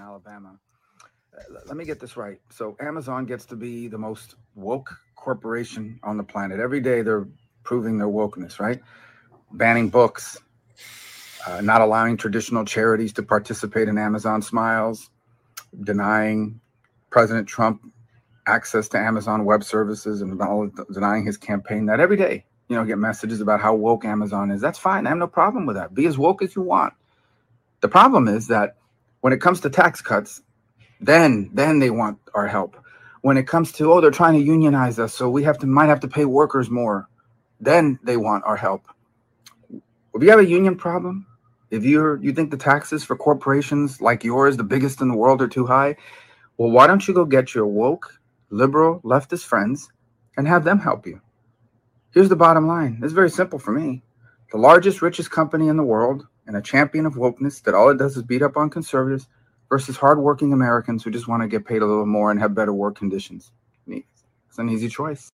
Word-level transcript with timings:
Alabama. 0.00 0.58
Uh, 1.36 1.60
let 1.66 1.76
me 1.76 1.84
get 1.84 2.00
this 2.00 2.16
right. 2.16 2.40
So 2.50 2.76
Amazon 2.80 3.26
gets 3.26 3.44
to 3.46 3.56
be 3.56 3.88
the 3.88 3.98
most 3.98 4.36
woke 4.54 4.90
corporation 5.16 6.00
on 6.02 6.16
the 6.16 6.24
planet. 6.24 6.60
Every 6.60 6.80
day 6.80 7.02
they're 7.02 7.28
proving 7.62 7.98
their 7.98 8.08
wokeness, 8.08 8.58
right? 8.58 8.80
Banning 9.52 9.88
books, 9.90 10.38
uh, 11.46 11.60
not 11.60 11.80
allowing 11.80 12.16
traditional 12.16 12.64
charities 12.64 13.12
to 13.14 13.22
participate 13.22 13.88
in 13.88 13.98
Amazon 13.98 14.42
Smiles, 14.42 15.10
denying 15.84 16.60
President 17.10 17.48
Trump 17.48 17.82
access 18.46 18.88
to 18.88 18.98
Amazon 18.98 19.44
Web 19.44 19.62
Services 19.62 20.22
and 20.22 20.40
denying 20.92 21.24
his 21.24 21.36
campaign. 21.36 21.86
That 21.86 22.00
every 22.00 22.16
day, 22.16 22.44
you 22.68 22.76
know, 22.76 22.84
get 22.84 22.98
messages 22.98 23.40
about 23.40 23.60
how 23.60 23.74
woke 23.74 24.04
Amazon 24.04 24.50
is. 24.50 24.60
That's 24.60 24.78
fine. 24.78 25.06
I 25.06 25.10
have 25.10 25.18
no 25.18 25.26
problem 25.28 25.66
with 25.66 25.76
that. 25.76 25.94
Be 25.94 26.06
as 26.06 26.18
woke 26.18 26.42
as 26.42 26.56
you 26.56 26.62
want. 26.62 26.94
The 27.80 27.88
problem 27.88 28.28
is 28.28 28.48
that 28.48 28.76
when 29.20 29.32
it 29.32 29.40
comes 29.40 29.60
to 29.60 29.70
tax 29.70 30.00
cuts, 30.00 30.42
then 31.00 31.50
then 31.52 31.78
they 31.78 31.90
want 31.90 32.18
our 32.34 32.46
help. 32.46 32.76
When 33.22 33.36
it 33.36 33.46
comes 33.46 33.72
to 33.72 33.92
oh, 33.92 34.00
they're 34.00 34.10
trying 34.10 34.38
to 34.38 34.44
unionize 34.44 34.98
us, 34.98 35.14
so 35.14 35.28
we 35.28 35.44
have 35.44 35.58
to 35.58 35.66
might 35.66 35.88
have 35.88 36.00
to 36.00 36.08
pay 36.08 36.24
workers 36.24 36.70
more. 36.70 37.08
Then 37.60 37.98
they 38.02 38.16
want 38.16 38.44
our 38.44 38.56
help. 38.56 38.86
If 40.14 40.22
you 40.22 40.30
have 40.30 40.40
a 40.40 40.46
union 40.46 40.76
problem, 40.76 41.26
if 41.70 41.84
you're 41.84 42.22
you 42.22 42.32
think 42.32 42.50
the 42.50 42.56
taxes 42.56 43.04
for 43.04 43.16
corporations 43.16 44.00
like 44.00 44.24
yours, 44.24 44.56
the 44.56 44.64
biggest 44.64 45.00
in 45.00 45.08
the 45.08 45.16
world, 45.16 45.42
are 45.42 45.48
too 45.48 45.66
high, 45.66 45.96
well, 46.56 46.70
why 46.70 46.86
don't 46.86 47.06
you 47.06 47.14
go 47.14 47.24
get 47.24 47.54
your 47.54 47.66
woke, 47.66 48.18
liberal, 48.50 49.00
leftist 49.02 49.44
friends 49.44 49.90
and 50.36 50.48
have 50.48 50.64
them 50.64 50.78
help 50.78 51.06
you? 51.06 51.20
Here's 52.12 52.28
the 52.28 52.36
bottom 52.36 52.66
line. 52.66 53.00
It's 53.02 53.12
very 53.12 53.30
simple 53.30 53.58
for 53.58 53.72
me. 53.72 54.02
The 54.50 54.58
largest, 54.58 55.00
richest 55.00 55.30
company 55.30 55.68
in 55.68 55.76
the 55.76 55.84
world 55.84 56.26
and 56.50 56.56
a 56.56 56.60
champion 56.60 57.06
of 57.06 57.14
wokeness 57.14 57.62
that 57.62 57.76
all 57.76 57.90
it 57.90 57.98
does 57.98 58.16
is 58.16 58.24
beat 58.24 58.42
up 58.42 58.56
on 58.56 58.68
conservatives 58.68 59.28
versus 59.68 59.96
hardworking 59.96 60.52
Americans 60.52 61.04
who 61.04 61.08
just 61.08 61.28
want 61.28 61.40
to 61.40 61.46
get 61.46 61.64
paid 61.64 61.80
a 61.80 61.86
little 61.86 62.06
more 62.06 62.32
and 62.32 62.40
have 62.40 62.56
better 62.56 62.72
work 62.72 62.96
conditions. 62.96 63.52
It's 63.86 64.58
an 64.58 64.68
easy 64.68 64.88
choice. 64.88 65.30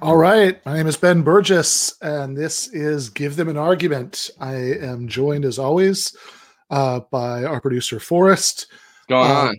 All 0.00 0.16
right. 0.16 0.64
My 0.64 0.76
name 0.76 0.86
is 0.86 0.96
Ben 0.96 1.24
Burgis, 1.24 1.94
and 2.02 2.36
this 2.36 2.68
is 2.68 3.08
Give 3.08 3.34
Them 3.34 3.48
an 3.48 3.56
Argument. 3.56 4.30
I 4.38 4.54
am 4.54 5.08
joined, 5.08 5.44
as 5.44 5.58
always, 5.58 6.16
uh, 6.70 7.00
by 7.10 7.42
our 7.42 7.60
producer, 7.60 7.98
Forrest. 7.98 8.68
What's 9.08 9.08
going 9.08 9.30
uh, 9.30 9.34
on? 9.34 9.56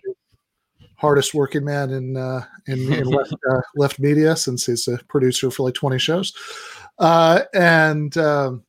Hardest 0.94 1.34
working 1.34 1.62
man 1.66 1.90
in 1.90 2.16
uh, 2.16 2.42
in, 2.66 2.90
in 2.90 3.04
left, 3.10 3.34
uh, 3.50 3.60
left 3.76 3.98
media 3.98 4.34
since 4.34 4.64
he's 4.64 4.88
a 4.88 4.96
producer 5.08 5.50
for 5.50 5.64
like 5.64 5.74
20 5.74 5.98
shows. 5.98 6.32
Uh, 6.98 7.42
and 7.54 8.16
um, 8.18 8.64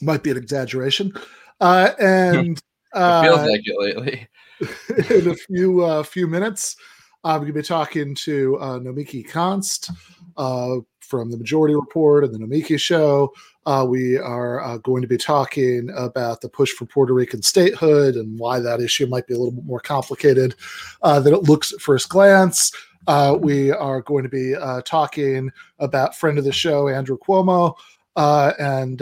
might 0.00 0.22
be 0.22 0.30
an 0.30 0.36
exaggeration. 0.36 1.12
Uh, 1.60 1.90
and 1.98 2.58
it 2.94 3.22
feels 3.22 3.48
like 3.48 3.62
it 3.64 3.80
lately. 3.80 4.28
in 5.10 5.30
a 5.30 5.34
few 5.34 5.82
uh, 5.82 6.02
few 6.02 6.26
minutes, 6.26 6.76
I'm 7.24 7.38
going 7.40 7.48
to 7.48 7.58
be 7.58 7.62
talking 7.62 8.14
to 8.16 8.56
uh, 8.58 8.78
Nomiki 8.78 9.28
Konst 9.28 9.90
uh, 10.36 10.76
from 11.00 11.30
the 11.30 11.36
Majority 11.36 11.74
Report 11.74 12.24
and 12.24 12.34
the 12.34 12.38
Nomiki 12.38 12.78
Show. 12.78 13.32
Uh, 13.66 13.86
we 13.88 14.18
are 14.18 14.62
uh, 14.62 14.76
going 14.78 15.00
to 15.02 15.08
be 15.08 15.16
talking 15.16 15.90
about 15.96 16.40
the 16.40 16.48
push 16.48 16.72
for 16.72 16.84
Puerto 16.84 17.14
Rican 17.14 17.42
statehood 17.42 18.16
and 18.16 18.38
why 18.38 18.60
that 18.60 18.80
issue 18.80 19.06
might 19.06 19.26
be 19.26 19.34
a 19.34 19.38
little 19.38 19.52
bit 19.52 19.64
more 19.64 19.80
complicated 19.80 20.54
uh, 21.02 21.18
than 21.18 21.32
it 21.32 21.44
looks 21.44 21.72
at 21.72 21.80
first 21.80 22.10
glance. 22.10 22.72
Uh, 23.06 23.36
we 23.38 23.70
are 23.70 24.00
going 24.00 24.22
to 24.22 24.28
be 24.28 24.54
uh, 24.54 24.80
talking 24.82 25.50
about 25.78 26.16
friend 26.16 26.38
of 26.38 26.44
the 26.44 26.52
show 26.52 26.88
Andrew 26.88 27.18
Cuomo 27.18 27.74
uh, 28.16 28.52
and 28.58 29.00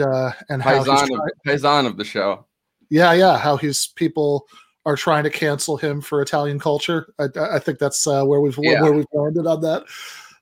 and 0.49 0.61
how 0.61 0.83
Paisan 0.83 1.13
of, 1.13 1.29
Paisan 1.45 1.85
of 1.85 1.97
the 1.97 2.05
show. 2.05 2.45
Yeah, 2.89 3.13
yeah, 3.13 3.37
how 3.37 3.57
his 3.57 3.87
people 3.87 4.47
are 4.85 4.97
trying 4.97 5.23
to 5.23 5.29
cancel 5.29 5.77
him 5.77 6.01
for 6.01 6.21
Italian 6.21 6.59
culture. 6.59 7.13
I, 7.17 7.27
I 7.39 7.59
think 7.59 7.79
that's 7.79 8.05
where 8.05 8.39
we've 8.41 8.57
yeah. 8.61 8.81
where 8.81 8.93
we've 8.93 9.05
landed 9.13 9.47
on 9.47 9.61
that. 9.61 9.85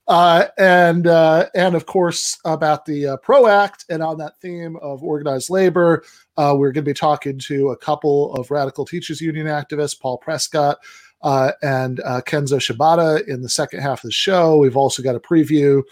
Uh, 0.08 0.48
and 0.58 1.08
uh, 1.08 1.48
and 1.56 1.76
of 1.76 1.86
course 1.86 2.38
about 2.44 2.86
the 2.86 3.08
uh, 3.08 3.18
PRO 3.18 3.48
Act, 3.48 3.86
and 3.90 4.02
on 4.02 4.18
that 4.18 4.38
theme 4.42 4.76
of 4.82 5.04
organized 5.04 5.50
labor, 5.50 6.04
uh, 6.38 6.54
we're 6.58 6.72
going 6.72 6.84
to 6.84 6.90
be 6.90 6.94
talking 6.94 7.38
to 7.40 7.70
a 7.70 7.78
couple 7.78 8.34
of 8.34 8.52
radical 8.52 8.84
teachers 8.84 9.22
union 9.22 9.48
activists, 9.48 9.98
Paul 9.98 10.20
Prescod 10.20 10.76
uh, 11.24 11.52
and 11.62 12.00
uh, 12.02 12.22
Kenzo 12.22 12.60
Shibata, 12.60 13.28
in 13.28 13.42
the 13.42 13.50
second 13.50 13.82
half 13.82 14.04
of 14.04 14.08
the 14.08 14.12
show. 14.12 14.58
We've 14.58 14.78
also 14.78 15.04
got 15.04 15.16
a 15.16 15.20
preview, 15.20 15.84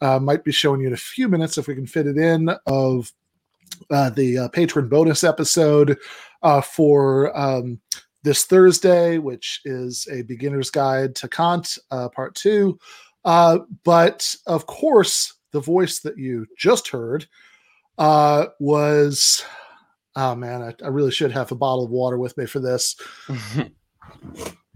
might 0.00 0.44
be 0.44 0.52
showing 0.52 0.80
you 0.80 0.88
in 0.88 0.92
a 0.92 0.98
few 0.98 1.28
minutes 1.28 1.58
if 1.58 1.66
we 1.66 1.74
can 1.74 1.86
fit 1.86 2.06
it 2.06 2.16
in, 2.16 2.50
of 2.66 3.12
the 3.88 4.50
patron 4.52 4.88
bonus 4.88 5.24
episode 5.24 5.98
for. 6.64 7.36
Um, 7.36 7.80
this 8.24 8.44
Thursday, 8.44 9.18
which 9.18 9.60
is 9.64 10.08
a 10.10 10.22
beginner's 10.22 10.68
guide 10.68 11.14
to 11.14 11.28
Kant, 11.28 11.78
part 12.12 12.34
two. 12.34 12.76
Uh, 13.26 13.58
but 13.84 14.34
of 14.46 14.66
course, 14.66 15.34
the 15.50 15.60
voice 15.60 15.98
that 16.00 16.16
you 16.16 16.46
just 16.56 16.88
heard 16.88 17.26
uh, 17.98 18.46
was, 18.60 19.44
oh 20.14 20.36
man, 20.36 20.62
I, 20.62 20.74
I, 20.84 20.88
really 20.88 21.10
should 21.10 21.32
have 21.32 21.50
a 21.50 21.56
bottle 21.56 21.84
of 21.84 21.90
water 21.90 22.18
with 22.18 22.36
me 22.36 22.46
for 22.46 22.60
this. 22.60 22.94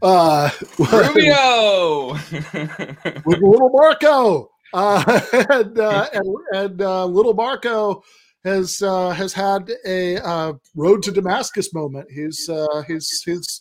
uh, 0.03 0.51
Rubio, 0.79 2.13
with 3.25 3.41
little 3.41 3.71
Marco, 3.71 4.51
uh, 4.73 5.21
and 5.51 5.79
uh, 5.79 6.09
and, 6.13 6.37
and 6.55 6.83
uh, 6.83 7.05
little 7.07 7.35
Marco 7.35 8.03
has 8.45 8.83
uh, 8.83 9.11
has 9.11 9.33
had 9.33 9.71
a 9.87 10.17
uh, 10.19 10.53
road 10.75 11.03
to 11.03 11.13
Damascus 11.13 11.75
moment. 11.75 12.11
He's 12.11 12.49
uh, 12.49 12.83
he's 12.87 13.23
he's 13.23 13.61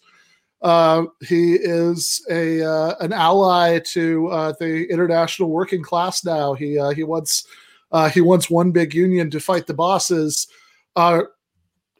uh, 0.62 1.06
he 1.25 1.54
is 1.54 2.25
a 2.30 2.62
uh, 2.63 2.96
an 3.00 3.13
ally 3.13 3.80
to 3.80 4.28
uh, 4.28 4.54
the 4.60 4.86
international 4.90 5.50
working 5.50 5.81
class 5.84 6.24
now. 6.24 6.54
He 6.54 6.78
uh, 6.78 6.90
he 6.90 7.04
wants 7.04 7.46
uh, 7.92 8.10
he 8.10 8.22
wants 8.22 8.50
one 8.50 8.72
big 8.72 8.94
union 8.94 9.30
to 9.31 9.40
fight 9.40 9.68
the 9.68 9.74
bosses. 9.74 10.48
Uh, 10.96 11.22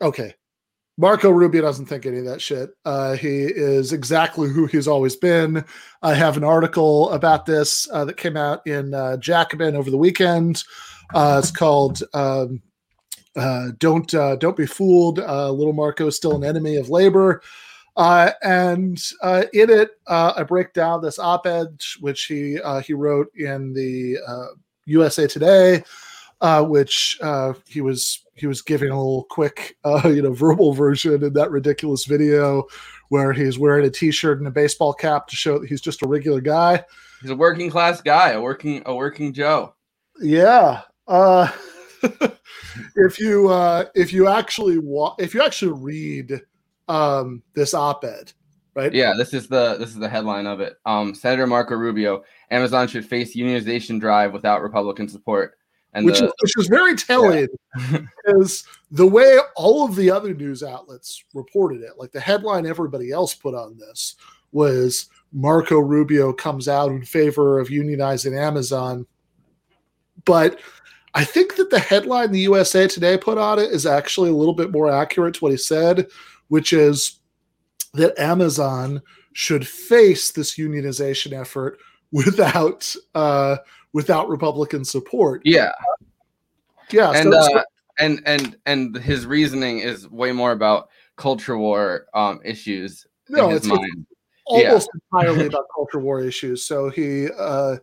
okay, 0.02 0.34
Marco 1.00 1.30
Rubio 1.30 1.62
doesn't 1.62 1.86
think 1.86 2.06
any 2.06 2.20
of 2.20 2.26
that 2.26 2.42
shit. 2.42 2.72
he 3.20 3.44
is 3.46 3.94
exactly 3.94 4.50
who 4.50 4.66
he's 4.66 4.88
always 4.88 5.16
been. 5.16 5.64
I 6.02 6.14
have 6.14 6.36
an 6.36 6.44
article 6.44 7.10
about 7.12 7.46
this 7.46 7.88
that 7.88 8.18
came 8.18 8.36
out 8.36 8.68
in 8.68 8.94
Jacobin 9.22 9.76
over 9.76 9.90
the 9.90 9.98
weekend. 9.98 10.64
it's 11.16 11.52
called. 11.52 12.04
Um, 12.14 12.62
don't 13.78 14.08
don't 14.08 14.58
be 14.58 14.66
fooled. 14.66 15.20
little 15.20 15.74
Marco 15.74 16.08
is 16.08 16.18
still 16.18 16.36
an 16.36 16.44
enemy 16.44 16.76
of 16.76 16.90
labor. 16.90 17.42
Uh, 18.00 18.32
and 18.44 18.98
uh, 19.22 19.44
in 19.52 19.70
it, 19.70 19.90
uh, 20.08 20.32
I 20.38 20.44
break 20.44 20.72
down 20.72 21.02
this 21.02 21.20
op-ed 21.20 21.82
which 22.00 22.26
he 22.26 22.58
uh, 22.62 22.80
he 22.80 22.94
wrote 22.94 23.28
in 23.36 23.74
the 23.74 24.18
USA 24.86 25.26
uh, 25.26 25.28
Today, 25.28 25.84
uh, 26.42 26.64
which 26.64 27.20
he 27.68 27.82
was 27.82 28.24
he 28.36 28.48
was 28.48 28.62
giving 28.62 28.90
a 28.90 28.98
little 28.98 29.26
quick 29.30 29.78
you 30.06 30.22
know 30.22 30.34
verbal 30.34 30.74
version 30.74 31.24
in 31.24 31.34
that 31.34 31.52
ridiculous 31.52 32.06
video 32.06 32.66
where 33.10 33.34
he's 33.34 33.60
wearing 33.60 33.86
a 33.86 33.90
t-shirt 33.90 34.38
and 34.38 34.48
a 34.48 34.52
baseball 34.52 34.94
cap 34.94 35.28
to 35.28 35.36
show 35.36 35.60
that 35.60 35.68
he's 35.68 35.82
just 35.82 36.04
a 36.04 36.08
regular 36.08 36.42
guy. 36.42 36.84
He's 37.22 37.32
a 37.32 37.36
working 37.36 37.70
class 37.70 38.02
guy, 38.02 38.32
a 38.32 38.42
working 38.42 38.82
a 38.86 38.96
working 38.96 39.34
Joe. 39.34 39.74
Yeah. 40.22 40.82
Uh, 41.08 41.52
if 42.96 43.20
you 43.20 43.50
uh, 43.50 43.86
if 43.96 44.14
you 44.14 44.28
actually 44.28 44.78
wa- 44.78 45.16
if 45.20 45.34
you 45.34 45.42
actually 45.42 45.74
read 45.74 46.42
um, 46.88 47.44
this 47.54 47.74
op-ed, 47.74 48.32
right? 48.76 48.94
Yeah, 48.94 49.14
this 49.18 49.34
is 49.34 49.48
the 49.48 49.76
this 49.78 49.90
is 49.90 49.96
the 49.96 50.10
headline 50.10 50.46
of 50.46 50.62
it. 50.62 50.78
Um, 50.86 51.14
Senator 51.14 51.48
Marco 51.48 51.76
Rubio: 51.76 52.24
Amazon 52.52 52.88
should 52.88 53.06
face 53.06 53.36
unionization 53.36 54.00
drive 54.00 54.34
without 54.34 54.62
Republican 54.62 55.10
support. 55.10 55.56
And 55.94 56.06
which, 56.06 56.20
the, 56.20 56.28
is, 56.28 56.34
which 56.42 56.58
is 56.58 56.68
very 56.68 56.96
telling 56.96 57.48
yeah. 57.92 58.00
is 58.26 58.64
the 58.92 59.08
way 59.08 59.38
all 59.56 59.86
of 59.86 59.96
the 59.96 60.12
other 60.12 60.34
news 60.34 60.62
outlets 60.62 61.24
reported 61.34 61.82
it. 61.82 61.94
Like 61.98 62.12
the 62.12 62.20
headline 62.20 62.66
everybody 62.66 63.12
else 63.12 63.34
put 63.34 63.56
on 63.56 63.78
this 63.78 64.16
was 64.52 65.10
Marco 65.32 65.80
Rubio 65.80 66.34
comes 66.34 66.68
out 66.68 66.92
in 66.92 67.04
favor 67.04 67.60
of 67.60 67.70
unionizing 67.70 68.38
Amazon. 68.38 69.06
But 70.26 70.60
I 71.14 71.24
think 71.24 71.56
that 71.56 71.70
the 71.70 71.80
headline 71.80 72.32
the 72.32 72.42
USA 72.42 72.88
Today 72.88 73.18
put 73.18 73.38
on 73.38 73.60
it 73.60 73.72
is 73.72 73.86
actually 73.86 74.30
a 74.30 74.36
little 74.36 74.54
bit 74.54 74.72
more 74.72 74.92
accurate 74.92 75.36
to 75.36 75.40
what 75.40 75.52
he 75.52 75.58
said, 75.58 76.08
which 76.50 76.72
is 76.72 77.20
that 77.94 78.20
Amazon 78.20 79.02
should 79.34 79.68
face 79.68 80.32
this 80.32 80.58
unionization 80.58 81.34
effort 81.34 81.80
without 82.12 82.96
uh, 83.16 83.58
without 83.94 84.30
Republican 84.30 84.86
support. 84.86 85.42
Yeah, 85.46 85.72
yeah, 86.92 87.12
and 87.12 87.34
so 87.34 87.58
uh, 87.58 87.64
and 88.00 88.22
and 88.26 88.58
and 88.66 88.96
his 88.96 89.26
reasoning 89.26 89.80
is 89.80 90.10
way 90.10 90.32
more 90.32 90.52
about 90.52 90.90
culture 91.16 91.58
war 91.58 92.08
um, 92.14 92.40
issues. 92.44 93.06
No, 93.30 93.52
it's, 93.52 93.68
it's, 93.68 93.78
almost 94.46 94.90
yeah. 94.94 95.20
entirely 95.20 95.46
about 95.46 95.66
culture 95.76 96.00
war 96.00 96.22
issues. 96.22 96.66
So 96.66 96.90
he, 96.90 97.28
uh, 97.38 97.78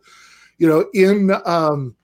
you 0.57 0.67
know, 0.67 0.85
in 0.93 1.31
um, 1.45 1.95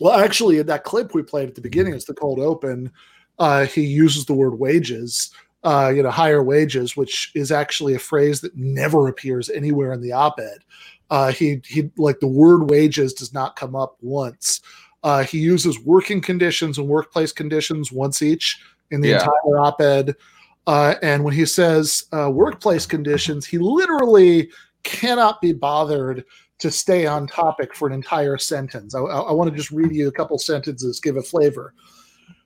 Well, 0.00 0.18
actually, 0.18 0.58
in 0.58 0.66
that 0.66 0.84
clip 0.84 1.14
we 1.14 1.22
played 1.22 1.48
at 1.48 1.54
the 1.54 1.60
beginning, 1.60 1.92
it's 1.92 2.06
the 2.06 2.14
cold 2.14 2.38
open. 2.38 2.90
Uh, 3.38 3.66
he 3.66 3.82
uses 3.82 4.24
the 4.24 4.32
word 4.32 4.58
wages, 4.58 5.30
uh, 5.62 5.92
you 5.94 6.02
know, 6.02 6.10
higher 6.10 6.42
wages, 6.42 6.96
which 6.96 7.30
is 7.34 7.52
actually 7.52 7.94
a 7.94 7.98
phrase 7.98 8.40
that 8.40 8.56
never 8.56 9.08
appears 9.08 9.50
anywhere 9.50 9.92
in 9.92 10.00
the 10.00 10.12
op-ed. 10.12 10.58
Uh, 11.10 11.32
he 11.32 11.60
he 11.66 11.90
like 11.96 12.20
the 12.20 12.26
word 12.26 12.70
wages 12.70 13.12
does 13.12 13.34
not 13.34 13.56
come 13.56 13.74
up 13.74 13.96
once. 14.00 14.60
Uh, 15.02 15.22
he 15.22 15.38
uses 15.38 15.78
working 15.80 16.20
conditions 16.20 16.78
and 16.78 16.86
workplace 16.86 17.32
conditions 17.32 17.90
once 17.90 18.22
each 18.22 18.60
in 18.90 19.00
the 19.00 19.08
Yeah. 19.08 19.14
entire 19.14 19.58
op-ed. 19.58 20.14
Uh, 20.66 20.94
and 21.02 21.24
when 21.24 21.34
he 21.34 21.46
says 21.46 22.04
uh, 22.12 22.30
workplace 22.30 22.86
conditions, 22.86 23.46
he 23.46 23.58
literally 23.58 24.50
cannot 24.82 25.40
be 25.40 25.52
bothered 25.52 26.24
to 26.58 26.70
stay 26.70 27.06
on 27.06 27.26
topic 27.26 27.74
for 27.74 27.88
an 27.88 27.94
entire 27.94 28.36
sentence. 28.36 28.94
I, 28.94 29.00
I, 29.00 29.32
want 29.32 29.50
to 29.50 29.56
just 29.56 29.70
read 29.70 29.92
you 29.94 30.08
a 30.08 30.12
couple 30.12 30.38
sentences, 30.38 31.00
give 31.00 31.16
a 31.16 31.22
flavor. 31.22 31.72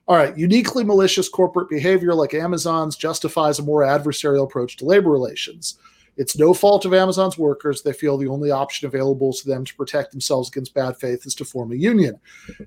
All 0.07 0.15
right, 0.15 0.37
uniquely 0.37 0.83
malicious 0.83 1.27
corporate 1.27 1.69
behavior 1.69 2.13
like 2.13 2.33
Amazon's 2.33 2.95
justifies 2.95 3.59
a 3.59 3.63
more 3.63 3.81
adversarial 3.81 4.45
approach 4.45 4.77
to 4.77 4.85
labor 4.85 5.09
relations. 5.09 5.77
It's 6.17 6.37
no 6.37 6.53
fault 6.53 6.85
of 6.85 6.93
Amazon's 6.93 7.37
workers. 7.37 7.81
They 7.81 7.93
feel 7.93 8.17
the 8.17 8.27
only 8.27 8.51
option 8.51 8.87
available 8.87 9.33
to 9.33 9.47
them 9.47 9.65
to 9.65 9.75
protect 9.75 10.11
themselves 10.11 10.49
against 10.49 10.73
bad 10.73 10.97
faith 10.97 11.25
is 11.25 11.35
to 11.35 11.45
form 11.45 11.71
a 11.71 11.75
union. 11.75 12.19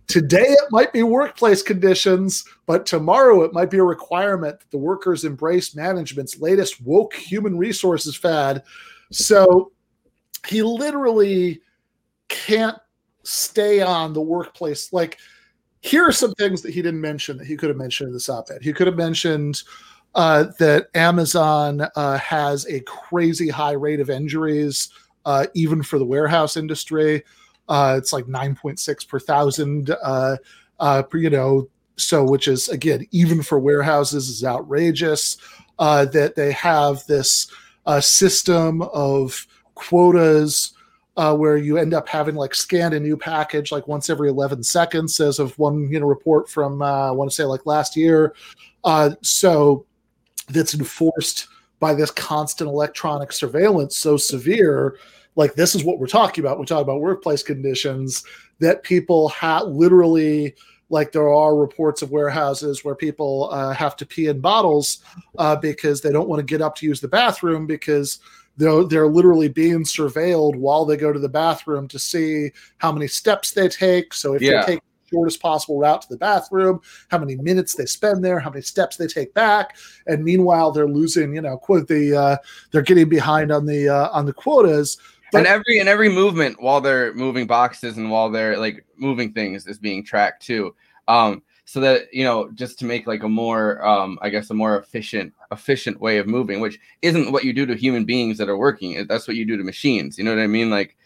Today, 0.06 0.46
it 0.48 0.70
might 0.70 0.92
be 0.92 1.02
workplace 1.02 1.62
conditions, 1.62 2.44
but 2.66 2.84
tomorrow 2.84 3.42
it 3.42 3.52
might 3.52 3.70
be 3.70 3.78
a 3.78 3.84
requirement 3.84 4.60
that 4.60 4.70
the 4.70 4.78
workers 4.78 5.24
embrace 5.24 5.74
management's 5.74 6.40
latest 6.40 6.82
woke 6.82 7.14
human 7.14 7.56
resources 7.56 8.16
fad. 8.16 8.62
So 9.10 9.72
he 10.46 10.62
literally 10.62 11.62
can't 12.28 12.78
stay 13.22 13.80
on 13.80 14.12
the 14.12 14.20
workplace. 14.20 14.92
Like, 14.92 15.18
here 15.80 16.06
are 16.06 16.12
some 16.12 16.34
things 16.34 16.60
that 16.62 16.74
he 16.74 16.82
didn't 16.82 17.00
mention 17.00 17.36
that 17.38 17.46
he 17.46 17.56
could 17.56 17.68
have 17.68 17.78
mentioned 17.78 18.08
in 18.08 18.12
this 18.12 18.28
op 18.28 18.48
ed. 18.50 18.62
He 18.62 18.72
could 18.72 18.86
have 18.86 18.96
mentioned 18.96 19.62
uh, 20.14 20.44
that 20.58 20.88
Amazon 20.94 21.86
uh, 21.96 22.18
has 22.18 22.66
a 22.66 22.80
crazy 22.80 23.48
high 23.48 23.72
rate 23.72 24.00
of 24.00 24.10
injuries, 24.10 24.88
uh, 25.24 25.46
even 25.54 25.82
for 25.82 25.98
the 25.98 26.04
warehouse 26.04 26.56
industry. 26.56 27.22
Uh, 27.68 27.96
it's 27.98 28.12
like 28.12 28.24
9.6 28.24 29.08
per 29.08 29.18
thousand, 29.20 29.90
uh, 30.02 30.36
uh, 30.80 31.02
per, 31.02 31.18
you 31.18 31.30
know, 31.30 31.68
so 31.96 32.24
which 32.24 32.48
is, 32.48 32.68
again, 32.68 33.06
even 33.10 33.42
for 33.42 33.58
warehouses, 33.58 34.28
is 34.28 34.44
outrageous. 34.44 35.36
that 35.78 36.34
they 36.36 36.52
have 36.52 37.04
this 37.06 37.50
system 38.00 38.82
of 38.82 39.46
quotas 39.74 40.74
uh, 41.18 41.34
where 41.34 41.56
you 41.56 41.76
end 41.76 41.92
up 41.92 42.08
having 42.08 42.36
like 42.36 42.54
scan 42.54 42.92
a 42.92 43.00
new 43.00 43.16
package 43.16 43.72
like 43.72 43.88
once 43.88 44.08
every 44.08 44.28
11 44.28 44.62
seconds 44.62 45.18
as 45.18 45.40
of 45.40 45.58
one 45.58 45.90
you 45.90 45.98
know 45.98 46.06
report 46.06 46.48
from 46.48 46.80
uh, 46.80 47.08
i 47.08 47.10
want 47.10 47.28
to 47.28 47.34
say 47.34 47.44
like 47.44 47.66
last 47.66 47.96
year 47.96 48.34
uh, 48.84 49.10
so 49.20 49.84
that's 50.48 50.74
enforced 50.74 51.48
by 51.80 51.94
this 51.94 52.10
constant 52.10 52.68
electronic 52.68 53.32
surveillance 53.32 53.96
so 53.96 54.16
severe 54.16 54.96
like 55.36 55.54
this 55.54 55.74
is 55.74 55.84
what 55.84 55.98
we're 55.98 56.06
talking 56.06 56.44
about 56.44 56.58
we're 56.58 56.64
talking 56.64 56.82
about 56.82 57.00
workplace 57.00 57.42
conditions 57.42 58.24
that 58.58 58.82
people 58.82 59.28
ha- 59.28 59.62
literally 59.62 60.54
like 60.90 61.12
there 61.12 61.28
are 61.28 61.54
reports 61.54 62.02
of 62.02 62.10
warehouses 62.10 62.84
where 62.84 62.94
people 62.94 63.50
uh, 63.52 63.72
have 63.72 63.94
to 63.96 64.06
pee 64.06 64.26
in 64.28 64.40
bottles 64.40 65.02
uh, 65.38 65.54
because 65.54 66.00
they 66.00 66.10
don't 66.10 66.28
want 66.28 66.40
to 66.40 66.44
get 66.44 66.62
up 66.62 66.74
to 66.74 66.86
use 66.86 67.00
the 67.00 67.08
bathroom 67.08 67.66
because 67.66 68.20
they're, 68.56 68.84
they're 68.84 69.06
literally 69.06 69.48
being 69.48 69.84
surveilled 69.84 70.56
while 70.56 70.84
they 70.84 70.96
go 70.96 71.12
to 71.12 71.18
the 71.20 71.28
bathroom 71.28 71.86
to 71.88 71.98
see 71.98 72.50
how 72.78 72.90
many 72.90 73.06
steps 73.06 73.52
they 73.52 73.68
take. 73.68 74.12
So 74.14 74.34
if 74.34 74.42
Yeah. 74.42 74.64
they 74.64 74.72
take 74.72 74.80
shortest 75.10 75.40
possible 75.40 75.78
route 75.78 76.02
to 76.02 76.08
the 76.08 76.16
bathroom, 76.16 76.80
how 77.08 77.18
many 77.18 77.36
minutes 77.36 77.74
they 77.74 77.86
spend 77.86 78.24
there, 78.24 78.38
how 78.38 78.50
many 78.50 78.62
steps 78.62 78.96
they 78.96 79.06
take 79.06 79.32
back, 79.34 79.76
and 80.06 80.24
meanwhile 80.24 80.70
they're 80.70 80.88
losing, 80.88 81.34
you 81.34 81.40
know, 81.40 81.56
quote 81.56 81.88
the 81.88 82.16
uh, 82.16 82.36
they're 82.70 82.82
getting 82.82 83.08
behind 83.08 83.50
on 83.50 83.66
the 83.66 83.88
uh, 83.88 84.08
on 84.10 84.26
the 84.26 84.32
quotas. 84.32 84.98
But- 85.32 85.38
and 85.38 85.46
every 85.46 85.78
and 85.78 85.88
every 85.88 86.08
movement 86.08 86.60
while 86.62 86.80
they're 86.80 87.12
moving 87.14 87.46
boxes 87.46 87.98
and 87.98 88.10
while 88.10 88.30
they're 88.30 88.56
like 88.58 88.84
moving 88.96 89.32
things 89.32 89.66
is 89.66 89.78
being 89.78 90.04
tracked 90.04 90.42
too. 90.42 90.74
Um, 91.06 91.42
so 91.64 91.80
that 91.80 92.12
you 92.14 92.24
know, 92.24 92.50
just 92.54 92.78
to 92.78 92.86
make 92.86 93.06
like 93.06 93.22
a 93.22 93.28
more, 93.28 93.86
um, 93.86 94.18
I 94.22 94.30
guess, 94.30 94.48
a 94.48 94.54
more 94.54 94.78
efficient 94.78 95.34
efficient 95.52 96.00
way 96.00 96.16
of 96.16 96.26
moving, 96.26 96.60
which 96.60 96.78
isn't 97.02 97.30
what 97.30 97.44
you 97.44 97.52
do 97.52 97.66
to 97.66 97.74
human 97.74 98.06
beings 98.06 98.38
that 98.38 98.48
are 98.48 98.56
working. 98.56 99.06
That's 99.06 99.28
what 99.28 99.36
you 99.36 99.44
do 99.44 99.58
to 99.58 99.62
machines. 99.62 100.16
You 100.16 100.24
know 100.24 100.34
what 100.34 100.42
I 100.42 100.46
mean? 100.46 100.70
Like 100.70 100.96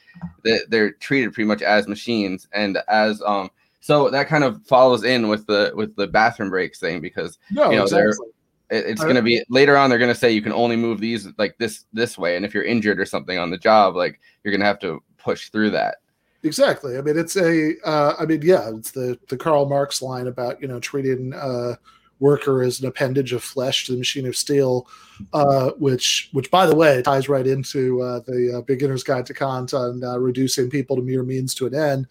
they, 0.45 0.61
they're 0.69 0.93
treated 0.93 1.33
pretty 1.33 1.49
much 1.49 1.62
as 1.62 1.88
machines, 1.88 2.47
and 2.53 2.79
as 2.88 3.21
um. 3.23 3.50
So 3.85 4.09
that 4.11 4.29
kind 4.29 4.45
of 4.45 4.65
follows 4.67 5.03
in 5.05 5.29
with 5.29 5.45
the 5.47 5.73
with 5.75 5.95
the 5.97 6.07
bathroom 6.07 6.51
breaks 6.51 6.79
thing 6.79 7.01
because 7.01 7.39
No, 7.51 7.71
You 7.71 7.77
know, 7.79 7.87
they're- 7.87 8.09
exactly. 8.09 8.29
it, 8.71 8.87
it's 8.87 9.03
going 9.03 9.17
to 9.17 9.23
be 9.23 9.43
later 9.51 9.77
on 9.77 9.91
they're 9.91 9.99
going 9.99 10.12
to 10.15 10.19
say 10.19 10.31
you 10.31 10.41
can 10.41 10.53
only 10.53 10.77
move 10.77 11.01
these 11.01 11.29
like 11.37 11.59
this 11.59 11.85
this 11.93 12.17
way 12.17 12.37
and 12.37 12.45
if 12.47 12.55
you're 12.55 12.62
injured 12.65 12.99
or 13.01 13.05
something 13.05 13.39
on 13.39 13.51
the 13.51 13.59
job 13.59 13.97
like 13.97 14.19
you're 14.43 14.53
going 14.53 14.61
to 14.61 14.67
have 14.67 14.79
to 14.79 15.03
push 15.19 15.51
through 15.51 15.71
that 15.71 15.97
Exactly. 16.45 16.99
I 16.99 17.03
mean, 17.03 17.17
it's 17.17 17.37
a. 17.37 17.75
Uh, 17.85 18.15
I 18.19 18.25
mean, 18.27 18.43
yeah, 18.43 18.69
it's 18.75 18.91
the 18.91 19.17
the 19.29 19.37
Karl 19.37 19.65
Marx 19.69 20.03
line 20.03 20.27
about 20.27 20.61
you 20.61 20.67
know 20.67 20.81
treating 20.81 21.33
uh, 21.33 21.77
worker 22.23 22.62
as 22.62 22.81
an 22.81 22.87
appendage 22.87 23.33
of 23.33 23.43
flesh 23.43 23.85
to 23.85 23.93
the 23.93 23.99
machine 23.99 24.26
of 24.26 24.37
steel, 24.37 24.87
uh, 25.35 25.73
which 25.73 26.31
which 26.33 26.50
by 26.50 26.64
the 26.64 26.75
way 26.75 27.02
ties 27.02 27.29
right 27.29 27.47
into 27.47 28.00
uh, 28.00 28.21
the 28.21 28.59
uh, 28.59 28.61
beginner's 28.62 29.02
guide 29.02 29.26
to 29.26 29.35
Kant 29.35 29.75
on 29.75 30.02
uh, 30.02 30.17
reducing 30.19 30.71
people 30.71 30.97
to 30.97 31.02
mere 31.02 31.25
means 31.25 31.55
to 31.57 31.67
an 31.67 31.75
end. 31.75 32.07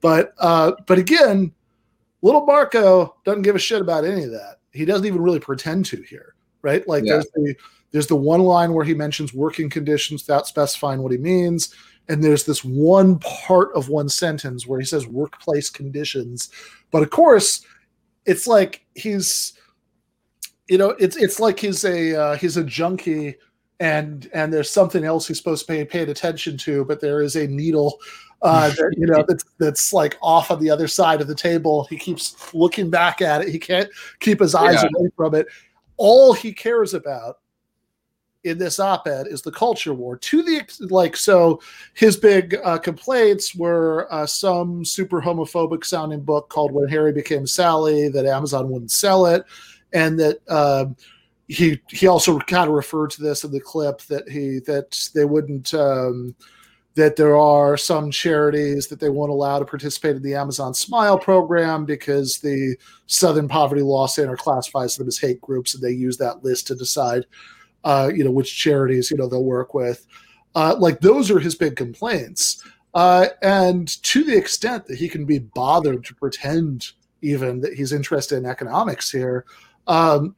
But 0.00 0.32
uh, 0.38 0.72
but 0.86 0.98
again, 0.98 1.52
little 2.22 2.46
Marco 2.46 3.16
doesn't 3.24 3.42
give 3.42 3.56
a 3.56 3.58
shit 3.58 3.82
about 3.82 4.04
any 4.04 4.22
of 4.22 4.30
that. 4.30 4.60
He 4.72 4.84
doesn't 4.84 5.06
even 5.06 5.20
really 5.20 5.40
pretend 5.40 5.84
to 5.86 6.00
here, 6.02 6.34
right? 6.62 6.86
Like 6.88 7.04
Yeah. 7.04 7.14
there's 7.14 7.26
the 7.34 7.54
there's 7.90 8.06
the 8.06 8.16
one 8.16 8.40
line 8.42 8.72
where 8.72 8.84
he 8.84 8.94
mentions 8.94 9.34
working 9.34 9.68
conditions 9.68 10.22
without 10.26 10.46
specifying 10.46 11.02
what 11.02 11.12
he 11.12 11.18
means 11.18 11.74
and 12.08 12.22
there's 12.22 12.44
this 12.44 12.64
one 12.64 13.18
part 13.20 13.70
of 13.74 13.88
one 13.88 14.08
sentence 14.08 14.66
where 14.66 14.78
he 14.78 14.86
says 14.86 15.06
workplace 15.06 15.70
conditions 15.70 16.50
but 16.90 17.02
of 17.02 17.10
course 17.10 17.64
it's 18.26 18.46
like 18.46 18.84
he's 18.94 19.54
you 20.68 20.78
know 20.78 20.90
it's 20.98 21.16
it's 21.16 21.38
like 21.40 21.58
he's 21.58 21.84
a 21.84 22.14
uh, 22.14 22.36
he's 22.36 22.56
a 22.56 22.64
junkie 22.64 23.36
and 23.80 24.28
and 24.32 24.52
there's 24.52 24.70
something 24.70 25.04
else 25.04 25.28
he's 25.28 25.38
supposed 25.38 25.66
to 25.66 25.72
pay 25.72 25.84
paid 25.84 26.08
attention 26.08 26.56
to 26.56 26.84
but 26.84 27.00
there 27.00 27.20
is 27.22 27.36
a 27.36 27.46
needle 27.46 27.98
uh 28.42 28.68
that, 28.76 28.94
you 28.96 29.06
know 29.06 29.24
that's 29.28 29.44
that's 29.58 29.92
like 29.92 30.16
off 30.22 30.50
on 30.50 30.60
the 30.60 30.70
other 30.70 30.88
side 30.88 31.20
of 31.20 31.26
the 31.26 31.34
table. 31.34 31.84
He 31.84 31.96
keeps 31.96 32.52
looking 32.54 32.90
back 32.90 33.22
at 33.22 33.42
it. 33.42 33.48
He 33.48 33.58
can't 33.58 33.88
keep 34.20 34.40
his 34.40 34.54
eyes 34.54 34.82
Yeah. 34.82 34.88
away 34.98 35.10
from 35.16 35.34
it. 35.34 35.46
All 35.96 36.32
he 36.32 36.52
cares 36.52 36.94
about 36.94 37.38
in 38.46 38.58
this 38.58 38.78
op-ed 38.78 39.26
is 39.26 39.42
the 39.42 39.52
culture 39.52 39.92
war. 39.92 40.16
To 40.16 40.42
the 40.42 40.62
like 40.88 41.16
so 41.16 41.60
his 41.94 42.16
big 42.16 42.56
uh, 42.64 42.78
complaints 42.78 43.54
were 43.54 44.06
uh, 44.10 44.26
some 44.26 44.84
super 44.84 45.20
homophobic 45.20 45.84
sounding 45.84 46.22
book 46.22 46.48
called 46.48 46.72
when 46.72 46.88
harry 46.88 47.12
became 47.12 47.46
sally 47.46 48.08
that 48.08 48.26
amazon 48.26 48.70
wouldn't 48.70 48.90
sell 48.92 49.26
it. 49.26 49.44
And 49.92 50.18
that 50.20 50.38
um, 50.50 50.96
he 51.48 51.80
he 51.88 52.06
also 52.06 52.38
kind 52.40 52.68
of 52.68 52.74
referred 52.74 53.10
to 53.10 53.22
this 53.22 53.44
in 53.44 53.52
the 53.52 53.60
clip 53.60 54.02
that 54.02 54.28
he 54.28 54.60
that 54.66 55.10
they 55.14 55.24
wouldn't 55.24 55.72
um, 55.74 56.34
that 56.96 57.14
there 57.14 57.36
are 57.36 57.76
some 57.76 58.10
charities 58.10 58.88
that 58.88 58.98
they 58.98 59.10
won't 59.10 59.30
allow 59.30 59.58
to 59.58 59.66
participate 59.66 60.16
in 60.16 60.22
the 60.22 60.34
Amazon 60.34 60.72
Smile 60.72 61.18
program 61.18 61.84
because 61.84 62.38
the 62.38 62.74
Southern 63.06 63.48
Poverty 63.48 63.82
Law 63.82 64.06
Center 64.06 64.34
classifies 64.34 64.96
them 64.96 65.06
as 65.06 65.18
hate 65.18 65.40
groups, 65.42 65.74
and 65.74 65.84
they 65.84 65.92
use 65.92 66.16
that 66.16 66.42
list 66.42 66.66
to 66.66 66.74
decide, 66.74 67.26
uh, 67.84 68.10
you 68.14 68.24
know, 68.24 68.30
which 68.30 68.56
charities 68.56 69.10
you 69.10 69.16
know 69.16 69.28
they'll 69.28 69.44
work 69.44 69.74
with. 69.74 70.06
Uh, 70.54 70.74
like 70.78 71.00
those 71.00 71.30
are 71.30 71.38
his 71.38 71.54
big 71.54 71.76
complaints, 71.76 72.62
uh, 72.94 73.26
and 73.42 74.02
to 74.02 74.24
the 74.24 74.36
extent 74.36 74.86
that 74.86 74.98
he 74.98 75.08
can 75.08 75.24
be 75.24 75.38
bothered 75.38 76.04
to 76.04 76.14
pretend 76.14 76.92
even 77.22 77.60
that 77.60 77.74
he's 77.74 77.92
interested 77.92 78.36
in 78.36 78.46
economics 78.46 79.10
here, 79.10 79.44
um, 79.86 80.34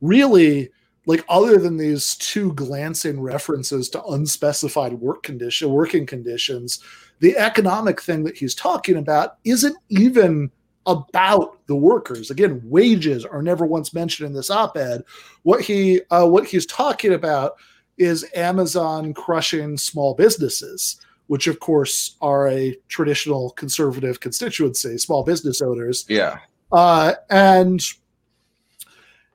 really 0.00 0.70
like 1.06 1.24
other 1.28 1.56
than 1.58 1.76
these 1.76 2.16
two 2.16 2.52
glancing 2.52 3.20
references 3.20 3.88
to 3.88 4.04
unspecified 4.04 4.92
work 4.92 5.22
condition 5.22 5.70
working 5.70 6.04
conditions 6.04 6.80
the 7.20 7.36
economic 7.36 8.00
thing 8.00 8.22
that 8.24 8.36
he's 8.36 8.54
talking 8.54 8.96
about 8.96 9.38
isn't 9.44 9.76
even 9.88 10.50
about 10.88 11.64
the 11.66 11.76
workers. 11.76 12.30
Again 12.30 12.60
wages 12.64 13.24
are 13.24 13.42
never 13.42 13.64
once 13.64 13.94
mentioned 13.94 14.26
in 14.26 14.34
this 14.34 14.50
op-ed. 14.50 15.04
What 15.42 15.60
he 15.60 16.00
uh, 16.10 16.26
what 16.26 16.46
he's 16.46 16.66
talking 16.66 17.12
about 17.12 17.52
is 17.98 18.24
amazon 18.34 19.12
crushing 19.12 19.76
small 19.76 20.14
businesses 20.14 21.00
which 21.28 21.46
of 21.46 21.60
course 21.60 22.16
are 22.20 22.48
a 22.48 22.76
traditional 22.88 23.50
conservative 23.50 24.18
constituency 24.18 24.98
small 24.98 25.22
business 25.22 25.62
owners. 25.62 26.04
Yeah. 26.08 26.38
Uh, 26.72 27.14
and 27.30 27.80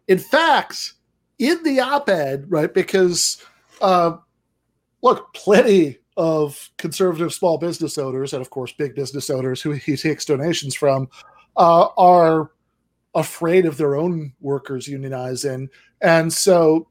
in 0.08 0.20
fact, 0.20 0.94
in 1.40 1.64
the 1.64 1.80
op 1.80 2.10
ed, 2.10 2.46
right, 2.50 2.74
because 2.74 3.44
uh, 3.82 4.18
look, 5.02 5.34
plenty 5.34 6.00
of 6.18 6.70
conservative 6.78 7.34
small 7.34 7.58
business 7.58 7.98
owners 7.98 8.34
and 8.34 8.42
of 8.42 8.50
course 8.52 8.72
big 8.72 8.94
business 8.94 9.32
owners 9.32 9.62
who 9.62 9.72
he 9.72 9.98
takes 9.98 10.26
donations 10.26 10.76
from 10.76 11.10
uh, 11.58 11.88
are 11.98 12.52
afraid 13.16 13.66
of 13.66 13.78
their 13.78 13.96
own 13.96 14.34
workers 14.42 14.88
unionizing. 14.88 15.70
And 16.02 16.32
so 16.32 16.88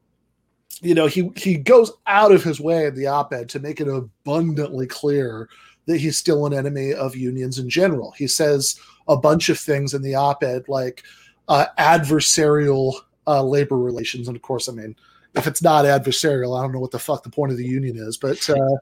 you 0.81 0.95
know 0.95 1.07
he 1.07 1.31
he 1.35 1.55
goes 1.55 1.91
out 2.07 2.31
of 2.31 2.43
his 2.43 2.59
way 2.59 2.87
in 2.87 2.95
the 2.95 3.07
op-ed 3.07 3.49
to 3.49 3.59
make 3.59 3.79
it 3.79 3.87
abundantly 3.87 4.87
clear 4.87 5.49
that 5.85 5.97
he's 5.97 6.17
still 6.17 6.45
an 6.45 6.53
enemy 6.53 6.93
of 6.93 7.15
unions 7.15 7.59
in 7.59 7.69
general. 7.69 8.11
He 8.11 8.27
says 8.27 8.79
a 9.07 9.17
bunch 9.17 9.49
of 9.49 9.59
things 9.59 9.93
in 9.93 10.01
the 10.01 10.15
op-ed 10.15 10.67
like 10.67 11.03
uh, 11.49 11.65
adversarial 11.77 12.93
uh, 13.27 13.43
labor 13.43 13.77
relations. 13.77 14.27
And 14.27 14.35
of 14.35 14.41
course 14.41 14.69
i 14.69 14.71
mean 14.71 14.95
if 15.35 15.47
it's 15.47 15.61
not 15.61 15.85
adversarial 15.85 16.57
i 16.57 16.61
don't 16.61 16.71
know 16.71 16.79
what 16.79 16.91
the 16.91 16.99
fuck 16.99 17.23
the 17.23 17.29
point 17.29 17.51
of 17.51 17.57
the 17.57 17.65
union 17.65 17.97
is 17.97 18.17
but 18.17 18.49
uh, 18.49 18.75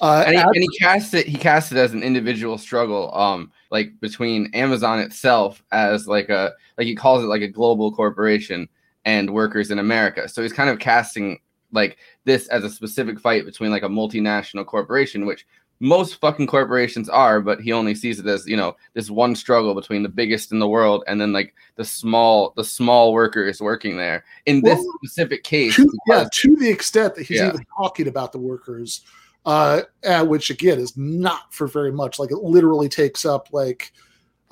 uh, 0.00 0.24
and, 0.26 0.34
he, 0.34 0.40
ad- 0.40 0.46
and 0.46 0.62
he 0.62 0.78
cast 0.78 1.14
it. 1.14 1.26
He 1.26 1.36
cast 1.36 1.70
it 1.70 1.78
as 1.78 1.92
an 1.92 2.02
individual 2.02 2.58
struggle, 2.58 3.14
um, 3.14 3.52
like 3.70 3.92
between 4.00 4.50
Amazon 4.54 4.98
itself 4.98 5.62
as 5.70 6.08
like 6.08 6.28
a 6.28 6.52
like 6.78 6.86
he 6.86 6.94
calls 6.94 7.22
it 7.22 7.26
like 7.26 7.42
a 7.42 7.48
global 7.48 7.92
corporation 7.92 8.68
and 9.04 9.32
workers 9.32 9.70
in 9.70 9.78
America. 9.78 10.28
So 10.28 10.42
he's 10.42 10.52
kind 10.52 10.70
of 10.70 10.78
casting 10.78 11.40
like 11.72 11.98
this 12.24 12.48
as 12.48 12.64
a 12.64 12.70
specific 12.70 13.20
fight 13.20 13.44
between 13.44 13.70
like 13.70 13.82
a 13.82 13.88
multinational 13.88 14.66
corporation, 14.66 15.26
which 15.26 15.46
most 15.82 16.20
fucking 16.20 16.46
corporations 16.46 17.08
are, 17.08 17.40
but 17.40 17.60
he 17.60 17.72
only 17.72 17.92
sees 17.92 18.20
it 18.20 18.26
as 18.26 18.46
you 18.46 18.56
know 18.56 18.76
this 18.94 19.10
one 19.10 19.34
struggle 19.34 19.74
between 19.74 20.04
the 20.04 20.08
biggest 20.08 20.52
in 20.52 20.60
the 20.60 20.68
world 20.68 21.02
and 21.08 21.20
then 21.20 21.32
like 21.32 21.54
the 21.74 21.84
small 21.84 22.52
the 22.56 22.62
small 22.62 23.12
workers 23.12 23.60
working 23.60 23.96
there. 23.96 24.24
In 24.46 24.62
this 24.62 24.78
Well, 24.78 24.94
specific 25.02 25.42
case, 25.42 25.74
to, 25.74 25.92
yeah, 26.06 26.24
to 26.32 26.56
the 26.56 26.70
extent 26.70 27.16
that 27.16 27.26
he's 27.26 27.38
Yeah. 27.38 27.48
even 27.48 27.66
talking 27.76 28.06
about 28.06 28.30
the 28.30 28.38
workers, 28.38 29.00
uh, 29.44 29.82
uh, 30.06 30.24
which 30.24 30.50
again 30.50 30.78
is 30.78 30.96
not 30.96 31.52
for 31.52 31.66
very 31.66 31.90
much. 31.90 32.20
Like 32.20 32.30
it 32.30 32.38
literally 32.38 32.88
takes 32.88 33.24
up 33.24 33.48
like 33.52 33.92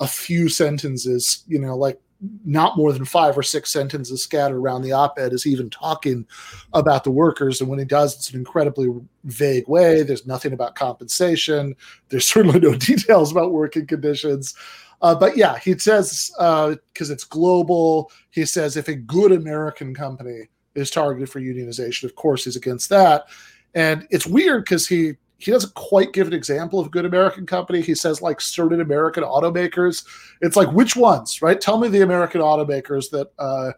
a 0.01 0.07
few 0.07 0.49
sentences, 0.49 1.45
you 1.47 1.59
know, 1.59 1.77
like 1.77 1.97
not 2.45 2.77
more 2.77 2.93
than 2.93 3.05
five 3.05 3.37
or 3.37 3.43
six 3.43 3.71
sentences 3.71 4.21
scattered 4.21 4.57
around 4.57 4.83
the 4.83 4.91
op-ed 4.91 5.33
is 5.33 5.47
even 5.47 5.69
talking 5.69 6.27
about 6.73 7.03
the 7.03 7.11
workers. 7.11 7.61
And 7.61 7.69
when 7.69 7.79
he 7.79 7.85
does 7.85 8.15
it's 8.15 8.29
an 8.29 8.37
incredibly 8.37 8.89
vague 9.23 9.67
way. 9.67 10.03
There's 10.03 10.27
nothing 10.27 10.53
about 10.53 10.75
compensation. 10.75 11.75
There's 12.09 12.27
certainly 12.31 12.59
no 12.59 12.75
details 12.75 13.31
about 13.31 13.53
working 13.53 13.87
conditions. 13.87 14.55
Uh, 15.01 15.15
but 15.15 15.35
yeah 15.35 15.57
he 15.57 15.75
says 15.79 16.31
because 16.37 17.09
it's 17.09 17.23
global 17.23 18.11
he 18.29 18.45
says 18.45 18.77
if 18.77 18.87
a 18.87 18.93
good 18.93 19.31
american 19.31 19.95
company 19.95 20.47
is 20.75 20.91
targeted 20.91 21.27
for 21.27 21.41
unionization 21.41 22.03
of 22.03 22.13
course 22.15 22.45
he's 22.45 22.55
against 22.55 22.89
that. 22.89 23.25
And 23.73 24.05
it's 24.11 24.27
weird 24.27 24.65
because 24.65 24.87
he 24.87 25.15
he 25.41 25.51
doesn't 25.51 25.73
quite 25.73 26.13
give 26.13 26.27
an 26.27 26.33
example 26.33 26.79
of 26.79 26.87
a 26.87 26.91
good 26.91 27.05
American 27.05 27.45
company. 27.45 27.81
He 27.81 27.95
says 27.95 28.21
like 28.21 28.39
certain 28.39 28.79
American 28.79 29.23
automakers. 29.23 30.05
It's 30.41 30.55
like 30.55 30.71
which 30.71 30.95
ones, 30.95 31.41
right? 31.41 31.59
Tell 31.59 31.79
me 31.79 31.87
the 31.87 32.01
American 32.01 32.41
automakers 32.41 33.09
that 33.09 33.31
uh, 33.39 33.71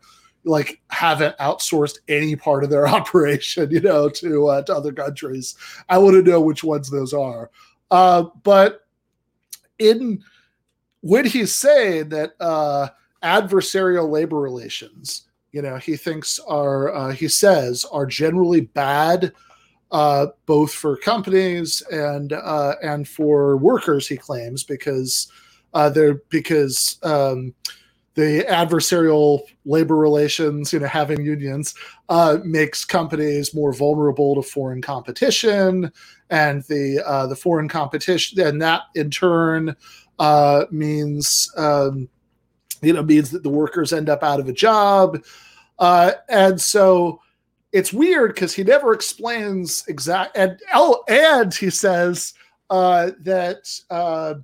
like 0.43 0.81
haven't 0.89 1.37
outsourced 1.37 1.99
any 2.09 2.35
part 2.35 2.65
of 2.65 2.69
their 2.69 2.85
operation, 2.99 3.71
you 3.71 3.79
know, 3.79 4.09
to 4.09 4.47
uh, 4.47 4.61
to 4.63 4.75
other 4.75 4.91
countries. 4.91 5.55
I 5.87 5.97
want 5.99 6.15
to 6.15 6.29
know 6.29 6.41
which 6.41 6.63
ones 6.63 6.89
those 6.89 7.13
are. 7.13 7.49
Uh, 7.89 8.23
but 8.43 8.81
in 9.79 10.21
when 10.99 11.25
he's 11.25 11.55
saying 11.55 12.09
that 12.09 12.33
uh, 12.41 12.89
adversarial 13.23 14.09
labor 14.09 14.39
relations, 14.39 15.29
you 15.53 15.61
know, 15.61 15.77
he 15.77 15.95
thinks 15.95 16.39
are 16.39 16.93
uh, 16.93 17.11
he 17.11 17.29
says 17.29 17.85
are 17.91 18.05
generally 18.05 18.61
bad 18.61 19.31
uh, 19.93 20.27
both 20.47 20.73
for 20.73 20.97
companies 20.97 21.81
and 21.91 22.33
uh, 22.33 22.75
and 22.81 23.07
for 23.07 23.55
workers. 23.57 24.07
He 24.07 24.17
claims 24.17 24.63
because 24.63 25.31
uh, 25.73 25.89
they're 25.89 26.15
because 26.29 26.97
um, 27.03 27.53
the 28.15 28.45
adversarial 28.49 29.41
labor 29.65 29.95
relations, 29.95 30.73
you 30.73 30.79
know, 30.79 30.87
having 30.87 31.23
unions 31.23 31.75
uh, 32.09 32.39
makes 32.43 32.83
companies 32.83 33.53
more 33.53 33.71
vulnerable 33.71 34.35
to 34.35 34.41
foreign 34.41 34.81
competition, 34.81 35.91
and 36.29 36.63
the 36.63 36.99
uh, 37.05 37.27
the 37.27 37.35
foreign 37.35 37.69
competition, 37.69 38.39
and 38.41 38.61
that 38.61 38.81
in 38.95 39.11
turn 39.11 39.75
uh, 40.17 40.65
means 40.71 41.51
um, 41.55 42.09
you 42.81 42.93
know 42.93 43.03
means 43.03 43.29
that 43.29 43.43
the 43.43 43.49
workers 43.49 43.93
end 43.93 44.09
up 44.09 44.23
out 44.23 44.39
of 44.39 44.49
a 44.49 44.53
job, 44.53 45.23
uh, 45.77 46.13
and 46.29 46.59
so 46.59 47.19
it's 47.73 47.91
weird 47.91 48.33
because 48.33 48.53
he 48.53 48.63
never 48.63 48.93
explains 48.93 49.83
exact 49.87 50.37
and 50.37 50.59
and 51.09 51.53
he 51.53 51.69
says 51.69 52.33
uh, 52.69 53.11
that 53.19 53.67
uh, 53.89 54.35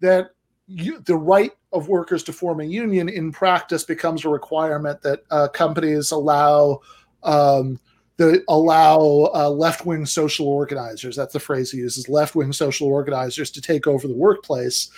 that 0.00 0.30
you, 0.66 1.00
the 1.00 1.16
right 1.16 1.52
of 1.72 1.88
workers 1.88 2.22
to 2.22 2.32
form 2.32 2.60
a 2.60 2.64
union 2.64 3.08
in 3.08 3.32
practice 3.32 3.84
becomes 3.84 4.24
a 4.24 4.28
requirement 4.28 5.02
that 5.02 5.24
uh, 5.30 5.48
companies 5.48 6.12
allow 6.12 6.80
um, 7.24 7.80
the 8.16 8.44
allow 8.48 9.30
uh, 9.34 9.50
left 9.50 9.86
wing 9.86 10.06
social 10.06 10.46
organizers. 10.46 11.16
That's 11.16 11.32
the 11.32 11.40
phrase 11.40 11.70
he 11.70 11.78
uses: 11.78 12.08
left 12.08 12.34
wing 12.34 12.52
social 12.52 12.88
organizers 12.88 13.50
to 13.52 13.60
take 13.60 13.86
over 13.86 14.06
the 14.06 14.14
workplace. 14.14 14.90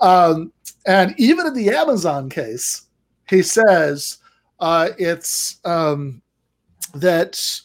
Um, 0.00 0.52
and 0.86 1.14
even 1.18 1.46
in 1.46 1.54
the 1.54 1.70
Amazon 1.70 2.28
case, 2.30 2.86
he 3.28 3.42
says 3.42 4.18
uh, 4.60 4.90
it's 4.98 5.60
um, 5.64 6.22
that 6.94 7.60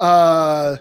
uh, 0.00 0.76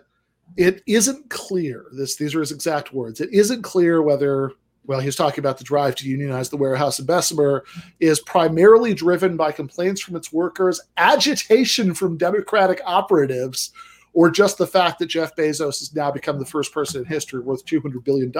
it 0.57 0.81
isn't 0.87 1.29
clear. 1.29 1.85
This 1.93 2.15
these 2.15 2.35
are 2.35 2.39
his 2.39 2.51
exact 2.51 2.93
words. 2.93 3.21
It 3.21 3.29
isn't 3.33 3.61
clear 3.61 4.01
whether 4.01 4.51
well, 4.87 4.99
he's 4.99 5.15
talking 5.15 5.39
about 5.39 5.57
the 5.57 5.63
drive 5.63 5.95
to 5.95 6.07
unionize 6.07 6.49
the 6.49 6.57
warehouse 6.57 6.99
in 6.99 7.05
Bessemer 7.05 7.65
is 7.99 8.19
primarily 8.21 8.93
driven 8.93 9.35
by 9.37 9.51
complaints 9.51 10.01
from 10.01 10.15
its 10.15 10.31
workers, 10.31 10.79
agitation 10.97 11.93
from 11.93 12.17
Democratic 12.17 12.81
operatives, 12.85 13.71
or 14.13 14.29
just 14.29 14.57
the 14.57 14.67
fact 14.67 14.99
that 14.99 15.07
Jeff 15.07 15.35
Bezos 15.35 15.79
has 15.79 15.93
now 15.95 16.11
become 16.11 16.39
the 16.39 16.45
first 16.45 16.73
person 16.73 17.01
in 17.01 17.05
history 17.05 17.41
worth 17.41 17.65
$200 17.65 18.03
billion. 18.03 18.31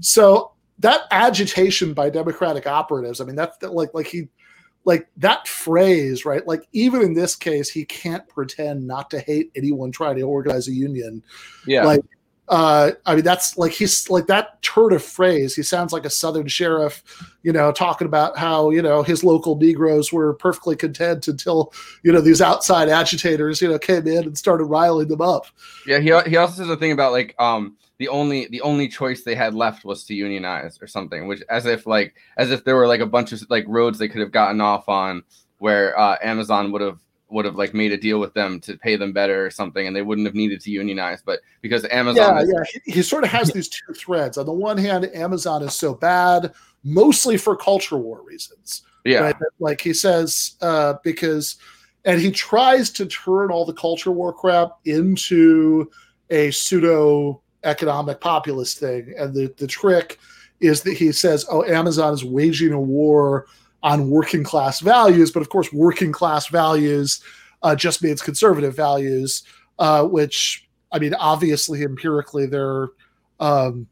So 0.00 0.52
that 0.78 1.02
agitation 1.10 1.92
by 1.92 2.10
Democratic 2.10 2.66
operatives, 2.66 3.20
I 3.20 3.24
mean, 3.24 3.36
that's 3.36 3.58
that, 3.58 3.74
like, 3.74 3.92
like 3.92 4.06
he, 4.06 4.28
like 4.84 5.08
that 5.18 5.46
phrase, 5.46 6.24
right? 6.24 6.46
Like 6.46 6.66
even 6.72 7.02
in 7.02 7.14
this 7.14 7.36
case, 7.36 7.70
he 7.70 7.84
can't 7.84 8.26
pretend 8.28 8.86
not 8.86 9.10
to 9.10 9.20
hate 9.20 9.50
anyone 9.54 9.92
trying 9.92 10.16
to 10.16 10.22
organize 10.22 10.68
a 10.68 10.72
union. 10.72 11.22
yeah, 11.66 11.84
Like, 11.84 12.00
uh, 12.48 12.92
I 13.06 13.14
mean, 13.14 13.22
that's 13.22 13.56
like 13.56 13.72
he's 13.72 14.10
like 14.10 14.26
that 14.26 14.60
turn 14.62 14.92
of 14.92 15.04
phrase. 15.04 15.54
He 15.54 15.62
sounds 15.62 15.92
like 15.92 16.04
a 16.04 16.10
Southern 16.10 16.48
sheriff, 16.48 17.04
you 17.44 17.52
know, 17.52 17.70
talking 17.70 18.06
about 18.06 18.36
how 18.36 18.70
you 18.70 18.82
know 18.82 19.04
his 19.04 19.22
local 19.22 19.54
Negroes 19.54 20.12
were 20.12 20.34
perfectly 20.34 20.74
content 20.74 21.28
until 21.28 21.72
you 22.02 22.10
know 22.10 22.20
these 22.20 22.42
outside 22.42 22.88
agitators, 22.88 23.62
you 23.62 23.68
know, 23.68 23.78
came 23.78 24.08
in 24.08 24.24
and 24.24 24.36
started 24.36 24.64
riling 24.64 25.06
them 25.06 25.20
up. 25.20 25.46
Yeah, 25.86 26.00
he 26.00 26.06
he 26.28 26.36
also 26.36 26.54
says 26.54 26.68
a 26.68 26.76
thing 26.76 26.90
about 26.90 27.12
like 27.12 27.36
um 27.38 27.76
the 28.00 28.08
only 28.08 28.46
the 28.46 28.62
only 28.62 28.88
choice 28.88 29.24
they 29.24 29.34
had 29.34 29.54
left 29.54 29.84
was 29.84 30.04
to 30.04 30.14
unionize 30.14 30.78
or 30.80 30.86
something, 30.86 31.28
which 31.28 31.42
as 31.50 31.66
if 31.66 31.86
like 31.86 32.14
as 32.38 32.50
if 32.50 32.64
there 32.64 32.74
were 32.74 32.86
like 32.86 33.02
a 33.02 33.06
bunch 33.06 33.30
of 33.30 33.42
like 33.50 33.66
roads 33.68 33.98
they 33.98 34.08
could 34.08 34.22
have 34.22 34.32
gotten 34.32 34.58
off 34.62 34.88
on 34.88 35.22
where 35.58 35.96
uh, 36.00 36.16
Amazon 36.22 36.72
would 36.72 36.80
have 36.80 36.98
would 37.28 37.44
have 37.44 37.56
like 37.56 37.74
made 37.74 37.92
a 37.92 37.98
deal 37.98 38.18
with 38.18 38.32
them 38.32 38.58
to 38.60 38.78
pay 38.78 38.96
them 38.96 39.12
better 39.12 39.44
or 39.44 39.50
something, 39.50 39.86
and 39.86 39.94
they 39.94 40.00
wouldn't 40.00 40.26
have 40.26 40.34
needed 40.34 40.62
to 40.62 40.70
unionize. 40.70 41.20
But 41.22 41.40
because 41.60 41.84
Amazon, 41.90 42.36
Yeah, 42.36 42.42
is, 42.42 42.52
yeah. 42.54 42.80
He, 42.86 42.92
he 42.92 43.02
sort 43.02 43.22
of 43.22 43.28
has 43.30 43.50
these 43.50 43.68
two 43.68 43.92
threads. 43.92 44.38
On 44.38 44.46
the 44.46 44.52
one 44.52 44.78
hand, 44.78 45.04
Amazon 45.14 45.62
is 45.62 45.74
so 45.74 45.92
bad, 45.92 46.54
mostly 46.82 47.36
for 47.36 47.54
culture 47.54 47.98
war 47.98 48.22
reasons. 48.22 48.80
yeah, 49.04 49.20
right? 49.20 49.36
Like 49.58 49.82
he 49.82 49.92
says, 49.92 50.56
uh, 50.62 50.94
because, 51.04 51.56
and 52.06 52.18
he 52.18 52.30
tries 52.30 52.88
to 52.92 53.04
turn 53.04 53.50
all 53.50 53.66
the 53.66 53.74
culture 53.74 54.10
war 54.10 54.32
crap 54.32 54.78
into 54.86 55.90
a 56.30 56.50
pseudo 56.50 57.42
economic 57.64 58.20
populist 58.20 58.78
thing. 58.78 59.14
And 59.18 59.34
the, 59.34 59.52
the 59.56 59.66
trick 59.66 60.18
is 60.60 60.82
that 60.82 60.96
he 60.96 61.12
says, 61.12 61.46
oh, 61.50 61.64
Amazon 61.64 62.12
is 62.12 62.24
waging 62.24 62.72
a 62.72 62.80
war 62.80 63.46
on 63.82 64.10
working 64.10 64.44
class 64.44 64.80
values. 64.80 65.30
But 65.30 65.40
of 65.40 65.48
course, 65.48 65.72
working 65.72 66.12
class 66.12 66.48
values 66.48 67.22
uh, 67.62 67.74
just 67.74 68.02
means 68.02 68.22
conservative 68.22 68.76
values, 68.76 69.42
uh, 69.78 70.04
which, 70.04 70.68
I 70.92 70.98
mean, 70.98 71.14
obviously, 71.14 71.82
empirically, 71.82 72.46
they're. 72.46 72.88
Um, 73.38 73.86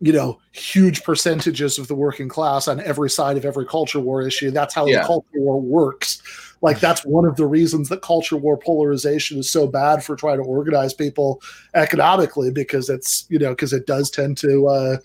you 0.00 0.12
know, 0.12 0.40
huge 0.50 1.04
percentages 1.04 1.78
of 1.78 1.86
the 1.86 1.94
working 1.94 2.28
class 2.28 2.66
on 2.66 2.80
every 2.80 3.08
side 3.08 3.36
of 3.36 3.44
every 3.44 3.64
culture 3.64 4.00
war 4.00 4.20
issue. 4.20 4.50
That's 4.50 4.74
how 4.74 4.86
Yeah. 4.86 5.02
the 5.02 5.06
culture 5.06 5.28
war 5.34 5.60
works. 5.60 6.20
Like 6.62 6.80
that's 6.80 7.04
one 7.04 7.24
of 7.24 7.36
the 7.36 7.46
reasons 7.46 7.88
that 7.88 8.02
culture 8.02 8.36
war 8.36 8.56
polarization 8.56 9.38
is 9.38 9.50
so 9.50 9.66
bad 9.66 10.02
for 10.02 10.16
trying 10.16 10.38
to 10.38 10.44
organize 10.44 10.94
people 10.94 11.42
economically 11.74 12.50
because 12.50 12.88
it's 12.88 13.26
you 13.28 13.38
know 13.38 13.50
because 13.50 13.72
it 13.72 13.86
does 13.86 14.10
tend 14.10 14.38
to 14.38 14.68
uh, 14.68 14.96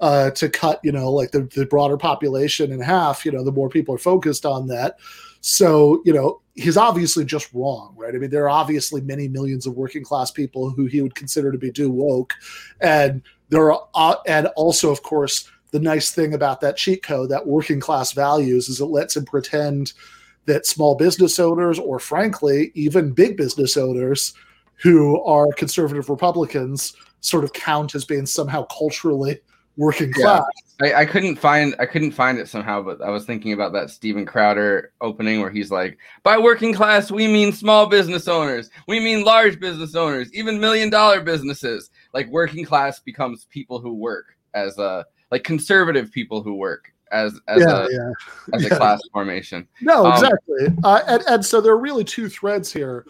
uh, 0.00 0.30
to 0.32 0.48
cut 0.50 0.80
you 0.82 0.92
know 0.92 1.10
like 1.10 1.30
the, 1.30 1.42
the 1.54 1.66
broader 1.66 1.96
population 1.96 2.72
in 2.72 2.80
half. 2.80 3.24
You 3.24 3.32
know, 3.32 3.44
the 3.44 3.52
more 3.52 3.68
people 3.68 3.94
are 3.94 3.98
focused 3.98 4.44
on 4.44 4.66
that. 4.68 4.98
So, 5.46 6.00
you 6.06 6.12
know, 6.14 6.40
he's 6.54 6.78
obviously 6.78 7.22
just 7.26 7.52
wrong, 7.52 7.94
right? 7.98 8.14
I 8.14 8.18
mean, 8.18 8.30
there 8.30 8.44
are 8.44 8.48
obviously 8.48 9.02
many 9.02 9.28
millions 9.28 9.66
of 9.66 9.74
working 9.74 10.02
class 10.02 10.30
people 10.30 10.70
who 10.70 10.86
he 10.86 11.02
would 11.02 11.14
consider 11.14 11.52
to 11.52 11.58
be 11.58 11.70
do 11.70 11.90
woke. 11.90 12.32
And 12.80 13.20
there 13.50 13.70
are, 13.70 13.86
uh, 13.94 14.16
and 14.26 14.46
also, 14.56 14.90
of 14.90 15.02
course, 15.02 15.46
the 15.70 15.80
nice 15.80 16.12
thing 16.12 16.32
about 16.32 16.62
that 16.62 16.78
cheat 16.78 17.02
code, 17.02 17.28
that 17.28 17.46
working 17.46 17.78
class 17.78 18.12
values, 18.12 18.70
is 18.70 18.80
it 18.80 18.86
lets 18.86 19.18
him 19.18 19.26
pretend 19.26 19.92
that 20.46 20.66
small 20.66 20.94
business 20.94 21.38
owners, 21.38 21.78
or 21.78 21.98
frankly, 21.98 22.70
even 22.74 23.12
big 23.12 23.36
business 23.36 23.76
owners 23.76 24.34
who 24.76 25.22
are 25.22 25.52
conservative 25.52 26.08
Republicans, 26.10 26.94
sort 27.20 27.44
of 27.44 27.52
count 27.52 27.94
as 27.94 28.04
being 28.04 28.26
somehow 28.26 28.64
culturally 28.66 29.40
working 29.76 30.12
Yeah. 30.16 30.24
class. 30.24 30.44
I, 30.82 30.94
I 30.94 31.06
couldn't 31.06 31.36
find 31.36 31.74
I 31.78 31.86
couldn't 31.86 32.10
find 32.10 32.36
it 32.38 32.48
somehow, 32.48 32.82
but 32.82 33.00
I 33.00 33.08
was 33.08 33.24
thinking 33.24 33.52
about 33.52 33.72
that 33.74 33.90
Steven 33.90 34.26
Crowder 34.26 34.92
opening 35.00 35.40
where 35.40 35.50
he's 35.50 35.70
like, 35.70 35.98
by 36.24 36.36
working 36.36 36.74
class 36.74 37.10
we 37.12 37.28
mean 37.28 37.52
small 37.52 37.86
business 37.86 38.26
owners, 38.26 38.70
we 38.88 38.98
mean 38.98 39.24
large 39.24 39.60
business 39.60 39.94
owners, 39.94 40.32
even 40.34 40.58
million 40.60 40.90
dollar 40.90 41.20
businesses. 41.20 41.90
Like 42.12 42.26
working 42.28 42.64
class 42.64 42.98
becomes 42.98 43.46
people 43.50 43.78
who 43.78 43.94
work 43.94 44.36
as 44.52 44.76
a 44.78 45.06
like 45.30 45.44
conservative 45.44 46.10
people 46.10 46.42
who 46.42 46.54
work 46.56 46.92
as 47.12 47.38
as 47.48 47.60
yeah, 47.60 47.86
a 47.86 47.88
yeah. 47.90 48.10
as 48.54 48.62
yeah. 48.70 48.76
class 48.76 49.00
formation. 49.12 49.66
No, 49.80 50.06
Um, 50.06 50.12
exactly. 50.14 50.66
uh, 50.84 51.00
and, 51.06 51.22
and 51.28 51.44
so 51.46 51.60
there 51.60 51.72
are 51.72 51.78
really 51.78 52.04
two 52.04 52.28
threads 52.28 52.72
here. 52.72 53.06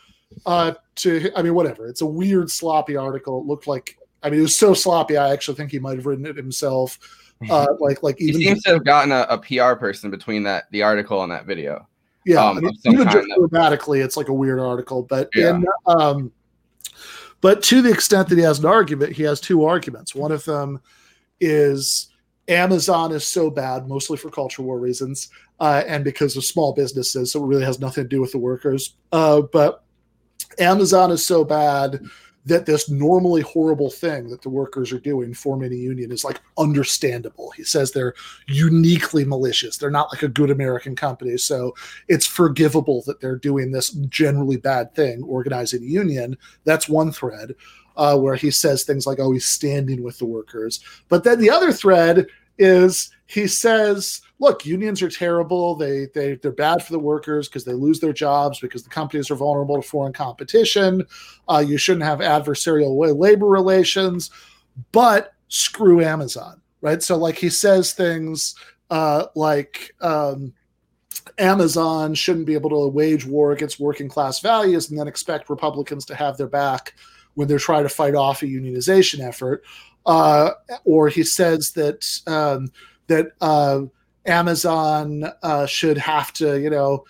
Uh, 0.46 0.74
to 0.96 1.30
I 1.36 1.42
mean, 1.42 1.54
whatever. 1.54 1.86
It's 1.86 2.00
a 2.00 2.06
weird, 2.06 2.50
sloppy 2.50 2.96
article. 2.96 3.40
It 3.40 3.46
looked 3.46 3.66
like 3.66 3.96
I 4.22 4.30
mean, 4.30 4.40
it 4.40 4.42
was 4.42 4.56
so 4.56 4.74
sloppy. 4.74 5.16
I 5.16 5.32
actually 5.32 5.54
think 5.56 5.70
he 5.70 5.78
might 5.78 5.96
have 5.96 6.06
written 6.06 6.26
it 6.26 6.36
himself. 6.36 6.98
Uh, 7.50 7.66
like, 7.78 8.02
like 8.02 8.16
He 8.16 8.32
seems 8.32 8.62
to 8.62 8.70
have 8.70 8.84
gotten 8.84 9.12
a, 9.12 9.26
a 9.28 9.36
PR 9.36 9.74
person 9.78 10.10
between 10.10 10.44
that 10.44 10.64
the 10.70 10.82
article 10.82 11.22
and 11.24 11.30
that 11.32 11.44
video. 11.44 11.86
yeah, 12.24 12.42
um, 12.42 12.56
I 12.56 12.60
mean, 12.60 12.72
even 12.86 13.10
just 13.10 13.28
grammatically, 13.36 14.00
it's 14.00 14.16
like 14.16 14.28
a 14.28 14.32
weird 14.32 14.60
article. 14.60 15.02
But 15.02 15.28
Yeah. 15.34 15.50
in, 15.56 15.66
um, 15.84 16.32
but 17.42 17.62
to 17.64 17.82
the 17.82 17.90
extent 17.90 18.28
that 18.30 18.38
he 18.38 18.45
has 18.45 18.60
an 18.60 18.64
argument, 18.66 19.12
he 19.12 19.25
has 19.25 19.40
two 19.42 19.64
arguments. 19.64 20.14
One 20.14 20.32
of 20.32 20.42
them 20.47 20.80
is 21.40 22.08
Amazon 22.49 23.13
is 23.13 23.26
so 23.26 23.50
bad, 23.50 23.89
mostly 23.89 24.17
for 24.17 24.30
culture 24.30 24.63
war 24.63 24.78
reasons, 24.78 25.30
uh, 25.61 25.83
and 25.87 26.04
because 26.04 26.37
of 26.37 26.45
small 26.45 26.73
businesses, 26.73 27.33
so 27.33 27.43
it 27.43 27.47
really 27.47 27.65
has 27.65 27.80
nothing 27.80 28.04
to 28.04 28.09
do 28.09 28.21
with 28.21 28.33
the 28.33 28.39
workers. 28.39 28.97
Uh, 29.13 29.41
but 29.41 29.85
Amazon 30.59 31.11
is 31.11 31.25
so 31.25 31.45
bad 31.45 32.04
that 32.47 32.67
this 32.67 32.91
normally 32.91 33.41
horrible 33.41 33.91
thing 33.91 34.28
that 34.28 34.43
the 34.43 34.50
workers 34.50 34.93
are 34.93 35.00
doing, 35.00 35.33
forming 35.33 35.73
a 35.73 35.76
union, 35.76 36.13
is 36.13 36.25
like 36.25 36.43
understandable. 36.59 37.50
He 37.52 37.65
says 37.65 37.91
they're 37.91 38.15
uniquely 38.47 39.25
malicious. 39.25 39.78
They're 39.78 39.91
not 39.91 40.13
like 40.13 40.23
a 40.23 40.28
good 40.28 40.50
American 40.50 40.95
company. 40.95 41.39
So 41.39 41.75
it's 42.09 42.26
forgivable 42.26 43.02
that 43.07 43.21
they're 43.21 43.37
doing 43.37 43.73
this 43.73 43.91
generally 44.09 44.59
bad 44.59 44.95
thing, 44.95 45.23
organizing 45.23 45.83
a 45.83 45.87
union. 45.87 46.37
That's 46.65 46.89
one 46.89 47.13
thread 47.13 47.54
uh, 47.97 48.17
where 48.19 48.37
he 48.37 48.50
says 48.50 48.83
things 48.83 49.07
like, 49.07 49.19
oh, 49.21 49.33
he's 49.33 49.47
standing 49.47 50.02
with 50.02 50.19
the 50.19 50.26
workers. 50.26 50.80
But 51.09 51.25
then 51.25 51.41
the 51.41 51.50
other 51.50 51.73
thread 51.73 52.26
is 52.59 53.11
he 53.26 53.47
says, 53.47 54.21
look, 54.39 54.67
unions 54.67 55.02
are 55.02 55.09
terrible. 55.09 55.75
They, 55.75 56.07
they, 56.15 56.35
they're 56.37 56.52
bad 56.52 56.85
for 56.85 56.93
the 56.93 56.99
workers 56.99 57.49
because 57.49 57.65
they 57.65 57.73
lose 57.73 58.00
their 58.00 58.13
jobs 58.13 58.61
because 58.61 58.83
the 58.83 58.91
companies 58.91 59.30
are 59.30 59.37
vulnerable 59.37 59.80
to 59.80 59.89
foreign 59.89 60.13
competition. 60.13 61.07
Uh, 61.49 61.65
you 61.67 61.78
shouldn't 61.78 62.04
have 62.04 62.19
adversarial 62.19 63.19
labor 63.19 63.47
relations, 63.47 64.30
but 64.93 65.33
screw 65.49 66.02
Amazon, 66.02 66.61
right? 66.80 67.02
So, 67.02 67.17
like, 67.17 67.37
he 67.37 67.49
says 67.49 67.93
things 67.93 68.54
uh, 68.91 69.26
like, 69.35 69.95
um, 70.00 70.52
Amazon 71.39 72.15
shouldn't 72.15 72.47
be 72.47 72.54
able 72.54 72.71
to 72.71 72.89
wage 72.89 73.25
war 73.25 73.52
against 73.52 73.80
working 73.80 74.09
class 74.09 74.41
values 74.41 74.91
and 74.91 74.99
then 74.99 75.09
expect 75.09 75.49
Republicans 75.49 76.04
to 76.04 76.15
have 76.15 76.37
their 76.37 76.47
back 76.47 76.95
when 77.34 77.49
they're 77.49 77.58
trying 77.58 77.82
to 77.82 77.88
fight 77.88 78.14
off 78.14 78.42
a 78.42 78.47
unionization 78.47 79.20
effort. 79.20 79.64
Uh, 80.06 80.50
or 80.84 81.08
he 81.08 81.23
says 81.23 81.73
that 81.73 82.04
um, 82.26 82.70
that 83.06 83.32
uh, 83.40 83.82
Amazon 84.26 85.25
uh, 85.42 85.66
should 85.66 85.99
have 85.99 86.32
to, 86.34 86.60
you 86.60 86.70
know, 86.70 87.04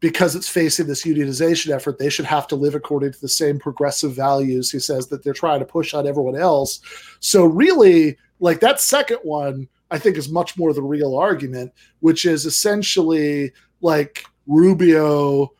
because 0.00 0.34
it's 0.34 0.48
facing 0.48 0.86
this 0.86 1.04
unionization 1.04 1.74
effort, 1.74 1.98
they 1.98 2.10
should 2.10 2.24
have 2.24 2.46
to 2.48 2.56
live 2.56 2.74
according 2.74 3.12
to 3.12 3.20
the 3.20 3.28
same 3.28 3.58
progressive 3.58 4.14
values. 4.14 4.70
He 4.70 4.80
says 4.80 5.06
that 5.08 5.22
they're 5.22 5.32
trying 5.32 5.60
to 5.60 5.64
push 5.64 5.94
on 5.94 6.08
everyone 6.08 6.36
else. 6.36 6.80
So 7.20 7.44
really, 7.44 8.18
like 8.40 8.60
that 8.60 8.80
second 8.80 9.18
one, 9.22 9.68
I 9.92 9.98
think 9.98 10.16
is 10.16 10.28
much 10.28 10.58
more 10.58 10.72
the 10.72 10.82
real 10.82 11.16
argument, 11.16 11.72
which 12.00 12.24
is 12.24 12.46
essentially 12.46 13.52
like 13.80 14.24
Rubio. 14.46 15.52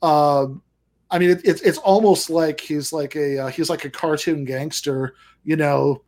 Um, 0.00 0.62
I 1.10 1.18
mean, 1.18 1.30
it, 1.30 1.40
it's 1.44 1.60
it's 1.62 1.78
almost 1.78 2.30
like 2.30 2.60
he's 2.60 2.92
like 2.92 3.16
a 3.16 3.38
uh, 3.38 3.46
he's 3.48 3.70
like 3.70 3.84
a 3.84 3.90
cartoon 3.90 4.44
gangster, 4.44 5.14
you 5.44 5.56
know, 5.56 6.02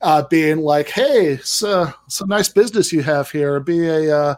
uh, 0.00 0.22
being 0.28 0.58
like, 0.60 0.88
"Hey, 0.88 1.26
it's, 1.34 1.62
uh, 1.62 1.92
it's 2.06 2.20
a 2.20 2.26
nice 2.26 2.48
business 2.48 2.92
you 2.92 3.02
have 3.02 3.30
here. 3.30 3.56
It'd 3.56 3.66
be 3.66 3.86
a 3.86 4.16
uh, 4.16 4.34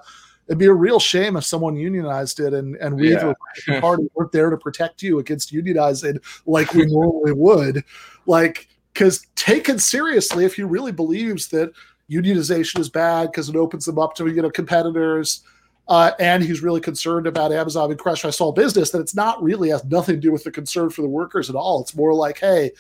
it'd 0.49 0.59
be 0.59 0.67
a 0.67 0.73
real 0.73 0.99
shame 0.99 1.37
if 1.37 1.45
someone 1.45 1.77
unionized 1.77 2.41
it, 2.41 2.53
and 2.53 2.77
and 2.77 2.97
we, 2.97 3.13
Yeah. 3.13 3.35
the 3.67 3.81
Party, 3.81 4.09
weren't 4.15 4.33
there 4.33 4.51
to 4.51 4.57
protect 4.57 5.03
you 5.03 5.19
against 5.19 5.53
unionizing 5.53 6.19
like 6.47 6.73
we 6.75 6.87
normally 6.87 7.33
would, 7.33 7.85
like." 8.27 8.69
Because 8.95 9.25
taken 9.37 9.79
seriously, 9.79 10.45
if 10.45 10.57
he 10.57 10.65
really 10.65 10.91
believes 10.91 11.47
that 11.49 11.71
unionization 12.11 12.81
is 12.81 12.89
bad 12.89 13.31
because 13.31 13.49
it 13.49 13.55
opens 13.55 13.85
them 13.85 13.97
up 13.97 14.17
to 14.17 14.27
you 14.27 14.43
know 14.43 14.51
competitors, 14.51 15.43
uh, 15.89 16.13
and 16.19 16.43
he's 16.43 16.63
really 16.63 16.81
concerned 16.81 17.27
about 17.27 17.51
Amazon 17.51 17.89
being 17.89 17.99
crushed 17.99 18.23
by 18.23 18.31
small 18.31 18.53
business, 18.53 18.91
then 18.91 19.01
it's 19.01 19.15
not 19.15 19.43
really 19.43 19.71
has 19.71 19.85
nothing 19.85 20.17
to 20.17 20.21
do 20.21 20.31
with 20.31 20.45
the 20.45 20.51
concern 20.51 20.91
for 20.91 21.03
the 21.03 21.09
workers 21.09 21.49
at 21.49 21.57
all. 21.57 21.81
It's 21.81 21.97
more 21.97 22.13
like, 22.13 22.39
hey, 22.39 22.73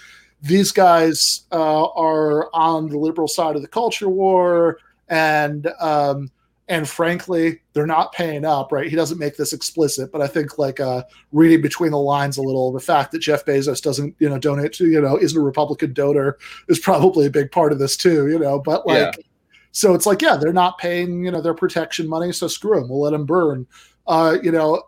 these 0.43 0.73
guys 0.73 1.45
uh, 1.51 1.87
are 1.87 2.55
on 2.55 2.89
the 2.89 2.99
liberal 2.99 3.29
side 3.29 3.57
of 3.57 3.63
the 3.63 3.69
culture 3.69 4.09
war, 4.09 4.79
and 5.09 5.67
um, 5.81 6.31
and 6.69 6.87
frankly, 6.87 7.61
they're 7.73 7.87
not 7.87 8.13
paying 8.13 8.45
up. 8.45 8.71
Right? 8.71 8.89
He 8.89 8.95
doesn't 8.95 9.19
make 9.19 9.37
this 9.37 9.53
explicit, 9.53 10.13
but 10.13 10.21
I 10.21 10.27
think 10.27 10.59
like 10.59 10.79
uh, 10.79 11.03
reading 11.33 11.63
between 11.63 11.91
the 11.91 11.99
lines 11.99 12.37
a 12.37 12.43
little, 12.43 12.71
the 12.73 12.79
fact 12.79 13.13
that 13.13 13.21
Jeff 13.21 13.47
Bezos 13.47 13.83
doesn't 13.83 14.15
you 14.19 14.29
know 14.29 14.39
donate 14.39 14.75
to 14.75 14.87
you 14.87 15.01
know 15.01 15.19
isn't 15.19 15.39
a 15.39 15.43
Republican 15.43 15.93
donor 15.93 16.37
is 16.69 16.79
probably 16.79 17.27
a 17.27 17.31
big 17.31 17.51
part 17.51 17.73
of 17.73 17.79
this 17.79 17.97
too. 17.97 18.29
You 18.29 18.39
know, 18.39 18.59
but 18.59 18.87
like. 18.87 19.17
Yeah. 19.17 19.23
So 19.73 19.95
it's 19.95 20.07
like, 20.07 20.23
yeah, 20.23 20.37
they're 20.37 20.53
not 20.53 20.79
paying, 20.79 21.25
you 21.25 21.31
know, 21.31 21.41
their 21.41 21.55
protection 21.55 22.09
money, 22.09 22.33
so 22.33 22.49
screw 22.49 22.81
them. 22.81 22.89
We'll 22.89 23.03
let 23.03 23.11
them 23.13 23.27
burn. 23.27 23.67
Uh, 24.07 24.39
you 24.43 24.51
know, 24.51 24.83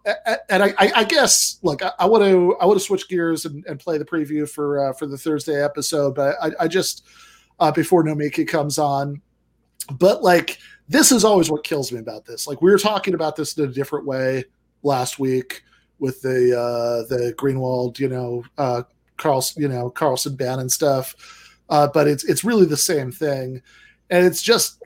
and 0.48 0.62
I, 0.62 0.74
I, 0.78 0.92
I 0.96 1.04
guess, 1.04 1.58
look, 1.62 1.82
I 1.82 2.06
want 2.06 2.24
to, 2.24 2.56
I 2.58 2.64
want 2.64 2.78
to 2.78 2.84
switch 2.84 3.06
gears 3.08 3.44
and, 3.44 3.64
and 3.66 3.78
play 3.78 3.98
the 3.98 4.04
preview 4.04 4.48
for 4.48 4.88
uh, 4.88 4.92
for 4.94 5.06
the 5.06 5.18
Thursday 5.18 5.62
episode, 5.62 6.14
but 6.14 6.36
I, 6.42 6.52
I 6.60 6.68
just 6.68 7.04
uh, 7.58 7.70
before 7.70 8.02
Nomiki 8.02 8.48
comes 8.48 8.78
on, 8.78 9.20
but 9.92 10.22
like 10.22 10.58
this 10.88 11.12
is 11.12 11.24
always 11.24 11.50
what 11.50 11.64
kills 11.64 11.92
me 11.92 12.00
about 12.00 12.24
this. 12.24 12.46
Like 12.46 12.62
we 12.62 12.70
were 12.70 12.78
talking 12.78 13.14
about 13.14 13.36
this 13.36 13.56
in 13.56 13.64
a 13.64 13.68
different 13.68 14.06
way 14.06 14.44
last 14.82 15.18
week 15.18 15.62
with 16.00 16.20
the 16.22 16.58
uh, 16.58 17.06
the 17.14 17.34
Greenwald, 17.36 17.98
you 17.98 18.08
know, 18.08 18.42
uh, 18.58 18.82
Carlson, 19.18 19.62
you 19.62 19.68
know, 19.68 19.90
Carlson 19.90 20.34
ban 20.34 20.58
and 20.58 20.72
stuff. 20.72 21.14
Uh, 21.68 21.86
but 21.86 22.08
it's 22.08 22.24
it's 22.24 22.42
really 22.42 22.66
the 22.66 22.76
same 22.76 23.12
thing, 23.12 23.62
and 24.10 24.26
it's 24.26 24.42
just 24.42 24.82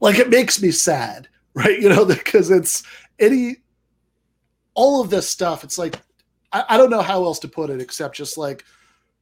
like 0.00 0.18
it 0.18 0.30
makes 0.30 0.60
me 0.62 0.70
sad, 0.70 1.28
right? 1.54 1.78
You 1.78 1.88
know, 1.88 2.04
because 2.06 2.50
it's 2.50 2.82
any 3.18 3.56
all 4.74 5.00
of 5.00 5.10
this 5.10 5.28
stuff. 5.28 5.64
It's 5.64 5.78
like 5.78 6.00
I, 6.52 6.64
I 6.70 6.76
don't 6.76 6.90
know 6.90 7.02
how 7.02 7.24
else 7.24 7.38
to 7.40 7.48
put 7.48 7.70
it 7.70 7.80
except 7.80 8.16
just 8.16 8.38
like 8.38 8.64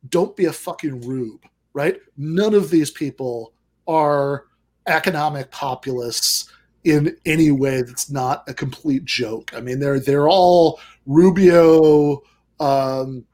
don't 0.08 0.36
be 0.36 0.44
a 0.44 0.52
fucking 0.52 1.00
rube, 1.02 1.44
right? 1.72 1.98
None 2.16 2.54
of 2.54 2.70
these 2.70 2.90
people 2.90 3.52
are 3.88 4.44
economic 4.86 5.50
populists 5.50 6.50
in 6.84 7.16
any 7.26 7.50
way 7.50 7.82
that's 7.82 8.10
not 8.10 8.48
a 8.48 8.54
complete 8.54 9.04
joke. 9.04 9.52
I 9.54 9.60
mean, 9.60 9.80
they're 9.80 10.00
they're 10.00 10.28
all 10.28 10.80
Rubio, 11.06 12.22
um, 12.60 13.24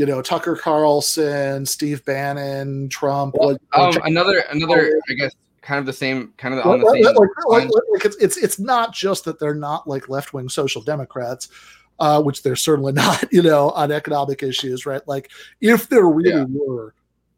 you 0.00 0.06
know, 0.06 0.22
Tucker 0.22 0.56
Carlson, 0.56 1.66
Steve 1.66 2.02
Bannon, 2.06 2.88
Trump. 2.88 3.34
Well, 3.38 3.50
like- 3.50 3.60
Um, 3.96 4.02
another 4.06 4.38
another 4.50 4.98
I 5.10 5.12
guess 5.12 5.36
kind 5.60 5.78
of 5.78 5.84
the 5.84 5.92
same 5.92 6.32
kind 6.38 6.54
of 6.54 6.64
on 6.64 6.80
the 6.80 6.86
like, 6.86 7.04
same 7.04 7.14
like- 7.50 7.68
it's, 8.06 8.16
it's 8.16 8.38
it's 8.38 8.58
not 8.58 8.94
just 8.94 9.26
that 9.26 9.38
they're 9.38 9.54
not 9.54 9.86
like 9.86 10.08
left 10.08 10.32
wing 10.32 10.48
social 10.48 10.80
democrats, 10.80 11.48
uh, 11.98 12.22
which 12.22 12.42
they're 12.42 12.56
certainly 12.56 12.92
not, 13.04 13.30
you 13.30 13.42
know, 13.42 13.72
on 13.72 13.92
economic 13.92 14.42
issues, 14.42 14.86
right? 14.86 15.06
Like 15.06 15.30
if 15.60 15.90
there 15.90 16.06
really 16.06 16.30
Yeah. 16.30 16.46
were, 16.48 16.94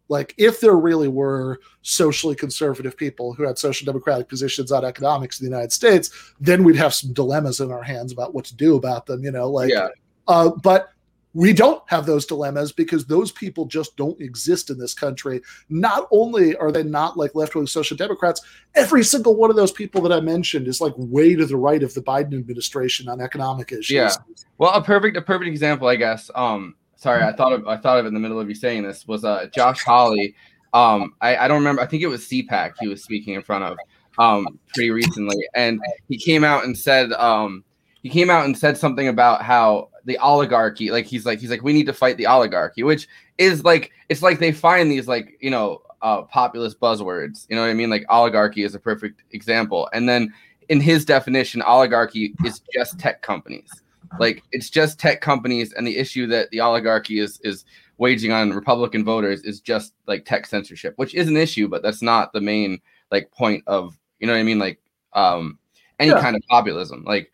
like 0.09 0.33
if 0.39 0.61
there 0.61 0.77
really 0.77 1.09
were 1.09 1.59
socially 1.83 2.37
conservative 2.37 2.97
people 2.97 3.33
who 3.33 3.43
had 3.43 3.59
social 3.59 3.85
democratic 3.87 4.29
positions 4.29 4.71
on 4.71 4.85
economics 4.85 5.41
in 5.41 5.47
the 5.47 5.51
United 5.51 5.73
States, 5.73 6.13
then 6.39 6.63
we'd 6.63 6.77
have 6.77 6.95
some 6.95 7.13
dilemmas 7.13 7.59
in 7.59 7.73
our 7.73 7.83
hands 7.83 8.13
about 8.13 8.35
what 8.35 8.45
to 8.45 8.55
do 8.55 8.77
about 8.77 9.07
them, 9.07 9.25
you 9.25 9.33
know, 9.33 9.51
like 9.51 9.69
yeah. 9.69 9.89
uh, 10.29 10.49
but 10.63 10.91
we 11.35 11.53
don't 11.53 11.83
have 11.87 12.05
those 12.05 12.27
dilemmas 12.27 12.73
because 12.73 13.07
those 13.07 13.33
people 13.33 13.65
just 13.65 13.97
don't 13.97 14.21
exist 14.21 14.69
in 14.71 14.79
this 14.79 14.93
country. 14.93 15.41
Not 15.69 16.07
only 16.11 16.55
are 16.57 16.71
they 16.71 16.83
not 16.83 17.17
like 17.17 17.35
left 17.35 17.55
wing 17.55 17.67
social 17.67 17.97
democrats, 17.97 18.43
every 18.75 19.03
single 19.03 19.35
one 19.35 19.49
of 19.49 19.57
those 19.57 19.73
people 19.73 20.03
that 20.03 20.13
I 20.13 20.21
mentioned 20.21 20.69
is 20.69 20.81
like 20.81 20.93
way 20.97 21.35
to 21.35 21.47
the 21.47 21.57
right 21.57 21.83
of 21.83 21.95
the 21.95 22.03
Biden 22.03 22.39
administration 22.39 23.09
on 23.09 23.21
economic 23.21 23.73
issues. 23.73 23.91
Yeah. 23.91 24.13
Well, 24.59 24.73
a 24.75 24.83
perfect 24.83 25.17
a 25.17 25.23
perfect 25.23 25.49
example, 25.49 25.89
I 25.89 25.97
guess. 25.97 26.31
Um, 26.35 26.75
sorry, 26.97 27.23
I 27.23 27.33
thought 27.33 27.53
of 27.53 27.67
I 27.67 27.79
thought 27.79 27.99
of 27.99 28.07
in 28.07 28.15
the 28.15 28.21
middle 28.21 28.39
of 28.39 28.49
you 28.49 28.55
saying 28.55 28.83
this 28.83 29.07
was 29.09 29.25
uh 29.25 29.47
Josh 29.55 29.83
Hawley. 29.85 30.35
Um, 30.75 31.15
I, 31.21 31.37
I 31.37 31.49
don't 31.49 31.59
remember. 31.59 31.83
I 31.83 31.87
think 31.87 32.03
it 32.03 32.09
was 32.09 32.23
CPAC 32.29 32.75
he 32.81 32.89
was 32.89 33.03
speaking 33.03 33.35
in 33.35 33.43
front 33.43 33.65
of 33.65 33.79
um 34.19 34.47
pretty 34.75 34.91
recently, 34.91 35.49
and 35.55 35.81
he 36.09 36.19
came 36.19 36.45
out 36.45 36.65
and 36.65 36.77
said 36.77 37.13
um 37.15 37.65
he 38.03 38.11
came 38.11 38.29
out 38.29 38.45
and 38.45 38.57
said 38.59 38.77
something 38.77 39.09
about 39.09 39.43
how 39.43 39.89
the 40.05 40.19
oligarchy 40.19 40.91
like 40.91 41.07
he's 41.07 41.25
like 41.27 41.39
he's 41.41 41.51
like 41.51 41.63
we 41.63 41.73
need 41.73 41.87
to 41.87 41.93
fight 41.93 42.17
the 42.17 42.27
oligarchy 42.27 42.83
which 42.83 43.07
is 43.39 43.65
like 43.65 43.93
it's 44.09 44.23
like 44.23 44.39
they 44.39 44.53
find 44.53 44.91
these 44.91 45.07
like 45.09 45.37
you 45.41 45.51
know 45.51 45.81
uh 46.03 46.23
populist 46.23 46.81
buzzwords 46.81 47.47
you 47.49 47.55
know 47.57 47.63
what 47.63 47.71
i 47.71 47.75
mean? 47.75 47.91
Like 47.91 48.05
oligarchy 48.09 48.63
is 48.65 48.75
a 48.75 48.81
perfect 48.81 49.23
example. 49.33 49.89
And 49.93 50.09
then 50.09 50.33
in 50.69 50.81
his 50.81 51.05
definition 51.05 51.63
oligarchy 51.63 52.35
is 52.45 52.61
just 52.75 52.99
tech 52.99 53.23
companies. 53.23 53.71
Like 54.19 54.43
it's 54.53 54.69
just 54.71 54.99
tech 54.99 55.21
companies 55.21 55.73
and 55.73 55.87
the 55.87 55.97
issue 55.97 56.27
that 56.29 56.51
the 56.51 56.61
oligarchy 56.61 57.19
is 57.21 57.41
is 57.45 57.65
waging 57.99 58.33
on 58.33 58.51
republican 58.51 59.05
voters 59.05 59.43
is 59.43 59.61
just 59.61 59.95
like 60.09 60.25
tech 60.25 60.47
censorship 60.47 60.93
which 60.97 61.15
is 61.15 61.29
an 61.29 61.37
issue 61.37 61.69
but 61.69 61.83
that's 61.83 62.03
not 62.03 62.33
the 62.33 62.41
main 62.41 62.81
like 63.13 63.31
point 63.31 63.63
of 63.69 63.97
you 64.19 64.27
know 64.27 64.33
what 64.33 64.41
i 64.41 64.43
mean? 64.43 64.59
Like 64.59 64.81
um 65.13 65.59
any 66.01 66.11
Yeah. 66.11 66.21
kind 66.21 66.35
of 66.35 66.43
populism 66.49 67.05
like 67.05 67.31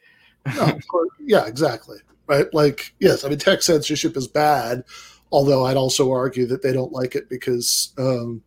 No, 0.56 0.62
of 0.64 0.86
course- 0.88 1.08
yeah, 1.20 1.46
exactly. 1.46 1.98
Right. 2.28 2.52
Like, 2.52 2.94
yes, 3.00 3.24
I 3.24 3.30
mean, 3.30 3.38
tech 3.38 3.62
censorship 3.62 4.14
is 4.14 4.28
bad, 4.28 4.84
although 5.32 5.64
I'd 5.64 5.78
also 5.78 6.12
argue 6.12 6.46
that 6.48 6.60
they 6.62 6.72
don't 6.72 6.92
like 6.92 7.14
it 7.14 7.30
because, 7.30 7.94
um, 7.96 8.42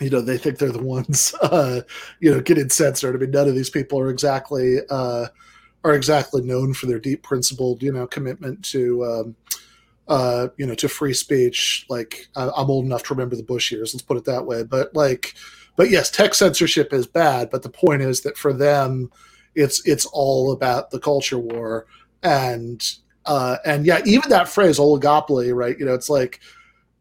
you 0.00 0.08
know, 0.08 0.22
they 0.22 0.38
think 0.38 0.58
they're 0.58 0.72
the 0.72 0.82
ones, 0.82 1.34
uh, 1.42 1.82
you 2.20 2.32
know, 2.32 2.40
getting 2.40 2.70
censored. 2.70 3.14
I 3.14 3.18
mean, 3.18 3.30
none 3.30 3.48
of 3.48 3.54
these 3.54 3.68
people 3.68 4.00
are 4.00 4.08
exactly, 4.08 4.78
uh, 4.88 5.26
are 5.84 5.92
exactly 5.94 6.40
known 6.40 6.72
for 6.72 6.86
their 6.86 6.98
deep 6.98 7.22
principled, 7.22 7.82
you 7.82 7.92
know, 7.92 8.06
commitment 8.06 8.64
to, 8.66 9.04
um, 9.04 9.36
uh, 10.08 10.48
you 10.56 10.64
know, 10.64 10.74
to 10.74 10.88
free 10.88 11.12
speech. 11.12 11.84
Like, 11.90 12.28
I, 12.34 12.48
I'm 12.56 12.70
old 12.70 12.86
enough 12.86 13.02
to 13.04 13.14
remember 13.14 13.36
the 13.36 13.42
Bush 13.42 13.70
years. 13.70 13.92
Let's 13.92 14.02
put 14.02 14.16
it 14.16 14.24
that 14.24 14.46
way. 14.46 14.62
But 14.62 14.94
like, 14.94 15.34
but 15.76 15.90
yes, 15.90 16.10
tech 16.10 16.32
censorship 16.32 16.94
is 16.94 17.06
bad. 17.06 17.50
But 17.50 17.62
the 17.62 17.68
point 17.68 18.00
is 18.00 18.22
that 18.22 18.38
for 18.38 18.54
them, 18.54 19.10
it's 19.54 19.86
it's 19.86 20.06
all 20.06 20.52
about 20.52 20.90
the 20.90 20.98
culture 20.98 21.38
war 21.38 21.86
and 22.22 22.82
uh 23.26 23.56
and 23.64 23.86
yeah 23.86 24.00
even 24.04 24.28
that 24.30 24.48
phrase 24.48 24.78
oligopoly 24.78 25.54
right? 25.54 25.78
You 25.78 25.86
know 25.86 25.94
it's 25.94 26.10
like 26.10 26.40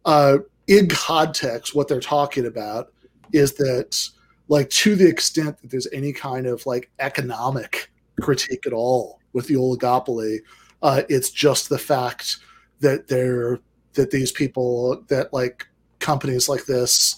uh 0.06 0.38
in 0.68 0.88
context 0.88 1.76
what 1.76 1.88
they're 1.88 2.00
talking 2.00 2.46
about 2.46 2.92
is 3.34 3.54
that 3.54 3.98
like 4.48 4.70
to 4.70 4.96
the 4.96 5.08
extent 5.08 5.62
that 5.62 5.72
there's 5.72 5.88
any 5.94 6.14
kind 6.14 6.46
of 6.46 6.66
like 6.66 6.92
economic 7.00 7.90
critique 8.22 8.68
at 8.68 8.74
all 8.74 9.20
with 9.34 9.48
the 9.48 9.56
oligopoly 9.56 10.40
uh 10.82 11.02
it's 11.10 11.30
just 11.30 11.70
the 11.70 11.80
fact 11.80 12.38
that 12.80 13.08
they're 13.08 13.60
that 13.94 14.12
these 14.12 14.32
people 14.32 15.04
that 15.08 15.32
like 15.34 15.68
companies 16.00 16.50
like 16.50 16.66
this 16.66 17.16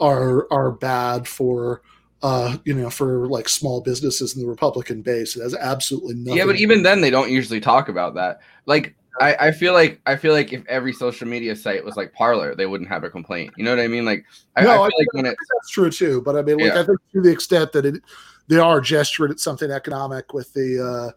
are 0.00 0.52
are 0.52 0.72
bad 0.72 1.28
for 1.28 1.82
uh, 2.22 2.56
you 2.64 2.74
know, 2.74 2.88
for 2.90 3.26
like 3.28 3.48
small 3.48 3.80
businesses 3.80 4.36
in 4.36 4.42
the 4.42 4.48
Republican 4.48 5.02
base. 5.02 5.36
It 5.36 5.42
has 5.42 5.54
absolutely 5.54 6.14
nothing. 6.14 6.38
yeah 6.38 6.46
but 6.46 6.56
even 6.56 6.82
then 6.82 7.00
they 7.00 7.10
don't 7.10 7.30
usually 7.30 7.60
talk 7.60 7.88
about 7.88 8.14
that 8.14 8.40
like 8.66 8.94
I, 9.20 9.48
I 9.48 9.52
feel 9.52 9.74
like 9.74 10.00
I 10.06 10.16
feel 10.16 10.32
like 10.32 10.52
if 10.52 10.64
every 10.66 10.92
social 10.92 11.28
media 11.28 11.54
site 11.54 11.84
was 11.84 11.96
like 11.96 12.12
Parler, 12.14 12.54
they 12.54 12.66
wouldn't 12.66 12.88
have 12.88 13.04
a 13.04 13.10
complaint. 13.10 13.52
You 13.58 13.64
know 13.64 13.70
what 13.70 13.82
I 13.84 13.86
mean? 13.88 14.06
Like 14.06 14.24
I, 14.56 14.62
No, 14.64 14.70
I 14.70 14.86
I 14.86 14.88
feel 14.88 14.98
like 14.98 15.12
when 15.12 15.26
it 15.26 15.36
that's 15.54 15.70
true 15.70 15.90
too. 15.90 16.22
But 16.22 16.36
I 16.36 16.42
mean, 16.42 16.56
like, 16.56 16.72
Yeah. 16.72 16.80
I 16.80 16.84
think 16.84 16.98
to 17.12 17.20
the 17.20 17.30
extent 17.30 17.72
that 17.72 17.84
it, 17.84 18.02
they 18.48 18.58
are 18.58 18.80
gesturing 18.80 19.30
at 19.30 19.38
something 19.38 19.70
economic 19.70 20.32
with 20.32 20.52
the 20.54 20.82
uh, 20.82 21.10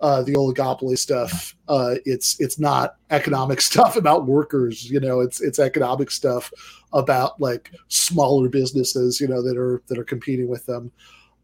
uh, 0.00 0.22
the 0.22 0.34
oligopoly 0.34 0.98
stuff. 0.98 1.54
Uh, 1.68 1.96
it's 2.04 2.38
it's 2.40 2.58
not 2.58 2.96
economic 3.10 3.60
stuff 3.70 3.96
about 3.96 4.26
workers. 4.26 4.90
You 4.90 5.00
know, 5.00 5.20
it's 5.20 5.40
it's 5.40 5.58
economic 5.58 6.10
stuff 6.10 6.52
about 6.92 7.40
like 7.40 7.72
smaller 7.88 8.48
businesses. 8.48 9.20
You 9.20 9.28
know, 9.28 9.42
that 9.42 9.56
are 9.56 9.82
that 9.88 9.98
are 9.98 10.04
competing 10.04 10.48
with 10.48 10.66
them. 10.66 10.92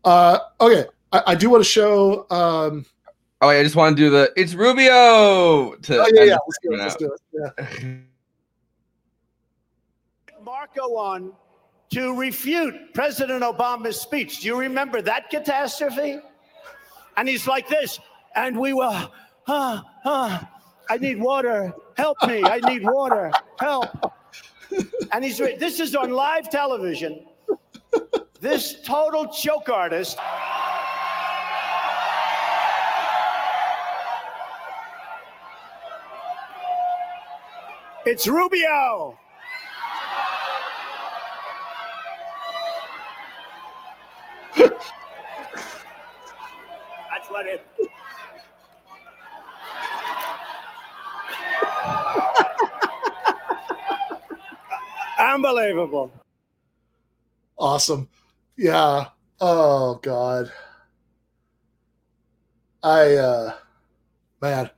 Uh, 0.04 0.38
okay, 0.60 0.84
I, 1.12 1.22
I 1.28 1.34
do 1.34 1.50
want 1.50 1.62
to 1.62 1.68
show. 1.68 2.26
Um, 2.30 2.86
oh 3.40 3.48
I 3.48 3.62
just 3.62 3.76
want 3.76 3.96
to 3.96 4.02
do 4.02 4.10
the 4.10 4.32
it's 4.36 4.54
Rubio 4.54 5.74
to 5.74 6.02
oh 6.02 6.06
yeah, 6.14 6.24
yeah. 6.24 6.36
Let's 6.46 6.58
do 6.62 6.72
it. 6.72 6.78
Let's 6.78 6.96
do 6.96 7.12
it. 7.12 7.64
Yeah. 7.82 7.96
Marco 10.44 10.96
on 10.96 11.32
to 11.90 12.14
refute 12.14 12.94
President 12.94 13.42
Obama's 13.42 14.00
speech. 14.00 14.40
Do 14.40 14.48
you 14.48 14.58
remember 14.58 15.02
that 15.02 15.30
catastrophe? 15.30 16.18
And 17.16 17.28
he's 17.28 17.46
like 17.46 17.68
this, 17.68 18.00
and 18.34 18.58
we 18.58 18.72
were, 18.72 19.08
ah, 19.48 19.84
ah, 20.04 20.50
I 20.88 20.96
need 20.98 21.20
water. 21.20 21.72
Help 21.96 22.18
me. 22.26 22.42
I 22.44 22.58
need 22.60 22.84
water. 22.84 23.30
Help. 23.58 23.88
And 25.12 25.24
he's, 25.24 25.38
this 25.38 25.80
is 25.80 25.94
on 25.94 26.10
live 26.10 26.50
television. 26.50 27.26
This 28.40 28.82
total 28.82 29.32
joke 29.32 29.68
artist. 29.68 30.18
It's 38.04 38.26
Rubio. 38.26 39.16
That's 44.56 44.74
what 47.28 47.46
it. 47.46 47.64
Unbelievable. 55.32 56.12
Awesome. 57.58 58.08
Yeah. 58.56 59.06
Oh 59.40 59.94
God. 60.02 60.52
I 62.82 63.14
uh 63.14 63.54
man. 64.40 64.70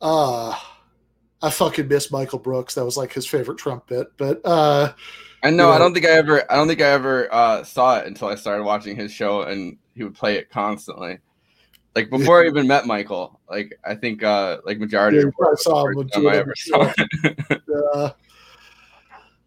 Uh 0.00 0.56
I 1.42 1.50
fucking 1.50 1.88
miss 1.88 2.12
Michael 2.12 2.38
Brooks. 2.38 2.74
That 2.74 2.84
was 2.84 2.96
like 2.96 3.12
his 3.12 3.26
favorite 3.26 3.58
Trump 3.58 3.88
bit. 3.88 4.08
But 4.16 4.40
uh 4.44 4.92
I 5.42 5.50
know. 5.50 5.70
Yeah. 5.70 5.76
I 5.76 5.78
don't 5.78 5.94
think 5.94 6.06
I 6.06 6.10
ever. 6.10 6.50
I 6.50 6.56
don't 6.56 6.68
think 6.68 6.82
I 6.82 6.90
ever 6.90 7.32
uh, 7.32 7.62
saw 7.62 7.98
it 7.98 8.08
until 8.08 8.26
I 8.26 8.34
started 8.34 8.64
watching 8.64 8.96
his 8.96 9.12
show, 9.12 9.42
and 9.42 9.78
he 9.94 10.02
would 10.02 10.16
play 10.16 10.36
it 10.36 10.50
constantly. 10.50 11.18
Like 11.94 12.10
before 12.10 12.42
I 12.42 12.48
even 12.48 12.66
met 12.66 12.86
Michael. 12.86 13.38
Like 13.48 13.78
I 13.84 13.94
think 13.94 14.24
uh, 14.24 14.58
like 14.64 14.78
majority 14.78 15.18
Yeah, 15.18 15.24
of 15.24 15.34
you 15.38 15.56
saw 15.56 15.86
him 15.86 16.08
time 16.08 16.26
I 16.26 16.36
ever 16.38 16.54
saw 16.56 16.92
it. 16.96 17.62
uh, 17.94 18.10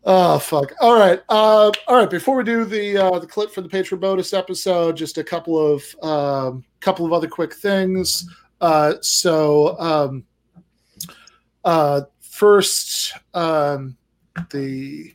oh 0.04 0.40
fuck. 0.40 0.74
All 0.82 0.98
right. 0.98 1.22
Uh 1.30 1.72
all 1.88 1.98
right, 1.98 2.10
before 2.10 2.36
we 2.36 2.44
do 2.44 2.66
the 2.66 2.98
uh 2.98 3.20
the 3.20 3.28
clip 3.28 3.52
for 3.52 3.62
the 3.62 3.70
Patreon 3.70 4.00
bonus 4.00 4.34
episode, 4.34 4.98
just 4.98 5.18
a 5.18 5.24
couple 5.24 5.58
of 5.58 5.84
um 6.02 6.64
couple 6.80 7.06
of 7.06 7.14
other 7.14 7.28
quick 7.28 7.54
things. 7.54 8.28
Uh 8.60 8.94
so 9.02 9.80
um 9.80 10.24
uh 11.64 12.02
first 12.20 13.14
um 13.34 13.98
the 14.52 15.14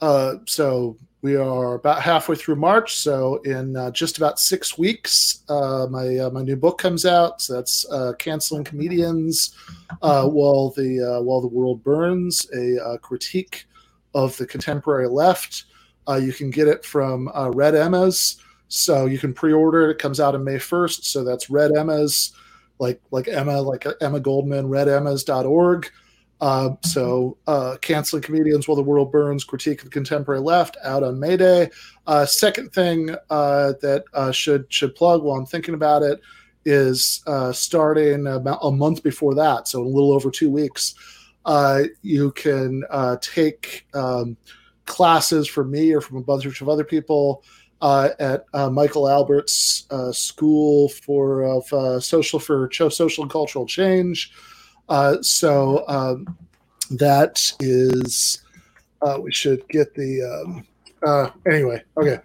uh 0.00 0.34
so 0.46 0.96
we 1.24 1.36
are 1.36 1.76
about 1.76 2.02
halfway 2.02 2.36
through 2.36 2.56
March, 2.56 2.96
so 2.98 3.36
in 3.44 3.78
uh, 3.78 3.90
just 3.90 4.18
about 4.18 4.38
six 4.38 4.76
weeks, 4.76 5.42
uh, 5.48 5.86
my 5.90 6.18
uh, 6.18 6.28
my 6.28 6.42
new 6.42 6.54
book 6.54 6.76
comes 6.76 7.06
out. 7.06 7.40
So 7.40 7.54
that's 7.54 7.86
uh, 7.90 8.12
canceling 8.18 8.62
comedians 8.62 9.56
uh, 10.02 10.28
while 10.28 10.68
the 10.76 11.00
uh, 11.00 11.22
while 11.22 11.40
the 11.40 11.48
world 11.48 11.82
burns, 11.82 12.46
a 12.52 12.98
critique 12.98 13.64
of 14.14 14.36
the 14.36 14.46
contemporary 14.46 15.08
left. 15.08 15.64
Uh, 16.08 16.16
you 16.16 16.32
can 16.32 16.50
get 16.50 16.68
it 16.68 16.84
from 16.84 17.28
uh, 17.34 17.50
Red 17.50 17.74
Emma's, 17.74 18.36
so 18.68 19.06
you 19.06 19.18
can 19.18 19.32
pre-order 19.32 19.88
it. 19.88 19.92
It 19.92 19.98
comes 19.98 20.20
out 20.20 20.34
on 20.34 20.44
May 20.44 20.58
first, 20.58 21.06
so 21.06 21.24
that's 21.24 21.50
Red 21.50 21.76
Emma's, 21.76 22.32
like 22.78 23.00
like 23.10 23.28
Emma, 23.28 23.60
like 23.60 23.86
Emma 24.00 24.20
Goldman, 24.20 24.68
RedEmmas.org. 24.68 25.90
Uh, 26.40 26.70
so, 26.82 27.38
uh, 27.46 27.76
canceling 27.80 28.22
comedians 28.22 28.66
while 28.66 28.76
the 28.76 28.82
world 28.82 29.10
burns, 29.10 29.44
critique 29.44 29.78
of 29.78 29.86
the 29.86 29.90
contemporary 29.90 30.40
left, 30.40 30.76
out 30.82 31.02
on 31.02 31.18
May 31.18 31.36
Day. 31.36 31.70
Uh, 32.06 32.26
second 32.26 32.72
thing 32.72 33.14
uh, 33.30 33.72
that 33.80 34.04
uh, 34.12 34.30
should 34.30 34.66
should 34.68 34.94
plug 34.94 35.22
while 35.22 35.38
I'm 35.38 35.46
thinking 35.46 35.74
about 35.74 36.02
it 36.02 36.20
is 36.64 37.22
uh, 37.26 37.52
starting 37.52 38.26
about 38.26 38.58
a 38.62 38.70
month 38.70 39.02
before 39.02 39.34
that, 39.36 39.68
so 39.68 39.82
a 39.82 39.84
little 39.84 40.12
over 40.12 40.30
two 40.30 40.50
weeks. 40.50 40.94
Uh, 41.44 41.84
you 42.02 42.32
can 42.32 42.84
uh, 42.90 43.16
take 43.20 43.86
um, 43.94 44.36
classes 44.86 45.48
from 45.48 45.70
me 45.70 45.92
or 45.92 46.00
from 46.00 46.16
a 46.16 46.22
bunch 46.22 46.60
of 46.60 46.68
other 46.68 46.84
people 46.84 47.42
uh, 47.82 48.10
at 48.18 48.46
uh, 48.54 48.70
Michael 48.70 49.08
Albert's 49.08 49.86
uh, 49.90 50.10
School 50.10 50.88
for 50.88 51.42
of 51.42 51.70
uh, 51.72 52.00
Social 52.00 52.38
for 52.38 52.70
Social 52.72 53.24
and 53.24 53.30
Cultural 53.30 53.66
Change. 53.66 54.32
So 55.20 55.84
um, 55.86 56.38
that 56.90 57.52
is, 57.60 58.42
we 59.20 59.32
should 59.32 59.68
get 59.68 59.94
the. 59.94 60.22
Um, 61.04 61.32
anyway, 61.46 61.82
okay. 61.98 62.20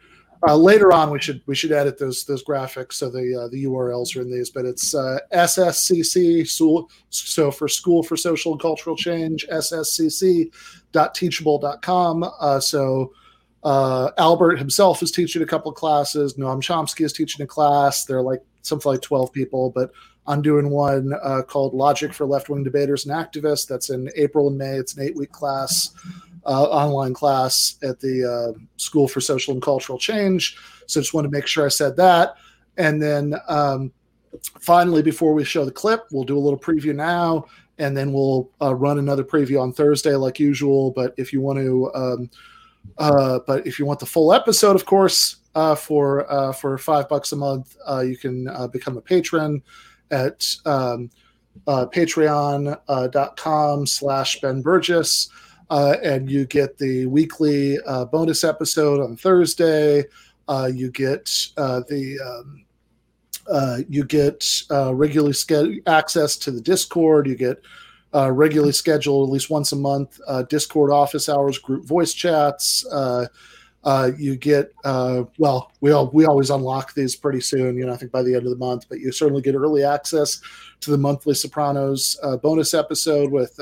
Uh, 0.47 0.55
later 0.55 0.93
on, 0.93 1.09
we 1.09 1.19
should 1.19 1.41
we 1.47 1.55
should 1.55 1.73
edit 1.73 1.99
those 1.99 2.23
those 2.23 2.41
graphics 2.43 2.93
so 2.93 3.09
the 3.09 3.43
uh, 3.43 3.49
the 3.49 3.65
URLs 3.65 4.15
are 4.15 4.21
in 4.21 4.31
these. 4.31 4.49
But 4.49 4.63
it's 4.65 4.95
uh, 4.95 5.19
SSCC 5.33 6.47
so, 7.09 7.51
for 7.51 7.67
School 7.67 8.03
for 8.03 8.15
Social 8.15 8.53
and 8.53 8.61
Cultural 8.61 8.95
Change 8.95 9.45
SSCC.teachable.com. 9.51 12.31
Uh, 12.39 12.61
so 12.61 13.11
uh, 13.63 14.11
Albert 14.17 14.59
himself 14.59 15.03
is 15.03 15.11
teaching 15.11 15.41
a 15.41 15.45
couple 15.45 15.73
classes. 15.73 16.35
Noam 16.35 16.61
Chomsky 16.61 17.03
is 17.03 17.11
teaching 17.11 17.43
a 17.43 17.47
class. 17.47 18.05
They're 18.05 18.21
like 18.21 18.41
something 18.61 18.93
like 18.93 19.01
twelve 19.01 19.33
people, 19.33 19.71
but 19.71 19.91
I'm 20.25 20.41
doing 20.41 20.69
one 20.69 21.11
uh, 21.21 21.41
called 21.41 21.73
Logic 21.73 22.13
for 22.13 22.25
Left 22.25 22.47
Wing 22.47 22.63
Debaters 22.63 23.05
and 23.05 23.13
Activists. 23.13 23.67
That's 23.67 23.89
in 23.89 24.09
April 24.15 24.47
and 24.47 24.57
May. 24.57 24.75
It's 24.75 24.95
an 24.95 25.03
eight 25.03 25.17
week 25.17 25.33
class 25.33 25.91
uh, 26.49 26.63
online 26.63 27.13
class 27.13 27.77
at 27.83 27.99
the 27.99 28.25
uh, 28.25 28.53
School 28.77 29.07
for 29.07 29.21
Social 29.21 29.53
and 29.53 29.61
Cultural 29.61 29.99
Change. 29.99 30.57
So 30.87 30.99
just 30.99 31.13
want 31.13 31.25
to 31.25 31.31
make 31.31 31.45
sure 31.45 31.63
I 31.63 31.69
said 31.69 31.95
that. 31.97 32.33
And 32.77 32.99
then 32.99 33.35
um, 33.47 33.91
finally, 34.59 35.03
before 35.03 35.33
we 35.33 35.43
show 35.43 35.63
the 35.63 35.71
clip, 35.71 36.07
we'll 36.11 36.23
do 36.23 36.35
a 36.37 36.39
little 36.39 36.57
preview 36.59 36.95
now, 36.95 37.45
and 37.77 37.95
then 37.95 38.11
we'll 38.11 38.49
uh, 38.61 38.73
run 38.73 38.97
another 38.97 39.23
preview 39.23 39.61
on 39.61 39.71
Thursday 39.71 40.15
like 40.15 40.39
usual. 40.39 40.89
But 40.89 41.13
if 41.17 41.31
you 41.31 41.39
want 41.39 41.59
to, 41.59 41.91
um, 41.93 42.31
uh, 42.97 43.39
but 43.45 43.67
if 43.67 43.77
you 43.77 43.85
want 43.85 43.99
the 43.99 44.07
full 44.07 44.33
episode, 44.33 44.75
of 44.75 44.87
course, 44.87 45.35
uh, 45.53 45.75
for 45.75 46.31
uh, 46.31 46.51
for 46.51 46.79
five 46.79 47.07
bucks 47.09 47.31
a 47.31 47.35
month, 47.35 47.75
you 48.03 48.17
can 48.17 48.49
become 48.71 48.97
a 48.97 49.01
patron 49.01 49.61
at 50.09 50.47
um, 50.65 51.11
patreon.com 51.67 52.75
slash 53.85 54.41
Ben 54.41 54.63
Burgis 54.63 55.29
uh, 55.69 55.95
and 56.03 56.29
you 56.29 56.45
get 56.45 56.77
the 56.77 57.05
weekly 57.05 57.77
uh, 57.85 58.05
bonus 58.05 58.43
episode 58.43 59.01
on 59.01 59.15
Thursday. 59.15 60.03
Uh, 60.47 60.69
you 60.73 60.89
get 60.89 61.31
uh, 61.57 61.81
the 61.87 62.19
um, 62.19 62.65
uh, 63.51 63.79
you 63.87 64.03
get 64.03 64.45
uh, 64.71 64.93
regularly 64.93 65.33
scheduled 65.33 65.77
access 65.87 66.37
to 66.37 66.51
the 66.51 66.61
Discord. 66.61 67.27
You 67.27 67.35
get 67.35 67.61
regularly 68.13 68.71
scheduled 68.71 69.29
at 69.29 69.31
least 69.31 69.49
once 69.49 69.71
a 69.71 69.75
month 69.75 70.19
Discord 70.49 70.91
office 70.91 71.29
hours, 71.29 71.59
group 71.59 71.85
voice 71.85 72.13
chats. 72.13 72.83
you 74.17 74.35
get 74.35 74.73
well, 74.83 75.71
we 75.81 75.91
all, 75.91 76.09
we 76.11 76.25
always 76.25 76.49
unlock 76.49 76.95
these 76.95 77.15
pretty 77.15 77.41
soon. 77.41 77.77
You 77.77 77.85
know, 77.85 77.93
I 77.93 77.97
think 77.97 78.11
by 78.11 78.23
the 78.23 78.33
end 78.33 78.45
of 78.45 78.51
the 78.51 78.57
month, 78.57 78.87
but 78.89 78.99
you 78.99 79.11
certainly 79.11 79.43
get 79.43 79.53
early 79.53 79.83
access 79.83 80.41
to 80.81 80.89
the 80.89 80.97
monthly 80.97 81.35
Sopranos 81.35 82.17
bonus 82.41 82.73
episode 82.73 83.31
with 83.31 83.59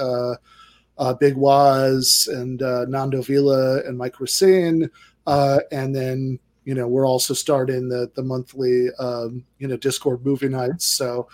uh, 0.97 1.13
Big 1.13 1.35
Waz 1.35 2.27
and 2.31 2.61
uh, 2.61 2.85
Nando 2.85 3.21
Vila 3.21 3.83
and 3.83 3.97
Mike 3.97 4.19
Recine. 4.19 4.89
Uh, 5.25 5.59
and 5.71 5.95
then, 5.95 6.39
you 6.65 6.73
know, 6.73 6.87
we're 6.87 7.07
also 7.07 7.33
starting 7.33 7.89
the, 7.89 8.11
the 8.15 8.23
monthly, 8.23 8.89
um, 8.99 9.43
you 9.59 9.67
know, 9.67 9.77
Discord 9.77 10.25
movie 10.25 10.49
nights. 10.49 10.85
So 10.85 11.27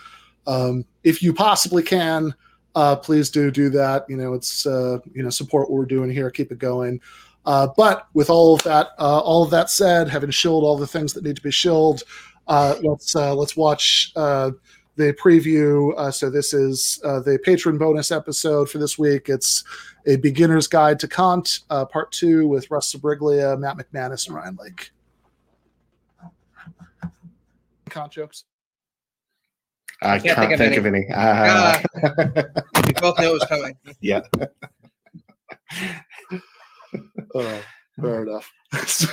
um, 0.46 0.84
if 1.02 1.22
you 1.22 1.32
possibly 1.32 1.82
can, 1.82 2.34
uh, 2.74 2.96
please 2.96 3.30
do 3.30 3.50
do 3.50 3.70
that. 3.70 4.04
You 4.08 4.16
know, 4.16 4.34
it's, 4.34 4.66
uh, 4.66 4.98
you 5.12 5.22
know, 5.22 5.30
support 5.30 5.70
what 5.70 5.78
we're 5.78 5.86
doing 5.86 6.10
here, 6.10 6.30
keep 6.30 6.50
it 6.52 6.58
going. 6.58 7.00
Uh, 7.46 7.68
but 7.76 8.08
with 8.14 8.30
all 8.30 8.54
of 8.54 8.62
that, 8.62 8.88
uh, 8.98 9.20
all 9.20 9.42
of 9.42 9.50
that 9.50 9.70
said, 9.70 10.08
having 10.08 10.30
shilled 10.30 10.64
all 10.64 10.76
the 10.76 10.86
things 10.86 11.12
that 11.12 11.24
need 11.24 11.36
to 11.36 11.42
be 11.42 11.50
shilled, 11.50 12.02
uh, 12.48 12.74
let's 12.82 13.14
uh, 13.14 13.34
let's 13.34 13.56
watch 13.56 14.12
uh, 14.16 14.50
the 14.96 15.12
preview. 15.14 15.92
Uh, 15.96 16.10
so 16.10 16.30
this 16.30 16.52
is 16.54 17.00
uh, 17.04 17.20
the 17.20 17.38
patron 17.42 17.78
bonus 17.78 18.10
episode 18.10 18.70
for 18.70 18.78
this 18.78 18.98
week. 18.98 19.28
It's 19.28 19.64
a 20.06 20.16
beginner's 20.16 20.66
guide 20.66 20.98
to 21.00 21.08
Kant, 21.08 21.60
uh, 21.70 21.84
part 21.84 22.12
two 22.12 22.46
with 22.46 22.70
Russ 22.70 22.94
Sabriglia, 22.94 23.58
Matt 23.58 23.76
McManus, 23.76 24.26
and 24.26 24.36
Ryan 24.36 24.58
Lake. 24.60 24.90
Kant 27.90 28.12
jokes. 28.12 28.44
I 30.02 30.18
can't, 30.18 30.36
can't 30.36 30.58
think, 30.58 30.76
of, 30.76 30.86
any. 30.86 31.06
Of 31.06 31.14
any. 31.14 31.14
Uh, 31.14 31.78
we 32.86 32.92
both 32.94 33.18
know 33.18 33.36
it's 33.36 33.46
coming. 33.46 33.76
Yeah. 34.00 34.20
oh, 37.34 37.60
fair 38.00 38.22
enough. 38.22 38.50
So, 38.86 39.06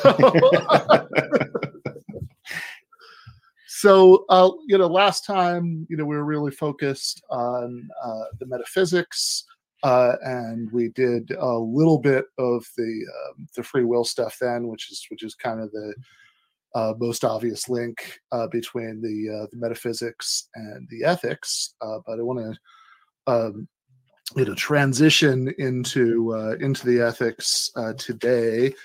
so 3.82 4.26
uh, 4.30 4.52
you 4.68 4.78
know 4.78 4.86
last 4.86 5.26
time 5.26 5.88
you 5.90 5.98
know 5.98 6.06
we 6.06 6.16
were 6.16 6.24
really 6.24 6.52
focused 6.52 7.24
on 7.32 7.90
uh, 8.06 8.26
the 8.40 8.46
metaphysics 8.46 9.44
uh, 9.82 10.14
and 10.22 10.72
we 10.72 10.90
did 10.90 11.32
a 11.32 11.58
little 11.58 11.98
bit 11.98 12.26
of 12.38 12.64
the 12.78 13.06
um, 13.18 13.48
the 13.56 13.64
free 13.64 13.84
will 13.84 14.04
stuff 14.04 14.38
then 14.40 14.68
which 14.68 14.92
is 14.92 15.04
which 15.10 15.24
is 15.24 15.34
kind 15.34 15.60
of 15.60 15.72
the 15.72 15.96
uh, 16.76 16.94
most 17.00 17.26
obvious 17.26 17.68
link 17.70 18.20
uh, 18.32 18.46
between 18.48 19.02
the 19.02 19.36
uh, 19.36 19.48
the 19.52 19.58
metaphysics 19.58 20.48
and 20.54 20.88
the 20.92 21.04
ethics. 21.04 21.74
But 21.82 22.20
i 22.20 22.22
want 22.22 22.40
to 22.40 23.34
um, 23.34 23.68
you 24.36 24.46
know 24.46 24.54
transition 24.54 25.52
into 25.58 26.34
into 26.60 26.86
the 26.86 27.02
ethics 27.02 27.72
today 27.98 28.76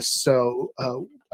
so 0.00 0.72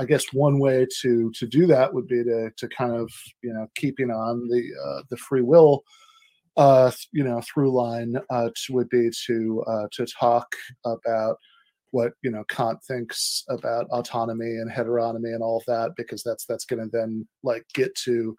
I 0.00 0.04
guess 0.06 0.32
one 0.32 0.58
way 0.58 0.86
to 1.02 1.30
to 1.32 1.46
do 1.46 1.66
that 1.66 1.92
would 1.92 2.08
be 2.08 2.24
to 2.24 2.50
to 2.56 2.68
kind 2.68 2.94
of 2.94 3.10
you 3.42 3.52
know 3.52 3.66
keeping 3.76 4.10
on 4.10 4.48
the 4.48 4.70
uh, 4.84 5.02
the 5.10 5.16
free 5.16 5.42
will 5.42 5.84
uh, 6.56 6.90
you 7.12 7.22
know 7.22 7.42
through 7.42 7.70
line 7.70 8.16
uh, 8.30 8.48
to, 8.48 8.72
would 8.72 8.88
be 8.88 9.10
to 9.26 9.62
uh, 9.66 9.86
to 9.92 10.06
talk 10.06 10.56
about 10.86 11.36
what 11.90 12.12
you 12.22 12.30
know 12.30 12.44
Kant 12.48 12.82
thinks 12.84 13.44
about 13.50 13.88
autonomy 13.90 14.56
and 14.56 14.70
heteronomy 14.70 15.34
and 15.34 15.42
all 15.42 15.58
of 15.58 15.64
that 15.66 15.92
because 15.96 16.22
that's 16.22 16.46
that's 16.46 16.64
going 16.64 16.82
to 16.82 16.90
then 16.90 17.26
like 17.42 17.66
get 17.74 17.94
to 18.04 18.36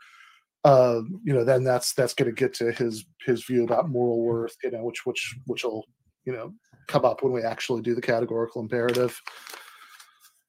uh, 0.63 1.02
you 1.24 1.34
know 1.34 1.43
then 1.43 1.63
that's 1.63 1.93
that's 1.93 2.15
going 2.15 2.30
to 2.30 2.39
get 2.39 2.54
to 2.56 2.71
his 2.71 3.06
his 3.26 3.45
view 3.45 3.63
about 3.63 3.89
moral 3.89 4.21
worth 4.21 4.56
you 4.63 4.71
know 4.71 4.84
which 4.84 5.06
which 5.06 5.36
which 5.45 5.63
will 5.63 5.86
you 6.26 6.34
know 6.34 6.52
come 6.88 7.06
up 7.06 7.21
when 7.21 7.32
we 7.32 7.43
actually 7.43 7.82
do 7.82 7.93
the 7.93 8.02
categorical 8.02 8.62
imperative 8.62 9.19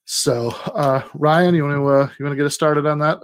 so, 0.05 0.49
uh, 0.75 1.03
Ryan, 1.15 1.55
you 1.55 1.65
want 1.65 1.77
to 1.77 1.88
uh, 1.88 2.09
you 2.19 2.25
want 2.25 2.33
to 2.33 2.37
get 2.37 2.47
us 2.47 2.55
started 2.55 2.87
on 2.87 2.99
that? 3.01 3.21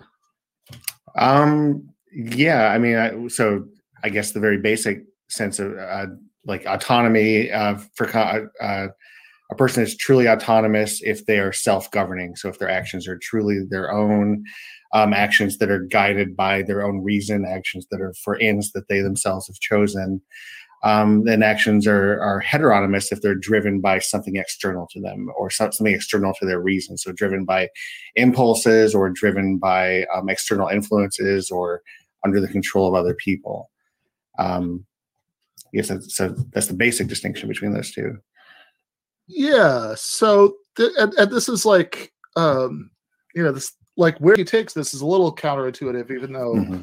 Um, 1.16 1.88
yeah, 2.12 2.68
I 2.68 2.78
mean, 2.78 2.96
I, 2.96 3.28
so 3.28 3.66
I 4.04 4.08
guess 4.08 4.32
the 4.32 4.40
very 4.40 4.58
basic 4.58 5.04
sense 5.28 5.58
of 5.58 5.76
uh, 5.76 6.06
like 6.44 6.64
autonomy 6.66 7.50
uh, 7.50 7.78
for 7.94 8.08
uh, 8.16 8.88
a 9.50 9.54
person 9.54 9.82
is 9.82 9.96
truly 9.96 10.28
autonomous 10.28 11.00
if 11.02 11.26
they 11.26 11.38
are 11.38 11.52
self-governing. 11.52 12.36
So 12.36 12.48
if 12.48 12.58
their 12.58 12.70
actions 12.70 13.08
are 13.08 13.18
truly 13.18 13.64
their 13.68 13.92
own 13.92 14.44
um, 14.92 15.12
actions 15.12 15.58
that 15.58 15.70
are 15.70 15.84
guided 15.84 16.36
by 16.36 16.62
their 16.62 16.86
own 16.86 17.02
reason, 17.02 17.44
actions 17.46 17.86
that 17.90 18.00
are 18.00 18.14
for 18.22 18.36
ends 18.40 18.72
that 18.72 18.88
they 18.88 19.00
themselves 19.00 19.46
have 19.46 19.58
chosen, 19.58 20.20
um, 20.84 21.24
then 21.24 21.42
actions 21.42 21.86
are, 21.86 22.20
are 22.20 22.40
heteronomous 22.40 23.10
if 23.10 23.20
they're 23.20 23.34
driven 23.34 23.80
by 23.80 23.98
something 23.98 24.36
external 24.36 24.86
to 24.92 25.00
them 25.00 25.28
or 25.36 25.50
something 25.50 25.86
external 25.86 26.32
to 26.34 26.46
their 26.46 26.60
reason. 26.60 26.96
So 26.96 27.12
driven 27.12 27.44
by 27.44 27.68
impulses 28.14 28.94
or 28.94 29.10
driven 29.10 29.58
by 29.58 30.04
um, 30.14 30.28
external 30.28 30.68
influences 30.68 31.50
or 31.50 31.82
under 32.24 32.40
the 32.40 32.48
control 32.48 32.86
of 32.86 32.94
other 32.94 33.14
people. 33.14 33.70
Um, 34.38 34.86
yes, 35.72 35.88
that's, 35.88 36.14
so 36.14 36.28
that's 36.52 36.68
the 36.68 36.74
basic 36.74 37.08
distinction 37.08 37.48
between 37.48 37.72
those 37.72 37.90
two. 37.90 38.18
Yeah. 39.26 39.94
So 39.96 40.54
th- 40.76 40.92
and, 40.96 41.12
and 41.14 41.30
this 41.30 41.48
is 41.48 41.66
like, 41.66 42.12
um, 42.36 42.90
you 43.34 43.42
know, 43.42 43.52
this 43.52 43.72
like 43.96 44.16
where 44.18 44.36
he 44.36 44.44
takes 44.44 44.74
this 44.74 44.94
is 44.94 45.00
a 45.00 45.06
little 45.06 45.34
counterintuitive, 45.34 46.12
even 46.12 46.32
though 46.32 46.54
mm-hmm 46.54 46.82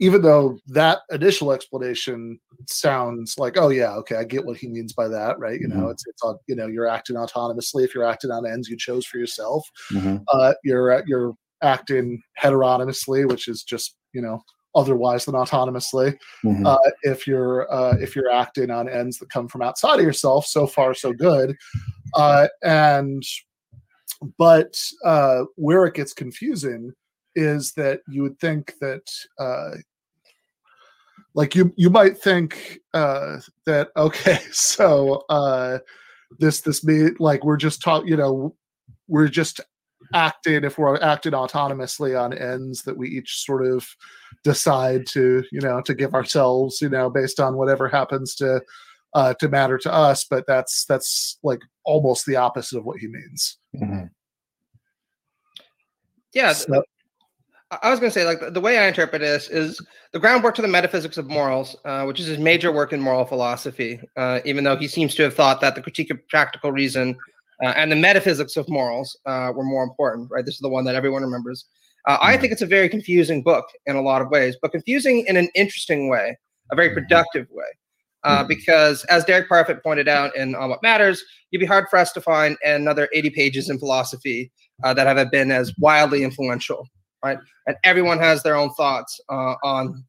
even 0.00 0.22
though 0.22 0.58
that 0.66 1.00
initial 1.10 1.52
explanation 1.52 2.40
sounds 2.66 3.38
like, 3.38 3.58
oh 3.58 3.68
yeah, 3.68 3.92
okay, 3.96 4.16
I 4.16 4.24
get 4.24 4.44
what 4.44 4.56
he 4.56 4.66
means 4.66 4.94
by 4.94 5.08
that, 5.08 5.38
right? 5.38 5.60
You 5.60 5.68
know, 5.68 5.76
mm-hmm. 5.76 5.90
it's 5.90 6.04
it's 6.06 6.22
you 6.46 6.56
know 6.56 6.66
you're 6.66 6.88
acting 6.88 7.16
autonomously 7.16 7.84
if 7.84 7.94
you're 7.94 8.08
acting 8.08 8.30
on 8.30 8.46
ends 8.46 8.68
you 8.68 8.76
chose 8.76 9.04
for 9.04 9.18
yourself. 9.18 9.68
Mm-hmm. 9.92 10.16
Uh, 10.28 10.54
you're 10.64 11.02
you're 11.06 11.34
acting 11.62 12.22
heteronomously, 12.34 13.26
which 13.26 13.46
is 13.46 13.62
just 13.62 13.96
you 14.12 14.22
know 14.22 14.42
otherwise 14.74 15.26
than 15.26 15.34
autonomously. 15.34 16.16
Mm-hmm. 16.44 16.64
Uh, 16.66 16.78
if 17.02 17.26
you're 17.26 17.70
uh, 17.72 17.96
if 18.00 18.16
you're 18.16 18.30
acting 18.30 18.70
on 18.70 18.88
ends 18.88 19.18
that 19.18 19.30
come 19.30 19.48
from 19.48 19.60
outside 19.60 19.98
of 19.98 20.04
yourself, 20.04 20.46
so 20.46 20.66
far 20.66 20.94
so 20.94 21.12
good. 21.12 21.54
Uh, 22.14 22.48
and 22.62 23.22
but 24.38 24.74
uh, 25.04 25.44
where 25.56 25.84
it 25.84 25.94
gets 25.94 26.14
confusing 26.14 26.92
is 27.34 27.72
that 27.72 28.00
you 28.08 28.22
would 28.22 28.38
think 28.40 28.74
that 28.80 29.02
uh, 29.38 29.76
like 31.34 31.54
you 31.54 31.72
you 31.76 31.90
might 31.90 32.18
think 32.18 32.78
uh 32.94 33.38
that 33.66 33.88
okay 33.96 34.38
so 34.52 35.24
uh 35.28 35.78
this 36.38 36.60
this 36.60 36.84
me 36.84 37.10
like 37.18 37.44
we're 37.44 37.56
just 37.56 37.80
talking 37.82 38.08
you 38.08 38.16
know 38.16 38.54
we're 39.08 39.28
just 39.28 39.60
acting 40.14 40.64
if 40.64 40.78
we're 40.78 40.96
acting 41.00 41.32
autonomously 41.32 42.20
on 42.20 42.32
ends 42.32 42.82
that 42.82 42.96
we 42.96 43.08
each 43.08 43.44
sort 43.44 43.64
of 43.64 43.86
decide 44.42 45.06
to 45.06 45.44
you 45.52 45.60
know 45.60 45.80
to 45.80 45.94
give 45.94 46.14
ourselves 46.14 46.80
you 46.80 46.88
know 46.88 47.08
based 47.10 47.38
on 47.38 47.56
whatever 47.56 47.86
happens 47.88 48.34
to 48.34 48.60
uh 49.14 49.34
to 49.34 49.48
matter 49.48 49.76
to 49.78 49.92
us 49.92 50.24
but 50.24 50.44
that's 50.46 50.84
that's 50.86 51.38
like 51.42 51.60
almost 51.84 52.26
the 52.26 52.36
opposite 52.36 52.78
of 52.78 52.84
what 52.84 52.98
he 52.98 53.06
means 53.06 53.58
Mhm. 53.80 54.10
Yeah, 56.32 56.52
So- 56.52 56.82
I 57.82 57.90
was 57.90 58.00
going 58.00 58.10
to 58.10 58.18
say, 58.18 58.24
like, 58.26 58.40
the- 58.52 58.60
way 58.60 58.78
I 58.78 58.88
interpret 58.88 59.20
this 59.20 59.48
is 59.48 59.80
the 60.12 60.18
groundwork 60.18 60.56
to 60.56 60.62
the 60.62 60.68
metaphysics 60.68 61.16
of 61.18 61.28
morals, 61.28 61.76
uh, 61.84 62.04
which 62.04 62.18
is 62.18 62.26
his 62.26 62.38
major 62.38 62.72
work 62.72 62.92
in 62.92 63.00
moral 63.00 63.24
philosophy, 63.24 64.00
uh, 64.16 64.40
even 64.44 64.64
though 64.64 64.76
he 64.76 64.88
seems 64.88 65.14
to 65.14 65.22
have 65.22 65.34
thought 65.34 65.60
that 65.60 65.76
the 65.76 65.82
critique 65.82 66.10
of 66.10 66.18
practical 66.28 66.72
reason 66.72 67.16
uh, 67.62 67.72
and 67.76 67.92
the 67.92 67.96
metaphysics 67.96 68.56
of 68.56 68.68
morals 68.68 69.16
uh, 69.26 69.52
were 69.54 69.62
more 69.62 69.84
important, 69.84 70.28
right? 70.30 70.44
This 70.44 70.54
is 70.54 70.60
the 70.60 70.68
one 70.68 70.84
that 70.84 70.94
everyone 70.94 71.22
remembers. 71.22 71.66
Uh, 72.08 72.16
I 72.20 72.36
Mhm. 72.36 72.40
think 72.40 72.52
it's 72.54 72.62
a 72.62 72.66
very 72.66 72.88
confusing 72.88 73.42
book 73.42 73.66
in 73.86 73.94
a 73.96 74.02
lot 74.02 74.22
of 74.22 74.30
ways, 74.30 74.56
but 74.60 74.72
confusing 74.72 75.24
in 75.26 75.36
an 75.36 75.48
interesting 75.54 76.08
way, 76.08 76.36
a 76.72 76.76
very 76.76 76.88
Mhm. 76.88 76.94
productive 76.94 77.46
way. 77.50 77.66
Uh, 78.24 78.42
Mhm. 78.42 78.48
Because, 78.48 79.04
as 79.04 79.24
Derek 79.24 79.48
Parfit 79.48 79.82
pointed 79.82 80.08
out 80.08 80.34
in 80.34 80.54
On 80.54 80.70
What 80.70 80.82
Matters, 80.82 81.22
you'd 81.50 81.60
be 81.60 81.66
hard 81.66 81.86
for 81.88 81.98
us 81.98 82.12
to 82.12 82.20
find 82.20 82.56
another 82.64 83.08
80 83.14 83.30
pages 83.30 83.70
in 83.70 83.78
philosophy 83.78 84.50
uh, 84.82 84.94
that 84.94 85.06
have 85.06 85.30
been 85.30 85.50
as 85.52 85.72
wildly 85.78 86.24
influential, 86.24 86.88
right? 87.24 87.38
And 87.66 87.76
everyone 87.84 88.18
has 88.18 88.42
their 88.42 88.56
own 88.56 88.72
thoughts 88.74 89.20
uh, 89.28 89.54
on 89.62 90.04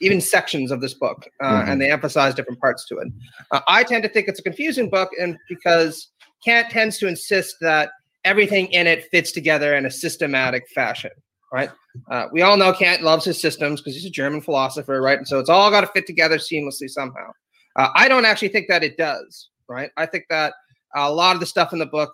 even 0.00 0.20
sections 0.20 0.70
of 0.70 0.80
this 0.80 0.94
book, 0.94 1.26
uh, 1.40 1.62
Mhm. 1.62 1.68
and 1.68 1.80
they 1.80 1.90
emphasize 1.90 2.34
different 2.34 2.60
parts 2.60 2.84
to 2.88 2.98
it. 2.98 3.08
Uh, 3.50 3.60
I 3.68 3.84
tend 3.84 4.02
to 4.02 4.08
think 4.08 4.28
it's 4.28 4.40
a 4.40 4.42
confusing 4.42 4.90
book, 4.90 5.10
and 5.20 5.38
because 5.48 6.10
Kant 6.44 6.68
tends 6.70 6.98
to 6.98 7.06
insist 7.06 7.56
that 7.60 7.92
everything 8.24 8.66
in 8.72 8.86
it 8.86 9.08
fits 9.10 9.32
together 9.32 9.76
in 9.76 9.86
a 9.86 9.90
systematic 9.90 10.68
fashion, 10.74 11.10
right? 11.52 11.70
Uh, 12.10 12.26
we 12.32 12.42
all 12.42 12.56
know 12.56 12.72
Kant 12.72 13.02
loves 13.02 13.24
his 13.24 13.40
systems 13.40 13.80
because 13.80 13.94
he's 13.94 14.04
a 14.06 14.10
German 14.10 14.40
philosopher, 14.40 15.00
right? 15.00 15.18
And 15.18 15.28
so 15.28 15.38
it's 15.38 15.48
all 15.50 15.70
got 15.70 15.82
to 15.82 15.86
fit 15.88 16.06
together 16.06 16.38
seamlessly 16.38 16.88
somehow. 16.88 17.30
Uh, 17.76 17.88
I 17.94 18.08
don't 18.08 18.24
actually 18.24 18.48
think 18.48 18.68
that 18.68 18.82
it 18.82 18.96
does, 18.96 19.50
right? 19.68 19.90
I 19.96 20.06
think 20.06 20.24
that 20.30 20.54
a 20.96 21.10
lot 21.12 21.36
of 21.36 21.40
the 21.40 21.46
stuff 21.46 21.72
in 21.72 21.78
the 21.78 21.86
book 21.86 22.12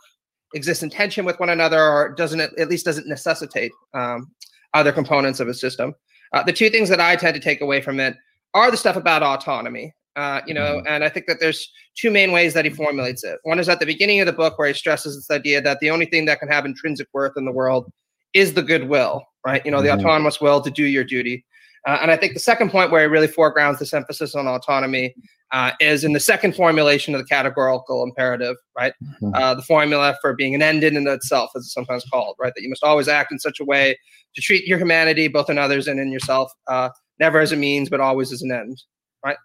exists 0.54 0.82
in 0.82 0.90
tension 0.90 1.24
with 1.24 1.38
one 1.40 1.50
another, 1.50 1.80
or 1.80 2.14
doesn't 2.16 2.40
at 2.40 2.68
least 2.68 2.84
doesn't 2.84 3.06
necessitate 3.06 3.72
um, 3.94 4.30
other 4.74 4.92
components 4.92 5.40
of 5.40 5.48
a 5.48 5.54
system. 5.54 5.94
Uh, 6.32 6.42
the 6.42 6.52
two 6.52 6.70
things 6.70 6.88
that 6.88 7.00
I 7.00 7.16
tend 7.16 7.34
to 7.34 7.40
take 7.40 7.60
away 7.60 7.80
from 7.80 7.98
it 8.00 8.16
are 8.54 8.70
the 8.70 8.76
stuff 8.76 8.96
about 8.96 9.22
autonomy. 9.22 9.92
Uh, 10.16 10.40
you 10.46 10.52
know, 10.52 10.82
and 10.88 11.04
I 11.04 11.08
think 11.08 11.26
that 11.26 11.38
there's 11.40 11.70
two 11.96 12.10
main 12.10 12.32
ways 12.32 12.52
that 12.54 12.64
he 12.64 12.70
formulates 12.70 13.22
it. 13.22 13.38
One 13.44 13.58
is 13.60 13.68
at 13.68 13.78
the 13.78 13.86
beginning 13.86 14.20
of 14.20 14.26
the 14.26 14.32
book 14.32 14.58
where 14.58 14.68
he 14.68 14.74
stresses 14.74 15.14
this 15.16 15.34
idea 15.34 15.60
that 15.62 15.78
the 15.80 15.90
only 15.90 16.06
thing 16.06 16.24
that 16.26 16.40
can 16.40 16.48
have 16.48 16.64
intrinsic 16.64 17.06
worth 17.12 17.32
in 17.36 17.44
the 17.44 17.52
world 17.52 17.90
is 18.34 18.54
the 18.54 18.62
goodwill, 18.62 19.24
right? 19.46 19.64
You 19.64 19.70
know, 19.70 19.82
the 19.82 19.88
Mhm. 19.88 20.00
autonomous 20.00 20.40
will 20.40 20.60
to 20.62 20.70
do 20.70 20.84
your 20.84 21.04
duty. 21.04 21.44
Uh, 21.86 21.98
and 22.02 22.10
I 22.10 22.16
think 22.16 22.34
the 22.34 22.40
second 22.40 22.70
point 22.70 22.90
where 22.90 23.02
he 23.02 23.06
really 23.06 23.28
foregrounds 23.28 23.78
this 23.78 23.94
emphasis 23.94 24.34
on 24.34 24.46
autonomy 24.46 25.14
uh, 25.52 25.72
is 25.80 26.04
in 26.04 26.12
the 26.12 26.20
second 26.20 26.54
formulation 26.54 27.14
of 27.14 27.20
the 27.20 27.26
categorical 27.26 28.02
imperative, 28.04 28.56
right? 28.76 28.92
Mhm. 29.20 29.34
Uh, 29.34 29.54
the 29.54 29.62
formula 29.62 30.16
for 30.20 30.34
being 30.34 30.54
an 30.54 30.62
end 30.62 30.84
in 30.84 30.96
and 30.96 31.08
of 31.08 31.14
itself, 31.14 31.50
as 31.56 31.64
it's 31.64 31.74
sometimes 31.74 32.04
called, 32.12 32.36
right? 32.38 32.52
That 32.54 32.62
you 32.62 32.68
must 32.68 32.84
always 32.84 33.08
act 33.08 33.32
in 33.32 33.38
such 33.38 33.58
a 33.60 33.64
way 33.64 33.98
to 34.34 34.40
treat 34.40 34.64
your 34.66 34.78
humanity, 34.78 35.26
both 35.28 35.50
in 35.50 35.58
others 35.58 35.88
and 35.88 35.98
in 35.98 36.12
yourself, 36.12 36.52
uh, 36.68 36.90
never 37.18 37.40
as 37.40 37.52
a 37.52 37.56
means, 37.56 37.88
but 37.90 38.00
always 38.00 38.32
as 38.32 38.42
an 38.42 38.52
end, 38.52 38.82
right? 39.24 39.36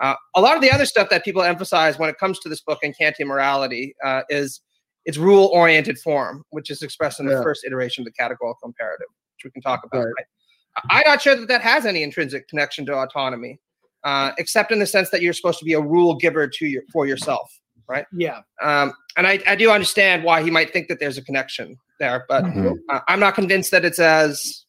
Uh, 0.00 0.16
a 0.34 0.40
lot 0.40 0.54
of 0.56 0.60
the 0.60 0.70
other 0.70 0.84
stuff 0.84 1.08
that 1.08 1.24
people 1.24 1.42
emphasize 1.42 1.98
when 1.98 2.10
it 2.10 2.18
comes 2.18 2.38
to 2.40 2.48
this 2.48 2.60
book 2.60 2.80
and 2.82 2.94
Kantian 3.00 3.26
morality 3.26 3.94
uh, 4.04 4.22
is 4.28 4.60
its 5.06 5.16
rule-oriented 5.18 5.98
form, 5.98 6.44
which 6.50 6.68
is 6.70 6.82
expressed 6.82 7.20
in 7.20 7.26
the 7.26 7.32
Yeah. 7.34 7.42
first 7.42 7.64
iteration 7.64 8.02
of 8.02 8.06
the 8.06 8.12
categorical 8.12 8.58
imperative, 8.66 9.06
which 9.36 9.44
we 9.44 9.50
can 9.50 9.62
talk 9.62 9.84
about. 9.84 10.04
Right. 10.04 10.14
Right? 10.18 10.26
I'm 10.90 11.02
not 11.06 11.22
sure 11.22 11.36
that 11.36 11.46
that 11.48 11.60
has 11.60 11.86
any 11.86 12.02
intrinsic 12.02 12.48
connection 12.48 12.84
to 12.86 12.94
autonomy, 12.96 13.60
uh, 14.04 14.32
except 14.38 14.70
in 14.72 14.78
the 14.78 14.86
sense 14.86 15.10
that 15.10 15.22
you're 15.22 15.32
supposed 15.32 15.58
to 15.58 15.64
be 15.64 15.72
a 15.72 15.80
rule 15.80 16.14
giver 16.16 16.46
to 16.46 16.66
your 16.66 16.82
for 16.92 17.06
yourself, 17.06 17.50
right? 17.88 18.06
Yeah. 18.16 18.40
Um, 18.62 18.92
and 19.16 19.26
I, 19.26 19.40
I 19.46 19.56
do 19.56 19.70
understand 19.70 20.24
why 20.24 20.42
he 20.42 20.50
might 20.50 20.72
think 20.72 20.88
that 20.88 21.00
there's 21.00 21.18
a 21.18 21.22
connection 21.22 21.76
there, 22.00 22.24
but 22.28 22.44
Mhm. 22.44 22.74
uh, 22.90 23.00
I'm 23.08 23.20
not 23.20 23.34
convinced 23.34 23.70
that 23.70 23.84
it's 23.84 23.98
as 23.98 24.64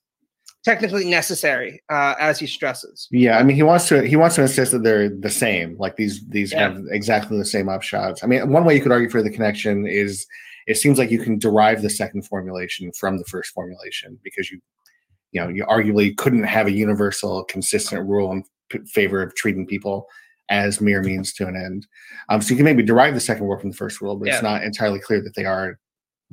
technically 0.64 1.06
necessary 1.06 1.82
uh, 1.90 2.16
as 2.20 2.40
he 2.40 2.48
stresses. 2.48 3.08
Yeah, 3.12 3.38
I 3.38 3.44
mean, 3.44 3.56
he 3.56 3.64
wants 3.64 3.88
to 3.90 4.02
he 4.02 4.16
wants 4.16 4.36
to 4.36 4.42
insist 4.42 4.72
that 4.72 4.84
they're 4.84 5.10
the 5.10 5.30
same. 5.30 5.78
Like 5.78 5.96
these 5.96 6.26
these 6.28 6.52
Yeah. 6.52 6.70
have 6.70 6.84
exactly 6.90 7.38
the 7.38 7.46
same 7.46 7.68
upshots. 7.68 8.24
I 8.24 8.28
mean, 8.28 8.50
one 8.50 8.66
way 8.66 8.76
you 8.76 8.82
could 8.82 8.92
argue 8.92 9.10
for 9.10 9.22
the 9.22 9.30
connection 9.30 9.86
is 9.88 10.26
it 10.68 10.78
seems 10.78 10.98
like 10.98 11.12
you 11.12 11.20
can 11.20 11.38
derive 11.38 11.82
the 11.84 11.90
second 11.90 12.24
formulation 12.24 12.92
from 12.94 13.18
the 13.18 13.26
first 13.26 13.54
formulation 13.54 14.20
because 14.24 14.50
you 14.52 14.60
you 15.32 15.42
know 15.42 15.50
you 15.50 15.66
arguably 15.66 16.16
couldn't 16.18 16.44
have 16.44 16.68
a 16.68 16.72
universal 16.72 17.44
consistent 17.44 18.08
rule 18.08 18.32
in 18.32 18.44
p- 18.70 18.80
favor 18.86 19.22
of 19.22 19.34
treating 19.36 19.66
people 19.66 20.08
as 20.50 20.80
mere 20.80 21.02
means 21.02 21.34
to 21.34 21.48
an 21.48 21.56
end. 21.56 21.88
Um, 22.30 22.42
so 22.42 22.52
you 22.52 22.56
can 22.56 22.66
maybe 22.66 22.84
derive 22.84 23.14
the 23.16 23.20
second 23.20 23.46
rule 23.46 23.60
from 23.60 23.72
the 23.72 23.78
first 23.78 24.00
rule, 24.02 24.16
but 24.16 24.28
Yeah. 24.28 24.34
it's 24.36 24.44
not 24.44 24.64
entirely 24.64 25.00
clear 25.00 25.22
that 25.22 25.34
they 25.36 25.46
are. 25.46 25.80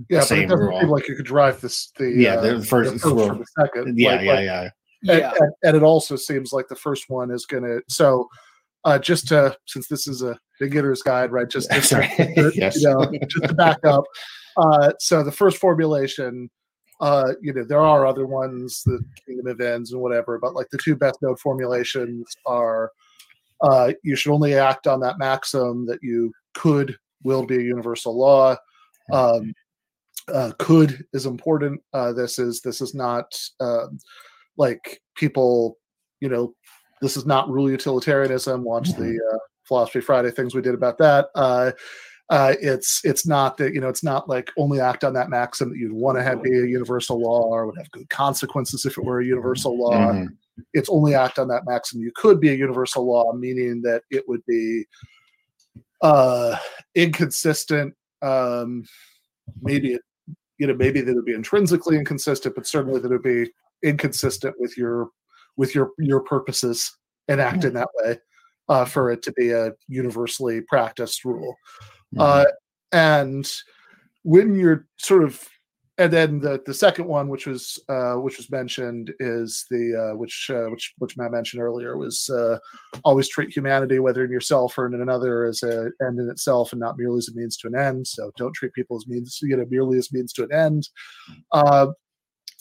yeah 0.08 0.20
but 0.20 0.24
same 0.28 0.42
it 0.44 0.48
doesn't 0.48 0.66
rule. 0.66 0.80
seem 0.80 0.88
like 0.88 1.06
you 1.08 1.14
could 1.14 1.26
derive 1.26 1.60
this 1.60 1.92
the 1.98 2.10
Yeah, 2.10 2.34
uh, 2.36 2.58
the 2.58 2.64
first- 2.64 2.92
the 2.94 2.98
first 2.98 3.14
rule. 3.14 3.28
from 3.28 3.38
the 3.40 3.46
second 3.60 3.98
Yeah, 3.98 4.12
Like- 4.12 4.20
yeah, 4.24 4.32
like- 4.34 4.44
yeah. 4.44 4.62
and, 5.08 5.18
Yeah. 5.20 5.32
and, 5.38 5.52
and 5.64 5.76
it 5.76 5.82
also 5.82 6.16
seems 6.16 6.52
like 6.52 6.68
the 6.68 6.76
first 6.76 7.10
one 7.10 7.30
is 7.30 7.44
gonna 7.44 7.80
so 7.88 8.26
uh 8.84 8.98
just 8.98 9.28
to 9.28 9.54
since 9.66 9.88
this 9.88 10.06
is 10.08 10.22
a 10.22 10.38
beginner's 10.60 11.02
guide 11.02 11.30
right 11.30 11.48
just 11.48 11.70
to, 11.72 11.82
Sorry. 11.82 12.08
to- 12.16 12.52
Yes. 12.54 12.80
you 12.80 12.88
know 12.88 13.04
just 13.28 13.48
to 13.48 13.54
back 13.54 13.78
up 13.84 14.04
uh 14.56 14.92
so 14.98 15.22
the 15.22 15.30
first 15.32 15.58
formulation 15.58 16.48
uh 17.02 17.32
you 17.42 17.52
know 17.52 17.64
there 17.64 17.82
are 17.82 18.06
other 18.06 18.26
ones 18.26 18.82
the 18.84 19.04
kingdom 19.26 19.46
of 19.46 19.60
ends 19.60 19.92
and 19.92 20.00
whatever 20.00 20.38
but 20.38 20.54
like 20.54 20.68
the 20.70 20.78
two 20.78 20.96
best 20.96 21.20
known 21.20 21.36
formulations 21.36 22.34
are 22.46 22.90
uh 23.60 23.92
you 24.02 24.16
should 24.16 24.32
only 24.32 24.54
act 24.54 24.86
on 24.86 25.00
that 25.00 25.18
maxim 25.18 25.84
that 25.84 25.98
you 26.02 26.32
could 26.54 26.96
will 27.22 27.44
be 27.44 27.56
a 27.56 27.62
universal 27.62 28.16
law 28.18 28.56
um 29.12 29.52
uh, 30.28 30.52
could 30.58 31.04
is 31.12 31.26
important. 31.26 31.80
Uh, 31.92 32.12
this 32.12 32.38
is 32.38 32.60
this 32.60 32.80
is 32.80 32.94
not 32.94 33.36
um, 33.60 33.98
like 34.56 35.00
people, 35.16 35.78
you 36.20 36.28
know, 36.28 36.54
this 37.00 37.16
is 37.16 37.26
not 37.26 37.50
rule 37.50 37.70
utilitarianism. 37.70 38.62
Watch 38.62 38.90
the 38.92 39.18
uh, 39.32 39.38
Philosophy 39.64 40.00
Friday 40.00 40.30
things 40.30 40.54
we 40.54 40.62
did 40.62 40.74
about 40.74 40.98
that. 40.98 41.26
Uh, 42.30 42.54
it's 42.60 43.00
it's 43.04 43.26
not 43.26 43.56
that 43.58 43.74
you 43.74 43.80
know 43.80 43.88
it's 43.88 44.04
not 44.04 44.28
like 44.28 44.50
only 44.56 44.80
act 44.80 45.04
on 45.04 45.12
that 45.12 45.28
maxim 45.28 45.68
that 45.68 45.76
you'd 45.78 45.92
want 45.92 46.16
to 46.16 46.22
have 46.22 46.42
be 46.42 46.50
a 46.50 46.66
universal 46.66 47.20
law 47.20 47.42
or 47.42 47.66
would 47.66 47.76
have 47.76 47.90
good 47.90 48.08
consequences 48.08 48.86
if 48.86 48.96
it 48.96 49.04
were 49.04 49.20
a 49.20 49.26
universal 49.26 49.76
law. 49.76 50.12
Mhm. 50.12 50.28
It's 50.72 50.88
only 50.88 51.14
act 51.14 51.38
on 51.38 51.48
that 51.48 51.66
maxim 51.66 52.00
you 52.00 52.12
could 52.14 52.40
be 52.40 52.50
a 52.50 52.54
universal 52.54 53.04
law, 53.04 53.32
meaning 53.32 53.82
that 53.82 54.02
it 54.10 54.26
would 54.28 54.44
be 54.46 54.86
uh, 56.00 56.56
inconsistent. 56.94 57.94
Um, 58.22 58.84
maybe 59.60 59.94
it 59.94 60.02
you 60.58 60.66
know 60.66 60.74
maybe 60.74 61.00
that 61.00 61.10
it 61.10 61.16
would 61.16 61.24
be 61.24 61.34
intrinsically 61.34 61.98
inconsistent 61.98 62.54
but 62.54 62.66
certainly 62.66 63.00
that 63.00 63.10
it 63.10 63.14
would 63.14 63.22
be 63.22 63.50
inconsistent 63.82 64.54
with 64.58 64.76
your 64.76 65.08
with 65.56 65.74
your 65.74 65.90
your 65.98 66.20
purposes 66.20 66.96
and 67.28 67.40
act 67.40 67.64
in 67.64 67.74
that 67.74 67.88
way 67.96 68.16
uh, 68.68 68.84
for 68.84 69.10
it 69.10 69.22
to 69.22 69.32
be 69.32 69.50
a 69.50 69.72
universally 69.88 70.60
practiced 70.62 71.24
rule. 71.24 71.54
Uh, 72.18 72.44
and 72.92 73.50
when 74.22 74.54
you're 74.54 74.86
sort 74.98 75.24
of 75.24 75.48
and 75.98 76.12
then 76.12 76.40
the 76.40 76.60
the 76.64 76.72
second 76.72 77.06
one 77.06 77.28
which 77.28 77.46
was 77.46 77.78
uh, 77.88 78.14
which 78.14 78.38
was 78.38 78.50
mentioned 78.50 79.12
is 79.20 79.66
the 79.70 80.12
uh, 80.12 80.16
which 80.16 80.50
uh, 80.52 80.64
which 80.70 80.94
which 80.98 81.16
Matt 81.16 81.32
mentioned 81.32 81.62
earlier 81.62 81.96
was 81.96 82.30
uh, 82.30 82.58
always 83.04 83.28
treat 83.28 83.54
humanity 83.54 83.98
whether 83.98 84.24
in 84.24 84.30
yourself 84.30 84.76
or 84.78 84.86
in 84.86 85.00
another 85.00 85.44
as 85.44 85.62
a 85.62 85.90
end 86.00 86.18
in 86.18 86.30
itself 86.30 86.72
and 86.72 86.80
not 86.80 86.96
merely 86.98 87.18
as 87.18 87.28
a 87.28 87.34
means 87.34 87.56
to 87.58 87.68
an 87.68 87.76
end. 87.76 88.06
So 88.06 88.32
don't 88.36 88.54
treat 88.54 88.72
people 88.72 88.96
as 88.96 89.06
means 89.06 89.38
you 89.42 89.56
know 89.56 89.66
merely 89.68 89.98
as 89.98 90.12
means 90.12 90.32
to 90.34 90.44
an 90.44 90.52
end. 90.52 90.88
Uh, 91.52 91.88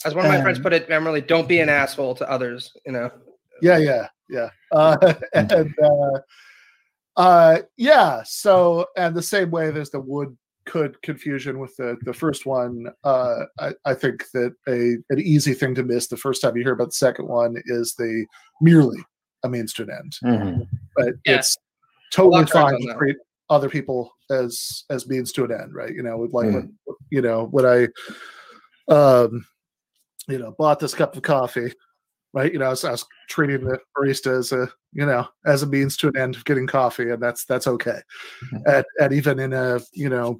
As 0.04 0.14
one 0.14 0.26
of 0.26 0.30
my 0.30 0.42
friends 0.42 0.58
Um, 0.58 0.64
put 0.64 0.74
it, 0.74 0.90
Emily, 0.90 1.22
don't 1.22 1.48
be 1.48 1.60
an 1.60 1.68
asshole 1.70 2.14
to 2.16 2.30
others. 2.30 2.70
You 2.84 2.92
know, 2.92 3.10
yeah 3.62 3.78
yeah 3.78 4.08
yeah 4.32 4.50
uh, 4.72 5.14
and 5.34 5.74
uh, 5.82 6.18
uh 7.16 7.58
yeah 7.76 8.22
so 8.24 8.86
and 8.96 9.14
the 9.14 9.22
same 9.22 9.50
way 9.50 9.70
there's 9.70 9.90
the 9.90 10.00
would 10.00 10.36
could 10.64 11.00
confusion 11.02 11.58
with 11.58 11.76
the 11.76 11.96
the 12.02 12.14
first 12.14 12.46
one 12.46 12.86
uh 13.04 13.40
i, 13.58 13.72
I 13.84 13.94
think 13.94 14.24
that 14.32 14.54
a 14.68 14.96
an 15.12 15.20
easy 15.20 15.54
thing 15.54 15.74
to 15.74 15.82
miss 15.82 16.06
the 16.06 16.16
first 16.16 16.40
time 16.40 16.56
you 16.56 16.62
hear 16.62 16.72
about 16.72 16.88
the 16.88 16.92
second 17.08 17.28
one 17.28 17.56
is 17.66 17.94
the 17.94 18.24
merely 18.60 18.98
a 19.44 19.48
means 19.48 19.72
to 19.74 19.82
an 19.82 19.90
end 19.90 20.16
Mhm. 20.22 20.68
but 20.96 21.14
Yeah. 21.26 21.36
it's 21.36 21.56
totally 22.12 22.36
lot 22.38 22.44
of 22.44 22.50
cards 22.50 22.72
fine 22.72 22.80
to 22.80 22.86
that. 22.88 22.98
treat 22.98 23.16
other 23.50 23.68
people 23.68 24.12
as 24.30 24.84
as 24.88 25.08
means 25.08 25.32
to 25.32 25.44
an 25.44 25.52
end 25.52 25.74
right 25.74 25.94
you 25.94 26.02
know 26.02 26.16
with 26.16 26.32
like 26.32 26.46
Mm. 26.46 26.54
when, 26.54 26.96
you 27.10 27.20
know 27.20 27.44
when 27.50 27.66
i 27.66 27.88
um 28.92 29.44
you 30.28 30.38
know 30.38 30.54
bought 30.58 30.78
this 30.78 30.94
cup 30.94 31.16
of 31.16 31.22
coffee 31.22 31.72
right 32.32 32.52
you 32.52 32.58
know 32.58 32.66
I 32.66 32.70
was, 32.70 32.84
I 32.84 32.90
was 32.92 33.04
treating 33.28 33.64
the 33.64 33.78
barista 33.96 34.38
as 34.38 34.52
a 34.52 34.68
you 34.92 35.04
know 35.06 35.26
as 35.46 35.62
a 35.62 35.66
means 35.66 35.96
to 35.98 36.08
an 36.08 36.16
end 36.16 36.36
of 36.36 36.44
getting 36.44 36.66
coffee 36.66 37.10
and 37.10 37.22
that's 37.22 37.44
that's 37.44 37.66
okay 37.66 38.00
Mhm. 38.52 38.62
and, 38.76 38.84
and 39.00 39.12
even 39.12 39.38
in 39.38 39.52
a 39.52 39.80
you 39.92 40.08
know 40.08 40.38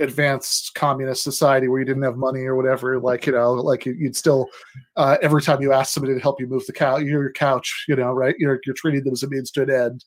advanced 0.00 0.74
communist 0.74 1.22
society 1.22 1.68
where 1.68 1.78
you 1.78 1.84
didn't 1.86 2.02
have 2.02 2.16
money 2.16 2.40
or 2.40 2.56
whatever, 2.56 2.98
like 2.98 3.26
you 3.26 3.32
know, 3.32 3.52
like 3.52 3.86
you'd 3.86 4.16
still 4.16 4.48
uh, 4.96 5.16
every 5.22 5.40
time 5.40 5.62
you 5.62 5.72
asked 5.72 5.94
somebody 5.94 6.12
to 6.12 6.18
help 6.20 6.40
you 6.40 6.48
move 6.48 6.66
the 6.66 6.72
couch, 6.72 7.02
your 7.04 7.30
couch, 7.30 7.84
you 7.86 7.94
know, 7.94 8.12
right? 8.12 8.34
You're 8.36 8.58
you're 8.66 8.74
treating 8.74 9.04
them 9.04 9.12
as 9.12 9.22
a 9.22 9.28
means 9.28 9.52
to 9.52 9.62
an 9.62 9.70
end. 9.70 10.04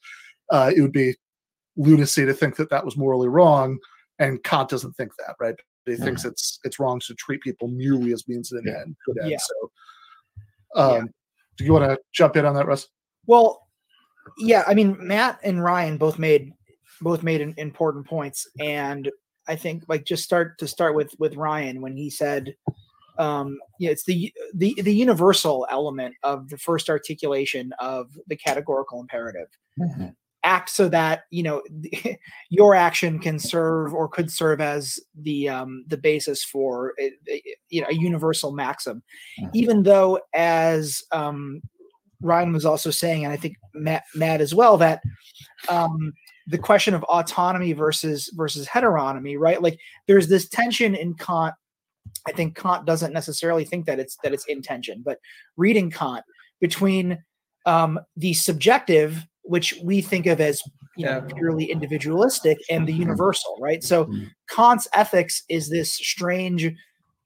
Uh, 0.51 0.73
it 0.75 0.81
would 0.81 0.91
be 0.91 1.15
lunacy 1.77 2.25
to 2.25 2.33
think 2.33 2.57
that 2.57 2.69
that 2.69 2.83
was 2.83 2.97
morally 2.97 3.29
wrong, 3.29 3.77
and 4.19 4.43
Kant 4.43 4.67
doesn't 4.69 4.91
think 4.97 5.13
that, 5.19 5.35
right? 5.39 5.55
He 5.85 5.93
Yeah. 5.93 6.03
thinks 6.03 6.25
it's 6.25 6.59
it's 6.65 6.79
wrong 6.79 6.99
to 7.07 7.15
treat 7.15 7.39
people 7.41 7.69
merely 7.69 8.11
as 8.11 8.27
means 8.27 8.49
to 8.49 8.57
an 8.57 8.63
Yeah. 8.67 8.81
end. 8.81 8.95
Good 9.05 9.19
end. 9.21 9.31
Yeah. 9.31 9.37
So, 9.37 9.71
um, 10.75 11.09
do 11.57 11.65
you 11.65 11.73
want 11.73 11.85
to 11.85 11.97
jump 12.13 12.35
in 12.37 12.45
on 12.45 12.55
that, 12.55 12.67
Russ? 12.67 12.87
Well, 13.25 13.67
yeah, 14.37 14.63
I 14.67 14.73
mean, 14.73 14.95
Matt 14.99 15.39
and 15.43 15.63
Ryan 15.63 15.97
both 15.97 16.19
made 16.19 16.53
both 17.01 17.23
made 17.23 17.41
im- 17.41 17.53
important 17.57 18.05
points, 18.05 18.47
and 18.59 19.11
I 19.47 19.55
think 19.55 19.83
like 19.87 20.05
just 20.05 20.23
start 20.23 20.57
to 20.59 20.67
start 20.67 20.95
with 20.95 21.13
with 21.19 21.35
Ryan 21.35 21.81
when 21.81 21.95
he 21.95 22.09
said, 22.09 22.55
um, 23.17 23.59
yeah, 23.79 23.91
it's 23.91 24.03
the 24.03 24.33
the 24.53 24.75
the 24.81 24.93
universal 24.93 25.67
element 25.71 26.15
of 26.23 26.49
the 26.49 26.57
first 26.57 26.89
articulation 26.89 27.73
of 27.79 28.09
the 28.27 28.35
categorical 28.35 28.99
imperative. 28.99 29.47
Mhm. 29.79 30.15
Act 30.47 30.69
so 30.69 30.87
that 30.87 31.23
you 31.29 31.43
know 31.43 31.61
your 32.49 32.73
action 32.73 33.19
can 33.19 33.37
serve 33.37 33.93
or 33.93 34.07
could 34.07 34.31
serve 34.31 34.61
as 34.61 34.97
the 35.21 35.49
um, 35.49 35.83
the 35.87 35.97
basis 35.97 36.41
for 36.43 36.93
a, 36.99 37.11
you 37.69 37.81
know 37.81 37.87
a 37.89 37.93
universal 37.93 38.53
maxim, 38.53 39.03
Mhm. 39.41 39.49
even 39.53 39.83
though 39.83 40.19
as 40.33 41.03
um, 41.11 41.61
Ryan 42.21 42.53
was 42.53 42.65
also 42.65 42.91
saying, 42.91 43.25
and 43.25 43.33
I 43.33 43.37
think 43.37 43.57
Matt, 43.73 44.03
Matt 44.15 44.39
as 44.39 44.55
well, 44.55 44.77
that 44.77 45.01
um, 45.67 46.13
the 46.47 46.57
question 46.57 46.93
of 46.93 47.03
autonomy 47.03 47.73
versus 47.73 48.31
versus 48.35 48.65
heteronomy, 48.67 49.37
right? 49.37 49.61
Like 49.61 49.77
there's 50.07 50.29
this 50.29 50.47
tension 50.47 50.95
in 50.95 51.13
Kant. 51.15 51.55
I 52.25 52.31
think 52.31 52.55
Kant 52.55 52.85
doesn't 52.85 53.11
necessarily 53.11 53.65
think 53.65 53.85
that 53.85 53.99
it's 53.99 54.17
that 54.23 54.33
it's 54.33 54.45
intention 54.45 55.01
but 55.03 55.17
reading 55.57 55.91
Kant 55.91 56.23
between 56.61 57.21
um, 57.65 57.99
the 58.15 58.33
subjective, 58.33 59.27
which 59.47 59.73
we 59.83 60.01
think 60.01 60.25
of 60.25 60.39
as 60.41 60.61
you 60.95 61.05
know 61.05 61.21
purely 61.37 61.65
individualistic, 61.65 62.57
and 62.69 62.87
the 62.87 62.93
universal, 62.93 63.57
right? 63.61 63.83
So 63.83 64.05
Mhm. 64.05 64.31
Kant's 64.49 64.87
ethics 64.93 65.43
is 65.49 65.69
this 65.69 65.93
strange 65.93 66.71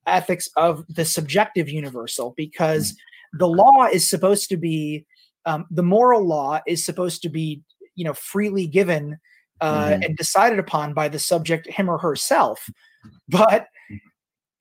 ethics 0.08 0.50
of 0.58 0.84
the 0.90 1.06
subjective 1.06 1.70
universal 1.70 2.34
because 2.36 2.96
the 3.34 3.48
law 3.48 3.86
is 3.86 4.10
supposed 4.10 4.50
to 4.50 4.58
be 4.58 5.06
um, 5.46 5.66
the 5.72 5.84
moral 5.84 6.26
law 6.28 6.60
is 6.68 6.84
supposed 6.86 7.22
to 7.22 7.30
be 7.30 7.62
you 7.96 8.04
know 8.06 8.14
freely 8.14 8.68
given 8.68 9.18
uh, 9.62 9.92
Mhm. 9.92 10.06
and 10.06 10.18
decided 10.18 10.60
upon 10.60 10.94
by 10.94 11.08
the 11.08 11.20
subject 11.20 11.68
him 11.68 11.90
or 11.90 11.98
herself 12.00 12.68
but 13.30 13.68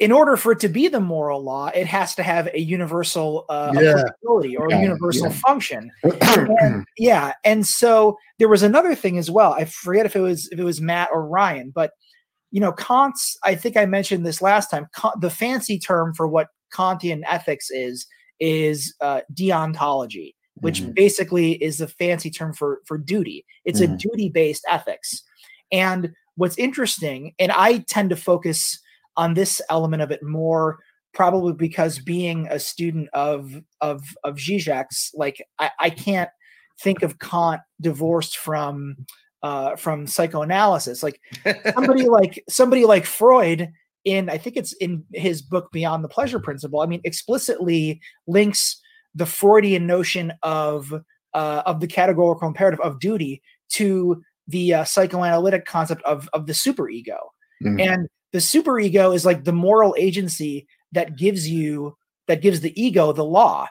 in 0.00 0.10
order 0.10 0.34
for 0.36 0.52
it 0.52 0.60
to 0.60 0.68
be 0.68 0.88
the 0.88 0.98
moral 0.98 1.42
law 1.42 1.66
it 1.74 1.86
has 1.86 2.14
to 2.14 2.22
have 2.22 2.48
a 2.54 2.60
universal 2.60 3.44
uh, 3.48 3.70
Yeah. 3.74 3.90
applicability 3.90 4.56
or 4.56 4.70
Yeah, 4.70 4.78
a 4.78 4.82
universal 4.82 5.28
yeah. 5.30 5.36
function 5.46 5.90
and, 6.22 6.84
yeah 6.98 7.34
and 7.44 7.66
so 7.66 8.16
there 8.38 8.48
was 8.48 8.62
another 8.62 8.94
thing 8.94 9.18
as 9.18 9.30
well 9.30 9.52
i 9.52 9.64
forget 9.64 10.06
if 10.06 10.16
it 10.16 10.20
was 10.20 10.48
if 10.50 10.58
it 10.58 10.64
was 10.64 10.80
matt 10.80 11.10
or 11.12 11.26
ryan 11.26 11.70
but 11.74 11.92
you 12.50 12.60
know 12.60 12.72
kant's 12.72 13.38
i 13.44 13.54
think 13.54 13.76
i 13.76 13.86
mentioned 13.86 14.26
this 14.26 14.42
last 14.42 14.70
time 14.70 14.88
Kant, 14.96 15.20
the 15.20 15.30
fancy 15.30 15.78
term 15.78 16.14
for 16.14 16.26
what 16.26 16.48
kantian 16.72 17.22
ethics 17.28 17.70
is 17.70 18.06
is 18.40 18.94
uh, 19.02 19.20
deontology 19.34 20.34
which 20.62 20.82
Mhm. 20.82 20.94
basically 20.94 21.52
is 21.62 21.78
the 21.78 21.88
fancy 21.88 22.30
term 22.30 22.52
for 22.54 22.80
for 22.86 22.96
duty 22.98 23.44
it's 23.64 23.80
a 23.80 23.86
Mhm. 23.86 23.98
duty 23.98 24.28
based 24.30 24.64
ethics 24.68 25.22
and 25.70 26.10
what's 26.36 26.58
interesting 26.58 27.34
and 27.38 27.52
i 27.52 27.78
tend 27.88 28.08
to 28.10 28.16
focus 28.16 28.80
on 29.16 29.34
this 29.34 29.60
element 29.68 30.02
of 30.02 30.10
it 30.10 30.22
more 30.22 30.78
probably 31.12 31.52
because 31.52 31.98
being 31.98 32.46
a 32.50 32.58
student 32.58 33.08
of 33.12 33.52
of 33.80 34.02
of 34.24 34.36
Zizek's, 34.36 35.10
like 35.14 35.44
I, 35.58 35.70
I 35.78 35.90
can't 35.90 36.30
think 36.82 37.02
of 37.02 37.18
Kant 37.18 37.60
divorced 37.80 38.38
from 38.38 38.96
uh 39.42 39.76
from 39.76 40.06
psychoanalysis. 40.06 41.02
Like 41.02 41.20
somebody 41.74 42.04
like 42.08 42.42
somebody 42.48 42.84
like 42.84 43.06
Freud 43.06 43.70
in 44.04 44.30
I 44.30 44.38
think 44.38 44.56
it's 44.56 44.72
in 44.74 45.04
his 45.12 45.42
book 45.42 45.70
Beyond 45.72 46.04
the 46.04 46.08
Pleasure 46.08 46.40
Principle, 46.40 46.80
I 46.80 46.86
mean 46.86 47.00
explicitly 47.04 48.00
links 48.26 48.80
the 49.14 49.26
Freudian 49.26 49.86
notion 49.86 50.32
of 50.42 50.92
uh 51.34 51.62
of 51.66 51.80
the 51.80 51.88
categorical 51.88 52.46
imperative 52.46 52.80
of 52.80 53.00
duty 53.00 53.42
to 53.70 54.22
the 54.48 54.74
uh, 54.74 54.84
psychoanalytic 54.84 55.64
concept 55.64 56.02
of 56.02 56.28
of 56.32 56.46
the 56.46 56.52
superego. 56.52 57.18
Mhm. 57.62 57.80
And 57.80 58.08
the 58.32 58.38
superego 58.38 59.14
is 59.14 59.24
like 59.24 59.44
the 59.44 59.52
moral 59.52 59.94
agency 59.98 60.66
that 60.92 61.16
gives 61.16 61.48
you 61.48 61.96
that 62.26 62.42
gives 62.42 62.60
the 62.60 62.80
ego 62.80 63.12
the 63.12 63.24
law 63.24 63.66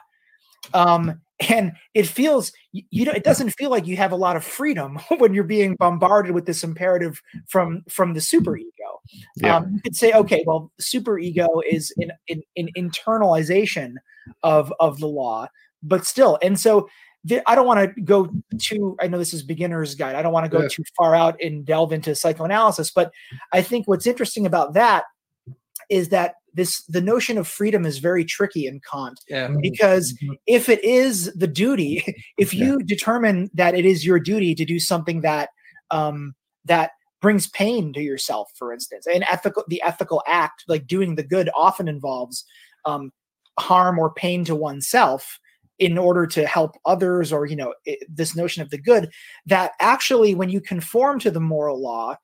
um 0.74 1.20
and 1.48 1.72
it 1.94 2.06
feels 2.06 2.52
you, 2.72 2.82
you 2.90 3.04
know 3.04 3.12
it 3.12 3.24
doesn't 3.24 3.50
feel 3.50 3.70
like 3.70 3.86
you 3.86 3.96
have 3.96 4.12
a 4.12 4.16
lot 4.16 4.36
of 4.36 4.44
freedom 4.44 4.98
when 5.18 5.32
you're 5.34 5.44
being 5.44 5.76
bombarded 5.76 6.32
with 6.32 6.46
this 6.46 6.62
imperative 6.64 7.20
from 7.48 7.82
from 7.88 8.14
the 8.14 8.20
superego 8.20 8.64
Yeah. 9.36 9.56
um 9.56 9.72
you 9.74 9.80
could 9.82 9.96
say 9.96 10.12
okay 10.12 10.44
well 10.46 10.70
superego 10.80 11.48
is 11.68 11.92
an, 11.98 12.12
an, 12.28 12.42
an 12.56 12.68
internalization 12.76 13.94
of 14.42 14.72
of 14.80 14.98
the 15.00 15.08
law 15.08 15.48
but 15.82 16.06
still 16.06 16.38
and 16.42 16.60
so 16.60 16.88
i 17.46 17.54
don't 17.54 17.66
want 17.66 17.94
to 17.94 18.00
go 18.02 18.30
too 18.58 18.96
i 19.00 19.06
know 19.06 19.18
this 19.18 19.34
is 19.34 19.42
beginner's 19.42 19.94
guide 19.94 20.14
i 20.14 20.22
don't 20.22 20.32
want 20.32 20.44
to 20.44 20.50
go 20.50 20.62
Yeah. 20.62 20.68
too 20.68 20.84
far 20.96 21.14
out 21.14 21.36
and 21.42 21.64
delve 21.66 21.92
into 21.92 22.14
psychoanalysis 22.14 22.90
but 22.90 23.12
I 23.52 23.62
think 23.62 23.86
what's 23.86 24.06
interesting 24.06 24.46
about 24.46 24.72
that 24.74 25.04
is 25.90 26.08
that 26.10 26.34
this 26.54 26.82
the 26.84 27.00
notion 27.00 27.36
of 27.38 27.46
freedom 27.46 27.84
is 27.84 27.98
very 27.98 28.24
tricky 28.24 28.66
in 28.66 28.80
Kant 28.90 29.20
Yeah. 29.28 29.48
because 29.60 30.14
Mhm. 30.22 30.36
if 30.46 30.68
it 30.68 30.82
is 30.84 31.32
the 31.34 31.46
duty, 31.46 32.02
if 32.38 32.52
Yeah. 32.54 32.64
you 32.66 32.78
determine 32.82 33.50
that 33.54 33.74
it 33.74 33.84
is 33.84 34.04
your 34.06 34.18
duty 34.20 34.54
to 34.54 34.64
do 34.64 34.78
something 34.80 35.20
that 35.22 35.50
um, 35.90 36.34
that 36.64 36.92
brings 37.20 37.48
pain 37.48 37.92
to 37.92 38.00
yourself, 38.00 38.50
for 38.56 38.72
instance, 38.72 39.06
an 39.06 39.24
ethical 39.30 39.64
the 39.68 39.82
ethical 39.82 40.22
act 40.26 40.64
like 40.68 40.86
doing 40.86 41.16
the 41.16 41.22
good 41.24 41.50
often 41.56 41.86
involves 41.88 42.44
um, 42.84 43.12
harm 43.58 43.98
or 43.98 44.12
pain 44.14 44.44
to 44.44 44.54
oneself 44.56 45.38
in 45.80 45.98
order 45.98 46.26
to 46.26 46.46
help 46.46 46.76
others 46.84 47.32
or 47.32 47.46
you 47.46 47.56
know 47.56 47.74
i 47.88 47.96
this 48.08 48.36
notion 48.36 48.62
of 48.62 48.70
the 48.70 48.78
good 48.78 49.10
that 49.46 49.72
actually 49.80 50.34
when 50.34 50.48
you 50.50 50.60
conform 50.60 51.18
to 51.18 51.30
the 51.30 51.40
moral 51.40 51.80
law 51.82 52.14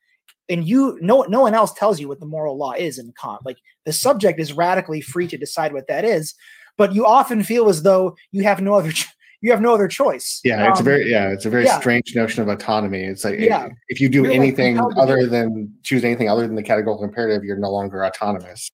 and 0.49 0.69
you 0.69 0.97
no 1.01 1.23
no 1.23 1.41
one 1.41 1.55
else 1.55 1.73
tells 1.75 1.99
you 1.99 2.07
what 2.07 2.21
the 2.21 2.27
moral 2.27 2.57
law 2.57 2.73
is 2.73 2.99
in 2.99 3.13
Kant. 3.21 3.45
Like 3.45 3.57
the 3.85 3.93
subject 3.93 4.39
is 4.39 4.53
radically 4.53 5.01
free 5.01 5.27
to 5.29 5.37
decide 5.37 5.73
what 5.73 5.89
that 5.89 6.05
is, 6.05 6.35
but 6.77 6.95
you 6.95 7.05
often 7.05 7.43
feel 7.43 7.69
as 7.69 7.83
though 7.83 8.17
you 8.31 8.45
have 8.45 8.61
no 8.63 8.75
other 8.75 8.93
ch- 8.93 9.09
you 9.41 9.51
have 9.51 9.61
no 9.61 9.75
other 9.75 9.89
choice. 9.89 10.41
Yeah, 10.45 10.69
it's 10.71 10.79
a 10.79 10.83
Um, 10.83 10.85
very 10.85 11.11
yeah, 11.11 11.31
it's 11.31 11.47
a 11.47 11.51
very 11.51 11.65
yeah. 11.65 11.79
strange 11.81 12.15
notion 12.15 12.43
of 12.43 12.49
autonomy. 12.49 13.03
It's 13.03 13.25
like 13.25 13.41
Yeah. 13.41 13.67
if, 13.67 13.73
if 13.89 14.01
you 14.01 14.09
do 14.09 14.23
You're 14.23 14.33
anything 14.33 14.77
to 14.77 14.85
other 15.01 15.27
than 15.27 15.73
choose 15.83 16.05
anything 16.05 16.29
other 16.29 16.47
than 16.47 16.55
the 16.55 16.63
categorical 16.63 17.05
imperative, 17.05 17.43
you're 17.43 17.59
no 17.59 17.71
longer 17.71 18.05
autonomous. 18.05 18.71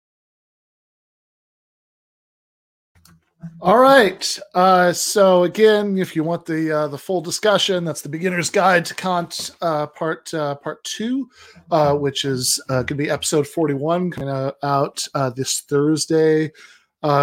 All 3.61 3.79
right. 3.79 4.39
Uh, 4.55 4.93
so 4.93 5.45
again, 5.45 5.97
if 5.97 6.17
you 6.17 6.25
want 6.25 6.47
the 6.47 6.71
uh, 6.71 6.89
the 6.89 6.99
full 6.99 7.21
discussion, 7.21 7.85
that's 7.85 8.03
the 8.03 8.09
beginner's 8.09 8.51
guide 8.51 8.85
to 8.87 8.95
Kant, 8.95 9.53
uh, 9.61 9.87
part 9.87 10.33
uh, 10.35 10.57
part 10.57 10.83
two, 10.83 11.29
uh, 11.71 11.95
which 11.95 12.25
is 12.25 12.61
uh, 12.69 12.83
going 12.83 12.87
to 12.87 12.95
be 12.97 13.11
episode 13.11 13.47
forty 13.47 13.75
one, 13.75 14.11
coming 14.11 14.53
out 14.63 15.07
this 15.37 15.61
Thursday 15.61 16.51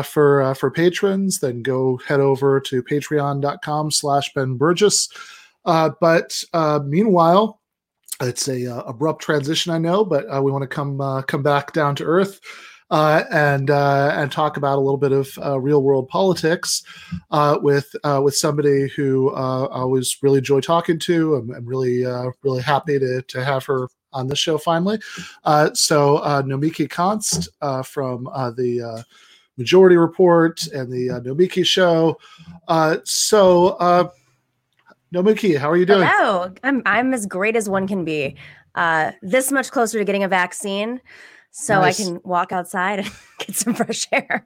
for 0.03 0.55
for 0.55 0.71
patrons. 0.71 1.39
Then 1.39 1.61
go 1.61 1.97
head 2.07 2.21
over 2.21 2.59
to 2.61 2.83
Patreon.com/slash 2.83 4.33
Ben 4.33 4.57
Burgis. 4.57 5.09
But 5.65 6.41
meanwhile, 6.85 7.59
it's 8.21 8.47
a 8.47 8.83
abrupt 8.85 9.21
transition, 9.21 9.73
I 9.73 9.77
know, 9.77 10.05
but 10.05 10.25
we 10.43 10.51
want 10.51 10.63
to 10.63 10.67
come 10.67 11.23
come 11.27 11.43
back 11.43 11.73
down 11.73 11.95
to 11.95 12.05
earth 12.05 12.39
uh, 12.91 13.23
and 13.31 13.69
uh, 13.69 14.11
and 14.15 14.31
talk 14.31 14.57
about 14.57 14.77
a 14.77 14.81
little 14.81 14.97
bit 14.97 15.11
of 15.11 15.37
uh, 15.43 15.59
real 15.59 15.83
world 15.83 16.07
politics 16.07 16.83
uh, 17.31 17.57
with 17.61 17.95
uh, 18.03 18.21
with 18.23 18.35
somebody 18.35 18.87
who 18.89 19.31
I 19.33 19.67
always 19.67 20.17
really 20.21 20.39
enjoy 20.39 20.61
talking 20.61 20.99
to. 20.99 21.35
I'm, 21.35 21.51
I'm 21.51 21.65
really 21.65 22.03
really 22.43 22.61
happy 22.61 22.99
to 22.99 23.21
to 23.21 23.43
have 23.43 23.65
her 23.65 23.87
on 24.11 24.27
the 24.27 24.35
show 24.35 24.57
finally. 24.57 24.99
So 25.73 26.19
Nomiki 26.45 26.87
Konst 26.87 27.47
from 27.85 28.23
the 28.55 29.05
Majority 29.57 29.97
Report 29.97 30.65
and 30.67 30.91
the 30.91 31.07
Nomiki 31.09 31.65
Show. 31.65 32.17
So. 33.03 34.11
Nomiki, 35.11 35.57
how 35.57 35.71
are 35.71 35.75
you 35.75 35.87
doing? 35.87 36.07
Oh, 36.07 36.53
I'm 36.63 36.83
I'm 36.85 37.15
as 37.15 37.25
great 37.25 37.55
as 37.55 37.67
one 37.67 37.87
can 37.87 38.05
be. 38.05 38.35
Uh, 38.75 39.11
this 39.23 39.51
much 39.51 39.71
closer 39.71 39.97
to 39.97 40.05
getting 40.05 40.23
a 40.23 40.27
vaccine, 40.27 41.01
so 41.51 41.81
Nice. 41.81 41.99
I 41.99 42.03
can 42.03 42.21
walk 42.23 42.51
outside 42.51 42.99
and 42.99 43.11
get 43.39 43.55
some 43.55 43.73
fresh 43.73 44.07
air. 44.11 44.45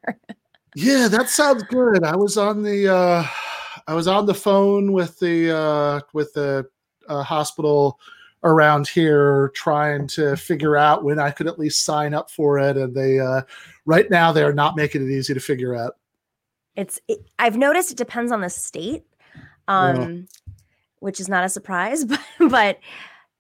Yeah, 0.76 1.08
that 1.08 1.30
sounds 1.30 1.64
good. 1.64 2.04
I 2.04 2.16
was 2.16 2.38
on 2.38 2.64
the 2.64 2.94
uh 2.94 3.26
I 3.88 3.94
was 3.94 4.08
on 4.08 4.26
the 4.26 4.34
phone 4.34 4.92
with 4.92 5.20
the 5.20 5.56
uh 5.56 6.00
with 6.14 6.34
the 6.34 6.68
uh, 7.10 7.24
hospital 7.24 8.00
around 8.44 8.88
here 8.88 9.52
trying 9.56 10.08
to 10.08 10.36
figure 10.36 10.76
out 10.76 11.04
when 11.04 11.20
I 11.20 11.32
could 11.32 11.48
at 11.48 11.60
least 11.60 11.86
sign 11.86 12.14
up 12.14 12.30
for 12.30 12.60
it, 12.60 12.78
and 12.78 12.94
they 12.94 13.20
uh, 13.20 13.42
right 13.86 14.10
now 14.10 14.32
they 14.32 14.44
are 14.44 14.54
not 14.54 14.76
making 14.76 15.04
it 15.04 15.12
easy 15.12 15.34
to 15.34 15.40
figure 15.40 15.76
out. 15.76 15.98
It's 16.76 17.00
it, 17.08 17.20
I've 17.40 17.58
noticed 17.58 17.92
it 17.92 17.98
depends 17.98 18.32
on 18.32 18.42
the 18.42 18.50
state, 18.50 19.06
um, 19.68 20.28
which 21.00 21.20
is 21.20 21.30
not 21.30 21.44
a 21.44 21.50
surprise, 21.50 22.06
but 22.06 22.20
but 22.40 22.80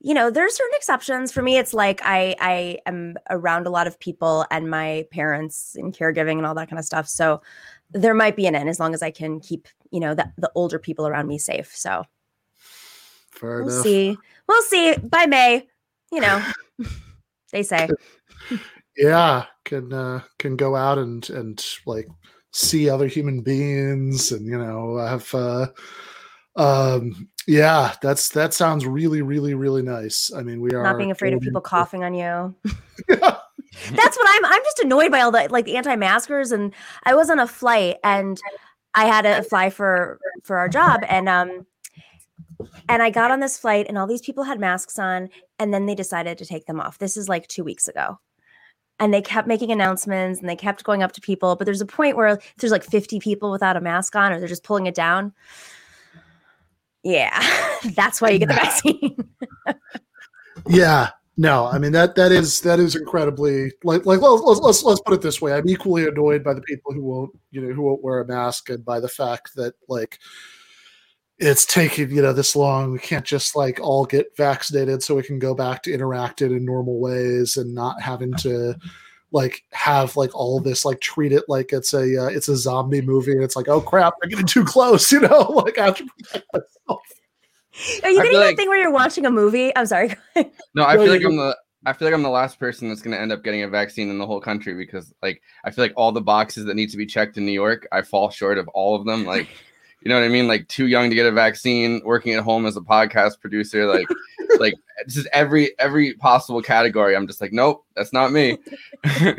you 0.04 0.14
know 0.14 0.30
there's 0.30 0.56
certain 0.56 0.76
exceptions. 0.76 1.32
For 1.32 1.41
me, 1.41 1.58
it's 1.58 1.74
like 1.74 2.01
I 2.04 2.36
I 2.39 2.78
am 2.86 3.16
around 3.30 3.66
a 3.66 3.70
lot 3.70 3.88
of 3.88 3.97
people 3.99 4.45
and 4.51 4.70
my 4.70 5.08
parents 5.12 5.76
and 5.76 5.95
caregiving 5.95 6.38
and 6.38 6.45
all 6.45 6.54
that 6.56 6.70
kind 6.70 6.78
of 6.78 6.86
stuff. 6.86 7.08
So 7.08 7.41
there 7.91 8.14
might 8.14 8.36
be 8.36 8.45
an 8.45 8.54
end 8.54 8.70
as 8.70 8.80
long 8.82 8.93
as 8.93 9.01
I 9.01 9.12
can 9.12 9.39
keep 9.39 9.68
you 9.91 10.01
know 10.01 10.14
the 10.14 10.30
the 10.38 10.51
older 10.56 10.78
people 10.78 11.08
around 11.08 11.28
me 11.28 11.38
safe. 11.38 11.74
So 11.74 12.04
Fair 13.32 13.64
we'll 13.64 13.74
enough. 13.74 13.84
see. 13.84 14.18
We'll 14.47 14.62
see 14.64 14.95
by 14.97 15.26
May. 15.26 15.68
You 16.12 16.20
know, 16.20 16.45
they 17.51 17.64
say. 17.64 17.88
Yeah, 18.97 19.45
can 19.64 19.93
uh, 19.93 20.22
can 20.38 20.58
go 20.58 20.76
out 20.76 20.97
and 20.97 21.28
and 21.30 21.66
like 21.86 22.10
see 22.51 22.89
other 22.89 23.08
human 23.08 23.41
beings, 23.41 24.34
and 24.34 24.45
you 24.45 24.58
know 24.58 24.97
have. 24.97 25.34
Uh, 25.34 25.68
um 26.56 27.28
yeah 27.48 27.94
that's 28.02 28.30
that 28.30 28.54
sounds 28.54 28.86
really 28.86 29.22
really 29.22 29.54
really 29.54 29.82
nice 29.82 30.32
i 30.36 30.41
mean 30.41 30.62
we 30.62 30.72
are 30.74 30.84
Not 30.84 30.98
being 30.98 31.12
afraid 31.12 31.34
of 31.34 31.41
people 31.41 31.62
coughing 31.74 32.04
on 32.04 32.14
you. 32.14 32.56
That's 33.91 34.18
what 34.18 34.28
I'm. 34.30 34.46
I'm 34.46 34.64
just 34.64 34.80
annoyed 34.80 35.12
by 35.12 35.22
all 35.22 35.32
the 35.32 35.48
like 35.50 35.66
the 35.66 35.78
anti-maskers. 35.78 36.52
And 36.52 36.74
I 37.06 37.16
was 37.16 37.30
on 37.30 37.39
a 37.39 37.48
flight, 37.48 37.98
and 38.04 38.39
I 38.94 39.06
had 39.06 39.24
to 39.24 39.44
fly 39.44 39.70
for 39.70 40.20
for 40.44 40.58
our 40.58 40.70
job, 40.70 41.02
and 41.08 41.28
um, 41.28 41.66
and 42.88 43.02
I 43.02 43.10
got 43.10 43.32
on 43.32 43.39
this 43.39 43.58
flight, 43.58 43.88
and 43.89 43.98
all 43.98 44.08
these 44.08 44.22
people 44.22 44.44
had 44.44 44.60
masks 44.60 45.00
on, 45.00 45.30
and 45.60 45.74
then 45.74 45.86
they 45.86 45.96
decided 45.96 46.38
to 46.38 46.46
take 46.46 46.66
them 46.66 46.80
off. 46.80 47.00
This 47.00 47.18
is 47.18 47.28
like 47.28 47.48
two 47.48 47.64
weeks 47.64 47.88
ago, 47.88 48.20
and 49.00 49.14
they 49.14 49.22
kept 49.22 49.48
making 49.48 49.72
announcements, 49.72 50.39
and 50.39 50.48
they 50.48 50.56
kept 50.56 50.84
going 50.84 51.02
up 51.02 51.12
to 51.14 51.22
people. 51.22 51.56
But 51.56 51.66
there's 51.66 51.82
a 51.82 51.86
point 51.86 52.16
where 52.16 52.39
there's 52.58 52.72
like 52.72 52.84
50 52.84 53.20
people 53.20 53.52
without 53.52 53.78
a 53.78 53.82
mask 53.82 54.16
on, 54.16 54.32
or 54.32 54.39
they're 54.39 54.48
just 54.48 54.64
pulling 54.64 54.86
it 54.86 54.96
down. 54.96 55.34
Yeah, 57.04 57.78
that's 57.95 58.22
why 58.22 58.30
you 58.30 58.39
get 58.39 58.49
the 58.49 58.56
vaccine. 58.56 59.18
Yeah, 60.70 61.10
no, 61.36 61.66
I 61.66 61.80
mean 61.80 61.91
that 61.93 62.16
that 62.16 62.32
is 62.32 62.62
that 62.62 62.80
is 62.80 62.95
incredibly 62.95 63.72
like 63.84 64.06
like 64.06 64.22
let's 64.22 64.41
let's 64.43 64.60
let's, 64.62 64.84
let's 64.84 65.01
put 65.01 65.16
it 65.16 65.22
this 65.22 65.41
way. 65.41 65.54
I'm 65.54 65.68
equally 65.68 66.08
annoyed 66.08 66.43
by 66.43 66.54
the 66.54 66.62
people 66.62 66.93
who 66.93 67.04
won't 67.04 67.32
you 67.51 67.62
know 67.62 67.74
who 67.74 67.82
won't 67.82 68.04
wear 68.04 68.22
a 68.22 68.28
mask 68.28 68.70
and 68.70 68.86
by 68.86 68.99
the 68.99 69.10
fact 69.10 69.56
that 69.56 69.74
like 69.89 70.20
it's 71.39 71.66
taking 71.66 72.12
you 72.12 72.22
know 72.22 72.34
this 72.34 72.56
long. 72.56 72.91
We 72.91 72.99
can't 72.99 73.26
just 73.26 73.56
like 73.56 73.80
all 73.82 74.06
get 74.06 74.38
vaccinated 74.38 75.01
so 75.01 75.16
we 75.16 75.24
can 75.24 75.39
go 75.39 75.56
back 75.56 75.82
to 75.84 75.93
interacting 75.93 76.51
in 76.51 76.66
normal 76.66 76.99
ways 76.99 77.58
and 77.58 77.74
not 77.74 78.01
having 78.01 78.34
to 78.36 78.78
like 79.34 79.64
have 79.72 80.16
like 80.16 80.34
all 80.34 80.60
this 80.62 80.86
like 80.86 81.02
treat 81.02 81.34
it 81.34 81.44
like 81.50 81.74
it's 81.74 81.94
a 81.94 82.24
uh, 82.24 82.28
it's 82.28 82.48
a 82.48 82.56
zombie 82.56 83.02
movie 83.02 83.32
and 83.32 83.44
it's 83.44 83.56
like 83.56 83.68
oh 83.68 83.82
crap 83.82 84.14
they're 84.22 84.30
getting 84.30 84.46
too 84.46 84.64
close 84.64 85.12
you 85.12 85.20
know 85.20 85.42
like 85.66 85.78
I 85.78 85.86
have 85.88 85.98
to 85.98 86.06
protect 86.06 86.46
myself. 86.54 87.02
Are 88.04 88.10
you 88.10 88.18
getting 88.18 88.32
feel 88.32 88.40
that 88.40 88.46
like- 88.46 88.56
thing 88.56 88.70
where 88.70 88.80
you're 88.80 88.92
watching 88.92 89.26
a 89.26 89.32
movie? 89.32 89.76
I'm 89.76 89.88
sorry. 89.88 90.16
No, 90.76 90.86
I 90.86 90.98
feel 90.98 91.08
like 91.12 91.24
I'm 91.24 91.36
the 91.36 91.56
I 91.86 91.94
feel 91.94 92.08
like 92.08 92.16
I'm 92.16 92.24
the 92.24 92.30
last 92.30 92.60
person 92.60 92.88
that's 92.88 93.02
going 93.02 93.16
to 93.16 93.20
end 93.20 93.32
up 93.32 93.44
getting 93.44 93.64
a 93.64 93.68
vaccine 93.68 94.10
in 94.10 94.18
the 94.18 94.26
whole 94.26 94.40
country 94.40 94.74
because 94.74 95.14
like 95.22 95.42
I 95.66 95.70
feel 95.72 95.84
like 95.84 95.94
all 95.96 96.12
the 96.12 96.22
boxes 96.22 96.66
that 96.66 96.76
need 96.76 96.90
to 96.90 96.98
be 96.98 97.06
checked 97.06 97.38
in 97.38 97.46
New 97.46 97.52
York, 97.52 97.88
I 97.92 98.02
fall 98.02 98.30
short 98.30 98.58
of 98.58 98.68
all 98.70 98.96
of 98.96 99.06
them. 99.06 99.26
Like, 99.26 99.50
you 100.02 100.10
know 100.10 100.16
what 100.16 100.26
I 100.26 100.30
mean? 100.30 100.48
Like 100.48 100.68
too 100.68 100.88
young 100.88 101.10
to 101.10 101.16
get 101.16 101.26
a 101.26 101.32
vaccine, 101.32 102.02
working 102.06 102.34
at 102.34 102.44
home 102.44 102.66
as 102.66 102.78
a 102.78 102.82
podcast 102.82 103.40
producer, 103.40 103.86
like 103.86 104.08
like 104.60 104.74
this 105.06 105.18
is 105.18 105.28
every 105.34 105.78
every 105.80 106.14
possible 106.16 106.62
category. 106.62 107.16
I'm 107.16 107.28
just 107.28 107.41
like, 107.41 107.54
nope, 107.54 107.86
that's 107.95 108.14
not 108.14 108.32
me. 108.32 108.58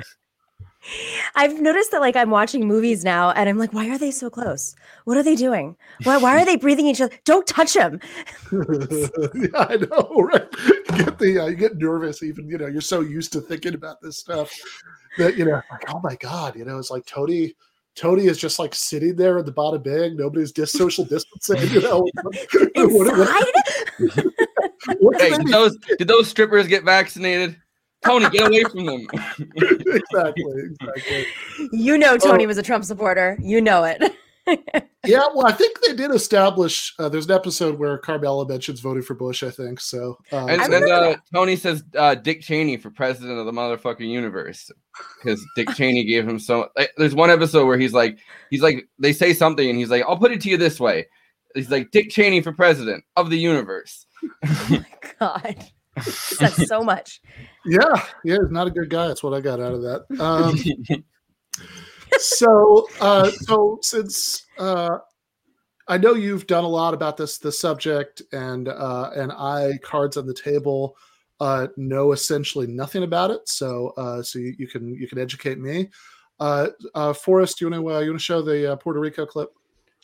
I've 1.34 1.60
noticed 1.60 1.92
that 1.92 2.00
like 2.00 2.16
I'm 2.16 2.30
watching 2.30 2.66
movies 2.66 3.04
now 3.04 3.30
and 3.30 3.48
I'm 3.48 3.58
like, 3.58 3.72
why 3.72 3.88
are 3.88 3.98
they 3.98 4.10
so 4.10 4.28
close? 4.28 4.74
What 5.04 5.16
are 5.16 5.22
they 5.22 5.34
doing? 5.36 5.76
Why, 6.02 6.18
why 6.18 6.40
are 6.40 6.44
they 6.44 6.56
breathing 6.56 6.86
each 6.86 7.00
other? 7.00 7.14
Don't 7.24 7.46
touch 7.46 7.74
him. 7.74 8.00
yeah, 8.52 9.48
I 9.54 9.76
know, 9.76 10.10
right? 10.18 10.46
You 10.66 11.04
get 11.04 11.18
the 11.18 11.38
uh, 11.42 11.46
you 11.46 11.56
get 11.56 11.76
nervous, 11.78 12.22
even 12.22 12.48
you 12.48 12.58
know, 12.58 12.66
you're 12.66 12.80
so 12.80 13.00
used 13.00 13.32
to 13.32 13.40
thinking 13.40 13.74
about 13.74 14.00
this 14.02 14.18
stuff 14.18 14.52
that 15.18 15.36
you 15.36 15.44
know, 15.46 15.62
like, 15.70 15.94
oh 15.94 16.00
my 16.02 16.16
god, 16.16 16.56
you 16.56 16.64
know, 16.64 16.78
it's 16.78 16.90
like 16.90 17.06
Tony. 17.06 17.54
Tony 17.96 18.26
is 18.26 18.38
just 18.38 18.58
like 18.58 18.74
sitting 18.74 19.14
there 19.14 19.38
at 19.38 19.46
the 19.46 19.52
bottom 19.52 19.80
big. 19.80 20.18
Nobody's 20.18 20.50
dis- 20.50 20.72
social 20.72 21.04
distancing. 21.04 21.60
You 21.70 21.80
know, 21.80 22.00
what, 22.22 22.34
what- 22.74 22.74
Inside? 22.74 23.52
what 23.98 24.48
hey, 25.18 25.30
did 25.30 25.46
those 25.48 25.76
did 25.98 26.08
those 26.08 26.28
strippers 26.28 26.66
get 26.66 26.84
vaccinated? 26.84 27.56
Tony, 28.04 28.28
get 28.30 28.48
away 28.48 28.62
from 28.64 28.84
them. 28.84 29.06
exactly, 29.56 30.44
exactly. 30.80 31.26
You 31.72 31.96
know 31.96 32.18
Tony 32.18 32.44
Oh. 32.44 32.48
was 32.48 32.58
a 32.58 32.62
Trump 32.62 32.84
supporter. 32.84 33.38
You 33.40 33.60
know 33.60 33.84
it. 33.84 34.02
Yeah, 35.06 35.26
well, 35.34 35.46
I 35.46 35.52
think 35.52 35.78
they 35.82 35.94
did 35.94 36.10
establish. 36.12 36.94
Uh, 36.98 37.08
there's 37.10 37.26
an 37.26 37.32
episode 37.32 37.78
where 37.78 37.98
Carmela 37.98 38.48
mentions 38.48 38.80
voting 38.80 39.02
for 39.02 39.12
Bush. 39.14 39.42
I 39.42 39.50
think 39.50 39.78
so. 39.80 40.16
Um, 40.32 40.48
And 40.48 40.62
I 40.62 40.68
then 40.68 40.90
uh, 40.90 41.16
Tony 41.34 41.56
says 41.56 41.84
uh, 41.96 42.14
Dick 42.14 42.40
Cheney 42.40 42.78
for 42.78 42.90
president 42.90 43.38
of 43.38 43.44
the 43.44 43.52
motherfucking 43.52 44.08
universe 44.08 44.70
because 45.22 45.44
Dick 45.56 45.68
Cheney 45.76 46.04
gave 46.04 46.26
him 46.26 46.38
so. 46.38 46.68
Like, 46.76 46.90
there's 46.96 47.14
one 47.14 47.30
episode 47.30 47.66
where 47.66 47.76
he's 47.78 47.92
like, 47.92 48.18
he's 48.50 48.62
like, 48.62 48.88
they 48.98 49.12
say 49.12 49.34
something 49.34 49.68
and 49.68 49.78
he's 49.78 49.90
like, 49.90 50.04
I'll 50.08 50.16
put 50.18 50.32
it 50.32 50.40
to 50.42 50.48
you 50.48 50.56
this 50.56 50.80
way. 50.80 51.06
He's 51.54 51.70
like 51.70 51.90
Dick 51.90 52.10
Cheney 52.10 52.40
for 52.40 52.52
president 52.52 53.04
of 53.16 53.30
the 53.30 53.38
universe. 53.38 54.06
oh 54.44 54.66
my 54.70 54.86
God. 55.20 55.56
That's 56.38 56.66
so 56.66 56.80
much. 56.84 57.22
yeah, 57.64 58.04
yeah, 58.24 58.38
he's 58.42 58.50
not 58.50 58.66
a 58.66 58.70
good 58.70 58.90
guy. 58.90 59.06
That's 59.06 59.22
what 59.22 59.32
I 59.32 59.40
got 59.40 59.60
out 59.60 59.72
of 59.72 59.82
that. 59.82 60.04
Um, 60.20 61.04
so 62.18 62.86
uh 63.00 63.30
so 63.30 63.78
since 63.82 64.46
uh 64.58 64.98
i 65.88 65.98
know 65.98 66.14
you've 66.14 66.46
done 66.46 66.64
a 66.64 66.68
lot 66.68 66.94
about 66.94 67.16
this 67.16 67.38
the 67.38 67.50
subject 67.50 68.22
and 68.32 68.68
uh 68.68 69.10
and 69.14 69.32
i 69.32 69.78
cards 69.82 70.16
on 70.16 70.26
the 70.26 70.34
table 70.34 70.96
uh 71.40 71.66
know 71.76 72.12
essentially 72.12 72.66
nothing 72.66 73.02
about 73.02 73.30
it 73.30 73.48
so 73.48 73.92
uh 73.96 74.22
so 74.22 74.38
you, 74.38 74.54
you 74.58 74.68
can 74.68 74.94
you 74.94 75.08
can 75.08 75.18
educate 75.18 75.58
me 75.58 75.88
uh 76.40 76.68
uh 76.94 77.12
forrest 77.12 77.60
you 77.60 77.68
want 77.68 77.82
to 77.82 77.94
uh, 77.94 78.00
you 78.00 78.10
want 78.10 78.18
to 78.18 78.24
show 78.24 78.42
the 78.42 78.72
uh, 78.72 78.76
puerto 78.76 79.00
rico 79.00 79.26
clip 79.26 79.50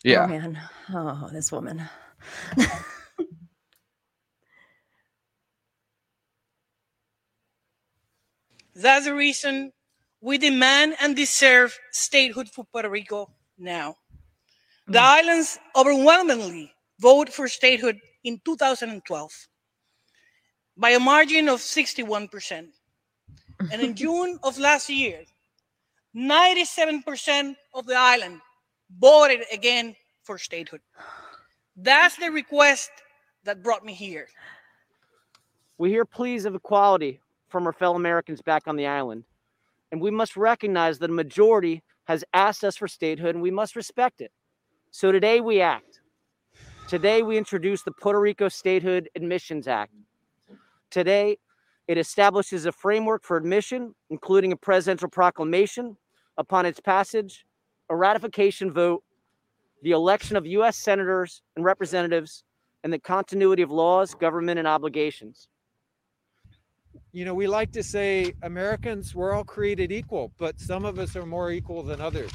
Oh, 0.03 0.09
yeah. 0.09 0.23
Oh 0.23 0.27
man. 0.27 0.59
Oh, 0.93 1.29
this 1.31 1.51
woman. 1.51 1.87
That's 8.73 9.05
the 9.05 9.13
reason 9.13 9.71
we 10.21 10.39
demand 10.39 10.95
and 10.99 11.15
deserve 11.15 11.77
statehood 11.91 12.49
for 12.49 12.65
Puerto 12.65 12.89
Rico 12.89 13.29
now. 13.57 13.97
The 14.87 14.97
mm. 14.97 15.19
islands 15.19 15.59
overwhelmingly 15.75 16.73
voted 16.99 17.33
for 17.33 17.47
statehood 17.47 17.99
in 18.23 18.39
2012 18.43 19.47
by 20.77 20.91
a 20.91 20.99
margin 20.99 21.47
of 21.47 21.59
61%. 21.59 22.69
And 23.71 23.81
in 23.81 23.95
June 24.01 24.39
of 24.41 24.57
last 24.57 24.89
year, 24.89 25.25
97% 26.15 27.55
of 27.73 27.85
the 27.85 27.95
island 27.95 28.41
voted 28.99 29.41
again 29.51 29.95
for 30.23 30.37
statehood. 30.37 30.81
That's 31.75 32.15
the 32.17 32.29
request 32.29 32.91
that 33.43 33.63
brought 33.63 33.85
me 33.85 33.93
here. 33.93 34.27
We 35.77 35.89
hear 35.89 36.05
pleas 36.05 36.45
of 36.45 36.55
equality 36.55 37.21
from 37.49 37.65
our 37.65 37.73
fellow 37.73 37.95
Americans 37.95 38.41
back 38.41 38.67
on 38.67 38.75
the 38.75 38.87
island. 38.87 39.23
And 39.91 40.01
we 40.01 40.11
must 40.11 40.37
recognize 40.37 40.99
that 40.99 41.09
a 41.09 41.13
majority 41.13 41.83
has 42.05 42.23
asked 42.33 42.63
us 42.63 42.77
for 42.77 42.87
statehood 42.87 43.35
and 43.35 43.41
we 43.41 43.51
must 43.51 43.75
respect 43.75 44.21
it. 44.21 44.31
So 44.91 45.11
today 45.11 45.41
we 45.41 45.61
act. 45.61 46.01
Today 46.87 47.23
we 47.23 47.37
introduce 47.37 47.83
the 47.83 47.91
Puerto 47.91 48.19
Rico 48.19 48.49
Statehood 48.49 49.09
Admissions 49.15 49.67
Act. 49.67 49.93
Today 50.89 51.37
it 51.87 51.97
establishes 51.97 52.65
a 52.65 52.71
framework 52.71 53.23
for 53.23 53.37
admission, 53.37 53.95
including 54.09 54.51
a 54.51 54.57
presidential 54.57 55.09
proclamation 55.09 55.97
upon 56.37 56.65
its 56.65 56.79
passage, 56.79 57.45
a 57.91 57.95
ratification 57.95 58.71
vote, 58.71 59.03
the 59.83 59.91
election 59.91 60.37
of 60.37 60.47
U.S. 60.47 60.77
senators 60.77 61.41
and 61.57 61.65
representatives, 61.65 62.45
and 62.85 62.91
the 62.91 62.97
continuity 62.97 63.61
of 63.61 63.69
laws, 63.69 64.15
government, 64.15 64.57
and 64.57 64.67
obligations. 64.67 65.49
you 67.11 67.25
know, 67.25 67.33
we 67.33 67.47
like 67.47 67.71
to 67.73 67.83
say 67.83 68.33
Americans, 68.43 69.13
we're 69.13 69.33
all 69.33 69.43
created 69.43 69.91
equal, 69.91 70.31
but 70.37 70.57
some 70.59 70.85
of 70.85 70.99
us 70.99 71.17
are 71.17 71.25
more 71.25 71.51
equal 71.51 71.83
than 71.83 71.99
others. 71.99 72.31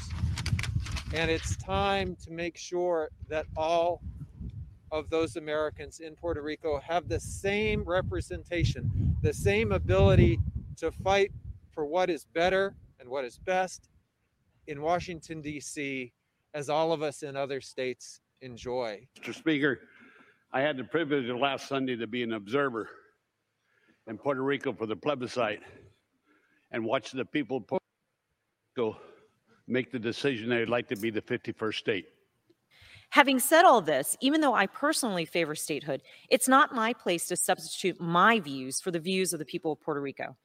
And 1.13 1.31
it's 1.31 1.57
time 1.57 2.15
to 2.23 2.31
make 2.31 2.55
sure 2.55 3.09
that 3.27 3.47
all 3.55 4.01
of 4.91 5.09
those 5.09 5.37
Americans 5.37 6.01
in 6.01 6.15
Puerto 6.15 6.43
Rico 6.43 6.79
have 6.81 7.09
the 7.09 7.19
same 7.19 7.83
representation, 7.83 9.17
the 9.23 9.33
same 9.33 9.71
ability 9.71 10.39
to 10.77 10.91
fight 10.91 11.31
for 11.73 11.85
what 11.85 12.11
is 12.11 12.25
better 12.25 12.75
and 12.99 13.09
what 13.09 13.25
is 13.25 13.39
best 13.39 13.89
in 14.67 14.81
Washington, 14.81 15.41
D.C., 15.41 16.13
as 16.53 16.69
all 16.69 16.91
of 16.91 17.01
us 17.01 17.23
in 17.23 17.35
other 17.35 17.61
states 17.61 18.21
enjoy. 18.41 19.07
Mr. 19.21 19.33
Speaker, 19.33 19.81
I 20.51 20.61
had 20.61 20.77
the 20.77 20.83
privilege 20.83 21.27
of 21.29 21.37
last 21.37 21.67
Sunday 21.67 21.95
to 21.95 22.07
be 22.07 22.23
an 22.23 22.33
observer 22.33 22.89
in 24.07 24.17
Puerto 24.17 24.41
Rico 24.41 24.73
for 24.73 24.85
the 24.85 24.95
plebiscite 24.95 25.61
and 26.71 26.83
watch 26.83 27.11
the 27.11 27.25
people 27.25 27.57
of 27.57 27.67
Puerto 27.67 27.83
Rico 28.75 28.97
make 29.67 29.91
the 29.91 29.99
decision 29.99 30.49
they'd 30.49 30.69
like 30.69 30.87
to 30.87 30.95
be 30.95 31.09
the 31.09 31.21
51st 31.21 31.75
state. 31.75 32.05
Having 33.11 33.39
said 33.39 33.63
all 33.63 33.81
this, 33.81 34.17
even 34.19 34.41
though 34.41 34.53
I 34.53 34.67
personally 34.67 35.25
favor 35.25 35.55
statehood, 35.55 36.01
it's 36.29 36.47
not 36.47 36.75
my 36.75 36.93
place 36.93 37.25
to 37.27 37.37
substitute 37.37 38.01
my 38.01 38.39
views 38.39 38.81
for 38.81 38.91
the 38.91 38.99
views 38.99 39.31
of 39.31 39.39
the 39.39 39.45
people 39.45 39.71
of 39.73 39.81
Puerto 39.81 40.01
Rico. 40.01 40.35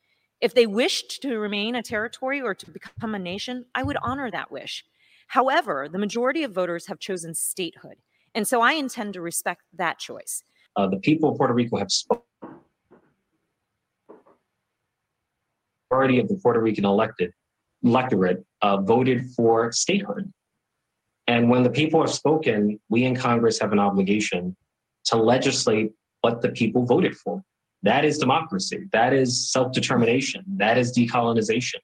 If 0.42 0.54
they 0.54 0.66
wished 0.66 1.22
to 1.22 1.38
remain 1.38 1.76
a 1.76 1.84
territory 1.84 2.42
or 2.42 2.52
to 2.52 2.68
become 2.68 3.14
a 3.14 3.18
nation, 3.18 3.66
I 3.76 3.84
would 3.84 3.96
honor 4.02 4.28
that 4.28 4.50
wish. 4.50 4.84
However, 5.28 5.88
the 5.88 6.00
majority 6.00 6.42
of 6.42 6.52
voters 6.52 6.88
have 6.88 6.98
chosen 6.98 7.32
statehood, 7.32 7.98
and 8.34 8.46
so 8.46 8.60
I 8.60 8.72
intend 8.72 9.14
to 9.14 9.20
respect 9.20 9.62
that 9.74 10.00
choice. 10.00 10.42
Uh, 10.74 10.88
the 10.88 10.96
people 10.96 11.30
of 11.30 11.38
Puerto 11.38 11.54
Rico 11.54 11.76
have 11.76 11.92
spoken. 11.92 12.24
Majority 15.92 16.18
of 16.18 16.26
the 16.26 16.34
Puerto 16.42 16.60
Rican 16.60 16.86
elected 16.86 17.30
electorate 17.84 18.44
uh, 18.62 18.78
voted 18.78 19.30
for 19.36 19.70
statehood. 19.70 20.32
And 21.28 21.50
when 21.50 21.62
the 21.62 21.70
people 21.70 22.00
have 22.00 22.10
spoken, 22.10 22.80
we 22.88 23.04
in 23.04 23.14
Congress 23.14 23.60
have 23.60 23.70
an 23.70 23.78
obligation 23.78 24.56
to 25.04 25.16
legislate 25.16 25.92
what 26.22 26.42
the 26.42 26.48
people 26.48 26.84
voted 26.84 27.16
for. 27.16 27.44
That 27.82 28.04
is 28.04 28.18
democracy. 28.18 28.88
That 28.92 29.12
is 29.12 29.50
self 29.50 29.72
determination. 29.72 30.44
That 30.56 30.78
is 30.78 30.96
decolonization. 30.96 31.80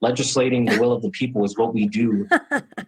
Legislating 0.00 0.64
the 0.64 0.78
will 0.78 0.92
of 0.92 1.02
the 1.02 1.10
people 1.10 1.44
is 1.44 1.56
what 1.56 1.72
we 1.74 1.86
do 1.86 2.26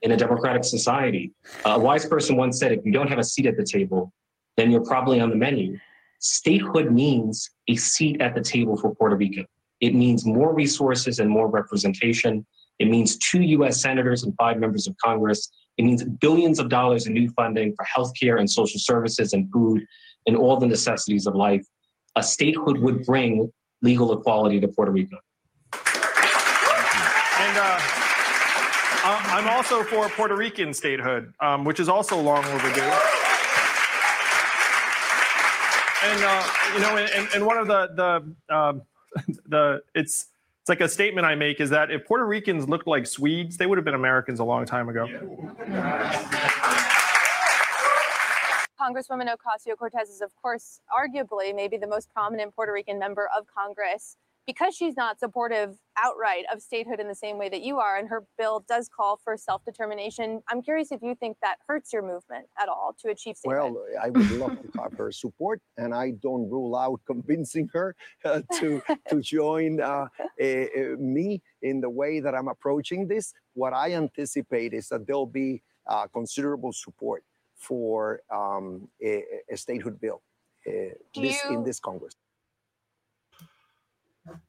in 0.02 0.12
a 0.12 0.16
democratic 0.16 0.64
society. 0.64 1.32
a 1.64 1.78
wise 1.78 2.06
person 2.06 2.36
once 2.36 2.58
said 2.58 2.72
if 2.72 2.84
you 2.84 2.92
don't 2.92 3.08
have 3.08 3.20
a 3.20 3.24
seat 3.24 3.46
at 3.46 3.56
the 3.56 3.64
table, 3.64 4.12
then 4.56 4.70
you're 4.70 4.84
probably 4.84 5.20
on 5.20 5.30
the 5.30 5.36
menu. 5.36 5.78
Statehood 6.20 6.90
means 6.90 7.50
a 7.68 7.76
seat 7.76 8.20
at 8.20 8.34
the 8.34 8.40
table 8.40 8.76
for 8.76 8.94
Puerto 8.94 9.16
Rico. 9.16 9.44
It 9.80 9.94
means 9.94 10.24
more 10.24 10.54
resources 10.54 11.18
and 11.18 11.28
more 11.28 11.48
representation. 11.48 12.46
It 12.78 12.88
means 12.88 13.18
two 13.18 13.42
US 13.42 13.80
senators 13.80 14.24
and 14.24 14.34
five 14.36 14.58
members 14.58 14.86
of 14.86 14.96
Congress. 15.04 15.50
It 15.76 15.84
means 15.84 16.02
billions 16.02 16.58
of 16.58 16.68
dollars 16.68 17.06
in 17.06 17.12
new 17.12 17.28
funding 17.30 17.74
for 17.76 17.84
healthcare 17.84 18.38
and 18.38 18.50
social 18.50 18.80
services 18.80 19.32
and 19.32 19.50
food 19.52 19.84
and 20.26 20.36
all 20.36 20.56
the 20.56 20.66
necessities 20.66 21.26
of 21.26 21.34
life. 21.34 21.64
A 22.16 22.22
statehood 22.22 22.78
would 22.78 23.04
bring 23.04 23.52
legal 23.82 24.16
equality 24.18 24.60
to 24.60 24.68
Puerto 24.68 24.92
Rico. 24.92 25.16
And 25.74 27.58
uh, 27.58 27.78
I- 29.06 29.26
I'm 29.32 29.48
also 29.48 29.82
for 29.82 30.08
Puerto 30.10 30.36
Rican 30.36 30.72
statehood, 30.72 31.32
um, 31.40 31.64
which 31.64 31.80
is 31.80 31.88
also 31.88 32.18
long 32.20 32.44
overdue. 32.44 32.82
And 36.04 36.22
uh, 36.22 36.44
you 36.74 36.80
know, 36.80 36.96
and, 36.98 37.28
and 37.34 37.46
one 37.46 37.58
of 37.58 37.66
the 37.66 38.34
the 38.48 38.54
um, 38.54 38.82
the 39.48 39.82
it's 39.94 40.26
it's 40.60 40.68
like 40.68 40.80
a 40.80 40.88
statement 40.88 41.26
I 41.26 41.34
make 41.34 41.60
is 41.60 41.70
that 41.70 41.90
if 41.90 42.06
Puerto 42.06 42.24
Ricans 42.26 42.68
looked 42.68 42.86
like 42.86 43.06
Swedes, 43.06 43.56
they 43.56 43.66
would 43.66 43.76
have 43.78 43.84
been 43.84 43.94
Americans 43.94 44.38
a 44.38 44.44
long 44.44 44.64
time 44.66 44.88
ago. 44.88 45.06
Congresswoman 48.84 49.28
Ocasio 49.28 49.76
Cortez 49.78 50.10
is, 50.10 50.20
of 50.20 50.34
course, 50.36 50.80
arguably 50.92 51.54
maybe 51.54 51.78
the 51.78 51.86
most 51.86 52.12
prominent 52.12 52.54
Puerto 52.54 52.72
Rican 52.72 52.98
member 52.98 53.30
of 53.36 53.46
Congress 53.46 54.18
because 54.46 54.76
she's 54.76 54.94
not 54.94 55.18
supportive 55.18 55.78
outright 55.96 56.44
of 56.52 56.60
statehood 56.60 57.00
in 57.00 57.08
the 57.08 57.14
same 57.14 57.38
way 57.38 57.48
that 57.48 57.62
you 57.62 57.78
are, 57.78 57.96
and 57.96 58.10
her 58.10 58.24
bill 58.36 58.62
does 58.68 58.90
call 58.94 59.18
for 59.24 59.38
self 59.38 59.64
determination. 59.64 60.42
I'm 60.50 60.60
curious 60.60 60.92
if 60.92 61.00
you 61.00 61.14
think 61.14 61.38
that 61.40 61.56
hurts 61.66 61.94
your 61.94 62.02
movement 62.02 62.44
at 62.60 62.68
all 62.68 62.94
to 63.00 63.08
achieve 63.08 63.38
statehood. 63.38 63.72
Well, 63.72 63.86
I 64.02 64.10
would 64.10 64.30
love 64.32 64.60
to 64.60 64.82
have 64.82 64.92
her 64.98 65.10
support, 65.12 65.62
and 65.78 65.94
I 65.94 66.10
don't 66.22 66.50
rule 66.50 66.76
out 66.76 67.00
convincing 67.06 67.70
her 67.72 67.96
uh, 68.26 68.42
to 68.58 68.82
to 69.08 69.22
join 69.22 69.80
uh, 69.80 70.08
eh, 70.38 70.66
me 70.98 71.40
in 71.62 71.80
the 71.80 71.88
way 71.88 72.20
that 72.20 72.34
I'm 72.34 72.48
approaching 72.48 73.08
this. 73.08 73.32
What 73.54 73.72
I 73.72 73.94
anticipate 73.94 74.74
is 74.74 74.88
that 74.88 75.06
there'll 75.06 75.24
be 75.24 75.62
uh, 75.86 76.06
considerable 76.08 76.74
support 76.74 77.24
for 77.64 78.20
um, 78.32 78.88
a, 79.02 79.22
a 79.50 79.56
statehood 79.56 80.00
bill 80.00 80.22
uh, 80.66 80.94
this, 81.14 81.40
in 81.50 81.64
this 81.64 81.80
Congress. 81.80 82.14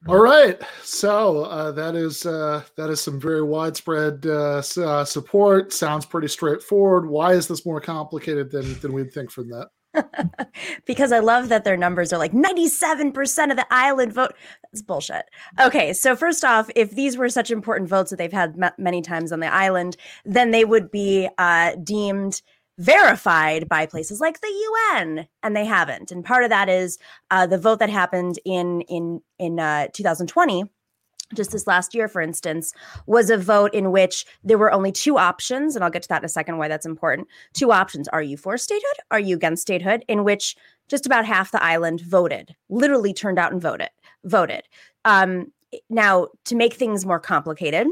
All 0.08 0.18
right, 0.18 0.58
so 0.82 1.44
uh, 1.44 1.70
that 1.72 1.94
is 1.94 2.24
uh, 2.24 2.62
that 2.76 2.88
is 2.88 3.00
some 3.00 3.20
very 3.20 3.42
widespread 3.42 4.24
uh, 4.24 4.62
uh, 4.78 5.04
support. 5.04 5.72
Sounds 5.72 6.06
pretty 6.06 6.28
straightforward. 6.28 7.06
Why 7.06 7.32
is 7.32 7.46
this 7.46 7.66
more 7.66 7.80
complicated 7.80 8.50
than 8.50 8.78
than 8.80 8.94
we'd 8.94 9.12
think 9.12 9.30
from 9.30 9.50
that? 9.50 9.68
because 10.86 11.12
I 11.12 11.18
love 11.18 11.48
that 11.48 11.64
their 11.64 11.76
numbers 11.76 12.12
are 12.12 12.18
like 12.18 12.32
97% 12.32 13.50
of 13.50 13.56
the 13.56 13.66
island 13.70 14.12
vote. 14.12 14.34
That's 14.62 14.82
bullshit. 14.82 15.24
Okay, 15.60 15.92
so 15.92 16.16
first 16.16 16.44
off, 16.44 16.70
if 16.76 16.90
these 16.92 17.16
were 17.16 17.28
such 17.28 17.50
important 17.50 17.88
votes 17.88 18.10
that 18.10 18.16
they've 18.16 18.32
had 18.32 18.56
ma- 18.56 18.70
many 18.78 19.02
times 19.02 19.32
on 19.32 19.40
the 19.40 19.52
island, 19.52 19.96
then 20.24 20.50
they 20.50 20.64
would 20.64 20.90
be 20.90 21.28
uh, 21.38 21.72
deemed 21.82 22.42
verified 22.78 23.68
by 23.68 23.86
places 23.86 24.20
like 24.20 24.40
the 24.40 24.66
UN, 24.92 25.26
and 25.42 25.56
they 25.56 25.64
haven't. 25.64 26.10
And 26.10 26.24
part 26.24 26.44
of 26.44 26.50
that 26.50 26.68
is 26.68 26.98
uh, 27.30 27.46
the 27.46 27.58
vote 27.58 27.78
that 27.78 27.90
happened 27.90 28.38
in 28.44 28.82
in 28.82 29.20
in 29.38 29.58
uh, 29.58 29.88
2020 29.92 30.64
just 31.34 31.50
this 31.50 31.66
last 31.66 31.94
year, 31.94 32.08
for 32.08 32.20
instance, 32.20 32.72
was 33.06 33.30
a 33.30 33.36
vote 33.36 33.74
in 33.74 33.90
which 33.90 34.24
there 34.44 34.58
were 34.58 34.72
only 34.72 34.92
two 34.92 35.18
options, 35.18 35.74
and 35.74 35.84
I'll 35.84 35.90
get 35.90 36.02
to 36.02 36.08
that 36.08 36.22
in 36.22 36.24
a 36.24 36.28
second 36.28 36.58
why 36.58 36.68
that's 36.68 36.86
important. 36.86 37.28
Two 37.52 37.72
options. 37.72 38.08
Are 38.08 38.22
you 38.22 38.36
for 38.36 38.56
statehood? 38.56 38.98
Are 39.10 39.18
you 39.18 39.34
against 39.36 39.62
statehood? 39.62 40.04
In 40.08 40.24
which 40.24 40.56
just 40.88 41.06
about 41.06 41.24
half 41.24 41.50
the 41.50 41.62
island 41.62 42.00
voted, 42.02 42.54
literally 42.68 43.12
turned 43.12 43.38
out 43.38 43.52
and 43.52 43.60
voted. 43.60 43.90
Voted. 44.24 44.62
Um, 45.04 45.52
now, 45.90 46.28
to 46.44 46.54
make 46.54 46.74
things 46.74 47.04
more 47.04 47.20
complicated, 47.20 47.88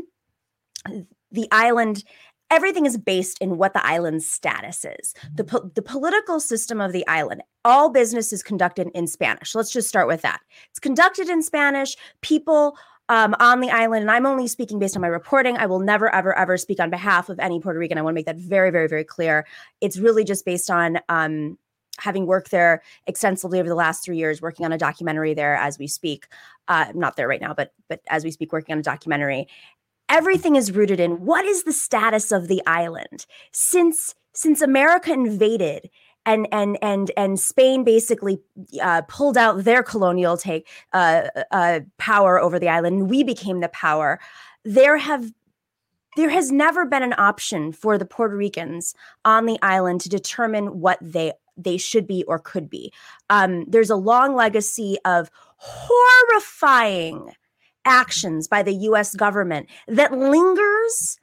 the 1.32 1.49
island 1.51 2.05
everything 2.51 2.86
is 2.86 2.97
based 2.97 3.38
in 3.40 3.57
what 3.57 3.72
the 3.72 3.84
island's 3.84 4.28
status 4.28 4.84
is. 4.84 5.14
The, 5.34 5.45
po- 5.45 5.70
the 5.74 5.82
political 5.82 6.40
system 6.40 6.80
of 6.80 6.92
the 6.92 7.07
island 7.07 7.42
all 7.64 7.90
business 7.90 8.32
is 8.32 8.42
conducted 8.42 8.90
in 8.95 9.07
spanish. 9.07 9.55
Let's 9.55 9.72
just 9.72 9.88
start 9.88 10.07
with 10.07 10.22
that. 10.22 10.40
It's 10.70 10.78
conducted 10.78 11.28
in 11.28 11.42
spanish. 11.42 11.97
People 12.20 12.76
um, 13.09 13.34
on 13.38 13.61
the 13.61 13.70
island 13.70 14.03
and 14.03 14.11
i'm 14.11 14.24
only 14.24 14.47
speaking 14.47 14.78
based 14.78 14.97
on 14.97 15.03
my 15.03 15.09
reporting. 15.09 15.57
I 15.57 15.66
will 15.66 15.80
never 15.80 16.14
ever 16.14 16.36
ever 16.36 16.57
speak 16.57 16.80
on 16.80 16.90
behalf 16.90 17.28
of 17.28 17.38
any 17.38 17.61
puerto 17.61 17.78
rican. 17.78 17.99
I 17.99 18.03
want 18.03 18.14
to 18.14 18.16
make 18.16 18.26
that 18.26 18.36
very 18.36 18.70
very 18.70 18.88
very 18.88 19.05
clear. 19.05 19.47
It's 19.80 19.99
really 19.99 20.24
just 20.24 20.45
based 20.45 20.70
on 20.70 20.99
um, 21.09 21.59
having 21.99 22.26
worked 22.26 22.51
there 22.51 22.82
extensively 23.07 23.61
over 23.61 23.68
the 23.68 23.74
last 23.74 24.05
three 24.05 24.16
years 24.16 24.42
working 24.42 24.64
on 24.64 24.72
a 24.72 24.78
documentary 24.78 25.34
there 25.34 25.55
as 25.57 25.78
we 25.78 25.86
speak. 25.86 26.26
Uh, 26.66 26.86
not 26.95 27.16
there 27.16 27.28
right 27.28 27.42
now 27.42 27.53
but 27.53 27.72
but 27.90 28.01
as 28.09 28.24
we 28.24 28.30
speak 28.30 28.53
working 28.53 28.72
on 28.72 28.78
a 28.78 28.82
documentary 28.82 29.47
everything 30.14 30.54
is 30.54 30.70
rooted 30.72 31.00
in 31.00 31.24
what 31.24 31.44
is 31.44 31.64
the 31.64 31.72
status 31.72 32.30
of 32.30 32.46
the 32.46 32.62
island. 32.66 33.26
Since 33.52 34.14
since 34.36 34.60
america 34.60 35.12
invaded 35.12 35.88
and 36.26 36.48
and 36.50 36.76
and 36.82 37.12
and 37.16 37.38
spain 37.38 37.84
basically 37.84 38.40
uh, 38.82 39.02
pulled 39.02 39.38
out 39.38 39.62
their 39.62 39.82
colonial 39.82 40.36
take 40.36 40.68
uh, 40.92 41.28
uh, 41.52 41.80
power 41.98 42.40
over 42.40 42.58
the 42.58 42.68
island 42.68 42.98
and 42.98 43.10
we 43.10 43.22
became 43.22 43.60
the 43.60 43.68
power 43.68 44.18
there 44.64 44.96
have 44.96 45.30
there 46.16 46.30
has 46.30 46.50
never 46.50 46.84
been 46.84 47.04
an 47.04 47.14
option 47.16 47.72
for 47.72 47.96
the 47.96 48.04
puerto 48.04 48.36
ricans 48.36 48.94
on 49.24 49.46
the 49.46 49.58
island 49.62 50.00
to 50.00 50.08
determine 50.08 50.80
what 50.80 50.98
they 51.00 51.32
they 51.56 51.76
should 51.76 52.06
be 52.06 52.24
or 52.24 52.38
could 52.38 52.68
be. 52.68 52.92
Um, 53.30 53.64
there's 53.68 53.90
a 53.90 53.96
long 53.96 54.34
legacy 54.34 54.96
of 55.04 55.30
horrifying 55.56 57.32
actions 57.85 58.49
by 58.49 58.62
the 58.62 58.74
US 58.74 59.14
government 59.14 59.68
that 59.89 60.12
lingers 60.12 61.18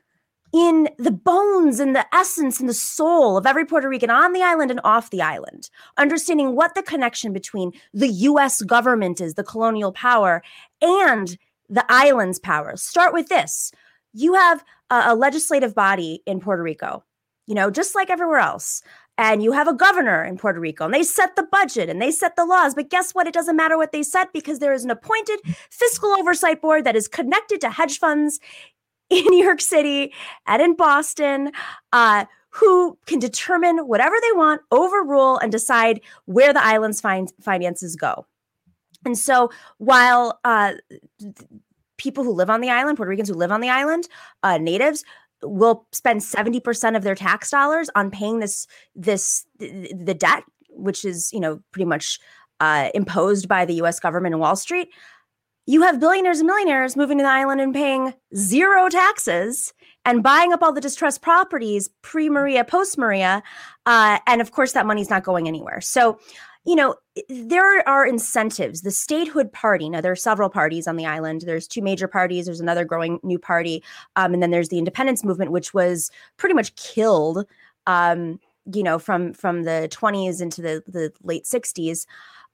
in 0.54 0.90
the 0.98 1.12
bones 1.12 1.80
and 1.80 1.96
the 1.96 2.06
essence 2.14 2.60
and 2.60 2.68
the 2.68 2.74
soul 2.74 3.38
of 3.38 3.46
every 3.46 3.66
Puerto 3.66 3.88
Rican 3.88 4.10
on 4.10 4.34
the 4.34 4.42
island 4.42 4.70
and 4.70 4.82
off 4.84 5.10
the 5.10 5.22
island, 5.22 5.70
understanding 5.98 6.56
what 6.56 6.76
the 6.76 6.84
connection 6.84 7.32
between 7.32 7.72
the 7.94 8.10
US 8.10 8.62
government 8.62 9.22
is, 9.22 9.36
the 9.36 9.44
colonial 9.44 9.94
power, 9.94 10.44
and 10.82 11.38
the 11.70 11.86
island's 11.88 12.38
power. 12.38 12.76
Start 12.76 13.14
with 13.14 13.30
this 13.30 13.72
you 14.14 14.34
have 14.34 14.64
a, 14.90 15.04
a 15.08 15.16
legislative 15.16 15.74
body 15.76 16.22
in 16.26 16.40
Puerto 16.40 16.64
Rico, 16.64 17.04
you 17.48 17.56
know, 17.56 17.72
just 17.72 17.96
like 17.96 18.10
everywhere 18.10 18.40
else 18.40 18.82
and 19.22 19.44
you 19.44 19.52
have 19.52 19.68
a 19.68 19.74
governor 19.74 20.24
in 20.24 20.36
Puerto 20.36 20.60
Rico 20.60 20.84
and 20.84 20.94
they 20.96 21.04
set 21.04 21.36
the 21.36 21.44
budget 21.44 21.90
and 21.90 22.02
they 22.02 22.10
set 22.10 22.36
the 22.36 22.44
laws. 22.44 22.74
But 22.74 22.90
guess 22.90 23.14
what? 23.14 23.28
It 23.28 23.36
doesn't 23.36 23.56
matter 23.56 23.78
what 23.78 23.92
they 23.92 24.02
set 24.02 24.34
because 24.34 24.58
there 24.58 24.74
is 24.74 24.84
an 24.84 24.90
appointed 24.90 25.40
fiscal 25.70 26.10
oversight 26.10 26.60
board 26.60 26.86
that 26.86 26.96
is 26.96 27.08
connected 27.08 27.62
to 27.62 27.70
hedge 27.70 28.00
funds 28.00 28.40
in 29.12 29.24
New 29.26 29.44
York 29.44 29.62
City 29.62 30.12
and 30.48 30.62
in 30.62 30.76
Boston. 30.76 31.52
Uh, 31.94 32.26
who 32.54 32.98
can 33.06 33.18
determine 33.18 33.88
whatever 33.88 34.16
they 34.22 34.32
want, 34.34 34.60
overrule, 34.72 35.38
and 35.38 35.54
decide 35.54 36.02
where 36.26 36.52
the 36.52 36.62
island's 36.62 37.00
fin- 37.00 37.30
finances 37.40 37.96
go. 37.96 38.26
And 39.06 39.18
so, 39.18 39.52
while 39.78 40.38
uh, 40.44 40.74
th- 41.18 41.34
people 41.96 42.26
who 42.26 42.34
live 42.34 42.50
on 42.50 42.60
the 42.60 42.70
island, 42.70 42.98
Puerto 42.98 43.10
Ricans 43.10 43.30
who 43.30 43.36
live 43.36 43.54
on 43.54 43.62
the 43.62 43.70
island, 43.70 44.10
uh, 44.44 44.58
natives, 44.58 45.06
will 45.44 45.86
spend 45.92 46.22
70% 46.22 46.96
of 46.96 47.04
their 47.04 47.16
tax 47.16 47.50
dollars 47.50 47.90
on 47.96 48.12
paying 48.12 48.40
this 48.40 48.68
this 48.96 49.46
th- 49.60 49.92
the 49.94 50.14
debt 50.14 50.44
which 50.70 51.06
is 51.06 51.32
you 51.34 51.40
know 51.40 51.60
pretty 51.72 51.86
much 51.86 52.20
uh, 52.60 52.90
imposed 52.94 53.48
by 53.48 53.66
the 53.66 53.74
U.S. 53.76 54.00
government 54.00 54.34
and 54.34 54.40
Wall 54.40 54.56
Street. 54.56 54.90
You 55.66 55.82
have 55.84 56.00
billionaires 56.00 56.40
and 56.40 56.48
millionaires 56.48 56.96
moving 56.96 57.18
to 57.18 57.24
the 57.24 57.30
island 57.30 57.62
and 57.62 57.74
paying 57.74 58.14
zero 58.36 58.90
taxes 58.90 59.74
and 60.06 60.24
buying 60.24 60.54
up 60.54 60.62
all 60.62 60.74
the 60.74 60.82
distressed 60.82 61.22
properties 61.22 61.90
pre 62.02 62.30
Maria, 62.30 62.64
post 62.64 62.98
Maria. 62.98 63.44
Uh, 63.86 64.20
and 64.28 64.42
of 64.42 64.52
course, 64.52 64.74
that 64.74 64.86
money's 64.86 65.10
not 65.10 65.24
going 65.24 65.48
anywhere. 65.48 65.82
So, 65.82 66.20
you 66.66 66.76
know, 66.76 66.96
there 67.30 67.88
are 67.88 68.06
incentives. 68.06 68.82
The 68.82 68.92
statehood 68.92 69.52
party, 69.52 69.90
now 69.90 70.02
there 70.02 70.12
are 70.12 70.16
several 70.16 70.50
parties 70.50 70.88
on 70.88 70.96
the 70.96 71.06
island. 71.06 71.42
There's 71.42 71.68
two 71.68 71.82
major 71.82 72.08
parties, 72.08 72.46
there's 72.46 72.60
another 72.60 72.86
growing 72.86 73.20
new 73.24 73.40
party. 73.40 73.84
Um, 74.16 74.34
and 74.34 74.44
then 74.44 74.52
there's 74.52 74.70
the 74.70 74.78
independence 74.78 75.24
movement, 75.24 75.52
which 75.52 75.74
was 75.74 76.12
pretty 76.38 76.56
much 76.56 76.76
killed. 76.76 77.46
Um, 77.88 78.40
you 78.72 78.84
know, 78.84 79.00
from 79.00 79.34
from 79.34 79.64
the 79.64 79.88
20s 79.92 80.40
into 80.40 80.62
the 80.62 80.84
the 80.88 81.12
late 81.24 81.46
60s, 81.46 82.06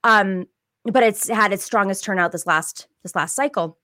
um, 0.04 0.46
but 0.84 1.02
it's 1.02 1.28
had 1.28 1.52
its 1.52 1.64
strongest 1.64 2.02
turnout 2.02 2.32
this 2.32 2.46
last 2.46 2.88
this 3.02 3.14
last 3.14 3.36
cycle 3.36 3.76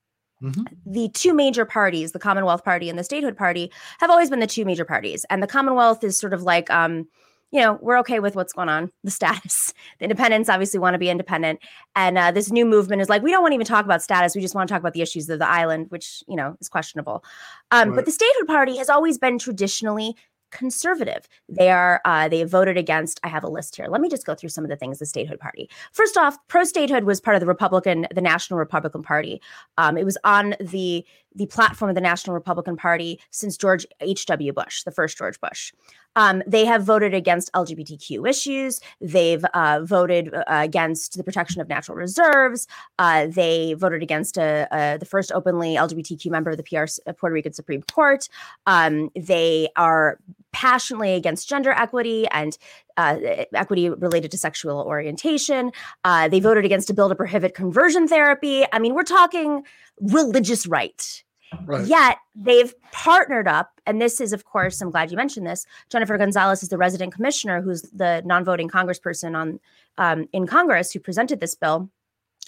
the 0.86 1.08
two 1.10 1.32
major 1.34 1.64
parties, 1.64 2.12
the 2.12 2.18
Commonwealth 2.18 2.64
Party 2.64 2.90
and 2.90 2.98
the 2.98 3.04
Statehood 3.04 3.36
Party, 3.36 3.72
have 3.98 4.10
always 4.10 4.30
been 4.30 4.40
the 4.40 4.46
two 4.46 4.64
major 4.64 4.84
parties. 4.84 5.24
And 5.30 5.42
the 5.42 5.46
Commonwealth 5.46 6.04
is 6.04 6.18
sort 6.18 6.34
of 6.34 6.42
like, 6.42 6.70
um, 6.70 7.08
you 7.54 7.60
know, 7.60 7.78
we're 7.80 7.98
okay 8.00 8.18
with 8.18 8.34
what's 8.34 8.52
going 8.52 8.68
on, 8.68 8.90
the 9.04 9.12
status. 9.12 9.72
The 10.00 10.06
independents 10.06 10.48
obviously 10.48 10.80
want 10.80 10.94
to 10.94 10.98
be 10.98 11.08
independent. 11.08 11.60
And 11.94 12.18
uh, 12.18 12.32
this 12.32 12.50
new 12.50 12.64
movement 12.64 13.00
is 13.00 13.08
like, 13.08 13.22
we 13.22 13.30
don't 13.30 13.42
want 13.42 13.52
to 13.52 13.54
even 13.54 13.66
talk 13.66 13.84
about 13.84 14.02
status. 14.02 14.34
We 14.34 14.40
just 14.40 14.54
want 14.54 14.66
to 14.66 14.72
talk 14.72 14.80
about 14.80 14.92
the 14.92 15.02
issues 15.02 15.28
of 15.28 15.38
the 15.38 15.48
island, 15.48 15.86
which, 15.90 16.24
you 16.26 16.34
know, 16.34 16.56
is 16.60 16.68
questionable. 16.68 17.22
Um, 17.70 17.94
But 17.94 18.06
the 18.06 18.10
Statehood 18.10 18.48
Party 18.48 18.76
has 18.78 18.88
always 18.88 19.18
been 19.18 19.38
traditionally 19.38 20.16
conservative. 20.50 21.28
They 21.48 21.70
are 21.70 22.00
uh, 22.04 22.28
they 22.28 22.42
voted 22.44 22.76
against. 22.76 23.20
I 23.22 23.28
have 23.28 23.44
a 23.44 23.48
list 23.48 23.76
here. 23.76 23.86
Let 23.88 24.00
me 24.00 24.08
just 24.08 24.24
go 24.24 24.34
through 24.34 24.48
some 24.48 24.64
of 24.64 24.70
the 24.70 24.76
things 24.76 24.98
the 24.98 25.06
statehood 25.06 25.38
party. 25.38 25.68
First 25.92 26.16
off, 26.16 26.36
pro 26.48 26.64
statehood 26.64 27.04
was 27.04 27.20
part 27.20 27.34
of 27.36 27.40
the 27.40 27.46
Republican, 27.46 28.06
the 28.14 28.20
National 28.20 28.58
Republican 28.58 29.02
Party. 29.02 29.40
Um, 29.78 29.96
it 29.96 30.04
was 30.04 30.16
on 30.24 30.54
the 30.60 31.04
the 31.34 31.46
platform 31.46 31.88
of 31.88 31.94
the 31.94 32.00
National 32.00 32.34
Republican 32.34 32.76
Party 32.76 33.20
since 33.30 33.56
George 33.56 33.86
H. 34.00 34.26
W. 34.26 34.52
Bush, 34.52 34.82
the 34.84 34.90
first 34.90 35.18
George 35.18 35.40
Bush. 35.40 35.72
Um, 36.16 36.42
they 36.46 36.64
have 36.64 36.84
voted 36.84 37.12
against 37.12 37.52
LGBTQ 37.54 38.28
issues. 38.28 38.80
They've 39.00 39.44
uh, 39.46 39.80
voted 39.82 40.32
uh, 40.32 40.44
against 40.46 41.16
the 41.16 41.24
protection 41.24 41.60
of 41.60 41.68
natural 41.68 41.96
reserves. 41.96 42.68
Uh, 42.98 43.26
they 43.26 43.74
voted 43.74 44.02
against 44.02 44.38
uh 44.38 44.66
uh 44.70 44.96
the 44.96 45.06
first 45.06 45.32
openly 45.32 45.74
LGBTQ 45.74 46.30
member 46.30 46.50
of 46.50 46.56
the 46.56 46.62
PR, 46.62 46.84
Puerto 47.12 47.34
Rican 47.34 47.52
Supreme 47.52 47.82
Court. 47.82 48.28
Um, 48.66 49.10
they 49.16 49.68
are 49.76 50.18
passionately 50.52 51.14
against 51.14 51.48
gender 51.48 51.72
equity 51.72 52.28
and 52.28 52.56
uh, 52.96 53.18
equity 53.54 53.88
related 53.88 54.30
to 54.30 54.38
sexual 54.38 54.80
orientation. 54.82 55.72
Uh, 56.04 56.28
they 56.28 56.40
voted 56.40 56.64
against 56.64 56.90
a 56.90 56.94
bill 56.94 57.08
to 57.08 57.14
prohibit 57.14 57.54
conversion 57.54 58.08
therapy. 58.08 58.64
I 58.72 58.78
mean, 58.78 58.94
we're 58.94 59.02
talking 59.02 59.64
religious 60.00 60.66
right. 60.66 61.22
Right. 61.66 61.86
Yet 61.86 62.18
they've 62.34 62.74
partnered 62.90 63.46
up, 63.46 63.80
and 63.86 64.02
this 64.02 64.20
is, 64.20 64.32
of 64.32 64.44
course, 64.44 64.80
I'm 64.80 64.90
glad 64.90 65.10
you 65.12 65.16
mentioned 65.16 65.46
this. 65.46 65.66
Jennifer 65.88 66.18
Gonzalez 66.18 66.62
is 66.64 66.68
the 66.68 66.78
resident 66.78 67.14
commissioner, 67.14 67.62
who's 67.62 67.82
the 67.82 68.22
non-voting 68.24 68.68
congressperson 68.68 69.36
on 69.36 69.60
um, 69.98 70.26
in 70.32 70.46
Congress 70.46 70.90
who 70.90 70.98
presented 70.98 71.38
this 71.38 71.54
bill. 71.54 71.88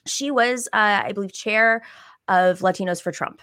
She 0.06 0.30
was, 0.30 0.68
uh, 0.72 1.02
I 1.04 1.12
believe, 1.12 1.32
chair 1.32 1.82
of 2.26 2.60
Latinos 2.60 3.00
for 3.00 3.12
Trump. 3.12 3.42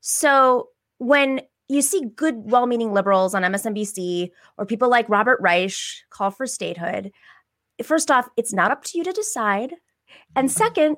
So 0.00 0.68
when 0.98 1.40
you 1.68 1.82
see 1.82 2.06
good, 2.16 2.50
well 2.50 2.66
meaning 2.66 2.92
liberals 2.92 3.34
on 3.34 3.42
MSNBC 3.42 4.30
or 4.56 4.66
people 4.66 4.88
like 4.88 5.08
Robert 5.08 5.38
Reich 5.40 5.74
call 6.10 6.30
for 6.30 6.46
statehood, 6.46 7.12
first 7.82 8.10
off, 8.10 8.28
it's 8.36 8.52
not 8.52 8.70
up 8.70 8.84
to 8.84 8.98
you 8.98 9.04
to 9.04 9.12
decide. 9.12 9.74
And 10.34 10.50
second, 10.50 10.96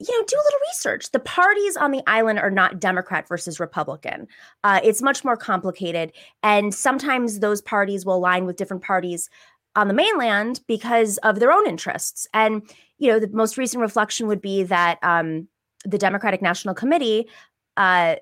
you 0.00 0.18
know, 0.18 0.24
do 0.26 0.36
a 0.36 0.46
little 0.46 0.60
research. 0.70 1.10
The 1.10 1.18
parties 1.18 1.76
on 1.76 1.90
the 1.90 2.02
island 2.06 2.38
are 2.38 2.50
not 2.50 2.80
Democrat 2.80 3.26
versus 3.26 3.58
Republican. 3.58 4.28
Uh, 4.62 4.80
it's 4.84 5.02
much 5.02 5.24
more 5.24 5.36
complicated. 5.36 6.12
And 6.42 6.72
sometimes 6.72 7.40
those 7.40 7.60
parties 7.60 8.06
will 8.06 8.16
align 8.16 8.46
with 8.46 8.56
different 8.56 8.82
parties 8.82 9.28
on 9.74 9.88
the 9.88 9.94
mainland 9.94 10.60
because 10.66 11.18
of 11.18 11.40
their 11.40 11.52
own 11.52 11.66
interests. 11.66 12.26
And, 12.32 12.62
you 12.98 13.10
know, 13.10 13.18
the 13.18 13.28
most 13.28 13.58
recent 13.58 13.80
reflection 13.80 14.28
would 14.28 14.40
be 14.40 14.62
that 14.64 14.98
um, 15.02 15.48
the 15.84 15.98
Democratic 15.98 16.42
National 16.42 16.74
Committee, 16.74 17.28
uh, 17.76 18.16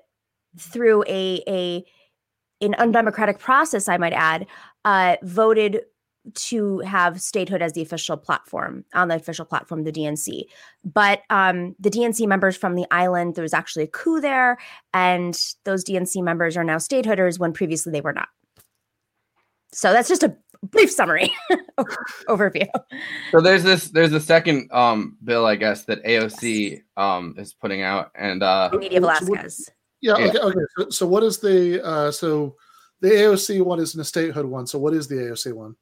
through 0.59 1.03
a, 1.07 1.43
a 1.47 1.85
an 2.59 2.73
undemocratic 2.75 3.39
process, 3.39 3.87
I 3.87 3.97
might 3.97 4.13
add, 4.13 4.47
uh, 4.83 5.17
voted 5.21 5.81
to 6.33 6.79
have 6.79 7.21
statehood 7.21 7.61
as 7.61 7.73
the 7.73 7.81
official 7.81 8.17
platform 8.17 8.83
on 8.93 9.07
the 9.07 9.15
official 9.15 9.45
platform, 9.45 9.83
the 9.83 9.91
DNC. 9.91 10.43
But 10.83 11.21
um, 11.29 11.75
the 11.79 11.89
DNC 11.89 12.27
members 12.27 12.57
from 12.57 12.75
the 12.75 12.85
island, 12.91 13.35
there 13.35 13.43
was 13.43 13.53
actually 13.53 13.83
a 13.83 13.87
coup 13.87 14.19
there, 14.19 14.57
and 14.93 15.39
those 15.63 15.83
DNC 15.83 16.21
members 16.23 16.57
are 16.57 16.63
now 16.63 16.77
statehooders 16.77 17.39
when 17.39 17.53
previously 17.53 17.91
they 17.91 18.01
were 18.01 18.13
not. 18.13 18.27
So 19.71 19.91
that's 19.91 20.09
just 20.09 20.23
a 20.23 20.35
brief 20.63 20.91
summary 20.91 21.31
overview. 22.27 22.67
So 23.31 23.41
there's 23.41 23.63
this 23.63 23.89
there's 23.89 24.13
a 24.13 24.19
second 24.19 24.69
um 24.71 25.17
bill 25.23 25.45
I 25.45 25.55
guess 25.55 25.85
that 25.85 26.03
AOC 26.03 26.81
um 26.95 27.35
is 27.37 27.53
putting 27.53 27.83
out 27.83 28.11
and 28.15 28.41
uh 28.41 28.69
Nydia 28.73 29.01
Velázquez. 29.01 29.69
Yeah. 30.01 30.17
Yeah. 30.17 30.27
Okay. 30.27 30.39
Okay. 30.39 30.59
So, 30.77 30.89
so 30.89 31.07
what 31.07 31.23
is 31.23 31.39
the 31.39 31.83
uh, 31.85 32.11
so 32.11 32.55
the 33.01 33.09
AOC 33.09 33.61
one 33.63 33.79
is 33.79 33.95
an 33.95 34.03
statehood 34.03 34.45
one. 34.45 34.67
So 34.67 34.79
what 34.79 34.93
is 34.93 35.07
the 35.07 35.15
AOC 35.15 35.53
one? 35.53 35.75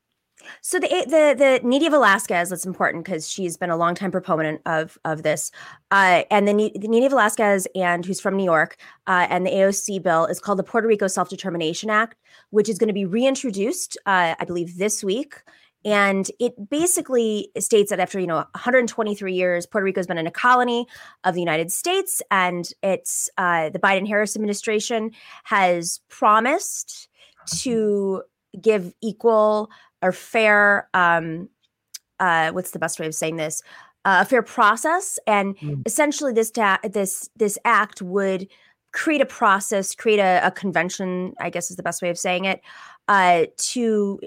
So 0.62 0.80
the 0.80 0.88
the 0.88 1.36
the 1.38 1.68
Nydia 1.68 1.90
Velázquez, 1.90 2.50
that's 2.50 2.66
important 2.66 3.06
because 3.06 3.30
she's 3.30 3.58
been 3.58 3.70
a 3.70 3.78
longtime 3.78 4.12
proponent 4.12 4.62
of 4.66 4.98
of 5.06 5.24
this, 5.24 5.52
uh, 5.92 6.24
and 6.30 6.48
the, 6.48 6.54
Ni- 6.54 6.74
the 6.76 6.88
Nydia 6.88 7.10
Velázquez 7.10 7.66
and 7.76 8.06
who's 8.06 8.20
from 8.20 8.36
New 8.36 8.44
York, 8.44 8.78
uh, 9.08 9.28
and 9.30 9.46
the 9.46 9.52
AOC 9.52 10.04
bill 10.04 10.26
is 10.26 10.40
called 10.40 10.60
the 10.60 10.64
Puerto 10.64 10.88
Rico 10.88 11.08
Self 11.08 11.30
Determination 11.30 11.90
Act, 11.90 12.18
which 12.50 12.70
is 12.70 12.78
going 12.78 12.90
to 12.90 12.94
be 12.94 13.06
reintroduced, 13.06 13.98
uh, 14.06 14.36
I 14.38 14.46
believe, 14.46 14.78
this 14.78 15.04
week. 15.04 15.42
And 15.86 16.30
it 16.40 16.70
basically 16.70 17.52
states 17.60 17.92
that 17.92 18.00
after 18.00 18.20
you 18.20 18.28
know 18.28 18.38
123 18.38 19.34
years, 19.34 19.66
Puerto 19.68 19.86
Rico 19.86 20.00
has 20.00 20.08
been 20.08 20.18
in 20.18 20.28
a 20.28 20.32
colony 20.32 20.88
of 21.24 21.36
the 21.36 21.40
United 21.40 21.72
States, 21.72 22.22
and 22.32 22.68
it's 22.82 23.30
uh, 23.38 23.70
the 23.70 23.80
Biden 23.80 24.08
Harris 24.08 24.36
administration 24.36 25.12
has 25.44 26.02
promised 26.10 27.08
to 27.60 28.24
give 28.60 28.94
equal 29.02 29.70
or 30.02 30.12
fair 30.12 30.90
um 30.94 31.50
uh 32.20 32.50
what's 32.52 32.72
the 32.72 32.80
best 32.80 33.00
way 33.00 33.06
of 33.06 33.14
saying 33.14 33.36
this? 33.36 33.62
Uh, 34.06 34.20
a 34.22 34.26
fair 34.26 34.42
process. 34.42 35.20
And 35.28 35.56
essentially 35.86 36.34
this 36.34 36.52
ta- 36.52 36.80
this 36.84 37.30
this 37.36 37.58
act 37.66 38.02
would 38.02 38.48
create 38.96 39.20
a 39.20 39.26
process 39.26 39.94
create 39.94 40.20
a, 40.20 40.40
a 40.42 40.50
convention 40.50 41.34
i 41.42 41.50
guess 41.50 41.70
is 41.70 41.76
the 41.76 41.84
best 41.84 42.02
way 42.02 42.10
of 42.10 42.18
saying 42.18 42.46
it 42.46 42.62
uh, 43.08 43.46
to 43.58 44.20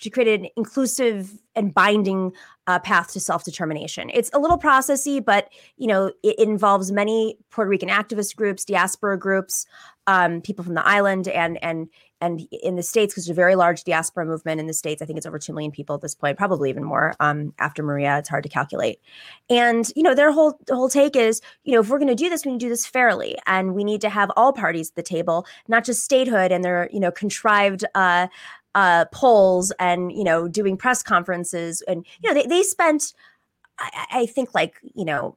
to 0.00 0.10
create 0.10 0.40
an 0.40 0.48
inclusive 0.56 1.32
and 1.54 1.72
binding 1.72 2.32
uh, 2.66 2.78
path 2.78 3.12
to 3.12 3.20
self 3.20 3.44
determination. 3.44 4.10
It's 4.12 4.30
a 4.34 4.38
little 4.38 4.58
processy, 4.58 5.24
but 5.24 5.50
you 5.76 5.86
know 5.86 6.06
it, 6.22 6.36
it 6.38 6.48
involves 6.48 6.92
many 6.92 7.38
Puerto 7.50 7.68
Rican 7.68 7.88
activist 7.88 8.36
groups, 8.36 8.64
diaspora 8.64 9.18
groups, 9.18 9.66
um, 10.06 10.40
people 10.40 10.64
from 10.64 10.74
the 10.74 10.86
island, 10.86 11.28
and 11.28 11.62
and 11.62 11.88
and 12.20 12.40
in 12.50 12.76
the 12.76 12.82
states 12.82 13.12
because 13.12 13.26
there's 13.26 13.34
a 13.34 13.34
very 13.34 13.54
large 13.54 13.84
diaspora 13.84 14.26
movement 14.26 14.60
in 14.60 14.66
the 14.66 14.74
states. 14.74 15.00
I 15.00 15.04
think 15.04 15.16
it's 15.16 15.26
over 15.26 15.38
two 15.38 15.52
million 15.52 15.70
people 15.70 15.94
at 15.94 16.02
this 16.02 16.14
point, 16.14 16.36
probably 16.36 16.70
even 16.70 16.84
more 16.84 17.14
um, 17.20 17.52
after 17.58 17.82
Maria. 17.82 18.18
It's 18.18 18.28
hard 18.28 18.42
to 18.44 18.48
calculate. 18.48 19.00
And 19.48 19.90
you 19.94 20.02
know 20.02 20.14
their 20.14 20.32
whole 20.32 20.58
whole 20.70 20.88
take 20.88 21.16
is 21.16 21.40
you 21.64 21.72
know 21.72 21.80
if 21.80 21.88
we're 21.88 21.98
going 21.98 22.08
to 22.08 22.14
do 22.14 22.28
this, 22.28 22.44
we 22.44 22.52
need 22.52 22.60
to 22.60 22.66
do 22.66 22.70
this 22.70 22.86
fairly, 22.86 23.36
and 23.46 23.74
we 23.74 23.84
need 23.84 24.00
to 24.02 24.10
have 24.10 24.30
all 24.36 24.52
parties 24.52 24.90
at 24.90 24.96
the 24.96 25.02
table, 25.02 25.46
not 25.68 25.84
just 25.84 26.02
statehood 26.02 26.52
and 26.52 26.64
their 26.64 26.88
you 26.92 27.00
know 27.00 27.10
contrived. 27.10 27.84
Uh, 27.94 28.28
uh, 28.74 29.06
polls 29.06 29.72
and 29.80 30.12
you 30.12 30.22
know 30.22 30.46
doing 30.46 30.76
press 30.76 31.02
conferences 31.02 31.82
and 31.88 32.06
you 32.20 32.28
know 32.28 32.34
they, 32.34 32.46
they 32.46 32.62
spent 32.62 33.12
I, 33.80 34.06
I 34.10 34.26
think 34.26 34.54
like 34.54 34.74
you 34.94 35.04
know 35.04 35.34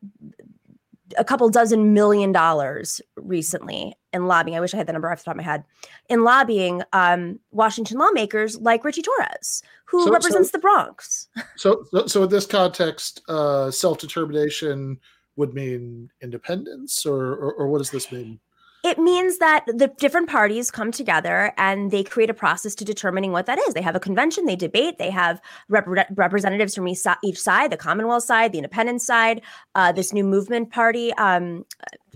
a 1.17 1.23
couple 1.23 1.49
dozen 1.49 1.93
million 1.93 2.31
dollars 2.31 3.01
recently 3.15 3.95
in 4.13 4.27
lobbying. 4.27 4.57
I 4.57 4.59
wish 4.59 4.73
I 4.73 4.77
had 4.77 4.87
the 4.87 4.93
number 4.93 5.11
off 5.11 5.19
the 5.19 5.25
top 5.25 5.33
of 5.33 5.37
my 5.37 5.43
head. 5.43 5.63
In 6.09 6.23
lobbying 6.23 6.81
um, 6.93 7.39
Washington 7.51 7.97
lawmakers 7.97 8.59
like 8.59 8.83
Richie 8.83 9.01
Torres, 9.01 9.63
who 9.85 9.99
So- 10.01 10.05
so- 10.07 10.11
represents 10.11 10.51
the 10.51 10.59
Bronx. 10.59 11.27
So, 11.55 11.85
so, 11.91 12.07
so 12.07 12.23
in 12.23 12.29
this 12.29 12.45
context, 12.45 13.21
uh, 13.27 13.71
self 13.71 13.97
determination 13.99 14.99
would 15.37 15.53
mean 15.53 16.09
independence, 16.21 17.05
or, 17.05 17.33
or 17.35 17.53
or 17.53 17.67
what 17.67 17.77
does 17.77 17.89
this 17.91 18.11
mean? 18.11 18.39
It 18.83 18.97
means 18.97 19.37
that 19.37 19.65
the 19.67 19.87
different 19.87 20.27
parties 20.27 20.71
come 20.71 20.91
together 20.91 21.53
and 21.57 21.91
they 21.91 22.03
create 22.03 22.29
a 22.29 22.33
process 22.33 22.73
to 22.75 22.85
determining 22.85 23.31
what 23.31 23.45
that 23.45 23.59
is. 23.59 23.73
They 23.73 23.81
have 23.81 23.95
a 23.95 23.99
convention, 23.99 24.45
they 24.45 24.55
debate, 24.55 24.97
they 24.97 25.11
have 25.11 25.39
repre- 25.69 26.05
representatives 26.15 26.73
from 26.73 26.87
each 26.87 27.39
side, 27.39 27.71
the 27.71 27.77
Commonwealth 27.77 28.23
side, 28.23 28.51
the 28.51 28.57
Independent 28.57 29.01
side, 29.01 29.41
uh, 29.75 29.91
this 29.91 30.13
new 30.13 30.23
movement 30.23 30.71
party. 30.71 31.13
Um, 31.13 31.65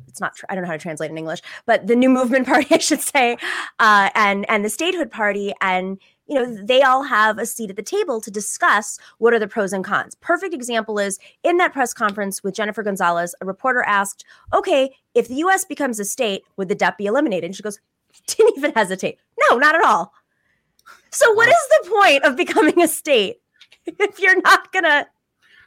it's 0.08 0.20
not, 0.20 0.34
I 0.50 0.56
don't 0.56 0.64
know 0.64 0.70
how 0.70 0.74
to 0.74 0.80
translate 0.80 1.12
in 1.12 1.18
English, 1.18 1.42
but 1.66 1.86
the 1.88 1.96
new 1.96 2.10
movement 2.20 2.48
party, 2.48 2.68
I 2.72 2.80
should 2.80 3.02
say, 3.02 3.38
uh, 3.80 4.10
and 4.16 4.50
and 4.50 4.66
the 4.66 4.70
statehood 4.70 5.12
party, 5.12 5.54
and 5.62 6.00
you 6.28 6.36
know, 6.36 6.56
they 6.64 6.82
all 6.82 7.04
have 7.04 7.38
a 7.38 7.46
seat 7.46 7.70
at 7.70 7.76
the 7.76 7.84
table 7.84 8.20
to 8.20 8.32
discuss 8.32 8.98
what 9.20 9.34
are 9.34 9.40
the 9.40 9.48
pros 9.48 9.74
and 9.74 9.84
cons. 9.84 10.16
Perfect 10.16 10.54
example 10.54 10.98
is 10.98 11.20
in 11.44 11.58
that 11.58 11.74
press 11.74 11.94
conference 11.94 12.44
with 12.44 12.56
Jennifer 12.56 12.84
Gonzalez, 12.84 13.36
a 13.42 13.46
reporter 13.46 13.84
asked, 13.84 14.26
okay, 14.54 14.96
if 15.14 15.28
the 15.28 15.36
US 15.36 15.66
becomes 15.66 16.00
a 16.00 16.06
state, 16.06 16.44
would 16.58 16.70
the 16.70 16.76
debt 16.76 16.98
be 16.98 17.06
eliminated? 17.06 17.46
And 17.46 17.56
she 17.56 17.64
goes, 17.64 17.80
didn't 18.28 18.58
even 18.58 18.74
hesitate. 18.74 19.20
No, 19.50 19.58
not 19.58 19.76
at 19.76 19.84
all. 19.84 20.14
So, 21.12 21.32
what 21.34 21.48
is 21.48 21.56
the 21.70 21.90
point 21.90 22.24
of 22.24 22.36
becoming 22.36 22.82
a 22.82 22.88
state 22.88 23.38
if 23.86 24.20
you're 24.20 24.42
not 24.42 24.72
gonna? 24.72 25.08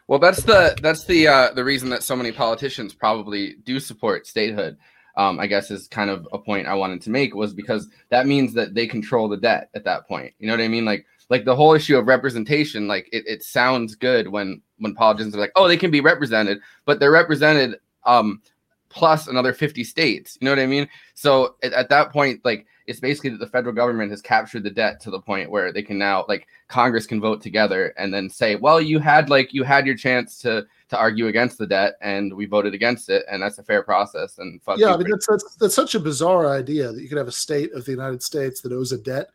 Well, 0.07 0.19
that's 0.19 0.43
the 0.43 0.77
that's 0.83 1.05
the 1.05 1.29
uh, 1.29 1.53
the 1.53 1.65
reason 1.65 1.91
that 1.91 2.03
so 2.03 2.17
many 2.17 2.33
politicians 2.33 2.95
probably 2.95 3.55
do 3.65 3.81
support 3.81 4.27
statehood. 4.27 4.77
Um, 5.19 5.41
I 5.41 5.49
guess 5.49 5.71
is 5.71 5.89
kind 5.89 6.11
of 6.11 6.27
a 6.33 6.39
point 6.39 6.69
I 6.69 6.75
wanted 6.75 7.03
to 7.03 7.11
make 7.11 7.35
was 7.35 7.53
because 7.53 7.89
that 8.09 8.27
means 8.27 8.55
that 8.55 8.75
they 8.75 8.87
control 8.87 9.29
the 9.29 9.37
debt 9.37 9.69
at 9.75 9.85
that 9.85 10.07
point. 10.07 10.33
You 10.39 10.47
know 10.47 10.55
what 10.55 10.63
I 10.63 10.69
mean? 10.69 10.85
Like 10.85 11.05
like 11.29 11.45
the 11.45 11.57
whole 11.57 11.75
issue 11.75 11.99
of 11.99 12.07
representation. 12.07 12.89
Like 12.89 13.09
it, 13.13 13.25
it 13.27 13.43
sounds 13.43 13.95
good 13.95 14.29
when 14.29 14.63
when 14.79 14.95
politicians 14.95 15.35
are 15.35 15.41
like, 15.41 15.53
oh, 15.57 15.69
they 15.69 15.77
can 15.77 15.91
be 15.91 16.01
represented, 16.01 16.61
but 16.85 17.01
they're 17.01 17.11
represented 17.11 17.81
um, 18.07 18.41
plus 18.89 19.29
another 19.29 19.53
50 19.53 19.85
states. 19.85 20.39
You 20.41 20.47
know 20.47 20.53
what 20.53 20.59
I 20.59 20.67
mean? 20.67 20.89
So 21.15 21.57
at, 21.63 21.73
at, 21.73 21.89
that 21.91 22.13
point, 22.13 22.45
like 22.45 22.67
it's 22.87 23.01
basically 23.01 23.31
that 23.31 23.39
the 23.39 23.47
federal 23.47 23.75
government 23.75 24.11
has 24.11 24.23
captured 24.23 24.63
the 24.63 24.71
debt 24.71 25.01
to 25.01 25.11
the 25.11 25.21
point 25.21 25.51
where 25.51 25.73
they 25.73 25.83
can 25.83 25.99
now 25.99 26.25
like 26.29 26.47
Congress 26.69 27.07
can 27.07 27.21
vote 27.21 27.43
together 27.43 27.93
and 27.99 28.13
then 28.13 28.31
say, 28.31 28.57
well, 28.57 28.81
you 28.81 28.99
had 28.99 29.29
like 29.29 29.53
you 29.53 29.63
had 29.63 29.87
your 29.87 29.97
chance 29.97 30.39
to 30.39 30.67
to 30.89 30.97
argue 30.97 31.27
against 31.27 31.59
the 31.59 31.67
debt 31.67 31.95
and 32.01 32.33
we 32.35 32.47
voted 32.47 32.73
against 32.73 33.11
it 33.11 33.25
and 33.31 33.43
that's 33.43 33.59
a 33.59 33.63
fair 33.63 33.83
process 33.83 34.39
and 34.39 34.59
yeah, 34.79 34.95
I 34.95 34.97
mean 34.97 35.11
that's, 35.11 35.27
that's 35.27 35.55
that's 35.57 35.75
such 35.75 35.95
a 35.95 36.01
bizarre 36.01 36.49
idea 36.49 36.91
that 36.91 37.03
you 37.03 37.09
could 37.09 37.19
have 37.19 37.29
a 37.29 37.33
state 37.33 37.73
of 37.75 37.85
the 37.85 37.93
United 37.93 38.23
States 38.23 38.63
that 38.63 38.73
owes 38.73 38.93
a 38.93 38.99
debt, 38.99 39.29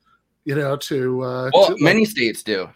you 0.45 0.55
know, 0.55 0.75
to 0.77 1.21
uh 1.21 1.51
well, 1.53 1.67
to, 1.67 1.83
many 1.83 2.01
like, 2.01 2.09
states 2.09 2.41
do. 2.41 2.67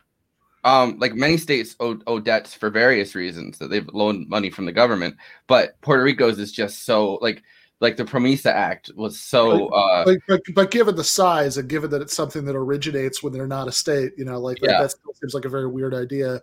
Um, 0.67 0.97
like 0.99 1.15
many 1.15 1.37
states 1.37 1.77
owe, 1.79 1.97
owe 2.07 2.19
debts 2.19 2.53
for 2.53 2.69
various 2.69 3.15
reasons 3.15 3.57
that 3.57 3.69
they've 3.69 3.87
loaned 3.93 4.27
money 4.27 4.49
from 4.49 4.65
the 4.65 4.73
government, 4.73 5.15
but 5.47 5.79
Puerto 5.79 6.03
Rico's 6.03 6.39
is 6.39 6.51
just 6.51 6.83
so 6.83 7.15
like 7.21 7.41
like 7.79 7.95
the 7.95 8.03
Promesa 8.03 8.47
Act 8.47 8.91
was 8.97 9.17
so. 9.17 9.69
Uh, 9.69 10.03
like, 10.05 10.19
but, 10.27 10.41
but 10.53 10.69
given 10.69 10.97
the 10.97 11.05
size 11.05 11.55
and 11.57 11.69
given 11.69 11.89
that 11.91 12.01
it's 12.01 12.13
something 12.13 12.43
that 12.43 12.55
originates 12.55 13.23
when 13.23 13.31
they're 13.31 13.47
not 13.47 13.69
a 13.69 13.71
state, 13.71 14.11
you 14.17 14.25
know, 14.25 14.39
like 14.39 14.61
yeah. 14.61 14.81
that, 14.81 14.93
that 15.05 15.17
seems 15.17 15.33
like 15.33 15.45
a 15.45 15.49
very 15.49 15.67
weird 15.67 15.93
idea. 15.93 16.41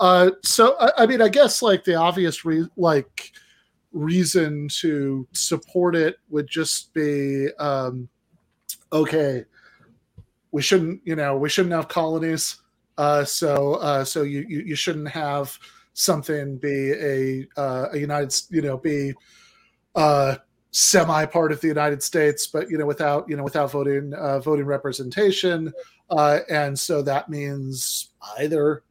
Uh, 0.00 0.30
so 0.42 0.74
I, 0.80 1.02
I, 1.02 1.06
mean, 1.06 1.20
I 1.20 1.28
guess 1.28 1.60
like 1.60 1.84
the 1.84 1.96
obvious 1.96 2.46
re- 2.46 2.68
like 2.78 3.32
reason 3.92 4.68
to 4.80 5.28
support 5.32 5.94
it 5.94 6.16
would 6.30 6.48
just 6.48 6.94
be 6.94 7.48
um, 7.58 8.08
okay. 8.94 9.44
We 10.52 10.62
shouldn't, 10.62 11.02
you 11.04 11.16
know, 11.16 11.36
we 11.36 11.50
shouldn't 11.50 11.74
have 11.74 11.88
colonies. 11.88 12.62
Uh, 12.98 13.24
so 13.24 13.74
uh, 13.74 14.04
so 14.04 14.22
you, 14.22 14.44
you 14.48 14.60
you 14.60 14.74
shouldn't 14.74 15.08
have 15.08 15.56
something 15.94 16.58
be 16.58 16.92
a 16.92 17.46
uh, 17.56 17.86
a 17.92 17.98
United, 17.98 18.34
you 18.50 18.60
know, 18.60 18.76
be 18.76 19.14
uh, 19.94 20.34
semi 20.72 21.24
part 21.26 21.52
of 21.52 21.60
the 21.60 21.68
United 21.68 22.02
States, 22.02 22.48
but 22.48 22.68
you 22.68 22.76
know, 22.76 22.84
without 22.86 23.28
you 23.28 23.36
know, 23.36 23.44
without 23.44 23.70
voting 23.70 24.12
uh, 24.14 24.40
voting 24.40 24.66
representation, 24.66 25.72
uh, 26.10 26.40
and 26.50 26.76
so 26.76 27.00
that 27.00 27.28
means 27.28 28.10
either 28.38 28.82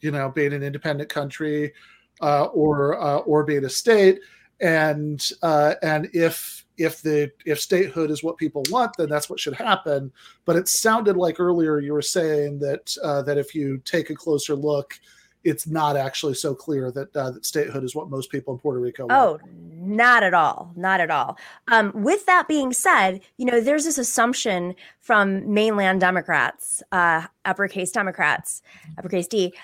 you 0.00 0.10
know 0.10 0.30
being 0.34 0.52
an 0.52 0.62
independent 0.62 1.08
country 1.08 1.72
or 2.20 2.94
or 2.96 3.44
being 3.44 3.64
a 3.64 3.70
state, 3.70 4.20
and 4.60 5.30
and 5.42 6.10
if 6.12 6.55
if 6.78 7.02
the 7.02 7.30
if 7.44 7.60
statehood 7.60 8.10
is 8.10 8.22
what 8.22 8.36
people 8.36 8.62
want, 8.70 8.92
then 8.96 9.08
that's 9.08 9.30
what 9.30 9.40
should 9.40 9.54
happen. 9.54 10.12
But 10.44 10.56
it 10.56 10.68
sounded 10.68 11.16
like 11.16 11.40
earlier 11.40 11.78
you 11.78 11.92
were 11.92 12.02
saying 12.02 12.58
that 12.60 12.96
uh, 13.02 13.22
that 13.22 13.38
if 13.38 13.54
you 13.54 13.78
take 13.84 14.10
a 14.10 14.14
closer 14.14 14.54
look, 14.54 14.98
it's 15.44 15.66
not 15.66 15.96
actually 15.96 16.34
so 16.34 16.54
clear 16.54 16.90
that 16.90 17.14
uh, 17.16 17.30
that 17.30 17.46
statehood 17.46 17.84
is 17.84 17.94
what 17.94 18.10
most 18.10 18.30
people 18.30 18.52
in 18.54 18.60
Puerto 18.60 18.80
Rico. 18.80 19.06
Want. 19.06 19.12
Oh, 19.12 19.48
not 19.70 20.22
at 20.22 20.34
all, 20.34 20.72
not 20.76 21.00
at 21.00 21.10
all. 21.10 21.38
Um, 21.68 21.92
with 21.94 22.26
that 22.26 22.48
being 22.48 22.72
said, 22.72 23.20
you 23.36 23.46
know, 23.46 23.60
there's 23.60 23.84
this 23.84 23.96
assumption 23.96 24.74
from 25.00 25.52
mainland 25.52 26.00
Democrats, 26.00 26.82
uh, 26.90 27.26
uppercase 27.44 27.92
Democrats, 27.92 28.62
uppercase 28.98 29.28
D, 29.28 29.54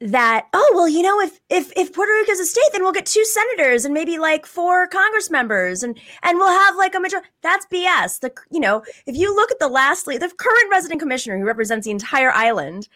that 0.00 0.46
oh 0.52 0.72
well 0.74 0.88
you 0.88 1.02
know 1.02 1.20
if 1.20 1.40
if 1.50 1.72
if 1.76 1.92
Puerto 1.92 2.12
Rico 2.12 2.30
is 2.30 2.38
a 2.38 2.46
state 2.46 2.68
then 2.72 2.82
we'll 2.82 2.92
get 2.92 3.06
two 3.06 3.24
senators 3.24 3.84
and 3.84 3.92
maybe 3.92 4.16
like 4.16 4.46
four 4.46 4.86
Congress 4.86 5.28
members 5.28 5.82
and 5.82 5.98
and 6.22 6.38
we'll 6.38 6.46
have 6.46 6.76
like 6.76 6.94
a 6.94 7.00
major 7.00 7.20
that's 7.42 7.66
BS 7.66 8.20
the 8.20 8.32
you 8.50 8.60
know 8.60 8.84
if 9.06 9.16
you 9.16 9.34
look 9.34 9.50
at 9.50 9.58
the 9.58 9.66
last 9.68 10.06
the 10.06 10.32
current 10.38 10.70
resident 10.70 11.00
commissioner 11.00 11.36
who 11.36 11.44
represents 11.44 11.84
the 11.84 11.90
entire 11.90 12.30
island 12.30 12.88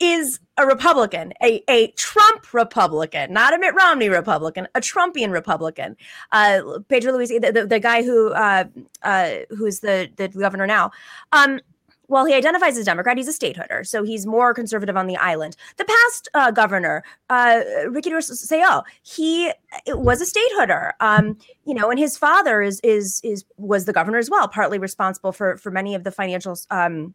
is 0.00 0.38
a 0.56 0.66
Republican, 0.66 1.32
a, 1.42 1.62
a 1.68 1.88
Trump 1.92 2.52
Republican, 2.54 3.32
not 3.32 3.54
a 3.54 3.58
Mitt 3.58 3.74
Romney 3.74 4.08
Republican, 4.08 4.68
a 4.74 4.80
Trumpian 4.80 5.32
Republican. 5.32 5.96
Uh, 6.30 6.78
Pedro 6.88 7.12
Luis, 7.12 7.30
the, 7.30 7.50
the, 7.52 7.66
the 7.66 7.80
guy 7.80 8.02
who 8.02 8.32
uh, 8.32 8.64
uh, 9.02 9.30
who's 9.50 9.80
the 9.80 10.08
the 10.16 10.28
governor 10.28 10.66
now. 10.66 10.90
Um, 11.32 11.60
well, 12.08 12.24
he 12.24 12.34
identifies 12.34 12.78
as 12.78 12.86
Democrat. 12.86 13.16
He's 13.16 13.28
a 13.28 13.32
statehooder, 13.32 13.86
so 13.86 14.02
he's 14.02 14.26
more 14.26 14.54
conservative 14.54 14.96
on 14.96 15.06
the 15.06 15.16
island. 15.16 15.56
The 15.76 15.84
past 15.84 16.28
uh, 16.34 16.50
governor, 16.50 17.04
uh, 17.28 17.60
Ricky 17.88 18.10
Rosselló, 18.10 18.82
he 19.02 19.52
was 19.88 20.20
a 20.20 20.24
statehooder. 20.24 20.92
Um, 21.00 21.36
you 21.64 21.74
know, 21.74 21.90
and 21.90 21.98
his 21.98 22.16
father 22.16 22.62
is 22.62 22.80
is 22.82 23.20
is 23.22 23.44
was 23.58 23.84
the 23.84 23.92
governor 23.92 24.18
as 24.18 24.30
well, 24.30 24.48
partly 24.48 24.78
responsible 24.78 25.32
for 25.32 25.58
for 25.58 25.70
many 25.70 25.94
of 25.94 26.04
the 26.04 26.10
financial 26.10 26.58
um, 26.70 27.14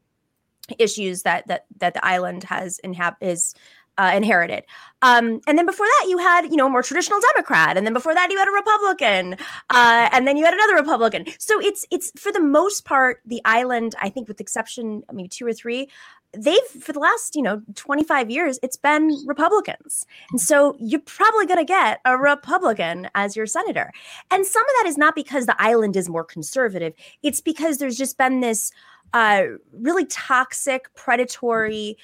issues 0.78 1.24
that 1.24 1.48
that 1.48 1.66
that 1.78 1.96
the 1.96 2.06
island 2.06 2.44
has 2.44 2.80
inhab- 2.84 3.18
is 3.20 3.56
uh, 3.98 4.12
inherited. 4.16 4.64
Um, 5.02 5.42
and 5.48 5.58
then 5.58 5.66
before 5.66 5.86
that, 5.86 6.06
you 6.10 6.18
had, 6.18 6.46
you 6.46 6.56
know, 6.56 6.68
a 6.68 6.70
more 6.70 6.84
traditional 6.84 7.20
Democrat, 7.34 7.78
and 7.78 7.86
then 7.86 7.94
before 7.94 8.14
that, 8.14 8.32
you 8.32 8.38
had 8.38 8.48
a 8.48 8.52
Republican, 8.52 9.34
uh, 9.70 10.10
and 10.12 10.28
then 10.28 10.38
you 10.38 10.46
had 10.46 10.54
another 10.54 10.76
Republican. 10.76 11.26
So 11.40 11.60
it's 11.60 11.86
it's 11.92 12.12
for 12.16 12.32
the 12.32 12.40
most 12.40 12.86
part 12.86 13.22
the 13.26 13.42
island. 13.46 13.96
I 14.02 14.10
think, 14.10 14.28
with 14.28 14.40
exception, 14.40 15.04
maybe 15.12 15.28
two 15.28 15.46
or 15.46 15.54
three, 15.54 15.90
they've 16.36 16.64
for 16.80 16.94
the 16.94 17.00
last 17.00 17.36
you 17.36 17.42
know 17.42 17.62
25 17.76 18.32
years 18.32 18.60
it's 18.64 18.76
been 18.76 19.16
republicans 19.26 20.06
and 20.32 20.42
so 20.42 20.76
you're 20.80 21.00
probably 21.02 21.46
going 21.46 21.60
to 21.60 21.66
get 21.66 22.00
a 22.06 22.18
republican 22.18 23.08
as 23.14 23.36
your 23.36 23.46
senator 23.46 23.92
and 24.32 24.46
some 24.46 24.64
of 24.64 24.72
that 24.80 24.88
is 24.88 24.98
not 24.98 25.14
because 25.16 25.46
the 25.46 25.56
island 25.62 25.96
is 25.96 26.10
more 26.10 26.24
conservative 26.24 26.94
it's 27.22 27.40
because 27.40 27.78
there's 27.78 27.98
just 27.98 28.18
been 28.18 28.40
this 28.40 28.72
uh, 29.14 29.44
really 29.74 30.06
toxic 30.06 30.94
predatory 30.96 31.96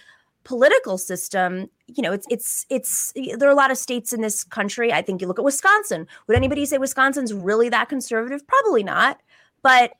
political 0.44 0.98
system 0.98 1.70
you 1.88 2.02
know 2.02 2.12
it's 2.12 2.26
it's 2.30 2.66
it's 2.70 3.14
there 3.38 3.48
are 3.48 3.52
a 3.52 3.56
lot 3.56 3.72
of 3.72 3.78
states 3.78 4.14
in 4.14 4.22
this 4.22 4.44
country 4.44 4.92
i 4.94 5.02
think 5.02 5.22
you 5.22 5.28
look 5.28 5.40
at 5.40 5.46
wisconsin. 5.46 6.08
Would 6.28 6.38
anybody 6.38 6.66
say 6.66 6.78
wisconsin's 6.78 7.34
really 7.34 7.70
that 7.70 7.90
conservative? 7.90 8.46
Probably 8.48 8.84
not. 8.84 9.20
But 9.62 9.92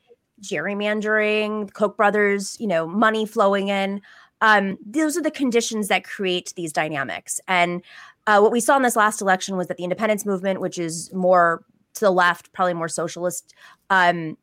gerrymandering 0.42 1.74
koch 1.74 1.98
brothers 1.98 2.56
you 2.60 2.68
know 2.68 2.88
money 2.88 3.26
flowing 3.26 3.68
in 3.68 4.02
um, 4.42 4.78
those 4.86 5.18
are 5.18 5.22
the 5.22 5.32
conditions 5.32 5.90
that 5.90 6.06
create 6.06 6.54
these 6.56 6.72
dynamics. 6.72 7.42
And 7.50 7.82
uh, 8.26 8.40
what 8.40 8.54
we 8.54 8.62
saw 8.62 8.78
in 8.78 8.84
this 8.84 8.96
last 8.96 9.22
election 9.22 9.58
was 9.58 9.68
that 9.68 9.76
the 9.76 9.84
independence 9.84 10.26
movement 10.26 10.62
which 10.62 10.78
is 10.80 11.12
more 11.14 11.64
to 11.96 12.02
the 12.02 12.12
left 12.12 12.54
probably 12.54 12.74
more 12.74 12.88
socialist 12.88 13.54
um, 13.90 14.38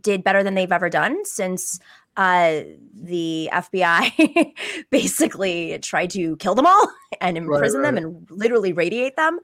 did 0.00 0.24
better 0.24 0.42
than 0.42 0.54
they've 0.54 0.72
ever 0.72 0.88
done 0.88 1.24
since 1.24 1.80
uh, 2.18 2.62
the 2.92 3.48
FBI 3.52 4.52
basically 4.90 5.78
tried 5.78 6.10
to 6.10 6.36
kill 6.36 6.54
them 6.54 6.66
all 6.66 6.90
and 7.20 7.38
imprison 7.38 7.80
right, 7.80 7.94
right. 7.94 7.94
them 7.94 8.04
and 8.04 8.30
literally 8.30 8.72
radiate 8.72 9.16
them. 9.16 9.38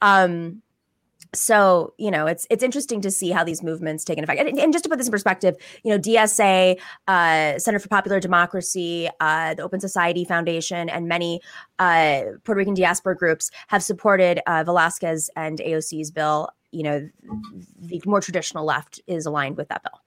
Um, 0.00 0.62
so 1.32 1.94
you 1.96 2.10
know 2.10 2.26
it's 2.26 2.44
it's 2.50 2.62
interesting 2.62 3.00
to 3.00 3.10
see 3.10 3.30
how 3.30 3.44
these 3.44 3.62
movements 3.62 4.04
take 4.04 4.18
an 4.18 4.24
effect 4.24 4.40
and, 4.40 4.58
and, 4.58 4.72
just 4.72 4.82
to 4.82 4.88
put 4.88 4.98
this 4.98 5.06
in 5.06 5.12
perspective 5.12 5.54
you 5.84 5.92
know 5.92 5.96
dsa 5.96 6.76
uh, 7.06 7.56
center 7.56 7.78
for 7.78 7.88
popular 7.88 8.18
democracy 8.18 9.08
uh, 9.20 9.54
the 9.54 9.62
open 9.62 9.78
society 9.78 10.24
foundation 10.24 10.88
and 10.88 11.06
many 11.06 11.40
uh, 11.78 12.22
puerto 12.42 12.58
rican 12.58 12.74
diaspora 12.74 13.16
groups 13.16 13.48
have 13.68 13.80
supported 13.80 14.40
uh, 14.48 14.64
velázquez 14.64 15.28
and 15.36 15.60
aoc's 15.60 16.10
bill 16.10 16.48
you 16.72 16.82
know 16.82 17.08
the 17.78 18.02
more 18.06 18.20
traditional 18.20 18.64
left 18.64 19.00
is 19.06 19.24
aligned 19.24 19.56
with 19.56 19.68
that 19.68 19.84
bill 19.84 20.00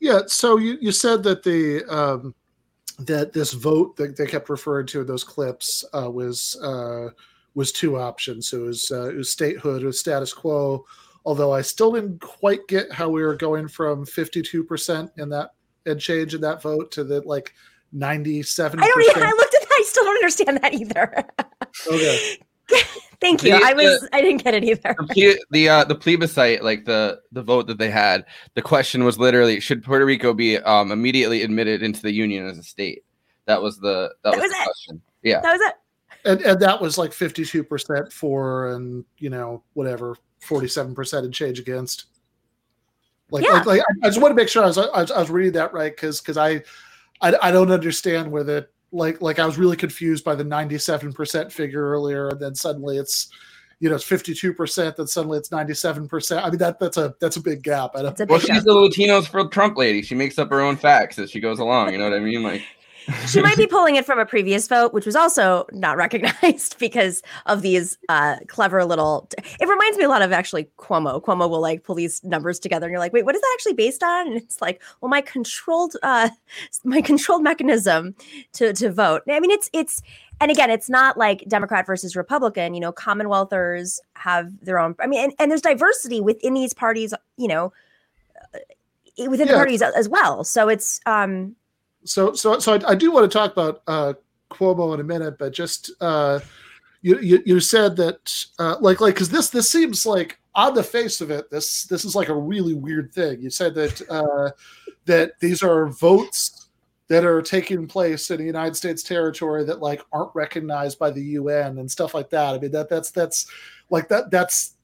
yeah. 0.00 0.20
So 0.26 0.58
you, 0.58 0.78
you 0.80 0.92
said 0.92 1.22
that 1.24 1.42
the 1.42 1.84
um, 1.84 2.34
that 2.98 3.32
this 3.32 3.52
vote 3.52 3.96
that 3.96 4.16
they 4.16 4.26
kept 4.26 4.48
referring 4.48 4.86
to 4.88 5.00
in 5.00 5.06
those 5.06 5.24
clips 5.24 5.84
uh, 5.94 6.10
was 6.10 6.60
uh, 6.62 7.10
was 7.54 7.72
two 7.72 7.98
options. 7.98 8.48
So 8.48 8.64
it 8.64 8.66
was 8.66 8.90
uh, 8.90 9.08
it 9.10 9.16
was 9.16 9.30
statehood, 9.30 9.82
it 9.82 9.86
was 9.86 10.00
status 10.00 10.32
quo. 10.32 10.84
Although 11.24 11.52
I 11.52 11.62
still 11.62 11.92
didn't 11.92 12.20
quite 12.20 12.66
get 12.68 12.90
how 12.92 13.08
we 13.08 13.22
were 13.22 13.36
going 13.36 13.68
from 13.68 14.06
fifty 14.06 14.42
two 14.42 14.64
percent 14.64 15.10
in 15.16 15.28
that 15.30 15.50
and 15.86 16.00
change 16.00 16.34
in 16.34 16.40
that 16.42 16.62
vote 16.62 16.90
to 16.92 17.04
the 17.04 17.20
like 17.22 17.54
ninety 17.92 18.42
seven. 18.42 18.80
I 18.80 18.86
don't. 18.86 19.02
Even, 19.02 19.22
I 19.22 19.30
looked 19.30 19.54
at 19.54 19.62
that. 19.62 19.72
I 19.72 19.82
still 19.84 20.04
don't 20.04 20.16
understand 20.16 20.60
that 20.62 20.74
either. 20.74 21.24
okay. 21.90 22.38
Thank 23.20 23.42
you. 23.42 23.50
The- 23.58 23.64
I 23.64 23.72
was 23.72 24.00
the- 24.02 24.08
I 24.12 24.20
didn't 24.20 24.44
get 24.44 24.54
it 24.54 24.64
either. 24.64 24.94
the 25.14 25.38
the 25.50 25.68
uh, 25.68 25.84
the 25.84 25.94
plebiscite, 25.94 26.62
like 26.62 26.84
the 26.84 27.20
the 27.32 27.42
vote 27.42 27.66
that 27.66 27.78
they 27.78 27.90
had, 27.90 28.24
the 28.54 28.62
question 28.62 29.04
was 29.04 29.18
literally 29.18 29.58
should 29.60 29.82
Puerto 29.82 30.04
Rico 30.06 30.32
be 30.32 30.58
um, 30.58 30.92
immediately 30.92 31.42
admitted 31.42 31.82
into 31.82 32.00
the 32.02 32.12
union 32.12 32.46
as 32.46 32.58
a 32.58 32.62
state? 32.62 33.04
That 33.46 33.60
was 33.60 33.78
the 33.78 34.14
that, 34.22 34.32
That 34.32 34.36
was, 34.36 34.42
was 34.42 34.50
the 34.52 34.56
it. 34.58 34.64
question. 34.64 35.02
Yeah. 35.22 35.40
That 35.40 35.52
was 35.52 35.60
it. 35.62 35.74
and 36.30 36.40
and 36.42 36.60
that 36.60 36.80
was 36.80 36.96
like 36.98 37.10
52% 37.10 38.12
for 38.12 38.72
and 38.72 39.04
you 39.18 39.30
know 39.30 39.62
whatever 39.74 40.16
47% 40.46 41.18
and 41.24 41.34
change 41.34 41.58
against 41.58 42.04
like, 43.30 43.44
Yeah. 43.44 43.52
like, 43.54 43.66
like, 43.66 43.80
I- 43.80 44.06
I 44.06 44.08
just 44.10 44.20
want 44.22 44.30
to 44.30 44.36
make 44.36 44.48
sure 44.48 44.62
I 44.62 44.66
was 44.68 44.78
I 44.78 45.00
was, 45.02 45.10
I 45.10 45.18
was 45.18 45.30
reading 45.30 45.52
that 45.52 45.72
right 45.72 45.90
because 45.94 46.20
because 46.20 46.36
I, 46.36 46.62
I 47.20 47.34
I 47.42 47.50
don't 47.50 47.72
understand 47.72 48.30
where 48.30 48.44
the 48.44 48.68
like 48.92 49.20
like 49.20 49.38
I 49.38 49.46
was 49.46 49.58
really 49.58 49.76
confused 49.76 50.24
by 50.24 50.34
the 50.34 50.44
97% 50.44 51.52
figure 51.52 51.90
earlier 51.90 52.28
and 52.28 52.40
then 52.40 52.54
suddenly 52.54 52.96
it's 52.96 53.28
you 53.80 53.88
know 53.88 53.94
it's 53.94 54.04
52% 54.04 54.96
then 54.96 55.06
suddenly 55.06 55.38
it's 55.38 55.50
97% 55.50 56.42
I 56.42 56.48
mean 56.48 56.58
that 56.58 56.80
that's 56.80 56.96
a 56.96 57.14
that's 57.20 57.36
a 57.36 57.42
big 57.42 57.62
gap 57.62 57.92
I 57.94 58.02
don't 58.02 58.28
Well, 58.28 58.38
she's 58.38 58.64
the 58.64 58.72
Latinos 58.72 59.28
for 59.28 59.46
Trump 59.48 59.76
lady. 59.76 60.02
She 60.02 60.14
makes 60.14 60.38
up 60.38 60.50
her 60.50 60.60
own 60.60 60.76
facts 60.76 61.18
as 61.18 61.30
she 61.30 61.40
goes 61.40 61.58
along. 61.58 61.92
You 61.92 61.98
know 61.98 62.04
what 62.04 62.14
I 62.14 62.20
mean? 62.20 62.42
Like, 62.42 62.62
She 63.26 63.40
might 63.40 63.56
be 63.56 63.66
pulling 63.70 63.96
it 63.96 64.04
from 64.04 64.18
a 64.18 64.26
previous 64.26 64.68
vote, 64.68 64.92
which 64.92 65.06
was 65.06 65.16
also 65.16 65.66
not 65.72 65.96
recognized 65.96 66.78
because 66.80 67.22
of 67.46 67.62
these 67.62 67.98
uh, 68.08 68.36
clever 68.46 68.84
little. 68.84 69.28
It 69.60 69.68
reminds 69.68 69.98
me 69.98 70.04
a 70.04 70.08
lot 70.08 70.22
of 70.22 70.32
actually 70.32 70.68
Cuomo. 70.78 71.22
Cuomo 71.22 71.48
will 71.48 71.60
like 71.60 71.84
pull 71.84 71.94
these 71.94 72.22
numbers 72.24 72.58
together, 72.58 72.86
and 72.86 72.92
you're 72.92 73.00
like, 73.00 73.12
"Wait, 73.12 73.24
what 73.24 73.34
is 73.34 73.40
that 73.40 73.50
actually 73.54 73.74
based 73.74 74.02
on?" 74.02 74.26
And 74.28 74.36
it's 74.36 74.60
like, 74.60 74.82
"Well, 75.00 75.08
my 75.08 75.20
controlled, 75.20 75.96
uh, 76.02 76.28
my 76.84 77.00
controlled 77.00 77.42
mechanism 77.42 78.14
to 78.54 78.72
to 78.74 78.90
vote." 78.90 79.22
I 79.28 79.40
mean, 79.40 79.50
it's 79.50 79.70
it's, 79.72 80.02
and 80.40 80.50
again, 80.50 80.70
it's 80.70 80.90
not 80.90 81.16
like 81.16 81.44
Democrat 81.48 81.86
versus 81.86 82.16
Republican. 82.16 82.74
You 82.74 82.80
know, 82.80 82.92
Commonwealthers 82.92 83.98
have 84.14 84.52
their 84.64 84.78
own. 84.78 84.94
I 85.00 85.06
mean, 85.06 85.24
and, 85.24 85.34
and 85.38 85.50
there's 85.50 85.62
diversity 85.62 86.20
within 86.20 86.54
these 86.54 86.74
parties. 86.74 87.14
You 87.36 87.48
know, 87.48 87.72
uh, 88.54 89.28
within 89.30 89.48
the 89.48 89.54
parties 89.54 89.82
as 89.82 90.08
well. 90.08 90.44
So 90.44 90.68
it's 90.68 91.00
um 91.06 91.56
so 92.08 92.32
so 92.32 92.58
so 92.58 92.74
I, 92.74 92.90
I 92.90 92.94
do 92.94 93.10
want 93.10 93.30
to 93.30 93.38
talk 93.38 93.52
about 93.52 93.82
uh 93.86 94.14
Cuomo 94.50 94.94
in 94.94 95.00
a 95.00 95.04
minute, 95.04 95.38
but 95.38 95.52
just 95.52 95.90
uh 96.00 96.40
you 97.02 97.18
you, 97.20 97.42
you 97.44 97.60
said 97.60 97.96
that 97.96 98.44
uh 98.58 98.76
like 98.80 99.00
like 99.00 99.14
because 99.14 99.28
this 99.30 99.50
this 99.50 99.68
seems 99.70 100.06
like 100.06 100.38
on 100.54 100.74
the 100.74 100.82
face 100.82 101.20
of 101.20 101.30
it 101.30 101.48
this 101.50 101.84
this 101.84 102.04
is 102.04 102.16
like 102.16 102.28
a 102.28 102.34
really 102.34 102.74
weird 102.74 103.12
thing. 103.12 103.40
You 103.40 103.50
said 103.50 103.74
that 103.74 104.02
uh 104.10 104.50
that 105.04 105.38
these 105.40 105.62
are 105.62 105.86
votes 105.88 106.68
that 107.08 107.24
are 107.24 107.40
taking 107.40 107.86
place 107.86 108.30
in 108.30 108.38
the 108.38 108.44
United 108.44 108.76
States 108.76 109.02
territory 109.02 109.64
that 109.64 109.80
like 109.80 110.02
aren't 110.12 110.34
recognized 110.34 110.98
by 110.98 111.10
the 111.10 111.22
UN 111.22 111.78
and 111.78 111.90
stuff 111.90 112.14
like 112.14 112.30
that. 112.30 112.54
I 112.54 112.58
mean 112.58 112.72
that 112.72 112.88
that's 112.88 113.10
that's 113.10 113.46
like 113.90 114.08
that 114.08 114.30
that's 114.30 114.74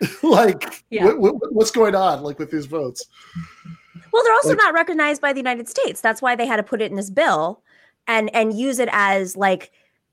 like 0.22 0.84
Yeah. 0.90 1.06
what, 1.06 1.34
what, 1.40 1.54
what's 1.54 1.70
going 1.70 1.94
on 1.94 2.22
like 2.22 2.38
with 2.38 2.50
these 2.50 2.66
votes 2.66 3.06
Well, 4.12 4.22
they're 4.24 4.34
also 4.34 4.50
Like- 4.50 4.58
not 4.58 4.74
recognized 4.74 5.20
by 5.20 5.32
the 5.32 5.40
United 5.40 5.68
States. 5.68 6.00
That's 6.00 6.22
why 6.22 6.34
they 6.36 6.46
had 6.46 6.56
to 6.56 6.62
put 6.62 6.82
it 6.82 6.90
in 6.90 6.96
this 6.96 7.10
bill 7.10 7.62
and 8.06 8.34
and 8.34 8.56
use 8.56 8.78
it 8.78 8.88
as 8.92 9.36
like 9.36 9.72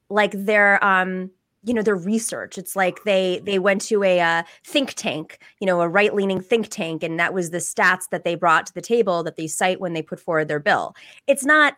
like 0.09 0.31
their 0.31 0.83
um 0.83 1.31
you 1.65 1.73
know 1.73 1.81
their 1.81 1.95
research. 1.95 2.57
It's 2.57 2.75
like 2.75 3.03
they 3.03 3.41
they 3.45 3.57
went 3.59 3.81
to 3.83 4.03
a 4.03 4.19
uh, 4.19 4.43
think 4.65 4.93
tank, 4.95 5.39
you 5.59 5.65
know, 5.65 5.79
a 5.81 5.87
right 5.87 6.13
leaning 6.13 6.41
think 6.41 6.67
tank, 6.69 7.03
and 7.03 7.19
that 7.19 7.33
was 7.33 7.51
the 7.51 7.59
stats 7.59 8.09
that 8.11 8.23
they 8.25 8.35
brought 8.35 8.65
to 8.67 8.73
the 8.73 8.81
table 8.81 9.23
that 9.23 9.37
they 9.37 9.47
cite 9.47 9.79
when 9.79 9.93
they 9.93 10.01
put 10.01 10.19
forward 10.19 10.49
their 10.49 10.59
bill. 10.59 10.93
It's 11.25 11.45
not, 11.45 11.75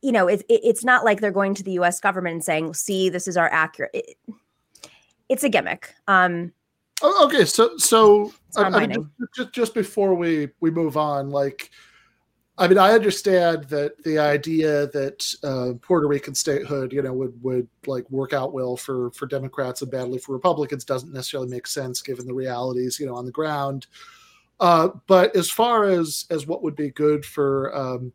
you 0.00 0.12
know, 0.12 0.28
it's 0.28 0.44
it, 0.48 0.60
it's 0.62 0.84
not 0.84 1.04
like 1.04 1.20
they're 1.20 1.32
going 1.32 1.54
to 1.54 1.64
the 1.64 1.72
U.S. 1.72 1.98
government 1.98 2.34
and 2.34 2.44
saying, 2.44 2.74
"See, 2.74 3.08
this 3.08 3.26
is 3.26 3.36
our 3.36 3.48
accurate." 3.52 3.90
It, 3.94 4.16
it's 5.28 5.42
a 5.42 5.48
gimmick. 5.48 5.92
Um, 6.06 6.52
Oh, 7.02 7.26
okay, 7.26 7.44
so 7.44 7.76
so 7.76 8.32
I, 8.56 8.62
I 8.62 8.86
mean, 8.86 9.10
just, 9.36 9.52
just 9.52 9.74
before 9.74 10.14
we 10.14 10.48
we 10.60 10.70
move 10.70 10.96
on, 10.96 11.30
like, 11.30 11.70
I 12.56 12.68
mean, 12.68 12.78
I 12.78 12.92
understand 12.92 13.64
that 13.64 14.02
the 14.02 14.18
idea 14.18 14.86
that 14.88 15.34
uh, 15.44 15.72
Puerto 15.82 16.08
Rican 16.08 16.34
statehood, 16.34 16.92
you 16.92 17.02
know, 17.02 17.12
would 17.12 17.42
would 17.42 17.68
like 17.86 18.10
work 18.10 18.32
out 18.32 18.54
well 18.54 18.76
for 18.76 19.10
for 19.10 19.26
Democrats 19.26 19.82
and 19.82 19.90
badly 19.90 20.18
for 20.18 20.32
Republicans 20.32 20.84
doesn't 20.84 21.12
necessarily 21.12 21.50
make 21.50 21.66
sense 21.66 22.00
given 22.00 22.26
the 22.26 22.34
realities, 22.34 22.98
you 22.98 23.06
know, 23.06 23.14
on 23.14 23.26
the 23.26 23.32
ground. 23.32 23.86
Uh, 24.58 24.88
but 25.06 25.36
as 25.36 25.50
far 25.50 25.84
as 25.84 26.24
as 26.30 26.46
what 26.46 26.62
would 26.62 26.76
be 26.76 26.90
good 26.90 27.26
for 27.26 27.76
um, 27.76 28.10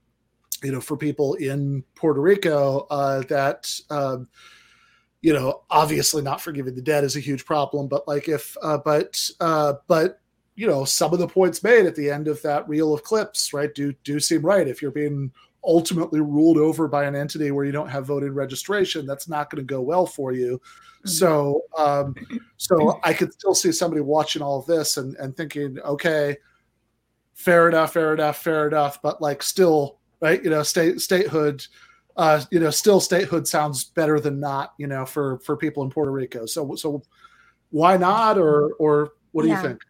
you 0.63 0.71
know 0.71 0.81
for 0.81 0.97
people 0.97 1.35
in 1.35 1.83
Puerto 1.93 2.19
Rico, 2.19 2.87
uh, 2.89 3.21
that 3.23 3.71
um, 3.91 4.27
you 5.21 5.33
know 5.33 5.61
obviously 5.69 6.21
not 6.21 6.41
forgiving 6.41 6.75
the 6.75 6.81
debt 6.81 7.03
is 7.03 7.15
a 7.15 7.19
huge 7.19 7.45
problem 7.45 7.87
but 7.87 8.07
like 8.07 8.27
if 8.27 8.57
uh, 8.61 8.77
but 8.77 9.29
uh, 9.39 9.73
but 9.87 10.19
you 10.55 10.67
know 10.67 10.83
some 10.83 11.13
of 11.13 11.19
the 11.19 11.27
points 11.27 11.63
made 11.63 11.85
at 11.85 11.95
the 11.95 12.09
end 12.09 12.27
of 12.27 12.41
that 12.41 12.67
reel 12.67 12.93
of 12.93 13.03
clips 13.03 13.53
right 13.53 13.73
do 13.73 13.93
do 14.03 14.19
seem 14.19 14.41
right. 14.41 14.67
If 14.67 14.81
you're 14.81 14.91
being 14.91 15.31
ultimately 15.63 16.21
ruled 16.21 16.57
over 16.57 16.87
by 16.87 17.05
an 17.05 17.15
entity 17.15 17.51
where 17.51 17.65
you 17.65 17.71
don't 17.71 17.89
have 17.89 18.07
voting 18.07 18.33
registration 18.33 19.05
that's 19.05 19.29
not 19.29 19.49
going 19.49 19.59
to 19.59 19.65
go 19.65 19.79
well 19.79 20.07
for 20.07 20.31
you. 20.31 20.59
So 21.05 21.63
um 21.79 22.15
so 22.57 22.99
i 23.03 23.11
could 23.11 23.33
still 23.33 23.55
see 23.55 23.71
somebody 23.71 24.01
watching 24.01 24.43
all 24.43 24.59
of 24.59 24.67
this 24.67 24.97
and 24.97 25.15
and 25.15 25.35
thinking 25.35 25.79
okay 25.79 26.37
fair 27.33 27.67
enough 27.67 27.93
fair 27.93 28.13
enough 28.13 28.37
fair 28.37 28.67
enough 28.67 29.01
but 29.01 29.19
like 29.19 29.41
still 29.41 29.97
right 30.21 30.43
you 30.43 30.51
know 30.51 30.61
state 30.61 31.01
statehood 31.01 31.65
uh 32.17 32.41
you 32.51 32.59
know 32.59 32.69
still 32.69 32.99
statehood 32.99 33.47
sounds 33.47 33.85
better 33.85 34.19
than 34.19 34.39
not 34.39 34.73
you 34.77 34.87
know 34.87 35.05
for 35.05 35.39
for 35.39 35.55
people 35.55 35.83
in 35.83 35.89
puerto 35.89 36.11
rico 36.11 36.45
so 36.45 36.75
so 36.75 37.01
why 37.69 37.95
not 37.97 38.37
or 38.37 38.73
or 38.79 39.11
what 39.31 39.43
do 39.43 39.49
Yeah. 39.49 39.61
you 39.61 39.67
think 39.69 39.81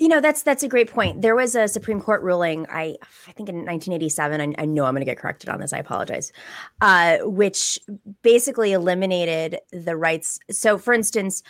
You 0.00 0.08
know, 0.08 0.20
that's 0.22 0.42
that's 0.42 0.62
a 0.62 0.68
great 0.68 0.90
point. 0.90 1.20
There 1.20 1.36
was 1.36 1.54
a 1.54 1.68
Supreme 1.68 2.00
Court 2.00 2.22
ruling, 2.22 2.64
I 2.70 2.96
I 3.28 3.32
think 3.36 3.50
in 3.50 3.56
1987. 3.66 4.40
I, 4.40 4.62
I 4.62 4.64
know 4.64 4.86
I'm 4.86 4.94
going 4.94 5.02
to 5.02 5.10
get 5.12 5.18
corrected 5.18 5.50
on 5.50 5.60
this. 5.60 5.74
I 5.74 5.78
apologize. 5.78 6.32
Uh, 6.80 7.18
which 7.24 7.78
basically 8.22 8.72
eliminated 8.72 9.58
the 9.72 9.96
rights. 9.98 10.38
So, 10.50 10.78
for 10.78 10.94
instance, 10.94 11.42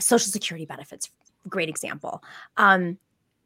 Social 0.00 0.32
Security 0.32 0.64
benefits, 0.64 1.10
great 1.50 1.68
example. 1.68 2.22
Um, 2.56 2.96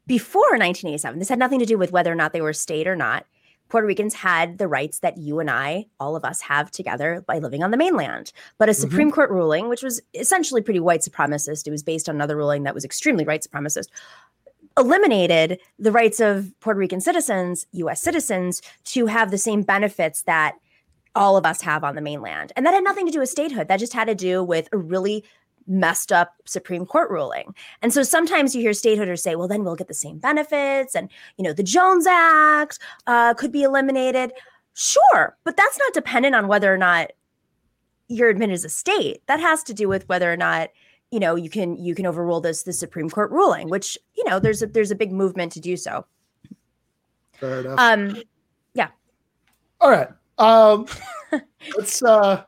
before 0.07 0.51
1987, 0.57 1.19
this 1.19 1.27
had 1.27 1.39
nothing 1.39 1.59
to 1.59 1.65
do 1.65 1.77
with 1.77 1.91
whether 1.91 2.11
or 2.11 2.15
not 2.15 2.31
they 2.31 2.41
were 2.41 2.53
state 2.53 2.87
or 2.87 2.95
not. 2.95 3.25
Puerto 3.73 3.87
Ricans 3.87 4.13
had 4.13 4.59
the 4.59 4.67
rights 4.67 4.99
that 4.99 5.17
you 5.17 5.39
and 5.39 5.49
I, 5.49 5.87
all 5.99 6.15
of 6.15 6.23
us, 6.23 6.41
have 6.41 6.69
together 6.69 7.23
by 7.25 7.39
living 7.39 7.63
on 7.63 7.71
the 7.71 7.77
mainland. 7.77 8.31
But 8.59 8.69
a 8.69 8.71
Mhm. 8.71 8.75
Supreme 8.75 9.11
Court 9.11 9.31
ruling, 9.31 9.67
which 9.67 9.81
was 9.81 9.99
essentially 10.13 10.61
pretty 10.61 10.79
white 10.79 10.99
supremacist, 11.01 11.65
it 11.65 11.71
was 11.71 11.81
based 11.81 12.07
on 12.07 12.13
another 12.13 12.37
ruling 12.37 12.61
that 12.63 12.75
was 12.75 12.85
extremely 12.85 13.25
white 13.25 13.41
supremacist, 13.41 13.87
eliminated 14.77 15.59
the 15.79 15.91
rights 15.91 16.19
of 16.19 16.53
Puerto 16.59 16.79
Rican 16.79 17.01
citizens, 17.01 17.65
US 17.71 17.99
citizens, 17.99 18.61
to 18.83 19.07
have 19.07 19.31
the 19.31 19.39
same 19.39 19.63
benefits 19.63 20.21
that 20.21 20.53
all 21.15 21.35
of 21.35 21.43
us 21.43 21.61
have 21.61 21.83
on 21.83 21.95
the 21.95 22.01
mainland. 22.01 22.53
And 22.55 22.67
that 22.67 22.75
had 22.75 22.83
nothing 22.83 23.07
to 23.07 23.11
do 23.11 23.21
with 23.21 23.29
statehood. 23.29 23.69
That 23.69 23.79
just 23.79 23.93
had 23.93 24.05
to 24.05 24.13
do 24.13 24.43
with 24.43 24.69
a 24.71 24.77
really 24.77 25.23
messed 25.67 26.11
up 26.11 26.35
Supreme 26.45 26.85
Court 26.85 27.09
ruling. 27.09 27.53
And 27.81 27.93
so 27.93 28.03
sometimes 28.03 28.55
you 28.55 28.61
hear 28.61 28.71
statehooders 28.71 29.19
say, 29.19 29.35
well, 29.35 29.47
then 29.47 29.63
we'll 29.63 29.75
get 29.75 29.87
the 29.87 29.93
same 29.93 30.17
benefits. 30.19 30.95
And, 30.95 31.09
you 31.37 31.43
know, 31.43 31.53
the 31.53 31.63
Jones 31.63 32.05
Act 32.07 32.79
uh, 33.07 33.33
could 33.33 33.51
be 33.51 33.63
eliminated. 33.63 34.33
Sure. 34.73 35.37
But 35.43 35.55
that's 35.57 35.77
not 35.77 35.93
dependent 35.93 36.35
on 36.35 36.47
whether 36.47 36.73
or 36.73 36.77
not 36.77 37.11
you're 38.07 38.29
admitted 38.29 38.53
as 38.53 38.65
a 38.65 38.69
state. 38.69 39.21
That 39.27 39.39
has 39.39 39.63
to 39.63 39.73
do 39.73 39.87
with 39.87 40.07
whether 40.09 40.31
or 40.31 40.37
not 40.37 40.69
you 41.11 41.19
know 41.19 41.35
you 41.35 41.49
can 41.49 41.77
you 41.77 41.93
can 41.93 42.05
overrule 42.07 42.41
this 42.41 42.63
the 42.63 42.73
Supreme 42.73 43.09
Court 43.09 43.29
ruling, 43.31 43.69
which 43.69 43.97
you 44.17 44.23
know 44.27 44.39
there's 44.39 44.61
a 44.63 44.67
there's 44.67 44.89
a 44.91 44.95
big 44.95 45.11
movement 45.11 45.51
to 45.53 45.59
do 45.59 45.77
so. 45.77 46.05
fair 47.39 47.59
enough 47.61 47.79
Um, 47.79 48.21
yeah. 48.73 48.89
all 49.79 49.91
right 49.91 50.09
um 50.39 50.87
let's 51.77 52.01
uh 52.03 52.43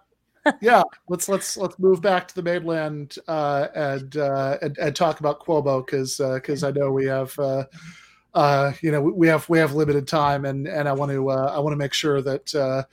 yeah 0.62 0.82
let's 1.10 1.28
let's 1.28 1.58
let's 1.58 1.78
move 1.80 2.02
back 2.02 2.28
to 2.28 2.36
the 2.36 2.44
mainland 2.44 3.16
uh 3.28 3.68
and 3.76 4.18
uh 4.18 4.58
and, 4.62 4.78
and 4.78 4.96
talk 4.96 5.20
about 5.20 5.40
cuomo 5.40 5.86
because 5.86 6.20
uh 6.20 6.36
because 6.36 6.64
i 6.64 6.72
know 6.72 6.92
we 6.92 7.06
have 7.06 7.38
uh 7.40 7.64
uh 8.34 8.72
you 8.82 8.92
know 8.92 9.02
we- 9.02 9.12
we 9.14 9.28
have 9.28 9.48
we 9.50 9.58
have 9.58 9.74
limited 9.74 10.08
time 10.08 10.46
and 10.46 10.68
and 10.68 10.88
i 10.88 10.94
want 10.94 11.12
to 11.12 11.30
uh 11.30 11.52
i 11.56 11.60
want 11.60 11.74
to 11.74 11.78
make 11.78 11.94
sure 11.94 12.22
that 12.22 12.54
uh 12.56 12.84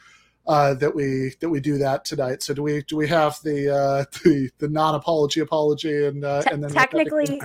uh 0.46 0.74
that 0.74 0.94
we 0.94 1.32
that 1.40 1.48
we 1.48 1.60
do 1.60 1.78
that 1.78 2.04
tonight. 2.04 2.42
So 2.42 2.54
do 2.54 2.62
we 2.62 2.82
do 2.82 2.96
we 2.96 3.08
have 3.08 3.38
the 3.44 3.70
uh 3.74 4.04
the 4.24 4.50
the 4.58 4.68
non-apology 4.68 5.40
apology 5.40 6.06
and 6.06 6.24
uh 6.24 6.42
Te- 6.42 6.50
and 6.50 6.62
then 6.62 6.70
technically, 6.70 7.40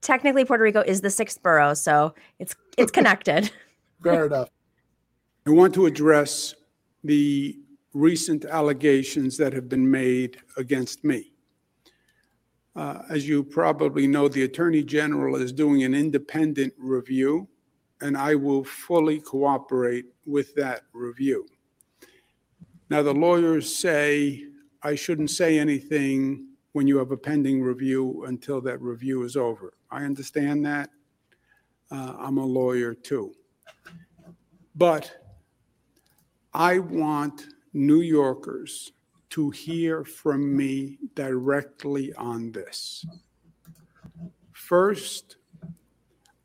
technically 0.00 0.44
Puerto 0.44 0.64
Rico 0.64 0.80
is 0.80 1.00
the 1.00 1.10
sixth 1.10 1.42
borough, 1.42 1.74
so 1.74 2.14
it's 2.38 2.54
it's 2.76 2.90
connected. 2.98 3.50
fair 4.02 4.26
enough. 4.26 4.48
I 5.46 5.50
want 5.50 5.74
to 5.74 5.86
address 5.86 6.54
the 7.04 7.58
recent 7.92 8.44
allegations 8.44 9.36
that 9.36 9.52
have 9.52 9.68
been 9.68 9.90
made 9.90 10.38
against 10.56 11.04
me. 11.04 11.32
Uh, 12.76 13.02
As 13.10 13.28
you 13.28 13.42
probably 13.42 14.06
know, 14.06 14.28
the 14.28 14.44
Attorney 14.44 14.82
General 14.82 15.36
is 15.36 15.52
doing 15.52 15.82
an 15.82 15.94
independent 15.94 16.72
review, 16.78 17.48
and 18.00 18.16
I 18.16 18.34
will 18.36 18.64
fully 18.64 19.20
cooperate 19.20 20.06
with 20.24 20.54
that 20.54 20.82
review. 20.92 21.46
Now, 22.88 23.02
the 23.02 23.14
lawyers 23.14 23.74
say 23.76 24.44
I 24.82 24.94
shouldn't 24.94 25.30
say 25.30 25.58
anything 25.58 26.46
when 26.72 26.86
you 26.86 26.96
have 26.98 27.10
a 27.10 27.16
pending 27.16 27.62
review 27.62 28.24
until 28.26 28.60
that 28.62 28.80
review 28.80 29.24
is 29.24 29.36
over. 29.36 29.74
I 29.90 30.04
understand 30.04 30.64
that. 30.66 30.90
Uh, 31.90 32.14
I'm 32.18 32.38
a 32.38 32.44
lawyer 32.44 32.94
too. 32.94 33.34
But 34.76 35.10
I 36.54 36.78
want 36.78 37.48
New 37.72 38.00
Yorkers 38.00 38.92
to 39.30 39.50
hear 39.50 40.04
from 40.04 40.56
me 40.56 40.98
directly 41.14 42.12
on 42.14 42.52
this. 42.52 43.04
First, 44.52 45.36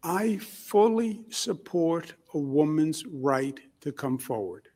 I 0.04 0.38
fully 0.38 1.22
support 1.30 2.14
a 2.34 2.38
woman's 2.38 3.06
right 3.08 3.60
to 3.82 3.92
come 3.92 4.18
forward. 4.18 4.70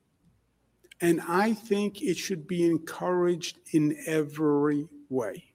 And 1.02 1.22
I 1.22 1.54
think 1.54 2.02
it 2.02 2.18
should 2.18 2.48
be 2.48 2.66
encouraged 2.66 3.60
in 3.72 3.96
every 4.06 4.88
way. 5.10 5.46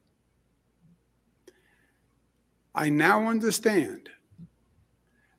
I 2.74 2.88
now 2.88 3.28
understand 3.28 4.08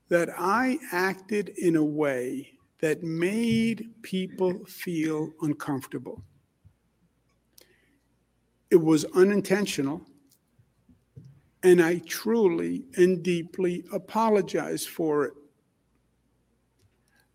that 0.09 0.29
I 0.37 0.79
acted 0.91 1.49
in 1.49 1.75
a 1.75 1.83
way 1.83 2.54
that 2.85 3.01
made 3.01 3.89
people 4.03 4.63
feel 4.67 5.31
uncomfortable. 5.41 6.21
It 8.69 8.75
was 8.75 9.05
unintentional, 9.15 10.05
and 11.63 11.81
I 11.81 11.97
truly 12.05 12.85
and 12.95 13.23
deeply 13.23 13.85
apologize 13.91 14.85
for 14.85 15.25
it. 15.25 15.33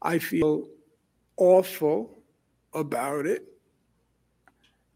I 0.01 0.21
feel 0.21 0.69
awful 1.37 2.23
about 2.73 3.27
it, 3.27 3.43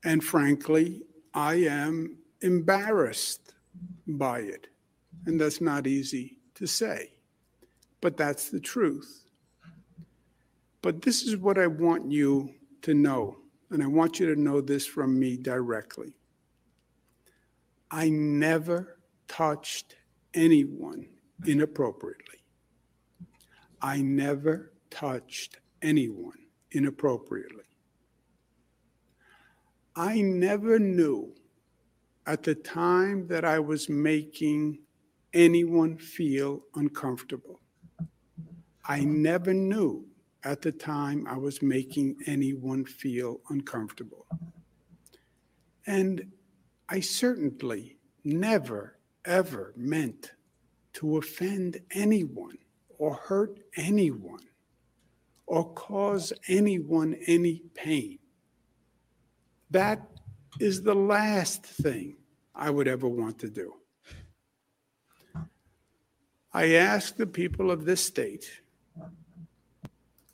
and 0.04 0.22
frankly, 0.22 1.02
I 1.34 1.54
am 1.66 2.16
embarrassed 2.42 3.54
by 4.06 4.38
it. 4.38 4.68
And 5.26 5.40
that's 5.40 5.60
not 5.60 5.88
easy 5.88 6.36
to 6.54 6.68
say, 6.68 7.10
but 8.00 8.16
that's 8.16 8.50
the 8.50 8.60
truth. 8.60 9.23
But 10.84 11.00
this 11.00 11.22
is 11.22 11.38
what 11.38 11.56
I 11.56 11.66
want 11.66 12.12
you 12.12 12.50
to 12.82 12.92
know, 12.92 13.38
and 13.70 13.82
I 13.82 13.86
want 13.86 14.20
you 14.20 14.34
to 14.34 14.38
know 14.38 14.60
this 14.60 14.84
from 14.84 15.18
me 15.18 15.38
directly. 15.38 16.12
I 17.90 18.10
never 18.10 18.98
touched 19.26 19.96
anyone 20.34 21.08
inappropriately. 21.46 22.44
I 23.80 24.02
never 24.02 24.74
touched 24.90 25.56
anyone 25.80 26.36
inappropriately. 26.72 27.64
I 29.96 30.20
never 30.20 30.78
knew 30.78 31.34
at 32.26 32.42
the 32.42 32.56
time 32.56 33.26
that 33.28 33.46
I 33.46 33.58
was 33.58 33.88
making 33.88 34.80
anyone 35.32 35.96
feel 35.96 36.60
uncomfortable. 36.74 37.62
I 38.86 39.00
never 39.00 39.54
knew 39.54 40.08
at 40.44 40.60
the 40.60 40.72
time 40.72 41.26
I 41.28 41.38
was 41.38 41.62
making 41.62 42.16
anyone 42.26 42.84
feel 42.84 43.40
uncomfortable. 43.48 44.26
And 45.86 46.32
I 46.88 47.00
certainly 47.00 47.96
never, 48.24 48.98
ever 49.24 49.72
meant 49.76 50.32
to 50.94 51.16
offend 51.16 51.80
anyone 51.92 52.58
or 52.98 53.14
hurt 53.14 53.58
anyone 53.76 54.44
or 55.46 55.72
cause 55.72 56.32
anyone 56.48 57.16
any 57.26 57.62
pain. 57.74 58.18
That 59.70 60.06
is 60.60 60.82
the 60.82 60.94
last 60.94 61.64
thing 61.64 62.16
I 62.54 62.70
would 62.70 62.86
ever 62.86 63.08
want 63.08 63.38
to 63.40 63.50
do. 63.50 63.74
I 66.52 66.74
ask 66.74 67.16
the 67.16 67.26
people 67.26 67.70
of 67.70 67.84
this 67.84 68.04
state 68.04 68.60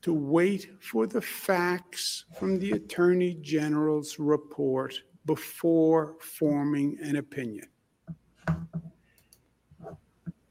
to 0.03 0.15
wait 0.15 0.71
for 0.81 1.07
the 1.07 1.21
facts 1.21 2.25
from 2.39 2.59
the 2.59 2.73
Attorney 2.73 3.35
General's 3.35 4.19
report 4.19 5.03
before 5.27 6.17
forming 6.21 6.99
an 7.01 7.17
opinion. 7.17 7.69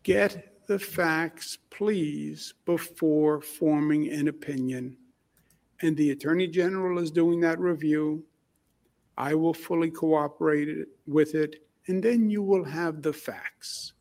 Get 0.04 0.66
the 0.68 0.80
facts, 0.80 1.58
please, 1.72 2.54
before 2.66 3.42
forming 3.42 4.10
an 4.10 4.28
opinion. 4.28 4.98
And 5.82 5.98
the 5.98 6.12
Attorney 6.12 6.48
General 6.48 7.00
is 7.00 7.10
doing 7.10 7.40
that 7.42 7.60
review. 7.60 8.24
I 9.18 9.34
will 9.34 9.54
fully 9.54 9.90
cooperate 9.90 10.70
it- 10.70 10.90
with 11.08 11.36
it, 11.36 11.66
and 11.88 12.04
then 12.04 12.30
you 12.30 12.44
will 12.44 12.64
have 12.64 13.02
the 13.02 13.14
facts. 13.14 13.94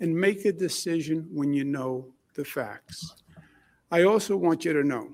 And 0.00 0.14
make 0.14 0.44
a 0.44 0.52
decision 0.52 1.28
when 1.32 1.52
you 1.52 1.64
know 1.64 2.14
the 2.34 2.44
facts. 2.44 3.19
I 3.90 4.04
also 4.04 4.36
want 4.36 4.64
you 4.64 4.72
to 4.72 4.84
know 4.84 5.08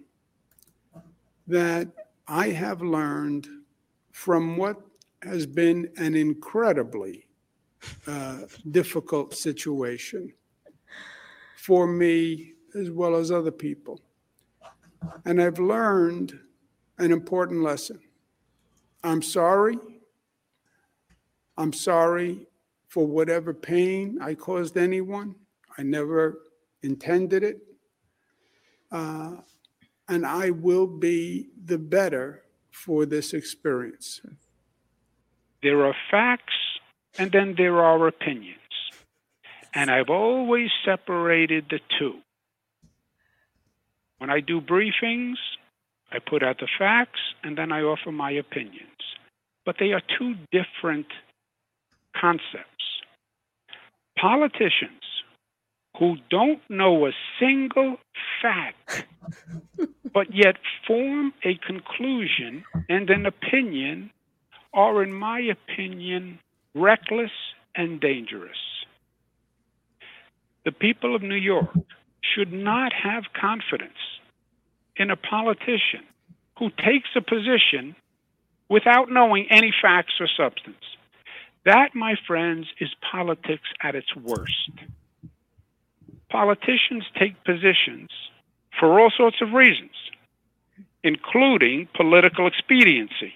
that 1.47 1.89
I 2.29 2.49
have 2.51 2.83
learned 2.83 3.49
from 4.12 4.57
what 4.57 4.81
has 5.22 5.47
been 5.47 5.91
an 5.97 6.14
incredibly 6.14 7.27
uh, 8.07 8.41
difficult 8.70 9.35
situation 9.35 10.33
for 11.57 11.87
me 11.87 12.53
as 12.74 12.91
well 12.91 13.16
as 13.16 13.31
other 13.31 13.51
people. 13.51 14.01
And 15.24 15.41
I've 15.41 15.59
learned 15.59 16.39
an 16.99 17.12
important 17.12 17.62
lesson. 17.62 18.01
I'm 19.03 19.22
sorry. 19.22 19.79
I'm 21.57 21.72
sorry 21.72 22.46
for 22.88 23.07
whatever 23.07 23.55
pain 23.55 24.18
I 24.21 24.34
caused 24.34 24.76
anyone. 24.76 25.34
I 25.79 25.83
never 25.83 26.41
intended 26.83 27.42
it. 27.42 27.59
Uh, 28.91 29.37
and 30.08 30.25
I 30.25 30.50
will 30.50 30.87
be 30.87 31.49
the 31.64 31.79
better 31.79 32.42
for 32.71 33.07
this 33.07 33.33
experience. 33.33 34.21
There 35.63 35.84
are 35.84 35.95
facts 36.11 36.54
and 37.18 37.33
then 37.33 37.54
there 37.57 37.83
are 37.83 38.07
opinions. 38.07 38.61
And 39.75 39.91
I've 39.91 40.11
always 40.11 40.71
separated 40.84 41.67
the 41.71 41.80
two. 41.99 42.18
When 44.18 44.30
I 44.30 44.41
do 44.41 44.61
briefings, 44.61 45.37
I 46.13 46.18
put 46.18 46.42
out 46.42 46.58
the 46.58 46.68
facts 46.79 47.21
and 47.42 47.58
then 47.58 47.72
I 47.72 47.83
offer 47.83 48.13
my 48.13 48.30
opinions. 48.30 48.91
But 49.64 49.76
they 49.79 49.92
are 49.92 50.03
two 50.18 50.34
different 50.53 51.07
concepts. 52.18 52.84
Politicians 54.18 55.03
who 55.99 56.17
don't 56.31 56.61
know 56.68 57.07
a 57.07 57.13
single 57.41 57.97
fact, 58.43 59.07
but 60.13 60.35
yet 60.35 60.57
form 60.87 61.33
a 61.45 61.55
conclusion 61.67 62.64
and 62.89 63.09
an 63.11 63.27
opinion 63.27 64.11
are, 64.75 65.03
in 65.03 65.13
my 65.13 65.41
opinion, 65.41 66.39
reckless 66.75 67.31
and 67.75 68.01
dangerous. 68.01 68.57
The 70.64 70.73
people 70.73 71.14
of 71.14 71.23
New 71.23 71.37
York 71.37 71.71
should 72.35 72.53
not 72.53 72.93
have 72.93 73.25
confidence 73.39 73.93
in 74.97 75.11
a 75.11 75.17
politician 75.17 76.05
who 76.59 76.71
takes 76.71 77.11
a 77.14 77.21
position 77.21 77.95
without 78.68 79.11
knowing 79.11 79.47
any 79.51 79.73
facts 79.83 80.14
or 80.21 80.29
substance. 80.37 80.83
That, 81.64 81.95
my 81.95 82.14
friends, 82.27 82.67
is 82.81 82.91
politics 83.11 83.68
at 83.83 83.95
its 83.95 84.14
worst. 84.14 84.71
Politicians 86.31 87.05
take 87.19 87.43
positions 87.45 88.11
for 88.79 89.01
all 89.01 89.11
sorts 89.17 89.37
of 89.41 89.53
reasons, 89.53 89.93
including 91.03 91.89
political 91.95 92.47
expediency 92.47 93.33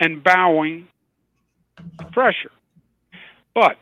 and 0.00 0.22
bowing 0.24 0.88
to 1.98 2.04
pressure. 2.06 2.50
But 3.54 3.76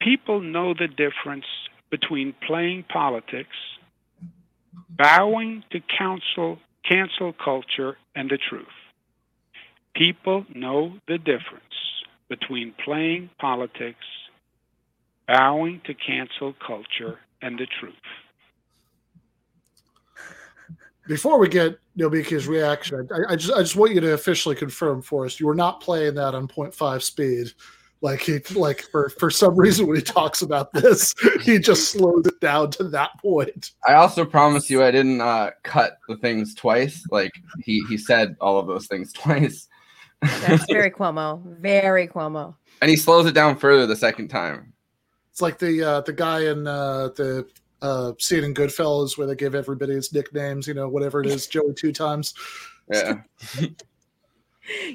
people 0.00 0.40
know 0.40 0.74
the 0.74 0.88
difference 0.88 1.46
between 1.90 2.34
playing 2.46 2.84
politics, 2.84 3.56
bowing 4.88 5.64
to 5.70 5.80
counsel, 5.80 6.58
cancel 6.88 7.32
culture, 7.32 7.96
and 8.14 8.30
the 8.30 8.38
truth. 8.38 8.66
People 9.94 10.44
know 10.54 10.94
the 11.08 11.18
difference 11.18 11.64
between 12.28 12.74
playing 12.84 13.30
politics, 13.40 14.04
bowing 15.26 15.80
to 15.86 15.94
cancel 15.94 16.54
culture, 16.64 17.18
and 17.42 17.58
the 17.58 17.66
truth. 17.66 17.94
Before 21.06 21.38
we 21.38 21.48
get 21.48 21.78
Nomiki's 21.98 22.46
reaction, 22.46 23.08
I, 23.10 23.32
I 23.32 23.36
just 23.36 23.52
I 23.52 23.60
just 23.60 23.76
want 23.76 23.94
you 23.94 24.00
to 24.00 24.12
officially 24.12 24.54
confirm 24.54 25.00
for 25.00 25.24
us 25.24 25.40
you 25.40 25.46
were 25.46 25.54
not 25.54 25.80
playing 25.80 26.14
that 26.16 26.34
on 26.34 26.46
0.5 26.46 27.02
speed. 27.02 27.52
Like 28.00 28.20
he 28.20 28.38
like 28.54 28.82
for 28.92 29.08
for 29.08 29.30
some 29.30 29.56
reason 29.56 29.86
when 29.86 29.96
he 29.96 30.02
talks 30.02 30.42
about 30.42 30.72
this, 30.72 31.14
he 31.42 31.58
just 31.58 31.90
slows 31.90 32.26
it 32.26 32.38
down 32.40 32.70
to 32.72 32.84
that 32.84 33.10
point. 33.20 33.72
I 33.88 33.94
also 33.94 34.24
promise 34.24 34.70
you 34.70 34.84
I 34.84 34.90
didn't 34.90 35.20
uh, 35.20 35.50
cut 35.64 35.98
the 36.08 36.16
things 36.18 36.54
twice. 36.54 37.02
Like 37.10 37.32
he 37.64 37.82
he 37.88 37.96
said 37.96 38.36
all 38.40 38.58
of 38.58 38.66
those 38.66 38.86
things 38.86 39.12
twice. 39.14 39.66
That's 40.20 40.66
very 40.70 40.90
Cuomo. 40.90 41.42
Very 41.58 42.06
Cuomo. 42.06 42.54
and 42.82 42.90
he 42.90 42.96
slows 42.96 43.26
it 43.26 43.34
down 43.34 43.56
further 43.56 43.86
the 43.86 43.96
second 43.96 44.28
time. 44.28 44.72
It's 45.38 45.42
like 45.42 45.60
the 45.60 45.84
uh, 45.84 46.00
the 46.00 46.12
guy 46.12 46.50
in 46.50 46.66
uh, 46.66 47.10
the 47.14 47.46
uh, 47.80 48.10
scene 48.18 48.42
in 48.42 48.54
Goodfellas 48.54 49.16
where 49.16 49.28
they 49.28 49.36
give 49.36 49.54
everybody 49.54 49.92
his 49.92 50.12
nicknames. 50.12 50.66
You 50.66 50.74
know, 50.74 50.88
whatever 50.88 51.20
it 51.20 51.28
is, 51.28 51.46
Joey 51.54 51.74
two 51.74 51.92
times. 51.92 52.34
Yeah. 52.92 53.20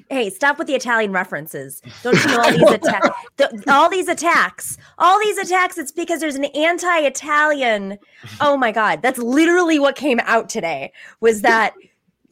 Hey, 0.07 0.29
stop 0.29 0.59
with 0.59 0.67
the 0.67 0.75
Italian 0.75 1.11
references. 1.11 1.81
Don't 2.03 2.13
you 2.23 2.29
know 2.29 2.41
all 2.43 2.51
these 2.51 2.69
attacks? 2.69 3.09
all 3.67 3.89
these 3.89 4.07
attacks, 4.07 4.77
all 4.99 5.19
these 5.19 5.37
attacks. 5.39 5.79
It's 5.79 5.91
because 5.91 6.19
there's 6.19 6.35
an 6.35 6.45
anti-Italian. 6.45 7.97
Oh 8.39 8.55
my 8.55 8.71
God, 8.71 9.01
that's 9.01 9.17
literally 9.17 9.79
what 9.79 9.95
came 9.95 10.19
out 10.25 10.47
today. 10.47 10.93
Was 11.21 11.41
that 11.41 11.73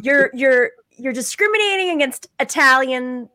you're 0.02 0.30
you're 0.36 0.70
you're 0.92 1.14
discriminating 1.14 1.96
against 1.96 2.28
Italian 2.40 3.28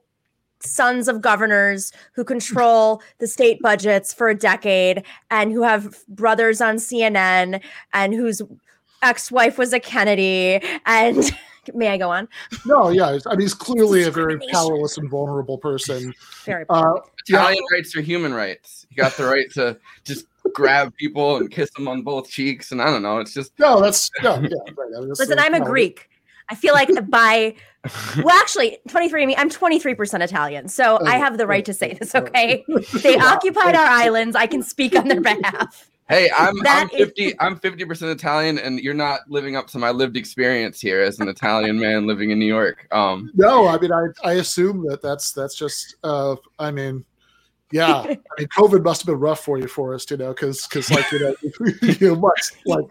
sons 0.67 1.09
of 1.09 1.21
governors 1.23 1.93
who 2.13 2.25
control 2.25 3.01
the 3.19 3.27
state 3.27 3.61
budgets 3.63 4.13
for 4.13 4.29
a 4.29 4.35
decade 4.35 5.03
and 5.31 5.53
who 5.53 5.63
have 5.63 5.97
brothers 6.09 6.61
on 6.61 6.77
CNN 6.77 7.61
and 7.93 8.15
whose 8.15 8.43
ex-wife 9.03 9.59
was 9.59 9.73
a 9.73 9.81
Kennedy 9.81 10.61
and 10.87 11.33
may 11.75 11.89
I 11.89 11.97
go 11.99 12.11
on? 12.11 12.29
No, 12.65 12.91
yeah, 12.91 13.19
I 13.27 13.31
mean 13.31 13.41
he's 13.41 13.55
clearly 13.55 14.05
a 14.05 14.11
very 14.11 14.39
powerless 14.53 14.99
and 14.99 15.09
vulnerable 15.11 15.59
person. 15.59 16.15
Very 16.45 16.65
Uh, 16.69 16.95
yeah, 17.29 17.41
Italian 17.41 17.65
rights 17.73 17.97
are 17.97 18.01
human 18.03 18.33
rights. 18.33 18.87
You 18.91 18.97
got 18.97 19.17
the 19.17 19.25
right 19.25 19.51
to 19.55 19.77
just 20.05 20.27
grab 20.55 20.95
people 20.95 21.39
and 21.39 21.51
kiss 21.51 21.71
them 21.73 21.89
on 21.89 22.03
both 22.03 22.29
cheeks, 22.31 22.71
and 22.71 22.81
I 22.81 22.87
don't 22.87 23.03
know. 23.03 23.19
It's 23.19 23.35
just 23.35 23.53
no, 23.59 23.81
that's 23.81 24.09
no, 24.23 24.35
yeah, 24.35 24.41
right. 24.77 24.93
I 24.97 25.01
mean, 25.01 25.09
that's 25.09 25.21
Listen, 25.21 25.37
the- 25.37 25.43
I'm 25.43 25.55
a 25.55 25.59
no. 25.59 25.65
Greek. 25.65 26.09
I 26.51 26.55
feel 26.55 26.75
like 26.75 26.91
by 27.09 27.55
well, 28.23 28.37
actually, 28.37 28.79
23 28.89 29.27
me. 29.27 29.37
I'm 29.37 29.51
23% 29.51 30.21
Italian, 30.23 30.69
so 30.69 30.99
I 31.05 31.19
have 31.19 31.39
the 31.39 31.47
right 31.47 31.65
to 31.65 31.75
say 31.75 31.95
this. 31.95 32.15
Okay, 32.15 32.65
they 33.03 33.17
occupied 33.17 33.75
our 33.75 33.87
islands. 33.87 34.35
I 34.35 34.47
can 34.47 34.63
speak 34.63 34.97
on 34.97 35.09
their 35.09 35.21
behalf. 35.21 35.89
Hey, 36.09 36.31
I'm 36.37 36.55
I'm 36.67 36.89
is- 36.91 36.97
fifty 36.97 37.41
I'm 37.41 37.59
fifty 37.59 37.85
percent 37.85 38.13
Italian, 38.13 38.59
and 38.59 38.79
you're 38.79 38.95
not 38.95 39.21
living 39.29 39.57
up 39.57 39.67
to 39.69 39.79
my 39.79 39.91
lived 39.91 40.17
experience 40.17 40.81
here 40.81 41.01
as 41.01 41.19
an 41.19 41.29
Italian 41.29 41.79
man 41.79 42.07
living 42.07 42.31
in 42.31 42.39
New 42.39 42.47
York. 42.47 42.87
Um, 42.93 43.31
No, 43.35 43.67
I 43.67 43.79
mean, 43.79 43.93
I, 43.93 44.07
I 44.25 44.33
assume 44.35 44.87
that 44.89 45.03
that's 45.03 45.33
that's 45.33 45.57
just. 45.57 45.97
Uh, 46.05 46.37
I 46.61 46.71
mean, 46.71 47.05
yeah, 47.73 47.95
I 47.97 48.19
mean, 48.39 48.49
COVID 48.57 48.85
must 48.85 49.03
have 49.03 49.07
been 49.07 49.19
rough 49.19 49.45
for 49.45 49.59
you, 49.59 49.67
Forrest. 49.67 50.13
You 50.13 50.17
know, 50.17 50.29
because 50.29 50.67
because 50.69 50.91
like 50.93 51.11
you 51.11 51.21
know, 51.21 51.35
you 51.83 52.15
much 52.15 52.53
like 52.67 52.85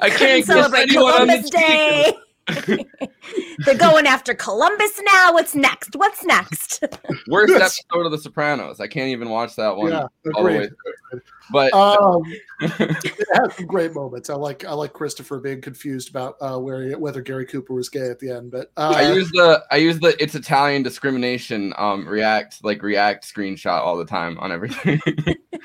I 0.00 0.10
can't 0.10 0.44
Celebrate 0.44 0.90
Columbus 0.90 1.50
Day. 1.50 2.12
They're 3.64 3.76
going 3.76 4.06
after 4.06 4.34
Columbus 4.34 5.00
now. 5.12 5.32
What's 5.32 5.54
next? 5.54 5.94
What's 5.96 6.24
next? 6.24 6.82
worst 7.28 7.52
episode 7.54 8.06
of 8.06 8.12
The 8.12 8.18
Sopranos. 8.18 8.80
I 8.80 8.86
can't 8.86 9.08
even 9.08 9.28
watch 9.28 9.56
that 9.56 9.76
one 9.76 9.92
Yeah, 9.92 10.06
all 10.34 10.44
the 10.44 10.50
way 10.50 10.68
through. 10.68 11.20
But 11.52 11.74
um, 11.74 12.22
it 12.60 13.28
has 13.34 13.56
some 13.56 13.66
great 13.66 13.92
moments. 13.92 14.30
I 14.30 14.34
like 14.34 14.64
I 14.64 14.72
like 14.72 14.92
Christopher 14.92 15.40
being 15.40 15.60
confused 15.60 16.08
about 16.10 16.36
uh, 16.40 16.58
where 16.58 16.82
he, 16.82 16.94
whether 16.94 17.20
Gary 17.20 17.44
Cooper 17.44 17.74
was 17.74 17.88
gay 17.88 18.08
at 18.08 18.20
the 18.20 18.30
end, 18.30 18.52
but 18.52 18.70
uh, 18.76 18.94
I 18.96 19.12
use 19.12 19.30
the 19.32 19.64
I 19.70 19.76
use 19.76 19.98
the 19.98 20.20
it's 20.22 20.34
Italian 20.34 20.82
discrimination 20.82 21.74
um 21.76 22.06
react 22.06 22.62
like 22.62 22.82
react 22.82 23.32
screenshot 23.32 23.80
all 23.80 23.96
the 23.96 24.04
time 24.04 24.38
on 24.38 24.52
everything. 24.52 25.00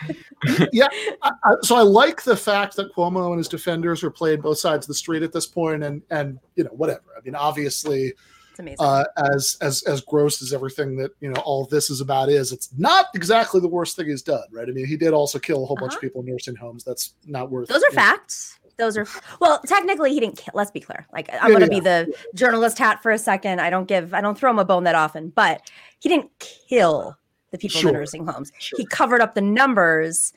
yeah. 0.71 0.87
I, 1.21 1.31
I, 1.43 1.55
so 1.61 1.75
I 1.75 1.81
like 1.81 2.23
the 2.23 2.35
fact 2.35 2.75
that 2.75 2.93
Cuomo 2.93 3.29
and 3.29 3.37
his 3.37 3.47
defenders 3.47 4.03
are 4.03 4.11
playing 4.11 4.41
both 4.41 4.57
sides 4.59 4.85
of 4.85 4.87
the 4.89 4.93
street 4.95 5.23
at 5.23 5.31
this 5.33 5.45
point, 5.45 5.83
and 5.83 6.01
and 6.09 6.39
you 6.55 6.63
know 6.63 6.71
whatever. 6.71 7.03
I 7.17 7.21
mean, 7.23 7.35
obviously, 7.35 8.13
it's 8.51 8.59
amazing. 8.59 8.77
uh, 8.79 9.03
as 9.33 9.57
as 9.61 9.83
as 9.83 10.01
gross 10.01 10.41
as 10.41 10.53
everything 10.53 10.95
that 10.97 11.11
you 11.19 11.29
know 11.29 11.41
all 11.41 11.65
this 11.65 11.89
is 11.89 12.01
about 12.01 12.29
is, 12.29 12.51
it's 12.51 12.69
not 12.77 13.07
exactly 13.15 13.59
the 13.61 13.67
worst 13.67 13.95
thing 13.95 14.07
he's 14.07 14.21
done, 14.21 14.43
right? 14.51 14.67
I 14.67 14.71
mean, 14.71 14.85
he 14.85 14.97
did 14.97 15.13
also 15.13 15.39
kill 15.39 15.63
a 15.63 15.65
whole 15.65 15.77
bunch 15.77 15.95
of 15.95 16.01
people 16.01 16.21
in 16.21 16.27
nursing 16.27 16.55
homes. 16.55 16.83
That's 16.83 17.13
not 17.25 17.49
worth. 17.49 17.69
Uh-huh. 17.69 17.79
Those 17.79 17.83
are 17.91 17.95
know, 17.95 18.01
facts. 18.01 18.59
Those 18.77 18.97
are 18.97 19.07
well, 19.39 19.61
technically 19.65 20.11
he 20.13 20.19
didn't 20.19 20.37
kill. 20.37 20.51
Let's 20.53 20.71
be 20.71 20.81
clear. 20.81 21.07
Like 21.13 21.29
I'm 21.41 21.49
Yeah, 21.51 21.59
gonna 21.59 21.65
yeah. 21.65 21.69
be 21.69 21.79
the 21.79 22.15
journalist 22.33 22.77
hat 22.77 23.01
for 23.01 23.11
a 23.11 23.17
second. 23.17 23.61
I 23.61 23.69
don't 23.69 23.87
give. 23.87 24.13
I 24.13 24.19
don't 24.21 24.37
throw 24.37 24.51
him 24.51 24.59
a 24.59 24.65
bone 24.65 24.83
that 24.83 24.95
often, 24.95 25.29
but 25.29 25.61
he 25.99 26.09
didn't 26.09 26.29
kill 26.39 27.17
the 27.51 27.57
people 27.57 27.79
in 27.81 27.87
the 27.87 27.93
nursing 27.93 28.25
homes. 28.25 28.51
He 28.75 28.85
covered 28.85 29.21
up 29.21 29.35
the 29.35 29.41
numbers, 29.41 30.33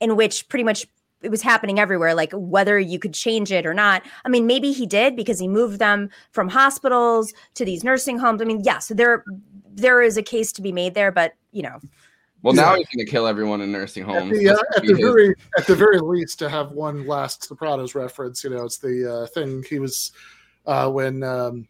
in 0.00 0.16
which 0.16 0.48
pretty 0.48 0.64
much 0.64 0.86
it 1.22 1.30
was 1.30 1.42
happening 1.42 1.78
everywhere. 1.78 2.14
Like 2.14 2.32
whether 2.32 2.78
you 2.78 2.98
could 2.98 3.14
change 3.14 3.50
it 3.50 3.66
or 3.66 3.74
not. 3.74 4.02
I 4.24 4.28
mean, 4.28 4.46
maybe 4.46 4.72
he 4.72 4.86
did 4.86 5.16
because 5.16 5.38
he 5.38 5.48
moved 5.48 5.78
them 5.78 6.10
from 6.32 6.48
hospitals 6.48 7.32
to 7.54 7.64
these 7.64 7.82
nursing 7.84 8.18
homes. 8.18 8.42
I 8.42 8.44
mean, 8.44 8.62
yes, 8.64 8.88
there 8.94 9.24
there 9.72 10.00
is 10.00 10.16
a 10.16 10.22
case 10.22 10.52
to 10.52 10.62
be 10.62 10.72
made 10.72 10.94
there, 10.94 11.12
but 11.12 11.34
you 11.52 11.62
know, 11.62 11.78
well, 12.42 12.54
now 12.54 12.74
he's 12.76 12.86
gonna 12.94 13.06
kill 13.06 13.26
everyone 13.26 13.60
in 13.60 13.72
nursing 13.72 14.04
At 14.04 14.08
homes. 14.08 14.38
the, 14.38 14.50
uh, 14.50 14.56
at 14.76 14.84
the 14.84 14.94
very 14.94 15.34
at 15.58 15.66
the 15.66 15.74
very 15.74 15.98
least 15.98 16.38
to 16.40 16.48
have 16.48 16.70
one 16.72 17.06
last 17.06 17.44
Sopranos 17.44 17.94
reference, 17.94 18.44
you 18.44 18.50
know, 18.50 18.64
it's 18.64 18.78
the 18.78 19.22
uh, 19.22 19.26
thing 19.26 19.64
he 19.68 19.78
was 19.78 20.12
uh, 20.66 20.88
when 20.88 21.22
um, 21.22 21.66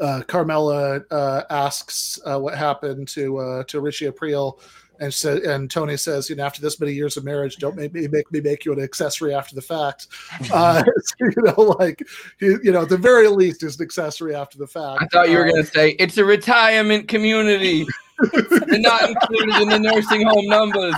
uh, 0.00 0.22
Carmela 0.26 1.00
uh, 1.10 1.42
asks 1.50 2.18
uh, 2.24 2.38
what 2.38 2.56
happened 2.56 3.08
to 3.08 3.38
uh, 3.38 3.64
to 3.64 3.80
Richie 3.80 4.06
April, 4.06 4.60
and 5.00 5.12
said, 5.12 5.42
and 5.42 5.70
Tony 5.70 5.96
says, 5.96 6.28
you 6.28 6.36
know, 6.36 6.44
after 6.44 6.60
this 6.60 6.80
many 6.80 6.92
years 6.92 7.16
of 7.16 7.24
marriage, 7.24 7.56
don't 7.56 7.76
make 7.76 7.92
me 7.94 8.08
make 8.08 8.30
me 8.32 8.40
make 8.40 8.64
you 8.64 8.72
an 8.72 8.80
accessory 8.80 9.34
after 9.34 9.54
the 9.54 9.62
fact. 9.62 10.08
Uh, 10.52 10.82
so, 11.02 11.14
you 11.20 11.42
know, 11.42 11.62
like 11.78 12.02
you, 12.40 12.60
you 12.62 12.72
know, 12.72 12.82
at 12.82 12.88
the 12.88 12.96
very 12.96 13.28
least, 13.28 13.62
is 13.62 13.78
an 13.78 13.84
accessory 13.84 14.34
after 14.34 14.58
the 14.58 14.66
fact. 14.66 15.02
I 15.02 15.06
thought 15.06 15.30
you 15.30 15.38
were 15.38 15.46
Uh, 15.46 15.50
gonna 15.50 15.64
say 15.64 15.90
it's 15.98 16.16
a 16.18 16.24
retirement 16.24 17.08
community. 17.08 17.86
They're 18.32 18.80
not 18.80 19.08
included 19.08 19.62
in 19.62 19.68
the 19.68 19.78
nursing 19.78 20.26
home 20.26 20.46
numbers. 20.46 20.96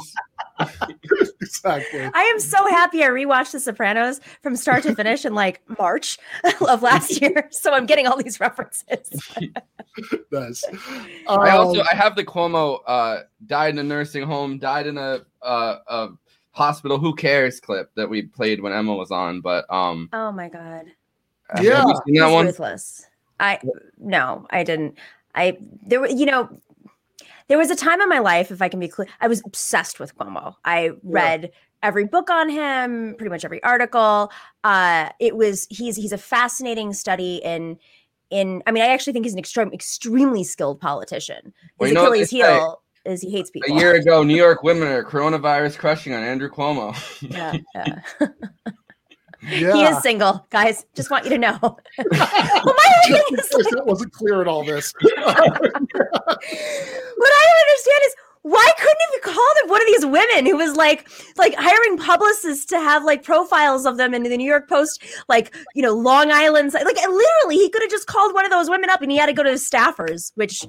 exactly. 1.40 2.10
I 2.14 2.22
am 2.22 2.40
so 2.40 2.66
happy 2.68 3.02
I 3.02 3.08
rewatched 3.08 3.52
The 3.52 3.60
Sopranos 3.60 4.20
from 4.42 4.56
start 4.56 4.82
to 4.84 4.94
finish 4.94 5.24
in 5.24 5.34
like 5.34 5.60
March 5.78 6.18
of 6.68 6.82
last 6.82 7.20
year. 7.20 7.48
So 7.50 7.72
I'm 7.72 7.86
getting 7.86 8.06
all 8.06 8.16
these 8.16 8.40
references. 8.40 9.10
nice. 10.32 10.64
I 11.26 11.50
also 11.50 11.80
Um, 11.80 11.86
I 11.92 11.96
have 11.96 12.16
the 12.16 12.24
Cuomo 12.24 12.80
uh, 12.86 13.20
died 13.46 13.74
in 13.74 13.78
a 13.78 13.84
nursing 13.84 14.22
home, 14.24 14.58
died 14.58 14.86
in 14.86 14.98
a 14.98 15.20
uh, 15.42 15.76
a 15.86 16.08
hospital. 16.52 16.98
Who 16.98 17.14
cares? 17.14 17.60
Clip 17.60 17.90
that 17.94 18.08
we 18.08 18.22
played 18.22 18.60
when 18.60 18.72
Emma 18.72 18.94
was 18.94 19.10
on, 19.10 19.40
but 19.40 19.64
um, 19.72 20.08
Oh 20.12 20.32
my 20.32 20.48
god. 20.48 20.86
have 21.50 21.64
you 21.64 21.94
seen 22.06 22.14
that 22.20 22.30
one? 22.30 22.46
ruthless. 22.46 23.06
I 23.38 23.58
no, 23.98 24.46
I 24.50 24.62
didn't. 24.64 24.98
I 25.34 25.58
there 25.86 26.00
were 26.00 26.08
you 26.08 26.26
know 26.26 26.48
there 27.50 27.58
was 27.58 27.68
a 27.68 27.74
time 27.74 28.00
in 28.00 28.08
my 28.08 28.20
life, 28.20 28.52
if 28.52 28.62
I 28.62 28.68
can 28.68 28.78
be 28.78 28.86
clear, 28.86 29.08
I 29.20 29.26
was 29.26 29.42
obsessed 29.44 29.98
with 29.98 30.16
Cuomo. 30.16 30.54
I 30.64 30.90
read 31.02 31.50
every 31.82 32.04
book 32.04 32.30
on 32.30 32.48
him, 32.48 33.16
pretty 33.18 33.28
much 33.28 33.44
every 33.44 33.60
article. 33.64 34.30
Uh, 34.62 35.08
it 35.18 35.36
was 35.36 35.66
he's 35.68 35.96
he's 35.96 36.12
a 36.12 36.18
fascinating 36.18 36.92
study 36.92 37.40
in 37.44 37.76
in. 38.30 38.62
I 38.68 38.70
mean, 38.70 38.84
I 38.84 38.86
actually 38.86 39.14
think 39.14 39.24
he's 39.24 39.32
an 39.32 39.40
extreme 39.40 39.72
extremely 39.72 40.44
skilled 40.44 40.80
politician. 40.80 41.52
Well, 41.76 41.88
His 41.88 41.90
you 41.90 41.94
know 41.96 42.04
what 42.04 42.12
they 42.12 42.22
Achilles 42.22 42.30
heel 42.30 42.82
is 43.04 43.20
he 43.20 43.32
hates 43.32 43.50
people. 43.50 43.76
A 43.76 43.80
year 43.80 43.96
ago, 43.96 44.22
New 44.22 44.36
York 44.46 44.62
women 44.62 44.86
are 44.86 45.02
coronavirus 45.02 45.76
crushing 45.76 46.14
on 46.14 46.22
Andrew 46.22 46.48
Cuomo. 46.48 46.94
Yeah, 47.20 47.56
yeah. 47.74 48.00
Yeah. 49.42 49.72
He 49.72 49.84
is 49.84 50.02
single, 50.02 50.46
guys. 50.50 50.84
Just 50.94 51.10
want 51.10 51.24
you 51.24 51.30
to 51.30 51.38
know. 51.38 51.58
well, 51.60 51.76
oh, 52.12 52.74
my 52.76 53.20
is 53.32 53.52
like, 53.54 53.70
that 53.70 53.86
wasn't 53.86 54.12
clear 54.12 54.42
in 54.42 54.48
all 54.48 54.64
this. 54.64 54.92
what 55.00 55.28
I 55.28 55.34
don't 55.34 55.54
understand 57.16 58.02
is 58.06 58.14
why 58.42 58.72
couldn't 58.78 58.96
he 58.98 59.16
have 59.16 59.22
called 59.34 59.56
it 59.56 59.70
one 59.70 59.82
of 59.82 59.86
these 59.86 60.06
women 60.06 60.46
who 60.46 60.56
was 60.56 60.74
like 60.76 61.08
like 61.36 61.54
hiring 61.56 61.98
publicists 61.98 62.64
to 62.66 62.78
have 62.78 63.04
like 63.04 63.22
profiles 63.22 63.84
of 63.84 63.98
them 63.98 64.14
in 64.14 64.22
the 64.22 64.36
New 64.36 64.48
York 64.48 64.68
Post, 64.68 65.04
like 65.28 65.54
you 65.74 65.82
know 65.82 65.94
Long 65.94 66.30
Island, 66.30 66.72
like 66.72 66.84
literally 66.96 67.56
he 67.56 67.68
could 67.68 67.82
have 67.82 67.90
just 67.90 68.06
called 68.06 68.34
one 68.34 68.44
of 68.44 68.50
those 68.50 68.70
women 68.70 68.88
up 68.90 69.02
and 69.02 69.10
he 69.10 69.18
had 69.18 69.26
to 69.26 69.32
go 69.32 69.42
to 69.42 69.50
his 69.50 69.68
staffers, 69.68 70.32
which 70.36 70.64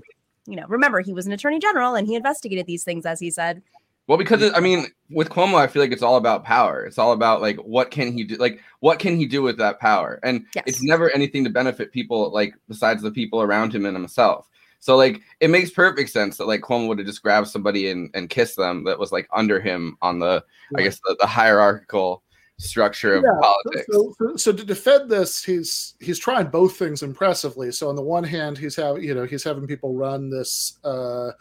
you 0.48 0.56
know 0.56 0.66
remember 0.68 1.02
he 1.02 1.14
was 1.14 1.26
an 1.26 1.32
attorney 1.32 1.60
general 1.60 1.96
and 1.96 2.08
he 2.08 2.16
investigated 2.16 2.66
these 2.68 2.84
things 2.84 3.06
as 3.06 3.20
he 3.20 3.32
said. 3.32 3.62
Well, 4.08 4.18
because 4.18 4.42
it, 4.42 4.54
I 4.56 4.60
mean, 4.60 4.88
with 5.10 5.30
Cuomo, 5.30 5.56
I 5.56 5.68
feel 5.68 5.82
like 5.82 5.92
it's 5.92 6.02
all 6.02 6.18
about 6.18 6.44
power. 6.44 6.84
It's 6.86 6.98
all 6.98 7.14
about 7.14 7.42
like 7.42 7.58
what 7.58 7.92
can 7.92 8.12
he 8.12 8.24
do? 8.24 8.36
Like 8.36 8.60
what 8.80 9.00
can 9.00 9.16
he 9.16 9.26
do 9.26 9.42
with 9.42 9.58
that 9.58 9.80
power? 9.80 10.20
And 10.24 10.46
it's 10.66 10.84
never 10.84 11.10
anything 11.12 11.44
to 11.44 11.50
benefit 11.50 11.92
people 11.92 12.32
like 12.32 12.56
besides 12.68 13.02
the 13.02 13.12
people 13.12 13.42
around 13.42 13.74
him 13.74 13.86
and 13.86 13.96
himself. 13.96 14.50
So 14.80 14.98
like 14.98 15.22
it 15.40 15.50
makes 15.50 15.70
perfect 15.70 16.10
sense 16.10 16.38
that 16.38 16.48
like 16.48 16.62
Cuomo 16.62 16.88
would 16.88 16.98
have 16.98 17.08
just 17.08 17.22
grabbed 17.22 17.48
somebody 17.48 17.90
and, 17.90 18.10
and 18.14 18.30
kissed 18.30 18.58
them 18.58 18.84
that 18.86 19.00
was 19.00 19.12
like 19.12 19.30
under 19.32 19.60
him 19.60 19.98
on 20.02 20.20
the 20.20 20.44
I 20.76 20.82
guess 20.82 21.00
the, 21.06 21.16
the 21.20 21.28
hierarchical 21.28 22.24
structure 22.58 23.16
of 23.16 23.24
Yeah, 23.24 23.40
politics. 23.40 23.88
So, 23.92 24.14
so, 24.18 24.36
so 24.36 24.52
to 24.54 24.64
defend 24.64 25.10
this, 25.10 25.44
he's 25.44 25.96
he's 26.00 26.20
trying 26.20 26.48
both 26.48 26.78
things 26.78 27.04
impressively. 27.04 27.72
So 27.72 27.90
on 27.90 27.96
the 27.96 28.02
one 28.02 28.24
hand, 28.24 28.58
he's 28.58 28.76
having 28.76 29.04
you 29.04 29.14
know 29.14 29.26
he's 29.26 29.44
having 29.44 29.68
people 29.68 29.96
run 29.96 30.30
this 30.30 30.80
uh, 30.84 31.32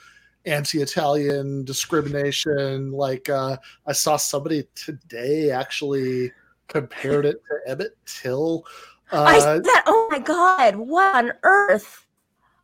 anti-Italian 0.47 1.65
discrimination. 1.65 2.93
Like 2.93 3.29
uh, 3.29 3.57
I 3.87 3.93
saw 3.93 4.17
somebody 4.17 4.65
today 4.75 5.51
actually 5.51 6.33
compared 6.69 7.27
it 7.27 7.43
to 7.49 7.71
Emmett 7.71 7.97
Till. 8.07 8.65
I 9.13 9.39
Uh, 9.39 9.41
said 9.41 9.65
that. 9.65 9.85
Oh 9.87 10.09
my 10.11 10.19
god! 10.21 10.77
What 10.77 11.15
on 11.15 11.33
earth? 11.43 12.07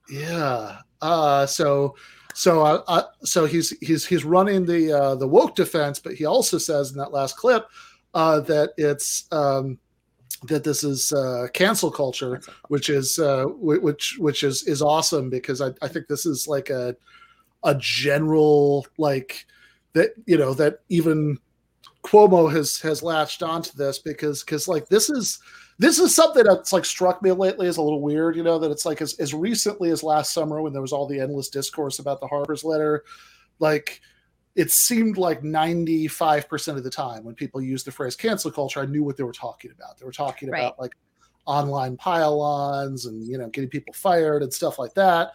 yeah, 0.08 0.78
Uh, 1.02 1.44
so 1.46 1.96
so 2.34 2.62
uh, 2.62 3.02
so 3.24 3.46
he's 3.46 3.70
he's 3.80 4.06
he's 4.06 4.24
running 4.24 4.64
the 4.64 4.92
uh, 4.92 5.14
the 5.16 5.26
woke 5.26 5.56
defense, 5.56 5.98
but 5.98 6.14
he 6.14 6.24
also 6.24 6.58
says 6.58 6.92
in 6.92 6.98
that 6.98 7.12
last 7.12 7.36
clip 7.36 7.66
uh, 8.14 8.40
that 8.40 8.70
it's 8.76 9.26
um, 9.32 9.78
that 10.44 10.62
this 10.62 10.84
is 10.84 11.12
uh, 11.12 11.48
cancel 11.52 11.90
culture, 11.90 12.40
which 12.68 12.90
is 12.90 13.18
uh, 13.18 13.44
which 13.46 14.16
which 14.18 14.44
is 14.44 14.62
is 14.68 14.82
awesome 14.82 15.28
because 15.30 15.60
I, 15.60 15.72
I 15.82 15.88
think 15.88 16.06
this 16.06 16.26
is 16.26 16.46
like 16.46 16.70
a 16.70 16.94
a 17.66 17.74
general 17.74 18.86
like 18.96 19.44
that 19.92 20.10
you 20.24 20.38
know 20.38 20.54
that 20.54 20.80
even 20.88 21.38
Cuomo 22.06 22.50
has 22.50 22.80
has 22.80 23.02
latched 23.02 23.42
onto 23.42 23.72
this 23.76 23.98
because 23.98 24.44
because 24.44 24.68
like 24.68 24.88
this 24.88 25.10
is 25.10 25.40
this 25.78 25.98
is 25.98 26.14
something 26.14 26.44
that's 26.44 26.72
like 26.72 26.84
struck 26.84 27.20
me 27.22 27.32
lately 27.32 27.66
as 27.66 27.76
a 27.76 27.82
little 27.82 28.00
weird, 28.00 28.36
you 28.36 28.42
know, 28.42 28.58
that 28.58 28.70
it's 28.70 28.86
like 28.86 29.02
as, 29.02 29.14
as 29.14 29.34
recently 29.34 29.90
as 29.90 30.02
last 30.02 30.32
summer 30.32 30.62
when 30.62 30.72
there 30.72 30.80
was 30.80 30.92
all 30.92 31.06
the 31.06 31.20
endless 31.20 31.50
discourse 31.50 31.98
about 31.98 32.20
the 32.20 32.26
Harper's 32.26 32.64
letter, 32.64 33.04
like 33.58 34.00
it 34.54 34.70
seemed 34.70 35.18
like 35.18 35.42
95% 35.42 36.76
of 36.76 36.84
the 36.84 36.88
time 36.88 37.24
when 37.24 37.34
people 37.34 37.60
used 37.60 37.86
the 37.86 37.92
phrase 37.92 38.16
cancel 38.16 38.50
culture, 38.50 38.80
I 38.80 38.86
knew 38.86 39.02
what 39.04 39.18
they 39.18 39.22
were 39.24 39.32
talking 39.32 39.70
about. 39.70 39.98
They 39.98 40.06
were 40.06 40.12
talking 40.12 40.48
Right. 40.48 40.60
about 40.60 40.78
like 40.78 40.94
online 41.44 41.96
pile-ons 41.96 43.06
and 43.06 43.26
you 43.26 43.36
know 43.36 43.48
getting 43.48 43.70
people 43.70 43.92
fired 43.92 44.42
and 44.42 44.54
stuff 44.54 44.78
like 44.78 44.94
that. 44.94 45.32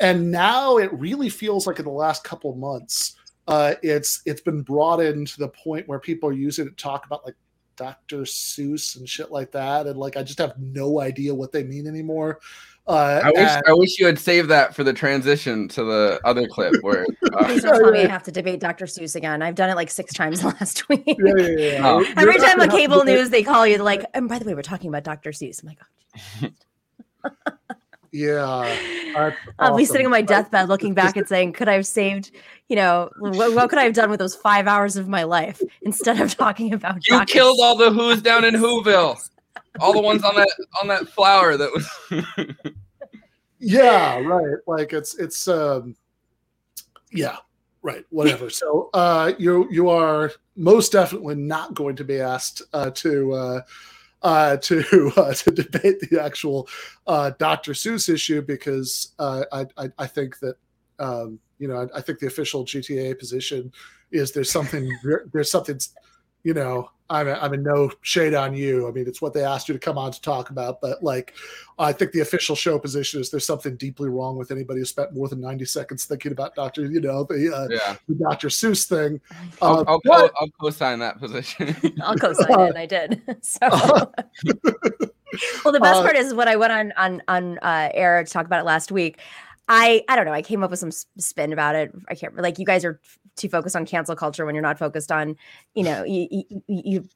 And 0.00 0.30
now 0.30 0.78
it 0.78 0.92
really 0.92 1.28
feels 1.28 1.66
like 1.66 1.78
in 1.78 1.84
the 1.84 1.90
last 1.90 2.24
couple 2.24 2.54
months, 2.54 3.16
uh, 3.48 3.74
it's 3.82 4.22
it's 4.26 4.40
been 4.40 4.62
brought 4.62 5.00
in 5.00 5.24
to 5.26 5.38
the 5.38 5.48
point 5.48 5.86
where 5.88 5.98
people 5.98 6.28
are 6.28 6.32
using 6.34 6.66
it 6.66 6.70
to 6.70 6.82
talk 6.82 7.04
about 7.06 7.24
like 7.24 7.34
Dr. 7.76 8.22
Seuss 8.22 8.96
and 8.96 9.08
shit 9.08 9.30
like 9.30 9.52
that, 9.52 9.86
and 9.86 9.98
like 9.98 10.16
I 10.16 10.22
just 10.22 10.38
have 10.38 10.58
no 10.58 11.00
idea 11.00 11.34
what 11.34 11.52
they 11.52 11.64
mean 11.64 11.86
anymore. 11.86 12.40
Uh, 12.86 13.20
I 13.22 13.30
wish 13.30 13.38
and- 13.38 13.62
I 13.68 13.72
wish 13.72 13.98
you 13.98 14.06
had 14.06 14.18
saved 14.18 14.48
that 14.48 14.74
for 14.74 14.84
the 14.84 14.92
transition 14.92 15.68
to 15.68 15.84
the 15.84 16.20
other 16.24 16.46
clip 16.48 16.74
where. 16.82 17.06
Uh, 17.32 17.44
Please 17.44 17.62
don't 17.62 17.78
tell 17.78 17.92
me 17.92 18.02
I 18.02 18.08
have 18.08 18.24
to 18.24 18.32
debate 18.32 18.58
Dr. 18.58 18.86
Seuss 18.86 19.14
again. 19.14 19.40
I've 19.40 19.54
done 19.54 19.70
it 19.70 19.76
like 19.76 19.88
six 19.88 20.12
times 20.12 20.42
last 20.60 20.88
week. 20.88 21.04
yeah, 21.06 21.14
yeah, 21.36 21.46
yeah. 21.46 21.88
Oh. 21.88 22.04
Every 22.16 22.32
You're 22.34 22.44
time 22.44 22.58
not 22.58 22.70
on 22.70 22.76
cable 22.76 23.04
news, 23.04 23.30
they 23.30 23.44
call 23.44 23.64
you 23.66 23.76
they're 23.76 23.84
like, 23.84 24.04
and 24.14 24.28
by 24.28 24.40
the 24.40 24.44
way, 24.44 24.54
we're 24.54 24.62
talking 24.62 24.88
about 24.88 25.04
Dr. 25.04 25.30
Seuss. 25.30 25.62
I'm 25.62 25.68
like, 26.42 26.52
Yeah, 28.12 28.76
that's 29.14 29.36
I'll 29.58 29.76
be 29.76 29.84
sitting 29.84 30.06
on 30.06 30.10
my 30.10 30.18
awesome. 30.18 30.26
deathbed 30.26 30.68
looking 30.68 30.94
back 30.94 31.16
and 31.16 31.26
saying, 31.28 31.52
could 31.52 31.68
I 31.68 31.74
have 31.74 31.86
saved, 31.86 32.32
you 32.68 32.76
know, 32.76 33.10
what, 33.18 33.54
what 33.54 33.70
could 33.70 33.78
I 33.78 33.84
have 33.84 33.94
done 33.94 34.10
with 34.10 34.18
those 34.18 34.34
five 34.34 34.66
hours 34.66 34.96
of 34.96 35.08
my 35.08 35.22
life 35.22 35.62
instead 35.82 36.20
of 36.20 36.34
talking 36.36 36.72
about 36.72 37.06
you 37.06 37.16
Dr. 37.16 37.32
killed 37.32 37.58
all 37.62 37.76
the 37.76 37.90
Who's 37.90 38.22
down 38.22 38.44
in 38.44 38.54
Whoville. 38.56 39.16
All 39.78 39.92
the 39.92 40.00
ones 40.00 40.24
on 40.24 40.34
that 40.34 40.50
on 40.82 40.88
that 40.88 41.08
flower 41.08 41.56
that 41.56 41.70
was. 41.72 42.72
yeah 43.58 44.18
right 44.20 44.56
like 44.66 44.92
it's 44.94 45.14
it's 45.18 45.46
um 45.46 45.94
yeah 47.12 47.36
right 47.82 48.04
whatever 48.08 48.48
so 48.48 48.88
uh 48.94 49.32
you 49.38 49.68
you 49.70 49.88
are 49.90 50.32
most 50.56 50.92
definitely 50.92 51.34
not 51.34 51.74
going 51.74 51.94
to 51.94 52.02
be 52.02 52.20
asked 52.20 52.62
uh 52.72 52.90
to 52.90 53.32
uh 53.34 53.60
uh 54.22 54.56
to 54.58 55.12
uh, 55.16 55.32
to 55.32 55.50
debate 55.50 56.00
the 56.00 56.22
actual 56.22 56.68
uh 57.06 57.30
dr 57.38 57.72
seuss 57.72 58.12
issue 58.12 58.42
because 58.42 59.14
uh 59.18 59.44
i 59.52 59.66
i, 59.76 59.90
I 59.98 60.06
think 60.06 60.38
that 60.40 60.56
um 60.98 61.38
you 61.58 61.68
know 61.68 61.76
I, 61.76 61.98
I 61.98 62.00
think 62.00 62.18
the 62.18 62.26
official 62.26 62.64
gta 62.64 63.18
position 63.18 63.72
is 64.10 64.32
there's 64.32 64.50
something 64.50 64.90
there's 65.32 65.50
something 65.50 65.78
you 66.44 66.54
know 66.54 66.90
I'm 67.10 67.26
I'm 67.28 67.52
in 67.54 67.62
no 67.64 67.90
shade 68.02 68.34
on 68.34 68.54
you. 68.54 68.86
I 68.86 68.92
mean, 68.92 69.08
it's 69.08 69.20
what 69.20 69.32
they 69.34 69.42
asked 69.42 69.68
you 69.68 69.72
to 69.72 69.80
come 69.80 69.98
on 69.98 70.12
to 70.12 70.20
talk 70.20 70.50
about, 70.50 70.80
but 70.80 71.02
like, 71.02 71.34
I 71.76 71.92
think 71.92 72.12
the 72.12 72.20
official 72.20 72.54
show 72.54 72.78
position 72.78 73.20
is 73.20 73.30
there's 73.30 73.44
something 73.44 73.74
deeply 73.76 74.08
wrong 74.08 74.36
with 74.36 74.52
anybody 74.52 74.78
who 74.78 74.84
spent 74.84 75.12
more 75.12 75.26
than 75.26 75.40
90 75.40 75.64
seconds 75.64 76.04
thinking 76.04 76.30
about 76.30 76.54
Doctor, 76.54 76.84
you 76.86 77.00
know, 77.00 77.24
the 77.24 77.52
uh, 77.52 77.66
Yeah. 77.68 77.96
the 78.08 78.14
Dr. 78.14 78.46
Seuss 78.48 78.86
thing. 78.86 79.20
I'll, 79.60 79.78
Uh, 79.80 79.84
I'll, 79.88 80.00
but- 80.04 80.30
co- 80.30 80.30
I'll 80.40 80.50
co-sign 80.60 81.00
that 81.00 81.18
position. 81.18 81.74
I'll 82.04 82.14
co-sign 82.16 82.60
it, 82.68 82.76
I 82.76 82.86
did. 82.86 83.20
So, 83.42 83.68
well, 85.64 85.72
the 85.72 85.80
best 85.80 86.00
Uh, 86.00 86.02
part 86.02 86.16
is 86.16 86.32
when 86.34 86.46
I 86.48 86.56
went 86.56 86.72
on 86.72 86.92
on 86.96 87.22
on 87.28 87.58
uh, 87.58 87.88
air 87.94 88.22
to 88.22 88.30
talk 88.30 88.46
about 88.46 88.60
it 88.60 88.64
last 88.66 88.92
week. 88.92 89.18
I 89.70 90.02
I 90.08 90.16
don't 90.16 90.26
know. 90.26 90.32
I 90.32 90.42
came 90.42 90.64
up 90.64 90.70
with 90.70 90.80
some 90.80 90.90
spin 90.90 91.52
about 91.52 91.76
it. 91.76 91.92
I 92.08 92.16
can't 92.16 92.36
like 92.36 92.58
you 92.58 92.66
guys 92.66 92.84
are 92.84 93.00
too 93.36 93.48
focused 93.48 93.76
on 93.76 93.86
cancel 93.86 94.16
culture 94.16 94.44
when 94.44 94.54
you're 94.54 94.62
not 94.62 94.78
focused 94.78 95.12
on 95.12 95.36
you 95.74 95.84
know 95.84 96.02
you, 96.04 96.26
you, 96.30 96.44
you 96.66 97.08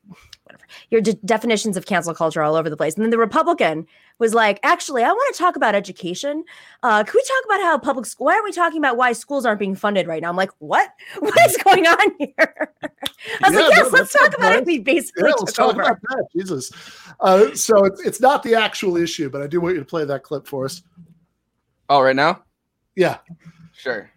whatever 0.45 0.65
your 0.91 1.01
de- 1.01 1.15
definitions 1.25 1.77
of 1.77 1.85
cancel 1.87 2.15
culture 2.15 2.43
all 2.43 2.55
over 2.55 2.71
the 2.71 2.77
place. 2.77 2.95
And 2.95 3.03
then 3.03 3.11
the 3.11 3.19
Republican 3.19 3.87
was 4.21 4.35
like, 4.35 4.61
actually, 4.63 5.03
I 5.03 5.11
want 5.11 5.35
to 5.35 5.39
talk 5.43 5.57
about 5.57 5.75
education. 5.75 6.45
Uh, 6.85 7.03
can 7.03 7.13
we 7.15 7.23
talk 7.23 7.45
about 7.47 7.61
how 7.65 7.79
public 7.79 8.07
school? 8.07 8.27
Why 8.27 8.35
aren't 8.35 8.45
we 8.45 8.53
talking 8.53 8.79
about 8.79 8.97
why 8.97 9.13
schools 9.13 9.45
aren't 9.45 9.59
being 9.59 9.75
funded 9.75 10.07
right 10.07 10.23
now? 10.23 10.29
I'm 10.31 10.37
like, 10.37 10.53
what? 10.59 10.91
What 11.19 11.35
is 11.51 11.57
going 11.65 11.87
on 11.87 12.15
here? 12.21 12.35
I 13.43 13.49
was 13.49 13.55
Yeah, 13.55 13.61
like, 13.63 13.71
yes, 13.71 13.93
no, 13.93 13.99
let's 13.99 14.13
talk 14.13 14.35
about 14.39 14.53
it. 14.55 14.67
We 14.67 14.79
basically 14.79 15.25
Yeah, 15.29 15.35
took 15.37 15.59
over. 15.61 16.01
Jesus. 16.37 16.71
Uh, 17.21 17.53
so 17.55 17.85
it's, 17.85 18.01
it's 18.07 18.21
not 18.21 18.43
the 18.45 18.55
actual 18.55 18.97
issue, 18.97 19.29
but 19.31 19.43
I 19.43 19.47
do 19.49 19.61
want 19.61 19.75
you 19.75 19.81
to 19.81 19.87
play 19.87 20.05
that 20.05 20.23
clip 20.23 20.47
for 20.47 20.65
us. 20.67 20.83
Oh, 21.89 22.01
right 22.01 22.17
now? 22.17 22.43
Yeah. 22.97 23.19
Sure. 23.73 24.11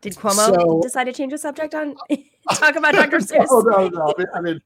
Did 0.00 0.14
Cuomo 0.14 0.54
So- 0.54 0.80
decide 0.82 1.04
to 1.04 1.12
change 1.12 1.32
the 1.32 1.38
subject 1.38 1.74
on 1.74 1.94
talk 2.54 2.76
about 2.76 2.94
Dr. 2.94 3.18
Seuss? 3.18 3.46
No, 3.50 3.60
no, 3.60 3.88
no. 3.88 4.02
I 4.02 4.14
mean, 4.18 4.26
I 4.34 4.40
mean 4.40 4.60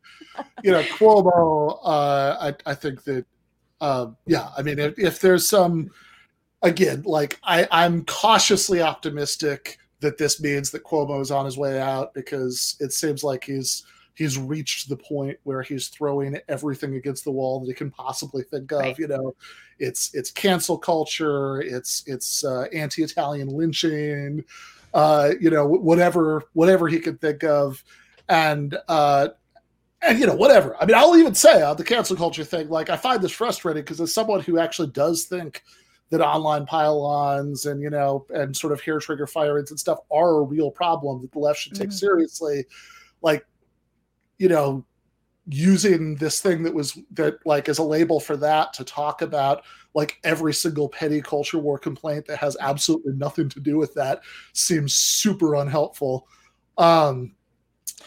you 0.63 0.73
know, 0.73 0.83
Cuomo. 0.83 1.79
Uh, 1.83 2.53
I, 2.67 2.71
I 2.71 2.75
think 2.75 3.03
that, 3.05 3.25
um, 3.81 4.17
yeah. 4.27 4.51
I 4.57 4.63
mean, 4.63 4.79
if, 4.79 4.99
if 4.99 5.21
there's 5.21 5.49
some, 5.49 5.91
again, 6.63 7.03
like 7.07 7.39
I, 7.43 7.67
I'm 7.71 8.05
cautiously 8.05 8.83
optimistic 8.83 9.79
that 10.01 10.19
this 10.19 10.41
means 10.41 10.71
that 10.71 10.85
Cuomo 10.85 11.21
is 11.21 11.31
on 11.31 11.45
his 11.45 11.57
way 11.57 11.81
out 11.81 12.13
because 12.15 12.77
it 12.81 12.93
seems 12.93 13.23
like 13.25 13.45
he's 13.45 13.85
he's 14.21 14.37
reached 14.37 14.91
the 14.91 14.97
point 14.99 15.39
where 15.45 15.63
he's 15.63 15.89
throwing 15.89 16.39
everything 16.47 16.97
against 16.97 17.25
the 17.25 17.31
wall 17.31 17.59
that 17.59 17.69
he 17.69 17.73
can 17.73 17.91
possibly 17.91 18.43
think 18.43 18.71
of. 18.71 18.81
Right. 18.81 18.99
You 18.99 19.09
know, 19.09 19.35
it's 19.79 20.15
it's 20.15 20.31
cancel 20.31 20.77
culture, 20.77 21.63
it's 21.63 22.05
it's 22.07 22.45
uh, 22.45 22.67
anti-Italian 22.75 23.49
lynching, 23.49 24.45
uh, 24.93 25.31
you 25.41 25.49
know, 25.49 25.67
whatever 25.67 26.43
whatever 26.53 26.87
he 26.87 27.01
could 27.01 27.19
think 27.19 27.45
of, 27.45 27.83
and 28.29 28.77
uh, 28.89 29.29
and 30.03 30.19
you 30.19 30.27
know 30.27 30.35
whatever. 30.35 30.77
I 30.79 30.85
mean, 30.85 30.97
I'll 30.97 31.17
even 31.17 31.35
say 31.35 31.63
on 31.63 31.79
the 31.79 31.85
cancel 31.85 32.15
culture 32.15 32.45
thing, 32.45 32.69
like 32.69 32.91
I 32.91 32.99
find 32.99 33.23
this 33.23 33.33
frustrating 33.33 33.85
because 33.85 34.03
as 34.03 34.13
someone 34.13 34.41
who 34.41 34.59
actually 34.59 34.89
does 34.89 35.25
think 35.25 35.63
that 36.11 36.21
online 36.21 36.67
pile-ons 36.67 37.65
and 37.65 37.81
you 37.81 37.89
know 37.89 38.27
and 38.35 38.55
sort 38.55 38.75
of 38.75 38.83
hair 38.83 38.99
trigger 38.99 39.27
firings 39.27 39.71
and 39.71 39.81
stuff 39.81 40.01
are 40.11 40.41
a 40.41 40.43
real 40.43 40.71
problem 40.71 41.23
that 41.23 41.33
the 41.33 41.39
left 41.39 41.61
should 41.61 41.75
take 41.75 41.89
Mhm. 41.89 41.95
seriously, 41.95 42.67
like 43.23 43.47
you 44.41 44.49
know 44.49 44.85
using 45.47 46.17
this 46.17 46.41
thing 46.41 46.63
that 46.63 46.75
was 46.75 46.99
that 47.13 47.35
like 47.45 47.69
as 47.69 47.79
a 47.79 47.83
label 47.83 48.19
for 48.19 48.37
that 48.37 48.73
to 48.73 48.85
talk 48.85 49.23
about 49.23 49.63
like 49.95 50.19
every 50.25 50.55
single 50.55 50.89
petty 50.89 51.21
culture 51.21 51.59
war 51.59 51.79
complaint 51.79 52.27
that 52.27 52.39
has 52.39 52.57
absolutely 52.61 53.13
nothing 53.15 53.49
to 53.49 53.61
do 53.61 53.77
with 53.77 53.93
that 53.95 54.21
seems 54.53 54.95
super 54.95 55.55
unhelpful. 55.55 56.27
Um 56.79 57.35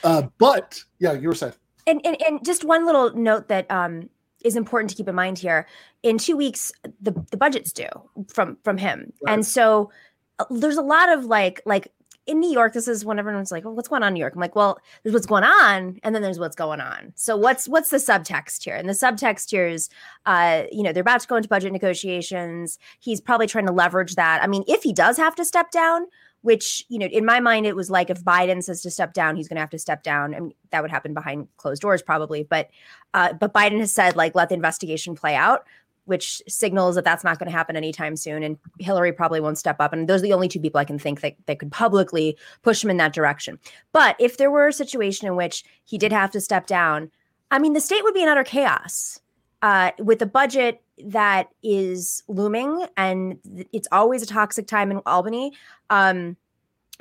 uh 0.04 0.24
but 0.38 0.84
yeah 1.00 1.14
you 1.14 1.28
were 1.28 1.36
saying. 1.36 1.54
And, 1.86 2.02
and 2.06 2.22
and 2.22 2.46
just 2.46 2.64
one 2.64 2.86
little 2.86 3.14
note 3.16 3.48
that 3.50 3.70
um 3.70 4.10
is 4.44 4.56
important 4.56 4.90
to 4.90 4.96
keep 4.96 5.08
in 5.08 5.16
mind 5.16 5.38
here. 5.38 5.68
In 6.02 6.18
two 6.18 6.36
weeks 6.36 6.72
the 7.02 7.12
the 7.30 7.38
budget's 7.38 7.72
due 7.72 7.90
from 8.28 8.58
from 8.64 8.78
him. 8.78 9.14
And 9.28 9.46
so 9.46 9.92
uh, 10.40 10.46
there's 10.50 10.78
a 10.78 10.82
lot 10.82 11.10
of 11.10 11.26
like 11.26 11.62
like 11.66 11.92
in 12.26 12.40
new 12.40 12.50
york 12.50 12.74
this 12.74 12.88
is 12.88 13.04
when 13.04 13.20
everyone's 13.20 13.52
like 13.52 13.66
well, 13.66 13.76
what's 13.76 13.88
going 13.88 14.04
on 14.04 14.10
in 14.10 14.14
new 14.16 14.20
york? 14.20 14.34
I'm 14.34 14.42
like 14.42 14.56
well 14.56 14.80
there's 15.04 15.14
what's 15.14 15.26
going 15.26 15.44
on 15.44 16.00
and 16.04 16.16
then 16.16 16.22
there's 16.22 16.40
what's 16.40 16.56
going 16.56 16.82
on. 16.82 17.14
So 17.16 17.36
what's 17.36 17.68
what's 17.68 17.90
the 17.90 17.98
subtext 17.98 18.64
here? 18.64 18.76
And 18.76 18.88
the 18.88 18.94
subtext 18.94 19.50
here 19.50 19.68
is 19.68 19.90
uh 20.26 20.64
you 20.72 20.84
know 20.84 20.94
they're 20.94 21.02
about 21.02 21.22
to 21.22 21.28
go 21.28 21.36
into 21.36 21.50
budget 21.50 21.72
negotiations. 21.72 22.80
He's 23.00 23.22
probably 23.22 23.48
trying 23.48 23.68
to 23.68 23.74
leverage 23.74 24.16
that. 24.16 24.42
I 24.42 24.48
mean 24.48 24.64
if 24.68 24.84
he 24.84 24.94
does 24.94 25.18
have 25.18 25.36
to 25.36 25.46
step 25.46 25.72
down 25.72 26.06
which 26.42 26.86
you 26.90 27.00
know 27.00 27.06
in 27.06 27.26
my 27.26 27.40
mind 27.40 27.66
it 27.66 27.76
was 27.76 27.90
like 27.90 28.10
if 28.10 28.22
biden 28.24 28.62
says 28.62 28.82
to 28.82 28.92
step 28.92 29.14
down 29.14 29.36
he's 29.38 29.48
going 29.48 29.56
to 29.56 29.62
have 29.62 29.70
to 29.70 29.80
step 29.80 30.04
down 30.04 30.34
and 30.34 30.54
that 30.72 30.82
would 30.82 30.92
happen 30.92 31.14
behind 31.14 31.48
closed 31.58 31.82
doors 31.82 32.02
probably. 32.02 32.44
But 32.44 32.70
uh, 33.14 33.34
but 33.34 33.54
biden 33.54 33.80
has 33.80 33.92
said 33.92 34.16
like 34.16 34.36
let 34.36 34.50
the 34.50 34.56
investigation 34.56 35.16
play 35.16 35.36
out 35.36 35.66
which 36.06 36.42
signals 36.48 36.96
that 36.96 37.04
that's 37.04 37.24
not 37.24 37.40
going 37.40 37.50
to 37.50 37.58
happen 37.58 37.76
anytime 37.76 38.16
soon 38.16 38.44
and 38.44 38.58
hillary 38.80 39.12
probably 39.12 39.40
won't 39.40 39.58
step 39.58 39.78
up 39.80 39.94
and 39.94 40.08
those 40.08 40.20
are 40.20 40.24
the 40.24 40.34
only 40.34 40.48
two 40.48 40.60
people 40.60 40.80
i 40.80 40.86
can 40.86 41.00
think 41.00 41.22
that, 41.22 41.36
that 41.46 41.60
could 41.60 41.72
publicly 41.72 42.38
push 42.62 42.84
him 42.84 42.90
in 42.90 42.98
that 42.98 43.14
direction. 43.14 43.60
But 43.92 44.16
if 44.20 44.38
there 44.38 44.52
were 44.52 44.68
a 44.68 44.74
situation 44.74 45.28
in 45.28 45.36
which 45.36 45.64
he 45.86 45.98
did 45.98 46.12
have 46.12 46.32
to 46.32 46.42
step 46.42 46.68
down 46.68 47.12
i 47.52 47.60
mean 47.60 47.74
the 47.74 47.82
state 47.82 48.04
would 48.04 48.14
be 48.14 48.24
in 48.24 48.30
utter 48.30 48.44
chaos 48.44 49.20
uh, 49.64 49.92
with 49.98 50.22
a 50.22 50.26
budget 50.26 50.84
that 51.06 51.48
is 51.64 52.22
looming 52.28 52.86
and 52.98 53.40
it's 53.72 53.88
always 53.92 54.22
a 54.22 54.26
toxic 54.26 54.68
time 54.68 54.92
in 54.92 55.02
albany. 55.06 55.54
Um, 55.90 56.36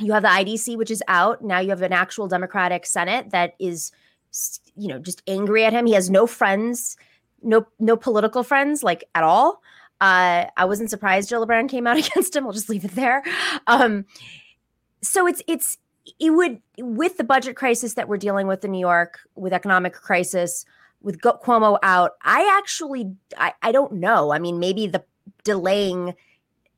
you 0.01 0.13
have 0.13 0.23
the 0.23 0.29
idc 0.29 0.77
which 0.77 0.91
is 0.91 1.03
out. 1.09 1.43
Now 1.43 1.59
you 1.59 1.71
have 1.71 1.83
an 1.83 1.93
actual 1.93 2.29
democratic 2.29 2.87
senate 2.87 3.31
that 3.31 3.55
is 3.59 3.93
you 4.77 4.89
know 4.89 4.99
just 4.99 5.23
angry 5.27 5.65
at 5.65 5.73
him. 5.73 5.87
He 5.87 5.93
has 5.93 6.09
no 6.09 6.27
friends 6.27 6.97
no 7.43 7.67
no 7.79 7.97
political 7.97 8.43
friends 8.43 8.83
like 8.83 9.05
at 9.15 9.25
all 9.25 9.63
Uh, 10.01 10.51
I 10.57 10.65
wasn't 10.65 10.91
surprised 10.91 11.31
Gillibrand 11.31 11.69
came 11.69 11.87
out 11.87 11.97
against 12.05 12.35
him. 12.35 12.45
I'll 12.45 12.53
just 12.53 12.69
leave 12.69 12.85
it 12.85 12.97
there. 12.97 13.23
Um, 13.69 14.05
so 15.01 15.29
it's 15.29 15.43
it's 15.47 15.79
it 16.19 16.31
would 16.31 16.61
with 16.79 17.17
the 17.19 17.25
budget 17.25 17.55
crisis 17.55 17.95
that 17.95 18.09
we're 18.09 18.17
dealing 18.17 18.49
with 18.49 18.65
in 18.65 18.73
New 18.73 18.81
York, 18.81 19.21
with 19.37 19.53
economic 19.53 19.93
crisis, 19.93 20.65
with 21.03 21.21
Cuomo 21.21 21.79
out. 21.85 22.13
I 22.23 22.53
actually 22.59 23.13
I, 23.39 23.53
I 23.63 23.71
don't 23.71 23.95
know. 23.95 24.33
I 24.33 24.41
mean, 24.41 24.59
maybe 24.59 24.89
the 24.89 25.05
delaying 25.45 26.15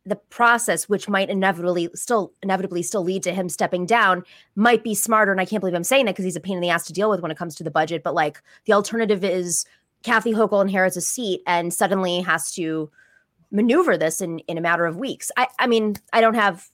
the 0.07 0.17
process, 0.17 0.87
which 0.87 1.09
might 1.09 1.31
inevitably 1.31 1.89
still 1.95 2.33
inevitably 2.43 2.83
still 2.83 3.03
lead 3.03 3.23
to 3.23 3.33
him 3.33 3.49
stepping 3.49 3.87
down, 3.87 4.23
might 4.55 4.85
be 4.85 4.95
smarter. 4.95 5.33
And 5.33 5.41
I 5.41 5.47
can't 5.47 5.61
believe 5.61 5.75
I'm 5.75 5.85
saying 5.85 6.05
that 6.05 6.13
because 6.13 6.27
he's 6.27 6.37
a 6.37 6.41
pain 6.41 6.57
in 6.57 6.61
the 6.61 6.69
ass 6.69 6.85
to 6.87 6.93
deal 6.93 7.09
with 7.09 7.21
when 7.21 7.31
it 7.31 7.39
comes 7.39 7.55
to 7.55 7.65
the 7.65 7.71
budget. 7.71 8.03
But 8.03 8.15
like 8.15 8.43
the 8.67 8.75
alternative 8.75 9.25
is 9.25 9.65
Kathy 10.05 10.33
Hochul 10.33 10.63
inherits 10.63 10.97
a 10.97 11.01
seat 11.01 11.43
and 11.47 11.75
suddenly 11.75 12.21
has 12.21 12.53
to 12.53 12.91
maneuver 13.51 13.97
this 13.97 14.21
in 14.21 14.39
in 14.41 14.59
a 14.59 14.61
matter 14.61 14.87
of 14.87 14.97
weeks. 14.97 15.33
I 15.37 15.49
I 15.59 15.67
mean 15.67 15.97
I 16.13 16.21
don't 16.21 16.35
have 16.35 16.69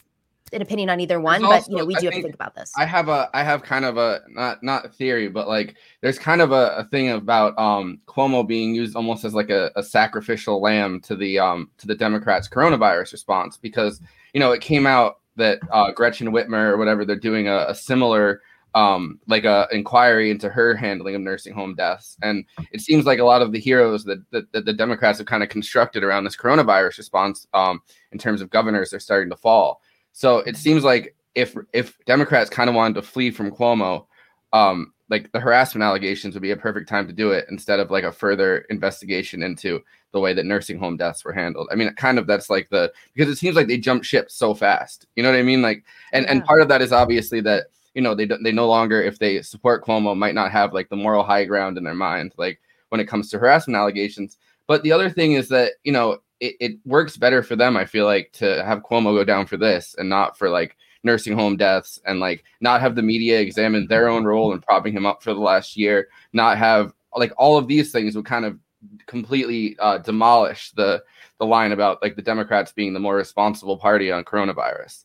an 0.52 0.62
opinion 0.62 0.90
on 0.90 0.98
either 0.98 1.20
one, 1.20 1.43
There's 1.43 1.65
but 1.65 1.70
you 1.70 1.77
know 1.77 1.82
also- 1.82 1.86
we 1.86 1.94
I 1.97 2.01
do 2.01 2.07
have 2.07 2.11
to 2.11 2.16
think 2.16 2.24
think 2.24 2.35
about 2.35 2.55
this. 2.57 2.73
I 2.77 2.85
have 2.85 3.09
a 3.09 3.31
I 3.32 3.44
have 3.44 3.62
kind 3.62 3.85
of 3.85 3.97
a 3.97 4.20
not 4.28 4.62
not 4.62 4.94
theory, 4.94 5.28
but 5.28 5.47
like 5.48 5.77
there's 6.01 6.19
kind 6.19 6.40
of 6.40 6.51
a, 6.52 6.74
a 6.78 6.85
thing 6.85 7.11
about 7.11 7.57
um 7.59 8.01
Cuomo 8.07 8.47
being 8.47 8.74
used 8.74 8.97
almost 8.97 9.24
as 9.24 9.35
like 9.35 9.51
a, 9.51 9.70
a 9.77 9.82
sacrificial 9.82 10.61
lamb 10.61 11.01
to 11.02 11.15
the 11.15 11.39
um 11.39 11.70
to 11.78 11.86
the 11.86 11.94
Democrats 11.94 12.48
coronavirus 12.48 13.12
response 13.12 13.57
because 13.57 14.01
you 14.35 14.40
know 14.40 14.51
it 14.51 14.61
came 14.61 14.86
out 14.86 15.20
that 15.36 15.61
uh, 15.70 15.93
Gretchen 15.93 16.28
Whitmer 16.32 16.70
or 16.70 16.77
whatever 16.77 17.05
they're 17.05 17.16
doing 17.16 17.48
a, 17.48 17.66
a 17.69 17.74
similar 17.74 18.43
um 18.74 19.18
like 19.26 19.44
a 19.44 19.66
inquiry 19.72 20.30
into 20.30 20.48
her 20.48 20.74
handling 20.76 21.14
of 21.14 21.20
nursing 21.20 21.52
home 21.52 21.74
deaths 21.74 22.16
and 22.22 22.44
it 22.72 22.80
seems 22.80 23.05
like 23.05 23.18
a 23.18 23.24
lot 23.24 23.42
of 23.42 23.51
the 23.51 23.59
heroes 23.59 24.05
that, 24.05 24.22
that, 24.30 24.51
that 24.52 24.64
the 24.64 24.72
democrats 24.72 25.18
have 25.18 25.26
kind 25.26 25.42
of 25.42 25.48
constructed 25.48 26.05
around 26.05 26.24
this 26.24 26.36
coronavirus 26.36 26.98
response 26.98 27.47
um 27.52 27.80
in 28.12 28.18
terms 28.18 28.40
of 28.40 28.51
governors 28.51 28.92
are 28.92 29.01
starting 29.01 29.28
to 29.30 29.36
fall 29.36 29.80
so 30.12 30.38
it 30.38 30.56
seems 30.56 30.84
like 30.84 31.14
if 31.34 31.56
if 31.72 31.98
Democrats 32.06 32.51
kind 32.51 32.68
of 32.68 32.76
wanted 32.76 32.94
to 32.94 33.02
flee 33.02 33.30
from 33.30 33.51
Cuomo, 33.51 34.06
um, 34.52 34.92
like 35.09 35.30
the 35.32 35.40
harassment 35.40 35.82
allegations 35.82 36.34
would 36.34 36.42
be 36.42 36.51
a 36.51 36.56
perfect 36.56 36.88
time 36.88 37.06
to 37.06 37.12
do 37.12 37.32
it 37.32 37.47
instead 37.51 37.80
of 37.80 37.90
like 37.90 38.05
a 38.05 38.12
further 38.12 38.59
investigation 38.70 39.42
into 39.42 39.80
the 40.12 40.20
way 40.20 40.34
that 40.34 40.47
nursing 40.47 40.78
home 40.78 40.97
deaths 40.97 41.24
were 41.24 41.32
handled. 41.32 41.68
I 41.70 41.76
mean, 41.76 41.92
kind 41.94 42.18
of 42.18 42.26
that's 42.26 42.51
like 42.51 42.68
the 42.70 42.92
because 43.14 43.30
it 43.30 43.38
seems 43.38 43.56
like 43.56 43.68
they 43.68 43.78
jumped 43.78 44.06
ship 44.06 44.30
so 44.30 44.55
fast. 44.55 45.06
You 45.16 45.22
know 45.22 45.30
what 45.30 45.38
I 45.38 45.42
mean? 45.42 45.62
Like, 45.62 45.84
and 46.12 46.26
and 46.26 46.44
part 46.44 46.62
of 46.62 46.68
that 46.68 46.82
is 46.82 46.92
obviously 46.92 47.40
that 47.42 47.66
you 47.94 48.02
know 48.02 48.14
they 48.14 48.26
they 48.42 48.52
no 48.52 48.68
longer 48.68 49.02
if 49.02 49.18
they 49.18 49.42
support 49.42 49.84
Cuomo 49.84 50.16
might 50.16 50.34
not 50.34 50.52
have 50.52 50.72
like 50.72 50.88
the 50.88 50.96
moral 50.96 51.24
high 51.24 51.44
ground 51.44 51.76
in 51.76 51.84
their 51.84 51.94
mind 51.94 52.32
like 52.36 52.60
when 52.90 53.00
it 53.00 53.06
comes 53.06 53.30
to 53.30 53.38
harassment 53.38 53.76
allegations. 53.76 54.38
But 54.66 54.82
the 54.82 54.92
other 54.92 55.10
thing 55.10 55.32
is 55.32 55.48
that 55.48 55.72
you 55.84 55.92
know 55.92 56.18
it, 56.40 56.56
it 56.60 56.72
works 56.84 57.16
better 57.16 57.42
for 57.42 57.56
them. 57.56 57.76
I 57.76 57.84
feel 57.84 58.06
like 58.06 58.32
to 58.34 58.64
have 58.64 58.82
Cuomo 58.82 59.14
go 59.16 59.24
down 59.24 59.46
for 59.46 59.56
this 59.56 59.94
and 59.98 60.08
not 60.08 60.38
for 60.38 60.48
like 60.48 60.76
nursing 61.02 61.34
home 61.34 61.56
deaths 61.56 62.00
and 62.04 62.20
like 62.20 62.44
not 62.60 62.80
have 62.80 62.94
the 62.94 63.02
media 63.02 63.40
examine 63.40 63.86
their 63.86 64.08
own 64.08 64.24
role 64.24 64.52
in 64.52 64.60
propping 64.60 64.92
him 64.92 65.06
up 65.06 65.22
for 65.22 65.32
the 65.32 65.40
last 65.40 65.76
year. 65.76 66.08
Not 66.32 66.58
have 66.58 66.92
like 67.16 67.32
all 67.36 67.56
of 67.56 67.68
these 67.68 67.92
things 67.92 68.14
would 68.16 68.26
kind 68.26 68.44
of 68.44 68.58
completely 69.06 69.76
uh, 69.78 69.98
demolish 69.98 70.72
the 70.72 71.02
the 71.38 71.46
line 71.46 71.72
about 71.72 72.02
like 72.02 72.16
the 72.16 72.22
Democrats 72.22 72.72
being 72.72 72.92
the 72.92 73.00
more 73.00 73.16
responsible 73.16 73.76
party 73.76 74.12
on 74.12 74.24
coronavirus. 74.24 75.04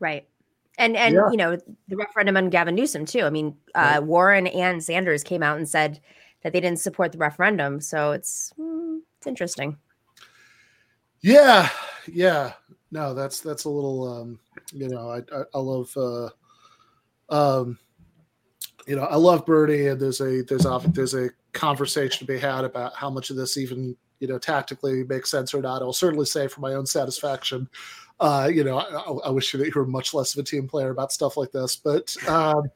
Right. 0.00 0.26
And 0.78 0.96
and 0.96 1.14
Yeah. 1.14 1.30
you 1.30 1.36
know 1.36 1.56
the 1.88 1.96
referendum 1.96 2.36
on 2.36 2.50
Gavin 2.50 2.74
Newsom 2.74 3.06
too. 3.06 3.22
I 3.22 3.30
mean, 3.30 3.56
uh, 3.74 4.00
Warren 4.02 4.46
and 4.46 4.82
Sanders 4.82 5.22
came 5.22 5.42
out 5.42 5.56
and 5.56 5.68
said 5.68 6.00
that 6.42 6.52
they 6.52 6.60
didn't 6.60 6.80
support 6.80 7.12
the 7.12 7.18
referendum. 7.18 7.80
So 7.80 8.12
it's 8.12 8.52
mm, 8.58 9.00
it's 9.18 9.26
interesting. 9.26 9.78
Yeah, 11.20 11.68
yeah. 12.06 12.52
No, 12.90 13.14
that's 13.14 13.40
that's 13.40 13.64
a 13.64 13.70
little 13.70 14.06
um, 14.20 14.38
you 14.72 14.88
know, 14.88 15.10
I 15.10 15.18
I, 15.34 15.42
I 15.54 15.58
love 15.58 15.96
uh 15.96 16.28
um 17.30 17.78
you 18.86 18.94
know, 18.94 19.04
I 19.04 19.16
love 19.16 19.44
Bernie 19.44 19.88
and 19.88 20.00
there's 20.00 20.20
a 20.20 20.42
there's 20.42 20.66
often 20.66 20.92
there's 20.92 21.14
a 21.14 21.30
conversation 21.52 22.18
to 22.26 22.32
be 22.32 22.38
had 22.38 22.64
about 22.64 22.94
how 22.94 23.10
much 23.10 23.30
of 23.30 23.36
this 23.36 23.56
even, 23.56 23.96
you 24.20 24.28
know, 24.28 24.38
tactically 24.38 25.02
makes 25.04 25.30
sense 25.30 25.52
or 25.54 25.60
not. 25.62 25.82
I'll 25.82 25.92
certainly 25.92 26.26
say 26.26 26.46
for 26.48 26.60
my 26.60 26.74
own 26.74 26.86
satisfaction. 26.86 27.68
Uh, 28.18 28.50
you 28.52 28.64
know, 28.64 28.78
I, 28.78 29.28
I 29.28 29.30
wish 29.30 29.52
that 29.52 29.66
you 29.66 29.72
were 29.74 29.86
much 29.86 30.14
less 30.14 30.34
of 30.34 30.40
a 30.40 30.42
team 30.42 30.66
player 30.66 30.90
about 30.90 31.12
stuff 31.12 31.36
like 31.36 31.52
this, 31.52 31.76
but 31.76 32.16
um 32.28 32.70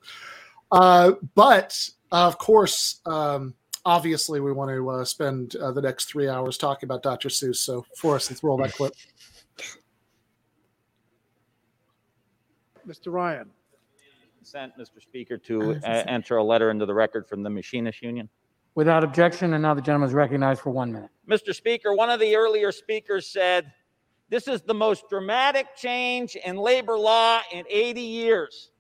uh 0.71 1.13
but 1.35 1.89
of 2.13 2.39
course 2.39 3.01
um 3.07 3.55
obviously 3.85 4.41
we 4.41 4.53
want 4.53 4.71
to 4.71 4.91
uh, 4.91 5.05
spend 5.05 5.57
uh, 5.57 5.73
the 5.73 5.81
next 5.81 6.07
three 6.07 6.29
hours 6.29 6.59
talking 6.59 6.87
about 6.87 7.03
Dr. 7.03 7.29
Seuss. 7.29 7.57
So, 7.57 7.85
Forrest, 7.97 8.31
let's 8.31 8.43
roll 8.43 8.57
that 8.59 8.73
clip. 8.73 8.93
Mr. 12.87 13.13
Ryan. 13.13 13.51
Consent, 14.37 14.73
Mr. 14.79 15.01
Speaker, 15.01 15.37
to 15.37 15.81
uh, 15.85 16.05
enter 16.07 16.39
a 16.39 16.45
letter 16.45 16.71
into 16.71 16.87
the 16.87 16.95
record 16.95 17.29
from 17.29 17.43
the 17.43 17.51
Machinist 17.51 18.03
Union. 18.03 18.29
Without 18.75 19.05
objection, 19.05 19.55
and 19.55 19.63
now 19.63 19.75
the 19.75 19.83
gentleman 19.83 20.09
is 20.09 20.15
recognized 20.15 20.61
for 20.61 20.71
one 20.71 20.93
minute. 20.93 21.11
Mr. 21.29 21.55
Speaker, 21.55 21.95
one 21.95 22.09
of 22.09 22.21
the 22.21 22.37
earlier 22.37 22.73
speakers 22.73 23.27
said, 23.27 23.71
This 24.31 24.47
is 24.47 24.63
the 24.63 24.75
most 24.75 25.09
dramatic 25.11 25.77
change 25.77 26.37
in 26.37 26.57
labor 26.57 26.97
law 26.97 27.41
in 27.53 27.65
80 27.69 28.01
years. 28.01 28.71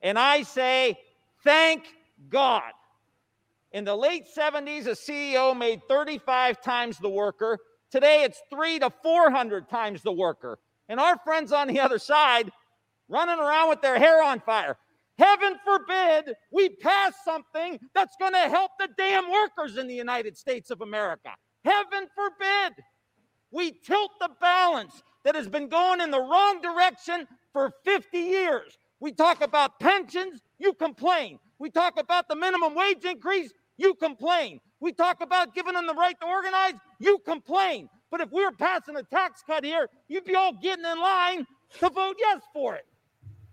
And 0.00 0.18
I 0.18 0.42
say, 0.42 0.96
Thank 1.42 1.84
God. 2.28 2.70
In 3.72 3.84
the 3.84 3.94
late 3.94 4.24
70s, 4.36 4.86
a 4.86 4.90
CEO 4.90 5.56
made 5.56 5.80
35 5.88 6.60
times 6.60 6.98
the 6.98 7.08
worker. 7.08 7.58
Today, 7.90 8.24
it's 8.24 8.40
three 8.50 8.78
to 8.78 8.90
400 9.02 9.68
times 9.68 10.02
the 10.02 10.12
worker. 10.12 10.58
And 10.88 10.98
our 10.98 11.18
friends 11.18 11.52
on 11.52 11.68
the 11.68 11.80
other 11.80 11.98
side 11.98 12.50
running 13.08 13.38
around 13.38 13.68
with 13.68 13.80
their 13.80 13.98
hair 13.98 14.22
on 14.22 14.40
fire. 14.40 14.76
Heaven 15.18 15.56
forbid 15.64 16.34
we 16.50 16.70
pass 16.70 17.12
something 17.24 17.78
that's 17.94 18.16
going 18.18 18.32
to 18.32 18.48
help 18.48 18.72
the 18.78 18.88
damn 18.96 19.30
workers 19.30 19.76
in 19.76 19.86
the 19.86 19.94
United 19.94 20.36
States 20.36 20.70
of 20.70 20.80
America. 20.80 21.30
Heaven 21.64 22.08
forbid 22.14 22.72
we 23.52 23.72
tilt 23.72 24.10
the 24.20 24.30
balance 24.40 25.02
that 25.24 25.34
has 25.34 25.48
been 25.48 25.68
going 25.68 26.00
in 26.00 26.10
the 26.10 26.20
wrong 26.20 26.60
direction 26.60 27.26
for 27.52 27.72
50 27.84 28.18
years. 28.18 28.78
We 29.00 29.12
talk 29.12 29.42
about 29.42 29.80
pensions, 29.80 30.40
you 30.58 30.72
complain. 30.74 31.38
We 31.58 31.70
talk 31.70 31.98
about 31.98 32.28
the 32.28 32.36
minimum 32.36 32.74
wage 32.74 33.04
increase, 33.04 33.52
you 33.76 33.94
complain. 33.94 34.60
We 34.80 34.92
talk 34.92 35.22
about 35.22 35.54
giving 35.54 35.74
them 35.74 35.86
the 35.86 35.94
right 35.94 36.18
to 36.20 36.26
organize, 36.26 36.74
you 36.98 37.18
complain. 37.18 37.88
But 38.10 38.20
if 38.20 38.32
we 38.32 38.44
were 38.44 38.52
passing 38.52 38.96
a 38.96 39.02
tax 39.02 39.42
cut 39.46 39.64
here, 39.64 39.88
you'd 40.08 40.24
be 40.24 40.34
all 40.34 40.52
getting 40.54 40.84
in 40.84 40.98
line 41.00 41.46
to 41.78 41.88
vote 41.90 42.16
yes 42.18 42.40
for 42.52 42.74
it. 42.76 42.86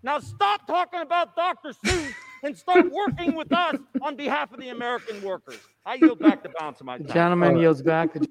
Now 0.02 0.20
stop 0.20 0.66
talking 0.66 1.00
about 1.00 1.34
Dr. 1.36 1.72
Seuss 1.84 2.12
and 2.42 2.56
start 2.56 2.90
working 2.90 3.34
with 3.34 3.52
us 3.52 3.76
on 4.00 4.16
behalf 4.16 4.52
of 4.52 4.60
the 4.60 4.68
American 4.70 5.20
workers. 5.22 5.58
I 5.84 5.94
yield 5.94 6.18
back 6.18 6.42
the 6.42 6.50
balance 6.50 6.80
of 6.80 6.86
my 6.86 6.98
The 6.98 7.04
time. 7.04 7.14
gentleman 7.14 7.56
yields 7.58 7.82
back. 7.82 8.12
The 8.14 8.26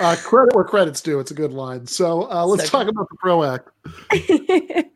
Uh, 0.00 0.16
credit 0.16 0.54
where 0.54 0.64
credit's 0.64 1.00
due. 1.00 1.18
It's 1.18 1.30
a 1.30 1.34
good 1.34 1.52
line. 1.52 1.86
So, 1.86 2.30
uh, 2.30 2.46
let's 2.46 2.70
talk 2.70 2.88
about 2.88 3.08
the 3.08 3.16
PRO 3.16 3.42
Act. 3.42 3.68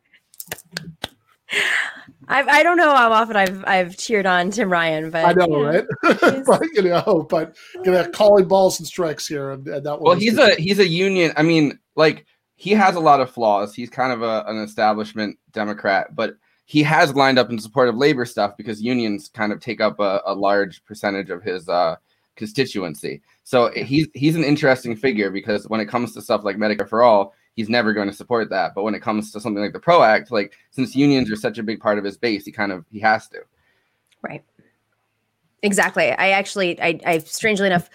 I 2.29 2.43
I 2.43 2.63
don't 2.63 2.77
know 2.77 2.95
how 2.95 3.13
often 3.13 3.37
I've 3.37 3.65
I've 3.67 3.97
cheered 3.97 4.27
on 4.27 4.51
Tim 4.51 4.71
Ryan, 4.71 5.11
but 5.11 5.25
I 5.25 5.33
know, 5.33 5.47
you 5.49 5.65
right? 5.67 5.85
but, 6.47 6.63
you 6.73 6.83
know, 6.83 7.27
but 7.29 7.57
you 7.85 7.91
know, 7.91 8.09
calling 8.11 8.47
balls 8.47 8.79
and 8.79 8.87
strikes 8.87 9.27
here, 9.27 9.51
and, 9.51 9.67
and 9.67 9.85
that 9.85 10.01
one. 10.01 10.03
Well, 10.03 10.19
he's 10.19 10.37
good. 10.37 10.59
a 10.59 10.61
he's 10.61 10.79
a 10.79 10.87
union. 10.87 11.33
I 11.37 11.43
mean, 11.43 11.79
like 11.97 12.25
he 12.55 12.71
has 12.71 12.95
a 12.95 13.01
lot 13.01 13.21
of 13.21 13.31
flaws. 13.31 13.75
He's 13.75 13.91
kind 13.91 14.13
of 14.13 14.23
a, 14.23 14.45
an 14.47 14.57
establishment 14.59 15.39
Democrat, 15.53 16.15
but 16.15 16.37
he 16.65 16.83
has 16.85 17.15
lined 17.15 17.39
up 17.39 17.51
in 17.51 17.59
support 17.59 17.89
of 17.89 17.97
labor 17.97 18.25
stuff 18.25 18.57
because 18.57 18.81
unions 18.81 19.29
kind 19.29 19.53
of 19.53 19.61
take 19.61 19.81
up 19.81 19.99
a, 20.01 20.23
a 20.25 20.35
large 20.35 20.85
percentage 20.85 21.29
of 21.29 21.43
his 21.43 21.69
uh, 21.69 21.97
constituency. 22.37 23.21
So 23.45 23.71
he's 23.73 24.09
he's 24.15 24.37
an 24.37 24.45
interesting 24.45 24.97
figure 24.97 25.31
because 25.31 25.69
when 25.69 25.81
it 25.81 25.87
comes 25.87 26.13
to 26.15 26.23
stuff 26.23 26.45
like 26.45 26.57
Medicare 26.57 26.89
for 26.89 27.03
all, 27.03 27.35
he's 27.55 27.69
never 27.69 27.93
going 27.93 28.09
to 28.09 28.15
support 28.15 28.51
that. 28.51 28.75
But 28.75 28.85
when 28.85 28.95
it 28.95 29.03
comes 29.03 29.33
to 29.33 29.41
something 29.41 29.63
like 29.63 29.73
the 29.73 29.81
PRO 29.81 30.03
Act, 30.03 30.31
like 30.31 30.55
since 30.71 30.95
unions 30.95 31.31
are 31.31 31.37
such 31.37 31.59
a 31.59 31.63
big 31.63 31.81
part 31.81 31.99
of 31.99 32.05
his 32.05 32.17
base, 32.17 32.45
he 32.45 32.53
kind 32.53 32.73
of 32.73 32.85
he 32.91 33.01
has 33.01 33.29
to. 33.29 33.41
Right. 34.23 34.45
Exactly. 35.63 36.11
I 36.11 36.31
actually, 36.31 36.81
I, 36.81 36.99
I 37.07 37.19
strangely 37.19 37.67
enough, 37.67 37.89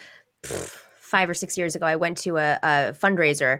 five 0.99 1.29
or 1.29 1.33
six 1.33 1.57
years 1.57 1.75
ago, 1.75 1.85
I 1.85 1.97
went 1.97 2.17
to 2.19 2.37
a, 2.37 2.59
a 2.63 2.93
fundraiser 2.93 3.59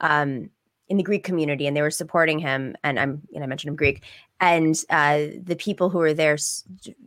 um, 0.00 0.50
in 0.88 0.98
the 0.98 1.02
Greek 1.02 1.24
community, 1.24 1.66
and 1.66 1.76
they 1.76 1.82
were 1.82 1.90
supporting 1.90 2.38
him. 2.38 2.76
And 2.84 2.98
I'm, 2.98 3.22
and 3.34 3.42
I 3.42 3.46
mentioned 3.46 3.70
him 3.70 3.76
Greek, 3.76 4.04
and 4.40 4.76
uh, 4.90 5.26
the 5.42 5.56
people 5.56 5.88
who 5.88 5.98
were 5.98 6.12
there 6.12 6.36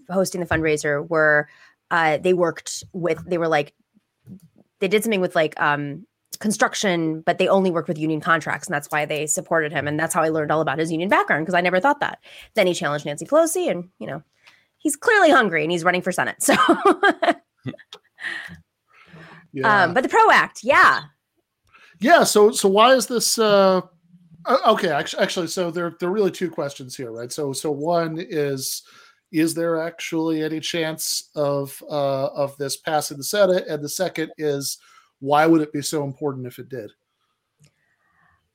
hosting 0.09 0.41
the 0.41 0.47
fundraiser 0.47 1.07
were, 1.07 1.47
uh, 1.91 2.17
they 2.17 2.33
worked 2.33 2.83
with, 2.93 3.23
they 3.27 3.37
were 3.37 3.47
like, 3.47 3.73
they 4.79 4.87
did 4.87 5.03
something 5.03 5.21
with 5.21 5.35
like 5.35 5.59
um, 5.61 6.05
construction, 6.39 7.21
but 7.21 7.37
they 7.37 7.47
only 7.47 7.71
worked 7.71 7.87
with 7.87 7.97
union 7.97 8.21
contracts, 8.21 8.67
and 8.67 8.73
that's 8.73 8.87
why 8.91 9.05
they 9.05 9.25
supported 9.27 9.71
him. 9.71 9.87
And 9.87 9.99
that's 9.99 10.13
how 10.13 10.21
I 10.23 10.29
learned 10.29 10.51
all 10.51 10.61
about 10.61 10.79
his 10.79 10.91
union 10.91 11.09
background 11.09 11.45
because 11.45 11.55
I 11.55 11.61
never 11.61 11.79
thought 11.79 11.99
that. 11.99 12.19
Then 12.53 12.67
he 12.67 12.73
challenged 12.73 13.05
Nancy 13.05 13.25
Pelosi, 13.25 13.69
and 13.69 13.89
you 13.99 14.07
know, 14.07 14.23
he's 14.77 14.95
clearly 14.95 15.29
hungry 15.31 15.63
and 15.63 15.71
he's 15.71 15.83
running 15.83 16.01
for 16.01 16.11
Senate. 16.11 16.37
So, 16.41 16.55
Yeah. 19.51 19.83
um, 19.83 19.93
but 19.93 20.01
the 20.03 20.09
PRO 20.09 20.29
Act, 20.31 20.63
yeah, 20.63 21.01
Yeah. 21.99 22.23
So 22.23 22.51
so 22.51 22.69
why 22.69 22.93
is 22.93 23.07
this? 23.07 23.37
Uh, 23.39 23.81
okay, 24.67 24.89
actually, 24.89 25.23
actually, 25.23 25.47
so 25.47 25.71
there 25.71 25.95
there 25.99 26.09
are 26.09 26.13
really 26.13 26.31
two 26.31 26.49
questions 26.51 26.95
here, 26.95 27.11
right? 27.11 27.31
So 27.31 27.51
so 27.53 27.71
one 27.71 28.17
is 28.19 28.83
is 29.31 29.53
there 29.53 29.79
actually 29.81 30.43
any 30.43 30.59
chance 30.59 31.29
of 31.35 31.81
uh, 31.89 32.27
of 32.27 32.57
this 32.57 32.77
passing 32.77 33.17
the 33.17 33.23
Senate, 33.23 33.65
and 33.67 33.83
the 33.83 33.89
second 33.89 34.31
is 34.37 34.77
why 35.19 35.45
would 35.45 35.61
it 35.61 35.73
be 35.73 35.81
so 35.81 36.03
important 36.03 36.47
if 36.47 36.59
it 36.59 36.69
did? 36.69 36.91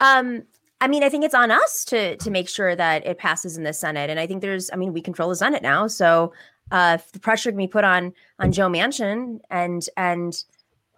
Um, 0.00 0.42
I 0.80 0.88
mean, 0.88 1.02
I 1.02 1.08
think 1.08 1.24
it's 1.24 1.34
on 1.34 1.50
us 1.50 1.84
to 1.86 2.16
to 2.16 2.30
make 2.30 2.48
sure 2.48 2.74
that 2.74 3.06
it 3.06 3.18
passes 3.18 3.56
in 3.56 3.64
the 3.64 3.72
Senate, 3.72 4.10
and 4.10 4.18
I 4.18 4.26
think 4.26 4.40
there's, 4.40 4.70
I 4.72 4.76
mean, 4.76 4.92
we 4.92 5.00
control 5.00 5.28
the 5.28 5.36
Senate 5.36 5.62
now, 5.62 5.86
so 5.86 6.32
uh, 6.70 6.98
if 7.00 7.12
the 7.12 7.20
pressure 7.20 7.50
can 7.50 7.58
be 7.58 7.66
put 7.66 7.84
on 7.84 8.12
on 8.38 8.52
Joe 8.52 8.68
Manchin, 8.68 9.40
and 9.50 9.86
and 9.96 10.44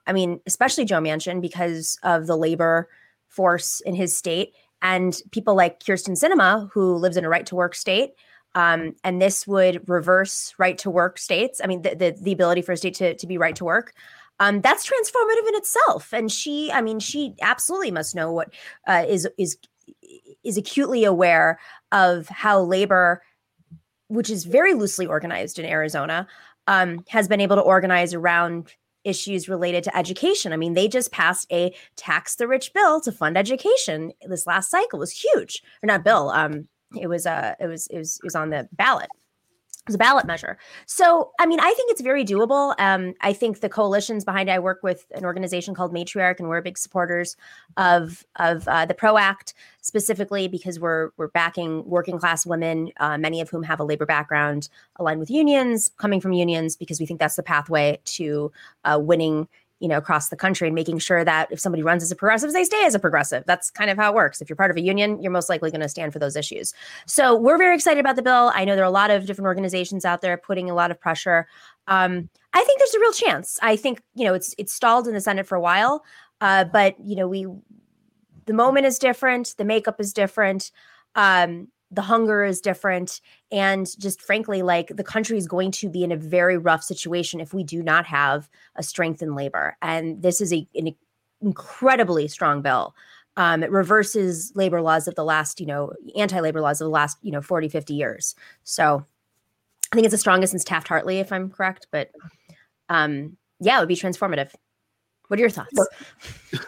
I 0.07 0.12
mean, 0.12 0.40
especially 0.47 0.85
Joe 0.85 1.01
Manchin 1.01 1.40
because 1.40 1.98
of 2.03 2.27
the 2.27 2.36
labor 2.36 2.89
force 3.28 3.81
in 3.81 3.94
his 3.94 4.16
state, 4.16 4.55
and 4.81 5.20
people 5.32 5.55
like 5.55 5.81
Kyrsten 5.81 6.16
Sinema 6.16 6.70
who 6.73 6.94
lives 6.97 7.16
in 7.16 7.24
a 7.24 7.28
right 7.28 7.47
to 7.47 7.57
work 7.57 7.74
state. 7.74 8.15
Um, 8.57 8.97
and 9.05 9.20
this 9.20 9.47
would 9.47 9.87
reverse 9.87 10.55
right 10.57 10.78
to 10.78 10.91
work 10.91 11.19
states. 11.19 11.61
I 11.62 11.66
mean, 11.66 11.83
the, 11.83 11.95
the, 11.95 12.16
the 12.19 12.33
ability 12.33 12.62
for 12.62 12.73
a 12.73 12.77
state 12.77 12.95
to, 12.95 13.15
to 13.15 13.27
be 13.27 13.37
right 13.37 13.55
to 13.57 13.65
work. 13.65 13.93
Um, 14.41 14.62
that's 14.62 14.87
transformative 14.87 15.49
in 15.49 15.55
itself. 15.57 16.12
And 16.12 16.33
she, 16.33 16.73
I 16.73 16.81
mean, 16.81 16.99
she 16.99 17.35
absolutely 17.43 17.91
must 17.91 18.15
know 18.15 18.33
what 18.33 18.53
uh, 18.87 19.05
is 19.07 19.28
is 19.39 19.57
is 20.43 20.57
acutely 20.57 21.05
aware 21.05 21.59
of 21.93 22.28
how 22.28 22.61
labor, 22.62 23.23
which 24.09 24.31
is 24.31 24.45
very 24.45 24.74
loosely 24.74 25.07
organized 25.07 25.59
in 25.59 25.66
Arizona, 25.66 26.27
um, 26.66 27.05
has 27.09 27.28
been 27.28 27.41
able 27.41 27.57
to 27.57 27.62
organize 27.62 28.15
around 28.15 28.73
issues 29.05 29.49
related 29.49 29.85
to 29.85 29.97
education. 29.97 30.53
I 30.53 30.57
mean, 30.57 30.74
they 30.74 30.89
just 30.89 31.12
passed 31.12 31.47
a 31.53 31.74
tax 31.97 32.37
the 32.37 32.49
rich 32.49 32.73
bill 32.73 33.01
to 33.03 33.12
fund 33.12 33.39
education. 33.39 34.12
This 34.27 34.47
last 34.47 34.70
cycle 34.70 34.99
was 34.99 35.12
huge, 35.12 35.62
or 35.83 35.87
not 35.87 36.05
bill. 36.05 36.31
Um, 36.31 36.69
it 36.94 37.08
was 37.08 37.26
uh, 37.26 37.54
it 37.60 37.66
was 37.66 37.86
it 37.88 37.98
was 37.98 38.18
it 38.18 38.24
was 38.24 38.34
on 38.34 38.50
the 38.50 38.68
ballot. 38.72 39.08
It 39.86 39.90
was 39.90 39.94
a 39.94 39.98
ballot 39.98 40.26
measure. 40.26 40.58
So, 40.86 41.30
I 41.38 41.46
mean, 41.46 41.60
I 41.60 41.72
think 41.72 41.92
it's 41.92 42.00
very 42.00 42.24
doable. 42.24 42.74
Um, 42.80 43.14
I 43.20 43.32
think 43.32 43.60
the 43.60 43.68
coalitions 43.68 44.24
behind 44.24 44.48
it. 44.48 44.52
I 44.52 44.58
work 44.58 44.82
with 44.82 45.06
an 45.14 45.24
organization 45.24 45.76
called 45.76 45.94
Matriarch, 45.94 46.40
and 46.40 46.48
we're 46.48 46.60
big 46.60 46.76
supporters 46.76 47.36
of 47.76 48.24
of 48.34 48.66
uh, 48.66 48.84
the 48.84 48.94
PRO 48.94 49.16
Act 49.16 49.54
specifically 49.82 50.48
because 50.48 50.80
we're 50.80 51.10
we're 51.18 51.28
backing 51.28 51.88
working 51.88 52.18
class 52.18 52.44
women, 52.44 52.90
uh, 52.98 53.16
many 53.16 53.40
of 53.40 53.48
whom 53.48 53.62
have 53.62 53.78
a 53.78 53.84
labor 53.84 54.06
background 54.06 54.68
aligned 54.96 55.20
with 55.20 55.30
unions, 55.30 55.92
coming 55.98 56.20
from 56.20 56.32
unions, 56.32 56.74
because 56.74 56.98
we 56.98 57.06
think 57.06 57.20
that's 57.20 57.36
the 57.36 57.42
pathway 57.44 58.00
to 58.04 58.50
uh, 58.84 58.98
winning 59.00 59.46
you 59.81 59.89
know 59.89 59.98
across 59.98 60.28
the 60.28 60.36
country 60.36 60.69
and 60.69 60.74
making 60.74 60.98
sure 60.98 61.24
that 61.24 61.51
if 61.51 61.61
somebody 61.61 61.82
runs 61.82 62.03
as 62.03 62.11
a 62.11 62.16
progressive 62.16 62.53
they 62.53 62.65
stay 62.65 62.85
as 62.85 62.94
a 62.94 62.98
progressive. 62.98 63.44
That's 63.47 63.70
kind 63.70 63.90
of 63.90 63.97
how 63.97 64.12
it 64.12 64.15
works. 64.15 64.40
If 64.40 64.48
you're 64.48 64.57
part 64.57 64.70
of 64.70 64.77
a 64.77 64.81
union 64.81 65.23
you're 65.23 65.32
most 65.32 65.48
likely 65.48 65.70
going 65.70 65.81
to 65.81 65.89
stand 65.89 66.12
for 66.12 66.19
those 66.19 66.36
issues. 66.36 66.74
So 67.07 67.36
we're 67.36 67.59
very 67.59 67.74
excited 67.74 68.01
about 68.01 68.16
the 68.16 68.23
bill. 68.23 68.51
I 68.55 68.65
know 68.65 68.74
there 68.74 68.85
are 68.85 68.89
a 68.89 68.90
lot 68.90 69.11
of 69.11 69.27
different 69.27 69.47
organizations 69.47 70.05
out 70.05 70.20
there 70.20 70.36
putting 70.36 70.70
a 70.70 70.74
lot 70.74 70.90
of 70.90 71.01
pressure. 71.01 71.47
Um, 71.86 72.28
i 72.53 72.65
think 72.65 72.78
there's 72.78 72.94
a 72.94 73.01
real 73.01 73.12
chance. 73.12 73.59
I 73.62 73.77
think 73.77 74.03
you 74.15 74.24
know 74.24 74.35
it's 74.35 74.55
it's 74.59 74.73
stalled 74.73 75.07
in 75.07 75.15
the 75.15 75.20
senate 75.20 75.47
for 75.47 75.57
a 75.57 75.61
while 75.61 76.05
uh, 76.40 76.65
but 76.65 76.97
you 77.01 77.16
know 77.16 77.28
we 77.28 77.47
the 78.47 78.53
moment 78.53 78.86
is 78.86 78.98
different 78.98 79.55
the 79.59 79.65
makeup 79.65 80.01
is 80.01 80.12
different. 80.12 80.70
Um, 81.15 81.69
the 81.90 82.02
hunger 82.02 82.44
is 82.44 82.60
different 82.60 83.20
and 83.52 83.86
just 83.98 84.20
frankly 84.20 84.62
like 84.62 84.88
the 84.96 85.04
country 85.04 85.38
is 85.38 85.46
going 85.46 85.70
to 85.70 85.88
be 85.88 86.02
in 86.02 86.10
a 86.10 86.16
very 86.16 86.58
rough 86.58 86.82
situation 86.82 87.40
if 87.40 87.54
we 87.54 87.62
do 87.62 87.82
not 87.82 88.06
have 88.06 88.48
a 88.74 88.82
strength 88.82 89.22
in 89.22 89.34
labor 89.34 89.76
and 89.82 90.22
this 90.22 90.40
is 90.40 90.52
a, 90.52 90.66
an 90.74 90.94
incredibly 91.40 92.26
strong 92.28 92.62
bill. 92.62 92.94
Um, 93.38 93.62
it 93.62 93.70
reverses 93.70 94.50
labor 94.54 94.80
laws 94.80 95.06
of 95.06 95.14
the 95.14 95.24
last 95.24 95.60
you 95.60 95.66
know 95.66 95.92
anti-labor 96.16 96.60
laws 96.60 96.80
of 96.80 96.86
the 96.86 96.90
last 96.90 97.18
you 97.22 97.30
know 97.30 97.42
40 97.42 97.68
50 97.68 97.94
years. 97.94 98.34
So 98.64 99.04
i 99.92 99.94
think 99.94 100.04
it's 100.04 100.12
the 100.12 100.18
strongest 100.18 100.50
since 100.50 100.64
taft 100.64 100.88
hartley 100.88 101.20
if 101.20 101.30
i'm 101.30 101.48
correct 101.48 101.86
but 101.92 102.10
um, 102.88 103.36
yeah 103.60 103.76
it 103.76 103.80
would 103.80 103.88
be 103.88 103.96
transformative. 103.96 104.50
What 105.28 105.38
are 105.38 105.40
your 105.40 105.50
thoughts? 105.50 105.74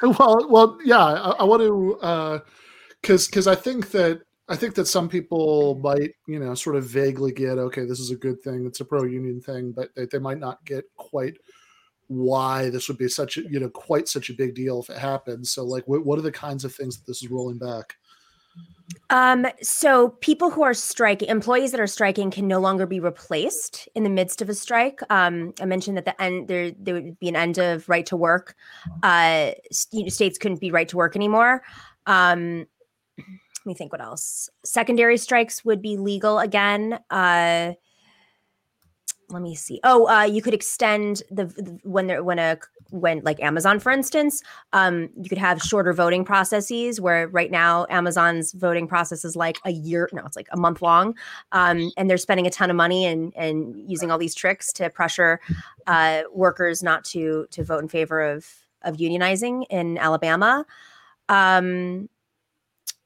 Well, 0.03 0.49
well, 0.51 0.79
yeah, 0.85 0.99
I, 0.99 1.31
I 1.31 1.45
want 1.45 1.63
to 1.63 2.43
because 3.01 3.27
because 3.27 3.47
I 3.47 3.55
think 3.55 3.91
that 3.93 4.23
I 4.49 4.57
think 4.57 4.75
that 4.77 4.87
some 4.87 5.09
people 5.09 5.79
might 5.83 6.13
you 6.27 6.39
know 6.39 6.55
sort 6.55 6.77
of 6.77 6.85
vaguely 6.85 7.33
get 7.33 7.59
okay, 7.59 7.85
this 7.85 8.01
is 8.01 8.11
a 8.11 8.17
good 8.17 8.41
thing, 8.41 8.67
it's 8.67 8.81
a 8.81 8.85
pro 8.85 9.05
union 9.05 9.41
thing, 9.41 9.73
but 9.73 9.95
they, 9.95 10.07
they 10.07 10.19
might 10.19 10.39
not 10.39 10.65
get 10.65 10.85
quite 10.97 11.39
why 12.09 12.71
this 12.71 12.89
would 12.89 12.97
be 12.97 13.09
such 13.09 13.37
a 13.37 13.43
you 13.43 13.61
know 13.61 13.69
quite 13.69 14.09
such 14.09 14.31
a 14.31 14.35
big 14.35 14.55
deal 14.55 14.81
if 14.81 14.91
it 14.91 14.99
happens. 14.99 15.53
So 15.53 15.65
like, 15.65 15.87
what 15.87 16.05
what 16.05 16.19
are 16.19 16.23
the 16.23 16.33
kinds 16.33 16.65
of 16.65 16.75
things 16.75 16.97
that 16.97 17.07
this 17.07 17.23
is 17.23 17.31
rolling 17.31 17.59
back? 17.59 17.97
Um, 19.11 19.47
so 19.63 20.11
people 20.21 20.51
who 20.51 20.63
are 20.63 20.75
striking, 20.75 21.29
employees 21.29 21.71
that 21.73 21.81
are 21.81 21.87
striking, 21.87 22.31
can 22.31 22.49
no 22.49 22.59
longer 22.59 22.87
be 22.87 23.01
replaced 23.01 23.89
in 23.95 24.03
the 24.03 24.11
midst 24.11 24.43
of 24.43 24.49
a 24.49 24.55
strike. 24.55 25.01
Um, 25.11 25.53
I 25.61 25.67
mentioned 25.67 25.97
that 25.99 26.05
the 26.05 26.21
end 26.21 26.49
there 26.49 26.73
there 26.73 26.95
would 26.95 27.19
be 27.19 27.29
an 27.29 27.37
end 27.37 27.59
of 27.59 27.89
right 27.89 28.07
to 28.07 28.17
work. 28.17 28.55
Uh, 29.03 29.53
states 29.71 30.39
couldn't 30.39 30.61
be 30.61 30.71
right 30.71 30.89
to 30.89 30.97
work 30.97 31.17
anymore. 31.17 31.63
Um, 32.07 32.67
me 33.69 33.75
think 33.75 33.93
what 33.93 34.01
else. 34.01 34.51
Secondary 34.65 35.17
strikes 35.17 35.65
would 35.65 35.81
be 35.81 35.97
legal 35.97 36.41
again. 36.41 36.99
Uh, 37.11 37.75
let 39.31 39.43
me 39.43 39.55
see. 39.55 39.79
Oh, 39.85 40.09
uh, 40.09 40.23
you 40.23 40.41
could 40.41 40.55
extend 40.55 41.23
the, 41.31 41.45
the 41.45 41.79
when 41.83 42.07
there 42.07 42.25
when 42.25 42.39
a 42.39 42.59
when 42.91 43.21
like 43.25 43.39
Amazon, 43.41 43.79
for 43.79 43.93
instance, 43.93 44.43
um, 44.73 45.11
you 45.21 45.29
could 45.29 45.37
have 45.37 45.61
shorter 45.61 45.93
voting 45.93 46.25
processes. 46.25 46.99
Where 46.99 47.29
right 47.29 47.51
now 47.51 47.87
Amazon's 47.91 48.53
voting 48.53 48.89
process 48.89 49.27
is 49.27 49.37
like 49.37 49.59
a 49.67 49.71
year. 49.71 50.09
No, 50.13 50.25
it's 50.25 50.37
like 50.37 50.49
a 50.51 50.57
month 50.57 50.81
long, 50.81 51.15
um, 51.53 51.93
and 51.99 52.09
they're 52.09 52.17
spending 52.17 52.47
a 52.47 52.51
ton 52.51 52.71
of 52.71 52.77
money 52.77 53.05
and 53.05 53.35
and 53.37 53.75
using 53.87 54.11
all 54.11 54.19
these 54.19 54.35
tricks 54.35 54.73
to 54.75 54.89
pressure 54.89 55.41
uh, 55.87 56.23
workers 56.33 56.83
not 56.83 57.05
to 57.07 57.47
to 57.51 57.63
vote 57.63 57.83
in 57.83 57.89
favor 57.89 58.23
of 58.23 58.47
of 58.83 58.97
unionizing 58.97 59.65
in 59.69 59.99
Alabama. 59.99 60.65
Um, 61.29 62.09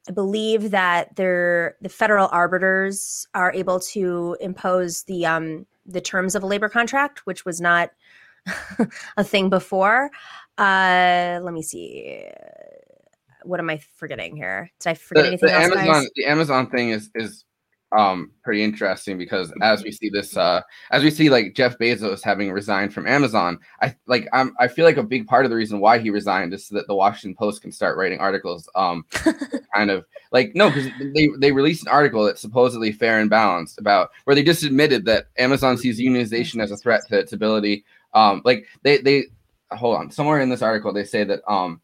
I 0.08 0.12
believe 0.12 0.72
that 0.72 1.14
they're 1.16 1.76
the 1.80 1.88
federal 1.88 2.28
arbiters 2.32 3.26
are 3.34 3.52
able 3.52 3.78
to 3.80 4.36
impose 4.40 5.04
the 5.04 5.26
um, 5.26 5.66
the 5.86 6.00
terms 6.00 6.34
of 6.34 6.42
a 6.42 6.46
labor 6.46 6.68
contract, 6.68 7.26
which 7.26 7.44
was 7.44 7.60
not 7.60 7.90
a 9.16 9.24
thing 9.24 9.48
before. 9.48 10.10
Uh, 10.58 11.40
let 11.42 11.54
me 11.54 11.62
see. 11.62 12.24
What 13.44 13.60
am 13.60 13.70
I 13.70 13.80
forgetting 13.96 14.36
here? 14.36 14.70
Did 14.80 14.90
I 14.90 14.94
forget 14.94 15.24
the, 15.24 15.28
anything 15.28 15.48
the 15.48 15.54
else? 15.54 15.64
Amazon 15.64 15.86
guys? 15.86 16.08
the 16.16 16.24
Amazon 16.26 16.70
thing 16.70 16.90
is 16.90 17.10
is 17.14 17.44
um 17.96 18.30
pretty 18.42 18.62
interesting 18.62 19.18
because 19.18 19.52
as 19.60 19.82
we 19.82 19.92
see 19.92 20.08
this 20.08 20.36
uh 20.36 20.60
as 20.90 21.02
we 21.02 21.10
see 21.10 21.28
like 21.28 21.54
Jeff 21.54 21.78
Bezos 21.78 22.22
having 22.22 22.50
resigned 22.50 22.94
from 22.94 23.06
Amazon, 23.06 23.58
I 23.80 23.94
like 24.06 24.28
I'm 24.32 24.54
I 24.58 24.68
feel 24.68 24.84
like 24.84 24.96
a 24.96 25.02
big 25.02 25.26
part 25.26 25.44
of 25.44 25.50
the 25.50 25.56
reason 25.56 25.80
why 25.80 25.98
he 25.98 26.10
resigned 26.10 26.54
is 26.54 26.66
so 26.66 26.74
that 26.76 26.86
the 26.86 26.94
Washington 26.94 27.36
Post 27.36 27.62
can 27.62 27.72
start 27.72 27.96
writing 27.96 28.18
articles 28.18 28.68
um 28.74 29.04
kind 29.74 29.90
of 29.90 30.04
like 30.30 30.54
no 30.54 30.68
because 30.68 30.88
they 31.14 31.28
they 31.38 31.52
released 31.52 31.82
an 31.82 31.92
article 31.92 32.24
that's 32.24 32.40
supposedly 32.40 32.92
fair 32.92 33.20
and 33.20 33.30
balanced 33.30 33.78
about 33.78 34.10
where 34.24 34.34
they 34.34 34.42
just 34.42 34.62
admitted 34.62 35.04
that 35.04 35.26
Amazon 35.38 35.76
sees 35.76 36.00
unionization 36.00 36.62
as 36.62 36.70
a 36.70 36.76
threat 36.76 37.02
to 37.08 37.18
its 37.18 37.32
ability 37.32 37.84
um 38.14 38.42
like 38.44 38.66
they 38.82 38.98
they 38.98 39.24
hold 39.70 39.96
on 39.96 40.10
somewhere 40.10 40.40
in 40.40 40.48
this 40.48 40.62
article 40.62 40.92
they 40.92 41.04
say 41.04 41.24
that 41.24 41.40
um 41.50 41.80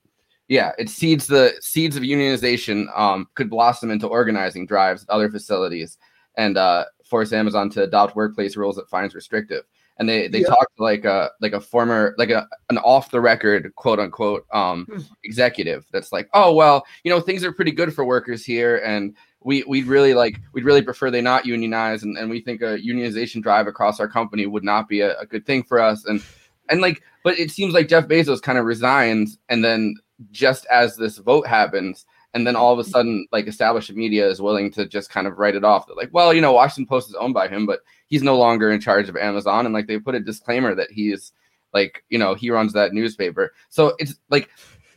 yeah, 0.49 0.73
it 0.79 0.89
seeds 0.89 1.27
the 1.27 1.55
seeds 1.61 1.97
of 1.97 2.03
unionization 2.03 2.87
um, 2.99 3.29
could 3.35 3.51
blossom 3.51 3.91
into 3.91 4.07
organizing 4.07 4.67
drives 4.67 5.03
at 5.05 5.11
other 5.11 5.31
facilities 5.31 5.99
and 6.37 6.57
uh, 6.57 6.85
force 7.05 7.33
Amazon 7.33 7.69
to 7.71 7.83
adopt 7.83 8.17
workplace 8.17 8.57
rules 8.57 8.77
that 8.77 8.89
finds 8.89 9.15
restrictive. 9.15 9.65
And 9.99 10.09
they 10.09 10.29
they 10.29 10.41
Yeah. 10.41 10.49
talked 10.49 10.79
like 10.79 11.05
a 11.05 11.31
like 11.41 11.53
a 11.53 11.61
former 11.61 12.15
like 12.19 12.31
a 12.31 12.47
an 12.71 12.79
off 12.79 13.11
the 13.11 13.21
record 13.21 13.75
quote 13.75 13.99
unquote 13.99 14.47
um, 14.53 14.87
Hmm. 14.89 15.01
executive 15.25 15.87
that's 15.93 16.13
like, 16.13 16.29
oh 16.35 16.55
well, 16.55 16.87
you 17.05 17.11
know 17.11 17.21
things 17.21 17.45
are 17.45 17.53
pretty 17.53 17.73
good 17.73 17.93
for 17.93 18.05
workers 18.05 18.45
here, 18.45 18.77
and 18.85 19.17
we 19.43 19.65
we'd 19.65 19.87
really 19.87 20.15
like 20.15 20.41
we'd 20.53 20.65
really 20.65 20.83
prefer 20.83 21.11
they 21.11 21.21
not 21.21 21.47
unionize, 21.47 22.05
and, 22.05 22.17
and 22.17 22.31
we 22.31 22.41
think 22.41 22.63
a 22.63 22.79
unionization 22.79 23.43
drive 23.43 23.67
across 23.67 23.99
our 24.01 24.09
company 24.09 24.47
would 24.47 24.65
not 24.65 24.89
be 24.89 25.01
a, 25.01 25.19
a 25.19 25.27
good 25.27 25.45
thing 25.45 25.65
for 25.65 25.81
us, 25.81 26.05
and 26.07 26.23
and 26.71 26.81
like, 26.81 27.03
but 27.25 27.37
it 27.39 27.51
seems 27.51 27.75
like 27.75 27.89
Jeff 27.89 28.07
Bezos 28.07 28.41
kind 28.41 28.57
of 28.59 28.65
resigns, 28.67 29.39
and 29.49 29.65
then 29.65 29.97
just 30.31 30.67
as 30.67 30.97
this 30.97 31.19
vote 31.19 31.47
happens, 31.47 32.07
and 32.35 32.47
then 32.47 32.57
all 32.57 32.73
of 32.73 32.79
a 32.79 32.83
mm-hmm. 32.83 32.91
sudden, 32.91 33.27
like 33.33 33.47
established 33.47 33.93
media 33.93 34.29
is 34.29 34.43
willing 34.43 34.71
to 34.73 34.87
just 34.87 35.11
kind 35.11 35.27
of 35.27 35.39
write 35.39 35.55
it 35.55 35.65
off. 35.65 35.87
They're 35.87 35.97
like, 35.97 36.13
well, 36.13 36.35
you 36.35 36.41
know, 36.41 36.53
Washington 36.53 36.87
Post 36.87 37.09
is 37.09 37.15
owned 37.15 37.35
by 37.35 37.49
him, 37.49 37.67
but 37.67 37.81
he's 38.07 38.23
no 38.23 38.37
longer 38.37 38.71
in 38.71 38.81
charge 38.81 39.09
of 39.09 39.17
Amazon, 39.17 39.67
and 39.67 39.75
like 39.75 39.87
they 39.87 39.99
put 39.99 40.15
a 40.15 40.21
disclaimer 40.21 40.75
that 40.75 40.91
he's 40.91 41.33
like, 41.73 42.05
you 42.09 42.19
know, 42.19 42.35
he 42.35 42.51
runs 42.51 42.73
that 42.73 42.93
newspaper. 42.93 43.53
So 43.69 43.95
it's 43.99 44.15
like 44.31 44.49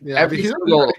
Yeah, 0.01 0.15
every 0.15 0.41
single, 0.43 0.91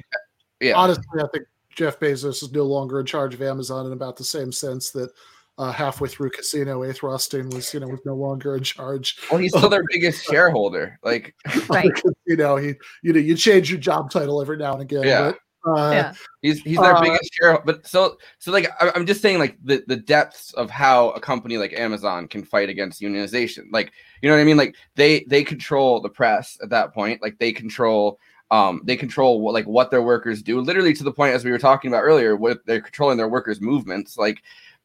yeah, 0.60 0.74
Honestly, 0.74 1.04
I 1.18 1.26
think 1.32 1.46
Jeff 1.74 1.98
Bezos 1.98 2.42
is 2.42 2.52
no 2.52 2.64
longer 2.64 3.00
in 3.00 3.06
charge 3.06 3.34
of 3.34 3.42
Amazon 3.42 3.86
in 3.86 3.92
about 3.92 4.16
the 4.16 4.24
same 4.24 4.52
sense 4.52 4.90
that 4.90 5.10
uh, 5.58 5.72
halfway 5.72 6.08
through 6.08 6.30
Casino, 6.30 6.84
Ace 6.84 7.02
Rothstein 7.02 7.48
was 7.50 7.72
you 7.74 7.80
know 7.80 7.88
was 7.88 8.00
no 8.04 8.14
longer 8.14 8.56
in 8.56 8.62
charge. 8.62 9.16
Well, 9.30 9.38
he's 9.38 9.54
still 9.56 9.68
their 9.68 9.84
biggest 9.88 10.24
shareholder. 10.24 10.98
Like, 11.02 11.34
you 12.26 12.36
know, 12.36 12.56
he 12.56 12.74
you 13.02 13.12
know 13.12 13.20
you 13.20 13.36
change 13.36 13.70
your 13.70 13.80
job 13.80 14.10
title 14.10 14.40
every 14.40 14.56
now 14.56 14.72
and 14.74 14.82
again. 14.82 15.02
Yeah. 15.04 15.32
But, 15.32 15.38
uh, 15.64 16.12
He's 16.40 16.60
he's 16.62 16.78
their 16.78 16.96
uh, 16.96 17.00
biggest 17.00 17.32
shareholder. 17.34 17.64
But 17.64 17.86
so 17.86 18.16
so 18.38 18.50
like 18.50 18.68
I- 18.80 18.90
I'm 18.94 19.06
just 19.06 19.22
saying 19.22 19.38
like 19.38 19.56
the 19.62 19.84
the 19.86 19.96
depths 19.96 20.52
of 20.54 20.70
how 20.70 21.10
a 21.10 21.20
company 21.20 21.56
like 21.56 21.72
Amazon 21.74 22.26
can 22.26 22.44
fight 22.44 22.68
against 22.68 23.00
unionization. 23.00 23.66
Like 23.70 23.92
you 24.22 24.28
know 24.28 24.34
what 24.34 24.40
I 24.40 24.44
mean? 24.44 24.56
Like 24.56 24.74
they 24.96 25.24
they 25.28 25.44
control 25.44 26.00
the 26.00 26.08
press 26.08 26.58
at 26.62 26.70
that 26.70 26.92
point. 26.92 27.22
Like 27.22 27.38
they 27.38 27.52
control 27.52 28.18
um 28.50 28.82
they 28.84 28.96
control 28.96 29.40
what 29.40 29.54
like 29.54 29.66
what 29.66 29.90
their 29.92 30.02
workers 30.02 30.42
do. 30.42 30.60
Literally 30.60 30.94
to 30.94 31.04
the 31.04 31.12
point 31.12 31.34
as 31.34 31.44
we 31.44 31.52
were 31.52 31.58
talking 31.58 31.92
about 31.92 32.02
earlier, 32.02 32.34
what 32.34 32.66
they're 32.66 32.80
controlling 32.80 33.16
their 33.16 33.28
workers' 33.28 33.60
movements. 33.60 34.16
Like 34.16 34.42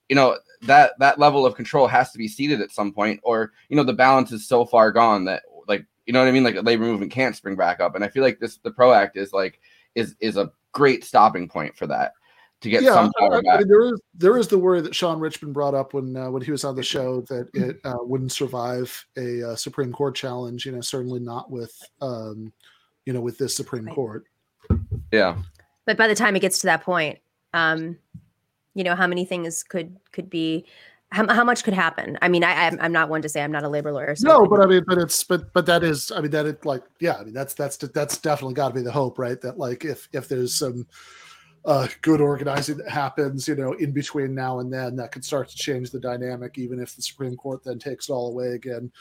you 0.09 0.15
know 0.15 0.37
that 0.63 0.93
that 0.99 1.19
level 1.19 1.45
of 1.45 1.55
control 1.55 1.87
has 1.87 2.11
to 2.11 2.17
be 2.17 2.27
ceded 2.27 2.61
at 2.61 2.71
some 2.71 2.91
point, 2.91 3.19
or 3.23 3.51
you 3.69 3.75
know 3.75 3.83
the 3.83 3.93
balance 3.93 4.31
is 4.31 4.47
so 4.47 4.65
far 4.65 4.91
gone 4.91 5.25
that 5.25 5.43
like 5.67 5.85
you 6.05 6.13
know 6.13 6.19
what 6.19 6.27
I 6.27 6.31
mean. 6.31 6.43
Like 6.43 6.55
a 6.55 6.61
labor 6.61 6.83
movement 6.83 7.11
can't 7.11 7.35
spring 7.35 7.55
back 7.55 7.79
up. 7.79 7.95
And 7.95 8.03
I 8.03 8.07
feel 8.07 8.23
like 8.23 8.39
this 8.39 8.57
the 8.57 8.71
Pro 8.71 8.93
Act 8.93 9.17
is 9.17 9.33
like 9.33 9.59
is 9.95 10.15
is 10.19 10.37
a 10.37 10.51
great 10.71 11.03
stopping 11.03 11.47
point 11.47 11.75
for 11.75 11.87
that 11.87 12.13
to 12.61 12.69
get 12.69 12.83
some 12.83 13.11
I- 13.19 13.25
I 13.25 13.29
power 13.29 13.41
back. 13.41 13.59
mean, 13.59 13.67
there 13.67 13.93
is 13.93 14.01
there 14.15 14.37
is 14.37 14.47
the 14.47 14.57
worry 14.57 14.81
that 14.81 14.95
Sean 14.95 15.19
Richmond 15.19 15.53
brought 15.53 15.75
up 15.75 15.93
when 15.93 16.15
uh, 16.15 16.31
when 16.31 16.41
he 16.41 16.51
was 16.51 16.63
on 16.63 16.75
the 16.75 16.83
show 16.83 17.21
that 17.21 17.49
it 17.53 17.79
uh, 17.83 17.97
wouldn't 17.99 18.31
survive 18.31 19.05
a 19.17 19.51
uh, 19.51 19.55
Supreme 19.55 19.91
Court 19.91 20.15
challenge. 20.15 20.65
You 20.65 20.71
know, 20.71 20.81
certainly 20.81 21.19
not 21.19 21.51
with 21.51 21.77
um, 22.01 22.51
you 23.05 23.13
know 23.13 23.21
with 23.21 23.37
this 23.37 23.55
Supreme 23.55 23.87
Court. 23.87 24.25
Yeah. 25.11 25.37
But 25.85 25.97
by 25.97 26.07
the 26.07 26.15
time 26.15 26.35
it 26.35 26.41
gets 26.41 26.59
to 26.59 26.67
that 26.67 26.83
point, 26.83 27.19
um, 27.53 27.97
you 28.77 28.83
know, 28.83 28.95
how 28.95 29.07
many 29.07 29.25
things 29.25 29.63
could 29.63 29.97
could 30.11 30.29
be, 30.29 30.65
how, 31.11 31.27
how 31.27 31.43
much 31.43 31.63
could 31.63 31.73
happen? 31.73 32.17
I 32.21 32.27
mean, 32.27 32.43
I, 32.43 32.67
I'm, 32.67 32.77
I'm 32.79 32.91
not 32.91 33.09
one 33.09 33.21
to 33.23 33.29
say 33.29 33.41
I'm 33.41 33.51
not 33.51 33.63
a 33.63 33.69
labor 33.69 33.91
lawyer. 33.91 34.15
So 34.15 34.27
No, 34.27 34.45
but 34.45 34.61
I 34.61 34.67
mean, 34.67 34.83
but 34.87 34.97
it's 34.97 35.23
but 35.23 35.51
but 35.53 35.65
that 35.65 35.83
is, 35.83 36.11
I 36.11 36.21
mean, 36.21 36.31
that 36.31 36.45
it 36.45 36.65
like 36.65 36.83
yeah, 36.99 37.15
I 37.15 37.23
mean 37.23 37.33
that's 37.33 37.53
that's 37.53 37.77
that's 37.77 38.17
definitely 38.17 38.53
got 38.53 38.69
to 38.69 38.75
be 38.75 38.81
the 38.81 38.91
hope, 38.91 39.17
right? 39.17 39.41
That 39.41 39.57
like 39.57 39.83
if 39.83 40.07
if 40.13 40.27
there's 40.27 40.53
some 40.53 40.85
uh, 41.65 41.87
good 42.01 42.21
organizing 42.21 42.77
that 42.77 42.89
happens, 42.89 43.47
you 43.47 43.55
know, 43.55 43.73
in 43.73 43.91
between 43.91 44.33
now 44.33 44.59
and 44.59 44.71
then, 44.71 44.95
that 44.95 45.11
could 45.11 45.25
start 45.25 45.49
to 45.49 45.55
change 45.55 45.91
the 45.91 45.99
dynamic, 45.99 46.57
even 46.57 46.79
if 46.79 46.95
the 46.95 47.01
Supreme 47.01 47.35
Court 47.35 47.63
then 47.63 47.79
takes 47.79 48.09
it 48.09 48.13
all 48.13 48.29
away 48.29 48.49
again. 48.49 48.91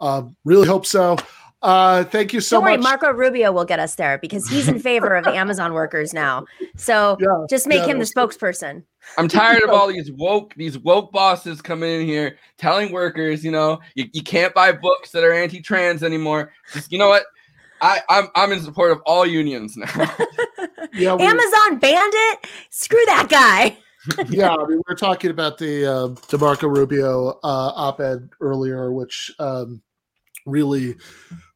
Um, 0.00 0.36
really 0.44 0.66
hope 0.66 0.86
so. 0.86 1.16
Uh, 1.62 2.04
thank 2.04 2.32
you 2.32 2.40
so 2.40 2.56
Don't 2.56 2.64
worry, 2.64 2.76
much. 2.78 2.84
Marco 2.84 3.12
Rubio 3.12 3.52
will 3.52 3.66
get 3.66 3.78
us 3.78 3.94
there 3.96 4.16
because 4.18 4.48
he's 4.48 4.66
in 4.66 4.78
favor 4.78 5.14
of 5.14 5.24
the 5.24 5.30
Amazon 5.36 5.74
workers 5.74 6.14
now. 6.14 6.46
So 6.76 7.18
just 7.50 7.66
make 7.66 7.80
yeah, 7.80 7.88
him 7.88 7.98
the 7.98 8.06
spokesperson. 8.06 8.82
I'm 9.18 9.28
tired 9.28 9.62
of 9.62 9.70
all 9.74 9.88
these 9.88 10.10
woke 10.10 10.54
these 10.54 10.78
woke 10.78 11.12
bosses 11.12 11.60
coming 11.60 12.00
in 12.00 12.06
here 12.06 12.38
telling 12.56 12.92
workers, 12.92 13.44
you 13.44 13.50
know, 13.50 13.80
you, 13.94 14.06
you 14.12 14.22
can't 14.22 14.54
buy 14.54 14.72
books 14.72 15.10
that 15.10 15.22
are 15.22 15.32
anti-trans 15.32 16.02
anymore. 16.02 16.52
Just 16.72 16.90
you 16.92 16.98
know 16.98 17.08
what? 17.08 17.24
I, 17.82 18.00
I'm 18.08 18.28
I'm 18.34 18.52
in 18.52 18.60
support 18.62 18.92
of 18.92 19.00
all 19.04 19.26
unions 19.26 19.76
now. 19.76 19.86
yeah, 20.94 21.14
we- 21.14 21.24
Amazon 21.24 21.78
bandit. 21.78 22.46
Screw 22.70 23.02
that 23.06 23.28
guy. 23.28 23.76
yeah, 24.30 24.54
I 24.54 24.56
mean, 24.66 24.78
we 24.78 24.82
were 24.88 24.94
talking 24.94 25.30
about 25.30 25.58
the 25.58 25.84
uh, 25.84 26.08
the 26.30 26.38
Marco 26.38 26.68
Rubio 26.68 27.38
uh, 27.42 27.72
op-ed 27.74 28.30
earlier, 28.40 28.92
which 28.92 29.30
um, 29.38 29.82
really, 30.50 30.96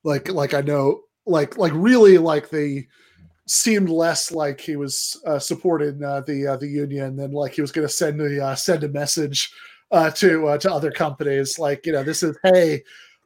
like, 0.02 0.28
like 0.28 0.54
I 0.54 0.60
know, 0.60 1.02
like, 1.26 1.58
like 1.58 1.72
really, 1.74 2.18
like 2.18 2.50
they 2.50 2.88
seemed 3.46 3.90
less 3.90 4.32
like 4.32 4.60
he 4.60 4.76
was 4.76 5.20
uh, 5.26 5.38
supporting 5.38 6.02
uh, 6.02 6.22
the 6.22 6.46
uh, 6.46 6.56
the 6.56 6.68
union 6.68 7.16
than 7.16 7.32
like 7.32 7.52
he 7.52 7.60
was 7.60 7.72
going 7.72 7.86
to 7.86 7.92
send 7.92 8.20
a 8.20 8.42
uh, 8.42 8.54
send 8.54 8.84
a 8.84 8.88
message 8.88 9.52
uh, 9.90 10.10
to 10.10 10.48
uh, 10.48 10.58
to 10.58 10.72
other 10.72 10.90
companies, 10.90 11.58
like 11.58 11.86
you 11.86 11.92
know, 11.92 12.02
this 12.02 12.22
is 12.22 12.36
hey. 12.42 12.82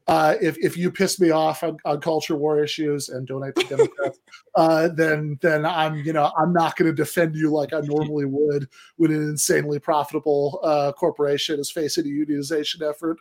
Uh, 0.07 0.37
if, 0.41 0.57
if 0.57 0.75
you 0.75 0.91
piss 0.91 1.21
me 1.21 1.29
off 1.29 1.63
on, 1.63 1.77
on 1.85 2.01
culture 2.01 2.35
war 2.35 2.65
issues 2.65 3.11
and 3.11 3.27
donate 3.27 3.55
to 3.55 3.65
Democrats, 3.65 4.19
uh, 4.55 4.89
then 4.89 5.39
then 5.43 5.67
I'm 5.67 5.97
you 5.97 6.15
know 6.15 6.33
I'm 6.35 6.51
not 6.55 6.77
going 6.77 6.91
to 6.91 6.97
defend 6.97 7.37
you 7.37 7.51
like 7.51 7.75
I 7.75 7.81
normally 7.81 8.25
would 8.25 8.71
when 8.97 9.13
an 9.13 9.21
insanely 9.21 9.79
profitable 9.79 10.61
uh, 10.63 10.93
corporation 10.93 11.61
is 11.61 11.71
facing 11.71 12.07
a 12.07 12.09
unionization 12.09 12.81
effort. 12.89 13.19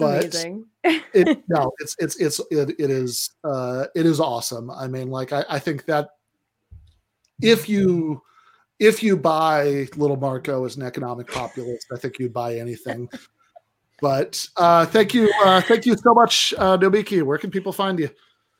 Amazing. 0.00 0.66
it 0.84 1.42
no, 1.48 1.72
it's 1.78 1.96
it's 1.98 2.16
it's 2.16 2.40
it, 2.50 2.74
it 2.78 2.90
is 2.90 3.30
uh, 3.44 3.86
it 3.94 4.06
is 4.06 4.20
awesome. 4.20 4.70
I 4.70 4.86
mean, 4.86 5.10
like 5.10 5.32
I, 5.32 5.44
I 5.48 5.58
think 5.58 5.84
that 5.86 6.08
if 7.42 7.68
you 7.68 8.22
if 8.78 9.02
you 9.02 9.16
buy 9.16 9.88
Little 9.96 10.16
Marco 10.16 10.64
as 10.64 10.76
an 10.76 10.82
economic 10.82 11.28
populist, 11.28 11.86
I 11.92 11.98
think 11.98 12.18
you'd 12.18 12.32
buy 12.32 12.56
anything. 12.56 13.08
But 14.00 14.46
uh, 14.56 14.86
thank 14.86 15.12
you, 15.12 15.30
uh, 15.44 15.60
thank 15.60 15.84
you 15.84 15.94
so 15.94 16.14
much, 16.14 16.54
uh, 16.56 16.78
Nomiki. 16.78 17.22
Where 17.22 17.36
can 17.36 17.50
people 17.50 17.72
find 17.72 17.98
you? 17.98 18.08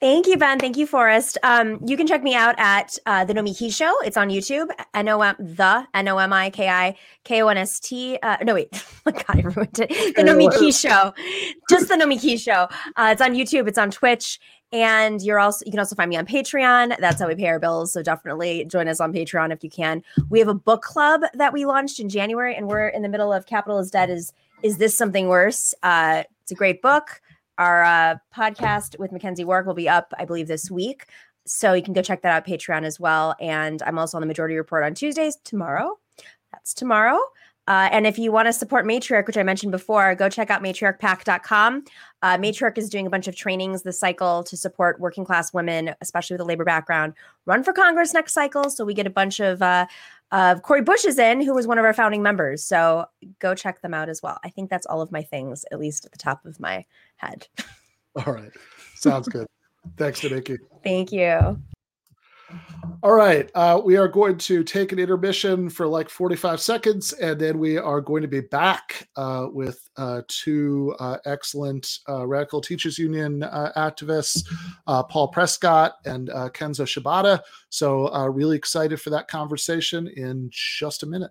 Thank 0.00 0.26
you, 0.26 0.38
Ben. 0.38 0.58
Thank 0.58 0.78
you, 0.78 0.86
Forrest. 0.86 1.36
Um, 1.42 1.78
you 1.84 1.94
can 1.94 2.06
check 2.06 2.22
me 2.22 2.34
out 2.34 2.54
at 2.56 2.98
uh, 3.04 3.22
the 3.26 3.34
Nomiki 3.34 3.70
Show. 3.70 3.94
It's 4.00 4.16
on 4.16 4.30
YouTube. 4.30 4.70
N 4.94 5.10
O 5.10 5.20
M 5.20 5.36
the 5.38 5.86
N 5.92 6.08
O 6.08 6.16
M 6.16 6.32
I 6.32 6.48
K 6.48 6.70
I 6.70 6.96
K 7.24 7.42
O 7.42 7.48
N 7.48 7.58
S 7.58 7.78
T. 7.78 8.18
Uh, 8.22 8.38
no, 8.42 8.54
wait. 8.54 8.68
Oh 9.06 9.12
God, 9.12 9.24
I 9.38 9.40
ruined 9.40 9.78
it. 9.78 10.14
The 10.14 10.22
Nomiki 10.22 10.78
Show. 10.78 11.14
Just 11.70 11.88
the 11.88 11.94
Nomiki 11.94 12.38
Show. 12.38 12.68
Uh, 12.96 13.08
it's 13.12 13.22
on 13.22 13.32
YouTube. 13.32 13.66
It's 13.66 13.78
on 13.78 13.90
Twitch. 13.90 14.38
And 14.72 15.20
you're 15.22 15.40
also 15.40 15.64
you 15.64 15.72
can 15.72 15.80
also 15.80 15.96
find 15.96 16.08
me 16.08 16.16
on 16.16 16.26
Patreon. 16.26 16.98
That's 16.98 17.18
how 17.20 17.26
we 17.26 17.34
pay 17.34 17.48
our 17.48 17.58
bills. 17.58 17.92
So 17.92 18.02
definitely 18.02 18.66
join 18.66 18.88
us 18.88 19.00
on 19.00 19.12
Patreon 19.12 19.52
if 19.52 19.64
you 19.64 19.70
can. 19.70 20.02
We 20.28 20.38
have 20.38 20.48
a 20.48 20.54
book 20.54 20.82
club 20.82 21.22
that 21.34 21.52
we 21.52 21.64
launched 21.64 21.98
in 21.98 22.08
January, 22.08 22.54
and 22.54 22.68
we're 22.68 22.88
in 22.88 23.02
the 23.02 23.08
middle 23.08 23.32
of 23.32 23.46
Capital 23.46 23.78
is 23.78 23.90
Dead. 23.90 24.10
Is 24.10 24.32
is 24.62 24.76
this 24.76 24.94
something 24.94 25.28
worse? 25.28 25.74
Uh, 25.82 26.24
it's 26.42 26.52
a 26.52 26.54
great 26.54 26.82
book. 26.82 27.20
Our 27.60 27.84
uh, 27.84 28.16
podcast 28.34 28.98
with 28.98 29.10
McKenzie 29.10 29.44
Wark 29.44 29.66
will 29.66 29.74
be 29.74 29.86
up, 29.86 30.14
I 30.18 30.24
believe, 30.24 30.48
this 30.48 30.70
week. 30.70 31.04
So 31.46 31.74
you 31.74 31.82
can 31.82 31.92
go 31.92 32.00
check 32.00 32.22
that 32.22 32.32
out 32.32 32.46
Patreon 32.46 32.84
as 32.84 32.98
well. 32.98 33.34
And 33.38 33.82
I'm 33.82 33.98
also 33.98 34.16
on 34.16 34.22
the 34.22 34.26
Majority 34.26 34.56
Report 34.56 34.82
on 34.82 34.94
Tuesdays 34.94 35.36
tomorrow. 35.44 35.98
That's 36.52 36.72
tomorrow. 36.72 37.20
Uh, 37.68 37.90
and 37.92 38.06
if 38.06 38.18
you 38.18 38.32
want 38.32 38.46
to 38.46 38.52
support 38.54 38.86
Matriarch, 38.86 39.26
which 39.26 39.36
I 39.36 39.42
mentioned 39.42 39.72
before, 39.72 40.14
go 40.14 40.30
check 40.30 40.50
out 40.50 40.62
matriarchpack.com. 40.62 41.84
Uh, 42.22 42.38
Matriarch 42.38 42.78
is 42.78 42.88
doing 42.88 43.06
a 43.06 43.10
bunch 43.10 43.28
of 43.28 43.36
trainings 43.36 43.82
this 43.82 44.00
cycle 44.00 44.42
to 44.44 44.56
support 44.56 44.98
working 44.98 45.26
class 45.26 45.52
women, 45.52 45.94
especially 46.00 46.34
with 46.34 46.40
a 46.40 46.44
labor 46.44 46.64
background, 46.64 47.12
run 47.44 47.62
for 47.62 47.74
Congress 47.74 48.14
next 48.14 48.32
cycle. 48.32 48.70
So 48.70 48.86
we 48.86 48.94
get 48.94 49.06
a 49.06 49.10
bunch 49.10 49.38
of 49.38 49.60
uh, 49.60 49.86
of 50.32 50.62
Cori 50.62 50.82
Bush 50.82 51.04
is 51.04 51.18
in, 51.18 51.40
who 51.40 51.54
was 51.54 51.66
one 51.66 51.78
of 51.78 51.84
our 51.84 51.92
founding 51.92 52.22
members. 52.22 52.64
So 52.64 53.06
go 53.38 53.54
check 53.54 53.82
them 53.82 53.94
out 53.94 54.08
as 54.08 54.22
well. 54.22 54.38
I 54.44 54.50
think 54.50 54.70
that's 54.70 54.86
all 54.86 55.00
of 55.00 55.10
my 55.10 55.22
things, 55.22 55.64
at 55.72 55.78
least 55.78 56.04
at 56.04 56.12
the 56.12 56.18
top 56.18 56.44
of 56.44 56.60
my 56.60 56.84
head. 57.16 57.48
All 58.26 58.32
right, 58.32 58.50
sounds 58.96 59.28
good. 59.28 59.46
Thanks, 59.96 60.20
Nomiki. 60.20 60.58
Thank 60.82 61.12
you. 61.12 61.60
All 63.02 63.14
right, 63.14 63.50
uh, 63.54 63.80
we 63.82 63.96
are 63.96 64.08
going 64.08 64.36
to 64.36 64.62
take 64.62 64.92
an 64.92 64.98
intermission 64.98 65.70
for 65.70 65.86
like 65.86 66.10
45 66.10 66.60
seconds, 66.60 67.14
and 67.14 67.40
then 67.40 67.58
we 67.58 67.78
are 67.78 68.00
going 68.02 68.20
to 68.20 68.28
be 68.28 68.40
back 68.42 69.08
uh, 69.16 69.46
with 69.50 69.88
uh, 69.96 70.20
two 70.28 70.94
uh, 71.00 71.16
excellent 71.24 72.00
uh, 72.10 72.26
Radical 72.26 72.60
Teachers 72.60 72.98
Union 72.98 73.42
uh, 73.42 73.72
activists, 73.74 74.44
Paul 74.86 75.32
Prescod 75.32 75.92
and 76.04 76.28
Kenzo 76.28 76.84
Shibata. 76.84 77.40
So, 77.70 78.12
really 78.26 78.56
excited 78.56 79.00
for 79.00 79.08
that 79.10 79.28
conversation 79.28 80.06
in 80.06 80.50
just 80.52 81.02
a 81.02 81.06
minute. 81.06 81.30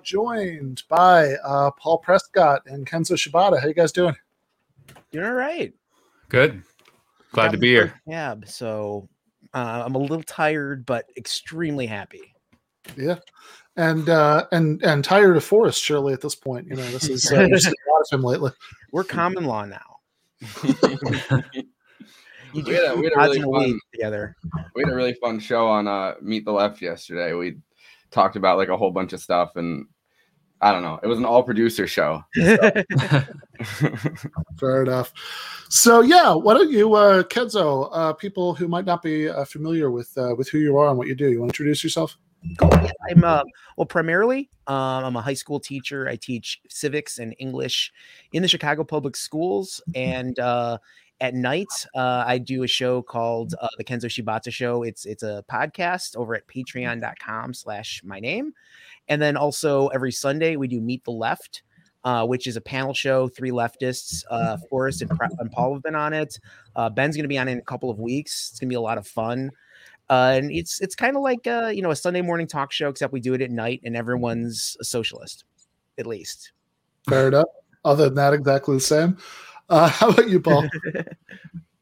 Now 0.00 0.04
joined 0.04 0.82
by 0.88 1.34
uh, 1.44 1.70
Paul 1.72 2.02
Prescod 2.06 2.60
and 2.64 2.86
Kenzo 2.86 3.12
Shibata. 3.12 3.60
How 3.60 3.68
you 3.68 3.74
guys 3.74 3.92
doing? 3.92 4.16
Doing 5.12 5.26
all 5.26 5.34
right. 5.34 5.74
Good. 6.30 6.62
Glad 7.32 7.46
Got 7.46 7.52
to 7.52 7.58
be 7.58 7.68
here. 7.68 7.88
first 7.88 8.04
Cab, 8.08 8.44
so 8.46 9.08
uh, 9.52 9.82
I'm 9.84 9.94
a 9.94 9.98
little 9.98 10.22
tired, 10.22 10.86
but 10.86 11.04
extremely 11.18 11.86
happy. 11.86 12.32
Yeah, 12.96 13.18
and 13.76 14.08
uh, 14.08 14.46
and 14.52 14.82
and 14.82 15.04
tired 15.04 15.36
of 15.36 15.44
Forrest. 15.44 15.82
Surely 15.82 16.14
at 16.14 16.22
this 16.22 16.34
point, 16.34 16.66
you 16.66 16.76
know 16.76 16.90
this 16.90 17.08
is 17.08 17.30
uh, 17.30 17.42
you've 17.42 17.60
seen 17.60 17.72
a 17.72 17.92
lot 17.92 18.00
of 18.00 18.18
him 18.18 18.24
lately. 18.24 18.52
We're 18.92 19.04
common 19.04 19.44
law 19.44 19.66
now. 19.66 19.98
You 20.64 20.74
we 22.64 22.74
had 22.74 22.84
a, 22.84 22.96
we 22.96 23.04
had 23.04 23.12
a 23.16 23.18
really 23.18 23.42
fun, 23.42 23.80
together. 23.92 24.34
we 24.74 24.82
had 24.82 24.92
a 24.92 24.96
really 24.96 25.14
fun 25.14 25.38
show 25.38 25.68
on 25.68 25.86
uh, 25.86 26.14
Meet 26.22 26.46
the 26.46 26.52
Left 26.52 26.80
yesterday. 26.80 27.34
We 27.34 27.58
talked 28.10 28.36
about 28.36 28.58
like 28.58 28.68
a 28.68 28.76
whole 28.76 28.90
bunch 28.90 29.12
of 29.12 29.20
stuff, 29.20 29.56
and 29.56 29.86
I 30.60 30.72
don't 30.72 30.82
know. 30.82 31.00
It 31.02 31.06
was 31.06 31.18
an 31.18 31.24
all 31.24 31.42
producer 31.42 31.86
show. 31.86 32.22
Fair 34.58 34.82
enough. 34.82 35.12
So 35.68 36.00
yeah, 36.00 36.34
why 36.34 36.54
don't 36.54 36.70
you, 36.70 36.94
uh, 36.94 37.22
Kenzo? 37.24 37.88
Uh, 37.92 38.12
people 38.12 38.54
who 38.54 38.68
might 38.68 38.84
not 38.84 39.02
be 39.02 39.28
uh, 39.28 39.44
familiar 39.44 39.90
with 39.90 40.16
uh, 40.18 40.34
with 40.36 40.48
who 40.48 40.58
you 40.58 40.76
are 40.76 40.88
and 40.88 40.98
what 40.98 41.08
you 41.08 41.14
do, 41.14 41.30
you 41.30 41.40
want 41.40 41.50
to 41.50 41.54
introduce 41.54 41.82
yourself? 41.82 42.18
Cool. 42.58 42.70
Yeah, 42.72 42.92
I'm 43.10 43.24
uh, 43.24 43.42
well, 43.76 43.86
primarily, 43.86 44.50
um, 44.66 45.04
I'm 45.04 45.16
a 45.16 45.22
high 45.22 45.34
school 45.34 45.60
teacher. 45.60 46.08
I 46.08 46.16
teach 46.16 46.60
civics 46.68 47.18
and 47.18 47.34
English 47.38 47.92
in 48.32 48.42
the 48.42 48.48
Chicago 48.48 48.84
Public 48.84 49.16
Schools, 49.16 49.80
and 49.94 50.38
uh, 50.38 50.78
at 51.20 51.34
night, 51.34 51.86
uh, 51.94 52.24
I 52.26 52.38
do 52.38 52.62
a 52.62 52.66
show 52.66 53.02
called 53.02 53.54
uh, 53.60 53.68
the 53.76 53.84
Kenzo 53.84 54.06
Shibata 54.06 54.52
Show. 54.52 54.82
It's 54.82 55.04
it's 55.04 55.22
a 55.22 55.44
podcast 55.50 56.16
over 56.16 56.34
at 56.34 56.46
Patreon.com/slash 56.46 58.02
my 58.04 58.20
name, 58.20 58.52
and 59.08 59.20
then 59.20 59.36
also 59.36 59.88
every 59.88 60.12
Sunday 60.12 60.56
we 60.56 60.68
do 60.68 60.80
Meet 60.80 61.04
the 61.04 61.12
Left. 61.12 61.62
Uh, 62.02 62.24
which 62.24 62.46
is 62.46 62.56
a 62.56 62.62
panel 62.62 62.94
show. 62.94 63.28
Three 63.28 63.50
leftists, 63.50 64.24
uh, 64.30 64.56
Forrest 64.70 65.02
and, 65.02 65.12
and 65.38 65.52
Paul 65.52 65.74
have 65.74 65.82
been 65.82 65.94
on 65.94 66.14
it. 66.14 66.40
Uh, 66.74 66.88
Ben's 66.88 67.14
going 67.14 67.24
to 67.24 67.28
be 67.28 67.36
on 67.36 67.46
it 67.46 67.52
in 67.52 67.58
a 67.58 67.60
couple 67.60 67.90
of 67.90 68.00
weeks. 68.00 68.48
It's 68.50 68.58
going 68.58 68.68
to 68.68 68.72
be 68.72 68.76
a 68.76 68.80
lot 68.80 68.96
of 68.96 69.06
fun. 69.06 69.50
Uh, 70.08 70.32
and 70.34 70.50
it's 70.50 70.80
it's 70.80 70.94
kind 70.94 71.14
of 71.14 71.22
like 71.22 71.46
uh, 71.46 71.70
you 71.74 71.82
know 71.82 71.90
a 71.90 71.96
Sunday 71.96 72.22
morning 72.22 72.46
talk 72.46 72.72
show, 72.72 72.88
except 72.88 73.12
we 73.12 73.20
do 73.20 73.34
it 73.34 73.42
at 73.42 73.50
night, 73.50 73.82
and 73.84 73.98
everyone's 73.98 74.78
a 74.80 74.84
socialist, 74.84 75.44
at 75.98 76.06
least. 76.06 76.52
Fair 77.06 77.28
enough. 77.28 77.48
Other 77.84 78.06
than 78.06 78.14
that, 78.14 78.32
exactly 78.32 78.76
the 78.76 78.80
same. 78.80 79.18
Uh, 79.70 79.88
how 79.88 80.10
about 80.10 80.28
you, 80.28 80.40
Paul? 80.40 80.68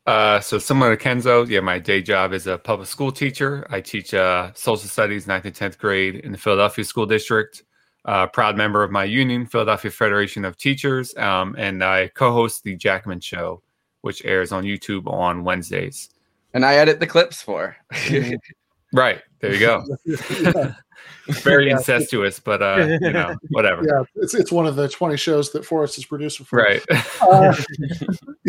Uh, 0.06 0.40
so 0.40 0.58
similar 0.58 0.96
to 0.96 1.04
Kenzo, 1.04 1.46
yeah, 1.46 1.60
my 1.60 1.78
day 1.78 2.00
job 2.00 2.32
is 2.32 2.46
a 2.46 2.56
public 2.56 2.88
school 2.88 3.12
teacher. 3.12 3.66
I 3.68 3.82
teach 3.82 4.14
uh, 4.14 4.52
social 4.54 4.88
studies, 4.88 5.26
ninth 5.26 5.44
and 5.44 5.54
tenth 5.54 5.78
grade 5.78 6.14
in 6.14 6.32
the 6.32 6.38
Philadelphia 6.38 6.82
School 6.82 7.04
District. 7.04 7.62
Uh, 8.06 8.26
proud 8.26 8.56
member 8.56 8.82
of 8.82 8.90
my 8.90 9.04
union, 9.04 9.44
Philadelphia 9.44 9.90
Federation 9.90 10.46
of 10.46 10.56
Teachers, 10.56 11.14
um, 11.18 11.54
and 11.58 11.84
I 11.84 12.08
co-host 12.08 12.64
the 12.64 12.74
Jacobin 12.74 13.20
Show, 13.20 13.60
which 14.00 14.24
airs 14.24 14.50
on 14.50 14.64
YouTube 14.64 15.06
on 15.06 15.44
Wednesdays. 15.44 16.08
And 16.54 16.64
I 16.64 16.76
edit 16.76 17.00
the 17.00 17.06
clips 17.06 17.42
for. 17.42 17.76
right 18.94 19.20
there, 19.40 19.52
you 19.52 19.60
go. 19.60 19.84
Yeah. 20.06 20.72
Very 21.42 21.66
Yeah. 21.68 21.76
incestuous, 21.76 22.40
but 22.40 22.62
uh, 22.62 22.98
you 23.00 23.10
know, 23.12 23.34
whatever. 23.50 23.84
Yeah, 23.86 24.02
it's 24.16 24.34
it's 24.34 24.50
one 24.52 24.66
of 24.66 24.76
the 24.76 24.88
twenty 24.88 25.16
shows 25.16 25.52
that 25.52 25.64
Forrest 25.64 25.98
is 25.98 26.04
producer 26.06 26.44
for. 26.44 26.56
Right. 26.58 26.82
Uh, 27.20 27.54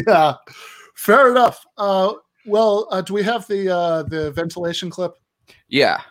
yeah, 0.08 0.34
fair 0.96 1.32
enough. 1.32 1.66
Uh, 1.78 2.14
well, 2.46 2.88
uh, 2.92 3.02
do 3.02 3.14
we 3.14 3.24
have 3.24 3.46
the 3.48 3.70
uh, 3.76 4.04
the 4.04 4.32
ventilation 4.32 4.90
clip? 4.90 5.14
Yeah. 5.68 6.02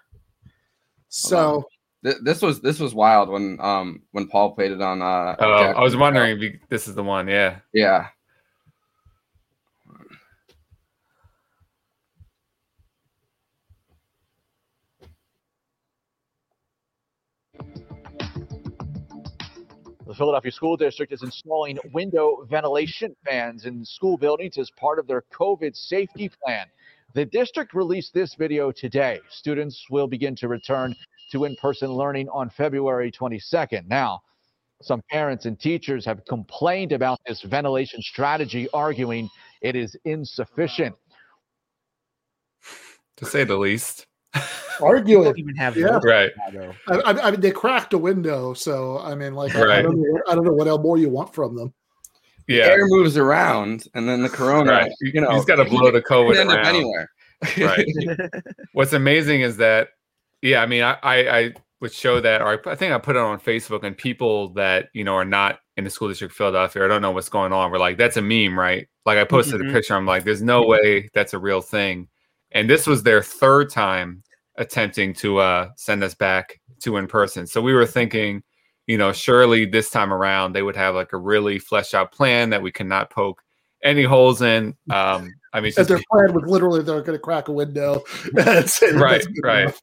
So 1.09 1.65
Th- 2.05 2.17
this 2.23 2.43
was 2.43 2.61
this 2.61 2.79
was 2.79 2.95
wild 2.95 3.29
when 3.29 3.59
um 3.61 4.03
when 4.13 4.29
Paul 4.29 4.53
played 4.55 4.73
it 4.73 4.81
on 4.81 5.01
uh 5.03 5.35
Oh, 5.39 5.59
Jack- 5.61 5.77
I 5.77 5.81
was 5.83 5.97
wondering 5.97 6.37
if 6.37 6.43
you, 6.43 6.59
this 6.69 6.87
is 6.87 6.95
the 6.95 7.03
one. 7.03 7.27
Yeah. 7.29 7.59
yeah 7.73 8.09
The 20.09 20.15
Philadelphia 20.15 20.51
School 20.51 20.79
District 20.79 21.13
is 21.13 21.23
installing 21.23 21.79
window 21.93 22.47
ventilation 22.49 23.15
fans 23.27 23.67
in 23.67 23.85
school 23.85 24.17
buildings 24.17 24.57
as 24.57 24.71
part 24.71 24.99
of 24.99 25.07
their 25.07 25.23
COVID 25.35 25.77
safety 25.77 26.31
plan. 26.31 26.65
The 27.13 27.27
district 27.27 27.75
released 27.75 28.15
this 28.15 28.35
video 28.35 28.73
today. 28.73 29.21
Students 29.29 29.85
will 29.91 30.07
begin 30.07 30.35
to 30.37 30.49
return 30.49 30.97
to 31.33 31.45
in 31.45 31.55
person 31.57 31.93
learning 31.93 32.31
on 32.31 32.49
February 32.49 33.13
22nd. 33.13 33.87
Now, 33.87 34.23
some 34.81 35.03
parents 35.11 35.45
and 35.45 35.61
teachers 35.61 36.07
have 36.07 36.25
complained 36.25 36.93
about 36.93 37.21
this 37.27 37.43
ventilation 37.43 38.01
strategy, 38.01 38.67
arguing 38.73 39.29
it 39.61 39.77
is 39.77 39.95
insufficient. 40.07 40.97
To 43.19 43.27
say 43.27 43.45
the 43.45 43.59
least. 43.59 44.08
Arguing, 44.81 45.35
even 45.37 45.57
have 45.57 45.77
yeah, 45.77 45.99
Right. 46.03 46.31
I, 46.89 46.95
I, 46.97 47.29
I 47.29 47.31
mean, 47.31 47.41
they 47.41 47.51
cracked 47.51 47.93
a 47.93 47.99
window, 47.99 48.55
so 48.55 48.99
I 48.99 49.15
mean, 49.15 49.35
like, 49.35 49.55
I, 49.57 49.79
I 49.79 49.83
don't 49.83 50.01
know, 50.01 50.21
I 50.29 50.35
don't 50.35 50.45
know 50.45 50.53
what 50.53 50.69
else 50.69 50.83
more 50.83 50.99
you 50.99 51.09
want 51.09 51.35
from 51.35 51.57
them. 51.57 51.73
Yeah. 52.47 52.65
air 52.65 52.87
moves 52.87 53.19
around 53.19 53.85
and 53.95 54.09
then 54.09 54.23
the 54.23 54.29
corona 54.31 54.71
Right. 54.73 54.91
you 55.03 55.21
know 55.21 55.33
He's 55.33 55.45
got 55.45 55.57
to 55.57 55.67
blow 55.67 55.91
the 55.91 55.99
it 55.99 56.05
COVID 56.07 56.33
can 56.33 56.51
end 56.51 56.51
up 56.51 56.65
anywhere 56.65 57.11
Right. 57.59 57.87
What's 58.73 58.95
amazing 58.95 59.43
is 59.43 59.59
that, 59.59 59.89
yeah, 60.41 60.63
I 60.63 60.67
mean, 60.67 60.83
I, 60.83 60.97
I, 61.03 61.39
I 61.39 61.53
would 61.81 61.93
show 61.93 62.21
that, 62.21 62.41
or 62.41 62.59
I, 62.67 62.71
I 62.71 62.75
think 62.75 62.93
I 62.93 62.99
put 62.99 63.17
it 63.17 63.23
on 63.23 63.39
Facebook, 63.39 63.85
and 63.85 63.97
people 63.97 64.49
that 64.55 64.89
you 64.95 65.05
know 65.05 65.15
are 65.15 65.25
not 65.25 65.61
in 65.77 65.85
the 65.85 65.91
school 65.91 66.09
district 66.09 66.33
of 66.33 66.37
Philadelphia 66.37 66.83
or 66.83 66.89
don't 66.89 67.03
know 67.03 67.11
what's 67.13 67.29
going 67.29 67.53
on 67.53 67.71
we're 67.71 67.79
like, 67.79 67.99
"That's 67.99 68.17
a 68.17 68.23
meme, 68.23 68.59
right?" 68.59 68.89
Like 69.07 69.19
I 69.19 69.25
posted 69.25 69.61
Mhm. 69.61 69.71
a 69.71 69.73
picture. 69.73 69.95
I'm 69.95 70.07
like, 70.07 70.25
"There's 70.25 70.43
no 70.43 70.65
way 70.65 71.09
that's 71.15 71.35
a 71.35 71.39
real 71.39 71.61
thing," 71.61 72.09
and 72.53 72.69
this 72.69 72.87
was 72.87 73.03
their 73.03 73.23
third 73.23 73.71
time 73.71 74.23
attempting 74.57 75.15
to 75.15 75.39
uh, 75.39 75.71
send 75.77 76.03
us 76.03 76.15
back 76.15 76.61
to 76.81 76.97
in 76.97 77.07
person. 77.07 77.47
So 77.47 77.61
we 77.61 77.73
were 77.73 77.87
thinking, 77.87 78.43
you 78.87 78.99
know, 78.99 79.13
surely 79.13 79.65
this 79.65 79.91
time 79.91 80.13
around 80.13 80.53
they 80.53 80.63
would 80.63 80.77
have 80.77 80.95
like 80.95 81.13
a 81.13 81.19
really 81.19 81.59
fleshed 81.59 81.95
out 81.95 82.13
plan 82.13 82.51
that 82.51 82.63
we 82.63 82.73
cannot 82.73 83.11
poke 83.11 83.43
any 83.85 84.05
holes 84.05 84.43
in. 84.43 84.77
Um, 84.91 85.33
I 85.53 85.61
mean, 85.61 85.73
just 85.73 85.89
their 85.89 86.01
plan 86.11 86.35
was 86.35 86.45
literally 86.47 86.83
they're 86.83 87.03
going 87.03 87.19
to 87.19 87.23
crack 87.23 87.49
a 87.49 87.53
window. 87.53 88.03
that 88.33 88.79
right, 88.95 89.27
right. 89.43 89.63
enough. 89.63 89.81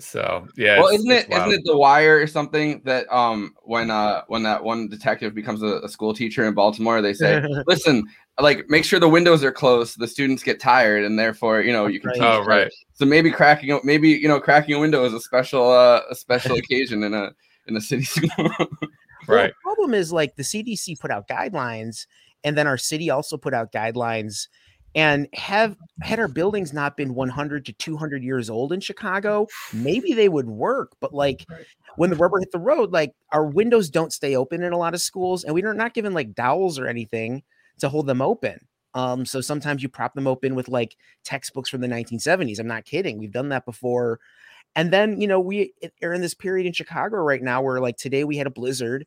So 0.00 0.46
yeah. 0.56 0.78
well 0.78 0.88
isn't 0.88 1.10
it 1.10 1.26
it 1.28 1.36
isn't 1.36 1.52
it 1.52 1.64
the 1.64 1.76
wire 1.76 2.20
or 2.20 2.26
something 2.26 2.80
that 2.84 3.10
um 3.12 3.54
when 3.62 3.90
uh 3.90 4.22
when 4.28 4.42
that 4.44 4.62
one 4.62 4.88
detective 4.88 5.34
becomes 5.34 5.62
a, 5.62 5.80
a 5.82 5.88
school 5.88 6.14
teacher 6.14 6.46
in 6.46 6.54
baltimore 6.54 7.02
they 7.02 7.12
say 7.14 7.42
listen 7.66 8.04
like 8.40 8.64
make 8.68 8.84
sure 8.84 9.00
the 9.00 9.08
windows 9.08 9.42
are 9.42 9.50
closed 9.50 9.94
so 9.94 9.98
the 10.00 10.06
students 10.06 10.42
get 10.44 10.60
tired 10.60 11.04
and 11.04 11.18
therefore 11.18 11.60
you 11.62 11.72
know 11.72 11.86
you 11.86 11.98
can 12.00 12.08
Right. 12.10 12.14
teach 12.14 12.22
Oh, 12.22 12.38
better. 12.40 12.48
right. 12.48 12.72
so 12.94 13.04
maybe 13.04 13.30
cracking 13.30 13.80
maybe 13.82 14.08
you 14.10 14.28
know 14.28 14.38
cracking 14.40 14.76
a 14.76 14.78
window 14.78 15.04
is 15.04 15.12
a 15.14 15.20
special 15.20 15.68
uh 15.70 16.02
a 16.10 16.14
special 16.14 16.56
occasion 16.56 17.02
in 17.02 17.12
a 17.14 17.32
in 17.66 17.76
a 17.76 17.80
city 17.80 18.04
school 18.04 18.28
Well, 19.26 19.46
the 19.48 19.52
problem 19.62 19.94
is 19.94 20.12
like 20.12 20.36
the 20.36 20.42
CDC 20.44 20.98
put 21.00 21.10
out 21.10 21.28
guidelines, 21.28 22.06
and 22.44 22.56
then 22.56 22.66
our 22.66 22.78
city 22.78 23.10
also 23.10 23.36
put 23.36 23.52
out 23.52 23.72
guidelines. 23.72 24.46
And 24.94 25.28
have 25.34 25.76
had 26.02 26.18
our 26.18 26.28
buildings 26.28 26.72
not 26.72 26.96
been 26.96 27.14
100 27.14 27.66
to 27.66 27.72
200 27.72 28.22
years 28.22 28.50
old 28.50 28.72
in 28.72 28.80
Chicago, 28.80 29.46
maybe 29.72 30.12
they 30.12 30.28
would 30.28 30.48
work. 30.48 30.92
But 31.00 31.14
like 31.14 31.46
when 31.96 32.10
the 32.10 32.16
rubber 32.16 32.38
hit 32.38 32.52
the 32.52 32.58
road, 32.58 32.92
like 32.92 33.12
our 33.32 33.44
windows 33.44 33.90
don't 33.90 34.12
stay 34.12 34.36
open 34.36 34.62
in 34.62 34.72
a 34.72 34.78
lot 34.78 34.94
of 34.94 35.00
schools, 35.00 35.44
and 35.44 35.54
we're 35.54 35.72
not 35.74 35.94
given 35.94 36.14
like 36.14 36.34
dowels 36.34 36.78
or 36.78 36.86
anything 36.86 37.42
to 37.80 37.88
hold 37.88 38.06
them 38.06 38.22
open. 38.22 38.58
Um, 38.94 39.26
so 39.26 39.40
sometimes 39.40 39.82
you 39.82 39.88
prop 39.88 40.14
them 40.14 40.26
open 40.26 40.54
with 40.54 40.68
like 40.68 40.96
textbooks 41.24 41.68
from 41.70 41.80
the 41.80 41.88
1970s. 41.88 42.58
I'm 42.58 42.66
not 42.66 42.84
kidding. 42.84 43.18
We've 43.18 43.32
done 43.32 43.50
that 43.50 43.64
before. 43.64 44.18
And 44.76 44.92
then, 44.92 45.20
you 45.20 45.26
know, 45.26 45.40
we 45.40 45.72
are 46.02 46.12
in 46.12 46.20
this 46.20 46.34
period 46.34 46.66
in 46.66 46.72
Chicago 46.72 47.16
right 47.18 47.42
now 47.42 47.62
where 47.62 47.80
like 47.80 47.96
today 47.96 48.24
we 48.24 48.36
had 48.36 48.46
a 48.46 48.50
blizzard. 48.50 49.06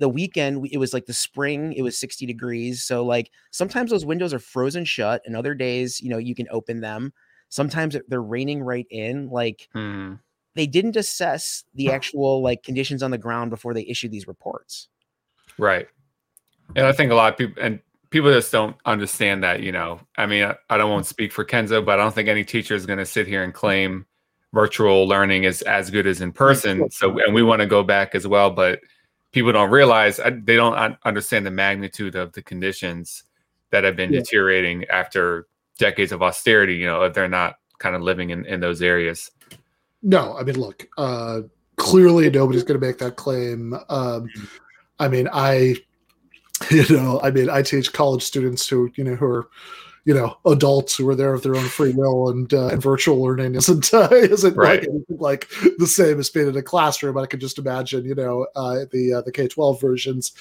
The 0.00 0.08
weekend 0.08 0.66
it 0.72 0.78
was 0.78 0.92
like 0.92 1.06
the 1.06 1.12
spring, 1.12 1.72
it 1.74 1.82
was 1.82 1.96
60 1.96 2.26
degrees. 2.26 2.82
So 2.82 3.04
like 3.04 3.30
sometimes 3.52 3.90
those 3.92 4.04
windows 4.04 4.34
are 4.34 4.40
frozen 4.40 4.84
shut, 4.84 5.22
and 5.24 5.36
other 5.36 5.54
days, 5.54 6.00
you 6.00 6.10
know, 6.10 6.18
you 6.18 6.34
can 6.34 6.48
open 6.50 6.80
them. 6.80 7.12
Sometimes 7.48 7.96
they're 8.08 8.20
raining 8.20 8.62
right 8.62 8.86
in. 8.90 9.28
Like 9.30 9.68
Hmm. 9.72 10.14
they 10.56 10.66
didn't 10.66 10.96
assess 10.96 11.62
the 11.74 11.92
actual 11.92 12.42
like 12.42 12.64
conditions 12.64 13.02
on 13.02 13.12
the 13.12 13.18
ground 13.18 13.50
before 13.50 13.74
they 13.74 13.86
issued 13.86 14.10
these 14.10 14.26
reports. 14.26 14.88
Right. 15.58 15.86
And 16.74 16.86
I 16.86 16.92
think 16.92 17.12
a 17.12 17.14
lot 17.14 17.32
of 17.32 17.38
people 17.38 17.62
and 17.62 17.80
people 18.10 18.32
just 18.32 18.50
don't 18.50 18.76
understand 18.86 19.42
that, 19.44 19.62
you 19.62 19.70
know. 19.72 20.00
I 20.16 20.26
mean, 20.26 20.44
I, 20.44 20.56
I 20.68 20.76
don't 20.78 20.90
want 20.90 21.04
to 21.04 21.08
speak 21.08 21.32
for 21.32 21.44
Kenzo, 21.44 21.84
but 21.84 22.00
I 22.00 22.02
don't 22.02 22.14
think 22.14 22.28
any 22.28 22.44
teacher 22.44 22.74
is 22.74 22.86
going 22.86 22.98
to 22.98 23.06
sit 23.06 23.26
here 23.26 23.44
and 23.44 23.54
claim 23.54 24.06
virtual 24.52 25.06
learning 25.06 25.44
is 25.44 25.62
as 25.62 25.90
good 25.90 26.06
as 26.06 26.20
in 26.20 26.32
person. 26.32 26.90
So, 26.90 27.18
and 27.20 27.32
we 27.34 27.42
want 27.42 27.60
to 27.60 27.66
go 27.66 27.82
back 27.84 28.14
as 28.16 28.26
well, 28.26 28.50
but 28.50 28.80
people 29.32 29.52
don't 29.52 29.70
realize 29.70 30.16
they 30.18 30.56
don't 30.56 30.96
understand 31.04 31.46
the 31.46 31.50
magnitude 31.50 32.14
of 32.16 32.32
the 32.32 32.42
conditions 32.42 33.24
that 33.70 33.84
have 33.84 33.96
been 33.96 34.12
Yeah. 34.12 34.20
deteriorating 34.20 34.84
after 34.86 35.46
decades 35.78 36.12
of 36.12 36.22
austerity, 36.22 36.74
you 36.74 36.86
know, 36.86 37.02
if 37.02 37.14
they're 37.14 37.28
not 37.28 37.56
kind 37.78 37.94
of 37.94 38.02
living 38.02 38.30
in, 38.30 38.44
in 38.46 38.60
those 38.60 38.82
areas. 38.82 39.30
No, 40.02 40.36
I 40.36 40.42
mean, 40.42 40.58
look, 40.58 40.88
uh, 40.98 41.42
clearly 41.76 42.28
nobody's 42.30 42.64
going 42.64 42.78
to 42.78 42.86
make 42.86 42.98
that 42.98 43.16
claim. 43.16 43.74
Um, 43.88 44.28
I 44.98 45.08
mean, 45.08 45.28
I, 45.32 45.76
you 46.70 46.84
know, 46.90 47.20
I 47.22 47.30
mean, 47.30 47.48
I 47.48 47.62
teach 47.62 47.92
college 47.92 48.22
students 48.22 48.68
who, 48.68 48.90
you 48.96 49.04
know, 49.04 49.14
who 49.14 49.26
are, 49.26 49.48
you 50.04 50.14
know, 50.14 50.38
adults 50.46 50.96
who 50.96 51.08
are 51.08 51.14
there 51.14 51.34
of 51.34 51.42
their 51.42 51.54
own 51.56 51.66
free 51.68 51.92
will, 51.92 52.30
and 52.30 52.52
uh, 52.54 52.68
and 52.68 52.82
virtual 52.82 53.22
learning 53.22 53.54
isn't 53.60 53.92
uh, 53.92 54.08
isn't 54.12 54.56
Right. 54.56 54.86
like 55.18 55.48
like 55.50 55.50
the 55.78 55.86
same 55.86 56.18
as 56.18 56.30
being 56.30 56.48
in 56.48 56.56
a 56.56 56.62
classroom. 56.62 57.18
I 57.18 57.26
can 57.26 57.40
just 57.40 57.58
imagine, 57.58 58.04
you 58.04 58.14
know, 58.14 58.46
uh, 58.56 58.86
the 58.92 59.14
uh, 59.14 59.20
the 59.22 59.32
K 59.32 59.46
twelve 59.48 59.80
versions. 59.80 60.32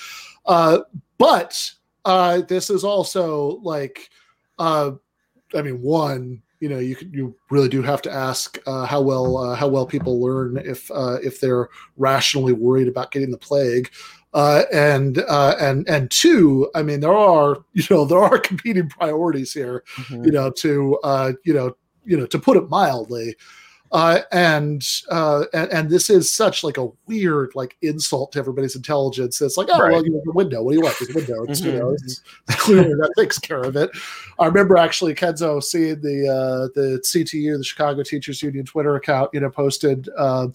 Uh, 0.46 0.80
but 1.18 1.72
uh, 2.06 2.42
this 2.48 2.70
is 2.70 2.84
also 2.84 3.60
like, 3.62 4.10
uh, 4.58 4.92
I 5.54 5.62
mean, 5.62 5.82
one, 5.82 6.42
you 6.62 6.70
know, 6.70 6.80
you 6.80 6.96
you 7.12 7.36
really 7.50 7.70
do 7.70 7.82
have 7.82 8.02
to 8.04 8.12
ask 8.12 8.58
uh, 8.66 8.86
how 8.86 9.02
well 9.02 9.38
uh, 9.38 9.56
how 9.56 9.68
well 9.68 9.86
people 9.86 10.22
learn 10.22 10.58
if 10.58 10.90
uh, 10.92 11.18
if 11.24 11.40
they're 11.42 11.70
rationally 11.98 12.54
worried 12.54 12.88
about 12.88 13.12
getting 13.12 13.32
the 13.32 13.38
plague. 13.38 13.92
Uh, 14.34 14.64
and 14.72 15.24
uh, 15.28 15.56
and 15.60 15.90
and 15.90 16.12
two, 16.12 16.70
I 16.76 16.84
mean, 16.84 17.00
there 17.00 17.14
are 17.14 17.58
you 17.74 17.84
know 17.90 18.06
there 18.06 18.20
are 18.20 18.38
competing 18.38 18.88
priorities 18.88 19.54
here, 19.54 19.84
you 20.26 20.32
know, 20.32 20.52
to 20.52 21.00
uh, 21.04 21.32
you 21.44 21.54
know 21.54 21.76
you 22.06 22.16
know 22.16 22.28
to 22.28 22.38
put 22.38 22.56
it 22.56 22.70
mildly, 22.70 23.36
uh, 23.92 24.20
and 24.32 24.88
uh, 25.10 25.46
and 25.54 25.72
and 25.72 25.90
this 25.90 26.12
is 26.12 26.30
such 26.30 26.64
like 26.64 26.78
a 26.78 26.90
weird 27.08 27.54
like 27.56 27.76
insult 27.82 28.34
to 28.34 28.40
everybody's 28.40 28.76
intelligence. 28.76 29.42
It's 29.42 29.58
like, 29.58 29.68
oh 29.72 29.80
well, 29.80 30.06
you 30.06 30.14
have 30.14 30.28
a 30.28 30.32
window. 30.32 30.62
What 30.62 30.72
do 30.74 30.78
you 30.78 30.84
want? 30.84 30.96
There's 31.00 31.10
a 31.10 31.14
window. 31.14 31.44
It's 31.46 31.64
you 31.64 31.72
Mhm. 31.72 31.80
know, 31.80 31.92
it's 31.94 32.22
clearly 32.50 32.94
that 32.94 33.14
takes 33.18 33.40
care 33.40 33.62
of 33.64 33.76
it. 33.76 33.90
I 34.38 34.46
remember 34.46 34.78
actually 34.78 35.16
Kenzo 35.16 35.62
seeing 35.64 36.02
the 36.02 36.28
uh, 36.28 36.68
the 36.80 37.02
CTU, 37.04 37.58
the 37.58 37.64
Chicago 37.64 38.04
Teachers 38.04 38.44
Union 38.44 38.64
Twitter 38.64 38.96
account, 38.96 39.32
you 39.34 39.40
know, 39.40 39.50
posted 39.50 40.08
uh, 40.16 40.48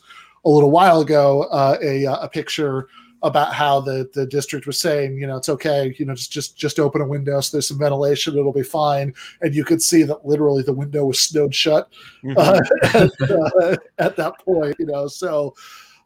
a 0.44 0.48
little 0.48 0.70
while 0.70 1.00
ago 1.00 1.42
uh, 1.50 1.76
a 1.82 2.04
a 2.04 2.28
picture 2.28 2.86
about 3.24 3.54
how 3.54 3.80
the 3.80 4.08
the 4.12 4.26
district 4.26 4.66
was 4.66 4.78
saying, 4.78 5.18
you 5.18 5.26
know, 5.26 5.36
it's 5.36 5.48
okay, 5.48 5.94
you 5.98 6.04
know, 6.04 6.14
just 6.14 6.30
just 6.30 6.56
just 6.56 6.78
open 6.78 7.00
a 7.00 7.08
window 7.08 7.40
so 7.40 7.56
there's 7.56 7.66
some 7.66 7.78
ventilation, 7.78 8.38
it'll 8.38 8.52
be 8.52 8.62
fine. 8.62 9.14
And 9.40 9.54
you 9.54 9.64
could 9.64 9.82
see 9.82 10.02
that 10.04 10.24
literally 10.26 10.62
the 10.62 10.74
window 10.74 11.06
was 11.06 11.18
snowed 11.18 11.54
shut 11.54 11.90
uh, 12.36 12.60
at, 12.94 13.10
uh, 13.22 13.76
at 13.98 14.16
that 14.16 14.34
point, 14.44 14.76
you 14.78 14.86
know. 14.86 15.08
So 15.08 15.54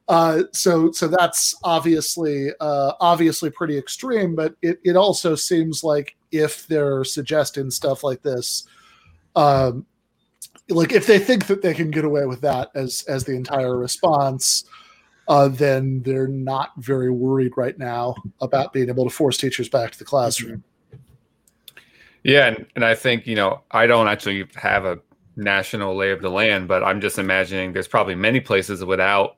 uh, 0.06 0.44
so 0.52 0.92
so 0.92 1.08
that's 1.08 1.56
obviously 1.64 2.50
uh, 2.60 2.92
obviously 3.00 3.50
pretty 3.50 3.76
extreme, 3.76 4.36
but 4.36 4.54
it, 4.62 4.78
it 4.84 4.96
also 4.96 5.34
seems 5.34 5.82
like 5.82 6.16
if 6.30 6.66
they're 6.68 7.02
suggesting 7.04 7.68
stuff 7.70 8.04
like 8.04 8.22
this, 8.22 8.66
um, 9.34 9.84
like 10.68 10.92
if 10.92 11.06
they 11.06 11.18
think 11.18 11.48
that 11.48 11.62
they 11.62 11.74
can 11.74 11.90
get 11.90 12.04
away 12.04 12.26
with 12.26 12.40
that 12.42 12.70
as 12.76 13.04
as 13.08 13.24
the 13.24 13.34
entire 13.34 13.76
response, 13.76 14.64
uh, 15.28 15.48
then 15.48 16.02
they're 16.02 16.28
not 16.28 16.72
very 16.78 17.10
worried 17.10 17.52
right 17.56 17.78
now 17.78 18.14
about 18.40 18.72
being 18.72 18.88
able 18.88 19.04
to 19.04 19.10
force 19.10 19.36
teachers 19.36 19.68
back 19.68 19.92
to 19.92 19.98
the 19.98 20.04
classroom. 20.04 20.64
Yeah, 22.24 22.46
and, 22.48 22.66
and 22.74 22.84
I 22.84 22.94
think, 22.94 23.26
you 23.26 23.36
know, 23.36 23.62
I 23.70 23.86
don't 23.86 24.08
actually 24.08 24.46
have 24.56 24.84
a 24.84 24.98
national 25.36 25.96
lay 25.96 26.10
of 26.10 26.20
the 26.20 26.30
land, 26.30 26.66
but 26.66 26.82
I'm 26.82 27.00
just 27.00 27.18
imagining 27.18 27.72
there's 27.72 27.88
probably 27.88 28.14
many 28.14 28.40
places 28.40 28.84
without 28.84 29.36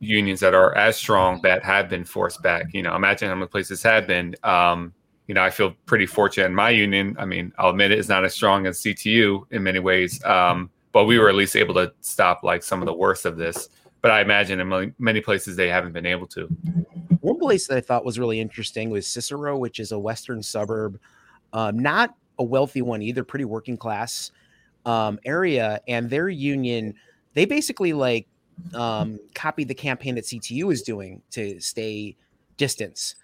unions 0.00 0.40
that 0.40 0.54
are 0.54 0.76
as 0.76 0.96
strong 0.96 1.40
that 1.42 1.62
have 1.62 1.88
been 1.88 2.04
forced 2.04 2.42
back. 2.42 2.72
You 2.72 2.82
know, 2.82 2.94
imagine 2.96 3.28
how 3.28 3.34
many 3.34 3.46
places 3.46 3.82
have 3.82 4.06
been. 4.06 4.34
Um, 4.42 4.92
you 5.28 5.34
know, 5.34 5.42
I 5.42 5.50
feel 5.50 5.74
pretty 5.86 6.06
fortunate 6.06 6.46
in 6.46 6.54
my 6.54 6.70
union. 6.70 7.14
I 7.18 7.24
mean, 7.24 7.52
I'll 7.56 7.70
admit 7.70 7.92
it 7.92 7.98
is 7.98 8.08
not 8.08 8.24
as 8.24 8.34
strong 8.34 8.66
as 8.66 8.80
CTU 8.80 9.44
in 9.52 9.62
many 9.62 9.78
ways, 9.78 10.22
um, 10.24 10.70
but 10.92 11.04
we 11.04 11.18
were 11.18 11.28
at 11.28 11.36
least 11.36 11.54
able 11.54 11.74
to 11.74 11.92
stop 12.00 12.42
like 12.42 12.64
some 12.64 12.82
of 12.82 12.86
the 12.86 12.94
worst 12.94 13.26
of 13.26 13.36
this. 13.36 13.68
But 14.02 14.10
I 14.10 14.20
imagine 14.20 14.60
in 14.60 14.94
many- 14.98 15.20
places 15.20 15.56
they 15.56 15.68
haven't 15.68 15.92
been 15.92 16.06
able 16.06 16.26
to. 16.28 16.46
One 17.20 17.38
place 17.38 17.66
that 17.66 17.76
I 17.76 17.80
thought 17.80 18.04
was 18.04 18.18
really 18.18 18.40
interesting 18.40 18.90
was 18.90 19.06
Cicero, 19.06 19.58
which 19.58 19.78
is 19.78 19.92
a 19.92 19.98
western 19.98 20.42
suburb, 20.42 20.98
um, 21.52 21.78
not 21.78 22.14
a 22.38 22.44
wealthy 22.44 22.80
one 22.80 23.02
either, 23.02 23.22
pretty 23.22 23.44
working 23.44 23.76
class 23.76 24.30
um, 24.86 25.18
area. 25.24 25.80
And 25.86 26.08
their 26.08 26.28
union, 26.28 26.94
they 27.34 27.44
basically 27.44 27.92
like 27.92 28.26
um, 28.74 29.18
copied 29.34 29.68
the 29.68 29.74
campaign 29.74 30.14
that 30.14 30.24
CTU 30.24 30.72
is 30.72 30.82
doing 30.82 31.20
to 31.32 31.60
stay 31.60 32.16
distance. 32.56 33.16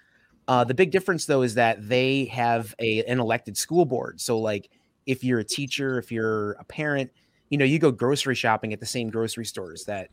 Uh, 0.48 0.64
the 0.64 0.74
big 0.74 0.90
difference, 0.90 1.26
though, 1.26 1.42
is 1.42 1.54
that 1.54 1.88
they 1.88 2.26
have 2.26 2.74
a 2.78 3.02
an 3.04 3.18
elected 3.18 3.56
school 3.56 3.84
board. 3.84 4.20
So, 4.20 4.38
like, 4.38 4.70
if 5.06 5.24
you're 5.24 5.40
a 5.40 5.44
teacher, 5.44 5.98
if 5.98 6.12
you're 6.12 6.52
a 6.52 6.64
parent, 6.64 7.10
you 7.50 7.58
know, 7.58 7.64
you 7.64 7.78
go 7.78 7.90
grocery 7.90 8.34
shopping 8.34 8.72
at 8.72 8.80
the 8.80 8.86
same 8.86 9.10
grocery 9.10 9.44
stores 9.44 9.84
that 9.84 10.08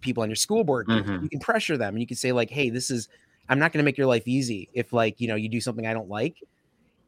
people 0.00 0.22
on 0.22 0.28
your 0.28 0.36
school 0.36 0.64
board. 0.64 0.86
Mhm. 0.88 1.22
You 1.22 1.28
can 1.28 1.40
pressure 1.40 1.76
them 1.76 1.94
and 1.94 2.00
you 2.00 2.06
can 2.06 2.16
say, 2.16 2.32
like, 2.32 2.50
hey, 2.50 2.70
this 2.70 2.90
is, 2.90 3.08
I'm 3.48 3.58
not 3.58 3.72
going 3.72 3.82
to 3.82 3.84
make 3.84 3.96
your 3.96 4.06
life 4.06 4.26
easy 4.26 4.68
if, 4.72 4.92
like, 4.92 5.20
you 5.20 5.28
know, 5.28 5.36
you 5.36 5.48
do 5.48 5.60
something 5.60 5.86
I 5.86 5.92
don't 5.92 6.08
like. 6.08 6.36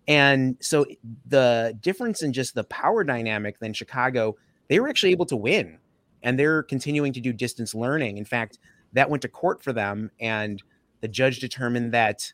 And 0.06 0.56
so 0.60 0.86
the 1.26 1.76
difference 1.80 2.22
in 2.22 2.32
just 2.32 2.54
the 2.54 2.64
power 2.64 3.04
dynamic 3.04 3.58
than 3.58 3.72
Chicago, 3.74 4.36
they 4.68 4.80
were 4.80 4.88
actually 4.88 5.12
able 5.12 5.26
to 5.26 5.36
win 5.36 5.78
and 6.22 6.38
they're 6.38 6.62
continuing 6.62 7.12
to 7.12 7.20
do 7.20 7.32
distance 7.32 7.74
learning. 7.74 8.16
In 8.16 8.24
fact, 8.24 8.58
that 8.94 9.10
went 9.10 9.22
to 9.22 9.28
court 9.28 9.62
for 9.62 9.72
them 9.72 10.10
and 10.18 10.62
the 11.00 11.08
judge 11.08 11.40
determined 11.40 11.92
that 11.92 12.32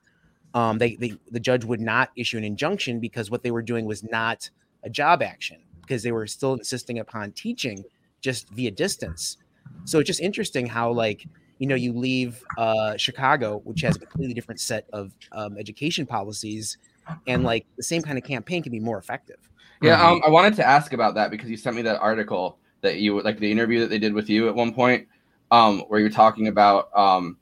um, 0.54 0.78
they, 0.78 0.94
they 0.94 1.14
the 1.32 1.40
judge 1.40 1.64
would 1.64 1.80
not 1.80 2.10
issue 2.16 2.38
an 2.38 2.44
injunction 2.44 3.00
because 3.00 3.28
what 3.30 3.42
they 3.42 3.50
were 3.50 3.60
doing 3.62 3.86
was 3.86 4.04
not 4.04 4.48
a 4.84 4.88
job 4.88 5.20
action 5.20 5.58
because 5.80 6.04
they 6.04 6.12
were 6.12 6.28
still 6.28 6.54
insisting 6.54 7.00
upon 7.00 7.32
teaching 7.32 7.82
just 8.20 8.48
via 8.50 8.70
distance. 8.70 9.36
So 9.84 9.98
it's 9.98 10.06
just 10.06 10.20
interesting 10.20 10.66
how 10.66 10.92
like 10.92 11.26
you 11.58 11.66
know 11.66 11.74
you 11.74 11.92
leave 11.92 12.42
uh, 12.58 12.96
Chicago, 12.96 13.60
which 13.64 13.82
has 13.82 13.96
a 13.96 13.98
completely 14.00 14.34
different 14.34 14.60
set 14.60 14.86
of 14.92 15.12
um, 15.32 15.56
education 15.58 16.06
policies, 16.06 16.78
and 17.26 17.44
like 17.44 17.66
the 17.76 17.82
same 17.82 18.02
kind 18.02 18.18
of 18.18 18.24
campaign 18.24 18.62
can 18.62 18.72
be 18.72 18.80
more 18.80 18.98
effective. 18.98 19.38
Yeah, 19.82 20.02
um, 20.02 20.22
I 20.26 20.30
wanted 20.30 20.54
to 20.56 20.66
ask 20.66 20.92
about 20.92 21.14
that 21.16 21.30
because 21.30 21.50
you 21.50 21.56
sent 21.56 21.76
me 21.76 21.82
that 21.82 22.00
article 22.00 22.58
that 22.80 22.98
you 22.98 23.20
like 23.22 23.38
the 23.38 23.50
interview 23.50 23.80
that 23.80 23.90
they 23.90 23.98
did 23.98 24.14
with 24.14 24.30
you 24.30 24.48
at 24.48 24.54
one 24.54 24.72
point, 24.72 25.06
um, 25.50 25.80
where 25.88 26.00
you're 26.00 26.10
talking 26.10 26.48
about, 26.48 26.88
um, 26.96 27.36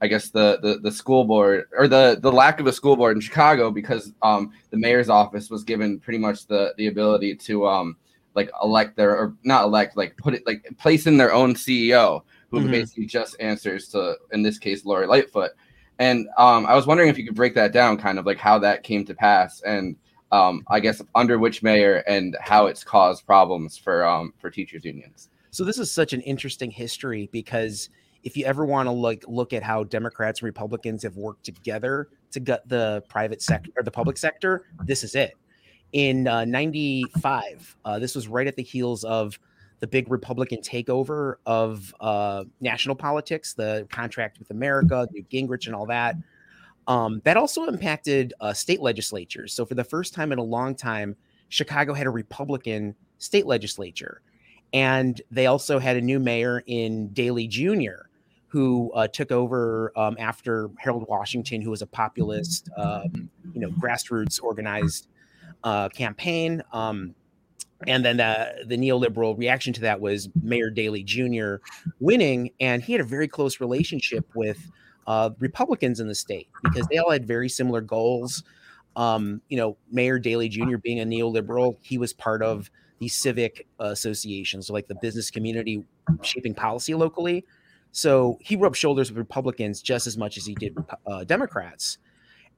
I 0.00 0.06
guess 0.06 0.30
the, 0.30 0.58
the 0.62 0.78
the 0.78 0.92
school 0.92 1.24
board 1.24 1.64
or 1.76 1.88
the 1.88 2.18
the 2.20 2.30
lack 2.30 2.60
of 2.60 2.66
a 2.66 2.72
school 2.72 2.96
board 2.96 3.16
in 3.16 3.20
Chicago 3.20 3.70
because 3.70 4.12
um, 4.22 4.52
the 4.70 4.76
mayor's 4.76 5.08
office 5.08 5.50
was 5.50 5.64
given 5.64 5.98
pretty 5.98 6.18
much 6.18 6.46
the 6.46 6.74
the 6.76 6.86
ability 6.86 7.34
to 7.36 7.66
um, 7.66 7.96
like 8.38 8.50
elect 8.62 8.96
their 8.96 9.16
or 9.16 9.34
not 9.42 9.64
elect 9.64 9.96
like 9.96 10.16
put 10.16 10.32
it 10.32 10.46
like 10.46 10.64
place 10.78 11.06
in 11.06 11.16
their 11.16 11.32
own 11.32 11.54
CEO 11.54 12.22
who 12.50 12.60
Mhm. 12.60 12.70
basically 12.70 13.04
just 13.04 13.36
answers 13.40 13.88
to 13.88 14.16
in 14.32 14.42
this 14.42 14.58
case 14.58 14.84
Lori 14.86 15.06
Lightfoot. 15.06 15.50
And 15.98 16.28
um, 16.38 16.64
I 16.66 16.76
was 16.76 16.86
wondering 16.86 17.08
if 17.10 17.18
you 17.18 17.26
could 17.26 17.34
break 17.34 17.54
that 17.56 17.72
down, 17.72 17.96
kind 17.98 18.18
of 18.20 18.24
like 18.26 18.38
how 18.38 18.56
that 18.60 18.84
came 18.84 19.04
to 19.06 19.14
pass, 19.14 19.60
and 19.62 19.96
um, 20.30 20.62
I 20.68 20.78
guess 20.78 21.02
under 21.16 21.36
which 21.40 21.62
mayor 21.62 21.96
and 22.06 22.36
how 22.40 22.66
it's 22.66 22.84
caused 22.84 23.26
problems 23.26 23.76
for 23.76 24.06
um, 24.06 24.32
for 24.38 24.48
teachers 24.50 24.84
unions. 24.84 25.28
So 25.50 25.64
this 25.64 25.78
is 25.78 25.90
such 25.90 26.12
an 26.12 26.20
interesting 26.20 26.70
history 26.70 27.28
because 27.32 27.90
if 28.22 28.36
you 28.36 28.44
ever 28.44 28.64
want 28.64 28.86
to 28.86 28.92
like 28.92 29.24
look 29.26 29.52
at 29.52 29.62
how 29.64 29.82
Democrats 29.84 30.40
and 30.40 30.46
Republicans 30.46 31.02
have 31.02 31.16
worked 31.16 31.44
together 31.44 32.08
to 32.30 32.38
gut 32.40 32.62
the 32.68 33.02
private 33.08 33.42
sector 33.42 33.72
or 33.76 33.82
the 33.82 33.90
public 33.90 34.16
sector, 34.16 34.62
this 34.84 35.02
is 35.02 35.14
it. 35.16 35.34
In 35.92 36.28
uh, 36.28 36.44
'95, 36.44 37.76
uh, 37.84 37.98
this 37.98 38.14
was 38.14 38.28
right 38.28 38.46
at 38.46 38.56
the 38.56 38.62
heels 38.62 39.04
of 39.04 39.38
the 39.80 39.86
big 39.86 40.10
Republican 40.10 40.60
takeover 40.60 41.36
of 41.46 41.94
uh, 42.00 42.44
national 42.60 42.96
politics, 42.96 43.54
the 43.54 43.86
contract 43.90 44.38
with 44.38 44.50
America, 44.50 45.08
Newt 45.12 45.28
Gingrich, 45.30 45.66
and 45.66 45.74
all 45.74 45.86
that. 45.86 46.16
Um, 46.88 47.20
that 47.24 47.36
also 47.36 47.64
impacted 47.64 48.32
uh, 48.40 48.52
state 48.52 48.80
legislatures. 48.80 49.52
So 49.52 49.66
for 49.66 49.74
the 49.74 49.84
first 49.84 50.14
time 50.14 50.32
in 50.32 50.38
a 50.38 50.42
long 50.42 50.74
time, 50.74 51.16
Chicago 51.48 51.94
had 51.94 52.06
a 52.06 52.10
Republican 52.10 52.94
state 53.18 53.46
legislature, 53.46 54.22
and 54.72 55.20
they 55.30 55.46
also 55.46 55.78
had 55.78 55.96
a 55.96 56.00
new 56.00 56.18
mayor 56.18 56.62
in 56.66 57.08
Daley 57.12 57.46
Jr., 57.46 58.08
who 58.48 58.90
uh, 58.94 59.06
took 59.06 59.30
over 59.30 59.92
um, 59.96 60.16
after 60.18 60.70
Harold 60.78 61.06
Washington, 61.08 61.60
who 61.60 61.70
was 61.70 61.82
a 61.82 61.86
populist, 61.86 62.70
um, 62.78 63.28
you 63.52 63.60
know, 63.60 63.68
grassroots 63.70 64.42
organized 64.42 65.08
uh, 65.64 65.88
campaign. 65.88 66.62
Um, 66.72 67.14
and 67.86 68.04
then 68.04 68.16
the, 68.16 68.64
the 68.66 68.76
neoliberal 68.76 69.38
reaction 69.38 69.72
to 69.74 69.80
that 69.82 70.00
was 70.00 70.28
Mayor 70.42 70.70
Daley 70.70 71.04
Jr. 71.04 71.56
winning, 72.00 72.50
and 72.58 72.82
he 72.82 72.92
had 72.92 73.00
a 73.00 73.04
very 73.04 73.28
close 73.28 73.60
relationship 73.60 74.28
with 74.34 74.70
uh, 75.06 75.30
Republicans 75.38 76.00
in 76.00 76.08
the 76.08 76.14
state 76.14 76.48
because 76.62 76.86
they 76.88 76.98
all 76.98 77.10
had 77.10 77.26
very 77.26 77.48
similar 77.48 77.80
goals. 77.80 78.42
Um, 78.96 79.40
you 79.48 79.56
know, 79.56 79.76
Mayor 79.92 80.18
Daley 80.18 80.48
Jr. 80.48 80.76
being 80.76 81.00
a 81.00 81.04
neoliberal, 81.04 81.76
he 81.80 81.98
was 81.98 82.12
part 82.12 82.42
of 82.42 82.68
these 82.98 83.14
civic 83.14 83.68
associations, 83.78 84.66
so 84.66 84.72
like 84.72 84.88
the 84.88 84.96
business 84.96 85.30
community 85.30 85.84
shaping 86.22 86.54
policy 86.54 86.94
locally. 86.94 87.44
So 87.92 88.38
he 88.40 88.56
rubbed 88.56 88.76
shoulders 88.76 89.10
with 89.10 89.18
Republicans 89.18 89.80
just 89.80 90.06
as 90.06 90.16
much 90.16 90.36
as 90.36 90.46
he 90.46 90.54
did 90.56 90.76
uh, 91.06 91.24
Democrats. 91.24 91.98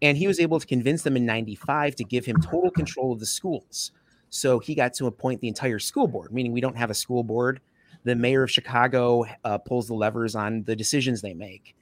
And 0.02 0.16
he 0.16 0.26
was 0.26 0.40
able 0.40 0.58
to 0.60 0.66
convince 0.66 1.02
them 1.02 1.16
in 1.16 1.26
95 1.26 1.96
to 1.96 2.04
give 2.04 2.24
him 2.24 2.40
total 2.40 2.70
control 2.70 3.12
of 3.12 3.20
the 3.20 3.26
schools. 3.26 3.92
So 4.30 4.58
he 4.58 4.74
got 4.74 4.94
to 4.94 5.06
appoint 5.06 5.40
the 5.40 5.48
entire 5.48 5.78
school 5.78 6.06
board, 6.06 6.32
meaning 6.32 6.52
we 6.52 6.60
don't 6.60 6.76
have 6.76 6.90
a 6.90 6.94
school 6.94 7.22
board 7.22 7.60
the 8.04 8.14
mayor 8.14 8.42
of 8.42 8.50
Chicago 8.50 9.24
uh, 9.44 9.58
pulls 9.58 9.86
the 9.88 9.94
levers 9.94 10.34
on 10.34 10.62
the 10.64 10.74
decisions 10.76 11.20
they 11.20 11.34
make. 11.34 11.76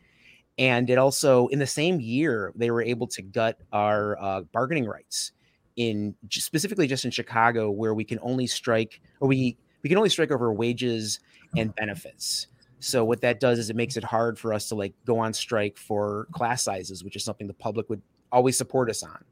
And 0.59 0.91
it 0.91 0.99
also, 0.99 1.47
in 1.49 1.61
the 1.61 1.67
same 1.67 2.01
year, 2.01 2.53
they 2.57 2.71
were 2.71 2.83
able 2.83 3.07
to 3.09 3.23
gut 3.23 3.59
our 3.73 4.21
uh, 4.21 4.41
bargaining 4.53 4.87
rights 4.87 5.33
in 5.77 6.17
specifically 6.31 6.89
just 6.89 7.05
in 7.05 7.13
Chicago, 7.13 7.71
where 7.71 7.95
we 7.95 8.05
can 8.05 8.19
only 8.23 8.49
strike 8.49 9.01
or 9.21 9.29
we 9.29 9.57
we 9.83 9.89
can 9.89 9.97
only 9.97 10.11
strike 10.11 10.33
over 10.33 10.53
wages 10.53 11.21
and 11.57 11.73
benefits. 11.77 12.49
So 12.81 13.05
what 13.05 13.21
that 13.23 13.41
does 13.41 13.59
is 13.59 13.71
it 13.71 13.77
makes 13.77 13.97
it 13.97 14.05
hard 14.05 14.39
for 14.39 14.53
us 14.55 14.69
to 14.69 14.75
like 14.75 14.95
go 15.05 15.19
on 15.19 15.33
strike 15.33 15.77
for 15.77 16.29
class 16.33 16.63
sizes, 16.63 17.03
which 17.03 17.17
is 17.17 17.25
something 17.25 17.47
the 17.47 17.55
public 17.55 17.91
would 17.91 18.03
always 18.31 18.57
support 18.57 18.89
us 18.91 19.03
on. 19.03 19.25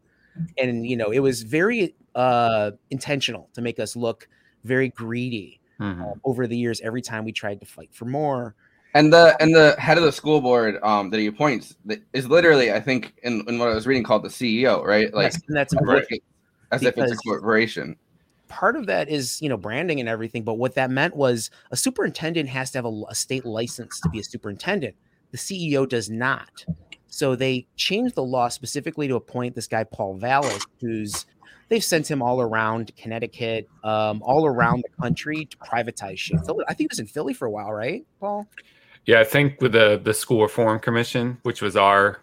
And 0.58 0.86
you 0.86 0.96
know, 0.96 1.10
it 1.10 1.20
was 1.20 1.42
very 1.42 1.94
uh, 2.14 2.72
intentional 2.90 3.48
to 3.54 3.62
make 3.62 3.78
us 3.78 3.96
look 3.96 4.28
very 4.64 4.88
greedy 4.88 5.60
Mm-hmm. 5.80 6.02
um, 6.02 6.20
over 6.24 6.46
the 6.46 6.56
years. 6.56 6.80
Every 6.80 7.02
time 7.02 7.24
we 7.24 7.32
tried 7.32 7.60
to 7.60 7.66
fight 7.66 7.90
for 7.92 8.06
more, 8.06 8.54
And 8.94 9.12
the 9.12 9.36
and 9.40 9.54
the 9.54 9.76
head 9.78 9.98
of 9.98 10.04
the 10.04 10.12
school 10.12 10.40
board 10.40 10.78
um, 10.82 11.10
that 11.10 11.20
he 11.20 11.26
appoints 11.26 11.76
is 12.14 12.28
literally, 12.28 12.72
I 12.72 12.80
think, 12.80 13.12
in, 13.22 13.44
in 13.46 13.58
what 13.58 13.68
I 13.68 13.74
was 13.74 13.86
reading, 13.86 14.02
called 14.02 14.22
the 14.22 14.28
CEO, 14.28 14.82
right? 14.82 15.12
Like 15.12 15.32
Yes, 15.32 15.42
and 15.46 15.56
that's 15.56 15.74
as 15.74 15.76
if 15.76 15.82
important 15.82 16.22
as 16.72 16.82
if 16.82 16.96
it's 16.96 17.12
a 17.12 17.16
corporation. 17.16 17.96
Part 18.48 18.76
of 18.76 18.86
that 18.86 19.08
is 19.08 19.40
you 19.42 19.48
know 19.48 19.56
branding 19.56 20.00
and 20.00 20.08
everything 20.08 20.44
but 20.44 20.54
what 20.54 20.74
that 20.74 20.90
meant 20.90 21.16
was 21.16 21.50
a 21.70 21.76
superintendent 21.76 22.48
has 22.48 22.70
to 22.72 22.78
have 22.78 22.84
a, 22.84 23.02
a 23.08 23.14
state 23.14 23.44
license 23.44 24.00
to 24.00 24.08
be 24.08 24.20
a 24.20 24.24
superintendent. 24.24 24.94
The 25.32 25.38
ceo 25.38 25.88
does 25.88 26.08
not. 26.08 26.64
So 27.08 27.34
they 27.34 27.66
changed 27.76 28.14
the 28.14 28.22
law 28.22 28.48
specifically 28.48 29.08
to 29.08 29.16
appoint 29.16 29.54
this 29.54 29.66
guy 29.66 29.84
paul 29.84 30.16
vallas 30.16 30.64
who's 30.80 31.26
they've 31.68 31.84
sent 31.84 32.10
him 32.10 32.22
all 32.22 32.40
around 32.40 32.92
connecticut 32.96 33.68
um, 33.82 34.22
all 34.22 34.46
around 34.46 34.84
the 34.84 35.02
country 35.02 35.46
to 35.46 35.56
privatize 35.58 36.18
shit. 36.18 36.38
Philly- 36.46 36.64
i 36.68 36.74
think 36.74 36.90
he 36.90 36.92
was 36.92 37.00
in 37.00 37.06
philly 37.06 37.34
for 37.34 37.46
a 37.46 37.50
while 37.50 37.72
right 37.72 38.04
paul? 38.20 38.46
Yeah, 39.06 39.20
I 39.20 39.24
think 39.24 39.60
with 39.60 39.72
the 39.72 40.00
the 40.02 40.12
school 40.12 40.42
reform 40.42 40.80
commission, 40.80 41.38
which 41.44 41.62
was 41.62 41.76
our 41.76 42.20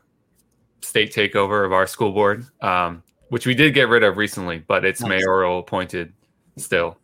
state 0.81 1.13
takeover 1.13 1.65
of 1.65 1.71
our 1.71 1.87
school 1.87 2.11
board, 2.11 2.45
um, 2.61 3.01
which 3.29 3.45
we 3.45 3.55
did 3.55 3.73
get 3.73 3.89
rid 3.89 4.03
of 4.03 4.17
recently, 4.17 4.59
but 4.59 4.85
it's 4.85 5.01
Nice. 5.01 5.09
mayoral 5.09 5.59
appointed 5.59 6.13
still. 6.57 6.97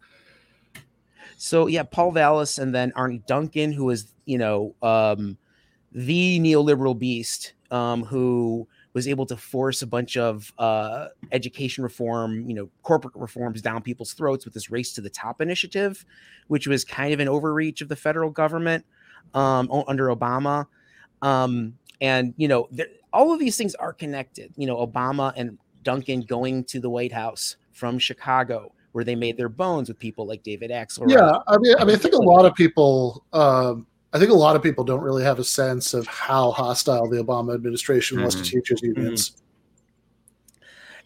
So 1.38 1.68
yeah, 1.68 1.84
Paul 1.84 2.12
Vallas 2.12 2.58
and 2.60 2.76
then 2.76 2.92
Arne 2.96 3.24
Duncan, 3.26 3.72
who 3.72 3.86
was 3.86 4.14
you 4.26 4.38
know 4.38 4.76
um, 4.82 5.38
the 5.92 6.40
neoliberal 6.40 6.98
beast, 6.98 7.54
um, 7.72 8.04
who 8.04 8.68
was 8.94 9.08
able 9.08 9.26
to 9.28 9.38
force 9.38 9.82
a 9.82 9.88
bunch 9.88 10.18
of 10.18 10.52
uh, 10.58 11.08
education 11.32 11.84
reform, 11.84 12.50
you 12.50 12.56
know, 12.56 12.70
corporate 12.84 13.16
reforms 13.16 13.62
down 13.62 13.82
people's 13.82 14.14
throats 14.14 14.46
with 14.46 14.54
this 14.54 14.72
race 14.72 14.94
to 14.94 15.02
the 15.02 15.10
top 15.10 15.42
initiative, 15.42 16.06
which 16.48 16.68
was 16.68 16.84
kind 16.84 17.14
of 17.14 17.20
an 17.20 17.30
overreach 17.30 17.82
of 17.82 17.88
the 17.88 17.96
federal 17.96 18.32
government 18.32 18.84
um, 19.34 19.70
under 19.88 20.08
Obama. 20.08 20.66
Um, 21.22 21.78
and 22.02 22.34
you 22.38 22.48
know, 22.48 22.68
there, 22.72 22.88
all 23.14 23.32
of 23.32 23.40
these 23.40 23.58
things 23.58 23.76
are 23.76 23.94
connected. 23.94 24.52
You 24.58 24.68
know, 24.68 24.86
Obama 24.86 25.34
and 25.36 25.58
Duncan 25.84 26.22
going 26.22 26.64
to 26.66 26.80
the 26.80 26.90
White 26.90 27.14
House 27.14 27.58
from 27.72 28.00
Chicago, 28.00 28.74
where 28.92 29.04
they 29.04 29.16
made 29.16 29.38
their 29.38 29.50
bones 29.50 29.88
with 29.88 30.00
people 30.00 30.26
like 30.28 30.44
David 30.44 30.72
Axelrod. 30.72 31.12
Yeah, 31.12 31.40
I 31.48 31.58
mean, 31.58 31.76
I 31.80 31.86
mean, 31.86 31.96
I 31.96 32.00
think 32.00 32.14
a 32.16 32.18
lot 32.18 32.46
of 32.46 32.54
people, 32.56 33.26
um, 33.34 33.88
I 34.12 34.20
think 34.20 34.32
a 34.32 34.36
lot 34.36 34.56
of 34.56 34.64
people 34.64 34.84
don't 34.84 35.02
really 35.02 35.24
have 35.24 35.40
a 35.40 35.44
sense 35.44 35.94
of 35.94 36.08
how 36.08 36.52
hostile 36.52 37.08
the 37.08 37.24
Obama 37.24 37.54
administration 37.54 38.22
was 38.24 38.36
to 38.36 38.42
Mhm. 38.42 38.46
teachers 38.46 38.82
unions. 38.82 39.42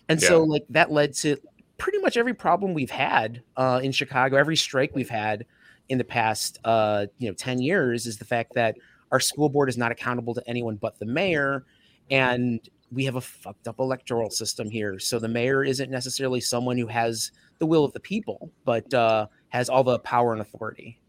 And 0.09 0.21
so 0.21 0.43
like 0.43 0.65
that 0.69 0.91
led 0.91 1.13
to 1.15 1.37
pretty 1.77 1.99
much 1.99 2.17
every 2.17 2.33
problem 2.33 2.73
we've 2.73 2.91
had 2.91 3.41
uh, 3.57 3.79
in 3.83 3.91
Chicago, 3.91 4.37
every 4.37 4.55
strike 4.55 4.95
we've 4.95 5.09
had 5.09 5.45
in 5.89 5.97
the 5.97 6.03
past 6.03 6.59
uh, 6.63 7.05
you 7.17 7.27
know 7.27 7.33
10 7.33 7.59
years 7.61 8.05
is 8.05 8.17
the 8.17 8.25
fact 8.25 8.53
that 8.53 8.75
our 9.11 9.19
school 9.19 9.49
board 9.49 9.69
is 9.69 9.77
not 9.77 9.91
accountable 9.91 10.33
to 10.33 10.41
anyone 10.47 10.75
but 10.77 10.97
the 10.97 11.05
mayor 11.05 11.65
and 12.09 12.69
we 12.93 13.05
have 13.05 13.15
a 13.15 13.21
fucked 13.21 13.67
up 13.67 13.79
electoral 13.79 14.29
system 14.29 14.69
here. 14.69 14.99
So 14.99 15.19
the 15.19 15.27
mayor 15.27 15.63
isn't 15.63 15.89
necessarily 15.89 16.41
someone 16.41 16.77
who 16.77 16.87
has 16.87 17.31
the 17.59 17.65
will 17.65 17.85
of 17.85 17.93
the 17.93 17.99
people, 17.99 18.51
but 18.65 18.93
uh, 18.93 19.27
has 19.49 19.69
all 19.69 19.83
the 19.83 19.99
power 19.99 20.33
and 20.33 20.41
authority. 20.41 20.99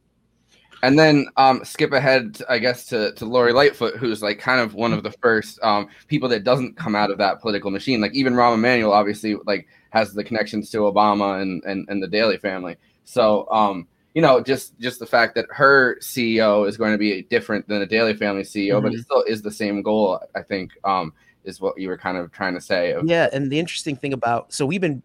And 0.82 0.98
then 0.98 1.26
um, 1.36 1.64
skip 1.64 1.92
ahead, 1.92 2.42
I 2.48 2.58
guess, 2.58 2.84
to, 2.86 3.12
to 3.14 3.24
Lori 3.24 3.52
Lightfoot, 3.52 3.96
who's 3.96 4.22
like 4.22 4.38
kind 4.38 4.60
of 4.60 4.74
one 4.74 4.92
of 4.92 5.02
the 5.02 5.12
first 5.12 5.58
um, 5.62 5.88
people 6.08 6.28
that 6.28 6.44
doesn't 6.44 6.76
come 6.76 6.94
out 6.94 7.10
of 7.10 7.18
that 7.18 7.40
political 7.40 7.70
machine. 7.70 8.00
Like 8.00 8.14
even 8.14 8.34
Rahm 8.34 8.54
Emanuel, 8.54 8.92
obviously, 8.92 9.36
like 9.46 9.66
has 9.90 10.12
the 10.12 10.24
connections 10.24 10.70
to 10.70 10.78
Obama 10.78 11.40
and 11.40 11.62
and, 11.64 11.88
and 11.88 12.02
the 12.02 12.08
Daley 12.08 12.36
family. 12.36 12.76
So 13.04 13.48
um, 13.50 13.86
you 14.14 14.20
know, 14.20 14.40
just 14.42 14.78
just 14.78 14.98
the 15.00 15.06
fact 15.06 15.34
that 15.36 15.46
her 15.50 15.96
CEO 16.00 16.68
is 16.68 16.76
going 16.76 16.92
to 16.92 16.98
be 16.98 17.22
different 17.22 17.66
than 17.66 17.80
the 17.80 17.86
Daley 17.86 18.14
family 18.14 18.42
CEO, 18.42 18.82
but 18.82 18.92
it 18.92 18.98
Mhm. 18.98 19.04
still 19.04 19.22
is 19.22 19.40
the 19.42 19.50
same 19.50 19.80
goal. 19.80 20.20
I 20.34 20.42
think 20.42 20.72
um, 20.84 21.12
is 21.44 21.60
what 21.60 21.78
you 21.78 21.88
were 21.88 21.98
kind 21.98 22.16
of 22.16 22.32
trying 22.32 22.54
to 22.54 22.60
say. 22.60 22.92
Of, 22.92 23.06
Yeah, 23.06 23.28
and 23.32 23.50
the 23.50 23.58
interesting 23.58 23.96
thing 23.96 24.12
about 24.12 24.52
so 24.52 24.66
we've 24.66 24.80
been 24.80 25.02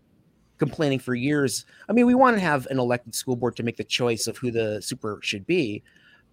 complaining 0.58 1.00
for 1.00 1.16
years. 1.16 1.66
I 1.88 1.94
mean, 1.94 2.06
we 2.06 2.16
want 2.16 2.36
to 2.38 2.42
have 2.42 2.68
an 2.68 2.80
elected 2.80 3.16
school 3.16 3.36
board 3.36 3.56
to 3.58 3.64
make 3.64 3.78
the 3.78 3.84
choice 3.84 4.28
of 4.28 4.38
who 4.38 4.52
the 4.52 4.82
super 4.82 5.20
should 5.22 5.48
be, 5.48 5.84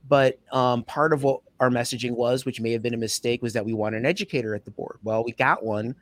but 0.09 0.39
um, 0.53 0.83
part 0.85 1.13
of 1.13 1.23
what 1.23 1.41
our 1.61 1.71
messaging 1.71 2.13
was, 2.13 2.45
which 2.45 2.61
may 2.61 2.73
have 2.73 2.83
been 2.83 2.95
a 2.95 2.99
mistake, 2.99 3.43
was 3.43 3.53
that 3.55 3.65
we 3.65 3.73
want 3.73 3.95
an 3.95 4.05
educator 4.05 4.55
at 4.55 4.65
the 4.65 4.71
board. 4.71 4.99
Well, 5.03 5.25
we 5.25 5.33
got 5.33 5.65
one, 5.65 5.95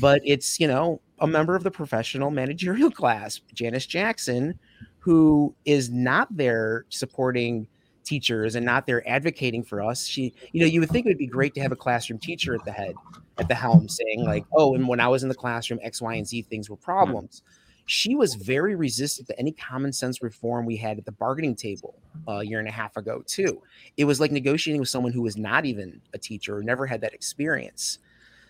but 0.00 0.20
it's 0.24 0.60
you 0.60 0.66
know 0.66 1.00
a 1.20 1.26
member 1.26 1.54
of 1.54 1.62
the 1.62 1.70
professional 1.70 2.30
managerial 2.30 2.90
class, 3.00 3.40
Janice 3.54 3.86
Jackson, 3.86 4.58
who 4.98 5.54
is 5.64 5.90
not 5.90 6.28
there 6.36 6.84
supporting 6.88 7.66
teachers 8.04 8.54
and 8.54 8.64
not 8.64 8.86
there 8.86 9.06
advocating 9.08 9.62
for 9.62 9.82
us. 9.82 10.06
She, 10.06 10.32
you 10.52 10.60
know, 10.60 10.66
you 10.66 10.80
would 10.80 10.90
think 10.90 11.06
it 11.06 11.10
would 11.10 11.18
be 11.18 11.26
great 11.26 11.54
to 11.54 11.60
have 11.60 11.72
a 11.72 11.76
classroom 11.76 12.18
teacher 12.18 12.54
at 12.54 12.64
the 12.64 12.72
head, 12.72 12.94
at 13.38 13.48
the 13.48 13.54
helm, 13.54 13.88
saying 13.88 14.24
like, 14.24 14.44
"Oh, 14.52 14.74
and 14.74 14.88
when 14.88 15.00
I 15.00 15.08
was 15.08 15.22
in 15.22 15.28
the 15.28 15.34
classroom, 15.34 15.80
X, 15.82 16.00
Y, 16.02 16.14
and 16.14 16.26
Z 16.26 16.42
things 16.42 16.68
were 16.68 16.76
problems." 16.76 17.42
She 17.86 18.14
was 18.14 18.34
very 18.36 18.76
resistant 18.76 19.26
to 19.28 19.38
any 19.38 19.50
common 19.50 19.92
sense 19.92 20.22
reform 20.22 20.64
we 20.64 20.76
had 20.76 20.98
at 20.98 21.04
the 21.04 21.12
bargaining 21.12 21.56
table 21.56 22.00
a 22.28 22.44
year 22.44 22.60
and 22.60 22.68
a 22.68 22.72
half 22.72 22.96
ago 22.96 23.22
too. 23.26 23.62
It 23.96 24.04
was 24.04 24.20
like 24.20 24.30
negotiating 24.30 24.80
with 24.80 24.88
someone 24.88 25.12
who 25.12 25.22
was 25.22 25.36
not 25.36 25.64
even 25.64 26.00
a 26.14 26.18
teacher 26.18 26.56
or 26.56 26.62
never 26.62 26.86
had 26.86 27.00
that 27.00 27.14
experience. 27.14 27.98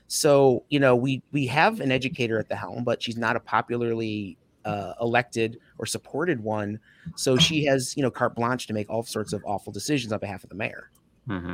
So 0.09 0.65
you 0.69 0.81
know, 0.81 0.95
we 0.95 1.23
we 1.33 1.47
have 1.47 1.81
an 1.81 1.91
educator 1.91 2.39
at 2.39 2.49
the 2.49 2.57
helm, 2.57 2.85
but 2.85 3.03
she's 3.03 3.17
not 3.17 3.37
a 3.37 3.41
popularly 3.41 4.37
uh, 4.65 4.93
elected 5.01 5.59
or 5.79 5.87
supported 5.87 6.43
one. 6.43 6.79
So 7.17 7.37
she 7.37 7.65
has 7.67 7.97
you 7.97 8.03
know 8.03 8.11
carte 8.11 8.35
blanche 8.35 8.67
to 8.69 8.73
make 8.73 8.89
all 8.91 9.03
sorts 9.03 9.33
of 9.33 9.43
awful 9.45 9.73
decisions 9.73 10.13
on 10.13 10.19
behalf 10.21 10.43
of 10.45 10.51
the 10.51 10.57
mayor. 10.57 10.91
hmm 11.27 11.53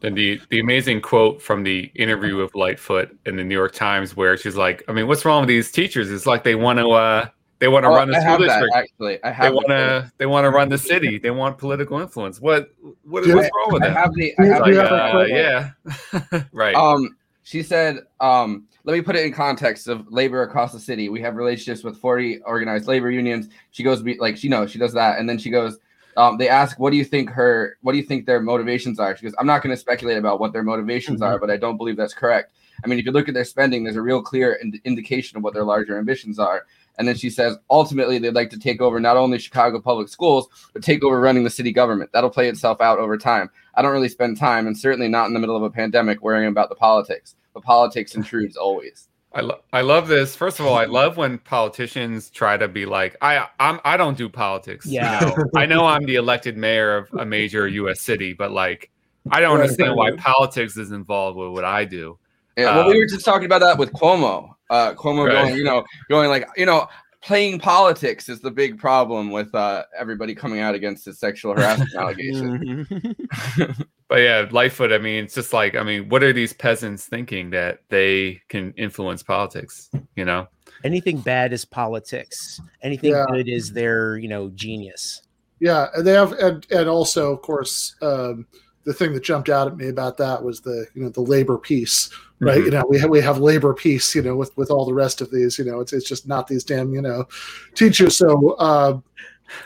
Then 0.00 0.14
the 0.14 0.40
the 0.50 0.60
amazing 0.60 1.00
quote 1.00 1.40
from 1.40 1.62
the 1.62 1.90
interview 1.94 2.36
with 2.36 2.54
Lightfoot 2.54 3.16
in 3.24 3.36
the 3.36 3.44
New 3.44 3.54
York 3.54 3.72
Times, 3.72 4.14
where 4.16 4.36
she's 4.36 4.56
like, 4.56 4.82
"I 4.88 4.92
mean, 4.92 5.06
what's 5.08 5.24
wrong 5.24 5.40
with 5.40 5.48
these 5.48 5.72
teachers? 5.72 6.10
It's 6.10 6.26
like 6.26 6.44
they 6.44 6.54
want 6.54 6.78
to 6.78 6.90
uh, 6.90 7.28
they 7.58 7.68
want 7.68 7.84
to 7.84 7.88
Oh, 7.88 7.94
run 7.94 8.10
the 8.10 8.16
I 8.18 8.20
school 8.20 8.30
have 8.32 8.40
that, 8.40 8.46
district. 8.48 8.74
actually. 8.76 9.24
I 9.24 9.30
they 9.30 9.34
have 9.34 9.52
the 9.52 9.54
want 9.56 9.68
to 9.68 10.12
they 10.18 10.26
want 10.26 10.44
to 10.44 10.50
run 10.50 10.68
the 10.68 10.76
city. 10.76 11.18
They 11.18 11.30
want 11.30 11.56
political 11.56 11.98
influence. 11.98 12.38
What 12.42 12.68
what 13.04 13.22
Do 13.24 13.30
you- 13.30 13.36
what's 13.36 13.48
wrong 13.56 13.72
with 13.72 13.82
I 13.84 13.88
that? 13.88 13.96
have 13.96 14.12
the- 14.14 14.34
I 14.38 14.44
have 14.44 14.60
like, 14.60 14.74
the 14.74 14.92
uh, 14.92 15.24
yeah, 15.24 16.42
right. 16.52 16.74
Um, 16.74 17.16
she 17.42 17.62
said, 17.62 18.00
um, 18.20 18.66
let 18.86 18.94
me 18.94 19.02
put 19.02 19.16
it 19.16 19.26
in 19.26 19.32
context 19.32 19.88
of 19.88 20.10
labor 20.10 20.42
across 20.42 20.72
the 20.72 20.78
city. 20.78 21.08
We 21.08 21.20
have 21.20 21.34
relationships 21.34 21.82
with 21.82 21.98
40 21.98 22.40
organized 22.42 22.86
labor 22.86 23.10
unions. 23.10 23.48
She 23.72 23.82
goes, 23.82 24.02
like, 24.18 24.36
she 24.36 24.48
knows 24.48 24.70
she 24.70 24.78
does 24.78 24.92
that. 24.92 25.18
And 25.18 25.28
then 25.28 25.38
she 25.38 25.50
goes, 25.50 25.78
um, 26.16 26.38
they 26.38 26.48
ask, 26.48 26.78
what 26.78 26.90
do 26.90 26.96
you 26.96 27.04
think 27.04 27.28
her, 27.30 27.76
what 27.82 27.92
do 27.92 27.98
you 27.98 28.04
think 28.04 28.24
their 28.24 28.40
motivations 28.40 29.00
are? 29.00 29.16
She 29.16 29.24
goes, 29.24 29.34
I'm 29.38 29.46
not 29.46 29.62
going 29.62 29.74
to 29.74 29.80
speculate 29.80 30.16
about 30.16 30.38
what 30.38 30.52
their 30.52 30.62
motivations 30.62 31.20
are, 31.20 31.38
but 31.38 31.50
I 31.50 31.56
don't 31.56 31.76
believe 31.76 31.96
that's 31.96 32.14
correct. 32.14 32.52
I 32.84 32.88
mean, 32.88 32.98
if 32.98 33.04
you 33.04 33.12
look 33.12 33.26
at 33.28 33.34
their 33.34 33.44
spending, 33.44 33.82
there's 33.82 33.96
a 33.96 34.02
real 34.02 34.22
clear 34.22 34.54
ind- 34.54 34.80
indication 34.84 35.36
of 35.36 35.42
what 35.42 35.52
their 35.52 35.64
larger 35.64 35.98
ambitions 35.98 36.38
are. 36.38 36.64
And 36.98 37.08
then 37.08 37.16
she 37.16 37.28
says, 37.28 37.56
ultimately, 37.68 38.18
they'd 38.18 38.34
like 38.34 38.50
to 38.50 38.58
take 38.58 38.80
over 38.80 39.00
not 39.00 39.16
only 39.16 39.38
Chicago 39.38 39.80
public 39.80 40.08
schools, 40.08 40.48
but 40.72 40.82
take 40.82 41.02
over 41.02 41.20
running 41.20 41.44
the 41.44 41.50
city 41.50 41.72
government. 41.72 42.10
That'll 42.12 42.30
play 42.30 42.48
itself 42.48 42.80
out 42.80 42.98
over 42.98 43.18
time. 43.18 43.50
I 43.74 43.82
don't 43.82 43.92
really 43.92 44.08
spend 44.08 44.38
time, 44.38 44.66
and 44.66 44.78
certainly 44.78 45.08
not 45.08 45.26
in 45.26 45.34
the 45.34 45.40
middle 45.40 45.56
of 45.56 45.62
a 45.62 45.70
pandemic, 45.70 46.22
worrying 46.22 46.48
about 46.48 46.68
the 46.68 46.74
politics. 46.74 47.34
But 47.56 47.64
politics 47.64 48.14
intrudes 48.14 48.54
always. 48.58 49.08
I, 49.32 49.40
lo- 49.40 49.60
I 49.72 49.80
love 49.80 50.08
this. 50.08 50.36
First 50.36 50.60
of 50.60 50.66
all, 50.66 50.74
I 50.76 50.84
love 50.84 51.16
when 51.16 51.38
politicians 51.38 52.28
try 52.28 52.58
to 52.58 52.68
be 52.68 52.84
like, 52.84 53.16
I 53.22 53.46
I'm 53.58 53.80
I 53.82 53.96
don't 53.96 54.18
do 54.18 54.28
politics. 54.28 54.84
you 54.84 54.92
Yeah. 55.00 55.20
know? 55.20 55.44
I 55.56 55.64
know 55.64 55.86
I'm 55.86 56.04
the 56.04 56.16
elected 56.16 56.58
mayor 56.58 56.98
of 56.98 57.08
a 57.18 57.24
major 57.24 57.66
U.S. 57.66 58.02
city, 58.02 58.34
but 58.34 58.50
like, 58.52 58.90
I 59.30 59.40
don't 59.40 59.58
understand 59.58 59.96
why 59.96 60.10
politics 60.18 60.76
is 60.76 60.92
involved 60.92 61.38
with 61.38 61.48
what 61.52 61.64
I 61.64 61.86
do. 61.86 62.18
Yeah, 62.58 62.76
well, 62.76 62.88
we 62.88 62.92
Um, 62.92 62.98
were 62.98 63.06
just 63.06 63.24
talking 63.24 63.46
about 63.46 63.62
that 63.62 63.78
with 63.78 63.90
Cuomo. 63.94 64.50
Uh, 64.68 64.92
Cuomo 64.92 65.26
Right. 65.26 65.32
going, 65.46 65.56
you 65.56 65.64
know, 65.64 65.82
going 66.10 66.28
like, 66.28 66.46
you 66.58 66.66
know, 66.66 66.86
playing 67.22 67.58
politics 67.58 68.28
is 68.28 68.40
the 68.42 68.50
big 68.50 68.78
problem 68.78 69.30
with 69.30 69.54
uh, 69.54 69.84
everybody 69.98 70.34
coming 70.34 70.60
out 70.60 70.74
against 70.74 71.06
his 71.06 71.18
sexual 71.18 71.54
harassment 71.54 71.94
allegation. 71.98 73.16
But 74.08 74.16
yeah, 74.20 74.46
Lightfoot. 74.50 74.92
I 74.92 74.98
mean, 74.98 75.24
it's 75.24 75.34
just 75.34 75.52
like, 75.52 75.74
I 75.74 75.82
mean, 75.82 76.08
what 76.08 76.22
are 76.22 76.32
these 76.32 76.52
peasants 76.52 77.06
thinking 77.06 77.50
that 77.50 77.80
they 77.88 78.40
can 78.48 78.72
influence 78.76 79.22
politics? 79.22 79.90
You 80.14 80.24
know? 80.24 80.46
Anything 80.84 81.18
bad 81.18 81.52
is 81.52 81.64
politics. 81.64 82.60
Anything 82.82 83.12
Yeah. 83.12 83.24
good 83.28 83.48
is 83.48 83.72
their 83.72 84.16
you 84.18 84.28
know 84.28 84.50
genius. 84.50 85.22
Yeah, 85.58 85.88
and 85.94 86.06
they 86.06 86.12
have, 86.12 86.32
and 86.32 86.66
and 86.70 86.88
also, 86.88 87.32
of 87.32 87.40
course, 87.42 87.96
um, 88.02 88.46
the 88.84 88.92
thing 88.92 89.14
that 89.14 89.24
jumped 89.24 89.48
out 89.48 89.66
at 89.66 89.76
me 89.76 89.88
about 89.88 90.18
that 90.18 90.42
was 90.42 90.60
the 90.60 90.86
you 90.94 91.02
know 91.02 91.08
the 91.08 91.22
labor 91.22 91.56
piece, 91.58 92.10
right? 92.40 92.60
Mhm. 92.60 92.64
You 92.66 92.70
know, 92.72 92.84
we 92.88 92.98
have 92.98 93.10
we 93.10 93.20
have 93.22 93.38
labor 93.38 93.72
peace, 93.74 94.14
you 94.14 94.22
know, 94.22 94.36
with 94.36 94.56
with 94.56 94.70
all 94.70 94.84
the 94.84 94.94
rest 94.94 95.20
of 95.20 95.30
these, 95.30 95.58
you 95.58 95.64
know, 95.64 95.80
it's 95.80 95.92
it's 95.94 96.06
just 96.06 96.28
not 96.28 96.46
these 96.46 96.62
damn 96.62 96.92
you 96.94 97.02
know 97.02 97.26
teachers. 97.74 98.18
So, 98.18 98.50
uh, 98.58 99.00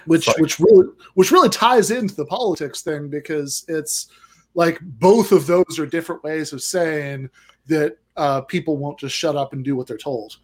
which 0.06 0.28
which 0.38 0.60
really 0.60 0.86
which 1.14 1.32
really 1.32 1.48
ties 1.50 1.90
into 1.90 2.14
the 2.14 2.24
politics 2.24 2.82
thing 2.82 3.08
because 3.08 3.64
it's 3.68 4.08
like 4.55 4.78
both 4.82 5.32
of 5.32 5.47
those 5.47 5.78
are 5.78 5.86
different 5.86 6.22
ways 6.24 6.52
of 6.52 6.62
saying 6.62 7.31
that 7.66 7.97
uh, 8.16 8.40
people 8.43 8.77
won't 8.77 8.98
just 8.98 9.14
shut 9.14 9.36
up 9.36 9.52
and 9.52 9.64
do 9.64 9.77
what 9.77 9.86
they're 9.86 9.97
told. 9.97 10.36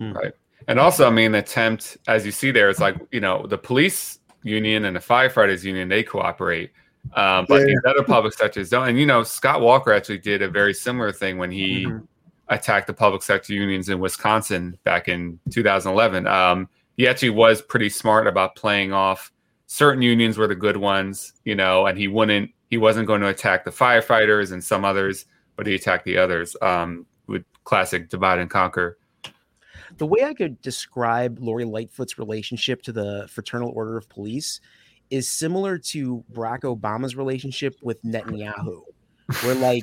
Right. 0.00 0.32
And 0.68 0.78
also, 0.78 1.06
I 1.06 1.10
mean, 1.10 1.32
the 1.32 1.38
attempt, 1.38 1.98
as 2.08 2.24
you 2.24 2.32
see 2.32 2.50
there, 2.50 2.70
it's 2.70 2.80
like, 2.80 2.96
you 3.12 3.20
know, 3.20 3.46
the 3.46 3.58
police 3.58 4.18
union 4.42 4.84
and 4.86 4.96
the 4.96 5.00
firefighters 5.00 5.62
union, 5.64 5.88
they 5.88 6.02
cooperate. 6.02 6.70
Um, 7.14 7.46
but 7.48 7.60
Yeah. 7.60 7.66
these 7.66 7.80
other 7.86 8.02
public 8.04 8.32
sectors 8.34 8.70
don't. 8.70 8.88
And, 8.88 8.98
you 8.98 9.06
know, 9.06 9.22
Scott 9.22 9.60
Walker 9.60 9.92
actually 9.92 10.18
did 10.18 10.42
a 10.42 10.48
very 10.48 10.72
similar 10.74 11.12
thing 11.12 11.38
when 11.38 11.50
he 11.50 11.86
Mm-hmm. 11.86 12.04
attacked 12.48 12.86
the 12.86 12.94
public 12.94 13.22
sector 13.22 13.52
unions 13.52 13.88
in 13.88 14.00
Wisconsin 14.00 14.76
back 14.84 15.08
in 15.08 15.38
2011. 15.50 16.26
Um, 16.26 16.68
he 16.96 17.06
actually 17.08 17.30
was 17.30 17.62
pretty 17.62 17.88
smart 17.88 18.26
about 18.26 18.56
playing 18.56 18.92
off 18.92 19.32
certain 19.66 20.02
unions 20.02 20.36
were 20.36 20.48
the 20.48 20.54
good 20.54 20.76
ones, 20.76 21.32
you 21.44 21.54
know, 21.54 21.86
and 21.86 21.96
he 21.96 22.08
wouldn't, 22.08 22.50
he 22.70 22.78
wasn't 22.78 23.06
going 23.06 23.20
to 23.20 23.28
attack 23.28 23.64
the 23.64 23.70
firefighters 23.70 24.52
and 24.52 24.62
some 24.62 24.84
others, 24.84 25.26
but 25.56 25.66
he 25.66 25.74
attacked 25.74 26.04
the 26.04 26.16
others 26.16 26.56
um, 26.62 27.04
with 27.26 27.44
classic 27.64 28.08
divide 28.08 28.38
and 28.38 28.48
conquer. 28.48 28.96
the 29.98 30.06
way 30.06 30.24
I 30.24 30.34
could 30.34 30.60
describe 30.62 31.38
Lori 31.40 31.64
Lightfoot's 31.64 32.18
relationship 32.18 32.82
to 32.82 32.92
the 32.92 33.26
Fraternal 33.28 33.72
Order 33.74 33.96
of 33.96 34.08
Police 34.08 34.60
is 35.10 35.28
similar 35.28 35.76
to 35.76 36.24
Barack 36.32 36.60
Obama's 36.60 37.16
relationship 37.16 37.74
with 37.82 38.00
Netanyahu, 38.04 38.82
where 39.42 39.54
like 39.56 39.82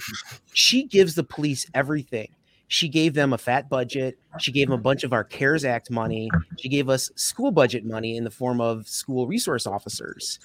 she 0.54 0.86
gives 0.86 1.16
the 1.16 1.24
police 1.24 1.70
everything. 1.74 2.30
She 2.70 2.90
gave 2.90 3.14
them 3.14 3.32
a 3.34 3.38
fat 3.38 3.70
budget. 3.70 4.18
She 4.40 4.52
gave 4.52 4.68
them 4.68 4.78
a 4.78 4.82
bunch 4.82 5.04
of 5.04 5.14
our 5.14 5.24
CARES 5.24 5.64
Act 5.64 5.90
money. 5.90 6.30
She 6.60 6.68
gave 6.68 6.90
us 6.90 7.10
school 7.16 7.52
budget 7.52 7.86
money 7.86 8.18
in 8.18 8.24
the 8.26 8.32
form 8.32 8.60
of 8.60 8.88
school 8.88 9.28
resource 9.28 9.66
officers. 9.66 10.40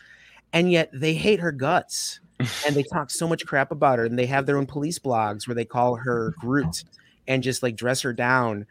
And 0.52 0.70
yet 0.70 0.90
they 0.92 1.14
hate 1.14 1.40
her 1.40 1.52
guts 1.52 2.20
and 2.66 2.76
they 2.76 2.82
talk 2.92 3.10
so 3.10 3.26
much 3.28 3.46
crap 3.46 3.70
about 3.72 3.98
her. 3.98 4.04
And 4.04 4.18
they 4.18 4.26
have 4.26 4.46
their 4.46 4.58
own 4.58 4.66
police 4.66 4.98
blogs 4.98 5.46
where 5.46 5.54
they 5.54 5.64
call 5.64 5.96
her 5.96 6.32
Groot 6.40 6.84
and 7.26 7.42
just 7.42 7.62
like 7.62 7.76
dress 7.76 8.02
her 8.02 8.12
down 8.12 8.66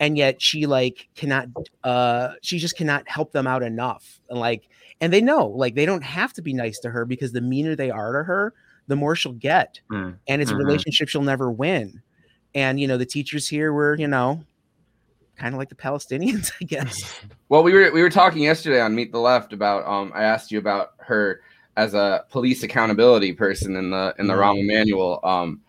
and 0.00 0.18
yet 0.18 0.42
she 0.42 0.66
like 0.66 1.08
cannot 1.14 1.46
uh 1.84 2.34
she 2.42 2.58
just 2.58 2.76
cannot 2.76 3.08
help 3.08 3.32
them 3.32 3.46
out 3.46 3.62
enough 3.62 4.20
and 4.28 4.38
like 4.40 4.68
and 5.00 5.12
they 5.12 5.20
know 5.20 5.46
like 5.46 5.74
they 5.74 5.86
don't 5.86 6.02
have 6.02 6.32
to 6.32 6.42
be 6.42 6.52
nice 6.52 6.78
to 6.80 6.90
her 6.90 7.04
because 7.04 7.32
the 7.32 7.40
meaner 7.40 7.76
they 7.76 7.90
are 7.90 8.12
to 8.12 8.24
her 8.24 8.52
the 8.88 8.96
more 8.96 9.14
she'll 9.14 9.32
get 9.32 9.80
Mm. 9.90 10.18
and 10.26 10.42
it's 10.42 10.50
Mhm. 10.50 10.54
a 10.54 10.56
relationship 10.56 11.08
she'll 11.08 11.22
never 11.22 11.50
win 11.50 12.02
and 12.54 12.80
you 12.80 12.88
know 12.88 12.98
the 12.98 13.06
teachers 13.06 13.48
here 13.48 13.72
were 13.72 13.96
you 13.96 14.08
know 14.08 14.44
kind 15.36 15.54
of 15.54 15.58
like 15.58 15.68
the 15.68 15.74
palestinians 15.74 16.52
i 16.60 16.64
guess. 16.64 17.12
Well, 17.48 17.62
we 17.62 17.72
were 17.72 17.90
we 17.92 18.02
were 18.02 18.10
talking 18.10 18.42
yesterday 18.42 18.80
on 18.80 18.94
Meet 18.94 19.12
the 19.12 19.18
Left 19.18 19.52
about 19.52 19.86
um 19.86 20.12
I 20.14 20.24
asked 20.24 20.50
you 20.50 20.58
about 20.58 20.94
her 20.98 21.40
as 21.76 21.94
a 21.94 22.24
police 22.30 22.62
accountability 22.62 23.32
person 23.32 23.76
in 23.76 23.90
the 23.90 24.14
in 24.18 24.26
the 24.26 24.34
Mhm. 24.34 24.38
Rahm 24.38 24.60
Emanuel 24.60 25.20
um 25.24 25.60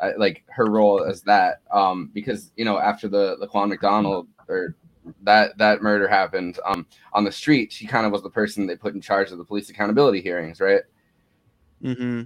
I, 0.00 0.12
like 0.12 0.44
her 0.48 0.66
role 0.70 1.04
as 1.04 1.22
that 1.22 1.60
um 1.70 2.10
because 2.12 2.52
you 2.56 2.64
know 2.64 2.78
after 2.78 3.08
the 3.08 3.36
Laquan 3.36 3.68
McDonald 3.68 4.26
or 4.48 4.74
that 5.22 5.56
that 5.58 5.82
murder 5.82 6.08
happened 6.08 6.58
um 6.64 6.86
on 7.12 7.24
the 7.24 7.32
street 7.32 7.72
she 7.72 7.86
kind 7.86 8.06
of 8.06 8.12
was 8.12 8.22
the 8.22 8.30
person 8.30 8.66
they 8.66 8.76
put 8.76 8.94
in 8.94 9.00
charge 9.00 9.30
of 9.30 9.38
the 9.38 9.44
police 9.44 9.70
accountability 9.70 10.20
hearings 10.20 10.60
right? 10.60 10.82
Mm-hmm. 11.82 12.22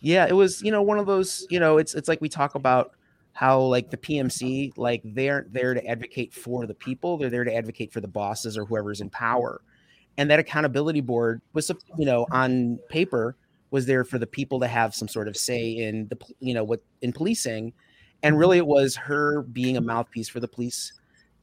Yeah, 0.00 0.26
it 0.28 0.32
was, 0.32 0.62
you 0.62 0.70
know, 0.70 0.82
one 0.82 0.98
of 0.98 1.06
those, 1.06 1.44
you 1.50 1.58
know, 1.58 1.78
it's 1.78 1.94
it's 1.94 2.08
like 2.08 2.20
we 2.20 2.28
talk 2.28 2.54
about 2.54 2.92
how 3.38 3.60
like 3.60 3.88
the 3.88 3.96
PMC, 3.96 4.72
like 4.76 5.00
they 5.04 5.28
aren't 5.28 5.52
there 5.52 5.72
to 5.72 5.86
advocate 5.86 6.34
for 6.34 6.66
the 6.66 6.74
people, 6.74 7.16
they're 7.16 7.30
there 7.30 7.44
to 7.44 7.54
advocate 7.54 7.92
for 7.92 8.00
the 8.00 8.08
bosses 8.08 8.58
or 8.58 8.64
whoever's 8.64 9.00
in 9.00 9.08
power. 9.10 9.60
And 10.16 10.28
that 10.28 10.40
accountability 10.40 11.02
board 11.02 11.40
was, 11.52 11.70
you 11.96 12.04
know, 12.04 12.26
on 12.32 12.80
paper 12.88 13.36
was 13.70 13.86
there 13.86 14.02
for 14.02 14.18
the 14.18 14.26
people 14.26 14.58
to 14.58 14.66
have 14.66 14.92
some 14.92 15.06
sort 15.06 15.28
of 15.28 15.36
say 15.36 15.70
in 15.70 16.08
the, 16.08 16.18
you 16.40 16.52
know, 16.52 16.64
what 16.64 16.82
in 17.00 17.12
policing. 17.12 17.74
And 18.24 18.36
really 18.36 18.58
it 18.58 18.66
was 18.66 18.96
her 18.96 19.42
being 19.42 19.76
a 19.76 19.80
mouthpiece 19.80 20.28
for 20.28 20.40
the 20.40 20.48
police 20.48 20.92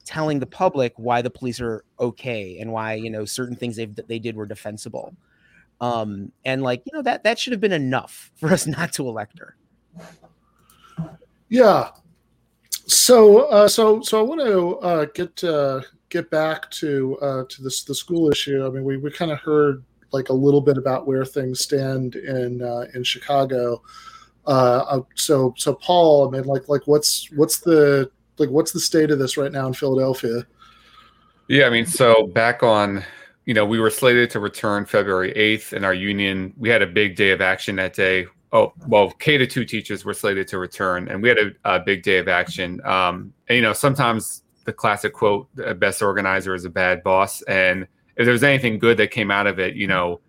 telling 0.03 0.39
the 0.39 0.45
public 0.45 0.91
why 0.97 1.21
the 1.21 1.29
police 1.29 1.61
are 1.61 1.85
okay 1.97 2.57
and 2.59 2.73
why, 2.73 2.95
you 2.95 3.09
know, 3.09 3.23
certain 3.23 3.55
things 3.55 3.77
they 3.77 3.85
they 3.85 4.19
did 4.19 4.35
were 4.35 4.45
defensible 4.45 5.15
um 5.81 6.31
and 6.45 6.63
like 6.63 6.81
you 6.85 6.91
know 6.93 7.01
that 7.01 7.23
that 7.23 7.37
should 7.37 7.51
have 7.51 7.59
been 7.59 7.73
enough 7.73 8.31
for 8.37 8.49
us 8.53 8.65
not 8.65 8.93
to 8.93 9.05
elect 9.07 9.37
her 9.39 9.57
Yeah. 11.49 11.91
So, 12.87 13.45
uh, 13.49 13.67
so, 13.67 14.01
so 14.01 14.19
I 14.19 14.21
want 14.21 14.41
to 14.41 14.77
uh, 14.79 15.05
get 15.13 15.43
uh, 15.43 15.81
get 16.09 16.29
back 16.29 16.69
to 16.71 17.17
uh, 17.19 17.43
to 17.49 17.63
this 17.63 17.83
the 17.83 17.95
school 17.95 18.31
issue. 18.31 18.65
I 18.65 18.69
mean, 18.69 18.83
we, 18.83 18.97
we 18.97 19.11
kind 19.11 19.31
of 19.31 19.39
heard 19.39 19.83
like 20.11 20.29
a 20.29 20.33
little 20.33 20.61
bit 20.61 20.77
about 20.77 21.07
where 21.07 21.25
things 21.25 21.59
stand 21.59 22.15
in 22.15 22.61
uh, 22.61 22.85
in 22.93 23.03
Chicago. 23.03 23.81
Uh, 24.47 24.85
uh, 24.87 25.01
so, 25.15 25.53
so 25.57 25.73
Paul, 25.73 26.27
I 26.27 26.31
mean, 26.31 26.43
like, 26.45 26.69
like 26.69 26.85
what's 26.85 27.29
what's 27.31 27.59
the 27.59 28.09
like 28.37 28.49
what's 28.49 28.71
the 28.71 28.79
state 28.79 29.11
of 29.11 29.19
this 29.19 29.37
right 29.37 29.51
now 29.51 29.67
in 29.67 29.73
Philadelphia? 29.73 30.45
Yeah, 31.47 31.65
I 31.65 31.69
mean, 31.69 31.85
so 31.85 32.27
back 32.27 32.63
on, 32.63 33.03
you 33.45 33.53
know, 33.53 33.65
we 33.65 33.79
were 33.79 33.89
slated 33.89 34.29
to 34.31 34.39
return 34.39 34.85
February 34.85 35.31
8th, 35.33 35.73
and 35.73 35.85
our 35.85 35.93
union, 35.93 36.53
we 36.57 36.69
had 36.69 36.81
a 36.81 36.87
big 36.87 37.15
day 37.15 37.31
of 37.31 37.41
action 37.41 37.75
that 37.75 37.93
day. 37.93 38.25
Oh, 38.55 38.71
well, 38.87 39.11
K 39.11 39.37
to 39.37 39.45
two 39.45 39.65
teachers 39.65 40.05
were 40.05 40.13
slated 40.13 40.47
to 40.47 40.57
return, 40.57 41.09
and 41.09 41.21
we 41.21 41.27
had 41.27 41.37
a, 41.37 41.51
a 41.65 41.79
big 41.81 42.03
day 42.03 42.19
of 42.19 42.29
action. 42.29 42.79
Um, 42.85 43.33
and, 43.49 43.57
you 43.57 43.61
know, 43.61 43.73
sometimes 43.73 44.43
the 44.63 44.71
classic 44.71 45.11
quote, 45.11 45.49
"The 45.55 45.75
best 45.75 46.01
organizer 46.01 46.55
is 46.55 46.63
a 46.63 46.69
bad 46.69 47.03
boss." 47.03 47.41
And 47.41 47.85
if 48.15 48.23
there 48.23 48.31
was 48.31 48.45
anything 48.45 48.79
good 48.79 48.95
that 48.95 49.11
came 49.11 49.29
out 49.29 49.45
of 49.45 49.59
it, 49.59 49.75
you 49.75 49.87
know, 49.87 50.21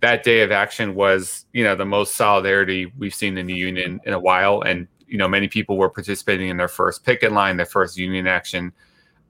that 0.00 0.22
day 0.24 0.40
of 0.40 0.50
action 0.50 0.94
was, 0.94 1.44
you 1.52 1.62
know, 1.62 1.76
the 1.76 1.84
most 1.84 2.14
solidarity 2.14 2.90
we've 2.96 3.14
seen 3.14 3.36
in 3.36 3.46
the 3.46 3.54
union 3.54 4.00
in 4.06 4.14
a 4.14 4.18
while. 4.18 4.62
And, 4.62 4.88
you 5.06 5.18
know, 5.18 5.28
many 5.28 5.46
people 5.46 5.76
were 5.76 5.90
participating 5.90 6.48
in 6.48 6.56
their 6.56 6.68
first 6.68 7.04
picket 7.04 7.32
line, 7.32 7.58
their 7.58 7.66
first 7.66 7.98
union 7.98 8.26
action. 8.26 8.72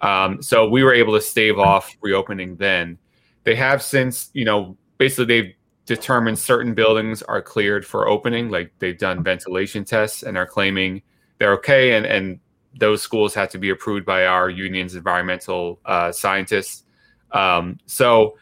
Um, 0.00 0.40
so 0.40 0.68
we 0.68 0.84
were 0.84 0.94
able 0.94 1.12
to 1.14 1.20
stave 1.20 1.58
off 1.58 1.96
reopening 2.02 2.54
then. 2.54 2.98
They 3.42 3.56
have 3.56 3.82
since, 3.82 4.30
you 4.32 4.44
know, 4.44 4.76
basically 4.98 5.24
they've 5.24 5.54
determined 5.86 6.38
certain 6.38 6.74
buildings 6.74 7.22
are 7.22 7.42
cleared 7.42 7.84
for 7.86 8.08
opening, 8.08 8.50
like 8.50 8.72
they've 8.78 8.98
done 8.98 9.22
ventilation 9.22 9.84
tests 9.84 10.22
and 10.22 10.38
are 10.38 10.46
claiming 10.46 11.02
they're 11.38 11.52
okay. 11.52 11.92
And, 11.92 12.06
and 12.06 12.40
those 12.78 13.02
schools 13.02 13.34
have 13.34 13.50
to 13.50 13.58
be 13.58 13.70
approved 13.70 14.06
by 14.06 14.26
our 14.26 14.48
union's 14.48 14.94
environmental 14.94 15.80
uh, 15.84 16.10
scientists. 16.10 16.84
Um, 17.32 17.78
so, 17.86 18.36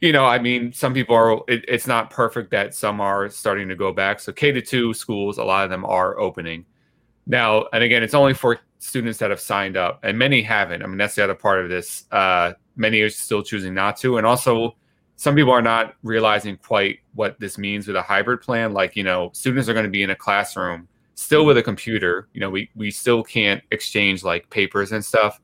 you 0.00 0.12
know, 0.12 0.24
I 0.24 0.38
mean, 0.38 0.72
some 0.72 0.94
people 0.94 1.14
are, 1.14 1.40
it, 1.46 1.64
it's 1.68 1.86
not 1.86 2.10
perfect 2.10 2.50
that 2.50 2.74
some 2.74 3.00
are 3.00 3.28
starting 3.28 3.68
to 3.68 3.76
go 3.76 3.92
back. 3.92 4.18
So 4.18 4.32
K 4.32 4.50
to 4.50 4.60
two 4.60 4.94
schools, 4.94 5.38
a 5.38 5.44
lot 5.44 5.64
of 5.64 5.70
them 5.70 5.84
are 5.84 6.18
opening. 6.18 6.64
Now, 7.26 7.66
and 7.72 7.84
again, 7.84 8.02
it's 8.02 8.14
only 8.14 8.34
for 8.34 8.58
students 8.78 9.18
that 9.18 9.30
have 9.30 9.40
signed 9.40 9.76
up, 9.76 10.00
and 10.02 10.18
many 10.18 10.42
haven't. 10.42 10.82
I 10.82 10.86
mean, 10.86 10.96
that's 10.96 11.14
the 11.14 11.22
other 11.22 11.34
part 11.34 11.62
of 11.62 11.68
this. 11.68 12.06
Uh, 12.10 12.54
many 12.76 13.02
are 13.02 13.10
still 13.10 13.42
choosing 13.42 13.74
not 13.74 13.98
to, 13.98 14.16
and 14.16 14.26
also 14.26 14.74
some 15.20 15.34
people 15.34 15.52
are 15.52 15.60
not 15.60 15.96
realizing 16.02 16.56
quite 16.56 17.00
what 17.12 17.38
this 17.38 17.58
means 17.58 17.86
with 17.86 17.94
a 17.94 18.00
hybrid 18.00 18.40
plan. 18.40 18.72
Like, 18.72 18.96
you 18.96 19.04
know, 19.04 19.28
students 19.34 19.68
are 19.68 19.74
going 19.74 19.84
to 19.84 19.90
be 19.90 20.02
in 20.02 20.08
a 20.08 20.16
classroom 20.16 20.88
still 21.14 21.44
with 21.44 21.58
a 21.58 21.62
computer. 21.62 22.26
You 22.32 22.40
know, 22.40 22.48
we 22.48 22.70
we 22.74 22.90
still 22.90 23.22
can't 23.22 23.62
exchange 23.70 24.24
like 24.24 24.48
papers 24.48 24.92
and 24.92 25.04
stuff, 25.04 25.38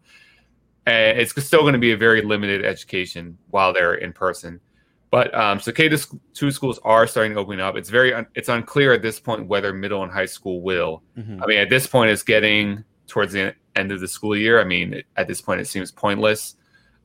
and 0.86 1.20
it's 1.20 1.32
still 1.44 1.60
going 1.60 1.74
to 1.74 1.78
be 1.78 1.92
a 1.92 1.96
very 1.96 2.22
limited 2.22 2.64
education 2.64 3.36
while 3.50 3.74
they're 3.74 3.96
in 3.96 4.14
person. 4.14 4.60
But 5.10 5.34
um, 5.34 5.60
so 5.60 5.72
K 5.72 5.90
to 5.90 5.98
two 6.32 6.50
schools 6.50 6.80
are 6.82 7.06
starting 7.06 7.34
to 7.34 7.40
open 7.40 7.60
up. 7.60 7.76
It's 7.76 7.90
very 7.90 8.14
un- 8.14 8.28
it's 8.34 8.48
unclear 8.48 8.94
at 8.94 9.02
this 9.02 9.20
point 9.20 9.46
whether 9.46 9.74
middle 9.74 10.02
and 10.02 10.10
high 10.10 10.24
school 10.24 10.62
will. 10.62 11.02
Mhm. 11.18 11.42
I 11.42 11.46
mean, 11.46 11.58
at 11.58 11.68
this 11.68 11.86
point, 11.86 12.10
it's 12.10 12.22
getting 12.22 12.82
towards 13.08 13.34
the 13.34 13.54
end 13.74 13.92
of 13.92 14.00
the 14.00 14.08
school 14.08 14.34
year. 14.34 14.58
I 14.58 14.64
mean, 14.64 15.02
at 15.18 15.28
this 15.28 15.42
point, 15.42 15.60
it 15.60 15.66
seems 15.66 15.92
pointless. 15.92 16.56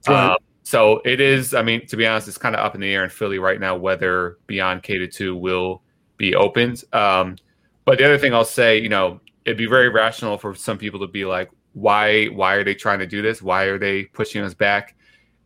Right. 0.07 0.30
Um, 0.30 0.38
so 0.63 1.01
it 1.05 1.19
is. 1.19 1.53
I 1.53 1.61
mean, 1.61 1.85
to 1.88 1.97
be 1.97 2.05
honest, 2.05 2.27
it's 2.27 2.38
kind 2.38 2.55
of 2.55 2.63
up 2.63 2.75
in 2.75 2.81
the 2.81 2.93
air 2.93 3.03
in 3.03 3.09
Philly 3.09 3.39
right 3.39 3.59
now 3.59 3.75
whether 3.75 4.38
beyond 4.47 4.83
K 4.83 4.97
to 4.97 5.07
two 5.07 5.35
will 5.35 5.81
be 6.17 6.35
opened. 6.35 6.83
Um, 6.93 7.38
but 7.85 7.97
the 7.97 8.05
other 8.05 8.17
thing 8.17 8.33
I'll 8.33 8.45
say, 8.45 8.79
you 8.79 8.89
know, 8.89 9.19
it'd 9.45 9.57
be 9.57 9.65
very 9.65 9.89
rational 9.89 10.38
for 10.38 10.53
some 10.53 10.77
people 10.77 10.99
to 10.99 11.07
be 11.07 11.25
like, 11.25 11.49
why 11.73 12.27
why 12.27 12.55
are 12.55 12.63
they 12.63 12.75
trying 12.75 12.99
to 12.99 13.07
do 13.07 13.21
this? 13.21 13.41
Why 13.41 13.63
are 13.63 13.79
they 13.79 14.03
pushing 14.05 14.43
us 14.43 14.53
back? 14.53 14.95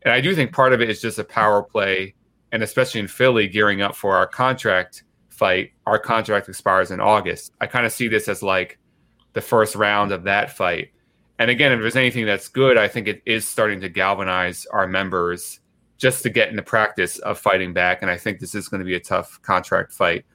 And 0.02 0.14
I 0.14 0.22
do 0.22 0.36
think 0.36 0.52
part 0.52 0.74
of 0.74 0.82
it 0.82 0.90
is 0.90 1.02
just 1.02 1.18
a 1.18 1.24
power 1.24 1.64
play, 1.64 2.14
and 2.52 2.62
especially 2.62 3.00
in 3.00 3.08
Philly, 3.08 3.48
gearing 3.48 3.82
up 3.82 3.96
for 3.96 4.16
our 4.16 4.28
contract 4.28 5.04
fight. 5.30 5.72
Our 5.86 6.00
contract 6.00 6.50
expires 6.50 6.92
in 6.92 7.00
August. 7.00 7.54
I 7.62 7.68
kind 7.68 7.86
of 7.86 7.92
see 7.92 8.08
this 8.08 8.28
as 8.28 8.44
like 8.44 8.78
the 9.34 9.42
first 9.42 9.76
round 9.76 10.12
of 10.12 10.24
that 10.24 10.56
fight. 10.56 10.90
And 11.40 11.52
again, 11.52 11.72
if 11.72 11.80
there's 11.80 11.96
anything 11.96 12.26
that's 12.26 12.48
good, 12.48 12.78
I 12.78 12.88
think 12.88 13.08
it 13.08 13.22
is 13.26 13.48
starting 13.48 13.82
to 13.82 13.90
galvanize 13.90 14.66
our 14.68 14.88
members 14.88 15.60
just 15.98 16.24
to 16.24 16.30
get 16.30 16.50
in 16.50 16.56
the 16.56 16.62
practice 16.62 17.20
of 17.20 17.40
fighting 17.40 17.74
back. 17.74 18.02
And 18.02 18.12
I 18.12 18.18
think 18.18 18.40
this 18.40 18.56
is 18.56 18.68
going 18.68 18.80
to 18.80 18.86
be 18.86 18.96
a 18.96 19.00
tough 19.00 19.42
contract 19.42 19.92
fight. 19.92 20.26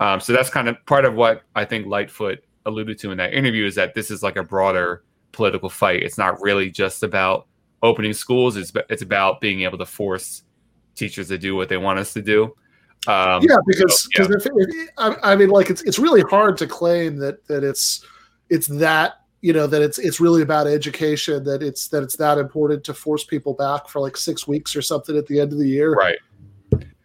Um, 0.00 0.20
so 0.20 0.32
that's 0.32 0.50
kind 0.50 0.68
of 0.68 0.76
part 0.86 1.04
of 1.04 1.14
what 1.14 1.42
I 1.54 1.64
think 1.64 1.86
Lightfoot 1.86 2.42
alluded 2.66 2.98
to 2.98 3.10
in 3.10 3.18
that 3.18 3.34
interview 3.34 3.66
is 3.66 3.74
that 3.74 3.94
this 3.94 4.10
is 4.10 4.22
like 4.22 4.36
a 4.36 4.42
broader 4.42 5.04
political 5.32 5.68
fight. 5.68 6.02
It's 6.02 6.18
not 6.18 6.40
really 6.40 6.70
just 6.70 7.02
about 7.02 7.46
opening 7.82 8.12
schools. 8.12 8.56
It's 8.56 8.72
it's 8.88 9.02
about 9.02 9.40
being 9.40 9.62
able 9.62 9.78
to 9.78 9.86
force 9.86 10.42
teachers 10.94 11.28
to 11.28 11.38
do 11.38 11.54
what 11.54 11.68
they 11.68 11.76
want 11.76 11.98
us 11.98 12.12
to 12.14 12.22
do. 12.22 12.54
Um, 13.06 13.42
yeah, 13.42 13.56
because 13.66 14.02
so, 14.02 14.08
because 14.28 14.46
if 14.46 14.90
I, 14.98 15.16
I 15.22 15.36
mean, 15.36 15.48
like 15.48 15.70
it's 15.70 15.82
it's 15.82 15.98
really 15.98 16.22
hard 16.22 16.56
to 16.58 16.66
claim 16.66 17.16
that 17.18 17.46
that 17.48 17.64
it's 17.64 18.04
it's 18.50 18.66
that 18.66 19.19
you 19.40 19.52
know 19.52 19.66
that 19.66 19.82
it's 19.82 19.98
it's 19.98 20.20
really 20.20 20.42
about 20.42 20.66
education 20.66 21.44
that 21.44 21.62
it's 21.62 21.88
that 21.88 22.02
it's 22.02 22.16
that 22.16 22.38
important 22.38 22.84
to 22.84 22.94
force 22.94 23.24
people 23.24 23.54
back 23.54 23.88
for 23.88 24.00
like 24.00 24.16
six 24.16 24.46
weeks 24.46 24.76
or 24.76 24.82
something 24.82 25.16
at 25.16 25.26
the 25.26 25.40
end 25.40 25.52
of 25.52 25.58
the 25.58 25.68
year. 25.68 25.94
Right. 25.94 26.18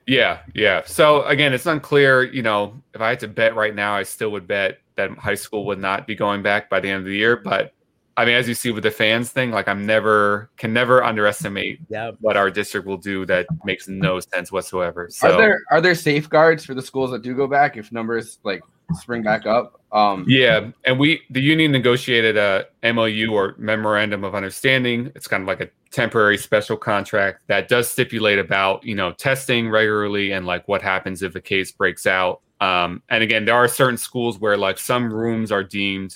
Yeah, 0.07 0.40
yeah. 0.53 0.84
So 0.86 1.24
again, 1.24 1.53
it's 1.53 1.66
unclear. 1.66 2.24
You 2.24 2.44
know, 2.44 2.80
if 2.94 3.02
I 3.02 3.10
had 3.10 3.20
to 3.22 3.28
bet 3.28 3.56
right 3.56 3.74
now, 3.74 3.95
I 3.95 4.03
still 4.03 4.32
would 4.32 4.48
bet 4.48 4.80
that 4.95 5.12
high 5.18 5.36
school 5.36 5.66
would 5.66 5.80
not 5.80 6.06
be 6.06 6.16
going 6.16 6.44
back 6.44 6.70
by 6.70 6.80
the 6.80 6.90
end 6.90 6.99
of 6.99 7.06
the 7.06 7.16
year. 7.16 7.38
But 7.38 7.74
I 8.18 8.26
mean, 8.26 8.36
as 8.36 8.48
you 8.48 8.53
see 8.53 8.72
with 8.72 8.84
the 8.84 8.91
fans 8.91 9.32
thing, 9.32 9.52
like 9.52 9.68
I'm 9.68 9.86
never 9.86 10.49
can 10.57 10.74
never 10.74 11.03
underestimate 11.03 11.80
yep. 11.90 12.16
what 12.22 12.38
our 12.38 12.52
district 12.52 12.86
will 12.86 12.98
do. 12.98 13.26
That 13.26 13.48
makes 13.64 13.88
no 13.88 14.20
sense 14.20 14.52
whatsoever. 14.52 15.07
So 15.10 15.32
are 15.32 15.38
there 15.38 15.62
are 15.72 15.82
there 15.82 15.95
safeguards 15.95 16.64
for 16.64 16.74
the 16.74 16.82
schools 16.82 17.12
that 17.12 17.24
do 17.24 17.36
go 17.36 17.48
back 17.48 17.76
if 17.76 17.91
numbers 17.91 18.40
like 18.44 18.62
spring 18.94 19.24
back 19.24 19.45
up? 19.45 19.82
Um, 19.96 20.26
yeah, 20.28 20.72
and 20.84 21.00
we 21.00 21.22
the 21.30 21.40
union 21.40 21.72
negotiated 21.72 22.36
a 22.36 22.66
MOU 22.84 23.32
or 23.32 23.56
memorandum 23.58 24.26
of 24.26 24.36
understanding. 24.36 25.10
It's 25.16 25.26
kind 25.26 25.42
of 25.42 25.48
like 25.48 25.62
a 25.62 25.70
temporary 25.90 26.38
special 26.38 26.76
contract 26.76 27.44
that 27.48 27.70
does 27.70 27.88
stipulate 27.88 28.38
about 28.38 28.84
you 28.84 28.94
know 28.94 29.14
testing 29.14 29.70
regularly 29.70 30.34
and 30.34 30.46
like 30.46 30.68
what 30.68 30.82
happens 30.82 31.24
if 31.24 31.34
a 31.36 31.42
case 31.42 31.72
breaks 31.72 32.06
out. 32.06 32.42
Um, 32.60 33.04
and 33.08 33.24
again, 33.24 33.46
there 33.46 33.56
are 33.56 33.70
certain 33.70 33.98
schools 33.98 34.38
where 34.38 34.58
like 34.58 34.80
some 34.80 35.14
rooms 35.14 35.50
are 35.50 35.64
deemed 35.64 36.14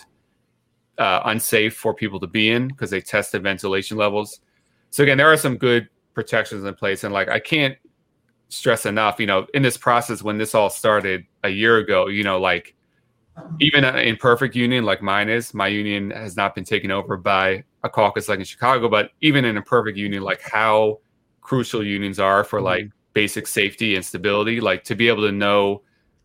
uh, 0.98 1.22
unsafe 1.24 1.74
for 1.74 1.94
people 1.94 2.20
to 2.20 2.28
be 2.28 2.52
in 2.52 2.68
because 2.68 2.90
they 2.90 3.00
test 3.00 3.32
the 3.32 3.40
ventilation 3.40 3.96
levels. 3.96 4.42
So 4.90 5.04
again, 5.04 5.18
there 5.18 5.32
are 5.32 5.38
some 5.38 5.56
good 5.56 5.88
protections 6.14 6.66
in 6.66 6.74
place, 6.74 7.06
and 7.06 7.14
like 7.14 7.30
I 7.30 7.40
can't 7.40 7.78
stress 8.50 8.86
enough, 8.86 9.22
you 9.22 9.26
know, 9.26 9.48
in 9.54 9.62
this 9.62 9.78
process 9.78 10.22
when 10.22 10.38
this 10.38 10.54
all 10.54 10.70
started 10.70 11.24
a 11.46 11.50
year 11.50 11.78
ago, 11.78 12.08
you 12.08 12.26
know, 12.26 12.42
like 12.42 12.76
even 13.60 13.84
in 13.84 14.16
perfect 14.16 14.56
union 14.56 14.84
like 14.84 15.02
mine 15.02 15.30
is, 15.30 15.54
my 15.54 15.68
union 15.68 16.12
has 16.12 16.36
not 16.36 16.56
been 16.56 16.64
taken 16.64 16.92
over 16.92 17.18
by 17.18 17.64
a 17.84 17.90
caucus 17.90 18.30
like 18.30 18.40
in 18.40 18.46
Chicago, 18.46 18.90
but 18.90 19.12
even 19.22 19.46
in 19.46 19.58
a 19.58 19.62
perfect 19.62 19.98
union, 19.98 20.24
like 20.24 20.42
how 20.42 21.00
crucial 21.42 21.86
unions 21.86 22.20
are 22.20 22.44
for 22.44 22.62
like 22.62 22.86
mm-hmm. 22.86 23.14
basic 23.14 23.48
safety 23.48 23.96
and 23.96 24.06
stability, 24.06 24.62
like 24.62 24.84
to 24.84 24.96
be 24.96 25.08
able 25.08 25.24
to 25.24 25.32
know 25.32 25.82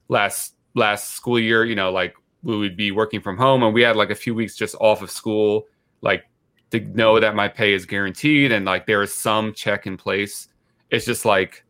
last 0.08 0.54
last 0.74 1.12
school 1.12 1.38
year, 1.38 1.64
you 1.64 1.74
know, 1.74 1.90
like 1.90 2.14
we 2.42 2.56
would 2.56 2.76
be 2.76 2.90
working 2.90 3.20
from 3.20 3.36
home 3.36 3.62
and 3.62 3.72
we 3.72 3.82
had 3.82 3.96
like 3.96 4.10
a 4.10 4.14
few 4.14 4.34
weeks 4.34 4.54
just 4.54 4.74
off 4.80 5.02
of 5.02 5.10
school, 5.10 5.64
like 6.02 6.24
to 6.70 6.80
know 6.80 7.18
that 7.20 7.34
my 7.34 7.48
pay 7.48 7.72
is 7.72 7.86
guaranteed 7.86 8.52
and 8.52 8.64
like 8.64 8.86
there 8.86 9.02
is 9.02 9.14
some 9.14 9.52
check 9.54 9.86
in 9.86 9.96
place. 9.96 10.48
It's 10.90 11.06
just 11.06 11.24
like 11.24 11.63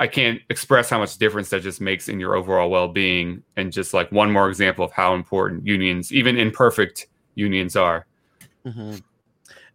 I 0.00 0.06
can't 0.06 0.40
express 0.48 0.90
how 0.90 0.98
much 0.98 1.16
difference 1.18 1.50
that 1.50 1.62
just 1.62 1.80
makes 1.80 2.08
in 2.08 2.20
your 2.20 2.36
overall 2.36 2.70
well 2.70 2.88
being. 2.88 3.42
And 3.56 3.72
just 3.72 3.94
like 3.94 4.10
one 4.12 4.30
more 4.30 4.48
example 4.48 4.84
of 4.84 4.92
how 4.92 5.14
important 5.14 5.66
unions, 5.66 6.12
even 6.12 6.36
imperfect 6.36 7.08
unions, 7.34 7.76
are. 7.76 8.06
Mm-hmm. 8.64 8.96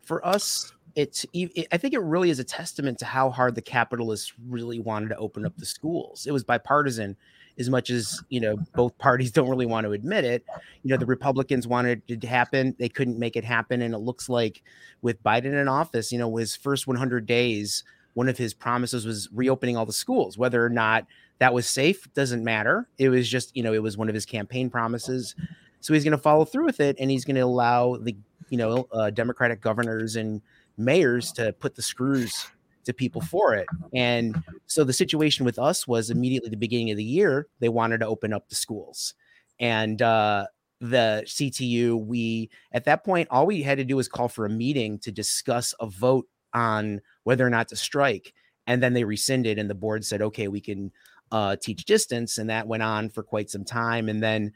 For 0.02 0.26
us, 0.26 0.74
it's 0.96 1.26
it, 1.34 1.68
I 1.72 1.78
think 1.78 1.94
it 1.94 2.00
really 2.00 2.30
is 2.30 2.40
a 2.40 2.44
testament 2.44 3.00
to 3.00 3.06
how 3.06 3.30
hard 3.30 3.56
the 3.56 3.62
capitalists 3.62 4.34
really 4.48 4.80
wanted 4.80 5.10
to 5.10 5.18
open 5.18 5.46
up 5.46 5.58
the 5.58 5.66
schools. 5.66 6.26
It 6.28 6.32
was 6.32 6.44
bipartisan 6.44 7.18
as 7.60 7.70
much 7.70 7.90
as 7.90 8.22
you 8.30 8.40
know 8.40 8.58
both 8.74 8.98
parties 8.98 9.32
don't 9.32 9.50
really 9.50 9.66
want 9.66 9.86
to 9.86 9.92
admit 9.92 10.26
it 10.26 10.44
you 10.84 10.90
know 10.90 10.98
the 10.98 11.06
republicans 11.06 11.68
wanted 11.68 12.02
it 12.08 12.22
to 12.22 12.28
happen 12.28 12.76
they 12.80 12.90
couldn't 12.90 13.20
make 13.20 13.36
it 13.36 13.44
happen 13.44 13.82
and 13.82 13.94
it 13.94 14.00
looks 14.00 14.30
like 14.30 14.64
with 15.02 15.22
biden 15.24 15.60
in 15.60 15.68
office 15.68 16.12
you 16.12 16.18
know 16.18 16.36
his 16.36 16.56
first 16.56 16.88
100 16.88 17.26
days 17.26 17.84
one 18.14 18.30
of 18.30 18.38
his 18.38 18.54
promises 18.54 19.06
was 19.06 19.30
reopening 19.34 19.78
all 19.78 19.86
the 19.86 19.94
schools 19.94 20.38
whether 20.38 20.64
or 20.64 20.70
not 20.70 21.06
that 21.40 21.54
was 21.54 21.68
safe 21.68 22.12
doesn't 22.14 22.44
matter 22.44 22.88
it 22.98 23.10
was 23.10 23.28
just 23.30 23.56
you 23.56 23.64
know 23.64 23.74
it 23.74 23.82
was 23.82 23.98
one 23.98 24.10
of 24.10 24.16
his 24.16 24.26
campaign 24.26 24.70
promises 24.70 25.36
so 25.80 25.94
he's 25.94 26.04
going 26.04 26.12
to 26.12 26.18
follow 26.18 26.46
through 26.46 26.66
with 26.66 26.80
it 26.80 26.96
and 27.00 27.12
he's 27.12 27.26
going 27.26 27.36
to 27.36 27.42
allow 27.42 27.98
the 27.98 28.16
you 28.50 28.58
know 28.58 28.88
uh, 28.92 29.10
democratic 29.10 29.62
governors 29.62 30.16
and 30.16 30.42
mayors 30.78 31.32
to 31.32 31.54
put 31.54 31.76
the 31.76 31.82
screws 31.82 32.48
to 32.86 32.94
people 32.94 33.22
for 33.22 33.54
it. 33.54 33.68
And 33.94 34.42
so 34.68 34.84
the 34.84 34.94
situation 34.94 35.46
with 35.46 35.60
us 35.60 35.88
was 35.88 36.10
immediately 36.10 36.50
the 36.50 36.58
beginning 36.58 36.92
of 36.92 36.98
the 36.98 37.04
year, 37.04 37.48
they 37.60 37.70
wanted 37.70 38.00
to 38.00 38.08
open 38.08 38.34
up 38.34 38.50
the 38.50 38.56
schools. 38.56 39.14
And 39.60 40.02
uh, 40.02 40.48
the 40.82 41.24
CTU, 41.26 42.06
we 42.06 42.50
at 42.72 42.86
that 42.86 43.04
point, 43.04 43.28
all 43.32 43.46
we 43.46 43.62
had 43.62 43.78
to 43.78 43.86
do 43.86 43.96
was 43.96 44.08
call 44.08 44.28
for 44.28 44.46
a 44.46 44.50
meeting 44.50 45.00
to 45.00 45.12
discuss 45.12 45.74
a 45.80 45.88
vote 45.88 46.28
on 46.54 47.02
whether 47.24 47.46
or 47.46 47.50
not 47.50 47.68
to 47.70 47.76
strike. 47.76 48.34
And 48.66 48.82
then 48.82 48.94
they 48.94 49.04
rescinded, 49.04 49.60
and 49.60 49.70
the 49.70 49.76
board 49.76 50.06
said, 50.06 50.22
okay, 50.22 50.48
we 50.48 50.62
can 50.62 50.92
uh, 51.32 51.58
teach 51.58 51.86
distance. 51.86 52.38
And 52.38 52.50
that 52.50 52.68
went 52.68 52.84
on 52.84 53.10
for 53.10 53.24
quite 53.24 53.50
some 53.50 53.66
time. 53.66 54.08
And 54.08 54.24
then 54.24 54.54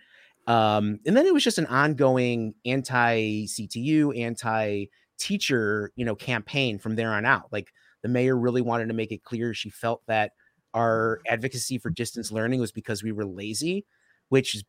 um, 0.48 1.00
and 1.06 1.16
then 1.16 1.26
it 1.26 1.34
was 1.34 1.44
just 1.44 1.58
an 1.58 1.66
ongoing 1.66 2.56
anti 2.66 3.46
CTU, 3.46 4.18
anti 4.18 4.86
teacher, 5.20 5.92
you 5.96 6.06
know, 6.06 6.16
campaign 6.16 6.80
from 6.80 6.96
there 6.96 7.12
on 7.12 7.26
out. 7.26 7.52
Like 7.52 7.74
the 8.02 8.08
mayor 8.08 8.38
really 8.38 8.62
wanted 8.62 8.88
to 8.88 8.94
make 8.94 9.12
it 9.12 9.24
clear 9.24 9.54
she 9.54 9.70
felt 9.70 10.02
that 10.08 10.32
our 10.74 11.20
advocacy 11.28 11.78
for 11.78 11.90
distance 11.90 12.32
learning 12.32 12.62
was 12.62 12.72
because 12.72 13.04
we 13.04 13.12
were 13.12 13.26
lazy, 13.26 13.86
which 14.30 14.56
is 14.56 14.64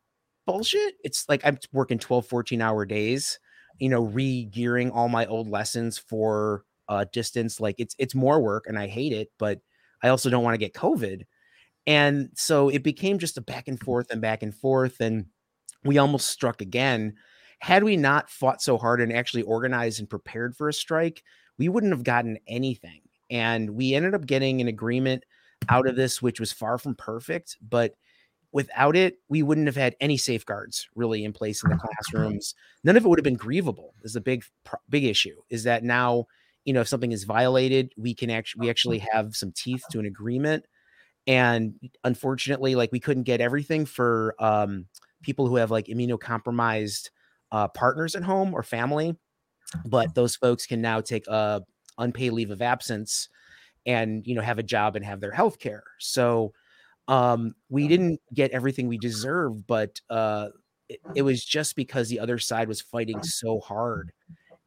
bullshit. 0.45 0.95
It's 1.03 1.25
like 1.29 1.41
I'm 1.45 1.57
working 1.71 1.99
12, 1.99 2.25
14 2.25 2.61
hour 2.61 2.85
days, 2.85 3.39
you 3.79 3.89
know, 3.89 4.01
re-gearing 4.01 4.91
all 4.91 5.07
my 5.07 5.25
old 5.27 5.49
lessons 5.49 5.97
for 5.97 6.63
uh 6.89 7.05
distance. 7.13 7.59
Like 7.59 7.75
it's 7.77 7.95
it's 7.97 8.15
more 8.15 8.41
work 8.41 8.65
and 8.67 8.77
I 8.77 8.87
hate 8.87 9.13
it, 9.13 9.31
but 9.37 9.59
I 10.03 10.09
also 10.09 10.29
don't 10.29 10.43
want 10.43 10.55
to 10.55 10.59
get 10.59 10.73
COVID. 10.73 11.23
And 11.87 12.29
so 12.35 12.69
it 12.69 12.83
became 12.83 13.19
just 13.19 13.37
a 13.37 13.41
back 13.41 13.67
and 13.67 13.79
forth 13.79 14.11
and 14.11 14.21
back 14.21 14.43
and 14.43 14.53
forth. 14.53 14.99
And 14.99 15.25
we 15.83 15.97
almost 15.97 16.27
struck 16.27 16.61
again. 16.61 17.15
Had 17.59 17.83
we 17.83 17.97
not 17.97 18.29
fought 18.29 18.61
so 18.61 18.77
hard 18.77 19.01
and 19.01 19.11
actually 19.11 19.43
organized 19.43 19.99
and 19.99 20.09
prepared 20.09 20.55
for 20.55 20.69
a 20.69 20.73
strike, 20.73 21.23
we 21.57 21.69
wouldn't 21.69 21.93
have 21.93 22.03
gotten 22.03 22.37
anything. 22.47 23.01
And 23.29 23.71
we 23.71 23.93
ended 23.93 24.15
up 24.15 24.25
getting 24.25 24.61
an 24.61 24.67
agreement 24.67 25.23
out 25.67 25.87
of 25.87 25.95
this, 25.95 26.21
which 26.21 26.39
was 26.39 26.51
far 26.51 26.77
from 26.77 26.95
perfect, 26.95 27.57
but 27.61 27.93
without 28.51 28.95
it, 28.95 29.17
we 29.27 29.43
wouldn't 29.43 29.67
have 29.67 29.75
had 29.75 29.95
any 29.99 30.17
safeguards 30.17 30.87
really 30.95 31.23
in 31.23 31.33
place 31.33 31.63
in 31.63 31.69
the 31.69 31.77
classrooms. 32.13 32.55
None 32.83 32.97
of 32.97 33.05
it 33.05 33.07
would 33.07 33.19
have 33.19 33.23
been 33.23 33.37
grievable. 33.37 33.89
Is 34.03 34.15
a 34.15 34.21
big, 34.21 34.43
big 34.89 35.03
issue. 35.03 35.35
Is 35.49 35.63
that 35.63 35.83
now, 35.83 36.25
you 36.65 36.73
know, 36.73 36.81
if 36.81 36.87
something 36.87 37.11
is 37.11 37.23
violated, 37.23 37.93
we 37.97 38.13
can 38.13 38.29
actually 38.29 38.61
we 38.61 38.69
actually 38.69 38.99
have 39.11 39.35
some 39.35 39.51
teeth 39.51 39.83
to 39.91 39.99
an 39.99 40.05
agreement. 40.05 40.65
And 41.27 41.75
unfortunately, 42.03 42.75
like 42.75 42.91
we 42.91 42.99
couldn't 42.99 43.23
get 43.23 43.41
everything 43.41 43.85
for 43.85 44.35
um, 44.39 44.85
people 45.21 45.47
who 45.47 45.57
have 45.57 45.71
like 45.71 45.87
immunocompromised 45.87 47.09
uh, 47.51 47.67
partners 47.69 48.15
at 48.15 48.23
home 48.23 48.53
or 48.53 48.63
family, 48.63 49.15
but 49.85 50.15
those 50.15 50.35
folks 50.35 50.65
can 50.65 50.81
now 50.81 51.01
take 51.01 51.27
a 51.27 51.63
unpaid 51.97 52.31
leave 52.33 52.51
of 52.51 52.61
absence 52.61 53.29
and 53.85 54.25
you 54.25 54.35
know 54.35 54.41
have 54.41 54.59
a 54.59 54.63
job 54.63 54.95
and 54.95 55.05
have 55.05 55.19
their 55.21 55.31
health 55.31 55.59
care. 55.59 55.83
So 55.99 56.53
um 57.07 57.53
we 57.69 57.87
didn't 57.87 58.21
get 58.33 58.51
everything 58.51 58.87
we 58.87 58.97
deserved 58.97 59.65
but 59.67 59.99
uh 60.09 60.49
it, 60.87 60.99
it 61.15 61.21
was 61.23 61.43
just 61.43 61.75
because 61.75 62.07
the 62.09 62.19
other 62.19 62.37
side 62.37 62.67
was 62.67 62.81
fighting 62.81 63.21
so 63.23 63.59
hard 63.59 64.11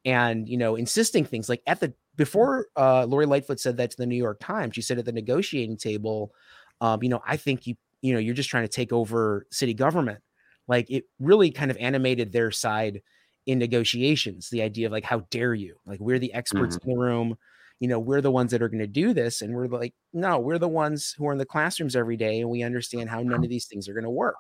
and 0.04 0.48
you 0.48 0.56
know 0.56 0.76
insisting 0.76 1.24
things 1.24 1.48
like 1.48 1.62
at 1.66 1.80
the 1.80 1.92
before 2.16 2.66
uh 2.76 3.04
lori 3.04 3.26
lightfoot 3.26 3.60
said 3.60 3.76
that 3.76 3.90
to 3.90 3.96
the 3.96 4.06
new 4.06 4.16
york 4.16 4.40
times 4.40 4.74
she 4.74 4.82
said 4.82 4.98
at 4.98 5.04
the 5.04 5.12
negotiating 5.12 5.76
table 5.76 6.32
um 6.80 7.02
you 7.02 7.08
know 7.08 7.22
i 7.26 7.36
think 7.36 7.66
you 7.66 7.76
you 8.02 8.12
know 8.12 8.18
you're 8.18 8.34
just 8.34 8.50
trying 8.50 8.64
to 8.64 8.68
take 8.68 8.92
over 8.92 9.46
city 9.50 9.72
government. 9.72 10.20
Like 10.68 10.90
it 10.90 11.04
really 11.18 11.50
kind 11.50 11.70
of 11.70 11.76
animated 11.78 12.32
their 12.32 12.50
side 12.50 13.00
in 13.46 13.58
negotiations 13.58 14.50
the 14.50 14.62
idea 14.62 14.86
of 14.86 14.92
like 14.92 15.04
how 15.04 15.20
dare 15.30 15.54
you? 15.54 15.76
Like 15.86 16.00
we're 16.00 16.18
the 16.18 16.34
experts 16.34 16.76
mm-hmm. 16.76 16.90
in 16.90 16.96
the 16.96 17.02
room. 17.02 17.38
You 17.80 17.88
know 17.88 17.98
we're 17.98 18.20
the 18.20 18.30
ones 18.30 18.50
that 18.50 18.62
are 18.62 18.68
going 18.68 18.80
to 18.80 18.86
do 18.86 19.14
this. 19.14 19.42
And 19.42 19.54
we're 19.54 19.66
like 19.66 19.94
no 20.12 20.38
we're 20.38 20.58
the 20.58 20.68
ones 20.68 21.14
who 21.16 21.26
are 21.26 21.32
in 21.32 21.38
the 21.38 21.46
classrooms 21.46 21.96
every 21.96 22.16
day 22.16 22.40
and 22.40 22.50
we 22.50 22.62
understand 22.62 23.08
how 23.08 23.22
none 23.22 23.44
of 23.44 23.50
these 23.50 23.66
things 23.66 23.88
are 23.88 23.94
going 23.94 24.04
to 24.04 24.10
work. 24.10 24.36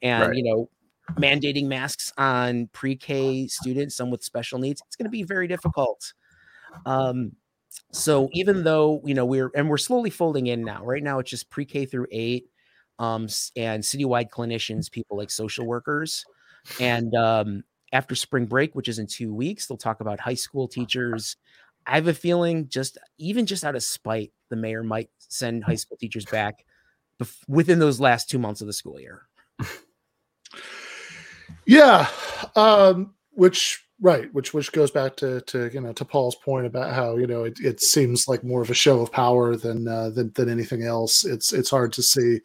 And 0.00 0.28
right. 0.28 0.36
you 0.36 0.44
know 0.44 0.68
mandating 1.14 1.66
masks 1.66 2.12
on 2.16 2.68
pre-k 2.72 3.46
students 3.48 3.96
some 3.96 4.10
with 4.10 4.22
special 4.22 4.58
needs 4.58 4.82
it's 4.86 4.96
going 4.96 5.04
to 5.04 5.10
be 5.10 5.22
very 5.22 5.48
difficult 5.48 6.12
um 6.86 7.32
so 7.90 8.28
even 8.32 8.62
though 8.64 9.02
you 9.04 9.14
know 9.14 9.24
we're 9.24 9.50
and 9.54 9.68
we're 9.68 9.78
slowly 9.78 10.10
folding 10.10 10.46
in 10.46 10.62
now 10.64 10.84
right 10.84 11.02
now 11.02 11.18
it's 11.18 11.30
just 11.30 11.50
pre-k 11.50 11.84
through 11.84 12.06
8 12.10 12.46
um 12.98 13.22
and 13.56 13.82
citywide 13.82 14.30
clinicians 14.30 14.90
people 14.90 15.16
like 15.16 15.30
social 15.30 15.66
workers 15.66 16.24
and 16.80 17.14
um 17.14 17.64
after 17.92 18.14
spring 18.14 18.46
break, 18.46 18.74
which 18.74 18.88
is 18.88 18.98
in 18.98 19.06
two 19.06 19.32
weeks, 19.32 19.66
they'll 19.66 19.76
talk 19.76 20.00
about 20.00 20.18
high 20.18 20.34
school 20.34 20.66
teachers. 20.66 21.36
I 21.86 21.96
have 21.96 22.08
a 22.08 22.14
feeling 22.14 22.68
just 22.68 22.96
even 23.18 23.44
just 23.46 23.64
out 23.64 23.76
of 23.76 23.82
spite, 23.82 24.32
the 24.48 24.56
mayor 24.56 24.82
might 24.82 25.10
send 25.18 25.64
high 25.64 25.74
school 25.74 25.98
teachers 25.98 26.24
back 26.24 26.64
within 27.46 27.78
those 27.78 28.00
last 28.00 28.30
two 28.30 28.38
months 28.38 28.60
of 28.60 28.66
the 28.66 28.72
school 28.72 28.98
year. 28.98 29.22
Yeah, 31.66 32.08
um, 32.56 33.14
which 33.32 33.84
right, 34.00 34.32
which 34.34 34.52
which 34.52 34.72
goes 34.72 34.90
back 34.90 35.16
to 35.16 35.40
to 35.42 35.70
you 35.72 35.80
know 35.80 35.92
to 35.92 36.04
Paul's 36.04 36.36
point 36.36 36.66
about 36.66 36.92
how 36.92 37.16
you 37.16 37.26
know 37.26 37.44
it, 37.44 37.58
it 37.60 37.80
seems 37.80 38.28
like 38.28 38.44
more 38.44 38.62
of 38.62 38.70
a 38.70 38.74
show 38.74 39.00
of 39.00 39.12
power 39.12 39.56
than 39.56 39.86
uh, 39.88 40.10
than 40.10 40.32
than 40.34 40.48
anything 40.48 40.82
else. 40.82 41.24
It's 41.24 41.52
it's 41.52 41.70
hard 41.70 41.92
to 41.94 42.02
see, 42.02 42.40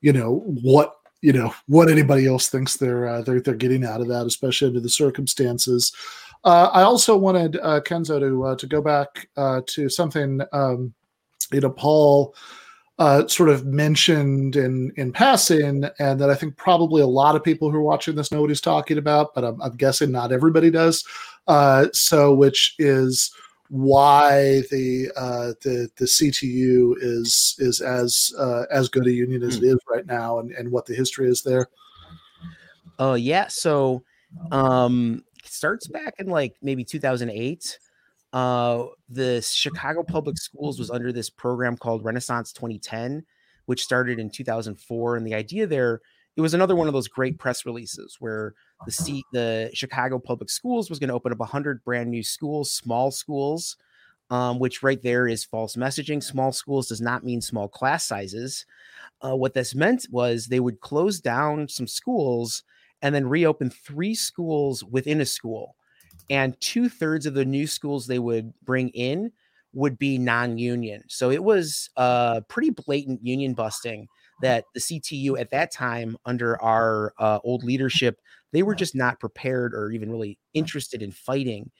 you 0.00 0.12
know 0.12 0.42
what 0.46 0.94
you 1.20 1.32
know 1.32 1.54
what 1.66 1.90
anybody 1.90 2.26
else 2.26 2.48
thinks 2.48 2.76
they're 2.76 3.08
uh, 3.08 3.22
they're 3.22 3.40
they're 3.40 3.54
getting 3.54 3.84
out 3.84 4.00
of 4.00 4.08
that, 4.08 4.26
especially 4.26 4.68
under 4.68 4.80
the 4.80 4.88
circumstances. 4.88 5.92
Uh, 6.44 6.68
I 6.72 6.82
also 6.82 7.16
wanted 7.16 7.56
uh, 7.62 7.80
Kenzo 7.80 8.20
to 8.20 8.44
uh, 8.44 8.56
to 8.56 8.66
go 8.66 8.82
back 8.82 9.28
uh, 9.36 9.62
to 9.68 9.88
something 9.88 10.40
um, 10.52 10.94
you 11.52 11.60
know 11.60 11.70
Paul 11.70 12.34
uh, 12.98 13.26
sort 13.26 13.48
of 13.48 13.66
mentioned 13.66 14.56
in 14.56 14.92
in 14.96 15.12
passing, 15.12 15.84
and 15.98 16.20
that 16.20 16.30
I 16.30 16.34
think 16.34 16.56
probably 16.56 17.02
a 17.02 17.06
lot 17.06 17.34
of 17.34 17.42
people 17.42 17.70
who 17.70 17.78
are 17.78 17.82
watching 17.82 18.14
this 18.14 18.30
know 18.30 18.40
what 18.40 18.50
he's 18.50 18.60
talking 18.60 18.98
about, 18.98 19.34
but 19.34 19.44
I'm, 19.44 19.60
I'm 19.60 19.76
guessing 19.76 20.12
not 20.12 20.32
everybody 20.32 20.70
does. 20.70 21.04
Uh, 21.46 21.86
so, 21.92 22.32
which 22.32 22.74
is 22.78 23.34
why 23.68 24.62
the 24.70 25.10
uh, 25.16 25.54
the 25.62 25.88
the 25.96 26.04
CTU 26.04 26.94
is 27.00 27.56
is 27.58 27.80
as 27.80 28.32
uh, 28.38 28.64
as 28.70 28.88
good 28.88 29.06
a 29.06 29.12
union 29.12 29.42
as 29.42 29.56
it 29.56 29.64
is 29.64 29.78
right 29.90 30.06
now, 30.06 30.38
and, 30.38 30.52
and 30.52 30.70
what 30.70 30.86
the 30.86 30.94
history 30.94 31.28
is 31.28 31.42
there. 31.42 31.66
Oh 32.98 33.14
yeah, 33.14 33.48
so 33.48 34.04
um 34.50 35.24
starts 35.44 35.86
back 35.86 36.14
in 36.18 36.26
like 36.26 36.56
maybe 36.62 36.84
2008. 36.84 37.78
Uh 38.34 38.86
the 39.08 39.40
Chicago 39.40 40.02
Public 40.02 40.36
Schools 40.36 40.78
was 40.78 40.90
under 40.90 41.12
this 41.12 41.30
program 41.30 41.76
called 41.76 42.04
Renaissance 42.04 42.52
2010, 42.52 43.24
which 43.66 43.82
started 43.82 44.18
in 44.18 44.28
2004 44.28 45.16
and 45.16 45.26
the 45.26 45.34
idea 45.34 45.66
there 45.66 46.00
it 46.36 46.40
was 46.40 46.54
another 46.54 46.74
one 46.74 46.88
of 46.88 46.94
those 46.94 47.08
great 47.08 47.38
press 47.38 47.64
releases 47.64 48.16
where 48.18 48.54
the 48.86 48.92
C, 48.92 49.22
the 49.32 49.70
Chicago 49.72 50.18
Public 50.18 50.50
Schools 50.50 50.90
was 50.90 50.98
going 50.98 51.08
to 51.08 51.14
open 51.14 51.32
up 51.32 51.38
100 51.38 51.84
brand 51.84 52.10
new 52.10 52.22
schools, 52.24 52.72
small 52.72 53.10
schools, 53.10 53.76
um, 54.30 54.58
which 54.58 54.82
right 54.82 55.00
there 55.02 55.28
is 55.28 55.44
false 55.44 55.76
messaging. 55.76 56.22
Small 56.22 56.50
schools 56.50 56.88
does 56.88 57.00
not 57.00 57.24
mean 57.24 57.40
small 57.40 57.68
class 57.68 58.04
sizes. 58.04 58.66
Uh, 59.24 59.36
what 59.36 59.54
this 59.54 59.74
meant 59.74 60.06
was 60.10 60.46
they 60.46 60.60
would 60.60 60.80
close 60.80 61.20
down 61.20 61.68
some 61.68 61.86
schools 61.86 62.64
and 63.00 63.14
then 63.14 63.28
reopen 63.28 63.70
three 63.70 64.14
schools 64.14 64.82
within 64.82 65.20
a 65.20 65.26
school. 65.26 65.76
And 66.30 66.58
two 66.60 66.88
thirds 66.88 67.26
of 67.26 67.34
the 67.34 67.44
new 67.44 67.66
schools 67.66 68.06
they 68.06 68.18
would 68.18 68.52
bring 68.62 68.88
in 68.90 69.32
would 69.72 69.98
be 69.98 70.18
non 70.18 70.58
union. 70.58 71.02
So 71.08 71.30
it 71.30 71.42
was 71.42 71.90
uh, 71.96 72.42
pretty 72.48 72.70
blatant 72.70 73.24
union 73.24 73.54
busting 73.54 74.08
that 74.42 74.64
the 74.74 74.80
CTU 74.80 75.38
at 75.38 75.50
that 75.50 75.72
time, 75.72 76.16
under 76.24 76.60
our 76.62 77.12
uh, 77.18 77.38
old 77.44 77.64
leadership, 77.64 78.20
they 78.52 78.62
were 78.62 78.74
just 78.74 78.94
not 78.94 79.20
prepared 79.20 79.74
or 79.74 79.90
even 79.90 80.10
really 80.10 80.38
interested 80.54 81.02
in 81.02 81.10
fighting. 81.10 81.70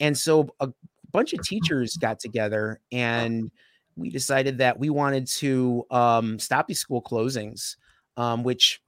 And 0.00 0.16
so 0.16 0.48
a 0.60 0.68
bunch 1.12 1.32
of 1.32 1.42
teachers 1.42 1.96
got 1.96 2.20
together 2.20 2.80
and 2.92 3.50
we 3.96 4.10
decided 4.10 4.58
that 4.58 4.78
we 4.78 4.90
wanted 4.90 5.26
to 5.26 5.84
um, 5.90 6.38
stop 6.38 6.66
these 6.66 6.78
school 6.78 7.02
closings, 7.02 7.76
um, 8.16 8.42
which 8.42 8.80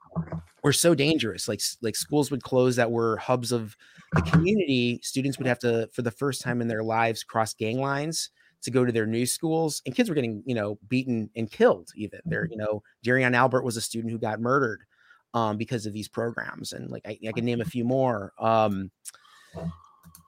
were 0.69 0.73
so 0.75 0.95
dangerous. 0.95 1.49
Like 1.49 1.63
like 1.81 1.97
schools 1.97 2.31
would 2.31 2.43
close 2.43 2.77
that 2.77 2.91
were 2.91 3.17
hubs 3.17 3.53
of 3.53 3.75
the 4.13 4.21
community. 4.21 5.01
Students 5.03 5.39
would 5.39 5.47
have 5.47 5.59
to, 5.61 5.89
for 5.95 6.03
the 6.03 6.11
first 6.11 6.43
time 6.43 6.61
in 6.61 6.69
their 6.69 6.83
lives, 6.83 7.25
cross 7.25 7.55
gang 7.55 7.81
lines 7.81 8.29
to 8.61 8.71
go 8.71 8.85
to 8.85 8.93
their 8.93 9.07
new 9.07 9.25
schools, 9.25 9.81
and 9.87 9.95
kids 9.95 10.11
were 10.11 10.15
getting 10.15 10.43
you 10.45 10.55
know 10.55 10.79
beaten 10.87 11.31
and 11.35 11.51
killed. 11.51 11.89
Even 11.97 12.21
there, 12.27 12.47
you 12.51 12.59
know, 12.59 12.83
Derrion 13.03 13.35
Albert 13.35 13.65
was 13.65 13.79
a 13.79 13.81
student 13.81 14.13
who 14.13 14.19
got 14.19 14.41
murdered 14.41 14.83
um, 15.33 15.57
because 15.57 15.87
of 15.87 15.95
these 15.95 16.09
programs, 16.09 16.75
and 16.75 16.91
like 16.91 17.09
I, 17.09 17.19
I 17.27 17.33
can 17.33 17.47
name 17.47 17.63
a 17.63 17.65
few 17.65 17.85
more. 17.85 18.35
Um, 18.39 18.91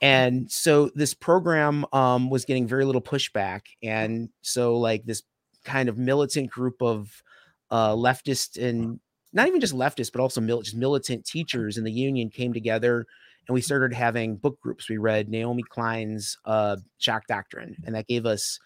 and 0.01 0.51
so 0.51 0.91
this 0.95 1.13
program 1.13 1.85
um, 1.93 2.31
was 2.31 2.47
getting 2.47 2.67
very 2.67 2.87
little 2.87 3.03
pushback 3.03 3.61
and 3.83 4.31
so 4.41 4.79
like 4.79 5.05
this 5.05 5.23
kind 5.65 5.91
of 5.91 5.99
militant 5.99 6.51
group 6.51 6.81
of 6.81 7.23
uh, 7.71 7.93
leftist 7.93 8.57
and 8.63 8.99
not 9.33 9.47
even 9.47 9.61
just 9.61 9.75
leftists, 9.75 10.13
but 10.13 10.21
also 10.21 10.41
mil- 10.41 10.63
just 10.63 10.77
militant 10.77 11.25
teachers 11.25 11.79
in 11.79 11.85
the 11.85 11.93
union 11.93 12.31
came 12.31 12.53
together 12.53 13.07
and 13.49 13.55
we 13.55 13.61
started 13.61 13.93
having 13.95 14.37
book 14.37 14.61
groups. 14.61 14.89
We 14.89 14.99
read 14.99 15.29
naomi 15.29 15.63
klein's 15.63 16.37
uh, 16.45 16.77
shock 16.99 17.27
doctrine 17.27 17.77
and 17.85 17.95
that 17.95 18.09
gave 18.09 18.27
us 18.27 18.59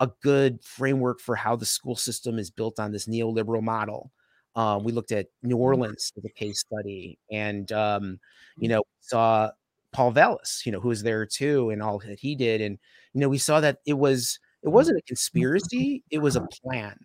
a 0.00 0.10
good 0.22 0.62
framework 0.64 1.20
for 1.20 1.36
how 1.36 1.56
the 1.56 1.66
school 1.66 1.96
system 1.96 2.38
is 2.38 2.50
built 2.50 2.80
on 2.80 2.92
this 2.92 3.06
neoliberal 3.06 3.62
model. 3.62 4.10
Uh, 4.56 4.80
we 4.82 4.92
looked 4.92 5.12
at 5.12 5.26
new 5.42 5.56
orleans 5.56 6.12
as 6.16 6.24
a 6.24 6.30
case 6.30 6.60
study 6.60 7.18
and 7.30 7.70
um, 7.70 8.18
you 8.58 8.68
know 8.68 8.82
saw 9.00 9.50
Paul 9.92 10.12
Vallas, 10.12 10.62
you 10.64 10.72
know, 10.72 10.80
who 10.80 10.88
was 10.88 11.02
there 11.02 11.26
too, 11.26 11.70
and 11.70 11.82
all 11.82 11.98
that 11.98 12.18
he 12.20 12.34
did. 12.34 12.60
And 12.60 12.78
you 13.12 13.20
know, 13.20 13.28
we 13.28 13.38
saw 13.38 13.60
that 13.60 13.78
it 13.86 13.94
was 13.94 14.38
it 14.62 14.68
wasn't 14.68 14.98
a 14.98 15.02
conspiracy; 15.02 16.04
it 16.10 16.18
was 16.18 16.36
a 16.36 16.46
plan, 16.62 16.96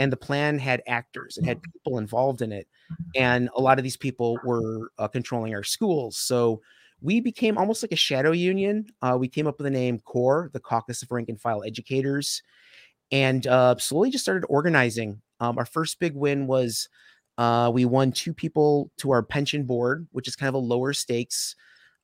and 0.00 0.10
the 0.10 0.16
plan 0.16 0.58
had 0.58 0.82
actors, 0.86 1.36
it 1.36 1.44
had 1.44 1.62
people 1.62 1.98
involved 1.98 2.40
in 2.40 2.52
it, 2.52 2.66
and 3.14 3.50
a 3.54 3.60
lot 3.60 3.78
of 3.78 3.84
these 3.84 3.98
people 3.98 4.38
were 4.44 4.90
uh, 4.98 5.06
controlling 5.06 5.54
our 5.54 5.62
schools. 5.62 6.16
So 6.16 6.62
we 7.02 7.20
became 7.20 7.58
almost 7.58 7.82
like 7.82 7.92
a 7.92 7.96
shadow 7.96 8.32
union. 8.32 8.86
Uh, 9.02 9.16
we 9.20 9.28
came 9.28 9.46
up 9.46 9.58
with 9.58 9.64
the 9.66 9.70
name 9.70 10.00
CORE, 10.00 10.50
the 10.54 10.60
Caucus 10.60 11.02
of 11.02 11.10
Rank 11.12 11.28
and 11.28 11.38
File 11.38 11.62
Educators, 11.62 12.42
and 13.12 13.46
uh, 13.46 13.76
slowly 13.76 14.10
just 14.10 14.24
started 14.24 14.46
organizing. 14.48 15.20
Um, 15.38 15.58
our 15.58 15.66
first 15.66 16.00
big 16.00 16.14
win 16.14 16.46
was 16.46 16.88
uh, 17.36 17.70
we 17.72 17.84
won 17.84 18.10
two 18.10 18.32
people 18.32 18.90
to 18.98 19.10
our 19.10 19.22
pension 19.22 19.64
board, 19.64 20.08
which 20.12 20.28
is 20.28 20.34
kind 20.34 20.48
of 20.48 20.54
a 20.54 20.58
lower 20.58 20.94
stakes 20.94 21.56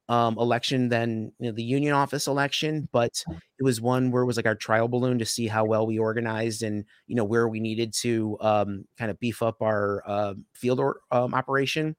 um, 0.09 0.39
election 0.39 0.89
than 0.89 1.33
you 1.39 1.49
know, 1.49 1.53
the 1.53 1.63
union 1.63 1.93
office 1.93 2.27
election, 2.27 2.89
but 2.93 3.23
it 3.59 3.65
was 3.65 3.81
one 3.81 4.11
where 4.11 4.23
it 4.23 4.27
was 4.27 4.37
like 4.37 4.47
our 4.47 4.55
trial 4.55 4.89
balloon 4.89 5.19
to 5.19 5.25
see 5.25 5.49
how 5.49 5.65
well 5.65 5.87
we 5.87 5.99
organized 5.99 6.63
and 6.63 6.85
you 7.07 7.17
know 7.17 7.25
where 7.25 7.49
we 7.49 7.61
needed 7.61 7.93
to 7.93 8.37
um, 8.41 8.85
kind 8.99 9.11
of 9.11 9.19
beef 9.19 9.43
up 9.43 9.61
our 9.63 10.03
uh, 10.07 10.35
field 10.55 10.79
or, 10.79 11.01
um, 11.11 11.35
operation. 11.35 11.97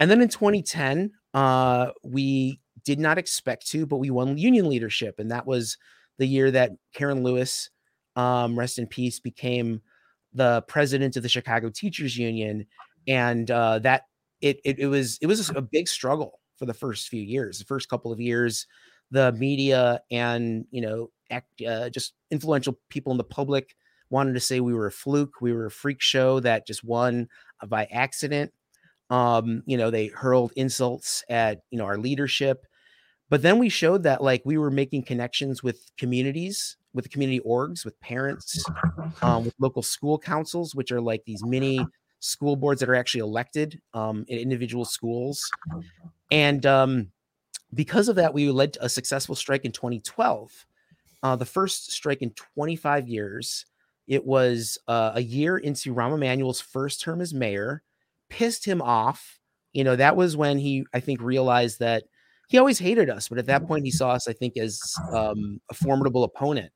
And 0.00 0.10
then 0.10 0.22
in 0.22 0.28
2010, 0.28 1.10
uh, 1.34 1.90
we 2.04 2.60
did 2.84 3.00
not 3.00 3.18
expect 3.18 3.66
to, 3.68 3.84
but 3.84 3.96
we 3.96 4.10
won 4.10 4.38
union 4.38 4.68
leadership, 4.68 5.16
and 5.18 5.30
that 5.32 5.46
was 5.46 5.76
the 6.18 6.26
year 6.26 6.50
that 6.50 6.72
Karen 6.94 7.22
Lewis, 7.24 7.70
um, 8.14 8.58
rest 8.58 8.78
in 8.78 8.86
peace, 8.86 9.18
became 9.18 9.80
the 10.32 10.62
president 10.68 11.16
of 11.16 11.24
the 11.24 11.28
Chicago 11.28 11.70
Teachers 11.70 12.16
Union, 12.16 12.66
and 13.08 13.50
uh, 13.50 13.80
that 13.80 14.02
it, 14.40 14.60
it 14.64 14.78
it 14.78 14.86
was 14.86 15.18
it 15.20 15.26
was 15.26 15.50
a 15.50 15.60
big 15.60 15.88
struggle 15.88 16.38
for 16.58 16.66
the 16.66 16.74
first 16.74 17.08
few 17.08 17.22
years. 17.22 17.58
The 17.58 17.64
first 17.64 17.88
couple 17.88 18.12
of 18.12 18.20
years, 18.20 18.66
the 19.10 19.32
media 19.32 20.00
and 20.10 20.66
you 20.70 20.80
know 20.80 21.10
act, 21.30 21.62
uh, 21.62 21.90
just 21.90 22.14
influential 22.30 22.78
people 22.90 23.12
in 23.12 23.18
the 23.18 23.24
public 23.24 23.74
wanted 24.10 24.32
to 24.34 24.40
say 24.40 24.60
we 24.60 24.74
were 24.74 24.86
a 24.86 24.92
fluke, 24.92 25.40
we 25.40 25.52
were 25.52 25.66
a 25.66 25.70
freak 25.70 26.00
show 26.00 26.40
that 26.40 26.66
just 26.66 26.82
won 26.82 27.28
by 27.66 27.84
accident. 27.86 28.52
Um, 29.10 29.62
you 29.66 29.76
know, 29.76 29.90
they 29.90 30.08
hurled 30.08 30.52
insults 30.56 31.24
at 31.28 31.62
you 31.70 31.78
know 31.78 31.84
our 31.84 31.98
leadership, 31.98 32.66
but 33.30 33.42
then 33.42 33.58
we 33.58 33.68
showed 33.68 34.02
that 34.02 34.22
like 34.22 34.42
we 34.44 34.58
were 34.58 34.70
making 34.70 35.04
connections 35.04 35.62
with 35.62 35.90
communities, 35.96 36.76
with 36.92 37.10
community 37.10 37.40
orgs, 37.46 37.84
with 37.84 37.98
parents, 38.00 38.64
um, 39.22 39.44
with 39.44 39.54
local 39.58 39.82
school 39.82 40.18
councils, 40.18 40.74
which 40.74 40.92
are 40.92 41.00
like 41.00 41.22
these 41.26 41.42
mini 41.44 41.84
school 42.20 42.56
boards 42.56 42.80
that 42.80 42.88
are 42.88 42.94
actually 42.94 43.20
elected 43.20 43.80
um, 43.94 44.24
in 44.28 44.38
individual 44.38 44.84
schools. 44.84 45.42
And 46.30 46.64
um, 46.66 47.12
because 47.74 48.08
of 48.08 48.16
that, 48.16 48.34
we 48.34 48.50
led 48.50 48.76
a 48.80 48.88
successful 48.88 49.34
strike 49.34 49.64
in 49.64 49.72
2012, 49.72 50.66
uh, 51.22 51.36
the 51.36 51.44
first 51.44 51.92
strike 51.92 52.22
in 52.22 52.30
25 52.30 53.08
years. 53.08 53.66
It 54.06 54.24
was 54.24 54.78
uh, 54.88 55.12
a 55.14 55.22
year 55.22 55.58
into 55.58 55.94
Rahm 55.94 56.14
Emanuel's 56.14 56.60
first 56.60 57.00
term 57.00 57.20
as 57.20 57.34
mayor, 57.34 57.82
pissed 58.30 58.64
him 58.64 58.80
off. 58.80 59.38
You 59.72 59.84
know, 59.84 59.96
that 59.96 60.16
was 60.16 60.36
when 60.36 60.58
he, 60.58 60.86
I 60.94 61.00
think, 61.00 61.20
realized 61.20 61.80
that 61.80 62.04
he 62.48 62.56
always 62.56 62.78
hated 62.78 63.10
us, 63.10 63.28
but 63.28 63.36
at 63.36 63.46
that 63.46 63.66
point, 63.66 63.84
he 63.84 63.90
saw 63.90 64.12
us, 64.12 64.26
I 64.26 64.32
think, 64.32 64.56
as 64.56 64.80
um, 65.12 65.60
a 65.70 65.74
formidable 65.74 66.24
opponent. 66.24 66.72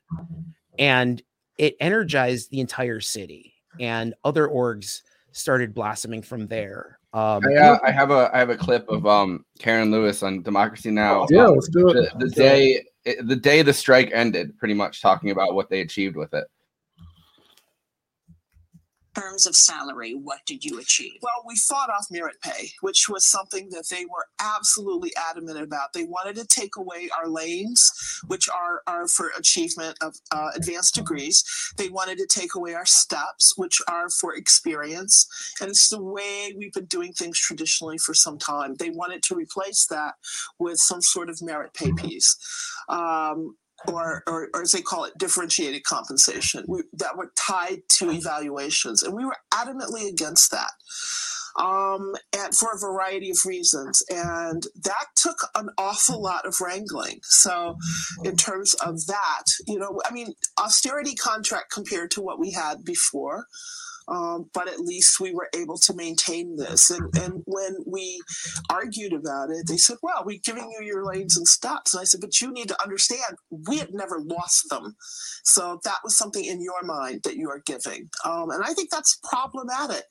And 0.78 1.22
it 1.56 1.76
energized 1.80 2.50
the 2.50 2.60
entire 2.60 3.00
city 3.00 3.54
and 3.80 4.14
other 4.24 4.46
orgs 4.48 5.00
started 5.32 5.74
blossoming 5.74 6.20
from 6.20 6.46
there. 6.46 6.98
Um, 7.14 7.42
I, 7.46 7.54
uh, 7.56 7.78
I 7.84 7.90
have 7.90 8.10
a 8.10 8.30
I 8.32 8.38
have 8.38 8.48
a 8.50 8.56
clip 8.56 8.88
of 8.88 9.06
um 9.06 9.44
Karen 9.58 9.90
Lewis 9.90 10.22
on 10.22 10.42
Democracy 10.42 10.90
Now. 10.90 11.26
Yeah, 11.30 11.46
let's 11.48 11.68
do 11.68 11.88
it. 11.88 11.94
The, 11.94 12.24
the 12.24 12.30
day 12.30 12.84
it- 13.04 13.26
the 13.26 13.36
day 13.36 13.62
the 13.62 13.72
strike 13.72 14.10
ended, 14.14 14.56
pretty 14.58 14.74
much 14.74 15.02
talking 15.02 15.30
about 15.30 15.54
what 15.54 15.68
they 15.68 15.80
achieved 15.80 16.16
with 16.16 16.32
it. 16.34 16.44
Terms 19.14 19.46
of 19.46 19.54
salary, 19.54 20.12
what 20.12 20.40
did 20.46 20.64
you 20.64 20.78
achieve? 20.78 21.18
Well, 21.22 21.44
we 21.46 21.56
fought 21.56 21.90
off 21.90 22.06
merit 22.10 22.36
pay, 22.42 22.70
which 22.80 23.08
was 23.08 23.24
something 23.24 23.68
that 23.70 23.88
they 23.90 24.04
were 24.04 24.26
absolutely 24.40 25.12
adamant 25.16 25.60
about. 25.60 25.92
They 25.92 26.04
wanted 26.04 26.36
to 26.36 26.46
take 26.46 26.76
away 26.76 27.08
our 27.16 27.28
lanes, 27.28 28.20
which 28.26 28.48
are, 28.48 28.82
are 28.86 29.08
for 29.08 29.32
achievement 29.38 29.98
of 30.00 30.16
uh, 30.32 30.50
advanced 30.54 30.94
degrees. 30.94 31.44
They 31.76 31.88
wanted 31.88 32.18
to 32.18 32.26
take 32.26 32.54
away 32.54 32.74
our 32.74 32.86
steps, 32.86 33.54
which 33.56 33.80
are 33.88 34.08
for 34.08 34.34
experience. 34.34 35.26
And 35.60 35.70
it's 35.70 35.88
the 35.88 36.02
way 36.02 36.54
we've 36.56 36.72
been 36.72 36.86
doing 36.86 37.12
things 37.12 37.38
traditionally 37.38 37.98
for 37.98 38.14
some 38.14 38.38
time. 38.38 38.74
They 38.76 38.90
wanted 38.90 39.22
to 39.24 39.34
replace 39.34 39.86
that 39.86 40.14
with 40.58 40.78
some 40.78 41.02
sort 41.02 41.28
of 41.28 41.42
merit 41.42 41.74
pay 41.74 41.92
piece. 41.92 42.36
Um, 42.88 43.56
or, 43.88 44.22
or, 44.26 44.48
or 44.54 44.62
as 44.62 44.72
they 44.72 44.82
call 44.82 45.04
it, 45.04 45.16
differentiated 45.18 45.84
compensation 45.84 46.64
we, 46.68 46.82
that 46.92 47.16
were 47.16 47.32
tied 47.36 47.82
to 47.98 48.10
evaluations. 48.10 49.02
And 49.02 49.14
we 49.14 49.24
were 49.24 49.36
adamantly 49.52 50.08
against 50.08 50.50
that. 50.50 50.70
Um, 51.58 52.14
and 52.34 52.54
for 52.54 52.70
a 52.74 52.78
variety 52.78 53.30
of 53.30 53.36
reasons. 53.44 54.02
And 54.08 54.66
that 54.84 55.06
took 55.16 55.36
an 55.54 55.68
awful 55.76 56.22
lot 56.22 56.46
of 56.46 56.58
wrangling. 56.62 57.20
So, 57.24 57.76
in 58.24 58.36
terms 58.36 58.72
of 58.74 59.06
that, 59.06 59.42
you 59.66 59.78
know, 59.78 60.00
I 60.08 60.12
mean, 60.12 60.32
austerity 60.58 61.14
contract 61.14 61.70
compared 61.70 62.10
to 62.12 62.22
what 62.22 62.38
we 62.38 62.52
had 62.52 62.84
before. 62.84 63.46
Um, 64.12 64.50
but 64.52 64.68
at 64.68 64.80
least 64.80 65.20
we 65.20 65.32
were 65.32 65.48
able 65.56 65.78
to 65.78 65.94
maintain 65.94 66.56
this. 66.56 66.90
And, 66.90 67.08
and 67.16 67.42
when 67.46 67.76
we 67.86 68.20
argued 68.68 69.14
about 69.14 69.50
it, 69.50 69.66
they 69.66 69.78
said, 69.78 69.96
Well, 70.02 70.22
we're 70.26 70.38
giving 70.44 70.70
you 70.70 70.84
your 70.84 71.04
lanes 71.04 71.38
and 71.38 71.48
stops. 71.48 71.94
And 71.94 72.02
I 72.02 72.04
said, 72.04 72.20
But 72.20 72.40
you 72.40 72.52
need 72.52 72.68
to 72.68 72.82
understand, 72.82 73.36
we 73.50 73.78
had 73.78 73.94
never 73.94 74.20
lost 74.20 74.68
them. 74.68 74.96
So 75.44 75.80
that 75.84 75.98
was 76.04 76.16
something 76.16 76.44
in 76.44 76.62
your 76.62 76.82
mind 76.82 77.22
that 77.24 77.36
you 77.36 77.48
are 77.48 77.62
giving. 77.64 78.10
Um, 78.24 78.50
and 78.50 78.62
I 78.62 78.74
think 78.74 78.90
that's 78.90 79.18
problematic. 79.24 80.04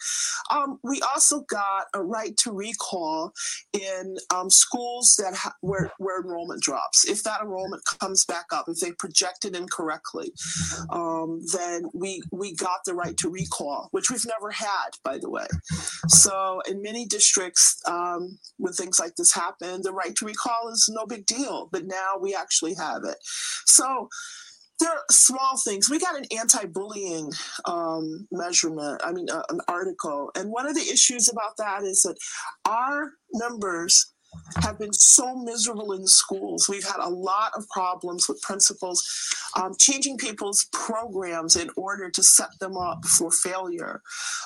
Um, 0.49 0.79
we 0.83 1.01
also 1.01 1.41
got 1.41 1.85
a 1.93 2.01
right 2.01 2.35
to 2.37 2.51
recall 2.51 3.33
in 3.73 4.17
um, 4.33 4.49
schools 4.49 5.15
that 5.19 5.35
ha- 5.35 5.55
where, 5.61 5.91
where 5.99 6.21
enrollment 6.21 6.63
drops. 6.63 7.07
If 7.07 7.21
that 7.23 7.41
enrollment 7.41 7.83
comes 7.99 8.25
back 8.25 8.45
up, 8.51 8.65
if 8.67 8.79
they 8.79 8.93
projected 8.93 9.55
incorrectly, 9.55 10.33
um, 10.89 11.41
then 11.53 11.83
we, 11.93 12.23
we 12.31 12.55
got 12.55 12.79
the 12.85 12.95
right 12.95 13.15
to 13.17 13.29
recall 13.29 13.90
which 13.91 14.09
we've 14.09 14.25
never 14.25 14.51
had, 14.51 14.89
by 15.03 15.17
the 15.17 15.29
way. 15.29 15.47
So, 16.07 16.61
in 16.67 16.81
many 16.81 17.05
districts, 17.05 17.79
um, 17.87 18.39
when 18.57 18.73
things 18.73 18.99
like 18.99 19.15
this 19.15 19.33
happen, 19.33 19.81
the 19.83 19.93
right 19.93 20.15
to 20.15 20.25
recall 20.25 20.69
is 20.69 20.89
no 20.91 21.05
big 21.05 21.25
deal, 21.25 21.69
but 21.71 21.85
now 21.85 22.13
we 22.19 22.35
actually 22.35 22.73
have 22.75 23.03
it. 23.03 23.17
So, 23.65 24.09
there 24.79 24.89
are 24.89 25.03
small 25.11 25.57
things. 25.63 25.89
We 25.89 25.99
got 25.99 26.17
an 26.17 26.25
anti-bullying 26.35 27.31
um, 27.65 28.27
measurement. 28.31 29.01
I 29.03 29.11
mean, 29.11 29.29
uh, 29.29 29.43
an 29.49 29.59
article, 29.67 30.31
and 30.35 30.51
one 30.51 30.65
of 30.65 30.73
the 30.73 30.81
issues 30.81 31.29
about 31.29 31.57
that 31.57 31.83
is 31.83 32.01
that 32.01 32.17
our 32.67 33.11
numbers 33.31 34.11
have 34.61 34.79
been 34.79 34.93
so 34.93 35.35
miserable 35.35 35.93
in 35.93 36.07
schools. 36.07 36.67
We've 36.69 36.85
had 36.85 36.99
a 36.99 37.09
lot 37.09 37.51
of 37.55 37.67
problems 37.69 38.27
with 38.27 38.41
principals 38.41 39.03
um, 39.55 39.73
changing 39.77 40.17
people's 40.17 40.67
programs 40.71 41.55
in 41.55 41.69
order 41.75 42.09
to 42.09 42.23
set 42.23 42.57
them 42.59 42.77
up 42.77 43.05
for 43.05 43.31
failure. 43.31 44.01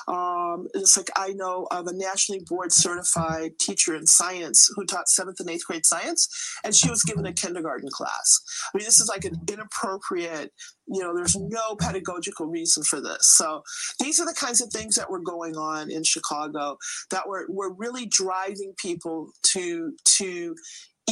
Um, 0.08 0.68
it's 0.74 0.96
like 0.96 1.10
I 1.16 1.28
know 1.28 1.66
of 1.70 1.86
a 1.86 1.92
nationally 1.92 2.44
board 2.48 2.72
certified 2.72 3.58
teacher 3.58 3.94
in 3.94 4.06
science 4.06 4.70
who 4.74 4.84
taught 4.84 5.08
seventh 5.08 5.40
and 5.40 5.50
eighth 5.50 5.66
grade 5.66 5.86
science, 5.86 6.28
and 6.64 6.74
she 6.74 6.90
was 6.90 7.02
given 7.02 7.26
a 7.26 7.32
kindergarten 7.32 7.88
class. 7.90 8.40
I 8.72 8.78
mean, 8.78 8.84
this 8.84 9.00
is 9.00 9.08
like 9.08 9.24
an 9.24 9.40
inappropriate 9.48 10.52
you 10.88 11.00
know 11.00 11.14
there's 11.14 11.36
no 11.36 11.76
pedagogical 11.76 12.46
reason 12.46 12.82
for 12.82 13.00
this. 13.00 13.28
So 13.36 13.62
these 13.98 14.20
are 14.20 14.26
the 14.26 14.34
kinds 14.34 14.60
of 14.60 14.70
things 14.70 14.94
that 14.96 15.10
were 15.10 15.20
going 15.20 15.56
on 15.56 15.90
in 15.90 16.04
chicago 16.04 16.78
that 17.10 17.28
were, 17.28 17.46
were 17.48 17.74
really 17.74 18.06
driving 18.06 18.74
people 18.78 19.30
to 19.42 19.92
to 20.04 20.54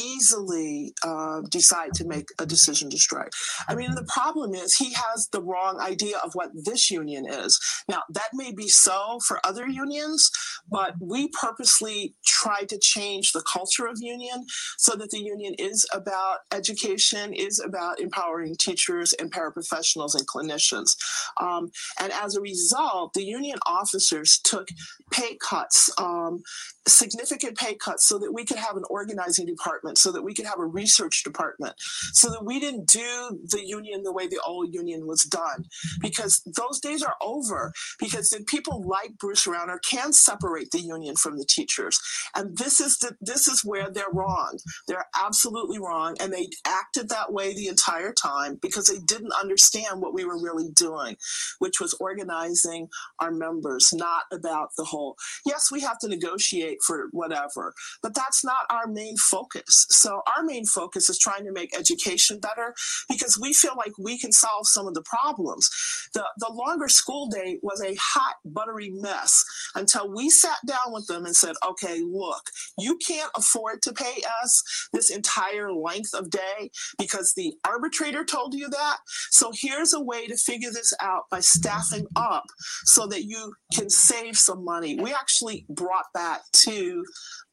easily 0.00 0.94
uh, 1.04 1.42
decide 1.50 1.94
to 1.94 2.04
make 2.04 2.28
a 2.38 2.46
decision 2.46 2.90
to 2.90 2.98
strike. 2.98 3.32
I 3.68 3.74
mean, 3.74 3.94
the 3.94 4.06
problem 4.12 4.54
is 4.54 4.74
he 4.74 4.92
has 4.92 5.28
the 5.28 5.42
wrong 5.42 5.78
idea 5.80 6.18
of 6.24 6.34
what 6.34 6.50
this 6.54 6.90
union 6.90 7.26
is. 7.28 7.60
Now, 7.88 8.02
that 8.10 8.30
may 8.32 8.52
be 8.52 8.68
so 8.68 9.18
for 9.26 9.40
other 9.44 9.68
unions, 9.68 10.30
but 10.70 10.94
we 11.00 11.28
purposely 11.28 12.14
try 12.24 12.62
to 12.64 12.78
change 12.78 13.32
the 13.32 13.44
culture 13.50 13.86
of 13.86 13.98
union 14.00 14.46
so 14.78 14.96
that 14.96 15.10
the 15.10 15.22
union 15.22 15.54
is 15.58 15.86
about 15.92 16.38
education, 16.52 17.32
is 17.32 17.60
about 17.60 18.00
empowering 18.00 18.56
teachers 18.58 19.12
and 19.14 19.32
paraprofessionals 19.32 20.14
and 20.14 20.26
clinicians. 20.26 20.96
Um, 21.40 21.70
and 22.00 22.12
as 22.12 22.36
a 22.36 22.40
result, 22.40 23.12
the 23.14 23.24
union 23.24 23.58
officers 23.66 24.40
took 24.42 24.68
pay 25.10 25.36
cuts, 25.36 25.90
um, 25.98 26.42
significant 26.86 27.56
pay 27.56 27.74
cuts, 27.74 28.06
so 28.08 28.18
that 28.18 28.32
we 28.32 28.44
could 28.44 28.58
have 28.58 28.76
an 28.76 28.84
organizing 28.90 29.46
department, 29.46 29.83
so 29.98 30.12
that 30.12 30.22
we 30.22 30.34
could 30.34 30.46
have 30.46 30.58
a 30.58 30.66
research 30.66 31.22
department, 31.22 31.74
so 32.12 32.30
that 32.30 32.44
we 32.44 32.60
didn't 32.60 32.86
do 32.86 33.40
the 33.44 33.64
union 33.64 34.02
the 34.02 34.12
way 34.12 34.26
the 34.26 34.40
old 34.46 34.72
union 34.72 35.06
was 35.06 35.22
done. 35.24 35.64
Because 36.00 36.42
those 36.56 36.80
days 36.80 37.02
are 37.02 37.16
over, 37.22 37.72
because 37.98 38.30
then 38.30 38.44
people 38.44 38.86
like 38.86 39.18
Bruce 39.18 39.46
Rauner 39.46 39.78
can 39.82 40.12
separate 40.12 40.70
the 40.70 40.80
union 40.80 41.16
from 41.16 41.38
the 41.38 41.44
teachers. 41.44 42.00
And 42.34 42.56
this 42.56 42.80
is 42.80 42.98
the 42.98 43.16
this 43.20 43.48
is 43.48 43.64
where 43.64 43.90
they're 43.90 44.04
wrong. 44.12 44.58
They're 44.88 45.06
absolutely 45.18 45.78
wrong. 45.78 46.16
And 46.20 46.32
they 46.32 46.48
acted 46.66 47.08
that 47.08 47.32
way 47.32 47.54
the 47.54 47.68
entire 47.68 48.12
time 48.12 48.58
because 48.60 48.86
they 48.88 48.98
didn't 48.98 49.32
understand 49.32 50.00
what 50.00 50.14
we 50.14 50.24
were 50.24 50.40
really 50.42 50.70
doing, 50.74 51.16
which 51.58 51.80
was 51.80 51.94
organizing 52.00 52.88
our 53.20 53.30
members, 53.30 53.92
not 53.92 54.24
about 54.32 54.70
the 54.76 54.84
whole, 54.84 55.16
yes, 55.46 55.70
we 55.70 55.80
have 55.80 55.98
to 56.00 56.08
negotiate 56.08 56.78
for 56.82 57.08
whatever, 57.12 57.74
but 58.02 58.14
that's 58.14 58.44
not 58.44 58.66
our 58.70 58.86
main 58.86 59.16
focus. 59.16 59.73
So 59.90 60.22
our 60.36 60.44
main 60.44 60.66
focus 60.66 61.08
is 61.08 61.18
trying 61.18 61.44
to 61.44 61.52
make 61.52 61.76
education 61.76 62.40
better 62.40 62.74
because 63.08 63.38
we 63.40 63.52
feel 63.52 63.74
like 63.76 63.92
we 63.98 64.18
can 64.18 64.32
solve 64.32 64.66
some 64.66 64.86
of 64.86 64.94
the 64.94 65.02
problems. 65.02 65.68
The 66.14 66.24
the 66.38 66.52
longer 66.52 66.88
school 66.88 67.28
day 67.28 67.58
was 67.62 67.82
a 67.82 67.96
hot, 68.00 68.36
buttery 68.44 68.90
mess 68.90 69.44
until 69.74 70.12
we 70.14 70.30
sat 70.30 70.58
down 70.66 70.92
with 70.92 71.06
them 71.06 71.24
and 71.24 71.34
said, 71.34 71.54
okay, 71.66 72.00
look, 72.02 72.42
you 72.78 72.96
can't 72.98 73.30
afford 73.36 73.82
to 73.82 73.92
pay 73.92 74.22
us 74.42 74.88
this 74.92 75.10
entire 75.10 75.72
length 75.72 76.14
of 76.14 76.30
day 76.30 76.70
because 76.98 77.34
the 77.34 77.54
arbitrator 77.66 78.24
told 78.24 78.54
you 78.54 78.68
that. 78.68 78.98
So 79.30 79.52
here's 79.54 79.94
a 79.94 80.00
way 80.00 80.26
to 80.26 80.36
figure 80.36 80.70
this 80.72 80.92
out 81.00 81.24
by 81.30 81.40
staffing 81.40 82.06
up 82.16 82.44
so 82.84 83.06
that 83.08 83.24
you 83.24 83.54
can 83.72 83.90
save 83.90 84.36
some 84.36 84.64
money. 84.64 84.96
We 85.00 85.12
actually 85.12 85.66
brought 85.68 86.06
that 86.14 86.42
to 86.64 87.04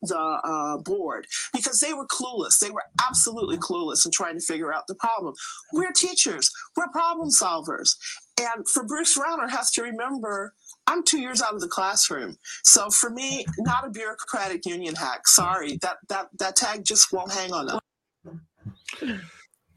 the 0.01 0.17
uh, 0.17 0.77
board 0.77 1.27
because 1.53 1.79
they 1.79 1.93
were 1.93 2.07
clueless. 2.07 2.59
They 2.59 2.71
were 2.71 2.83
absolutely 3.07 3.57
clueless 3.57 4.05
in 4.05 4.11
trying 4.11 4.35
to 4.39 4.45
figure 4.45 4.73
out 4.73 4.87
the 4.87 4.95
problem. 4.95 5.33
We're 5.73 5.91
teachers, 5.91 6.51
we're 6.75 6.89
problem 6.89 7.29
solvers. 7.29 7.95
And 8.39 8.67
for 8.67 8.83
Bruce 8.83 9.17
Rauner 9.17 9.49
has 9.49 9.71
to 9.71 9.83
remember 9.83 10.53
I'm 10.87 11.03
two 11.03 11.19
years 11.19 11.41
out 11.41 11.53
of 11.53 11.61
the 11.61 11.67
classroom. 11.67 12.37
So 12.63 12.89
for 12.89 13.09
me, 13.09 13.45
not 13.59 13.85
a 13.85 13.89
bureaucratic 13.89 14.65
union 14.65 14.95
hack. 14.95 15.27
Sorry, 15.27 15.77
that 15.81 15.97
that 16.09 16.29
that 16.39 16.55
tag 16.55 16.83
just 16.83 17.13
won't 17.13 17.31
hang 17.31 17.53
on 17.53 17.67
them. 17.67 17.79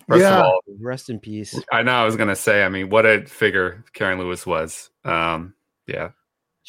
First 0.09 0.21
Yeah. 0.21 0.41
of 0.41 0.45
all, 0.45 0.61
Rest 0.81 1.09
in 1.11 1.19
peace. 1.19 1.59
I 1.73 1.83
know 1.83 1.93
I 1.93 2.05
was 2.05 2.17
gonna 2.17 2.37
say. 2.37 2.65
I 2.65 2.69
mean, 2.69 2.89
what 2.91 3.07
a 3.07 3.25
figure 3.27 3.85
Karen 3.93 4.19
Lewis 4.19 4.47
was. 4.47 4.91
Um, 5.05 5.55
yeah, 5.87 6.11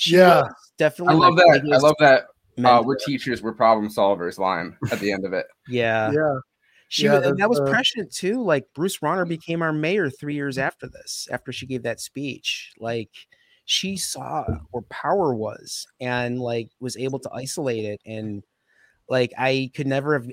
yeah, 0.06 0.44
I 0.80 1.14
love 1.14 1.34
my 1.34 1.44
that. 1.44 1.62
I 1.74 1.78
love 1.78 1.96
that. 2.00 2.28
Uh, 2.64 2.82
we're 2.86 2.96
teachers. 2.96 3.42
We're 3.42 3.54
problem 3.54 3.90
solvers. 3.90 4.38
Line 4.38 4.78
at 4.92 5.00
the 5.00 5.12
end 5.12 5.26
of 5.26 5.34
it. 5.34 5.46
Yeah. 5.68 6.12
Yeah. 6.12 6.36
She 6.88 7.06
Yeah, 7.06 7.18
was, 7.18 7.28
and 7.28 7.40
that 7.40 7.50
was 7.50 7.60
uh, 7.60 7.66
prescient 7.66 8.14
too. 8.14 8.44
Like 8.44 8.66
Bruce 8.76 9.00
Rauner 9.00 9.28
became 9.28 9.62
our 9.62 9.74
mayor 9.74 10.10
three 10.10 10.36
years 10.36 10.58
after 10.58 10.88
this, 10.88 11.28
after 11.32 11.52
she 11.52 11.66
gave 11.66 11.84
that 11.84 12.00
speech. 12.00 12.74
Like 12.80 13.10
she 13.66 13.98
saw 13.98 14.46
where 14.72 14.84
power 14.84 15.34
was 15.34 15.88
and 16.00 16.40
like 16.40 16.70
was 16.80 16.96
able 16.96 17.20
to 17.20 17.30
isolate 17.34 17.84
it. 17.84 18.02
And 18.06 18.44
like 19.10 19.34
I 19.38 19.72
could 19.76 19.88
never 19.88 20.14
have 20.14 20.30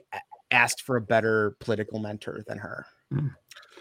asked 0.51 0.83
for 0.83 0.97
a 0.97 1.01
better 1.01 1.57
political 1.61 1.99
mentor 1.99 2.45
than 2.47 2.59
her. 2.59 2.87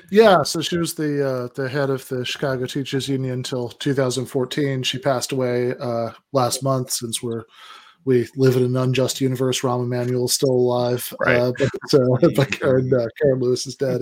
Yeah, 0.10 0.44
so 0.44 0.62
she 0.62 0.78
was 0.78 0.94
the 0.94 1.28
uh, 1.28 1.48
the 1.54 1.70
head 1.70 1.90
of 1.90 2.08
the 2.08 2.26
Chicago 2.26 2.66
Teachers 2.66 3.08
Union 3.08 3.34
until 3.34 3.70
2014. 3.70 4.84
She 4.84 4.98
passed 4.98 5.32
away 5.32 5.76
uh, 5.80 6.12
last 6.32 6.64
month. 6.64 6.92
Since 6.92 7.22
we're 7.22 7.44
we 8.06 8.28
live 8.36 8.58
in 8.58 8.64
an 8.64 8.78
unjust 8.78 9.22
universe, 9.22 9.62
Rahm 9.62 9.84
Emanuel 9.84 10.26
is 10.26 10.34
still 10.34 10.52
alive, 10.52 11.14
uh, 11.26 11.52
but, 11.58 11.94
uh, 11.94 12.30
but 12.36 12.52
Karen 12.60 12.94
uh, 12.94 13.08
Karen 13.22 13.40
Lewis 13.40 13.68
is 13.68 13.76
dead. 13.76 14.02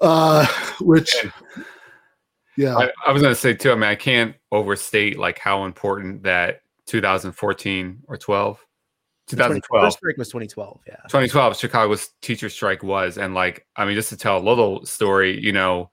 Uh, 0.00 0.46
which, 0.80 1.14
yeah, 2.56 2.76
I, 2.76 2.90
I 3.06 3.12
was 3.12 3.22
gonna 3.22 3.34
say 3.34 3.54
too. 3.54 3.72
I 3.72 3.74
mean, 3.74 3.84
I 3.84 3.94
can't 3.94 4.34
overstate 4.52 5.18
like 5.18 5.38
how 5.38 5.64
important 5.64 6.24
that 6.24 6.62
2014 6.86 8.02
or 8.08 8.16
12, 8.16 8.64
2012 9.28 9.84
First 9.84 10.00
break 10.00 10.16
was 10.16 10.28
2012. 10.28 10.80
Yeah. 10.86 10.96
2012 11.04 11.56
chicago's 11.56 12.10
teacher 12.20 12.48
strike 12.48 12.82
was 12.82 13.16
and 13.16 13.34
like 13.34 13.66
i 13.76 13.84
mean 13.84 13.94
just 13.94 14.10
to 14.10 14.16
tell 14.16 14.36
a 14.36 14.44
little 14.44 14.84
story 14.84 15.40
you 15.40 15.52
know 15.52 15.90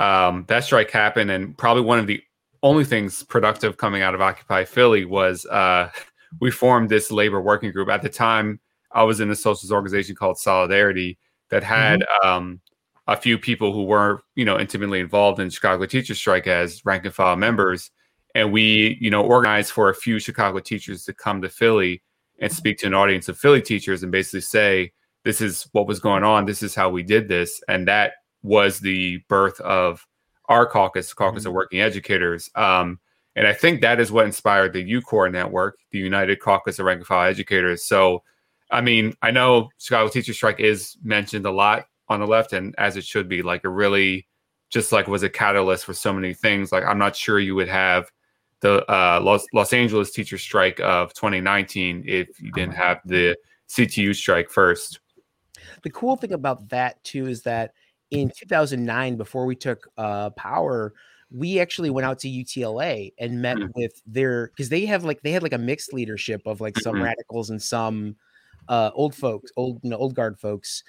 um 0.00 0.44
that 0.48 0.64
strike 0.64 0.90
happened 0.90 1.30
and 1.30 1.56
probably 1.58 1.82
one 1.82 1.98
of 1.98 2.06
the 2.06 2.22
only 2.64 2.82
things 2.82 3.22
productive 3.22 3.76
coming 3.76 4.02
out 4.02 4.14
of 4.14 4.22
Occupy 4.22 4.64
Philly 4.64 5.04
was 5.04 5.44
uh, 5.46 5.90
we 6.40 6.50
formed 6.50 6.88
this 6.88 7.12
labor 7.12 7.40
working 7.40 7.70
group. 7.70 7.88
At 7.88 8.02
the 8.02 8.08
time, 8.08 8.58
I 8.90 9.04
was 9.04 9.20
in 9.20 9.30
a 9.30 9.36
socialist 9.36 9.70
organization 9.70 10.16
called 10.16 10.38
Solidarity 10.38 11.18
that 11.50 11.62
had 11.62 12.04
um, 12.24 12.60
a 13.06 13.16
few 13.16 13.38
people 13.38 13.72
who 13.72 13.84
were, 13.84 14.22
you 14.34 14.44
know, 14.44 14.58
intimately 14.58 14.98
involved 14.98 15.38
in 15.38 15.50
Chicago 15.50 15.84
teacher 15.84 16.14
strike 16.14 16.46
as 16.46 16.84
rank 16.84 17.04
and 17.04 17.14
file 17.14 17.36
members. 17.36 17.90
And 18.34 18.50
we, 18.50 18.96
you 19.00 19.10
know, 19.10 19.22
organized 19.22 19.70
for 19.70 19.90
a 19.90 19.94
few 19.94 20.18
Chicago 20.18 20.58
teachers 20.58 21.04
to 21.04 21.12
come 21.12 21.42
to 21.42 21.48
Philly 21.48 22.02
and 22.40 22.50
speak 22.50 22.78
to 22.78 22.86
an 22.86 22.94
audience 22.94 23.28
of 23.28 23.38
Philly 23.38 23.62
teachers 23.62 24.02
and 24.02 24.10
basically 24.10 24.40
say, 24.40 24.92
this 25.22 25.40
is 25.40 25.68
what 25.72 25.86
was 25.86 26.00
going 26.00 26.24
on. 26.24 26.46
This 26.46 26.62
is 26.62 26.74
how 26.74 26.88
we 26.88 27.02
did 27.02 27.28
this. 27.28 27.62
And 27.68 27.86
that 27.88 28.14
was 28.42 28.80
the 28.80 29.18
birth 29.28 29.60
of 29.60 30.04
our 30.48 30.66
caucus, 30.66 31.12
Caucus 31.14 31.46
of 31.46 31.52
Working 31.52 31.80
Educators. 31.80 32.50
Um, 32.54 33.00
and 33.36 33.46
I 33.46 33.52
think 33.52 33.80
that 33.80 34.00
is 34.00 34.12
what 34.12 34.26
inspired 34.26 34.72
the 34.72 34.84
UCORE 34.84 35.32
network, 35.32 35.78
the 35.90 35.98
United 35.98 36.40
Caucus 36.40 36.78
of 36.78 36.86
Rank 36.86 36.98
and 36.98 37.06
File 37.06 37.28
Educators. 37.28 37.84
So, 37.84 38.22
I 38.70 38.80
mean, 38.80 39.14
I 39.22 39.30
know 39.30 39.70
Chicago 39.78 40.08
Teacher 40.08 40.32
Strike 40.32 40.60
is 40.60 40.96
mentioned 41.02 41.46
a 41.46 41.50
lot 41.50 41.86
on 42.08 42.20
the 42.20 42.26
left, 42.26 42.52
and 42.52 42.74
as 42.78 42.96
it 42.96 43.04
should 43.04 43.28
be, 43.28 43.42
like 43.42 43.64
it 43.64 43.68
really 43.68 44.26
just 44.70 44.92
like 44.92 45.08
was 45.08 45.22
a 45.22 45.28
catalyst 45.28 45.84
for 45.84 45.94
so 45.94 46.12
many 46.12 46.34
things. 46.34 46.72
Like 46.72 46.84
I'm 46.84 46.98
not 46.98 47.16
sure 47.16 47.38
you 47.38 47.54
would 47.54 47.68
have 47.68 48.10
the 48.60 48.84
uh, 48.90 49.20
Los 49.22 49.46
Los 49.52 49.72
Angeles 49.72 50.10
teacher 50.10 50.38
strike 50.38 50.80
of 50.80 51.12
2019 51.14 52.04
if 52.06 52.40
you 52.40 52.50
didn't 52.52 52.74
have 52.74 53.00
the 53.04 53.36
CTU 53.68 54.14
strike 54.14 54.50
first. 54.50 55.00
The 55.82 55.90
cool 55.90 56.16
thing 56.16 56.32
about 56.32 56.68
that 56.70 57.02
too 57.04 57.26
is 57.26 57.42
that 57.42 57.72
in 58.10 58.30
2009, 58.36 59.16
before 59.16 59.46
we 59.46 59.56
took 59.56 59.88
uh, 59.96 60.30
power, 60.30 60.94
we 61.30 61.58
actually 61.60 61.90
went 61.90 62.06
out 62.06 62.18
to 62.20 62.28
UTLA 62.28 63.12
and 63.18 63.42
met 63.42 63.58
Mhm. 63.58 63.74
with 63.74 64.02
their 64.06 64.48
because 64.48 64.68
they 64.68 64.86
have 64.86 65.04
like 65.04 65.22
they 65.22 65.32
had 65.32 65.42
like 65.42 65.52
a 65.52 65.58
mixed 65.58 65.92
leadership 65.92 66.42
of 66.46 66.60
like 66.60 66.76
some 66.76 67.00
Mhm. 67.00 67.02
radicals 67.02 67.50
and 67.50 67.62
some 67.62 68.16
uh 68.68 68.90
old 68.94 69.14
folks, 69.14 69.50
old 69.56 69.80
you 69.82 69.90
know, 69.90 69.96
old 69.96 70.14
guard 70.14 70.38
folks. 70.38 70.82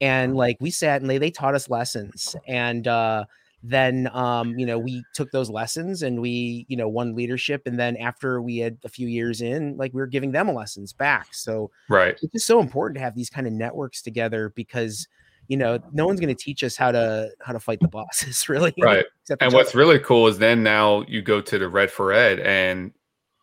And 0.00 0.34
like 0.34 0.56
we 0.60 0.70
sat 0.70 1.00
and 1.00 1.10
they 1.10 1.18
they 1.18 1.30
taught 1.30 1.54
us 1.54 1.68
lessons. 1.70 2.34
And 2.46 2.86
uh 2.88 3.26
then 3.62 4.08
um 4.12 4.58
you 4.58 4.66
know 4.66 4.78
we 4.78 5.06
took 5.12 5.30
those 5.30 5.48
lessons 5.48 6.02
and 6.02 6.20
we 6.20 6.66
you 6.68 6.76
know 6.76 6.88
won 6.88 7.14
leadership 7.14 7.62
and 7.64 7.78
then 7.78 7.96
after 7.96 8.42
we 8.42 8.58
had 8.58 8.76
a 8.84 8.88
few 8.88 9.06
years 9.06 9.40
in 9.40 9.76
like 9.76 9.92
we 9.94 10.00
were 10.00 10.06
giving 10.08 10.32
them 10.32 10.52
lessons 10.52 10.92
back 10.92 11.32
so 11.32 11.70
Right. 11.88 12.18
it's 12.20 12.32
just 12.32 12.46
so 12.46 12.58
important 12.58 12.96
to 12.96 13.00
have 13.00 13.14
these 13.14 13.30
kind 13.30 13.46
of 13.46 13.52
networks 13.52 14.02
together 14.02 14.48
because 14.56 15.06
you 15.52 15.58
know 15.58 15.78
no 15.92 16.06
one's 16.06 16.18
going 16.18 16.34
to 16.34 16.42
teach 16.42 16.64
us 16.64 16.76
how 16.76 16.90
to 16.90 17.28
how 17.42 17.52
to 17.52 17.60
fight 17.60 17.78
the 17.80 17.88
bosses 17.88 18.48
really. 18.48 18.72
Right. 18.80 19.04
And 19.38 19.52
what's 19.52 19.74
really 19.74 19.98
cool 19.98 20.26
is 20.26 20.38
then 20.38 20.62
now 20.62 21.02
you 21.02 21.20
go 21.20 21.42
to 21.42 21.58
the 21.58 21.68
red 21.68 21.90
for 21.90 22.10
ed 22.10 22.40
and 22.40 22.90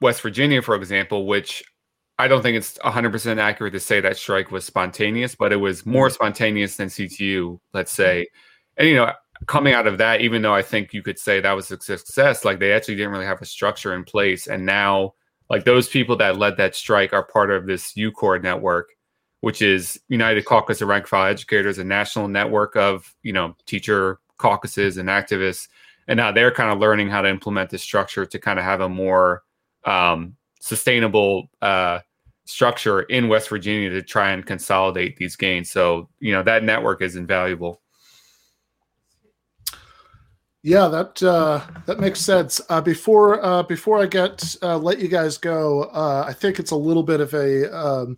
west 0.02 0.22
virginia 0.22 0.62
for 0.62 0.76
example 0.76 1.28
which 1.28 1.62
i 2.18 2.28
don't 2.28 2.42
think 2.42 2.58
it's 2.58 2.80
100% 2.80 3.38
accurate 3.38 3.74
to 3.74 3.80
say 3.80 4.00
that 4.00 4.18
strike 4.18 4.50
was 4.50 4.66
spontaneous 4.66 5.36
but 5.36 5.52
it 5.52 5.58
was 5.58 5.86
more 5.86 6.08
mm-hmm. 6.08 6.16
spontaneous 6.16 6.78
than 6.78 6.88
ctu 6.88 7.60
let's 7.74 7.94
mm-hmm. 7.94 8.02
say. 8.02 8.28
And 8.78 8.88
you 8.88 8.96
know 8.96 9.12
coming 9.46 9.74
out 9.76 9.86
of 9.86 10.00
that 10.00 10.22
even 10.22 10.42
though 10.42 10.56
i 10.56 10.64
think 10.64 10.94
you 10.94 11.04
could 11.04 11.20
say 11.20 11.40
that 11.40 11.54
was 11.54 11.70
a 11.70 11.80
success 11.80 12.44
like 12.44 12.58
they 12.60 12.74
actually 12.74 12.96
didn't 12.96 13.12
really 13.12 13.26
have 13.26 13.42
a 13.42 13.46
structure 13.46 13.94
in 13.94 14.04
place. 14.04 14.48
And 14.48 14.66
now 14.66 15.14
like 15.50 15.64
those 15.64 15.88
people 15.88 16.16
that 16.18 16.38
led 16.38 16.58
that 16.58 16.76
strike 16.76 17.14
are 17.14 17.24
part 17.24 17.52
of 17.52 17.68
this 17.68 17.94
ucore 17.94 18.42
network 18.42 18.90
which 19.42 19.62
is 19.62 20.00
United 20.10 20.46
Caucus 20.46 20.82
of 20.82 20.88
Rank 20.88 21.08
File 21.08 21.32
Educators, 21.32 21.78
a 21.78 21.84
national 21.84 22.28
network 22.28 22.76
of 22.76 23.16
you 23.24 23.34
know 23.34 23.56
teacher 23.66 24.20
caucuses 24.38 24.98
and 24.98 25.10
activists, 25.10 25.68
and 26.08 26.18
now 26.18 26.32
they're 26.32 26.52
kind 26.52 26.72
of 26.72 26.80
learning 26.80 27.10
how 27.10 27.22
to 27.22 27.30
implement 27.30 27.70
this 27.70 27.84
structure 27.84 28.26
to 28.26 28.40
kind 28.40 28.60
of 28.60 28.66
have 28.66 28.82
a 28.82 28.90
more 28.90 29.44
um, 29.86 30.36
sustainable 30.60 31.50
uh, 31.62 32.00
structure 32.46 33.04
in 33.04 33.28
West 33.28 33.50
Virginia 33.50 33.90
to 33.90 34.02
try 34.02 34.32
and 34.32 34.46
consolidate 34.46 35.18
these 35.18 35.36
gains. 35.36 35.72
So 35.72 36.10
you 36.20 36.34
know 36.34 36.44
that 36.44 36.64
network 36.64 37.02
is 37.02 37.16
invaluable. 37.16 37.82
Yeah, 40.62 40.90
that 40.90 41.24
uh, 41.24 41.66
that 41.86 42.00
makes 42.00 42.20
sense. 42.20 42.60
Uh, 42.68 42.82
before 42.82 43.44
uh, 43.44 43.64
before 43.64 44.02
I 44.02 44.08
get 44.08 44.56
uh, 44.62 44.78
let 44.78 45.00
you 45.00 45.08
guys 45.08 45.38
go, 45.38 45.84
uh, 45.84 46.26
I 46.28 46.34
think 46.34 46.60
it's 46.60 46.72
a 46.72 46.76
little 46.76 47.04
bit 47.04 47.22
of 47.22 47.34
a 47.34 47.74
um, 47.74 48.18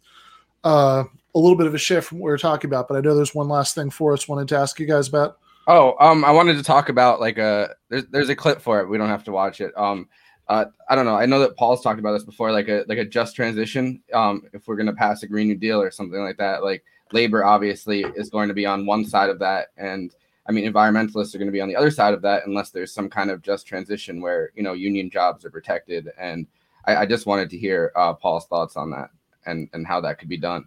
uh, 0.63 1.03
a 1.33 1.39
little 1.39 1.57
bit 1.57 1.67
of 1.67 1.73
a 1.73 1.77
shift 1.77 2.07
from 2.07 2.19
what 2.19 2.25
we 2.25 2.31
were 2.31 2.37
talking 2.37 2.69
about. 2.69 2.87
But 2.87 2.97
I 2.97 3.01
know 3.01 3.15
there's 3.15 3.35
one 3.35 3.47
last 3.47 3.75
thing 3.75 3.89
for 3.89 4.13
us. 4.13 4.27
Wanted 4.27 4.47
to 4.49 4.57
ask 4.57 4.79
you 4.79 4.85
guys 4.85 5.07
about. 5.07 5.37
Oh, 5.67 5.95
um, 5.99 6.25
I 6.25 6.31
wanted 6.31 6.57
to 6.57 6.63
talk 6.63 6.89
about 6.89 7.19
like 7.19 7.37
a 7.37 7.75
there's 7.89 8.05
there's 8.07 8.29
a 8.29 8.35
clip 8.35 8.61
for 8.61 8.79
it. 8.79 8.89
We 8.89 8.97
don't 8.97 9.09
have 9.09 9.23
to 9.25 9.31
watch 9.31 9.61
it. 9.61 9.71
Um, 9.77 10.09
uh, 10.47 10.65
I 10.89 10.95
don't 10.95 11.05
know. 11.05 11.15
I 11.15 11.25
know 11.25 11.39
that 11.39 11.55
Paul's 11.55 11.81
talked 11.81 11.99
about 11.99 12.13
this 12.13 12.23
before, 12.23 12.51
like 12.51 12.67
a 12.67 12.83
like 12.87 12.97
a 12.97 13.05
just 13.05 13.35
transition. 13.35 14.01
Um, 14.13 14.43
if 14.53 14.67
we're 14.67 14.75
gonna 14.75 14.93
pass 14.93 15.23
a 15.23 15.27
Green 15.27 15.47
New 15.47 15.55
Deal 15.55 15.81
or 15.81 15.91
something 15.91 16.19
like 16.19 16.37
that, 16.37 16.63
like 16.63 16.83
labor 17.13 17.45
obviously 17.45 18.01
is 18.15 18.29
going 18.29 18.47
to 18.47 18.53
be 18.53 18.65
on 18.65 18.85
one 18.85 19.05
side 19.05 19.29
of 19.29 19.39
that, 19.39 19.67
and 19.77 20.13
I 20.47 20.51
mean 20.51 20.71
environmentalists 20.71 21.35
are 21.35 21.37
going 21.37 21.47
to 21.47 21.53
be 21.53 21.61
on 21.61 21.69
the 21.69 21.75
other 21.75 21.91
side 21.91 22.13
of 22.13 22.21
that, 22.23 22.47
unless 22.47 22.71
there's 22.71 22.93
some 22.93 23.09
kind 23.09 23.29
of 23.29 23.41
just 23.41 23.67
transition 23.67 24.19
where 24.19 24.51
you 24.55 24.63
know 24.63 24.73
union 24.73 25.09
jobs 25.09 25.45
are 25.45 25.51
protected. 25.51 26.09
And 26.19 26.47
I, 26.85 26.97
I 26.97 27.05
just 27.05 27.27
wanted 27.27 27.49
to 27.51 27.57
hear 27.57 27.91
uh, 27.95 28.13
Paul's 28.13 28.47
thoughts 28.47 28.75
on 28.75 28.89
that 28.91 29.11
and 29.45 29.69
and 29.73 29.85
how 29.85 30.01
that 30.01 30.19
could 30.19 30.29
be 30.29 30.37
done. 30.37 30.65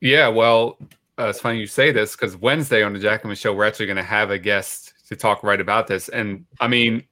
Yeah, 0.00 0.28
well, 0.28 0.78
uh, 1.18 1.28
it's 1.28 1.40
funny 1.40 1.58
you 1.58 1.66
say 1.66 1.92
this 1.92 2.16
because 2.16 2.36
Wednesday 2.36 2.82
on 2.82 2.92
the 2.92 2.98
Jacobin 2.98 3.36
Show, 3.36 3.54
we're 3.54 3.66
actually 3.66 3.86
going 3.86 3.96
to 3.96 4.02
have 4.02 4.30
a 4.30 4.38
guest 4.38 4.94
to 5.08 5.16
talk 5.16 5.42
right 5.42 5.60
about 5.60 5.86
this. 5.86 6.08
And 6.08 6.46
I 6.60 6.68
mean, 6.68 7.04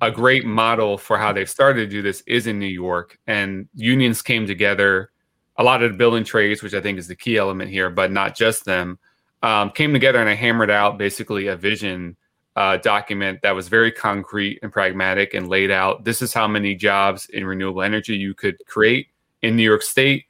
a 0.00 0.10
great 0.10 0.44
model 0.44 0.98
for 0.98 1.18
how 1.18 1.32
they've 1.32 1.48
started 1.48 1.80
to 1.80 1.86
do 1.86 2.02
this 2.02 2.22
is 2.26 2.46
in 2.46 2.58
New 2.58 2.66
York, 2.66 3.18
and 3.26 3.68
unions 3.74 4.22
came 4.22 4.46
together. 4.46 5.10
A 5.56 5.62
lot 5.62 5.82
of 5.82 5.92
the 5.92 5.98
building 5.98 6.24
trades, 6.24 6.62
which 6.62 6.74
I 6.74 6.80
think 6.80 6.98
is 6.98 7.06
the 7.06 7.14
key 7.14 7.36
element 7.36 7.70
here, 7.70 7.90
but 7.90 8.10
not 8.10 8.34
just 8.34 8.64
them, 8.64 8.98
um, 9.42 9.70
came 9.70 9.92
together 9.92 10.18
and 10.18 10.28
I 10.28 10.34
hammered 10.34 10.70
out 10.70 10.98
basically 10.98 11.48
a 11.48 11.56
vision 11.56 12.16
uh, 12.56 12.76
document 12.78 13.40
that 13.42 13.52
was 13.52 13.68
very 13.68 13.90
concrete 13.90 14.58
and 14.62 14.72
pragmatic 14.72 15.34
and 15.34 15.48
laid 15.48 15.70
out 15.70 16.04
this 16.04 16.20
is 16.20 16.34
how 16.34 16.46
many 16.46 16.74
jobs 16.74 17.26
in 17.30 17.46
renewable 17.46 17.82
energy 17.82 18.14
you 18.14 18.34
could 18.34 18.56
create 18.66 19.08
in 19.42 19.56
New 19.56 19.62
York 19.62 19.82
State. 19.82 20.24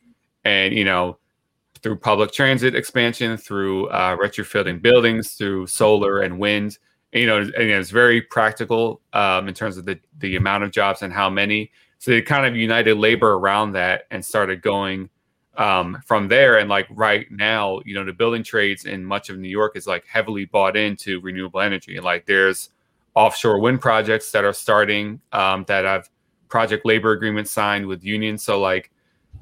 And, 0.44 0.74
you 0.74 0.84
know, 0.84 1.18
through 1.82 1.96
public 1.96 2.32
transit 2.32 2.74
expansion, 2.74 3.36
through 3.36 3.88
uh, 3.88 4.16
retrofitting 4.16 4.82
buildings, 4.82 5.34
through 5.34 5.66
solar 5.66 6.20
and 6.20 6.38
wind. 6.38 6.78
You 7.12 7.26
know, 7.26 7.38
and 7.38 7.52
it's 7.54 7.90
very 7.90 8.22
practical 8.22 9.02
um, 9.12 9.46
in 9.46 9.52
terms 9.54 9.76
of 9.76 9.84
the, 9.84 10.00
the 10.18 10.36
amount 10.36 10.64
of 10.64 10.70
jobs 10.70 11.02
and 11.02 11.12
how 11.12 11.28
many. 11.28 11.70
So 11.98 12.10
they 12.10 12.22
kind 12.22 12.46
of 12.46 12.56
united 12.56 12.96
labor 12.96 13.34
around 13.34 13.72
that 13.72 14.04
and 14.10 14.24
started 14.24 14.62
going 14.62 15.10
um, 15.56 16.00
from 16.06 16.28
there. 16.28 16.58
And 16.58 16.70
like 16.70 16.86
right 16.90 17.30
now, 17.30 17.80
you 17.84 17.94
know, 17.94 18.04
the 18.04 18.12
building 18.12 18.42
trades 18.42 18.86
in 18.86 19.04
much 19.04 19.28
of 19.28 19.38
New 19.38 19.48
York 19.48 19.76
is 19.76 19.86
like 19.86 20.06
heavily 20.06 20.46
bought 20.46 20.76
into 20.76 21.20
renewable 21.20 21.60
energy. 21.60 22.00
Like 22.00 22.24
there's 22.24 22.70
offshore 23.14 23.60
wind 23.60 23.80
projects 23.82 24.32
that 24.32 24.44
are 24.44 24.54
starting 24.54 25.20
um, 25.32 25.64
that 25.68 25.84
have 25.84 26.08
project 26.48 26.86
labor 26.86 27.12
agreements 27.12 27.50
signed 27.50 27.86
with 27.86 28.02
unions. 28.02 28.42
So 28.42 28.58
like 28.58 28.90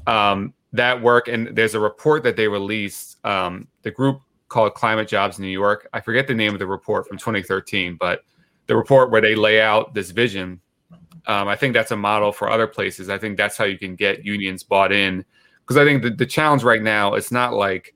um, 0.06 0.55
that 0.72 1.02
work, 1.02 1.28
and 1.28 1.48
there's 1.56 1.74
a 1.74 1.81
report 1.81 2.22
that 2.24 2.36
they 2.36 2.48
released. 2.48 3.24
Um, 3.24 3.68
the 3.82 3.90
group 3.90 4.20
called 4.48 4.74
Climate 4.74 5.09
Jobs 5.09 5.39
New 5.39 5.48
York. 5.48 5.89
I 5.93 6.01
forget 6.01 6.27
the 6.27 6.35
name 6.35 6.52
of 6.52 6.59
the 6.59 6.66
report 6.66 7.09
from 7.09 7.16
2013, 7.16 7.97
but 7.98 8.20
the 8.66 8.77
report 8.77 9.10
where 9.10 9.20
they 9.20 9.35
lay 9.35 9.60
out 9.60 9.94
this 9.94 10.10
vision. 10.10 10.60
Um, 11.27 11.48
I 11.48 11.56
think 11.56 11.74
that's 11.74 11.90
a 11.90 11.97
model 11.97 12.32
for 12.32 12.51
other 12.51 12.66
places. 12.66 13.09
I 13.09 13.18
think 13.18 13.36
that's 13.36 13.56
how 13.56 13.64
you 13.64 13.78
can 13.78 13.94
get 13.94 14.24
unions 14.24 14.62
bought 14.62 14.93
in. 14.93 15.24
Because 15.62 15.77
I 15.77 15.85
think 15.85 16.02
the, 16.02 16.10
the 16.10 16.27
challenge 16.27 16.62
right 16.62 16.82
now, 16.82 17.14
it's 17.14 17.31
not 17.31 17.52
like 17.52 17.94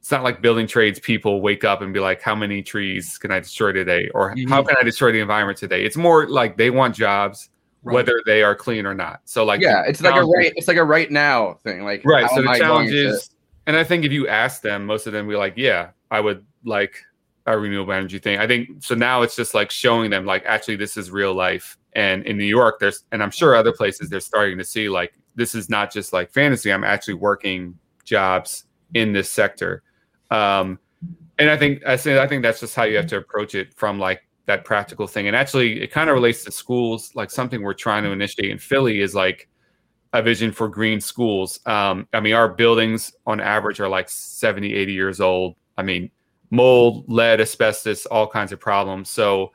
it's 0.00 0.10
not 0.10 0.24
like 0.24 0.42
building 0.42 0.66
trades 0.66 0.98
people 0.98 1.40
wake 1.40 1.62
up 1.62 1.80
and 1.80 1.94
be 1.94 2.00
like, 2.00 2.20
how 2.20 2.34
many 2.34 2.60
trees 2.60 3.18
can 3.18 3.30
I 3.30 3.38
destroy 3.38 3.70
today? 3.70 4.10
Or 4.12 4.34
how 4.48 4.60
can 4.64 4.76
I 4.80 4.82
destroy 4.82 5.12
the 5.12 5.20
environment 5.20 5.58
today? 5.58 5.84
It's 5.84 5.96
more 5.96 6.28
like 6.28 6.56
they 6.56 6.70
want 6.70 6.96
jobs, 6.96 7.50
Right. 7.84 7.94
whether 7.94 8.20
they 8.26 8.42
are 8.44 8.54
clean 8.54 8.86
or 8.86 8.94
not. 8.94 9.22
So 9.24 9.44
like 9.44 9.60
yeah, 9.60 9.82
it's 9.82 10.00
like 10.00 10.14
a 10.14 10.24
right 10.24 10.52
it's 10.54 10.68
like 10.68 10.76
a 10.76 10.84
right 10.84 11.10
now 11.10 11.54
thing. 11.64 11.82
Like 11.84 12.04
right. 12.04 12.30
So 12.30 12.42
the 12.42 12.48
I 12.48 12.58
challenge 12.58 12.90
going 12.90 13.04
to- 13.04 13.10
is, 13.10 13.30
and 13.66 13.76
I 13.76 13.82
think 13.82 14.04
if 14.04 14.12
you 14.12 14.28
ask 14.28 14.62
them, 14.62 14.86
most 14.86 15.06
of 15.06 15.12
them 15.12 15.28
be 15.28 15.34
like, 15.34 15.54
yeah, 15.56 15.90
I 16.10 16.20
would 16.20 16.44
like 16.64 17.02
a 17.46 17.58
renewable 17.58 17.92
energy 17.92 18.18
thing. 18.18 18.38
I 18.38 18.46
think 18.46 18.84
so. 18.84 18.94
Now 18.94 19.22
it's 19.22 19.34
just 19.34 19.52
like 19.52 19.70
showing 19.70 20.10
them 20.10 20.24
like 20.24 20.44
actually 20.46 20.76
this 20.76 20.96
is 20.96 21.10
real 21.10 21.34
life. 21.34 21.76
And 21.94 22.24
in 22.24 22.38
New 22.38 22.44
York, 22.44 22.78
there's 22.78 23.04
and 23.10 23.22
I'm 23.22 23.32
sure 23.32 23.54
other 23.56 23.72
places 23.72 24.08
they're 24.08 24.20
starting 24.20 24.58
to 24.58 24.64
see 24.64 24.88
like 24.88 25.14
this 25.34 25.54
is 25.54 25.68
not 25.68 25.92
just 25.92 26.12
like 26.12 26.30
fantasy. 26.30 26.72
I'm 26.72 26.84
actually 26.84 27.14
working 27.14 27.76
jobs 28.04 28.64
in 28.94 29.12
this 29.12 29.28
sector. 29.28 29.82
Um, 30.30 30.78
and 31.38 31.50
I 31.50 31.56
think 31.56 31.84
I 31.84 31.96
say 31.96 32.20
I 32.20 32.28
think 32.28 32.42
that's 32.42 32.60
just 32.60 32.76
how 32.76 32.84
you 32.84 32.96
have 32.96 33.08
to 33.08 33.16
approach 33.16 33.54
it 33.54 33.74
from 33.74 33.98
like 33.98 34.22
that 34.46 34.64
practical 34.64 35.06
thing. 35.06 35.26
And 35.26 35.36
actually, 35.36 35.82
it 35.82 35.90
kind 35.90 36.10
of 36.10 36.14
relates 36.14 36.44
to 36.44 36.52
schools. 36.52 37.12
Like 37.14 37.30
something 37.30 37.62
we're 37.62 37.74
trying 37.74 38.02
to 38.04 38.10
initiate 38.10 38.50
in 38.50 38.58
Philly 38.58 39.00
is 39.00 39.14
like 39.14 39.48
a 40.12 40.22
vision 40.22 40.52
for 40.52 40.68
green 40.68 41.00
schools. 41.00 41.60
Um, 41.66 42.08
I 42.12 42.20
mean, 42.20 42.34
our 42.34 42.48
buildings 42.48 43.14
on 43.26 43.40
average 43.40 43.80
are 43.80 43.88
like 43.88 44.08
70, 44.08 44.74
80 44.74 44.92
years 44.92 45.20
old. 45.20 45.56
I 45.78 45.82
mean, 45.82 46.10
mold, 46.50 47.04
lead, 47.08 47.40
asbestos, 47.40 48.04
all 48.06 48.26
kinds 48.26 48.52
of 48.52 48.60
problems. 48.60 49.08
So 49.08 49.52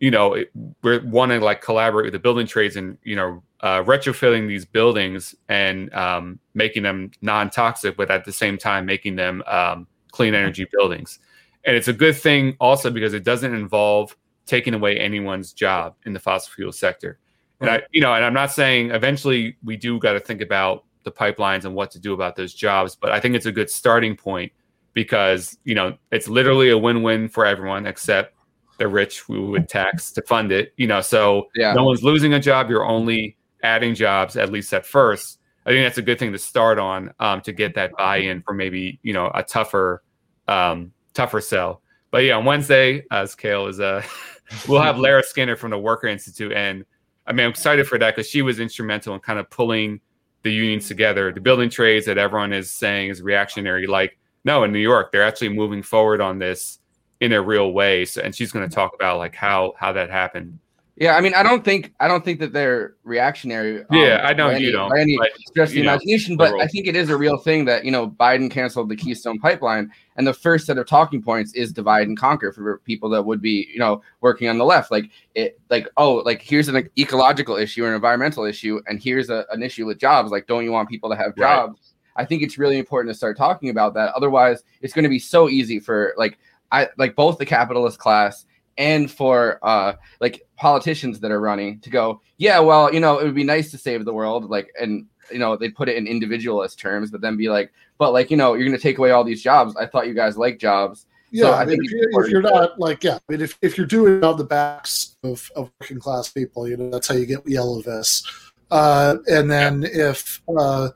you 0.00 0.10
know, 0.10 0.34
it, 0.34 0.50
we're 0.82 1.04
wanting 1.04 1.40
to 1.40 1.44
like 1.44 1.60
collaborate 1.60 2.04
with 2.04 2.12
the 2.12 2.18
building 2.18 2.46
trades 2.46 2.76
and 2.76 2.98
you 3.02 3.16
know 3.16 3.42
uh, 3.60 3.82
retrofitting 3.82 4.46
these 4.46 4.64
buildings 4.64 5.34
and 5.48 5.92
um, 5.92 6.38
making 6.54 6.84
them 6.84 7.10
non-toxic, 7.20 7.96
but 7.96 8.10
at 8.10 8.24
the 8.24 8.32
same 8.32 8.56
time 8.56 8.86
making 8.86 9.16
them 9.16 9.42
um, 9.46 9.86
clean 10.12 10.34
energy 10.34 10.66
buildings. 10.72 11.18
And 11.64 11.76
it's 11.76 11.88
a 11.88 11.92
good 11.92 12.16
thing 12.16 12.56
also 12.60 12.90
because 12.90 13.14
it 13.14 13.24
doesn't 13.24 13.52
involve 13.52 14.16
taking 14.48 14.74
away 14.74 14.98
anyone's 14.98 15.52
job 15.52 15.94
in 16.06 16.12
the 16.12 16.18
fossil 16.18 16.52
fuel 16.54 16.72
sector. 16.72 17.18
And 17.60 17.70
I, 17.70 17.82
you 17.92 18.00
know, 18.00 18.12
and 18.14 18.24
I'm 18.24 18.34
not 18.34 18.50
saying 18.52 18.90
eventually 18.90 19.56
we 19.62 19.76
do 19.76 19.98
got 20.00 20.14
to 20.14 20.20
think 20.20 20.40
about 20.40 20.84
the 21.04 21.12
pipelines 21.12 21.64
and 21.64 21.74
what 21.74 21.90
to 21.92 22.00
do 22.00 22.12
about 22.14 22.34
those 22.34 22.54
jobs, 22.54 22.96
but 22.96 23.10
I 23.12 23.20
think 23.20 23.34
it's 23.36 23.46
a 23.46 23.52
good 23.52 23.70
starting 23.70 24.16
point 24.16 24.50
because 24.94 25.56
you 25.64 25.74
know 25.74 25.96
it's 26.10 26.28
literally 26.28 26.70
a 26.70 26.78
win-win 26.78 27.28
for 27.28 27.46
everyone 27.46 27.86
except 27.86 28.34
the 28.78 28.88
rich 28.88 29.20
who 29.20 29.50
would 29.50 29.68
tax 29.68 30.10
to 30.12 30.22
fund 30.22 30.50
it. 30.52 30.72
You 30.76 30.86
know, 30.86 31.00
so 31.00 31.48
Yeah. 31.54 31.72
no 31.72 31.84
one's 31.84 32.02
losing 32.02 32.32
a 32.34 32.40
job. 32.40 32.70
You're 32.70 32.86
only 32.86 33.36
adding 33.62 33.94
jobs 33.94 34.36
at 34.36 34.50
least 34.50 34.72
at 34.72 34.86
first. 34.86 35.40
I 35.66 35.70
think 35.70 35.84
that's 35.84 35.98
a 35.98 36.02
good 36.02 36.18
thing 36.18 36.32
to 36.32 36.38
start 36.38 36.78
on 36.78 37.12
um, 37.18 37.40
to 37.42 37.52
get 37.52 37.74
that 37.74 37.90
buy-in 37.98 38.42
for 38.42 38.54
maybe 38.54 38.98
you 39.02 39.12
know 39.12 39.30
a 39.34 39.42
tougher, 39.42 40.02
um, 40.46 40.92
tougher 41.12 41.40
sell. 41.40 41.82
But 42.10 42.18
yeah, 42.24 42.36
on 42.38 42.44
Wednesday, 42.46 43.04
as 43.10 43.34
Cale 43.34 43.66
is, 43.66 43.80
uh, 43.80 44.02
we'll 44.68 44.82
have 44.82 44.98
Lara 44.98 45.22
Skinner 45.22 45.56
from 45.56 45.70
the 45.70 45.78
Worker 45.78 46.06
Institute, 46.06 46.52
and 46.52 46.84
I 47.26 47.32
mean 47.32 47.46
I'm 47.46 47.50
excited 47.50 47.86
for 47.86 47.98
that 47.98 48.16
because 48.16 48.28
she 48.28 48.42
was 48.42 48.60
instrumental 48.60 49.14
in 49.14 49.20
kind 49.20 49.38
of 49.38 49.48
pulling 49.50 50.00
the 50.42 50.52
unions 50.52 50.88
together. 50.88 51.32
The 51.32 51.40
building 51.40 51.70
trades 51.70 52.06
that 52.06 52.18
everyone 52.18 52.52
is 52.52 52.70
saying 52.70 53.10
is 53.10 53.22
reactionary, 53.22 53.86
like 53.86 54.18
no, 54.44 54.64
in 54.64 54.72
New 54.72 54.78
York 54.78 55.12
they're 55.12 55.24
actually 55.24 55.50
moving 55.50 55.82
forward 55.82 56.20
on 56.20 56.38
this 56.38 56.78
in 57.20 57.32
a 57.32 57.42
real 57.42 57.72
way. 57.72 58.04
So, 58.04 58.22
and 58.22 58.34
she's 58.34 58.52
going 58.52 58.68
to 58.68 58.74
talk 58.74 58.94
about 58.94 59.18
like 59.18 59.34
how 59.34 59.74
how 59.78 59.92
that 59.92 60.10
happened. 60.10 60.58
Yeah, 61.00 61.14
I 61.16 61.20
mean, 61.20 61.32
I 61.34 61.44
don't 61.44 61.64
think 61.64 61.92
I 62.00 62.08
don't 62.08 62.24
think 62.24 62.40
that 62.40 62.52
they're 62.52 62.94
reactionary. 63.04 63.82
um, 63.82 63.86
Yeah, 63.92 64.22
I 64.24 64.32
know 64.32 64.48
by 64.48 64.56
you 64.56 64.72
don't, 64.72 64.88
by 64.90 65.00
any 65.00 65.16
but, 65.16 65.30
stretch 65.46 65.70
the 65.70 65.82
know, 65.82 65.92
imagination, 65.92 66.36
the 66.36 66.38
but 66.38 66.60
I 66.60 66.66
think 66.66 66.88
it 66.88 66.96
is 66.96 67.08
a 67.08 67.16
real 67.16 67.36
thing 67.36 67.64
that 67.66 67.84
you 67.84 67.92
know 67.92 68.08
Biden 68.08 68.50
canceled 68.50 68.88
the 68.88 68.96
Keystone 68.96 69.38
Pipeline, 69.38 69.92
and 70.16 70.26
the 70.26 70.34
first 70.34 70.66
set 70.66 70.76
of 70.76 70.88
talking 70.88 71.22
points 71.22 71.54
is 71.54 71.72
divide 71.72 72.08
and 72.08 72.18
conquer 72.18 72.50
for 72.52 72.78
people 72.78 73.08
that 73.10 73.24
would 73.24 73.40
be 73.40 73.68
you 73.72 73.78
know 73.78 74.02
working 74.20 74.48
on 74.48 74.58
the 74.58 74.64
left. 74.64 74.90
Like 74.90 75.10
it, 75.36 75.60
like 75.70 75.88
oh, 75.96 76.16
like 76.16 76.42
here's 76.42 76.66
an 76.66 76.88
ecological 76.98 77.56
issue 77.56 77.84
or 77.84 77.88
an 77.88 77.94
environmental 77.94 78.44
issue, 78.44 78.80
and 78.88 79.00
here's 79.00 79.30
a, 79.30 79.46
an 79.52 79.62
issue 79.62 79.86
with 79.86 79.98
jobs. 79.98 80.32
Like, 80.32 80.48
don't 80.48 80.64
you 80.64 80.72
want 80.72 80.88
people 80.88 81.10
to 81.10 81.16
have 81.16 81.32
Right. 81.36 81.54
jobs? 81.54 81.94
I 82.16 82.24
think 82.24 82.42
it's 82.42 82.58
really 82.58 82.78
important 82.78 83.14
to 83.14 83.16
start 83.16 83.36
talking 83.36 83.70
about 83.70 83.94
that. 83.94 84.12
Otherwise, 84.16 84.64
it's 84.82 84.92
going 84.92 85.04
to 85.04 85.08
be 85.08 85.20
so 85.20 85.48
easy 85.48 85.78
for 85.78 86.14
like 86.16 86.38
I 86.72 86.88
like 86.98 87.14
both 87.14 87.38
the 87.38 87.46
capitalist 87.46 88.00
class 88.00 88.46
and 88.76 89.08
for 89.10 89.58
uh 89.62 89.92
like 90.20 90.42
politicians 90.58 91.20
that 91.20 91.30
are 91.30 91.40
running 91.40 91.80
to 91.80 91.90
go, 91.90 92.20
yeah, 92.36 92.58
well, 92.58 92.92
you 92.92 93.00
know, 93.00 93.18
it 93.18 93.24
would 93.24 93.34
be 93.34 93.44
nice 93.44 93.70
to 93.70 93.78
save 93.78 94.04
the 94.04 94.12
world, 94.12 94.50
like 94.50 94.68
and 94.80 95.06
you 95.30 95.38
know, 95.38 95.56
they 95.56 95.68
put 95.70 95.88
it 95.88 95.96
in 95.96 96.06
individualist 96.06 96.78
terms, 96.78 97.10
but 97.10 97.20
then 97.20 97.36
be 97.36 97.48
like, 97.48 97.72
but 97.98 98.12
like, 98.12 98.30
you 98.30 98.36
know, 98.36 98.54
you're 98.54 98.66
gonna 98.66 98.78
take 98.78 98.98
away 98.98 99.10
all 99.10 99.24
these 99.24 99.42
jobs. 99.42 99.76
I 99.76 99.86
thought 99.86 100.06
you 100.06 100.14
guys 100.14 100.36
like 100.36 100.58
jobs. 100.58 101.06
Yeah, 101.30 101.42
so 101.42 101.52
I 101.52 101.60
I 101.60 101.64
mean, 101.66 101.78
think 101.80 101.84
if, 101.84 101.92
you, 101.92 102.22
if 102.24 102.30
you're 102.30 102.42
not 102.42 102.80
like, 102.80 103.04
yeah, 103.04 103.16
I 103.16 103.32
mean, 103.32 103.42
if, 103.42 103.58
if 103.60 103.76
you're 103.76 103.86
doing 103.86 104.16
it 104.16 104.24
on 104.24 104.38
the 104.38 104.44
backs 104.44 105.16
of, 105.22 105.50
of 105.54 105.70
working 105.78 106.00
class 106.00 106.30
people, 106.30 106.66
you 106.66 106.78
know, 106.78 106.88
that's 106.88 107.06
how 107.06 107.14
you 107.14 107.26
get 107.26 107.46
yellow 107.46 107.82
vests. 107.82 108.26
Uh, 108.70 109.16
and 109.26 109.50
then 109.50 109.84
if, 109.84 110.40
uh, 110.58 110.88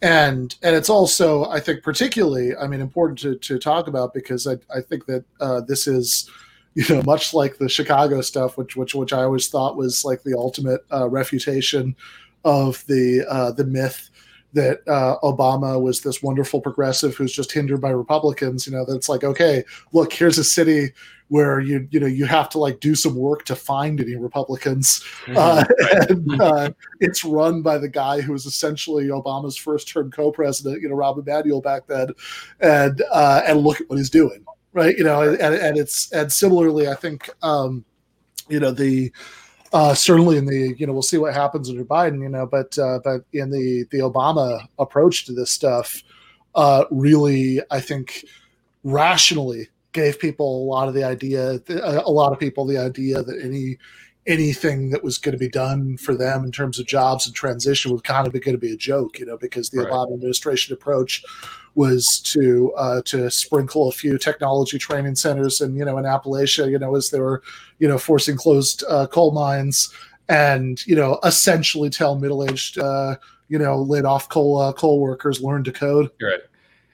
and 0.00 0.56
and 0.62 0.74
it's 0.74 0.88
also, 0.88 1.44
I 1.50 1.60
think, 1.60 1.82
particularly, 1.82 2.56
I 2.56 2.66
mean, 2.66 2.80
important 2.80 3.18
to, 3.18 3.36
to 3.36 3.58
talk 3.58 3.86
about 3.86 4.14
because 4.14 4.46
I, 4.46 4.54
I 4.74 4.80
think 4.80 5.04
that 5.06 5.24
uh, 5.40 5.60
this 5.60 5.86
is, 5.86 6.30
you 6.76 6.94
know, 6.94 7.02
much 7.02 7.32
like 7.32 7.56
the 7.56 7.70
Chicago 7.70 8.20
stuff, 8.20 8.58
which 8.58 8.76
which 8.76 8.94
which 8.94 9.12
I 9.12 9.22
always 9.22 9.48
thought 9.48 9.76
was 9.76 10.04
like 10.04 10.22
the 10.22 10.36
ultimate 10.36 10.82
uh, 10.92 11.08
refutation 11.08 11.96
of 12.44 12.84
the 12.86 13.24
uh, 13.28 13.52
the 13.52 13.64
myth 13.64 14.10
that 14.52 14.80
uh, 14.86 15.16
Obama 15.22 15.80
was 15.80 16.02
this 16.02 16.22
wonderful 16.22 16.60
progressive 16.60 17.14
who's 17.16 17.32
just 17.32 17.52
hindered 17.52 17.80
by 17.80 17.90
Republicans. 17.90 18.66
You 18.66 18.74
know, 18.74 18.84
that's 18.84 19.08
like, 19.08 19.24
okay, 19.24 19.64
look, 19.92 20.12
here's 20.12 20.38
a 20.38 20.44
city 20.44 20.92
where 21.28 21.60
you 21.60 21.88
you 21.90 21.98
know 21.98 22.06
you 22.06 22.24
have 22.24 22.48
to 22.50 22.58
like 22.58 22.80
do 22.80 22.94
some 22.94 23.16
work 23.16 23.44
to 23.46 23.56
find 23.56 23.98
any 23.98 24.16
Republicans, 24.16 25.02
uh, 25.34 25.64
and 26.08 26.40
uh, 26.40 26.70
it's 27.00 27.24
run 27.24 27.62
by 27.62 27.78
the 27.78 27.88
guy 27.88 28.20
who 28.20 28.32
was 28.32 28.44
essentially 28.44 29.06
Obama's 29.06 29.56
first 29.56 29.88
term 29.88 30.10
co-president, 30.10 30.82
you 30.82 30.88
know, 30.88 30.94
Rahm 30.94 31.18
Emanuel 31.18 31.62
back 31.62 31.86
then, 31.86 32.08
and 32.60 33.02
uh, 33.10 33.42
and 33.46 33.60
look 33.60 33.80
at 33.80 33.88
what 33.88 33.96
he's 33.96 34.10
doing, 34.10 34.44
right? 34.76 34.96
You 34.96 35.02
know, 35.02 35.22
and, 35.22 35.40
and 35.40 35.76
it's 35.76 36.12
and 36.12 36.32
similarly, 36.32 36.86
I 36.86 36.94
think. 36.94 37.28
Um, 37.42 37.84
you 38.48 38.60
know 38.60 38.70
the 38.70 39.12
uh, 39.72 39.94
certainly 39.94 40.36
in 40.36 40.46
the 40.46 40.74
you 40.78 40.86
know 40.86 40.92
we'll 40.92 41.02
see 41.02 41.18
what 41.18 41.34
happens 41.34 41.68
under 41.68 41.84
Biden 41.84 42.22
you 42.22 42.28
know 42.28 42.46
but 42.46 42.78
uh, 42.78 43.00
but 43.04 43.22
in 43.32 43.50
the 43.50 43.84
the 43.90 43.98
Obama 43.98 44.66
approach 44.78 45.24
to 45.26 45.32
this 45.32 45.50
stuff 45.50 46.02
uh, 46.54 46.84
really 46.90 47.60
I 47.70 47.80
think 47.80 48.24
rationally 48.84 49.68
gave 49.92 50.18
people 50.18 50.64
a 50.64 50.66
lot 50.66 50.88
of 50.88 50.94
the 50.94 51.04
idea 51.04 51.60
a 51.68 52.10
lot 52.10 52.32
of 52.32 52.38
people 52.38 52.66
the 52.66 52.78
idea 52.78 53.22
that 53.22 53.40
any 53.42 53.78
anything 54.26 54.90
that 54.90 55.04
was 55.04 55.18
going 55.18 55.32
to 55.32 55.38
be 55.38 55.48
done 55.48 55.96
for 55.96 56.14
them 56.14 56.44
in 56.44 56.50
terms 56.50 56.78
of 56.78 56.86
jobs 56.86 57.26
and 57.26 57.34
transition 57.34 57.92
was 57.92 58.02
kind 58.02 58.26
of 58.26 58.32
going 58.32 58.54
to 58.54 58.58
be 58.58 58.72
a 58.72 58.76
joke 58.76 59.18
you 59.18 59.26
know 59.26 59.36
because 59.36 59.70
the 59.70 59.78
Right. 59.78 59.90
Obama 59.90 60.14
administration 60.14 60.74
approach 60.74 61.24
was 61.74 62.20
to 62.20 62.72
uh, 62.76 63.02
to 63.02 63.30
sprinkle 63.30 63.88
a 63.88 63.92
few 63.92 64.18
technology 64.18 64.78
training 64.78 65.14
centers 65.14 65.60
and 65.60 65.76
you 65.76 65.84
know 65.84 65.98
in 65.98 66.04
Appalachia 66.04 66.70
you 66.70 66.78
know 66.78 66.96
as 66.96 67.10
they 67.10 67.20
were 67.20 67.42
you 67.78 67.86
know 67.86 67.98
forcing 67.98 68.36
closed 68.36 68.82
uh, 68.88 69.06
coal 69.06 69.32
mines 69.32 69.92
and 70.28 70.84
you 70.86 70.96
know 70.96 71.18
essentially 71.24 71.90
tell 71.90 72.18
middle 72.18 72.42
aged 72.44 72.78
uh, 72.78 73.16
you 73.48 73.58
know 73.58 73.80
laid 73.80 74.04
off 74.04 74.28
coal 74.28 74.58
uh, 74.58 74.72
coal 74.72 75.00
workers 75.00 75.40
learn 75.40 75.64
to 75.64 75.72
code. 75.72 76.10
Right. 76.20 76.40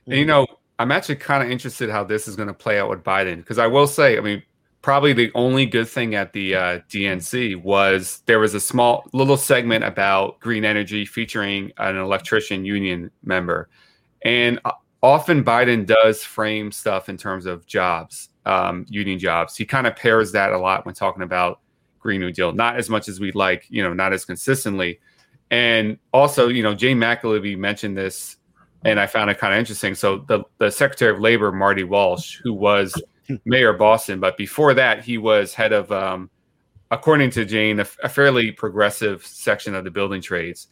And 0.07 0.17
you 0.17 0.25
know, 0.25 0.47
I'm 0.79 0.91
actually 0.91 1.17
kind 1.17 1.43
of 1.43 1.51
interested 1.51 1.91
how 1.91 2.05
this 2.05 2.27
is 2.27 2.37
going 2.37 2.49
to 2.49 2.55
play 2.55 2.79
out 2.79 2.91
with 2.91 3.05
Biden 3.05 3.37
because 3.37 3.59
I 3.59 3.67
will 3.67 3.87
say, 3.87 4.19
I 4.19 4.21
mean, 4.21 4.43
probably 4.83 5.13
the 5.13 5.31
only 5.35 5.65
good 5.65 5.89
thing 5.89 6.15
at 6.15 6.33
the 6.33 6.55
uh, 6.55 6.79
DNC 6.91 7.63
was 7.63 8.23
there 8.27 8.41
was 8.41 8.55
a 8.55 8.61
small 8.61 9.09
little 9.13 9.37
segment 9.37 9.85
about 9.85 10.39
green 10.41 10.65
energy 10.65 11.07
featuring 11.07 11.73
an 11.79 11.97
electrician 11.97 12.65
union 12.65 13.11
member, 13.25 13.69
and 14.23 14.59
uh, 14.65 14.73
often 15.03 15.45
Biden 15.45 15.87
does 15.87 16.25
frame 16.25 16.71
stuff 16.71 17.09
in 17.09 17.17
terms 17.17 17.47
of 17.47 17.67
jobs, 17.67 18.29
um, 18.45 18.87
union 18.89 19.19
jobs. 19.19 19.57
He 19.57 19.65
kind 19.65 19.87
of 19.87 19.97
pairs 19.97 20.33
that 20.33 20.53
a 20.53 20.59
lot 20.59 20.85
when 20.85 20.95
talking 20.95 21.23
about 21.23 21.61
Green 21.99 22.21
New 22.21 22.33
Deal, 22.33 22.53
not 22.53 22.77
as 22.77 22.91
much 22.91 23.09
as 23.09 23.21
we'd 23.21 23.35
like, 23.35 23.67
you 23.69 23.83
know, 23.83 23.95
not 23.95 24.13
as 24.13 24.25
consistently. 24.25 25.01
And 25.51 25.99
also, 26.13 26.49
you 26.49 26.63
know, 26.63 26.75
Jane 26.75 26.99
McAlevey 26.99 27.57
mentioned 27.57 27.97
this, 27.97 28.37
and 28.85 28.99
I 28.99 29.07
found 29.07 29.31
it 29.31 29.39
kind 29.39 29.53
of 29.53 29.59
interesting. 29.59 29.95
So 29.95 30.19
the, 30.27 30.43
the 30.59 30.71
Secretary 30.71 31.15
of 31.15 31.21
Labor, 31.21 31.53
Marty 31.53 31.85
Walsh, 31.85 32.41
who 32.43 32.53
was 32.53 33.01
mayor 33.45 33.71
of 33.71 33.79
Boston, 33.79 34.21
but 34.21 34.37
before 34.37 34.75
that, 34.75 35.05
he 35.05 35.19
was 35.19 35.55
head 35.55 35.73
of, 35.73 35.91
um, 35.93 36.31
according 36.91 37.31
to 37.31 37.45
Jane, 37.45 37.81
a, 37.81 37.87
a 38.03 38.09
fairly 38.09 38.53
progressive 38.53 39.25
section 39.27 39.75
of 39.75 39.85
the 39.85 39.91
building 39.91 40.23
trades. 40.23 40.69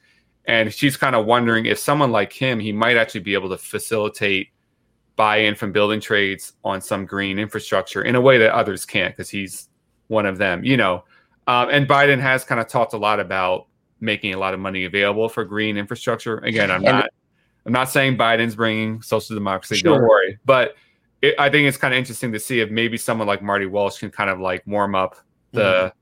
And 0.46 0.72
she's 0.72 0.96
kind 0.96 1.14
of 1.14 1.26
wondering 1.26 1.66
if 1.66 1.78
someone 1.78 2.12
like 2.12 2.32
him, 2.32 2.58
he 2.58 2.72
might 2.72 2.96
actually 2.96 3.20
be 3.20 3.34
able 3.34 3.50
to 3.50 3.58
facilitate 3.58 4.48
buy-in 5.16 5.54
from 5.54 5.70
building 5.70 6.00
trades 6.00 6.54
on 6.64 6.80
some 6.80 7.04
green 7.04 7.38
infrastructure 7.38 8.02
in 8.02 8.14
a 8.14 8.20
way 8.20 8.38
that 8.38 8.54
others 8.54 8.86
can't 8.86 9.14
because 9.14 9.28
he's 9.28 9.68
one 10.08 10.24
of 10.24 10.38
them, 10.38 10.64
you 10.64 10.76
know. 10.76 11.04
Um, 11.46 11.68
and 11.70 11.86
Biden 11.86 12.20
has 12.20 12.44
kind 12.44 12.60
of 12.60 12.68
talked 12.68 12.94
a 12.94 12.96
lot 12.96 13.20
about 13.20 13.66
making 14.00 14.32
a 14.34 14.38
lot 14.38 14.54
of 14.54 14.60
money 14.60 14.84
available 14.84 15.28
for 15.28 15.44
green 15.44 15.76
infrastructure. 15.76 16.38
Again, 16.38 16.70
I'm 16.70 16.82
not 16.82 17.10
I'm 17.66 17.72
not 17.72 17.90
saying 17.90 18.16
Biden's 18.16 18.56
bringing 18.56 19.02
social 19.02 19.34
democracy. 19.34 19.82
Don't 19.82 20.00
worry, 20.00 20.38
but 20.44 20.74
it, 21.22 21.34
I 21.38 21.50
think 21.50 21.68
it's 21.68 21.76
kind 21.76 21.92
of 21.94 21.98
interesting 21.98 22.32
to 22.32 22.40
see 22.40 22.60
if 22.60 22.70
maybe 22.70 22.96
someone 22.96 23.26
like 23.26 23.42
Marty 23.42 23.66
Walsh 23.66 23.98
can 23.98 24.10
kind 24.10 24.30
of 24.30 24.40
like 24.40 24.62
warm 24.66 24.94
up 24.94 25.16
the 25.52 25.60
Mhm. 25.60 25.92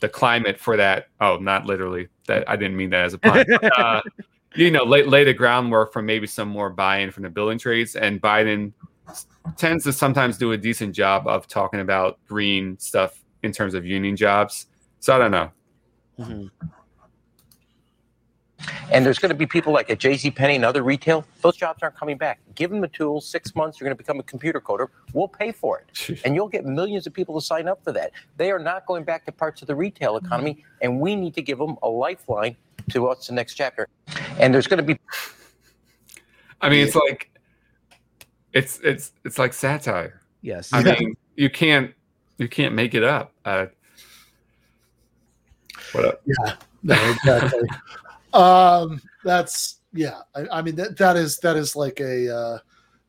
the 0.00 0.08
climate 0.08 0.58
for 0.58 0.76
that. 0.76 1.06
Oh, 1.20 1.36
not 1.36 1.66
literally. 1.66 2.08
That 2.26 2.48
I 2.48 2.56
didn't 2.56 2.76
mean 2.76 2.90
that 2.90 3.04
as 3.04 3.14
a 3.14 3.18
pun. 3.18 3.44
but, 3.48 3.78
uh, 3.78 4.02
you 4.54 4.70
know, 4.70 4.84
lay, 4.84 5.02
lay 5.04 5.24
the 5.24 5.32
groundwork 5.34 5.92
for 5.92 6.02
maybe 6.02 6.26
some 6.26 6.48
more 6.48 6.70
buy-in 6.70 7.10
from 7.10 7.22
the 7.22 7.30
building 7.30 7.58
trades. 7.58 7.96
And 7.96 8.20
Biden 8.20 8.72
tends 9.56 9.84
to 9.84 9.92
sometimes 9.92 10.38
do 10.38 10.52
a 10.52 10.56
decent 10.58 10.94
job 10.94 11.26
of 11.26 11.46
talking 11.48 11.80
about 11.80 12.18
green 12.28 12.78
stuff 12.78 13.22
in 13.42 13.50
terms 13.52 13.74
of 13.74 13.84
union 13.86 14.14
jobs. 14.16 14.66
So 15.00 15.14
I 15.14 15.18
don't 15.18 15.30
know. 15.30 16.50
And 18.90 19.04
there's 19.04 19.18
going 19.18 19.30
to 19.30 19.36
be 19.36 19.46
people 19.46 19.72
like 19.72 19.90
at 19.90 19.98
JC 19.98 20.34
Penney 20.34 20.56
and 20.56 20.64
other 20.64 20.82
retail. 20.82 21.24
Those 21.40 21.56
jobs 21.56 21.82
aren't 21.82 21.96
coming 21.96 22.16
back. 22.16 22.40
Give 22.54 22.70
them 22.70 22.80
the 22.80 22.88
tools. 22.88 23.26
Six 23.26 23.54
months, 23.54 23.80
you're 23.80 23.86
going 23.86 23.96
to 23.96 24.02
become 24.02 24.20
a 24.20 24.22
computer 24.22 24.60
coder. 24.60 24.88
We'll 25.12 25.28
pay 25.28 25.52
for 25.52 25.80
it, 25.80 26.20
and 26.24 26.34
you'll 26.34 26.48
get 26.48 26.64
millions 26.64 27.06
of 27.06 27.12
people 27.12 27.38
to 27.40 27.44
sign 27.44 27.68
up 27.68 27.82
for 27.82 27.92
that. 27.92 28.12
They 28.36 28.50
are 28.50 28.58
not 28.58 28.86
going 28.86 29.04
back 29.04 29.24
to 29.26 29.32
parts 29.32 29.62
of 29.62 29.68
the 29.68 29.74
retail 29.74 30.16
economy, 30.16 30.64
and 30.80 31.00
we 31.00 31.16
need 31.16 31.34
to 31.34 31.42
give 31.42 31.58
them 31.58 31.76
a 31.82 31.88
lifeline 31.88 32.56
to 32.90 33.00
what's 33.00 33.28
the 33.28 33.34
next 33.34 33.54
chapter. 33.54 33.88
And 34.38 34.52
there's 34.52 34.66
going 34.66 34.78
to 34.78 34.84
be 34.84 34.98
I 36.62 36.68
mean, 36.68 36.86
it's 36.86 36.94
like 36.94 37.30
it's 38.52 38.78
it's 38.84 39.12
it's 39.24 39.38
like 39.38 39.52
satire. 39.52 40.20
Yes. 40.42 40.72
I 40.72 40.82
mean, 40.82 41.16
you 41.36 41.50
can't 41.50 41.92
you 42.38 42.48
can't 42.48 42.74
make 42.74 42.94
it 42.94 43.02
up. 43.02 43.32
Uh, 43.44 43.66
What 45.92 46.04
up? 46.04 46.22
Yeah, 46.24 46.54
no, 46.82 47.10
exactly. 47.10 47.68
um, 48.32 49.00
that's 49.24 49.80
yeah. 49.92 50.20
I, 50.34 50.46
I 50.50 50.62
mean 50.62 50.76
that 50.76 50.96
that 50.98 51.16
is 51.16 51.38
that 51.38 51.56
is 51.56 51.76
like 51.76 52.00
a 52.00 52.34
uh, 52.34 52.58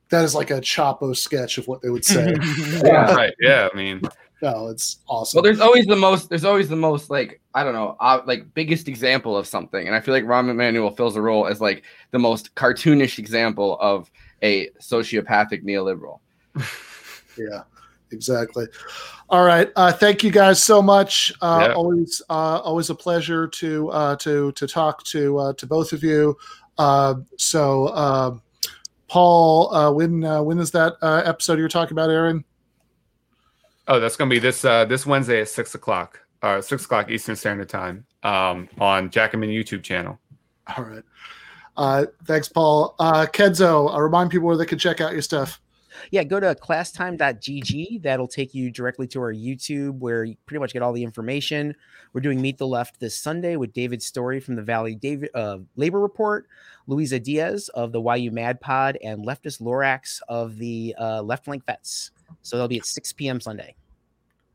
that 0.10 0.24
is 0.24 0.35
like 0.35 0.52
a 0.52 0.61
Chapo 0.61 1.16
sketch 1.16 1.58
of 1.58 1.68
what 1.68 1.82
they 1.82 1.90
would 1.90 2.06
say. 2.06 2.34
yeah, 2.84 3.14
right. 3.14 3.34
Yeah, 3.40 3.69
I 3.72 3.76
mean, 3.76 4.02
no, 4.42 4.68
it's 4.68 5.00
awesome. 5.08 5.38
Well, 5.38 5.43
there's 5.43 5.61
always 5.61 5.85
the 5.85 5.95
most. 5.95 6.30
There's 6.30 6.45
always 6.45 6.69
the 6.69 6.76
most 6.76 7.10
like 7.10 7.42
I 7.53 7.64
don't 7.64 7.74
know, 7.74 7.95
uh, 8.00 8.22
like 8.26 8.53
biggest 8.53 8.88
example 8.88 9.38
of 9.38 9.48
something, 9.48 9.85
and 9.85 9.95
I 9.95 10.00
feel 10.00 10.14
like 10.14 10.26
Rahm 10.26 10.50
Emanuel 10.50 10.92
fills 10.92 11.16
a 11.16 11.22
role 11.22 11.48
as 11.48 11.61
like 11.61 11.84
the 12.11 12.19
most 12.19 12.53
cartoonish 12.56 13.19
example 13.19 13.77
of 13.80 14.11
a 14.42 14.69
sociopathic 14.82 15.64
neoliberal. 15.64 16.19
yeah 17.38 17.64
exactly. 18.14 18.67
All 19.30 19.43
right 19.43 19.69
uh 19.75 19.92
thank 19.92 20.24
you 20.24 20.32
guys 20.32 20.61
so 20.64 20.82
much. 20.82 21.33
Uh 21.42 21.67
Yeah. 21.67 21.74
always 21.74 22.22
uh 22.30 22.59
always 22.64 22.90
a 22.90 22.95
pleasure 22.95 23.48
to 23.48 23.90
uh 23.90 24.16
to 24.17 24.51
to 24.53 24.67
talk 24.67 25.03
to 25.06 25.38
uh 25.40 25.53
to 25.53 25.66
both 25.67 25.92
of 25.92 26.03
you. 26.03 26.38
Uh 26.77 27.16
so 27.38 28.40
paul 29.09 29.74
uh 29.75 29.92
when 29.92 30.24
uh 30.24 30.42
when 30.42 30.59
is 30.59 30.72
that 30.72 30.93
uh 31.01 31.22
episode 31.25 31.59
you're 31.59 31.67
talking 31.67 31.93
about 31.93 32.09
aaron? 32.09 32.43
Oh, 33.88 34.00
that's 34.00 34.16
gonna 34.16 34.30
be 34.30 34.40
this 34.40 34.64
uh 34.64 34.85
this 34.85 35.06
Wednesday 35.06 35.42
at 35.42 35.50
six 35.50 35.75
o'clock, 35.75 36.19
uh 36.42 36.61
six 36.61 36.85
o'clock 36.85 37.09
Eastern 37.11 37.35
Standard 37.35 37.69
Time, 37.69 38.06
um, 38.24 38.69
on 38.80 39.09
Jacobin 39.09 39.50
YouTube 39.50 39.83
channel. 39.83 40.19
all 40.77 40.83
right. 40.85 41.03
Uh 41.75 42.06
thanks 42.25 42.48
paul. 42.48 42.95
Uh 43.00 43.25
kenzo 43.25 43.93
uh, 43.93 44.00
remind 44.00 44.30
people 44.30 44.48
where 44.48 44.58
they 44.58 44.66
can 44.66 44.77
check 44.80 45.01
out 45.01 45.11
your 45.11 45.22
stuff 45.22 45.59
Yeah, 46.11 46.23
go 46.23 46.39
to 46.39 46.55
classtime.gg. 46.55 48.01
That'll 48.01 48.27
take 48.27 48.53
you 48.53 48.72
directly 48.72 49.07
to 49.07 49.22
our 49.22 49.33
YouTube 49.33 49.99
where 49.99 50.23
you 50.23 50.35
pretty 50.45 50.59
much 50.59 50.73
get 50.73 50.81
all 50.81 50.93
the 50.93 51.03
information. 51.03 51.75
We're 52.13 52.22
doing 52.22 52.41
Meet 52.41 52.57
the 52.57 52.67
Left 52.67 52.99
this 52.99 53.15
Sunday 53.15 53.55
with 53.55 53.73
David 53.73 54.01
Story 54.01 54.39
from 54.39 54.55
the 54.55 54.61
Valley 54.61 54.95
David 54.95 55.30
uh, 55.33 55.59
Labor 55.75 55.99
Report, 55.99 56.47
Luisa 56.88 57.19
Diaz 57.19 57.69
of 57.69 57.91
the 57.91 58.01
YU 58.01 58.31
Mad 58.31 58.59
Pod, 58.61 58.97
and 59.03 59.25
Leftist 59.25 59.61
Lorax 59.61 60.19
of 60.27 60.57
the 60.57 60.95
uh, 60.99 61.22
Left 61.22 61.45
Flank 61.45 61.65
Vets. 61.65 62.11
So 62.41 62.57
they'll 62.57 62.67
be 62.67 62.80
at 62.80 62.85
6 62.85 63.13
p.m. 63.13 63.39
Sunday. 63.39 63.75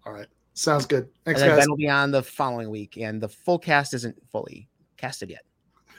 all 0.07 0.12
right 0.12 0.26
sounds 0.55 0.86
good 0.86 1.08
thanks 1.25 1.41
and 1.41 1.49
then 1.50 1.57
guys 1.57 1.65
Ben 1.67 1.70
will 1.70 1.76
be 1.76 1.89
on 1.89 2.10
the 2.10 2.23
following 2.23 2.68
week, 2.68 2.97
and 2.97 3.20
the 3.20 3.28
full 3.28 3.60
cast 3.60 3.94
isn't 3.94 4.17
fully 4.33 4.68
casted 4.97 5.31
yet. 5.31 5.42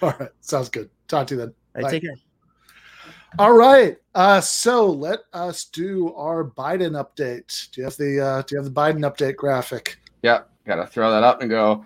all 0.01 0.13
right 0.19 0.29
sounds 0.41 0.67
good 0.67 0.89
talk 1.07 1.27
to 1.27 1.35
you 1.35 1.39
then 1.39 1.47
All 1.47 1.53
right, 1.75 1.83
Bye. 1.83 1.91
take 1.91 2.03
care. 2.03 2.15
All 3.37 3.53
right. 3.53 3.97
Uh, 4.15 4.41
so 4.41 4.87
let 4.87 5.19
us 5.33 5.65
do 5.65 6.13
our 6.15 6.43
Biden 6.43 6.91
update. 6.93 7.69
Do 7.71 7.81
you 7.81 7.85
have 7.85 7.95
the 7.97 8.19
uh, 8.19 8.41
Do 8.43 8.55
you 8.55 8.61
have 8.61 8.73
the 8.73 8.79
Biden 8.79 8.99
update 8.99 9.35
graphic? 9.35 9.97
Yeah, 10.23 10.41
gotta 10.65 10.87
throw 10.87 11.11
that 11.11 11.23
up 11.23 11.41
and 11.41 11.49
go. 11.49 11.85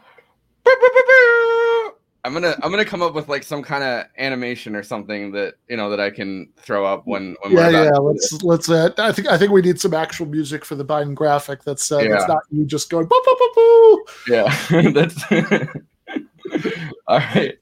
I'm 2.25 2.31
gonna 2.31 2.55
I'm 2.63 2.71
gonna 2.71 2.85
come 2.85 3.01
up 3.01 3.13
with 3.13 3.27
like 3.27 3.43
some 3.43 3.61
kind 3.61 3.83
of 3.83 4.05
animation 4.17 4.77
or 4.77 4.83
something 4.83 5.33
that 5.33 5.55
you 5.67 5.75
know 5.75 5.89
that 5.89 5.99
I 5.99 6.09
can 6.09 6.53
throw 6.55 6.85
up 6.85 7.05
when 7.05 7.35
when 7.41 7.51
Yeah, 7.51 7.67
we're 7.67 7.83
yeah. 7.83 7.97
Let's 7.97 8.41
let's. 8.43 8.69
Uh, 8.69 8.89
I 8.97 9.11
think 9.11 9.27
I 9.27 9.37
think 9.37 9.51
we 9.51 9.61
need 9.61 9.79
some 9.79 9.93
actual 9.93 10.27
music 10.27 10.63
for 10.63 10.75
the 10.75 10.85
Biden 10.85 11.13
graphic. 11.13 11.63
That's 11.63 11.91
uh, 11.91 11.97
that's 11.97 12.09
Yeah. 12.09 12.25
not 12.27 12.43
you 12.49 12.63
just 12.63 12.89
going. 12.89 13.07
Boo, 13.07 13.21
boo, 13.25 13.35
boo, 13.37 13.51
boo. 13.55 14.05
Yeah, 14.29 14.91
that's 14.91 15.21
all 17.07 17.19
right. 17.19 17.57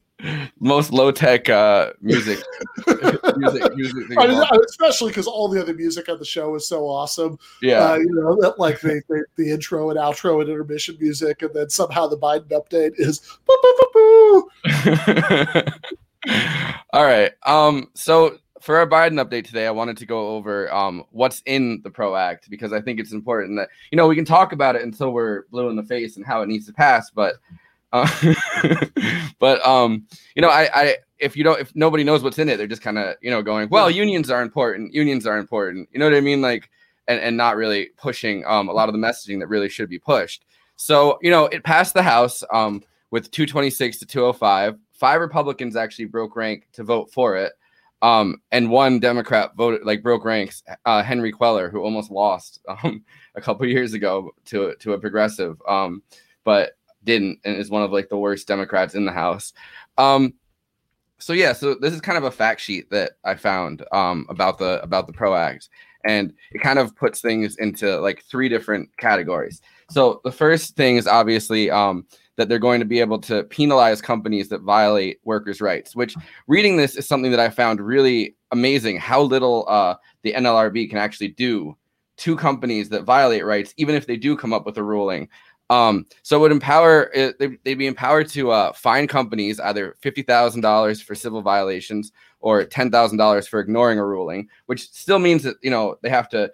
Most 0.60 0.92
low 0.92 1.10
tech 1.10 1.48
uh, 1.48 1.92
music, 2.00 2.38
music, 3.36 3.76
music. 3.76 4.08
thing 4.08 4.18
I 4.18 4.26
mean, 4.28 4.42
especially 4.68 5.10
because 5.10 5.26
all 5.26 5.48
the 5.48 5.60
other 5.60 5.74
music 5.74 6.08
on 6.08 6.18
the 6.18 6.24
show 6.24 6.54
is 6.54 6.66
so 6.68 6.86
awesome. 6.86 7.38
Yeah. 7.60 7.90
uh, 7.90 7.94
you 7.96 8.14
know, 8.14 8.36
that, 8.40 8.58
like 8.58 8.80
the, 8.80 9.02
the 9.08 9.24
the 9.36 9.50
intro 9.50 9.90
and 9.90 9.98
outro 9.98 10.40
and 10.40 10.48
intermission 10.48 10.96
music, 11.00 11.42
and 11.42 11.52
then 11.54 11.70
somehow 11.70 12.06
the 12.06 12.18
Biden 12.18 12.48
update 12.50 12.92
is 12.96 13.20
boo, 13.46 13.58
boo, 13.62 13.74
boo, 13.92 14.50
boo. 14.64 15.64
All 16.92 17.04
right. 17.04 17.32
Um. 17.44 17.90
So 17.94 18.38
for 18.60 18.76
our 18.76 18.86
Biden 18.86 19.22
update 19.22 19.44
today, 19.44 19.66
I 19.66 19.72
wanted 19.72 19.96
to 19.96 20.06
go 20.06 20.36
over 20.36 20.72
um 20.72 21.04
what's 21.10 21.42
in 21.46 21.80
the 21.82 21.90
PRO 21.90 22.14
Act 22.14 22.48
because 22.48 22.72
I 22.72 22.80
think 22.80 23.00
it's 23.00 23.12
important 23.12 23.56
that 23.58 23.70
you 23.90 23.96
know 23.96 24.06
we 24.06 24.14
can 24.14 24.24
talk 24.24 24.52
about 24.52 24.76
it 24.76 24.82
until 24.82 25.10
we're 25.12 25.46
blue 25.50 25.68
in 25.68 25.76
the 25.76 25.82
face 25.82 26.16
and 26.16 26.24
how 26.24 26.42
it 26.42 26.48
needs 26.48 26.66
to 26.66 26.72
pass, 26.72 27.10
but 27.10 27.36
uh, 27.92 28.08
but 29.38 29.64
um 29.66 30.06
you 30.34 30.42
know 30.42 30.48
I 30.48 30.68
I 30.74 30.96
if 31.18 31.36
you 31.36 31.44
don't 31.44 31.60
if 31.60 31.74
nobody 31.74 32.04
knows 32.04 32.22
what's 32.22 32.38
in 32.38 32.48
it, 32.48 32.56
they're 32.56 32.66
just 32.66 32.82
kind 32.82 32.98
of 32.98 33.16
you 33.20 33.30
know 33.30 33.42
going 33.42 33.68
well 33.68 33.90
unions 33.90 34.30
are 34.30 34.42
important, 34.42 34.92
unions 34.94 35.26
are 35.26 35.38
important. 35.38 35.88
You 35.92 35.98
know 35.98 36.06
what 36.06 36.14
I 36.14 36.20
mean? 36.20 36.40
Like 36.40 36.70
and 37.08 37.20
and 37.20 37.36
not 37.36 37.56
really 37.56 37.90
pushing 37.96 38.44
um 38.46 38.68
a 38.68 38.72
lot 38.72 38.88
of 38.88 38.92
the 38.94 39.00
messaging 39.00 39.38
that 39.40 39.48
really 39.48 39.68
should 39.68 39.88
be 39.88 39.98
pushed. 39.98 40.44
So 40.76 41.18
you 41.22 41.30
know 41.30 41.46
it 41.46 41.64
passed 41.64 41.94
the 41.94 42.02
House 42.02 42.42
um 42.52 42.82
with 43.10 43.30
226 43.30 43.98
to 43.98 44.06
205. 44.06 44.78
Five 44.92 45.20
Republicans 45.20 45.76
actually 45.76 46.06
broke 46.06 46.34
rank 46.34 46.68
to 46.72 46.82
vote 46.82 47.12
for 47.12 47.36
it. 47.36 47.52
Um, 48.02 48.42
and 48.50 48.68
one 48.68 48.98
Democrat 48.98 49.54
voted 49.56 49.86
like 49.86 50.02
broke 50.02 50.24
ranks, 50.24 50.64
uh, 50.84 51.04
Henry 51.04 51.32
Cuellar, 51.32 51.70
who 51.70 51.82
almost 51.82 52.10
lost 52.10 52.60
um, 52.68 53.04
a 53.36 53.40
couple 53.40 53.64
years 53.66 53.94
ago 53.94 54.32
to 54.46 54.74
to 54.80 54.94
a 54.94 54.98
progressive, 54.98 55.62
um, 55.68 56.02
but 56.42 56.72
didn't, 57.04 57.38
and 57.44 57.56
is 57.56 57.70
one 57.70 57.82
of 57.82 57.92
like 57.92 58.08
the 58.08 58.18
worst 58.18 58.46
Democrats 58.48 58.94
in 58.94 59.04
the 59.04 59.12
House. 59.12 59.52
Um, 59.98 60.34
so 61.18 61.32
yeah, 61.32 61.52
so 61.52 61.74
this 61.74 61.94
is 61.94 62.00
kind 62.00 62.18
of 62.18 62.24
a 62.24 62.30
fact 62.30 62.60
sheet 62.60 62.90
that 62.90 63.12
I 63.24 63.36
found 63.36 63.84
um, 63.92 64.26
about 64.28 64.58
the 64.58 64.82
about 64.82 65.06
the 65.06 65.12
Pro 65.12 65.34
Act, 65.34 65.68
and 66.04 66.32
it 66.50 66.60
kind 66.60 66.78
of 66.78 66.96
puts 66.96 67.20
things 67.20 67.56
into 67.56 67.98
like 68.00 68.24
three 68.24 68.48
different 68.48 68.88
categories. 68.96 69.62
So 69.90 70.20
the 70.24 70.32
first 70.32 70.74
thing 70.74 70.96
is 70.96 71.06
obviously 71.06 71.70
um, 71.70 72.06
that 72.36 72.48
they're 72.48 72.58
going 72.58 72.80
to 72.80 72.86
be 72.86 72.98
able 72.98 73.20
to 73.20 73.44
penalize 73.44 74.02
companies 74.02 74.48
that 74.48 74.62
violate 74.62 75.20
workers' 75.22 75.60
rights. 75.60 75.94
Which 75.94 76.16
reading 76.48 76.76
this 76.76 76.96
is 76.96 77.06
something 77.06 77.30
that 77.30 77.40
I 77.40 77.50
found 77.50 77.80
really 77.80 78.34
amazing. 78.50 78.98
How 78.98 79.22
little 79.22 79.64
uh, 79.68 79.94
the 80.22 80.32
NLRB 80.32 80.88
can 80.88 80.98
actually 80.98 81.28
do 81.28 81.76
to 82.18 82.36
companies 82.36 82.88
that 82.88 83.04
violate 83.04 83.44
rights, 83.44 83.74
even 83.76 83.94
if 83.94 84.06
they 84.06 84.16
do 84.16 84.36
come 84.36 84.52
up 84.52 84.66
with 84.66 84.76
a 84.78 84.82
ruling. 84.82 85.28
Um, 85.70 86.06
so 86.22 86.36
it 86.36 86.40
would 86.40 86.52
empower 86.52 87.10
it, 87.14 87.38
they, 87.38 87.56
they'd 87.64 87.74
be 87.76 87.86
empowered 87.86 88.28
to 88.30 88.50
uh, 88.50 88.72
fine 88.72 89.06
companies 89.06 89.58
either 89.60 89.96
fifty 90.00 90.22
thousand 90.22 90.60
dollars 90.60 91.00
for 91.00 91.14
civil 91.14 91.40
violations 91.40 92.12
or 92.40 92.64
ten 92.64 92.90
thousand 92.90 93.18
dollars 93.18 93.48
for 93.48 93.60
ignoring 93.60 93.98
a 93.98 94.04
ruling, 94.06 94.48
which 94.66 94.90
still 94.90 95.18
means 95.18 95.42
that 95.44 95.56
you 95.62 95.70
know 95.70 95.96
they 96.02 96.10
have 96.10 96.28
to 96.30 96.50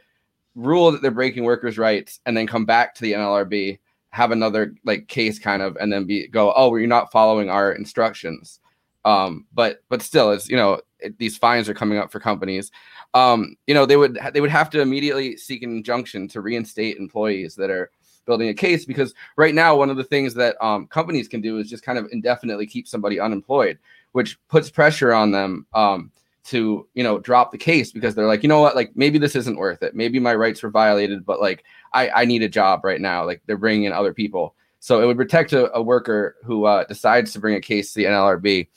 rule 0.55 0.93
that 0.93 1.03
they're 1.03 1.11
breaking 1.11 1.45
workers' 1.45 1.79
rights 1.79 2.21
and 2.27 2.37
then 2.37 2.47
come 2.47 2.65
back 2.65 2.95
to 2.95 3.03
the 3.03 3.13
NLRB, 3.13 3.79
have 4.11 4.31
another 4.31 4.75
like 4.85 5.09
case 5.09 5.39
kind 5.39 5.63
of, 5.63 5.77
and 5.81 5.93
then 5.93 6.05
be 6.05 6.29
go, 6.29 6.53
oh, 6.55 6.69
well, 6.69 6.79
you're 6.79 6.89
not 6.89 7.13
following 7.13 7.49
our 7.49 7.73
instructions. 7.73 8.61
Um, 9.05 9.47
but 9.55 9.83
but 9.89 10.03
still, 10.03 10.33
it's 10.33 10.49
you 10.49 10.57
know 10.57 10.81
it, 10.99 11.19
these 11.19 11.39
fines 11.39 11.69
are 11.69 11.75
coming 11.75 11.99
up 11.99 12.13
for 12.13 12.21
companies. 12.21 12.71
Um, 13.15 13.57
you 13.67 13.75
know 13.75 13.87
they 13.87 13.97
would 13.97 14.19
they 14.35 14.41
would 14.41 14.51
have 14.51 14.71
to 14.71 14.81
immediately 14.81 15.37
seek 15.37 15.63
an 15.63 15.71
injunction 15.71 16.29
to 16.29 16.41
reinstate 16.41 16.99
employees 16.99 17.55
that 17.55 17.71
are 17.71 17.91
building 18.29 18.49
a 18.51 18.55
case 18.55 18.85
because 18.85 19.15
right 19.37 19.55
now 19.55 19.75
one 19.75 19.91
of 19.91 19.97
the 19.97 20.05
things 20.05 20.35
that 20.35 20.55
um, 20.65 20.87
companies 20.87 21.27
can 21.27 21.41
do 21.41 21.59
is 21.59 21.69
just 21.69 21.83
kind 21.83 21.99
of 21.99 22.07
indefinitely 22.13 22.67
keep 22.67 22.87
somebody 22.87 23.19
unemployed, 23.19 23.79
which 24.13 24.39
puts 24.47 24.71
pressure 24.71 25.13
on 25.13 25.33
them 25.33 25.67
um, 25.75 26.13
to 26.45 26.87
you 26.95 27.03
know 27.03 27.19
drop 27.19 27.51
the 27.51 27.59
case 27.59 27.91
because 27.91 28.15
they're 28.15 28.29
like 28.29 28.45
you 28.45 28.49
know 28.49 28.61
what? 28.61 28.77
Like 28.77 28.93
maybe 28.95 29.19
this 29.19 29.35
isn't 29.35 29.57
worth 29.57 29.83
it. 29.83 29.97
Maybe 29.97 30.21
my 30.21 30.35
rights 30.35 30.63
were 30.63 30.71
violated 30.71 31.27
but 31.27 31.41
like 31.41 31.65
I, 31.93 32.11
I 32.11 32.25
need 32.25 32.43
a 32.43 32.49
job 32.49 32.85
right 32.85 33.01
now. 33.01 33.25
Like 33.25 33.43
they're 33.47 33.57
bringing 33.57 33.85
in 33.85 33.93
other 33.93 34.15
people. 34.15 34.55
So 34.81 35.03
it 35.03 35.07
would 35.07 35.17
protect 35.17 35.53
a, 35.53 35.75
a 35.75 35.83
worker 35.83 36.37
who 36.45 36.65
uh, 36.65 36.85
decides 36.85 37.33
to 37.33 37.41
bring 37.41 37.57
a 37.57 37.61
case 37.61 37.93
to 37.93 38.01
the 38.01 38.05
NLRB 38.05 38.69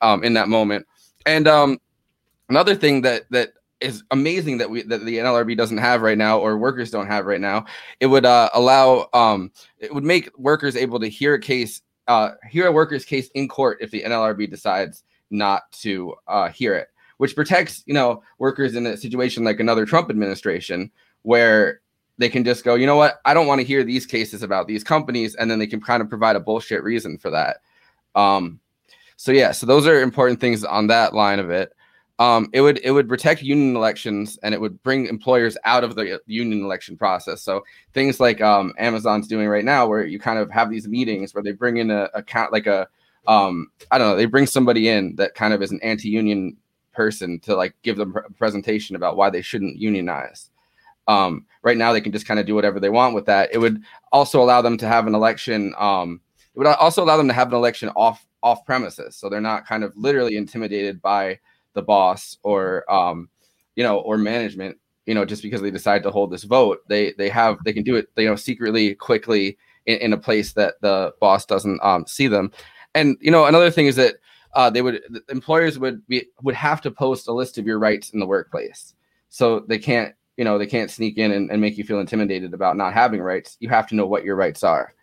um, 0.00 0.24
in 0.24 0.32
that 0.34 0.48
moment. 0.48 0.86
And 1.26 1.46
um, 1.46 1.78
another 2.48 2.74
thing 2.74 3.02
that 3.02 3.24
that 3.30 3.52
is 3.80 4.02
amazing 4.10 4.58
that 4.58 4.70
we 4.70 4.82
that 4.82 5.04
the 5.04 5.18
NLRB 5.18 5.56
doesn't 5.56 5.78
have 5.78 6.02
right 6.02 6.18
now 6.18 6.38
or 6.38 6.58
workers 6.58 6.90
don't 6.90 7.06
have 7.06 7.26
right 7.26 7.40
now. 7.40 7.64
It 8.00 8.06
would 8.06 8.24
uh, 8.24 8.50
allow 8.54 9.08
um, 9.12 9.50
it 9.78 9.94
would 9.94 10.04
make 10.04 10.30
workers 10.38 10.76
able 10.76 11.00
to 11.00 11.08
hear 11.08 11.34
a 11.34 11.40
case 11.40 11.82
uh, 12.08 12.32
hear 12.50 12.66
a 12.66 12.72
worker's 12.72 13.04
case 13.04 13.30
in 13.34 13.48
court 13.48 13.78
if 13.80 13.90
the 13.90 14.02
NLRB 14.02 14.50
decides 14.50 15.04
not 15.30 15.70
to 15.72 16.14
uh, 16.26 16.48
hear 16.48 16.74
it, 16.74 16.88
which 17.18 17.34
protects 17.34 17.82
you 17.86 17.94
know 17.94 18.22
workers 18.38 18.74
in 18.74 18.86
a 18.86 18.96
situation 18.96 19.44
like 19.44 19.60
another 19.60 19.86
Trump 19.86 20.10
administration 20.10 20.90
where 21.22 21.80
they 22.18 22.28
can 22.28 22.44
just 22.44 22.64
go, 22.64 22.74
you 22.74 22.86
know 22.86 22.96
what, 22.96 23.20
I 23.24 23.32
don't 23.32 23.46
want 23.46 23.62
to 23.62 23.66
hear 23.66 23.82
these 23.82 24.04
cases 24.04 24.42
about 24.42 24.66
these 24.66 24.84
companies, 24.84 25.34
and 25.36 25.50
then 25.50 25.58
they 25.58 25.66
can 25.66 25.80
kind 25.80 26.02
of 26.02 26.08
provide 26.10 26.36
a 26.36 26.40
bullshit 26.40 26.82
reason 26.82 27.16
for 27.16 27.30
that. 27.30 27.58
Um, 28.14 28.60
so 29.16 29.32
yeah, 29.32 29.52
so 29.52 29.64
those 29.64 29.86
are 29.86 30.02
important 30.02 30.38
things 30.38 30.64
on 30.64 30.88
that 30.88 31.14
line 31.14 31.38
of 31.38 31.48
it 31.48 31.72
um, 32.20 32.50
it 32.52 32.60
would 32.60 32.78
it 32.84 32.90
would 32.90 33.08
protect 33.08 33.42
union 33.42 33.74
elections 33.74 34.38
and 34.42 34.54
it 34.54 34.60
would 34.60 34.80
bring 34.82 35.06
employers 35.06 35.56
out 35.64 35.82
of 35.82 35.94
the 35.94 36.20
union 36.26 36.62
election 36.62 36.94
process. 36.94 37.40
So 37.40 37.64
things 37.94 38.20
like 38.20 38.42
um, 38.42 38.74
Amazon's 38.78 39.26
doing 39.26 39.48
right 39.48 39.64
now, 39.64 39.86
where 39.86 40.04
you 40.04 40.20
kind 40.20 40.38
of 40.38 40.50
have 40.50 40.68
these 40.70 40.86
meetings 40.86 41.34
where 41.34 41.42
they 41.42 41.52
bring 41.52 41.78
in 41.78 41.90
a, 41.90 42.10
a 42.12 42.22
count 42.22 42.52
like 42.52 42.66
a 42.66 42.86
um, 43.26 43.68
I 43.90 43.96
don't 43.96 44.10
know, 44.10 44.16
they 44.16 44.26
bring 44.26 44.46
somebody 44.46 44.88
in 44.88 45.16
that 45.16 45.34
kind 45.34 45.54
of 45.54 45.62
is 45.62 45.72
an 45.72 45.80
anti-union 45.82 46.58
person 46.92 47.40
to 47.40 47.56
like 47.56 47.74
give 47.82 47.96
them 47.96 48.14
a 48.14 48.30
presentation 48.32 48.96
about 48.96 49.16
why 49.16 49.30
they 49.30 49.42
shouldn't 49.42 49.78
unionize. 49.78 50.50
Um, 51.08 51.46
right 51.62 51.76
now, 51.76 51.92
they 51.92 52.02
can 52.02 52.12
just 52.12 52.26
kind 52.26 52.38
of 52.38 52.44
do 52.44 52.54
whatever 52.54 52.80
they 52.80 52.90
want 52.90 53.14
with 53.14 53.24
that. 53.26 53.48
It 53.52 53.58
would 53.58 53.82
also 54.12 54.42
allow 54.42 54.60
them 54.60 54.76
to 54.76 54.86
have 54.86 55.06
an 55.06 55.14
election 55.14 55.74
um, 55.78 56.20
it 56.54 56.58
would 56.58 56.66
also 56.66 57.02
allow 57.02 57.16
them 57.16 57.28
to 57.28 57.34
have 57.34 57.48
an 57.48 57.54
election 57.54 57.88
off 57.96 58.26
off 58.42 58.66
premises, 58.66 59.16
so 59.16 59.30
they're 59.30 59.40
not 59.40 59.66
kind 59.66 59.84
of 59.84 59.96
literally 59.96 60.36
intimidated 60.36 61.00
by 61.00 61.38
the 61.74 61.82
boss 61.82 62.36
or 62.42 62.90
um, 62.92 63.28
you 63.76 63.82
know 63.82 63.98
or 63.98 64.18
management. 64.18 64.76
You 65.06 65.14
know, 65.14 65.24
just 65.24 65.42
because 65.42 65.60
they 65.60 65.70
decide 65.70 66.02
to 66.04 66.10
hold 66.10 66.30
this 66.30 66.44
vote, 66.44 66.80
they 66.88 67.12
they 67.12 67.28
have 67.30 67.58
they 67.64 67.72
can 67.72 67.82
do 67.82 67.96
it. 67.96 68.08
You 68.16 68.26
know, 68.26 68.36
secretly, 68.36 68.94
quickly 68.94 69.58
in, 69.86 69.98
in 69.98 70.12
a 70.12 70.18
place 70.18 70.52
that 70.52 70.74
the 70.80 71.12
boss 71.20 71.46
doesn't 71.46 71.82
um, 71.82 72.06
see 72.06 72.28
them. 72.28 72.52
And 72.94 73.16
you 73.20 73.30
know, 73.30 73.46
another 73.46 73.70
thing 73.70 73.86
is 73.86 73.96
that 73.96 74.16
uh, 74.54 74.70
they 74.70 74.82
would 74.82 75.02
employers 75.28 75.78
would 75.78 76.06
be 76.06 76.26
would 76.42 76.54
have 76.54 76.80
to 76.82 76.90
post 76.90 77.28
a 77.28 77.32
list 77.32 77.58
of 77.58 77.66
your 77.66 77.78
rights 77.78 78.10
in 78.10 78.20
the 78.20 78.26
workplace, 78.26 78.94
so 79.28 79.60
they 79.60 79.78
can't 79.78 80.14
you 80.36 80.44
know 80.44 80.58
they 80.58 80.66
can't 80.66 80.90
sneak 80.90 81.18
in 81.18 81.32
and, 81.32 81.50
and 81.50 81.60
make 81.60 81.76
you 81.76 81.84
feel 81.84 82.00
intimidated 82.00 82.54
about 82.54 82.76
not 82.76 82.92
having 82.92 83.20
rights. 83.20 83.56
You 83.60 83.68
have 83.68 83.86
to 83.88 83.94
know 83.94 84.06
what 84.06 84.24
your 84.24 84.36
rights 84.36 84.62
are. 84.62 84.94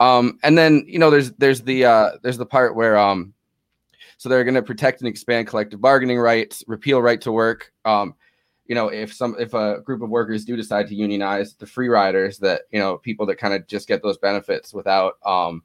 Um, 0.00 0.38
and 0.42 0.58
then 0.58 0.84
you 0.86 0.98
know 0.98 1.10
there's 1.10 1.32
there's 1.32 1.62
the 1.62 1.84
uh, 1.84 2.10
there's 2.22 2.38
the 2.38 2.46
part 2.46 2.76
where 2.76 2.96
um, 2.98 3.33
so 4.24 4.30
they're 4.30 4.42
going 4.42 4.54
to 4.54 4.62
protect 4.62 5.02
and 5.02 5.08
expand 5.08 5.46
collective 5.46 5.82
bargaining 5.82 6.18
rights, 6.18 6.64
repeal 6.66 7.02
right 7.02 7.20
to 7.20 7.30
work. 7.30 7.70
Um, 7.84 8.14
you 8.64 8.74
know, 8.74 8.88
if 8.88 9.12
some 9.12 9.36
if 9.38 9.52
a 9.52 9.82
group 9.82 10.00
of 10.00 10.08
workers 10.08 10.46
do 10.46 10.56
decide 10.56 10.88
to 10.88 10.94
unionize, 10.94 11.52
the 11.56 11.66
free 11.66 11.90
riders 11.90 12.38
that 12.38 12.62
you 12.70 12.78
know 12.80 12.96
people 12.96 13.26
that 13.26 13.36
kind 13.36 13.52
of 13.52 13.66
just 13.66 13.86
get 13.86 14.02
those 14.02 14.16
benefits 14.16 14.72
without 14.72 15.18
um, 15.26 15.62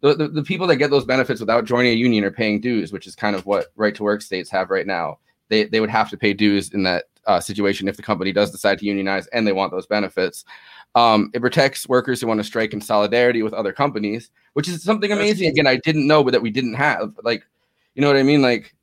the, 0.00 0.14
the, 0.14 0.28
the 0.28 0.42
people 0.42 0.66
that 0.68 0.76
get 0.76 0.90
those 0.90 1.04
benefits 1.04 1.40
without 1.40 1.66
joining 1.66 1.92
a 1.92 1.96
union 1.96 2.24
or 2.24 2.30
paying 2.30 2.58
dues, 2.58 2.90
which 2.90 3.06
is 3.06 3.14
kind 3.14 3.36
of 3.36 3.44
what 3.44 3.66
right 3.76 3.94
to 3.96 4.02
work 4.02 4.22
states 4.22 4.48
have 4.48 4.70
right 4.70 4.86
now. 4.86 5.18
They 5.50 5.64
they 5.64 5.80
would 5.80 5.90
have 5.90 6.08
to 6.08 6.16
pay 6.16 6.32
dues 6.32 6.72
in 6.72 6.84
that 6.84 7.04
uh, 7.26 7.38
situation 7.38 7.86
if 7.86 7.98
the 7.98 8.02
company 8.02 8.32
does 8.32 8.50
decide 8.50 8.78
to 8.78 8.86
unionize 8.86 9.26
and 9.26 9.46
they 9.46 9.52
want 9.52 9.72
those 9.72 9.86
benefits. 9.86 10.46
Um, 10.94 11.30
it 11.34 11.40
protects 11.40 11.86
workers 11.86 12.22
who 12.22 12.28
want 12.28 12.40
to 12.40 12.44
strike 12.44 12.72
in 12.72 12.80
solidarity 12.80 13.42
with 13.42 13.52
other 13.52 13.74
companies, 13.74 14.30
which 14.54 14.68
is 14.68 14.82
something 14.82 15.12
amazing. 15.12 15.50
Again, 15.50 15.66
I 15.66 15.76
didn't 15.76 16.06
know, 16.06 16.24
but 16.24 16.30
that 16.30 16.40
we 16.40 16.50
didn't 16.50 16.74
have. 16.74 17.12
Like, 17.22 17.44
you 17.94 18.02
know 18.02 18.08
what 18.08 18.16
I 18.16 18.22
mean? 18.22 18.42
Like, 18.42 18.74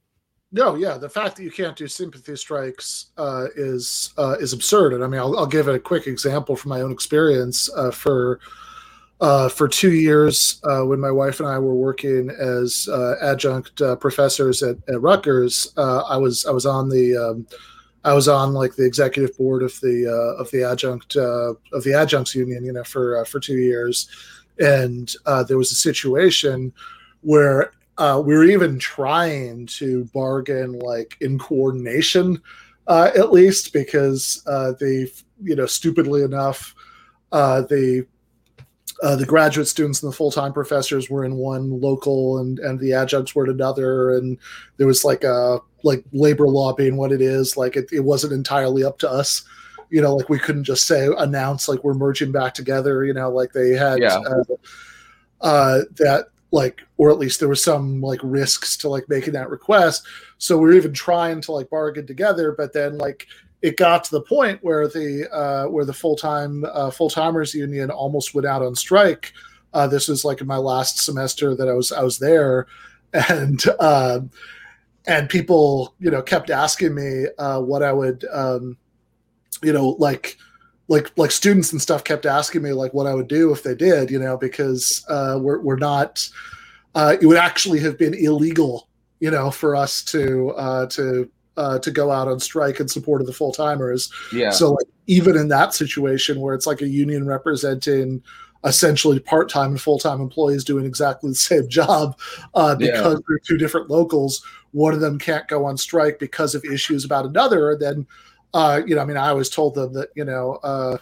No, 0.51 0.75
yeah, 0.75 0.98
the 0.98 1.09
fact 1.09 1.35
that 1.35 1.43
you 1.43 1.51
can't 1.51 1.77
do 1.77 1.88
sympathy 1.88 2.35
strikes 2.35 3.07
uh, 3.17 3.48
is 3.56 4.14
uh, 4.17 4.35
is 4.40 4.53
absurd. 4.53 4.93
And 4.93 5.03
I 5.03 5.07
mean, 5.07 5.19
I'll, 5.19 5.38
I'll 5.38 5.45
give 5.45 5.67
a 5.67 5.80
quick 5.80 6.07
example 6.07 6.56
from 6.56 6.69
my 6.69 6.81
own 6.81 6.91
experience. 6.91 7.69
Uh, 7.75 7.91
for 7.91 8.40
uh, 9.19 9.49
for 9.49 9.67
two 9.67 9.91
years, 9.93 10.59
uh, 10.64 10.81
when 10.81 10.99
my 10.99 11.11
wife 11.11 11.40
and 11.40 11.48
I 11.48 11.59
were 11.59 11.75
working 11.75 12.30
as 12.31 12.90
uh, 12.91 13.15
adjunct 13.22 13.81
professors 13.99 14.64
at, 14.64 14.77
at 14.90 15.01
Rutgers, 15.01 15.73
I 15.77 16.17
was 16.17 16.45
I 16.45 16.51
was 16.51 16.65
on 16.65 16.90
the 16.90 17.15
um, 17.17 17.48
I 18.03 18.14
was 18.14 18.27
on 18.27 18.53
like 18.53 18.75
the 18.75 18.85
executive 18.85 19.38
board 19.38 19.61
of 19.61 19.80
the 19.81 20.07
of 20.40 20.49
the 20.51 20.64
adjunct 20.64 21.15
of 21.17 21.83
the 21.83 21.93
adjuncts 21.93 22.33
union, 22.33 22.65
you 22.65 22.73
know, 22.73 22.83
for 22.83 23.23
for 23.25 23.40
two 23.40 23.57
years, 23.57 24.09
and 24.59 25.14
there 25.48 25.57
was 25.57 25.72
a 25.72 25.75
situation 25.75 26.73
where 27.22 27.73
uh, 28.01 28.19
we 28.19 28.33
were 28.33 28.45
even 28.45 28.80
trying 28.80 29.67
to 29.67 30.05
bargain 30.05 30.80
like 30.80 31.15
in 31.21 31.38
coordination, 31.38 32.41
uh, 32.88 33.11
at 33.15 33.31
least 33.31 33.73
because 33.73 34.41
uh, 34.47 34.73
they, 34.80 35.05
you 35.43 35.55
know, 35.55 35.67
stupidly 35.67 36.23
enough, 36.23 36.73
uh, 37.31 37.61
the 37.61 38.03
uh, 39.03 39.15
the 39.15 39.25
graduate 39.25 39.67
students 39.67 40.01
and 40.01 40.11
the 40.11 40.15
full-time 40.15 40.51
professors 40.51 41.11
were 41.11 41.23
in 41.25 41.35
one 41.35 41.80
local 41.80 42.39
and 42.39 42.57
and 42.57 42.80
the 42.80 42.91
adjuncts 42.91 43.35
were 43.35 43.45
in 43.45 43.51
another 43.51 44.17
and 44.17 44.39
there 44.77 44.88
was 44.88 45.05
like 45.05 45.23
a 45.23 45.59
like 45.83 46.03
labor 46.11 46.47
law 46.47 46.73
being 46.73 46.97
what 46.97 47.11
it 47.11 47.21
is 47.21 47.55
like 47.55 47.75
it, 47.75 47.88
it 47.91 48.01
wasn't 48.01 48.33
entirely 48.33 48.83
up 48.83 48.99
to 48.99 49.09
us 49.09 49.43
you 49.89 50.01
know 50.01 50.15
like 50.15 50.30
we 50.30 50.38
couldn't 50.38 50.65
just 50.65 50.85
say 50.85 51.07
announce 51.17 51.67
like 51.67 51.83
we're 51.83 51.95
merging 51.95 52.31
back 52.31 52.53
together 52.53 53.03
you 53.03 53.13
know 53.13 53.30
like 53.31 53.53
they 53.53 53.71
had 53.71 53.97
Yeah. 53.99 54.19
uh, 54.19 54.43
uh 55.41 55.80
that 55.97 56.27
like 56.51 56.81
or 56.97 57.09
at 57.09 57.17
least 57.17 57.39
there 57.39 57.49
was 57.49 57.63
some 57.63 58.01
like 58.01 58.19
risks 58.23 58.75
to 58.77 58.89
like 58.89 59.07
making 59.07 59.33
that 59.33 59.49
request. 59.49 60.05
So 60.38 60.57
we 60.57 60.65
were 60.65 60.73
even 60.73 60.93
trying 60.93 61.41
to 61.41 61.51
like 61.51 61.69
bargain 61.69 62.05
together 62.05 62.53
but 62.57 62.73
then 62.73 62.97
like 62.97 63.27
it 63.61 63.77
got 63.77 64.03
to 64.03 64.11
the 64.11 64.21
point 64.21 64.59
where 64.63 64.88
the 64.88 65.30
uh 65.31 65.65
where 65.69 65.85
the 65.85 65.93
full-time 65.93 66.65
uh 66.73 66.89
full-timers 66.89 67.53
union 67.53 67.89
almost 67.89 68.33
went 68.33 68.47
out 68.47 68.61
on 68.61 68.75
strike. 68.75 69.33
Uh 69.73 69.88
this 69.88 70.07
was 70.07 70.25
like 70.25 70.41
in 70.41 70.47
my 70.47 70.57
last 70.57 70.99
semester 70.99 71.55
that 71.55 71.69
i 71.69 71.73
was 71.73 71.91
i 71.91 72.03
was 72.03 72.19
there. 72.19 72.67
And 73.13 73.61
um 73.80 74.31
and 75.05 75.27
people 75.30 75.95
you 75.99 76.11
know 76.11 76.21
kept 76.21 76.49
asking 76.49 76.93
me 76.95 77.25
uh 77.38 77.59
what 77.59 77.83
i 77.83 77.91
would 77.91 78.23
um 78.31 78.77
you 79.63 79.73
know 79.73 79.89
like 79.99 80.38
like 80.91 81.09
like 81.17 81.31
students 81.31 81.71
and 81.71 81.81
stuff 81.81 82.03
kept 82.03 82.25
asking 82.25 82.61
me 82.61 82.73
like 82.73 82.93
what 82.93 83.07
I 83.07 83.15
would 83.15 83.29
do 83.29 83.53
if 83.53 83.63
they 83.63 83.73
did, 83.73 84.11
you 84.11 84.19
know, 84.19 84.35
because 84.35 85.05
uh, 85.07 85.39
we're 85.41 85.61
we're 85.61 85.77
not. 85.77 86.27
Uh, 86.93 87.15
it 87.21 87.25
would 87.25 87.37
actually 87.37 87.79
have 87.79 87.97
been 87.97 88.13
illegal, 88.13 88.89
you 89.21 89.31
know, 89.31 89.49
for 89.49 89.73
us 89.73 90.03
to 90.03 90.49
uh, 90.51 90.85
to 90.87 91.29
uh, 91.55 91.79
to 91.79 91.91
go 91.91 92.11
out 92.11 92.27
on 92.27 92.41
strike 92.41 92.81
in 92.81 92.89
support 92.89 93.21
of 93.21 93.27
the 93.27 93.31
full 93.31 93.53
timers. 93.53 94.11
Yeah. 94.33 94.49
So 94.49 94.73
like, 94.73 94.87
even 95.07 95.37
in 95.37 95.47
that 95.47 95.73
situation 95.73 96.41
where 96.41 96.53
it's 96.53 96.67
like 96.67 96.81
a 96.81 96.87
union 96.89 97.25
representing 97.25 98.21
essentially 98.65 99.19
part-time 99.19 99.71
and 99.71 99.81
full-time 99.81 100.21
employees 100.21 100.63
doing 100.63 100.85
exactly 100.85 101.31
the 101.31 101.35
same 101.51 101.67
job 101.67 102.19
uh, 102.53 102.75
Yeah. 102.79 102.91
because 102.91 103.23
they're 103.27 103.39
two 103.39 103.57
different 103.57 103.89
locals 103.89 104.45
one 104.71 104.93
of 104.93 104.99
them 104.99 105.19
can't 105.19 105.47
go 105.47 105.65
on 105.65 105.77
strike 105.77 106.19
because 106.19 106.55
of 106.55 106.63
issues 106.65 107.03
about 107.03 107.25
another 107.25 107.75
then 107.79 108.05
uh, 108.53 108.81
you 108.85 108.95
know, 108.95 109.01
I 109.01 109.05
mean, 109.05 109.17
I 109.17 109.30
always 109.30 109.49
told 109.49 109.75
them 109.75 109.93
that, 109.93 110.09
you 110.15 110.25
know, 110.25 110.59
uh, 110.63 110.97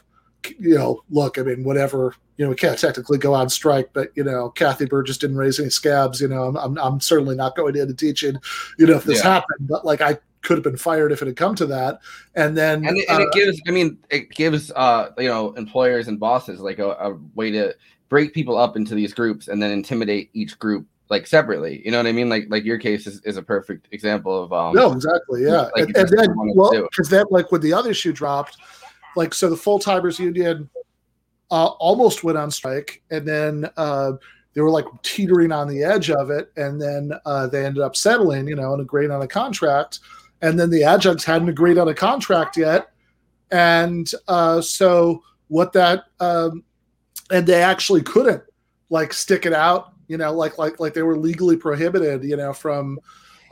you 0.60 0.76
know, 0.76 1.02
look, 1.10 1.38
I 1.38 1.42
mean, 1.42 1.64
whatever, 1.64 2.16
you 2.38 2.46
know, 2.46 2.50
we 2.50 2.56
can't 2.56 2.80
technically 2.80 3.18
go 3.18 3.34
on 3.34 3.50
strike, 3.50 3.90
but 3.94 4.10
you 4.16 4.24
know, 4.24 4.50
Kathy 4.50 4.86
Burgis 4.86 5.20
didn't 5.20 5.38
raise 5.38 5.60
any 5.60 5.70
scabs. 5.70 6.22
You 6.22 6.28
know, 6.30 6.44
I'm, 6.44 6.56
I'm, 6.58 6.78
I'm 6.78 7.00
certainly 7.02 7.36
not 7.36 7.56
going 7.56 7.76
into 7.76 7.94
teaching, 7.94 8.38
you 8.78 8.88
know, 8.88 8.96
if 8.96 9.04
this 9.04 9.18
Yeah. 9.18 9.24
happened, 9.34 9.68
but 9.68 9.86
like 9.86 10.02
I 10.02 10.18
could 10.42 10.58
have 10.58 10.64
been 10.64 10.78
fired 10.78 11.12
if 11.12 11.22
it 11.22 11.28
had 11.28 11.36
come 11.36 11.56
to 11.56 11.66
that. 11.66 12.00
And 12.36 12.58
then, 12.58 12.86
and 12.86 12.98
it, 12.98 13.10
and 13.10 13.22
it 13.22 13.28
uh, 13.28 13.32
gives 13.32 13.62
i 13.68 13.72
mean 13.72 13.98
it 14.10 14.30
gives 14.32 14.72
uh 14.72 15.10
you 15.18 15.28
know 15.28 15.52
employers 15.54 16.08
and 16.08 16.20
bosses 16.20 16.62
like 16.62 16.80
a, 16.80 16.92
a 16.92 17.18
way 17.36 17.52
to 17.52 17.76
break 18.08 18.34
people 18.34 18.58
up 18.58 18.78
into 18.78 18.96
these 18.96 19.14
groups 19.14 19.50
and 19.50 19.62
then 19.62 19.72
intimidate 19.72 20.30
each 20.34 20.58
group 20.58 20.88
like 21.10 21.26
separately 21.26 21.82
you 21.84 21.92
know 21.92 21.98
what 21.98 22.06
i 22.08 22.12
mean 22.12 22.30
like 22.30 22.46
like 22.50 22.64
your 22.64 22.78
case 22.78 23.08
is, 23.08 23.20
is 23.22 23.38
a 23.38 23.42
perfect 23.42 23.88
example 23.92 24.44
of 24.44 24.54
um 24.54 24.70
no, 24.80 24.92
exactly, 24.94 25.44
yeah. 25.44 25.70
like 25.76 25.88
and, 25.88 25.98
and 25.98 26.10
then, 26.10 26.36
well, 26.56 26.72
because 26.90 27.10
then, 27.10 27.26
like 27.30 27.52
when 27.52 27.62
the 27.62 27.74
other 27.74 27.94
shoe 27.94 28.14
dropped, 28.14 28.58
like 29.16 29.34
so, 29.34 29.50
the 29.50 29.58
full 29.58 29.80
timers 29.80 30.20
union 30.20 30.70
uh, 31.52 31.68
almost 31.68 32.24
went 32.24 32.38
on 32.38 32.52
strike, 32.52 33.02
and 33.12 33.28
then 33.28 33.70
uh, 33.78 34.14
they 34.54 34.62
were 34.62 34.70
like 34.70 34.86
teetering 35.04 35.52
on 35.52 35.68
the 35.68 35.84
edge 35.84 36.10
of 36.10 36.30
it, 36.30 36.52
and 36.56 36.82
then 36.82 37.12
uh, 37.26 37.48
they 37.48 37.66
ended 37.66 37.84
up 37.84 37.96
settling, 37.96 38.48
you 38.48 38.56
know, 38.56 38.74
and 38.74 38.82
agreeing 38.82 39.12
on 39.12 39.22
a 39.22 39.28
contract, 39.28 40.00
and 40.42 40.60
then 40.60 40.70
the 40.70 40.84
adjuncts 40.84 41.24
hadn't 41.24 41.50
agreed 41.50 41.78
on 41.78 41.88
a 41.88 41.94
contract 41.94 42.58
yet, 42.58 42.92
and 43.52 44.12
uh, 44.28 44.62
so 44.62 45.24
what 45.48 45.74
that 45.74 46.06
um, 46.20 46.64
and 47.32 47.46
they 47.46 47.62
actually 47.62 48.02
couldn't 48.02 48.44
like 48.90 49.14
stick 49.14 49.46
it 49.46 49.54
out 49.54 49.94
you 50.10 50.18
know 50.18 50.34
like 50.34 50.58
like 50.58 50.80
like 50.80 50.94
they 50.94 51.04
were 51.04 51.18
legally 51.18 51.56
prohibited 51.56 52.24
you 52.24 52.36
know 52.36 52.52
from 52.52 53.00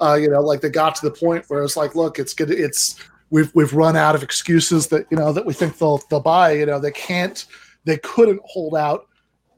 uh 0.02 0.16
you 0.16 0.30
know 0.30 0.42
like 0.42 0.60
they 0.60 0.70
got 0.70 0.96
to 0.96 1.06
the 1.06 1.16
point 1.16 1.46
where 1.48 1.64
it's 1.64 1.78
like 1.78 1.96
look 1.96 2.20
it's 2.20 2.34
good 2.34 2.52
it's 2.52 3.00
we've 3.30 3.54
we've 3.56 3.74
run 3.74 3.96
out 3.96 4.16
of 4.16 4.24
excuses 4.24 4.88
that 4.88 5.06
you 5.10 5.18
know 5.18 5.32
that 5.32 5.46
we 5.46 5.54
think 5.54 5.78
they'll 5.78 6.02
they'll 6.10 6.20
buy 6.20 6.52
you 6.52 6.66
know 6.66 6.80
they 6.80 6.92
can't 6.92 7.46
they 7.86 7.98
couldn't 8.00 8.42
hold 8.44 8.76
out 8.76 9.08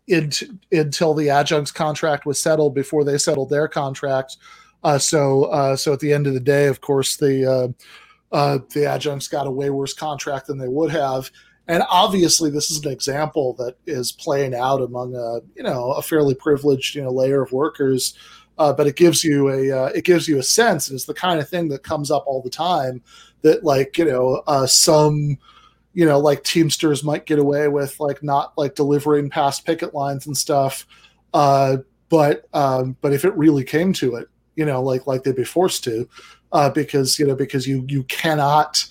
into, 0.07 0.57
until 0.71 1.13
the 1.13 1.29
adjuncts 1.29 1.71
contract 1.71 2.25
was 2.25 2.39
settled 2.39 2.75
before 2.75 3.03
they 3.03 3.17
settled 3.17 3.49
their 3.49 3.67
contract 3.67 4.37
uh 4.83 4.97
so 4.97 5.45
uh 5.45 5.75
so 5.75 5.93
at 5.93 5.99
the 5.99 6.13
end 6.13 6.27
of 6.27 6.33
the 6.33 6.39
day 6.39 6.67
of 6.67 6.81
course 6.81 7.17
the 7.17 7.49
uh 7.49 7.67
uh, 8.31 8.59
the 8.73 8.85
adjuncts 8.85 9.27
got 9.27 9.47
a 9.47 9.51
way 9.51 9.69
worse 9.69 9.93
contract 9.93 10.47
than 10.47 10.57
they 10.57 10.67
would 10.67 10.91
have. 10.91 11.31
And 11.69 11.83
obviously, 11.87 12.49
this 12.49 12.71
is 12.71 12.83
an 12.83 12.91
example 12.91 13.53
that 13.53 13.75
is 13.85 14.11
playing 14.11 14.55
out 14.55 14.81
among 14.81 15.15
a 15.15 15.39
you 15.55 15.61
know 15.61 15.91
a 15.91 16.01
fairly 16.01 16.33
privileged 16.33 16.95
you 16.95 17.03
know 17.03 17.11
layer 17.11 17.43
of 17.43 17.51
workers. 17.51 18.15
Uh, 18.57 18.73
but 18.73 18.87
it 18.87 18.97
gives 18.97 19.23
you 19.23 19.49
a 19.49 19.71
uh, 19.71 19.85
it 19.95 20.03
gives 20.03 20.27
you 20.27 20.39
a 20.39 20.43
sense, 20.43 20.89
and 20.89 20.95
it's 20.95 21.05
the 21.05 21.13
kind 21.13 21.39
of 21.39 21.47
thing 21.47 21.69
that 21.69 21.83
comes 21.83 22.09
up 22.09 22.25
all 22.25 22.41
the 22.41 22.49
time. 22.49 23.01
That 23.43 23.63
like 23.63 23.99
you 23.99 24.05
know 24.05 24.41
uh, 24.47 24.65
some 24.65 25.37
you 25.93 26.05
know 26.05 26.19
like 26.19 26.43
Teamsters 26.43 27.03
might 27.03 27.27
get 27.27 27.37
away 27.37 27.67
with 27.67 27.99
like 27.99 28.23
not 28.23 28.57
like 28.57 28.73
delivering 28.73 29.29
past 29.29 29.63
picket 29.63 29.93
lines 29.93 30.25
and 30.25 30.35
stuff. 30.35 30.87
Uh, 31.35 31.77
but 32.09 32.47
um, 32.51 32.97
but 33.01 33.13
if 33.13 33.23
it 33.23 33.37
really 33.37 33.63
came 33.63 33.93
to 33.93 34.15
it, 34.15 34.27
you 34.55 34.65
know, 34.65 34.81
like 34.81 35.05
like 35.05 35.23
they'd 35.23 35.35
be 35.35 35.43
forced 35.43 35.83
to, 35.83 36.09
uh, 36.51 36.71
because 36.71 37.19
you 37.19 37.27
know 37.27 37.35
because 37.35 37.67
you 37.67 37.85
you 37.87 38.03
cannot 38.05 38.83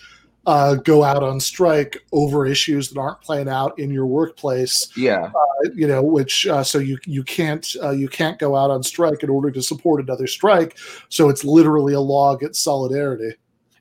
uh, 0.49 0.77
go 0.77 1.05
out 1.05 1.23
on 1.23 1.39
strike 1.39 2.03
over 2.11 2.47
issues 2.47 2.89
that 2.89 2.99
aren't 2.99 3.21
playing 3.21 3.51
out 3.51 3.79
in 3.79 3.91
your 3.91 4.07
workplace. 4.07 4.89
Yeah. 4.97 5.27
Uh, 5.27 5.71
you 5.75 5.87
know, 5.87 6.03
which 6.03 6.47
uh, 6.47 6.65
so 6.65 6.79
you 6.79 6.97
you 7.05 7.23
can't 7.23 7.77
uh, 7.83 7.91
you 7.91 8.09
can't 8.09 8.39
go 8.39 8.57
out 8.57 8.71
on 8.71 8.83
strike 8.83 9.23
in 9.23 9.29
order 9.29 9.51
to 9.51 9.61
support 9.61 10.03
another 10.03 10.27
strike. 10.27 10.79
So 11.11 11.29
it's 11.29 11.45
literally 11.45 11.93
a 11.93 12.01
law 12.01 12.35
against 12.35 12.65
solidarity. 12.65 13.37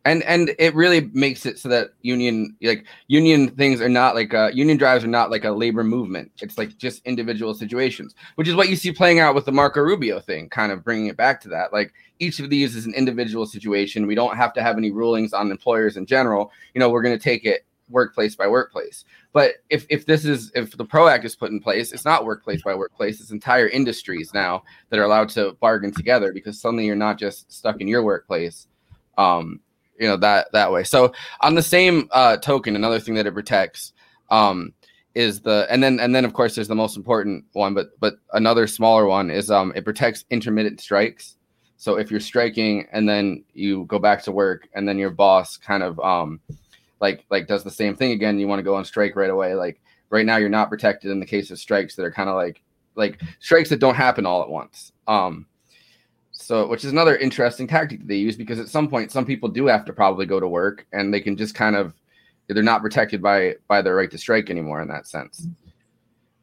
And 0.07 0.23
and 0.23 0.55
it 0.57 0.73
really 0.73 1.09
makes 1.13 1.45
it 1.45 1.59
so 1.59 1.67
that 1.67 1.89
union 2.01 2.55
like 2.61 2.85
union 3.07 3.49
things 3.49 3.81
are 3.81 3.89
not 3.89 4.15
like 4.15 4.33
uh 4.33 4.49
union 4.53 4.77
drives 4.77 5.03
are 5.03 5.07
not 5.07 5.29
like 5.29 5.43
a 5.43 5.51
labor 5.51 5.83
movement. 5.83 6.31
It's 6.41 6.57
like 6.57 6.77
just 6.77 7.05
individual 7.05 7.53
situations 7.53 8.15
which 8.35 8.47
is 8.47 8.55
what 8.55 8.69
you 8.69 8.77
see 8.77 8.91
playing 8.91 9.19
out 9.19 9.35
with 9.35 9.45
the 9.45 9.51
marco 9.51 9.81
rubio 9.81 10.19
thing 10.21 10.49
kind 10.49 10.71
of 10.71 10.83
bringing 10.83 11.07
it 11.07 11.17
back 11.17 11.41
to 11.41 11.49
that. 11.49 11.73
Like 11.73 11.93
each 12.19 12.39
of 12.39 12.49
these 12.49 12.75
is 12.75 12.85
an 12.85 12.93
individual 12.93 13.45
situation. 13.45 14.07
We 14.07 14.15
don't 14.15 14.37
have 14.37 14.53
to 14.53 14.63
have 14.63 14.77
any 14.77 14.91
rulings 14.91 15.33
on 15.33 15.51
employers 15.51 15.97
in 15.97 16.05
general. 16.05 16.51
You 16.73 16.79
know 16.79 16.89
we're 16.89 17.03
going 17.03 17.17
to 17.17 17.23
take 17.23 17.43
it 17.43 17.65
workplace 17.89 18.35
by 18.35 18.47
workplace. 18.47 19.03
But 19.33 19.55
if 19.69 19.85
if 19.89 20.05
this 20.05 20.23
is 20.23 20.53
if 20.55 20.77
the 20.77 20.85
pro 20.85 21.09
act 21.09 21.25
is 21.25 21.35
put 21.35 21.51
in 21.51 21.59
place 21.59 21.91
it's 21.91 22.05
not 22.05 22.23
workplace 22.23 22.61
by 22.61 22.75
workplace. 22.75 23.19
It's 23.19 23.31
entire 23.31 23.67
industries 23.67 24.33
now 24.33 24.63
that 24.89 24.99
are 24.99 25.03
allowed 25.03 25.29
to 25.29 25.57
bargain 25.59 25.93
together 25.93 26.31
because 26.31 26.61
suddenly 26.61 26.85
you're 26.85 26.95
not 26.95 27.19
just 27.19 27.51
stuck 27.51 27.81
in 27.81 27.89
your 27.89 28.03
workplace. 28.03 28.67
Um 29.17 29.59
you 29.99 30.07
know 30.07 30.17
that 30.17 30.51
that 30.53 30.71
way. 30.71 30.83
So 30.83 31.13
on 31.41 31.55
the 31.55 31.61
same 31.61 32.09
uh 32.11 32.37
token 32.37 32.75
another 32.75 32.99
thing 32.99 33.15
that 33.15 33.27
it 33.27 33.33
protects 33.33 33.93
um 34.29 34.73
is 35.15 35.41
the 35.41 35.65
and 35.69 35.81
then 35.81 35.99
and 35.99 36.13
then 36.13 36.25
of 36.25 36.33
course 36.33 36.55
there's 36.55 36.67
the 36.67 36.75
most 36.75 36.95
important 36.95 37.43
one 37.53 37.73
but 37.73 37.99
but 37.99 38.15
another 38.33 38.67
smaller 38.67 39.07
one 39.07 39.31
is 39.31 39.49
um 39.49 39.73
it 39.75 39.83
protects 39.85 40.25
intermittent 40.29 40.79
strikes. 40.79 41.35
So 41.77 41.97
if 41.97 42.09
you're 42.09 42.19
striking 42.19 42.87
and 42.91 43.07
then 43.07 43.43
you 43.53 43.85
go 43.85 43.99
back 43.99 44.23
to 44.23 44.31
work 44.31 44.67
and 44.73 44.87
then 44.87 44.97
your 44.97 45.11
boss 45.11 45.57
kind 45.57 45.83
of 45.83 45.99
um 45.99 46.39
like 46.99 47.25
like 47.29 47.47
does 47.47 47.63
the 47.63 47.71
same 47.71 47.95
thing 47.95 48.11
again 48.11 48.39
you 48.39 48.47
want 48.47 48.59
to 48.59 48.63
go 48.63 48.75
on 48.75 48.85
strike 48.85 49.15
right 49.15 49.29
away 49.29 49.53
like 49.53 49.79
right 50.09 50.25
now 50.25 50.37
you're 50.37 50.49
not 50.49 50.69
protected 50.69 51.11
in 51.11 51.19
the 51.19 51.25
case 51.25 51.51
of 51.51 51.59
strikes 51.59 51.95
that 51.95 52.05
are 52.05 52.11
kind 52.11 52.29
of 52.29 52.35
like 52.35 52.61
like 52.95 53.21
strikes 53.39 53.69
that 53.69 53.79
don't 53.79 53.95
happen 53.95 54.25
all 54.25 54.41
at 54.41 54.49
once. 54.49 54.91
Um 55.07 55.45
so, 56.47 56.65
which 56.65 56.85
is 56.85 56.93
another 56.93 57.17
interesting 57.17 57.67
tactic 57.67 57.99
that 57.99 58.07
they 58.07 58.15
use 58.15 58.37
because 58.37 58.57
at 58.57 58.69
some 58.69 58.87
point, 58.87 59.11
some 59.11 59.25
people 59.25 59.49
do 59.49 59.65
have 59.65 59.83
to 59.83 59.91
probably 59.91 60.25
go 60.25 60.39
to 60.39 60.47
work, 60.47 60.87
and 60.93 61.13
they 61.13 61.19
can 61.19 61.35
just 61.35 61.53
kind 61.53 61.75
of 61.75 61.93
they're 62.47 62.63
not 62.63 62.81
protected 62.81 63.21
by 63.21 63.55
by 63.67 63.81
their 63.81 63.95
right 63.95 64.09
to 64.09 64.17
strike 64.17 64.49
anymore 64.49 64.81
in 64.81 64.87
that 64.87 65.07
sense. 65.07 65.45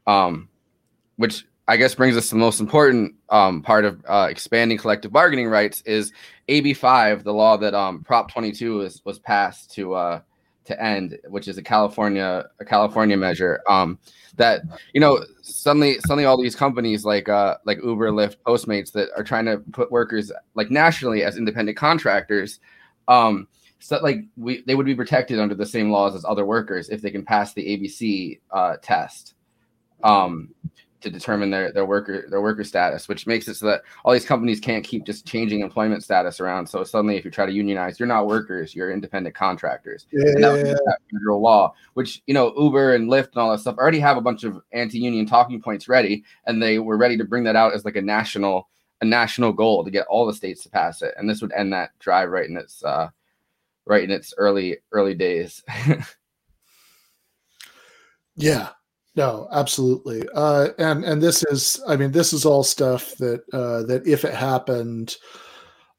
Um, 0.07 0.51
which 1.17 1.47
I 1.69 1.79
guess 1.79 1.95
brings 1.95 2.19
us 2.19 2.29
to 2.29 2.35
the 2.35 2.39
most 2.39 2.61
important 2.61 3.15
um, 3.31 3.63
part 3.63 3.87
of 3.87 4.05
uh, 4.07 4.27
expanding 4.29 4.77
collective 4.77 5.11
bargaining 5.11 5.49
rights 5.49 5.81
is 5.87 6.13
AB 6.49 6.75
five, 6.75 7.25
the 7.25 7.33
law 7.33 7.57
that 7.57 7.73
um, 7.73 8.05
Prop 8.05 8.31
twenty 8.31 8.53
two 8.53 8.81
was 8.81 9.01
was 9.07 9.19
passed 9.19 9.71
to 9.77 9.95
uh, 9.95 10.21
to 10.65 10.83
end, 10.83 11.19
which 11.29 11.49
is 11.49 11.59
a 11.59 11.63
California 11.63 12.45
a 12.61 12.65
California 12.65 13.17
measure. 13.17 13.61
Um, 13.69 13.99
that 14.37 14.63
you 14.93 15.01
know 15.01 15.25
suddenly 15.43 15.99
suddenly 16.01 16.25
all 16.25 16.41
these 16.41 16.57
companies 16.57 17.05
like 17.05 17.29
uh 17.29 17.57
like 17.65 17.79
Uber, 17.83 18.11
Lyft, 18.11 18.37
Postmates 18.47 18.93
that 18.93 19.11
are 19.17 19.25
trying 19.25 19.45
to 19.45 19.59
put 19.73 19.93
workers 19.93 20.33
like 20.55 20.71
nationally 20.71 21.23
as 21.23 21.37
independent 21.37 21.77
contractors, 21.77 22.61
um, 23.09 23.47
so 23.79 23.99
like 24.03 24.25
we 24.37 24.63
they 24.67 24.75
would 24.75 24.87
be 24.87 24.95
protected 24.95 25.39
under 25.39 25.55
the 25.55 25.67
same 25.67 25.91
laws 25.91 26.15
as 26.15 26.25
other 26.25 26.45
workers 26.47 26.89
if 26.89 27.03
they 27.03 27.11
can 27.11 27.25
pass 27.25 27.53
the 27.53 27.63
ABC 27.63 28.41
uh, 28.51 28.77
test. 28.83 29.35
Um, 30.03 30.55
to 31.05 31.11
determine 31.11 31.51
their 31.51 31.71
their 31.71 31.85
worker 31.87 32.27
their 32.29 32.43
worker 32.43 32.65
status, 32.65 33.09
which 33.09 33.27
makes 33.27 33.47
it 33.47 33.55
so 33.55 33.67
that 33.67 33.83
all 34.05 34.13
these 34.13 34.25
companies 34.25 34.59
can't 34.59 34.85
keep 34.85 35.05
just 35.05 35.25
changing 35.25 35.61
employment 35.61 36.03
status 36.03 36.41
around. 36.41 36.67
So 36.67 36.83
suddenly, 36.83 37.17
if 37.17 37.25
you 37.25 37.31
try 37.31 37.47
to 37.47 37.53
unionize, 37.53 38.01
you're 38.01 38.09
not 38.09 38.27
workers, 38.27 38.75
you're 38.75 38.91
independent 38.91 39.35
contractors. 39.35 40.07
Yeah. 40.11 40.33
And 40.35 40.43
that 40.43 40.99
federal 41.13 41.41
law, 41.41 41.75
which 41.95 42.23
you 42.27 42.35
know 42.35 42.53
Uber 42.59 42.95
and 42.95 43.09
Lyft 43.09 43.29
and 43.29 43.37
all 43.37 43.53
that 43.53 43.61
stuff 43.61 43.79
already 43.79 44.01
have 44.01 44.17
a 44.17 44.23
bunch 44.23 44.43
of 44.43 44.61
anti-union 44.73 45.27
talking 45.27 45.63
points 45.63 45.89
ready, 45.89 46.25
and 46.47 46.63
they 46.63 46.79
were 46.79 46.97
ready 46.97 47.17
to 47.17 47.25
bring 47.25 47.45
that 47.45 47.57
out 47.57 47.75
as 47.75 47.85
like 47.85 47.97
a 47.97 48.03
national 48.03 48.69
a 49.01 49.05
national 49.05 49.53
goal 49.53 49.85
to 49.85 49.91
get 49.91 50.07
all 50.09 50.27
the 50.27 50.35
states 50.35 50.63
to 50.65 50.71
pass 50.71 51.03
it, 51.03 51.15
and 51.17 51.31
this 51.31 51.41
would 51.43 51.53
end 51.53 51.73
that 51.73 51.91
drive 52.01 52.31
right 52.31 52.49
in 52.49 52.57
its 52.57 52.83
uh, 52.83 53.09
right 53.87 54.05
in 54.05 54.11
its 54.11 54.35
early 54.37 54.79
early 54.93 55.15
days. 55.15 55.63
Yeah, 58.37 58.71
no, 59.17 59.47
absolutely. 59.53 60.27
Uh, 60.35 60.69
and 60.79 61.05
and 61.05 61.23
this 61.23 61.45
is, 61.45 61.81
I 61.87 61.97
mean, 61.97 62.11
this 62.11 62.33
is 62.33 62.45
all 62.45 62.65
stuff 62.65 63.15
that 63.17 63.43
uh, 63.53 63.85
that 63.85 64.07
if 64.07 64.25
it 64.25 64.35
happened, 64.35 65.17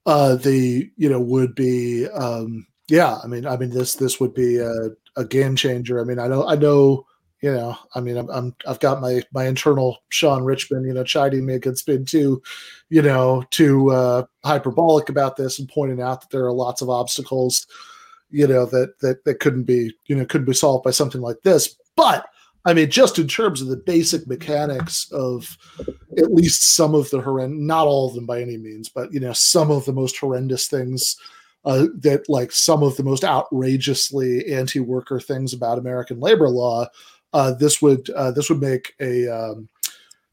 uh, 0.06 0.36
the 0.36 0.90
you 0.98 1.10
know 1.10 1.22
would 1.22 1.56
be, 1.56 2.08
um, 2.10 2.68
yeah. 2.90 3.18
I 3.24 3.28
mean, 3.28 3.46
I 3.48 3.56
mean 3.58 3.70
this 3.70 3.96
this 3.96 4.20
would 4.20 4.34
be 4.34 4.58
a, 4.58 4.90
a 5.16 5.24
game 5.24 5.56
changer. 5.56 6.02
I 6.02 6.04
mean, 6.04 6.20
I 6.20 6.28
know 6.28 6.46
I 6.48 6.56
know. 6.56 7.06
You 7.42 7.54
know, 7.54 7.78
I 7.94 8.00
mean, 8.00 8.18
I'm, 8.18 8.30
I'm 8.32 8.56
I've 8.68 8.80
got 8.80 9.02
my 9.02 9.22
my 9.32 9.46
internal 9.46 10.00
Sean 10.10 10.44
Richman, 10.44 10.84
you 10.84 10.94
know, 10.94 11.04
chiding 11.04 11.46
me 11.46 11.54
against 11.54 11.86
being 11.86 12.04
too, 12.06 12.42
you 12.90 13.02
know, 13.02 13.44
too 13.52 13.92
uh, 13.92 14.24
hyperbolic 14.44 15.10
about 15.10 15.36
this 15.36 15.60
and 15.60 15.70
pointing 15.70 16.02
out 16.02 16.22
that 16.22 16.32
there 16.32 16.46
are 16.46 16.54
lots 16.54 16.82
of 16.82 16.90
obstacles, 16.90 17.68
you 18.32 18.48
know, 18.48 18.66
that 18.68 19.00
that 19.02 19.26
that 19.26 19.40
couldn't 19.42 19.66
be, 19.66 19.94
you 20.08 20.16
know, 20.16 20.26
couldn't 20.26 20.48
be 20.48 20.54
solved 20.54 20.84
by 20.84 20.92
something 20.92 21.22
like 21.22 21.42
this. 21.44 21.76
But 21.96 22.26
I 22.66 22.74
mean, 22.74 22.90
just 22.90 23.20
in 23.20 23.28
terms 23.28 23.62
of 23.62 23.68
the 23.68 23.78
basic 23.78 24.26
mechanics 24.28 25.10
of 25.12 25.58
at 26.18 26.34
least 26.34 26.76
some 26.76 26.96
of 26.96 27.10
the 27.12 27.22
horrendous, 27.22 27.62
not 27.62 27.86
all 27.86 28.08
of 28.08 28.16
them 28.16 28.26
by 28.26 28.42
any 28.42 28.58
means, 28.58 28.90
but 28.90 29.14
you 29.14 29.20
know, 29.20 29.34
some 29.34 29.70
of 29.70 29.86
the 29.86 29.94
most 29.94 30.18
horrendous 30.18 30.68
things 30.68 31.16
uh, 31.64 31.88
that, 32.00 32.28
like, 32.28 32.52
some 32.52 32.84
of 32.84 32.98
the 32.98 33.04
most 33.04 33.24
outrageously 33.24 34.52
anti-worker 34.52 35.20
things 35.20 35.54
about 35.54 35.78
American 35.78 36.20
labor 36.20 36.50
law. 36.50 36.88
Uh, 37.34 37.54
this 37.54 37.82
would 37.82 38.10
uh, 38.12 38.32
this 38.32 38.50
would 38.50 38.62
make 38.62 38.94
a 39.00 39.28
um, 39.28 39.68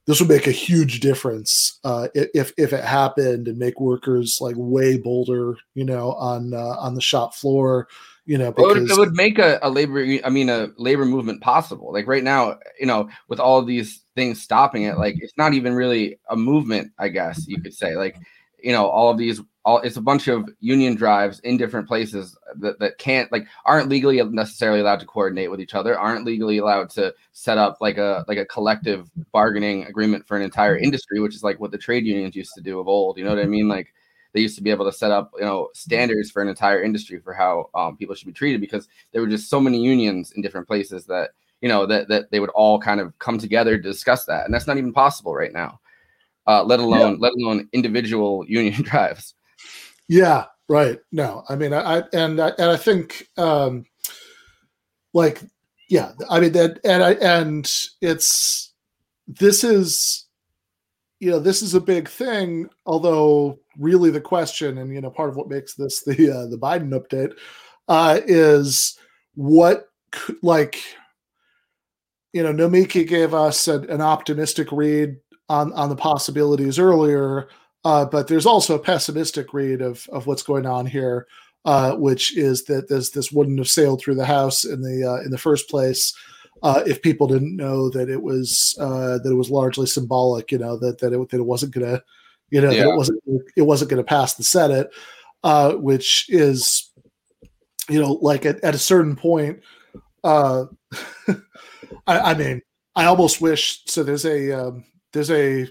this 0.06 0.20
would 0.20 0.28
make 0.28 0.46
a 0.46 0.52
huge 0.52 1.00
difference 1.00 1.80
uh, 1.84 2.08
if 2.14 2.52
if 2.56 2.72
it 2.72 2.84
happened 2.84 3.48
and 3.48 3.58
make 3.58 3.80
workers 3.80 4.38
like 4.40 4.54
way 4.56 4.96
bolder, 4.96 5.56
you 5.74 5.84
know, 5.84 6.12
on 6.12 6.54
uh, 6.54 6.76
on 6.78 6.94
the 6.94 7.00
shop 7.00 7.34
floor 7.34 7.88
you 8.24 8.38
know 8.38 8.52
Well, 8.56 8.70
it, 8.70 8.80
would, 8.80 8.90
it 8.90 8.98
would 8.98 9.14
make 9.14 9.38
a, 9.38 9.58
a 9.62 9.70
labor 9.70 10.04
i 10.24 10.30
mean 10.30 10.48
a 10.48 10.68
labor 10.76 11.04
movement 11.04 11.40
possible. 11.40 11.92
Like 11.92 12.06
right 12.06 12.24
now 12.24 12.58
you 12.78 12.86
know 12.86 13.08
with 13.28 13.40
all 13.40 13.58
of 13.58 13.66
these 13.66 14.04
things 14.14 14.42
stopping 14.42 14.84
it 14.84 14.98
like 14.98 15.16
it's 15.18 15.36
not 15.36 15.54
even 15.54 15.74
really 15.74 16.18
a 16.28 16.36
movement 16.36 16.92
i 16.98 17.08
guess 17.08 17.46
you 17.48 17.60
could 17.60 17.74
say. 17.74 17.96
Like 17.96 18.16
you 18.62 18.72
know 18.72 18.86
all 18.86 19.10
of 19.10 19.18
these 19.18 19.40
all 19.64 19.78
it's 19.78 19.96
a 19.96 20.02
bunch 20.02 20.28
of 20.28 20.48
union 20.60 20.94
drives 20.94 21.38
in 21.40 21.56
different 21.56 21.86
places 21.86 22.36
that, 22.58 22.78
that 22.78 22.98
can't 22.98 23.30
like 23.32 23.46
aren't 23.64 23.88
legally 23.88 24.22
necessarily 24.22 24.80
allowed 24.80 25.00
to 25.00 25.06
coordinate 25.06 25.50
with 25.50 25.60
each 25.60 25.74
other 25.74 25.98
aren't 25.98 26.24
legally 26.24 26.58
allowed 26.58 26.90
to 26.90 27.14
set 27.32 27.58
up 27.58 27.78
like 27.80 27.98
a 27.98 28.24
like 28.28 28.38
a 28.38 28.46
collective 28.46 29.08
bargaining 29.32 29.84
agreement 29.84 30.26
for 30.26 30.36
an 30.36 30.42
entire 30.42 30.76
industry 30.76 31.20
which 31.20 31.34
is 31.34 31.42
like 31.44 31.60
what 31.60 31.70
the 31.70 31.78
trade 31.78 32.04
unions 32.04 32.34
used 32.34 32.54
to 32.54 32.60
do 32.60 32.80
of 32.80 32.88
old 32.88 33.18
you 33.18 33.24
know 33.24 33.30
what 33.30 33.38
i 33.38 33.46
mean? 33.46 33.68
Like 33.68 33.92
they 34.32 34.40
used 34.40 34.56
to 34.56 34.62
be 34.62 34.70
able 34.70 34.84
to 34.84 34.92
set 34.92 35.10
up 35.10 35.30
you 35.36 35.44
know 35.44 35.68
standards 35.74 36.30
for 36.30 36.42
an 36.42 36.48
entire 36.48 36.82
industry 36.82 37.18
for 37.20 37.32
how 37.32 37.68
um, 37.74 37.96
people 37.96 38.14
should 38.14 38.26
be 38.26 38.32
treated 38.32 38.60
because 38.60 38.88
there 39.12 39.22
were 39.22 39.28
just 39.28 39.50
so 39.50 39.60
many 39.60 39.82
unions 39.82 40.32
in 40.32 40.42
different 40.42 40.66
places 40.66 41.04
that 41.06 41.30
you 41.60 41.68
know 41.68 41.86
that 41.86 42.08
that 42.08 42.30
they 42.30 42.40
would 42.40 42.50
all 42.50 42.78
kind 42.78 43.00
of 43.00 43.18
come 43.18 43.38
together 43.38 43.76
to 43.76 43.82
discuss 43.82 44.24
that. 44.24 44.44
And 44.44 44.52
that's 44.52 44.66
not 44.66 44.78
even 44.78 44.92
possible 44.92 45.34
right 45.34 45.52
now 45.52 45.80
uh, 46.46 46.62
let 46.64 46.80
alone 46.80 47.18
let 47.18 47.32
alone 47.32 47.68
individual 47.72 48.44
union 48.48 48.82
drives. 48.82 49.34
Yeah, 50.08 50.46
right. 50.68 50.98
No, 51.12 51.44
I 51.48 51.56
mean, 51.56 51.72
I, 51.72 51.98
I 51.98 52.02
and 52.12 52.40
I, 52.40 52.48
and 52.58 52.70
I 52.70 52.76
think, 52.76 53.28
um, 53.36 53.84
like, 55.14 55.42
yeah, 55.88 56.12
I 56.28 56.40
mean 56.40 56.52
that, 56.52 56.80
and 56.84 57.02
I 57.02 57.12
and 57.14 57.70
it's 58.00 58.72
this 59.26 59.64
is, 59.64 60.26
you 61.22 61.30
know, 61.30 61.38
this 61.38 61.62
is 61.62 61.74
a 61.74 61.80
big 61.80 62.08
thing. 62.08 62.68
Although, 62.84 63.60
really, 63.78 64.10
the 64.10 64.20
question, 64.20 64.78
and 64.78 64.92
you 64.92 65.00
know, 65.00 65.08
part 65.08 65.30
of 65.30 65.36
what 65.36 65.48
makes 65.48 65.74
this 65.74 66.02
the 66.02 66.30
uh, 66.30 66.46
the 66.48 66.58
Biden 66.58 66.90
update 66.90 67.34
uh, 67.86 68.18
is 68.26 68.98
what 69.34 69.88
could, 70.10 70.34
like, 70.42 70.82
you 72.32 72.42
know, 72.42 72.52
Nomiki 72.52 73.06
gave 73.06 73.34
us 73.34 73.68
an, 73.68 73.88
an 73.88 74.00
optimistic 74.00 74.72
read 74.72 75.16
on 75.48 75.72
on 75.74 75.90
the 75.90 75.96
possibilities 75.96 76.80
earlier. 76.80 77.48
Uh, 77.84 78.04
but 78.04 78.26
there's 78.26 78.46
also 78.46 78.74
a 78.74 78.82
pessimistic 78.82 79.54
read 79.54 79.80
of 79.80 80.04
of 80.10 80.26
what's 80.26 80.42
going 80.42 80.66
on 80.66 80.86
here, 80.86 81.28
uh, 81.64 81.94
which 81.94 82.36
is 82.36 82.64
that 82.64 82.88
this 82.88 83.10
this 83.10 83.30
wouldn't 83.30 83.60
have 83.60 83.68
sailed 83.68 84.00
through 84.00 84.16
the 84.16 84.26
House 84.26 84.64
in 84.64 84.82
the 84.82 85.08
uh, 85.08 85.24
in 85.24 85.30
the 85.30 85.38
first 85.38 85.70
place 85.70 86.12
uh, 86.62 86.82
if 86.86 87.02
people 87.02 87.26
didn't 87.26 87.56
know 87.56 87.90
that 87.90 88.08
it 88.08 88.22
was 88.22 88.76
uh, 88.80 89.18
that 89.18 89.30
it 89.30 89.36
was 89.36 89.50
largely 89.50 89.86
symbolic. 89.86 90.52
You 90.52 90.58
know 90.58 90.76
that 90.78 90.98
that 91.00 91.12
it, 91.12 91.28
that 91.30 91.38
it 91.38 91.46
wasn't 91.46 91.74
gonna, 91.74 92.02
you 92.50 92.60
know, 92.60 92.68
that 92.68 92.76
Yeah. 92.76 92.92
it 92.92 92.96
wasn't 92.96 93.22
it 93.56 93.62
wasn't 93.62 93.90
gonna 93.90 94.04
pass 94.04 94.34
the 94.34 94.44
Senate, 94.44 94.88
uh, 95.42 95.72
which 95.72 96.26
is, 96.28 96.90
you 97.88 98.00
know, 98.00 98.12
like 98.22 98.46
at, 98.46 98.62
at 98.62 98.74
a 98.74 98.78
certain 98.78 99.16
point. 99.16 99.60
Uh, 100.22 100.66
I, 102.06 102.18
I 102.18 102.34
mean, 102.34 102.62
I 102.94 103.06
almost 103.06 103.40
wish 103.40 103.82
so. 103.86 104.02
There's 104.02 104.24
a 104.24 104.52
um, 104.52 104.84
there's 105.12 105.30
a 105.30 105.66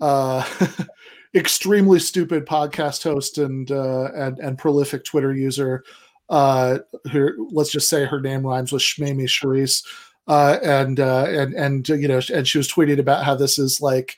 uh, 0.00 0.44
extremely 1.34 2.00
stupid 2.00 2.46
podcast 2.46 3.04
host 3.04 3.38
and 3.38 3.70
uh, 3.70 4.10
and 4.14 4.38
and 4.38 4.58
prolific 4.58 5.04
Twitter 5.04 5.34
user. 5.34 5.84
Uh, 6.28 6.78
her, 7.10 7.36
let's 7.50 7.70
just 7.70 7.88
say 7.88 8.04
her 8.04 8.20
name 8.20 8.46
rhymes 8.46 8.72
with 8.72 8.82
Shmami 8.82 9.24
Sharice. 9.24 9.84
Uh, 10.28 10.58
and 10.62 11.00
uh, 11.00 11.24
and 11.26 11.54
and 11.54 11.88
you 11.88 12.06
know, 12.06 12.20
and 12.32 12.46
she 12.46 12.58
was 12.58 12.70
tweeting 12.70 12.98
about 12.98 13.24
how 13.24 13.34
this 13.34 13.58
is 13.58 13.80
like 13.80 14.16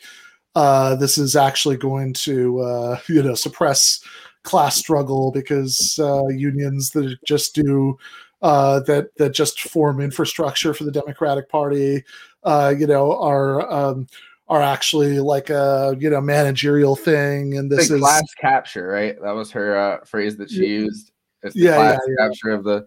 uh, 0.56 0.96
this 0.96 1.16
is 1.16 1.36
actually 1.36 1.76
going 1.76 2.12
to 2.12 2.60
uh, 2.60 2.98
you 3.08 3.22
know 3.22 3.34
suppress 3.34 4.02
class 4.42 4.76
struggle 4.76 5.30
because 5.30 5.98
uh, 6.02 6.26
unions 6.28 6.90
that 6.90 7.16
just 7.24 7.54
do 7.54 7.96
uh, 8.42 8.80
that 8.80 9.14
that 9.16 9.30
just 9.30 9.60
form 9.60 10.00
infrastructure 10.00 10.74
for 10.74 10.84
the 10.84 10.92
Democratic 10.92 11.48
Party, 11.48 12.04
uh, 12.44 12.74
you 12.76 12.86
know, 12.86 13.18
are 13.18 13.70
um, 13.70 14.06
are 14.48 14.62
actually 14.62 15.20
like 15.20 15.50
a 15.50 15.94
you 15.98 16.10
know 16.10 16.20
managerial 16.20 16.96
thing, 16.96 17.56
and 17.56 17.70
this 17.70 17.90
is 17.90 18.00
class 18.00 18.34
capture, 18.40 18.86
right? 18.88 19.20
That 19.22 19.32
was 19.32 19.50
her 19.52 19.76
uh, 19.76 20.04
phrase 20.04 20.36
that 20.38 20.50
she 20.50 20.66
used. 20.66 21.12
It's 21.42 21.54
the 21.54 21.62
Yeah, 21.62 21.76
class 21.76 22.00
yeah, 22.06 22.14
yeah. 22.18 22.28
capture 22.28 22.50
of 22.50 22.64
the. 22.64 22.86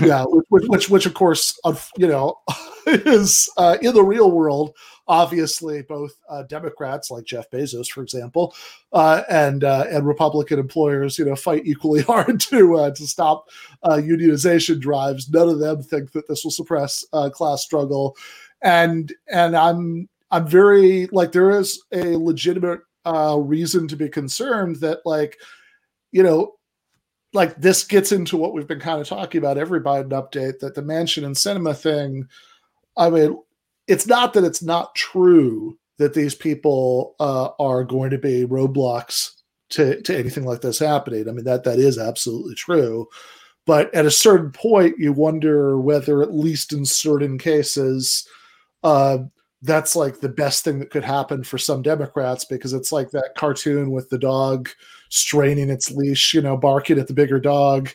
Yeah, 0.00 0.24
which, 0.48 0.64
which, 0.68 0.90
which, 0.90 1.06
of 1.06 1.14
course, 1.14 1.58
you 1.96 2.06
know, 2.06 2.38
is 2.86 3.48
uh, 3.56 3.78
in 3.82 3.94
the 3.94 4.02
real 4.02 4.30
world. 4.30 4.76
Obviously, 5.08 5.82
both 5.82 6.12
uh, 6.28 6.44
Democrats 6.44 7.10
like 7.10 7.24
Jeff 7.24 7.50
Bezos, 7.50 7.90
for 7.90 8.02
example, 8.02 8.54
uh, 8.92 9.22
and 9.28 9.64
uh, 9.64 9.84
and 9.90 10.06
Republican 10.06 10.60
employers, 10.60 11.18
you 11.18 11.24
know, 11.24 11.34
fight 11.34 11.62
equally 11.64 12.02
hard 12.02 12.40
to 12.40 12.76
uh, 12.76 12.90
to 12.92 13.06
stop 13.06 13.48
uh, 13.82 13.96
unionization 13.96 14.78
drives. 14.78 15.28
None 15.28 15.48
of 15.48 15.58
them 15.58 15.82
think 15.82 16.12
that 16.12 16.28
this 16.28 16.44
will 16.44 16.52
suppress 16.52 17.04
class 17.32 17.64
struggle, 17.64 18.16
and 18.62 19.12
and 19.28 19.56
I'm 19.56 20.08
I'm 20.30 20.46
very 20.46 21.08
like 21.08 21.32
there 21.32 21.50
is 21.50 21.82
a 21.92 22.16
legitimate 22.16 22.80
reason 23.04 23.88
to 23.88 23.96
be 23.96 24.08
concerned 24.08 24.76
that 24.76 25.00
like 25.04 25.38
you 26.12 26.22
know 26.22 26.52
like 27.32 27.56
this 27.60 27.84
gets 27.84 28.12
into 28.12 28.36
what 28.36 28.52
we've 28.52 28.66
been 28.66 28.80
kind 28.80 29.00
of 29.00 29.08
talking 29.08 29.38
about 29.38 29.58
every 29.58 29.80
Biden 29.80 30.10
update 30.10 30.58
that 30.60 30.74
the 30.74 30.82
Manchin 30.82 31.24
and 31.24 31.34
Sinema 31.34 31.76
thing. 31.76 32.28
I 32.96 33.10
mean, 33.10 33.38
it's 33.86 34.06
not 34.06 34.34
that 34.34 34.44
it's 34.44 34.62
not 34.62 34.94
true 34.94 35.78
that 35.98 36.14
these 36.14 36.34
people 36.34 37.14
uh, 37.20 37.50
are 37.58 37.84
going 37.84 38.10
to 38.10 38.18
be 38.18 38.46
roadblocks 38.46 39.30
to, 39.70 40.00
to 40.02 40.16
anything 40.16 40.44
like 40.44 40.60
this 40.60 40.78
happening. 40.78 41.28
I 41.28 41.32
mean, 41.32 41.44
that 41.44 41.64
that 41.64 41.78
is 41.78 41.98
absolutely 41.98 42.54
true. 42.54 43.08
But 43.64 43.94
at 43.94 44.06
a 44.06 44.10
certain 44.10 44.50
point, 44.50 44.98
you 44.98 45.12
wonder 45.12 45.78
whether, 45.78 46.22
at 46.22 46.34
least 46.34 46.72
in 46.72 46.84
certain 46.84 47.38
cases, 47.38 48.26
uh, 48.82 49.18
that's 49.62 49.94
like 49.94 50.20
the 50.20 50.28
best 50.28 50.64
thing 50.64 50.80
that 50.80 50.90
could 50.90 51.04
happen 51.04 51.44
for 51.44 51.56
some 51.56 51.82
Democrats 51.82 52.44
because 52.44 52.72
it's 52.72 52.90
like 52.90 53.10
that 53.12 53.34
cartoon 53.36 53.92
with 53.92 54.10
the 54.10 54.18
dog 54.18 54.68
straining 55.08 55.70
its 55.70 55.90
leash, 55.92 56.34
you 56.34 56.40
know, 56.40 56.56
barking 56.56 56.98
at 56.98 57.06
the 57.06 57.14
bigger 57.14 57.38
dog, 57.38 57.90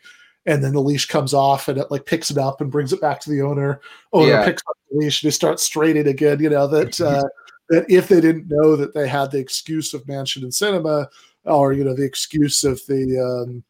and 0.45 0.63
then 0.63 0.73
the 0.73 0.81
leash 0.81 1.07
comes 1.07 1.33
off 1.33 1.67
and 1.67 1.77
it 1.77 1.91
like 1.91 2.05
picks 2.05 2.31
it 2.31 2.37
up 2.37 2.61
and 2.61 2.71
brings 2.71 2.93
it 2.93 3.01
back 3.01 3.19
to 3.19 3.29
the 3.29 3.41
owner. 3.41 3.81
Owner 4.13 4.31
Yeah. 4.31 4.45
picks 4.45 4.63
up 4.69 4.77
the 4.89 4.97
leash 4.97 5.21
and 5.21 5.27
he 5.27 5.31
starts 5.35 5.61
straining 5.63 6.07
again. 6.07 6.39
You 6.39 6.49
know 6.49 6.67
that 6.67 7.01
uh, 7.01 7.23
that 7.69 7.85
if 7.89 8.07
they 8.07 8.21
didn't 8.21 8.47
know 8.47 8.77
that 8.77 8.93
they 8.93 9.07
had 9.07 9.31
the 9.31 9.39
excuse 9.39 9.93
of 9.93 10.05
Manchin 10.05 10.43
and 10.43 10.53
Sinema, 10.53 11.07
or 11.43 11.73
you 11.73 11.83
know 11.83 11.93
the 11.93 12.05
excuse 12.05 12.63
of 12.63 12.79
the 12.87 13.19
um, 13.19 13.63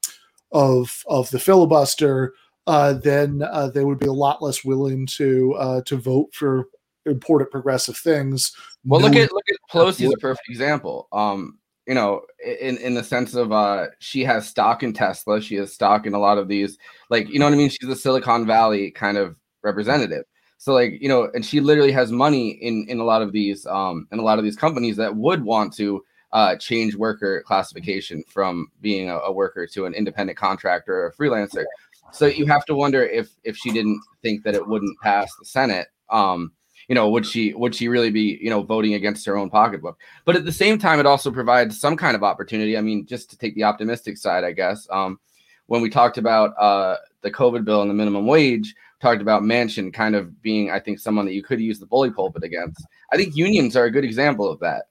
of 0.51 1.03
of 1.07 1.31
the 1.31 1.39
filibuster, 1.39 2.33
uh, 2.67 2.93
then 2.93 3.41
uh, 3.41 3.69
they 3.69 3.83
would 3.83 3.97
be 3.97 4.05
a 4.05 4.13
lot 4.13 4.43
less 4.43 4.63
willing 4.63 5.07
to 5.07 5.55
uh, 5.55 5.81
to 5.81 5.97
vote 5.97 6.29
for 6.35 6.67
important 7.07 7.51
progressive 7.51 7.97
things. 7.97 8.55
Well, 8.85 9.01
look 9.01 9.15
at 9.15 9.31
look 9.31 9.45
at 9.49 9.57
Pelosi's 9.71 10.13
a 10.13 10.17
perfect 10.17 10.49
example. 10.49 11.07
Um, 11.11 11.59
you 11.87 11.93
know, 11.93 12.21
in 12.45 12.77
in 12.77 12.93
the 12.93 13.03
sense 13.03 13.33
of 13.33 13.51
uh, 13.51 13.87
she 13.99 14.23
has 14.25 14.47
stock 14.47 14.83
in 14.83 14.93
Tesla, 14.93 15.41
she 15.41 15.55
has 15.55 15.73
stock 15.73 16.05
in 16.05 16.13
a 16.13 16.19
lot 16.19 16.37
of 16.37 16.47
these, 16.47 16.77
like 17.09 17.29
you 17.29 17.39
know 17.39 17.45
what 17.45 17.53
I 17.53 17.57
mean. 17.57 17.69
She's 17.69 17.89
a 17.89 17.95
Silicon 17.95 18.45
Valley 18.45 18.91
kind 18.91 19.17
of 19.17 19.35
representative. 19.63 20.25
So 20.57 20.73
like 20.73 21.01
you 21.01 21.07
know, 21.07 21.29
and 21.33 21.45
she 21.45 21.59
literally 21.59 21.91
has 21.91 22.11
money 22.11 22.49
in 22.49 22.85
in 22.89 22.99
a 22.99 23.03
lot 23.03 23.21
of 23.21 23.31
these 23.31 23.65
um 23.67 24.07
in 24.11 24.19
a 24.19 24.23
lot 24.23 24.37
of 24.37 24.43
these 24.43 24.55
companies 24.55 24.97
that 24.97 25.15
would 25.15 25.43
want 25.43 25.73
to 25.75 26.03
uh 26.33 26.55
change 26.57 26.95
worker 26.95 27.43
classification 27.45 28.23
from 28.27 28.67
being 28.81 29.09
a, 29.09 29.17
a 29.19 29.31
worker 29.31 29.65
to 29.67 29.85
an 29.85 29.93
independent 29.93 30.37
contractor 30.37 30.93
or 30.93 31.07
a 31.07 31.13
freelancer. 31.13 31.63
So 32.11 32.25
you 32.25 32.45
have 32.47 32.65
to 32.65 32.75
wonder 32.75 33.03
if 33.03 33.29
if 33.43 33.55
she 33.55 33.71
didn't 33.71 34.01
think 34.21 34.43
that 34.43 34.55
it 34.55 34.67
wouldn't 34.67 34.99
pass 35.01 35.31
the 35.37 35.45
Senate, 35.45 35.87
um, 36.09 36.51
you 36.87 36.95
know, 36.95 37.09
would 37.09 37.25
she 37.25 37.53
would 37.53 37.75
she 37.75 37.87
really 37.87 38.11
be 38.11 38.39
you 38.41 38.49
know 38.49 38.63
voting 38.63 38.93
against 38.93 39.25
her 39.25 39.37
own 39.37 39.49
pocketbook? 39.49 39.99
But 40.25 40.35
at 40.35 40.45
the 40.45 40.51
same 40.51 40.77
time, 40.77 40.99
it 40.99 41.05
also 41.05 41.31
provides 41.31 41.79
some 41.79 41.97
kind 41.97 42.15
of 42.15 42.23
opportunity. 42.23 42.77
I 42.77 42.81
mean, 42.81 43.05
just 43.05 43.29
to 43.31 43.37
take 43.37 43.55
the 43.55 43.63
optimistic 43.63 44.17
side, 44.17 44.43
I 44.43 44.51
guess. 44.51 44.87
Um, 44.89 45.19
when 45.67 45.81
we 45.81 45.89
talked 45.89 46.17
about 46.17 46.53
uh, 46.57 46.95
the 47.21 47.31
COVID 47.31 47.65
bill 47.65 47.81
and 47.81 47.89
the 47.89 47.93
minimum 47.93 48.25
wage, 48.25 48.73
talked 49.01 49.21
about 49.21 49.43
Manchin 49.43 49.93
kind 49.93 50.15
of 50.15 50.41
being, 50.41 50.71
I 50.71 50.79
think, 50.79 50.99
someone 50.99 51.25
that 51.25 51.33
you 51.33 51.43
could 51.43 51.59
use 51.59 51.79
the 51.79 51.85
bully 51.85 52.09
pulpit 52.09 52.43
against. 52.43 52.85
I 53.11 53.17
think 53.17 53.35
unions 53.35 53.75
are 53.75 53.85
a 53.85 53.91
good 53.91 54.05
example 54.05 54.49
of 54.49 54.59
that. 54.61 54.85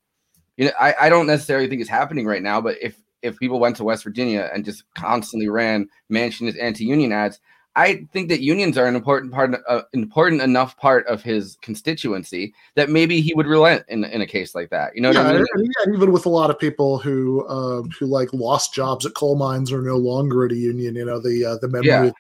You 0.57 0.67
know, 0.67 0.73
I, 0.79 0.95
I 1.03 1.09
don't 1.09 1.27
necessarily 1.27 1.69
think 1.69 1.81
it's 1.81 1.91
happening 1.91 2.27
right 2.27 2.43
now, 2.43 2.61
but 2.61 2.77
if 2.81 2.97
if 3.23 3.39
people 3.39 3.59
went 3.59 3.77
to 3.77 3.85
West 3.85 4.05
Virginia 4.05 4.51
and 4.53 4.65
just 4.65 4.85
constantly 4.95 5.49
ran 5.49 5.89
Manchin 6.13 6.49
as 6.49 6.57
anti-union 6.57 7.13
ads, 7.13 7.41
I 7.77 8.07
think 8.11 8.31
that 8.31 8.41
unions 8.41 8.79
are 8.79 8.87
an 8.87 8.97
important 8.97 9.33
part, 9.33 9.55
uh, 9.69 9.83
important 9.93 10.41
enough 10.41 10.77
part 10.79 11.07
of 11.09 11.23
his 11.23 11.59
constituency 11.61 12.55
that 12.75 12.89
maybe 12.89 13.21
he 13.21 13.35
would 13.35 13.47
relent 13.47 13.85
in, 13.89 14.03
in 14.05 14.23
a 14.23 14.27
case 14.27 14.55
like 14.55 14.71
that. 14.71 14.97
You 14.97 15.03
know 15.03 15.11
what 15.11 15.17
yeah, 15.17 15.23
I 15.29 15.33
mean? 15.35 15.47
and, 15.55 15.69
and 15.85 15.95
even 15.95 16.11
with 16.11 16.25
a 16.25 16.31
lot 16.31 16.49
of 16.49 16.59
people 16.59 16.97
who 16.99 17.47
um, 17.49 17.91
who 17.91 18.07
like 18.07 18.33
lost 18.33 18.73
jobs 18.73 19.05
at 19.05 19.13
coal 19.15 19.37
mines 19.37 19.71
are 19.71 19.83
no 19.83 19.99
longer 19.99 20.47
at 20.47 20.53
a 20.53 20.57
union. 20.57 20.95
You 20.97 21.05
know, 21.05 21.21
the 21.21 21.45
uh, 21.45 21.57
the 21.61 21.69
memory, 21.69 21.87
Yeah. 21.87 22.11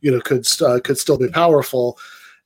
you 0.00 0.10
know, 0.10 0.20
could 0.22 0.46
uh, 0.62 0.80
could 0.82 0.96
still 0.96 1.18
be 1.18 1.28
powerful. 1.28 1.98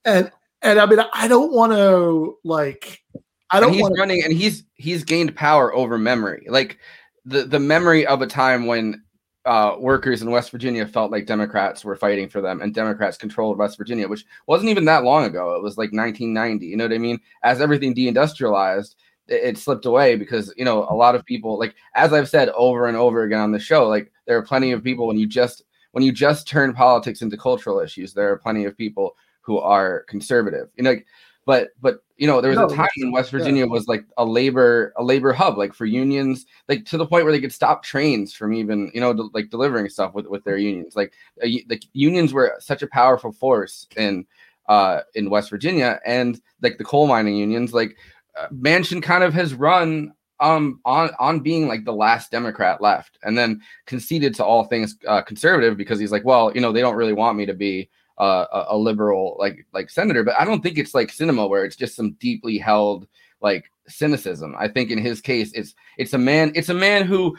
And 0.05 0.31
and 0.63 0.81
I 0.81 0.87
mean, 0.87 0.99
I 1.15 1.29
don't 1.29 1.53
want 1.53 1.73
to 1.73 2.39
like, 2.43 3.03
I 3.51 3.61
don't 3.61 3.73
he's 3.73 3.83
want 3.83 3.95
to. 3.95 4.01
running 4.01 4.25
and 4.25 4.33
he's 4.33 4.65
he's 4.75 5.05
gained 5.05 5.37
power 5.37 5.73
over 5.75 5.97
memory 5.97 6.45
like 6.49 6.79
the 7.25 7.45
the 7.45 7.61
memory 7.61 8.05
of 8.05 8.21
a 8.21 8.27
time 8.27 8.67
when 8.67 9.01
uh, 9.45 9.77
workers 9.79 10.23
in 10.23 10.31
West 10.31 10.51
Virginia 10.51 10.87
felt 10.87 11.11
like 11.11 11.27
Democrats 11.27 11.85
were 11.85 11.97
fighting 11.97 12.29
for 12.29 12.41
them 12.41 12.61
and 12.61 12.75
Democrats 12.75 13.17
controlled 13.17 13.59
West 13.59 13.77
Virginia, 13.77 14.07
which 14.07 14.25
wasn't 14.47 14.71
even 14.71 14.85
that 14.85 15.05
long 15.05 15.25
ago. 15.25 15.55
It 15.57 15.63
was 15.63 15.77
like 15.77 15.93
1990. 15.93 16.67
You 16.67 16.77
know 16.77 16.85
what 16.85 16.93
I 16.93 16.99
mean? 16.99 17.21
As 17.43 17.61
everything 17.61 17.95
deindustrialized, 17.95 18.95
it, 19.29 19.59
slipped 19.59 19.87
away 19.87 20.17
because 20.17 20.53
you 20.57 20.65
know 20.65 20.87
a 20.91 20.95
lot 20.95 21.15
of 21.15 21.25
people, 21.25 21.59
like 21.59 21.75
as 21.95 22.13
I've 22.13 22.29
said 22.29 22.51
over 22.51 22.87
and 22.87 22.97
over 22.97 23.23
again 23.23 23.41
on 23.41 23.53
the 23.53 23.59
show, 23.59 23.89
like 23.89 24.13
there 24.27 24.37
are 24.37 24.43
plenty 24.43 24.73
of 24.73 24.85
people 24.85 25.07
when 25.07 25.19
you 25.19 25.27
just 25.27 25.63
when 25.93 26.05
you 26.05 26.13
just 26.13 26.47
turn 26.47 26.75
politics 26.75 27.23
into 27.23 27.37
cultural 27.37 27.81
issues, 27.81 28.13
there 28.13 28.31
are 28.31 28.39
plenty 28.39 28.65
of 28.65 28.77
people 28.77 29.17
who 29.41 29.59
are 29.59 30.05
conservative. 30.09 30.69
You 30.77 30.85
know, 30.85 30.91
like, 30.91 31.07
but 31.47 31.71
but 31.81 32.03
you 32.23 32.29
know 32.29 32.41
there 32.41 32.53
was 32.53 32.61
No, 32.61 32.67
a 32.67 32.69
time 32.69 32.89
when 32.99 33.11
West 33.11 33.33
yeah. 33.37 33.43
Virginia 33.43 33.67
was 33.67 33.89
like 33.89 34.05
a 34.17 34.25
labor 34.25 34.93
a 34.97 35.03
labor 35.03 35.33
hub, 35.33 35.59
like 35.59 35.75
for 35.75 35.87
unions, 35.87 36.47
like 36.69 36.85
to 36.87 36.97
the 36.97 37.05
point 37.07 37.25
where 37.25 37.33
they 37.33 37.41
could 37.41 37.53
stop 37.53 37.83
trains 37.83 38.33
from 38.33 38.55
even 38.55 38.93
you 38.95 39.01
know 39.01 39.13
de- 39.13 39.29
like 39.35 39.51
delivering 39.51 39.89
stuff 39.89 40.15
with 40.15 40.27
with 40.29 40.45
their 40.45 40.57
unions. 40.57 40.95
Like 40.95 41.15
uh, 41.43 41.49
y- 41.51 41.65
the 41.67 41.83
unions 41.95 42.33
were 42.33 42.55
such 42.61 42.81
a 42.83 42.87
powerful 42.87 43.33
force 43.33 43.89
in 43.97 44.25
uh 44.69 45.01
in 45.17 45.31
West 45.31 45.51
Virginia, 45.51 45.99
and 46.07 46.41
like 46.61 46.79
the 46.79 46.85
coal 46.85 47.09
mining 47.09 47.37
unions, 47.37 47.75
like 47.75 47.97
uh, 48.39 48.47
Manchin 48.53 49.03
kind 49.03 49.25
of 49.25 49.35
has 49.35 49.53
run 49.55 50.13
um 50.39 50.81
on 50.85 51.11
on 51.19 51.41
being 51.41 51.67
like 51.67 51.85
the 51.85 51.93
last 51.93 52.31
Democrat 52.31 52.81
left, 52.81 53.19
and 53.25 53.37
then 53.37 53.61
conceded 53.87 54.33
to 54.37 54.45
all 54.45 54.65
things 54.67 54.97
uh, 55.09 55.23
conservative 55.23 55.77
because 55.77 55.99
he's 55.99 56.13
like, 56.13 56.25
well, 56.25 56.53
you 56.55 56.61
know, 56.61 56.71
they 56.71 56.83
don't 56.83 56.97
really 56.97 57.13
want 57.13 57.37
me 57.37 57.47
to 57.47 57.55
be 57.55 57.91
uh, 58.19 58.47
a, 58.53 58.65
a 58.71 58.77
liberal 58.77 59.37
like 59.39 59.67
like 59.73 59.91
senator, 59.91 60.23
but 60.25 60.39
I 60.39 60.45
don't 60.45 60.63
think 60.63 60.79
it's 60.79 60.95
like 60.95 61.09
Sinema 61.09 61.49
where 61.49 61.65
it's 61.65 61.77
just 61.77 61.97
some 61.97 62.13
deeply 62.21 62.59
held 62.59 63.07
like 63.41 63.65
cynicism. 63.89 64.55
I 64.59 64.69
think 64.69 64.91
in 64.91 64.99
his 64.99 65.21
case, 65.21 65.53
it's 65.55 65.75
it's 65.99 66.13
a 66.13 66.19
man 66.19 66.53
it's 66.55 66.69
a 66.69 66.75
man 66.75 67.05
who 67.05 67.37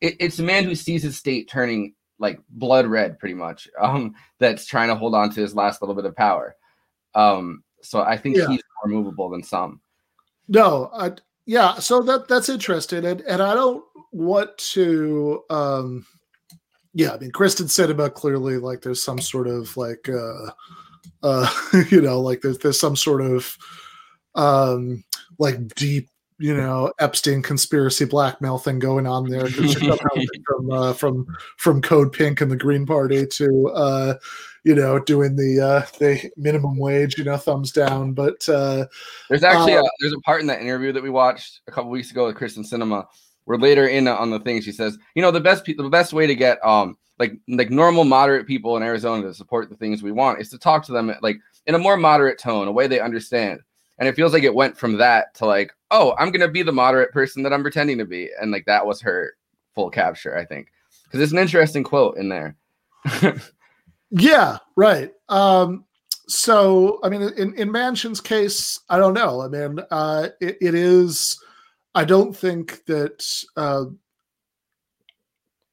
it, 0.00 0.16
it's 0.20 0.38
a 0.38 0.42
man 0.42 0.64
who 0.64 0.74
sees 0.74 1.02
his 1.02 1.16
state 1.16 1.48
turning 1.48 1.94
like 2.18 2.40
blood 2.48 2.86
red, 2.86 3.18
pretty 3.18 3.34
much. 3.34 3.68
Um, 3.80 4.14
that's 4.38 4.66
trying 4.66 4.88
to 4.88 4.94
hold 4.96 5.14
on 5.14 5.30
to 5.30 5.40
his 5.40 5.54
last 5.54 5.80
little 5.82 5.94
bit 5.94 6.04
of 6.06 6.16
power. 6.16 6.56
Um, 7.14 7.62
so 7.82 8.00
I 8.00 8.16
think 8.16 8.36
Yeah. 8.36 8.48
he's 8.48 8.62
more 8.84 8.94
movable 8.94 9.28
than 9.30 9.42
some. 9.42 9.80
No, 10.48 10.90
I, 10.92 11.12
yeah. 11.44 11.74
So 11.74 12.02
that 12.02 12.28
that's 12.28 12.48
interesting, 12.48 13.04
and 13.04 13.20
and 13.22 13.42
I 13.42 13.54
don't 13.54 13.84
want 14.12 14.56
to. 14.58 15.42
um 15.50 16.06
Yeah, 16.96 17.12
I 17.12 17.18
mean, 17.18 17.30
Kyrsten 17.30 17.66
Sinema 17.66 18.12
clearly 18.12 18.56
like 18.56 18.80
there's 18.80 19.02
some 19.02 19.20
sort 19.20 19.48
of 19.48 19.76
like, 19.76 20.08
uh 20.08 20.50
uh 21.22 21.46
you 21.90 22.00
know, 22.00 22.20
like 22.20 22.40
there's 22.40 22.56
there's 22.58 22.80
some 22.80 22.96
sort 22.96 23.20
of 23.20 23.56
um 24.34 25.04
like 25.38 25.74
deep 25.74 26.08
you 26.38 26.54
know 26.54 26.92
Epstein 26.98 27.42
conspiracy 27.42 28.04
blackmail 28.04 28.58
thing 28.58 28.78
going 28.78 29.06
on 29.06 29.28
there 29.28 29.42
'cause 29.42 29.72
she 29.72 29.86
somehow 29.86 29.96
went 30.16 30.30
from 30.46 30.70
uh, 30.70 30.92
from 30.94 31.26
from 31.58 31.82
Code 31.82 32.12
Pink 32.12 32.40
and 32.40 32.50
the 32.50 32.56
Green 32.56 32.86
Party 32.86 33.26
to 33.26 33.68
uh, 33.74 34.14
you 34.64 34.74
know 34.74 34.98
doing 34.98 35.36
the 35.36 35.60
uh, 35.60 35.86
the 35.98 36.30
minimum 36.38 36.78
wage, 36.78 37.18
you 37.18 37.24
know, 37.24 37.36
thumbs 37.36 37.72
down. 37.72 38.12
But 38.12 38.46
uh, 38.48 38.86
There's 39.28 39.44
actually 39.44 39.74
uh, 39.76 39.82
a, 39.82 39.88
there's 40.00 40.14
a 40.14 40.20
part 40.20 40.40
in 40.40 40.46
that 40.46 40.62
interview 40.62 40.92
that 40.92 41.02
we 41.02 41.10
watched 41.10 41.60
a 41.68 41.72
couple 41.72 41.90
weeks 41.90 42.10
ago 42.10 42.26
with 42.26 42.36
Kyrsten 42.36 42.66
Sinema, 42.70 43.06
where 43.46 43.58
later 43.58 43.88
in 43.88 44.06
on 44.06 44.30
the 44.30 44.38
thing 44.40 44.60
she 44.60 44.70
says, 44.72 44.98
you 45.14 45.22
know, 45.22 45.30
the 45.30 45.40
best 45.40 45.64
pe- 45.64 45.72
the 45.74 45.88
best 45.88 46.12
way 46.12 46.26
to 46.26 46.34
get 46.34 46.64
um 46.64 46.96
like 47.18 47.32
like 47.48 47.70
normal 47.70 48.04
moderate 48.04 48.46
people 48.46 48.76
in 48.76 48.82
Arizona 48.82 49.22
to 49.22 49.34
support 49.34 49.70
the 49.70 49.76
things 49.76 50.02
we 50.02 50.12
want 50.12 50.40
is 50.40 50.50
to 50.50 50.58
talk 50.58 50.84
to 50.84 50.92
them 50.92 51.12
like 51.22 51.38
in 51.66 51.74
a 51.74 51.78
more 51.78 51.96
moderate 51.96 52.38
tone, 52.38 52.68
a 52.68 52.72
way 52.72 52.86
they 52.86 53.00
understand. 53.00 53.60
And 53.98 54.06
it 54.08 54.14
feels 54.14 54.32
like 54.34 54.42
it 54.44 54.54
went 54.54 54.76
from 54.76 54.98
that 54.98 55.34
to 55.36 55.46
like, 55.46 55.72
oh, 55.90 56.14
I'm 56.18 56.30
gonna 56.30 56.48
be 56.48 56.62
the 56.62 56.72
moderate 56.72 57.12
person 57.12 57.42
that 57.42 57.52
I'm 57.52 57.62
pretending 57.62 57.98
to 57.98 58.04
be, 58.04 58.30
and 58.40 58.50
like 58.50 58.66
that 58.66 58.86
was 58.86 59.00
her 59.00 59.32
full 59.74 59.90
capture, 59.90 60.36
I 60.36 60.44
think. 60.44 60.68
because 61.04 61.20
it's 61.20 61.32
an 61.32 61.38
interesting 61.38 61.82
quote 61.82 62.18
in 62.18 62.28
there. 62.28 62.56
Yeah, 64.10 64.58
right. 64.76 65.12
Um, 65.28 65.84
so, 66.28 67.00
I 67.02 67.08
mean, 67.08 67.22
in, 67.36 67.54
in 67.54 67.70
Manchin's 67.70 68.20
case, 68.20 68.80
I 68.88 68.98
don't 68.98 69.14
know. 69.14 69.40
I 69.42 69.48
mean, 69.48 69.80
uh, 69.90 70.28
it, 70.40 70.56
it 70.60 70.74
is, 70.74 71.38
I 71.96 72.04
don't 72.04 72.36
think 72.36 72.84
that, 72.84 73.26
uh, 73.56 73.86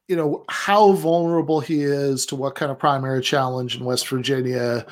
you 0.07 0.15
know, 0.15 0.45
how 0.47 0.93
vulnerable 0.93 1.59
he 1.59 1.83
is 1.83 2.25
to 2.27 2.37
what 2.37 2.55
kind 2.55 2.71
of 2.71 2.79
primary 2.79 3.21
challenge 3.21 3.75
in 3.75 3.83
West 3.83 4.07
Virginia, 4.07 4.85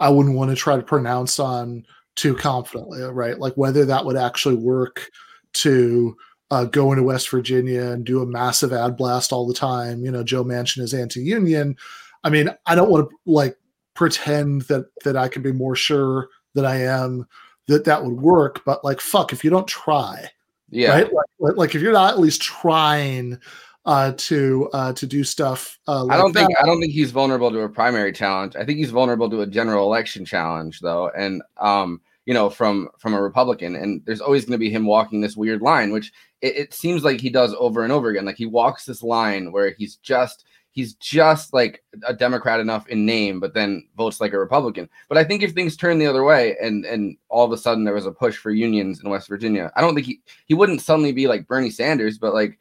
I 0.00 0.08
wouldn't 0.08 0.34
want 0.34 0.50
to 0.50 0.56
try 0.56 0.76
to 0.76 0.82
pronounce 0.82 1.38
on 1.38 1.86
too 2.16 2.34
confidently, 2.34 3.00
right? 3.00 3.38
Like 3.38 3.54
whether 3.54 3.84
that 3.84 4.04
would 4.04 4.16
actually 4.16 4.56
work 4.56 5.08
to 5.54 6.16
uh, 6.50 6.64
go 6.64 6.90
into 6.90 7.04
West 7.04 7.30
Virginia 7.30 7.84
and 7.84 8.04
do 8.04 8.20
a 8.20 8.26
massive 8.26 8.72
ad 8.72 8.96
blast 8.96 9.32
all 9.32 9.46
the 9.46 9.54
time. 9.54 10.04
You 10.04 10.10
know, 10.10 10.24
Joe 10.24 10.42
Manchin 10.42 10.80
is 10.80 10.94
anti-union. 10.94 11.76
I 12.24 12.30
mean, 12.30 12.50
I 12.66 12.74
don't 12.74 12.90
want 12.90 13.08
to 13.08 13.16
like 13.24 13.56
pretend 13.94 14.62
that 14.62 14.86
that 15.04 15.16
I 15.16 15.28
can 15.28 15.42
be 15.42 15.52
more 15.52 15.76
sure 15.76 16.28
than 16.54 16.64
I 16.64 16.80
am 16.80 17.26
that 17.68 17.84
that 17.84 18.04
would 18.04 18.20
work. 18.20 18.64
But 18.64 18.84
like, 18.84 19.00
fuck, 19.00 19.32
if 19.32 19.44
you 19.44 19.50
don't 19.50 19.68
try, 19.68 20.28
Yeah. 20.72 20.90
right? 20.90 21.12
Like, 21.38 21.56
like- 21.56 21.74
if 21.74 21.82
you're 21.82 21.92
not 21.92 22.14
at 22.14 22.18
least 22.18 22.42
trying 22.42 23.38
uh, 23.84 24.12
to 24.16 24.68
uh, 24.72 24.92
to 24.92 25.06
do 25.06 25.24
stuff. 25.24 25.78
Uh, 25.88 26.04
like 26.04 26.14
I 26.14 26.20
don't 26.20 26.32
think 26.32 26.50
that, 26.50 26.62
I 26.62 26.66
don't 26.66 26.80
think 26.80 26.92
he's 26.92 27.10
vulnerable 27.10 27.50
to 27.50 27.60
a 27.60 27.68
primary 27.68 28.12
challenge. 28.12 28.54
I 28.56 28.64
think 28.64 28.78
he's 28.78 28.90
vulnerable 28.90 29.28
to 29.30 29.40
a 29.40 29.46
general 29.46 29.86
election 29.86 30.24
challenge, 30.24 30.80
though, 30.80 31.10
and 31.16 31.42
um, 31.58 32.00
you 32.24 32.34
know, 32.34 32.48
from 32.48 32.88
from 32.98 33.14
a 33.14 33.22
Republican. 33.22 33.74
And 33.74 34.02
there's 34.04 34.20
always 34.20 34.44
going 34.44 34.52
to 34.52 34.58
be 34.58 34.70
him 34.70 34.86
walking 34.86 35.20
this 35.20 35.36
weird 35.36 35.62
line, 35.62 35.92
which 35.92 36.12
it, 36.40 36.56
it 36.56 36.74
seems 36.74 37.02
like 37.02 37.20
he 37.20 37.30
does 37.30 37.54
over 37.58 37.82
and 37.82 37.92
over 37.92 38.08
again. 38.10 38.24
Like 38.24 38.36
he 38.36 38.46
walks 38.46 38.84
this 38.84 39.02
line 39.02 39.50
where 39.50 39.74
he's 39.76 39.96
just 39.96 40.44
he's 40.72 40.94
just 40.94 41.52
like 41.52 41.84
a 42.06 42.14
Democrat 42.14 42.58
enough 42.58 42.88
in 42.88 43.06
name, 43.06 43.38
but 43.38 43.54
then 43.54 43.86
votes 43.96 44.20
like 44.20 44.32
a 44.32 44.38
Republican. 44.38 44.88
But 45.08 45.18
I 45.18 45.24
think 45.24 45.42
if 45.42 45.52
things 45.52 45.76
turn 45.76 45.98
the 45.98 46.06
other 46.06 46.24
way, 46.24 46.56
and 46.60 46.84
and 46.84 47.16
all 47.28 47.44
of 47.44 47.52
a 47.52 47.58
sudden 47.58 47.84
there 47.84 47.94
was 47.94 48.06
a 48.06 48.12
push 48.12 48.36
for 48.36 48.50
unions 48.50 49.00
in 49.02 49.10
West 49.10 49.28
Virginia, 49.28 49.70
I 49.76 49.80
don't 49.80 49.94
think 49.94 50.06
he 50.06 50.20
he 50.46 50.54
wouldn't 50.54 50.82
suddenly 50.82 51.12
be 51.12 51.28
like 51.28 51.46
Bernie 51.46 51.70
Sanders, 51.70 52.18
but 52.18 52.34
like 52.34 52.58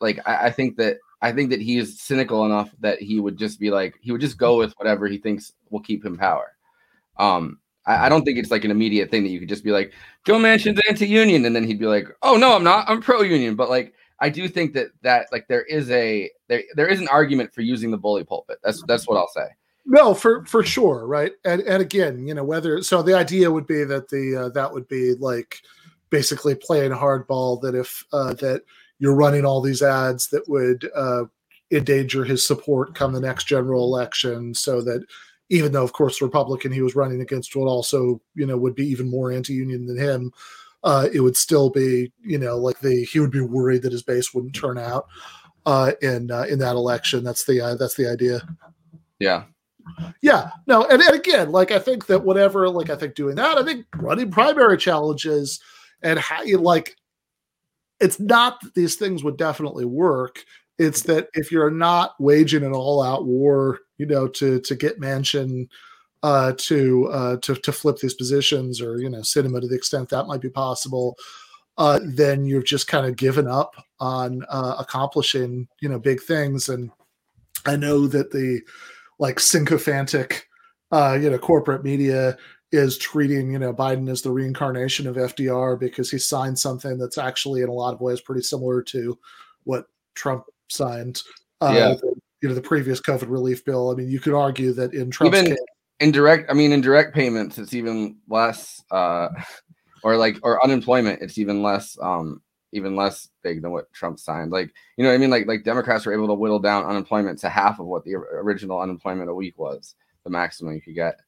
like 0.00 0.20
I, 0.28 0.46
I 0.46 0.50
think 0.50 0.76
that 0.76 0.98
I 1.22 1.32
think 1.32 1.50
that 1.50 1.62
he 1.62 1.78
is 1.78 2.00
cynical 2.00 2.44
enough 2.44 2.70
that 2.80 3.00
he 3.00 3.18
would 3.18 3.38
just 3.38 3.58
be 3.58 3.70
like 3.70 3.98
he 4.00 4.12
would 4.12 4.20
just 4.20 4.38
go 4.38 4.58
with 4.58 4.74
whatever 4.76 5.08
he 5.08 5.18
thinks 5.18 5.52
will 5.70 5.80
keep 5.80 6.04
him 6.04 6.16
power. 6.16 6.52
Um, 7.18 7.58
I, 7.86 8.06
I 8.06 8.08
don't 8.10 8.24
think 8.24 8.38
it's 8.38 8.50
like 8.50 8.64
an 8.64 8.70
immediate 8.70 9.10
thing 9.10 9.22
that 9.22 9.30
you 9.30 9.40
could 9.40 9.48
just 9.48 9.64
be 9.64 9.72
like 9.72 9.92
Joe 10.26 10.38
Manchin's 10.38 10.80
anti-union, 10.88 11.46
and 11.46 11.56
then 11.56 11.64
he'd 11.64 11.78
be 11.78 11.86
like, 11.86 12.08
oh 12.22 12.36
no, 12.36 12.54
I'm 12.54 12.64
not, 12.64 12.88
I'm 12.88 13.00
pro-union. 13.00 13.56
But 13.56 13.70
like 13.70 13.94
I 14.20 14.28
do 14.28 14.46
think 14.46 14.74
that 14.74 14.88
that 15.02 15.28
like 15.32 15.48
there 15.48 15.62
is 15.62 15.90
a 15.90 16.30
there 16.48 16.62
there 16.74 16.88
is 16.88 17.00
an 17.00 17.08
argument 17.08 17.52
for 17.54 17.62
using 17.62 17.90
the 17.90 17.98
bully 17.98 18.24
pulpit. 18.24 18.58
That's 18.62 18.82
that's 18.86 19.06
what 19.06 19.16
I'll 19.16 19.28
say. 19.28 19.46
No, 19.84 20.14
for 20.14 20.44
for 20.46 20.64
sure, 20.64 21.06
right? 21.06 21.32
And 21.44 21.62
and 21.62 21.80
again, 21.80 22.26
you 22.26 22.34
know, 22.34 22.44
whether 22.44 22.82
so 22.82 23.02
the 23.02 23.14
idea 23.14 23.50
would 23.50 23.66
be 23.66 23.84
that 23.84 24.08
the 24.08 24.36
uh, 24.36 24.48
that 24.50 24.72
would 24.72 24.88
be 24.88 25.14
like 25.14 25.60
basically 26.10 26.54
playing 26.54 26.90
hardball. 26.90 27.60
That 27.62 27.74
if 27.74 28.04
uh, 28.12 28.34
that 28.34 28.62
you're 28.98 29.14
running 29.14 29.44
all 29.44 29.60
these 29.60 29.82
ads 29.82 30.28
that 30.28 30.48
would 30.48 30.90
uh, 30.94 31.24
endanger 31.70 32.24
his 32.24 32.46
support 32.46 32.94
come 32.94 33.12
the 33.12 33.20
next 33.20 33.44
general 33.44 33.84
election, 33.84 34.54
so 34.54 34.80
that 34.82 35.04
even 35.50 35.70
though, 35.70 35.84
of 35.84 35.92
course, 35.92 36.20
Republican 36.20 36.72
he 36.72 36.82
was 36.82 36.96
running 36.96 37.20
against 37.20 37.54
would 37.54 37.68
also, 37.68 38.20
you 38.34 38.46
know, 38.46 38.56
would 38.56 38.74
be 38.74 38.86
even 38.86 39.08
more 39.08 39.30
anti-union 39.30 39.86
than 39.86 39.98
him. 39.98 40.32
Uh, 40.82 41.08
it 41.12 41.20
would 41.20 41.36
still 41.36 41.70
be, 41.70 42.12
you 42.22 42.38
know, 42.38 42.56
like 42.56 42.78
the 42.80 43.04
he 43.04 43.20
would 43.20 43.30
be 43.30 43.40
worried 43.40 43.82
that 43.82 43.92
his 43.92 44.02
base 44.02 44.34
wouldn't 44.34 44.54
turn 44.54 44.78
out 44.78 45.06
uh, 45.66 45.92
in 46.00 46.30
uh, 46.30 46.46
in 46.48 46.58
that 46.60 46.76
election. 46.76 47.22
That's 47.22 47.44
the 47.44 47.60
uh, 47.60 47.74
that's 47.74 47.96
the 47.96 48.10
idea. 48.10 48.40
Yeah. 49.18 49.44
Yeah, 50.20 50.50
no, 50.66 50.84
and, 50.86 51.00
and 51.00 51.14
again, 51.14 51.52
like 51.52 51.70
I 51.70 51.78
think 51.78 52.06
that 52.06 52.24
whatever, 52.24 52.68
like 52.68 52.90
I 52.90 52.96
think 52.96 53.14
doing 53.14 53.36
that, 53.36 53.56
I 53.56 53.62
think 53.62 53.86
running 53.94 54.32
primary 54.32 54.76
challenges 54.76 55.60
and 56.02 56.18
how 56.18 56.42
you 56.42 56.58
like, 56.58 56.96
it's 58.00 58.18
not 58.18 58.60
that 58.62 58.74
these 58.74 58.96
things 58.96 59.22
would 59.22 59.36
definitely 59.36 59.84
work. 59.84 60.44
It's 60.78 61.02
that 61.02 61.28
if 61.34 61.52
you're 61.52 61.70
not 61.70 62.14
waging 62.18 62.64
an 62.64 62.72
all-out 62.72 63.26
war, 63.26 63.78
you 63.96 64.06
know, 64.06 64.26
to 64.26 64.60
to 64.60 64.74
get 64.74 65.00
Manchin 65.00 65.68
uh, 66.24 66.52
to 66.56 67.06
uh, 67.06 67.36
to 67.42 67.54
to 67.54 67.72
flip 67.72 67.98
these 67.98 68.14
positions 68.14 68.80
or 68.80 68.98
you 68.98 69.08
know 69.08 69.20
Sinema 69.20 69.60
to 69.60 69.68
the 69.68 69.76
extent 69.76 70.08
that 70.08 70.26
might 70.26 70.40
be 70.40 70.50
possible, 70.50 71.16
uh, 71.78 72.00
then 72.04 72.44
you've 72.44 72.64
just 72.64 72.88
kind 72.88 73.06
of 73.06 73.16
given 73.16 73.46
up 73.46 73.74
on 74.00 74.44
uh, 74.48 74.76
accomplishing 74.78 75.68
you 75.80 75.88
know 75.88 75.98
big 75.98 76.20
things. 76.22 76.68
And 76.68 76.90
I 77.64 77.76
know 77.76 78.06
that 78.08 78.30
the 78.30 78.60
like 79.18 79.40
sycophantic, 79.40 80.46
uh, 80.92 81.18
you 81.20 81.30
know, 81.30 81.38
corporate 81.38 81.84
media 81.84 82.36
is 82.72 82.98
treating 82.98 83.52
you 83.52 83.58
know 83.58 83.72
Biden 83.72 84.08
as 84.10 84.22
the 84.22 84.30
reincarnation 84.30 85.06
of 85.06 85.16
FDR 85.16 85.78
because 85.78 86.10
he 86.10 86.18
signed 86.18 86.58
something 86.58 86.98
that's 86.98 87.18
actually 87.18 87.62
in 87.62 87.68
a 87.68 87.72
lot 87.72 87.94
of 87.94 88.00
ways 88.00 88.20
pretty 88.20 88.42
similar 88.42 88.82
to 88.82 89.18
what 89.64 89.86
Trump 90.14 90.44
signed. 90.68 91.22
Uh, 91.60 91.72
Yeah. 91.74 91.94
the- 91.94 92.14
you 92.42 92.50
know, 92.50 92.54
the 92.54 92.60
previous 92.60 93.00
COVID 93.00 93.30
relief 93.30 93.64
bill. 93.64 93.90
I 93.90 93.94
mean, 93.94 94.10
you 94.10 94.20
could 94.20 94.34
argue 94.34 94.74
that 94.74 94.92
in 94.92 95.10
Trump's 95.10 95.38
even 95.38 95.50
case, 95.52 95.58
in 96.00 96.10
direct 96.12 96.50
i 96.50 96.54
mean 96.54 96.72
in 96.72 96.80
direct 96.82 97.14
payments 97.14 97.56
it's 97.56 97.72
even 97.72 98.16
less 98.28 98.82
uh 98.90 99.28
or 100.02 100.16
like 100.16 100.38
or 100.42 100.62
unemployment 100.64 101.20
it's 101.22 101.38
even 101.38 101.62
less 101.62 101.96
um 102.00 102.40
even 102.72 102.96
less 102.96 103.28
big 103.42 103.62
than 103.62 103.70
what 103.70 103.92
trump 103.92 104.18
signed 104.18 104.50
like 104.50 104.72
you 104.96 105.04
know 105.04 105.10
what 105.10 105.14
i 105.14 105.18
mean 105.18 105.30
like 105.30 105.46
like 105.46 105.64
democrats 105.64 106.04
were 106.04 106.12
able 106.12 106.26
to 106.26 106.34
whittle 106.34 106.58
down 106.58 106.84
unemployment 106.84 107.38
to 107.38 107.48
half 107.48 107.78
of 107.78 107.86
what 107.86 108.04
the 108.04 108.14
original 108.14 108.80
unemployment 108.80 109.30
a 109.30 109.34
week 109.34 109.58
was 109.58 109.94
the 110.24 110.30
maximum 110.30 110.74
you 110.74 110.80
could 110.80 110.94
get 110.94 111.20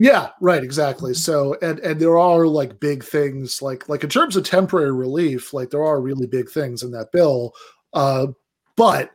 Yeah, 0.00 0.30
right, 0.40 0.62
exactly. 0.62 1.12
So 1.12 1.56
and 1.60 1.80
and 1.80 2.00
there 2.00 2.18
are 2.18 2.46
like 2.46 2.78
big 2.78 3.02
things 3.02 3.60
like 3.60 3.88
like 3.88 4.04
in 4.04 4.10
terms 4.10 4.36
of 4.36 4.44
temporary 4.44 4.92
relief, 4.92 5.52
like 5.52 5.70
there 5.70 5.84
are 5.84 6.00
really 6.00 6.26
big 6.26 6.48
things 6.48 6.82
in 6.84 6.92
that 6.92 7.10
bill. 7.12 7.52
Uh 7.92 8.28
but 8.76 9.10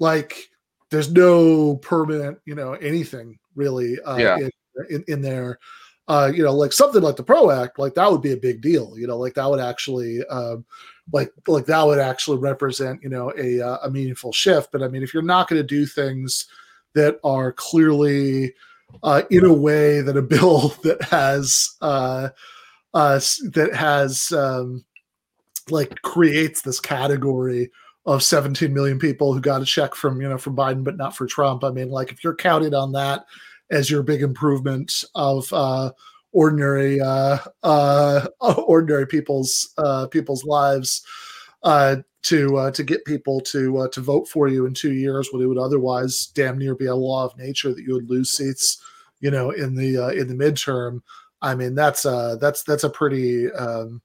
like 0.00 0.48
there's 0.90 1.12
no 1.12 1.76
permanent, 1.76 2.38
you 2.46 2.54
know, 2.54 2.72
anything 2.74 3.38
really 3.54 3.98
uh 4.00 4.18
Yeah. 4.18 4.36
in, 4.38 4.50
in 4.88 5.04
in 5.08 5.20
there. 5.22 5.58
Uh, 6.06 6.30
you 6.34 6.42
know, 6.42 6.52
like 6.52 6.72
something 6.72 7.00
like 7.00 7.16
the 7.16 7.22
PRO 7.22 7.50
Act, 7.50 7.78
like 7.78 7.94
that 7.94 8.10
would 8.10 8.20
be 8.20 8.32
a 8.32 8.36
big 8.36 8.60
deal. 8.60 8.92
You 8.96 9.06
know, 9.06 9.16
like 9.16 9.34
that 9.34 9.48
would 9.48 9.60
actually, 9.60 10.24
um, 10.26 10.64
like 11.12 11.32
like 11.46 11.64
that 11.66 11.82
would 11.82 11.98
actually 11.98 12.38
represent, 12.38 13.02
you 13.02 13.08
know, 13.08 13.32
a 13.38 13.60
uh, 13.60 13.78
a 13.84 13.90
meaningful 13.90 14.32
shift. 14.32 14.70
But 14.70 14.82
I 14.82 14.88
mean, 14.88 15.02
if 15.02 15.14
you're 15.14 15.22
not 15.22 15.48
going 15.48 15.60
to 15.62 15.66
do 15.66 15.86
things 15.86 16.46
that 16.94 17.18
are 17.24 17.52
clearly 17.52 18.54
uh, 19.02 19.22
in 19.30 19.44
a 19.44 19.52
way 19.52 20.00
that 20.00 20.16
a 20.16 20.22
bill 20.34 20.68
that 20.82 21.02
has 21.02 21.74
uh, 21.80 22.28
uh, 22.92 23.20
that 23.52 23.70
has 23.74 24.30
um, 24.32 24.84
like 25.70 26.00
creates 26.02 26.62
this 26.62 26.80
category 26.80 27.70
of 28.06 28.22
17 28.22 28.72
million 28.72 28.98
people 28.98 29.32
who 29.32 29.40
got 29.40 29.62
a 29.62 29.64
check 29.64 29.94
from 29.94 30.20
you 30.20 30.28
know 30.28 30.38
from 30.38 30.56
Biden 30.56 30.84
but 30.84 30.96
not 30.96 31.16
for 31.16 31.26
Trump. 31.26 31.64
I 31.64 31.70
mean, 31.70 31.90
like 31.90 32.12
if 32.12 32.22
you're 32.22 32.36
counting 32.36 32.74
on 32.74 32.92
that 32.92 33.24
as 33.70 33.90
your 33.90 34.02
big 34.02 34.22
improvement 34.22 35.04
of 35.14 35.50
uh, 35.52 35.90
ordinary 36.32 37.00
uh, 37.00 37.38
uh, 37.62 38.26
ordinary 38.66 39.06
people's 39.06 39.72
uh, 39.78 40.06
people's 40.08 40.44
lives 40.44 41.02
uh, 41.62 41.96
to 42.22 42.56
uh, 42.56 42.70
to 42.70 42.82
get 42.82 43.04
people 43.04 43.40
to 43.40 43.88
to 43.92 44.00
vote 44.00 44.28
for 44.28 44.48
you 44.48 44.66
in 44.66 44.74
two 44.74 44.92
years 44.92 45.28
when 45.32 45.42
it 45.42 45.46
would 45.46 45.58
otherwise 45.58 46.26
damn 46.34 46.58
near 46.58 46.74
be 46.74 46.86
a 46.86 46.94
law 46.94 47.24
of 47.24 47.36
nature 47.38 47.72
that 47.72 47.84
you 47.84 47.94
would 47.94 48.10
lose 48.10 48.32
seats, 48.32 48.82
you 49.20 49.30
know, 49.30 49.50
in 49.50 49.74
the 49.74 49.96
in 50.16 50.28
the 50.28 50.34
midterm. 50.34 51.00
I 51.40 51.54
mean, 51.54 51.74
that's 51.74 52.04
uh 52.04 52.36
that's 52.36 52.62
that's 52.62 52.84
a 52.84 52.90
pretty 52.90 53.50
um, 53.52 54.02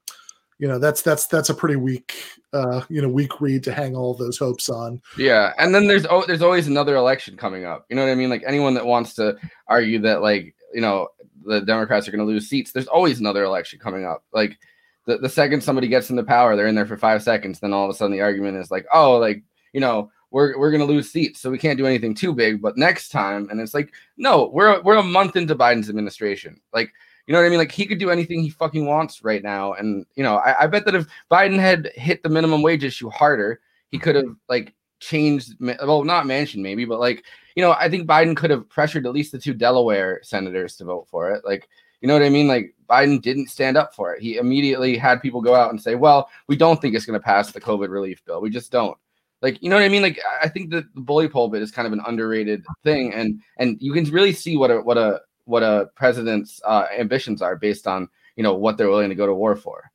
you 0.59 0.67
know 0.67 0.77
that's 0.77 1.01
that's 1.01 1.25
that's 1.27 1.49
a 1.49 1.53
pretty 1.53 1.77
weak 1.77 2.13
uh, 2.53 2.81
you 2.89 3.01
know 3.01 3.09
weak 3.09 3.39
read 3.41 3.63
to 3.63 3.73
hang 3.73 3.95
all 3.95 4.13
those 4.13 4.37
hopes 4.37 4.69
on. 4.69 5.01
Yeah, 5.17 5.53
and 5.57 5.73
then 5.73 5.87
there's 5.87 6.05
oh, 6.09 6.25
there's 6.27 6.41
always 6.41 6.67
another 6.67 6.95
election 6.95 7.37
coming 7.37 7.65
up. 7.65 7.85
You 7.89 7.95
know 7.95 8.05
what 8.05 8.11
I 8.11 8.15
mean? 8.15 8.29
Like 8.29 8.43
anyone 8.45 8.73
that 8.75 8.85
wants 8.85 9.13
to 9.15 9.37
argue 9.67 9.99
that 9.99 10.21
like 10.21 10.53
you 10.73 10.81
know 10.81 11.07
the 11.45 11.61
Democrats 11.61 12.07
are 12.07 12.11
going 12.11 12.25
to 12.25 12.31
lose 12.31 12.49
seats, 12.49 12.71
there's 12.71 12.87
always 12.87 13.19
another 13.19 13.43
election 13.43 13.79
coming 13.79 14.05
up. 14.05 14.23
Like 14.33 14.59
the, 15.05 15.17
the 15.17 15.29
second 15.29 15.63
somebody 15.63 15.87
gets 15.87 16.09
into 16.09 16.23
power, 16.23 16.55
they're 16.55 16.67
in 16.67 16.75
there 16.75 16.85
for 16.85 16.97
five 16.97 17.23
seconds. 17.23 17.59
Then 17.59 17.73
all 17.73 17.85
of 17.85 17.89
a 17.89 17.93
sudden 17.93 18.11
the 18.11 18.21
argument 18.21 18.57
is 18.57 18.69
like, 18.69 18.85
oh, 18.93 19.17
like 19.17 19.41
you 19.71 19.79
know 19.79 20.11
we're 20.31 20.59
we're 20.59 20.71
going 20.71 20.85
to 20.85 20.93
lose 20.93 21.09
seats, 21.09 21.39
so 21.39 21.49
we 21.49 21.57
can't 21.57 21.77
do 21.77 21.85
anything 21.85 22.13
too 22.13 22.33
big. 22.33 22.61
But 22.61 22.77
next 22.77 23.09
time, 23.09 23.49
and 23.49 23.61
it's 23.61 23.73
like, 23.73 23.93
no, 24.17 24.49
we're 24.53 24.81
we're 24.81 24.97
a 24.97 25.03
month 25.03 25.37
into 25.37 25.55
Biden's 25.55 25.89
administration. 25.89 26.59
Like 26.73 26.91
you 27.29 27.33
know 27.33 27.41
what 27.41 27.45
I 27.45 27.49
mean? 27.49 27.59
Like 27.59 27.71
he 27.71 27.85
could 27.85 27.99
do 27.99 28.09
anything 28.09 28.41
he 28.41 28.49
fucking 28.49 28.87
wants 28.87 29.23
right 29.23 29.43
now. 29.43 29.73
And 29.73 30.03
you 30.15 30.23
know, 30.23 30.37
I, 30.37 30.63
I 30.63 30.67
bet 30.67 30.83
that 30.85 30.95
if 30.95 31.05
Biden 31.29 31.59
had 31.59 31.91
hit 31.93 32.23
the 32.23 32.29
minimum 32.29 32.63
wage 32.63 32.83
issue 32.83 33.07
harder, 33.07 33.61
he 33.91 33.99
could 33.99 34.15
have 34.15 34.35
like 34.49 34.73
changed. 34.99 35.53
Well, 35.59 36.03
not 36.03 36.25
Manchin 36.25 36.63
maybe, 36.63 36.85
but 36.85 36.99
like 36.99 37.23
you 37.55 37.61
know, 37.61 37.73
I 37.73 37.87
think 37.87 38.07
Biden 38.07 38.35
could 38.35 38.49
have 38.49 38.67
pressured 38.67 39.05
at 39.05 39.13
least 39.13 39.31
the 39.31 39.37
two 39.37 39.53
Delaware 39.53 40.21
senators 40.23 40.75
to 40.77 40.85
vote 40.85 41.07
for 41.07 41.29
it. 41.29 41.45
Like 41.45 41.69
you 42.01 42.07
know 42.07 42.15
what 42.15 42.23
I 42.23 42.29
mean? 42.29 42.47
Like 42.47 42.73
Biden 42.89 43.21
didn't 43.21 43.49
stand 43.49 43.77
up 43.77 43.93
for 43.93 44.15
it. 44.15 44.23
He 44.23 44.37
immediately 44.37 44.97
had 44.97 45.21
people 45.21 45.43
go 45.43 45.53
out 45.53 45.69
and 45.69 45.79
say, 45.79 45.93
"Well, 45.93 46.31
we 46.47 46.55
don't 46.55 46.81
think 46.81 46.95
it's 46.95 47.05
going 47.05 47.19
to 47.19 47.23
pass 47.23 47.51
the 47.51 47.61
COVID 47.61 47.89
relief 47.89 48.25
bill. 48.25 48.41
We 48.41 48.49
just 48.49 48.71
don't." 48.71 48.97
Like 49.43 49.61
you 49.61 49.69
know 49.69 49.75
what 49.75 49.85
I 49.85 49.89
mean? 49.89 50.01
Like 50.01 50.19
I- 50.41 50.49
think 50.49 50.71
that 50.71 50.91
the 50.95 51.01
bully 51.01 51.27
pulpit 51.27 51.61
is 51.61 51.69
kind 51.69 51.85
of 51.85 51.93
an 51.93 52.01
underrated 52.07 52.65
thing, 52.83 53.13
and 53.13 53.39
and 53.57 53.77
you 53.79 53.93
can 53.93 54.05
really 54.05 54.33
see 54.33 54.57
what 54.57 54.71
a 54.71 54.81
what 54.81 54.97
a 54.97 55.21
what 55.49 55.63
a 55.63 55.89
president's 55.95 56.61
uh, 56.63 56.85
ambitions 56.97 57.41
are 57.41 57.55
based 57.55 57.87
on 57.87 58.07
you 58.35 58.43
know 58.43 58.53
what 58.53 58.77
they're 58.77 58.89
willing 58.89 59.09
to 59.09 59.15
go 59.15 59.25
to 59.25 59.33
war 59.33 59.55
for. 59.55 59.91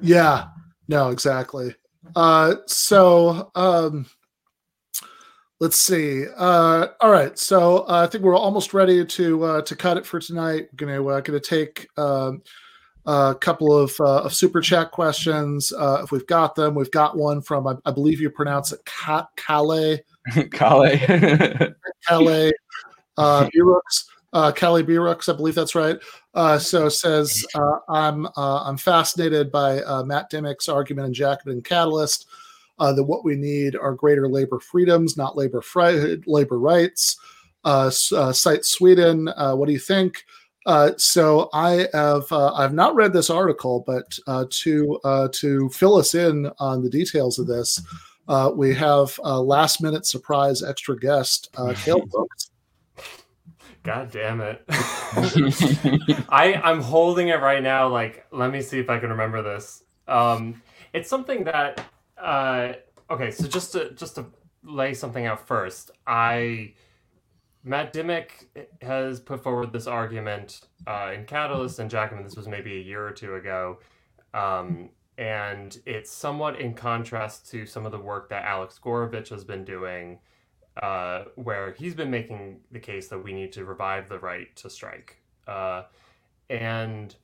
Yeah, 0.00 0.48
no, 0.88 1.10
exactly. 1.10 1.74
Uh, 2.16 2.56
so 2.66 3.50
um, 3.54 4.06
let's 5.60 5.84
see. 5.84 6.24
Uh, 6.34 6.88
all 7.00 7.10
right, 7.10 7.38
so 7.38 7.80
uh, 7.80 8.04
I 8.04 8.10
think 8.10 8.24
we're 8.24 8.36
almost 8.36 8.72
ready 8.72 9.04
to 9.04 9.44
uh, 9.44 9.62
to 9.62 9.76
cut 9.76 9.98
it 9.98 10.06
for 10.06 10.18
tonight. 10.18 10.68
We're 10.72 10.86
gonna 10.86 11.06
uh, 11.06 11.20
gonna 11.20 11.38
take 11.38 11.86
um, 11.98 12.42
a 13.04 13.36
couple 13.38 13.76
of, 13.76 13.94
uh, 14.00 14.22
of 14.22 14.32
super 14.34 14.62
chat 14.62 14.92
questions 14.92 15.72
uh, 15.74 16.00
if 16.02 16.10
we've 16.10 16.26
got 16.26 16.54
them. 16.54 16.74
We've 16.74 16.90
got 16.90 17.18
one 17.18 17.42
from 17.42 17.66
I, 17.66 17.74
I 17.84 17.90
believe 17.90 18.18
you 18.18 18.30
pronounce 18.30 18.72
it 18.72 18.80
Ca- 18.86 19.28
Calais. 19.36 20.02
Calais. 20.50 21.74
Calais 22.08 22.52
uh, 23.20 23.48
Brooks, 23.54 24.10
uh, 24.32 24.52
Callie 24.52 24.82
Brooks, 24.82 25.28
I 25.28 25.32
believe 25.34 25.54
that's 25.54 25.74
right. 25.74 25.98
Uh, 26.34 26.58
so 26.58 26.88
says 26.88 27.44
uh, 27.54 27.78
I'm 27.88 28.26
uh, 28.26 28.64
I'm 28.64 28.76
fascinated 28.76 29.50
by 29.50 29.82
uh, 29.82 30.04
Matt 30.04 30.30
Dimick's 30.30 30.68
argument 30.68 31.08
in 31.08 31.14
Jacobin 31.14 31.62
Catalyst 31.62 32.26
uh, 32.78 32.92
that 32.92 33.04
what 33.04 33.24
we 33.24 33.36
need 33.36 33.76
are 33.76 33.94
greater 33.94 34.28
labor 34.28 34.60
freedoms, 34.60 35.16
not 35.16 35.36
labor 35.36 35.60
fri- 35.60 36.22
labor 36.26 36.58
rights. 36.58 37.18
Uh, 37.62 37.90
uh, 38.16 38.32
cite 38.32 38.64
Sweden. 38.64 39.28
Uh, 39.36 39.54
what 39.54 39.66
do 39.66 39.72
you 39.72 39.78
think? 39.78 40.24
Uh, 40.66 40.92
so 40.96 41.48
I 41.52 41.88
have 41.92 42.30
uh, 42.30 42.52
I've 42.54 42.74
not 42.74 42.94
read 42.94 43.12
this 43.12 43.30
article, 43.30 43.82
but 43.86 44.18
uh, 44.26 44.44
to 44.48 45.00
uh, 45.04 45.28
to 45.32 45.68
fill 45.70 45.96
us 45.96 46.14
in 46.14 46.50
on 46.58 46.82
the 46.82 46.90
details 46.90 47.38
of 47.38 47.46
this, 47.46 47.82
uh, 48.28 48.50
we 48.54 48.74
have 48.74 49.18
a 49.24 49.40
last 49.40 49.82
minute 49.82 50.06
surprise 50.06 50.62
extra 50.62 50.98
guest, 50.98 51.50
uh, 51.56 51.74
Cale 51.76 52.06
Brooks. 52.10 52.49
God 53.82 54.10
damn 54.10 54.40
it. 54.40 54.62
I 56.28 56.60
I'm 56.62 56.80
holding 56.80 57.28
it 57.28 57.40
right 57.40 57.62
now 57.62 57.88
like 57.88 58.26
let 58.30 58.50
me 58.50 58.62
see 58.62 58.78
if 58.78 58.90
I 58.90 58.98
can 58.98 59.10
remember 59.10 59.42
this. 59.42 59.82
Um 60.06 60.62
it's 60.92 61.08
something 61.08 61.44
that 61.44 61.84
uh 62.20 62.72
okay, 63.10 63.30
so 63.30 63.46
just 63.48 63.72
to 63.72 63.92
just 63.92 64.16
to 64.16 64.26
lay 64.62 64.94
something 64.94 65.26
out 65.26 65.46
first. 65.46 65.90
I 66.06 66.74
Matt 67.62 67.92
Dimick 67.92 68.46
has 68.80 69.20
put 69.20 69.42
forward 69.42 69.72
this 69.72 69.86
argument 69.86 70.62
uh, 70.86 71.12
in 71.14 71.26
Catalyst 71.26 71.78
and 71.78 71.90
Jacobin. 71.90 72.24
This 72.24 72.36
was 72.36 72.48
maybe 72.48 72.76
a 72.76 72.80
year 72.82 73.06
or 73.06 73.10
two 73.12 73.34
ago, 73.34 73.78
um, 74.32 74.88
and 75.18 75.78
it's 75.84 76.10
somewhat 76.10 76.58
in 76.58 76.72
contrast 76.72 77.50
to 77.50 77.66
some 77.66 77.84
of 77.84 77.92
the 77.92 77.98
work 77.98 78.30
that 78.30 78.44
Alex 78.46 78.80
Gourevitch 78.82 79.28
has 79.28 79.44
been 79.44 79.64
doing, 79.64 80.20
uh, 80.80 81.24
where 81.34 81.72
he's 81.72 81.94
been 81.94 82.10
making 82.10 82.60
the 82.70 82.78
case 82.78 83.08
that 83.08 83.18
we 83.18 83.32
need 83.32 83.52
to 83.52 83.64
revive 83.64 84.08
the 84.08 84.18
right 84.18 84.54
to 84.56 84.70
strike. 84.70 85.16
Uh, 85.46 85.82
and 86.48 87.14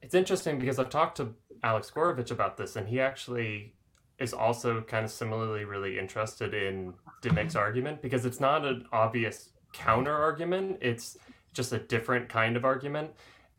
it's 0.00 0.14
interesting 0.14 0.58
because 0.58 0.78
I've 0.78 0.90
talked 0.90 1.16
to 1.18 1.34
Alex 1.62 1.90
Gourevitch 1.94 2.30
about 2.30 2.56
this, 2.56 2.76
and 2.76 2.88
he 2.88 3.00
actually 3.00 3.74
is 4.18 4.32
also 4.32 4.80
kind 4.82 5.04
of 5.04 5.10
similarly 5.10 5.64
really 5.64 5.98
interested 5.98 6.54
in 6.54 6.94
Dimick's 7.22 7.56
argument 7.56 8.02
because 8.02 8.24
it's 8.24 8.40
not 8.40 8.64
an 8.64 8.84
obvious 8.92 9.50
counter 9.72 10.14
argument. 10.14 10.78
It's 10.80 11.16
just 11.52 11.72
a 11.72 11.78
different 11.78 12.28
kind 12.28 12.56
of 12.56 12.64
argument. 12.64 13.10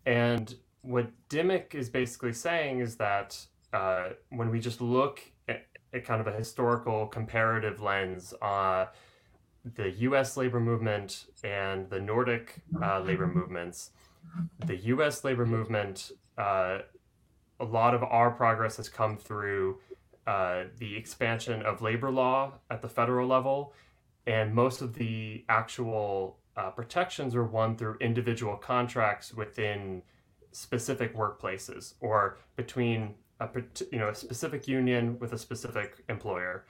And 0.06 0.54
what 0.82 1.08
Dimick 1.30 1.76
is 1.76 1.90
basically 1.90 2.34
saying 2.34 2.80
is 2.80 2.96
that 2.98 3.38
uh, 3.74 4.10
when 4.30 4.50
we 4.50 4.60
just 4.60 4.82
look 4.82 5.22
at 5.94 6.06
kind 6.06 6.20
of 6.20 6.28
a 6.28 6.32
historical 6.32 7.08
comparative 7.08 7.82
lens, 7.82 8.34
uh, 8.42 8.88
the 9.76 9.92
US 9.92 10.36
labor 10.36 10.60
movement 10.60 11.26
and 11.44 11.90
the 11.90 12.00
Nordic 12.00 12.56
uh, 12.82 13.00
labor 13.00 13.28
movements, 13.28 13.92
the 14.66 14.76
US 14.76 15.24
labor 15.24 15.46
movement, 15.46 16.12
uh, 16.38 16.80
a 17.60 17.66
lot 17.66 17.94
of 17.94 18.04
our 18.04 18.32
progress 18.32 18.78
has 18.78 18.90
come 18.90 19.18
through 19.18 19.80
uh, 20.26 20.64
the 20.78 20.96
expansion 20.96 21.62
of 21.62 21.82
labor 21.82 22.10
law 22.10 22.54
at 22.70 22.82
the 22.82 22.90
federal 22.90 23.28
level, 23.28 23.74
and 24.26 24.54
most 24.54 24.82
of 24.82 24.96
the 24.96 25.46
actual 25.50 26.38
uh, 26.56 26.70
protections 26.72 27.36
are 27.36 27.44
won 27.44 27.76
through 27.76 27.98
individual 28.00 28.56
contracts 28.56 29.34
within 29.34 30.02
specific 30.52 31.16
workplaces 31.16 31.96
or 32.00 32.38
between 32.56 33.16
a 33.40 33.50
you 33.92 34.00
know 34.00 34.10
a 34.10 34.16
specific 34.16 34.68
union 34.68 35.18
with 35.20 35.34
a 35.34 35.38
specific 35.38 36.03
employer. 36.10 36.66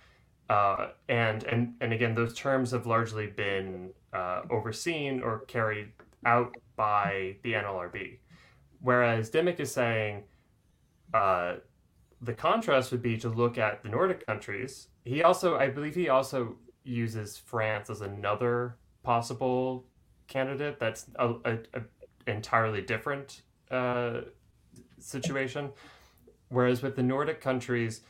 Uh, 0.50 0.90
and 1.10 1.44
and 1.44 1.74
and 1.82 1.94
again, 1.94 2.16
those 2.16 2.34
terms 2.34 2.72
have 2.72 2.86
largely 2.86 3.28
been 3.28 3.92
uh, 4.14 4.42
overseen 4.50 5.22
or 5.22 5.40
carried 5.48 5.92
out 6.26 6.56
by 6.76 7.36
the 7.44 7.54
NLRB. 7.54 8.18
Whereas 8.82 9.30
Dimick 9.30 9.60
is 9.60 9.72
saying 9.72 10.24
uh, 11.14 11.56
the 12.22 12.34
contrast 12.34 12.92
would 12.92 13.02
be 13.02 13.18
to 13.18 13.30
look 13.30 13.58
at 13.58 13.84
the 13.84 13.90
Nordic 13.90 14.26
countries. 14.26 14.88
He 15.06 15.24
also, 15.24 15.58
I 15.58 15.70
believe, 15.70 15.96
he 15.96 16.10
also 16.10 16.58
uses 16.84 17.38
France 17.38 17.90
as 17.90 18.02
another 18.02 18.78
possible 19.04 19.86
candidate. 20.28 20.80
That's 20.80 21.06
a, 21.16 21.34
a, 21.46 21.58
a 21.74 21.82
entirely 22.28 22.82
different 22.82 23.42
uh, 23.72 24.22
situation. 25.00 25.72
Whereas 26.54 26.82
with 26.84 26.96
the 26.96 27.04
Nordic 27.04 27.42
countries, 27.42 28.02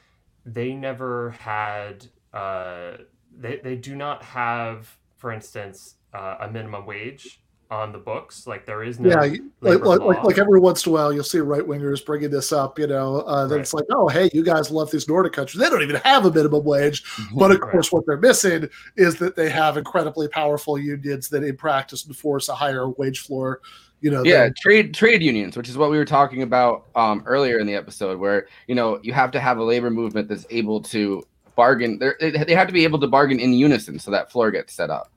they 0.46 0.74
never 0.74 1.32
had. 1.32 2.06
Uh, 2.34 2.98
they 3.36 3.58
they 3.64 3.76
do 3.76 3.96
not 3.96 4.22
have, 4.24 4.98
for 5.16 5.32
instance, 5.32 5.96
uh, 6.14 6.38
a 6.42 6.52
minimum 6.52 6.86
wage 6.86 7.42
on 7.72 7.92
the 7.92 7.98
books. 7.98 8.46
Like 8.46 8.66
there 8.66 8.84
is 8.84 9.00
no 9.00 9.10
yeah, 9.10 9.38
like, 9.62 9.84
like, 9.84 10.24
like, 10.24 10.38
every 10.38 10.60
once 10.60 10.86
in 10.86 10.92
a 10.92 10.94
while, 10.94 11.12
you'll 11.12 11.24
see 11.24 11.40
right 11.40 11.64
wingers 11.64 12.06
bringing 12.06 12.30
this 12.30 12.52
up. 12.52 12.78
You 12.78 12.88
know, 12.88 13.22
uh, 13.22 13.48
that 13.48 13.60
it's 13.60 13.74
like, 13.74 13.86
oh, 13.92 14.08
hey, 14.10 14.30
you 14.34 14.44
guys 14.44 14.70
love 14.70 14.92
these 14.92 15.08
Nordic 15.08 15.34
countries. 15.34 15.62
They 15.62 15.70
don't 15.70 15.82
even 15.82 15.96
have 15.98 16.26
a 16.26 16.32
minimum 16.32 16.64
wage. 16.64 17.04
But 17.36 17.52
of 17.52 17.62
course, 17.62 17.92
what 17.92 18.06
they're 18.06 18.18
missing 18.18 18.70
is 18.96 19.16
that 19.18 19.36
they 19.36 19.50
have 19.50 19.78
incredibly 19.78 20.28
powerful 20.28 20.78
unions 20.78 21.30
that, 21.30 21.44
in 21.44 21.58
practice, 21.58 22.06
enforce 22.06 22.48
a 22.48 22.56
higher 22.56 22.90
wage 22.90 23.20
floor. 23.20 23.62
You 24.04 24.12
know, 24.12 24.24
yeah 24.24 24.44
than- 24.44 24.54
trade 24.62 24.94
trade 24.94 25.24
unions 25.24 25.58
which 25.58 25.70
is 25.70 25.78
what 25.78 25.90
we 25.90 25.98
were 25.98 26.06
talking 26.06 26.44
about 26.44 26.88
um, 26.96 27.24
earlier 27.26 27.58
in 27.58 27.66
the 27.66 27.74
episode 27.74 28.20
where 28.20 28.48
you 28.68 28.76
know 28.76 29.00
you 29.02 29.14
have 29.14 29.32
to 29.32 29.40
have 29.40 29.58
a 29.58 29.64
labor 29.64 29.90
movement 29.90 30.28
that's 30.28 30.46
able 30.50 30.82
to 30.82 31.24
bargain 31.56 31.98
They're, 32.00 32.18
they 32.20 32.32
they 32.32 32.54
have 32.54 32.68
to 32.68 32.74
be 32.74 32.84
able 32.84 33.00
to 33.00 33.08
bargain 33.08 33.40
in 33.40 33.54
unison 33.54 33.98
so 34.00 34.12
that 34.12 34.32
floor 34.32 34.52
gets 34.52 34.74
set 34.74 34.90
up 34.90 35.10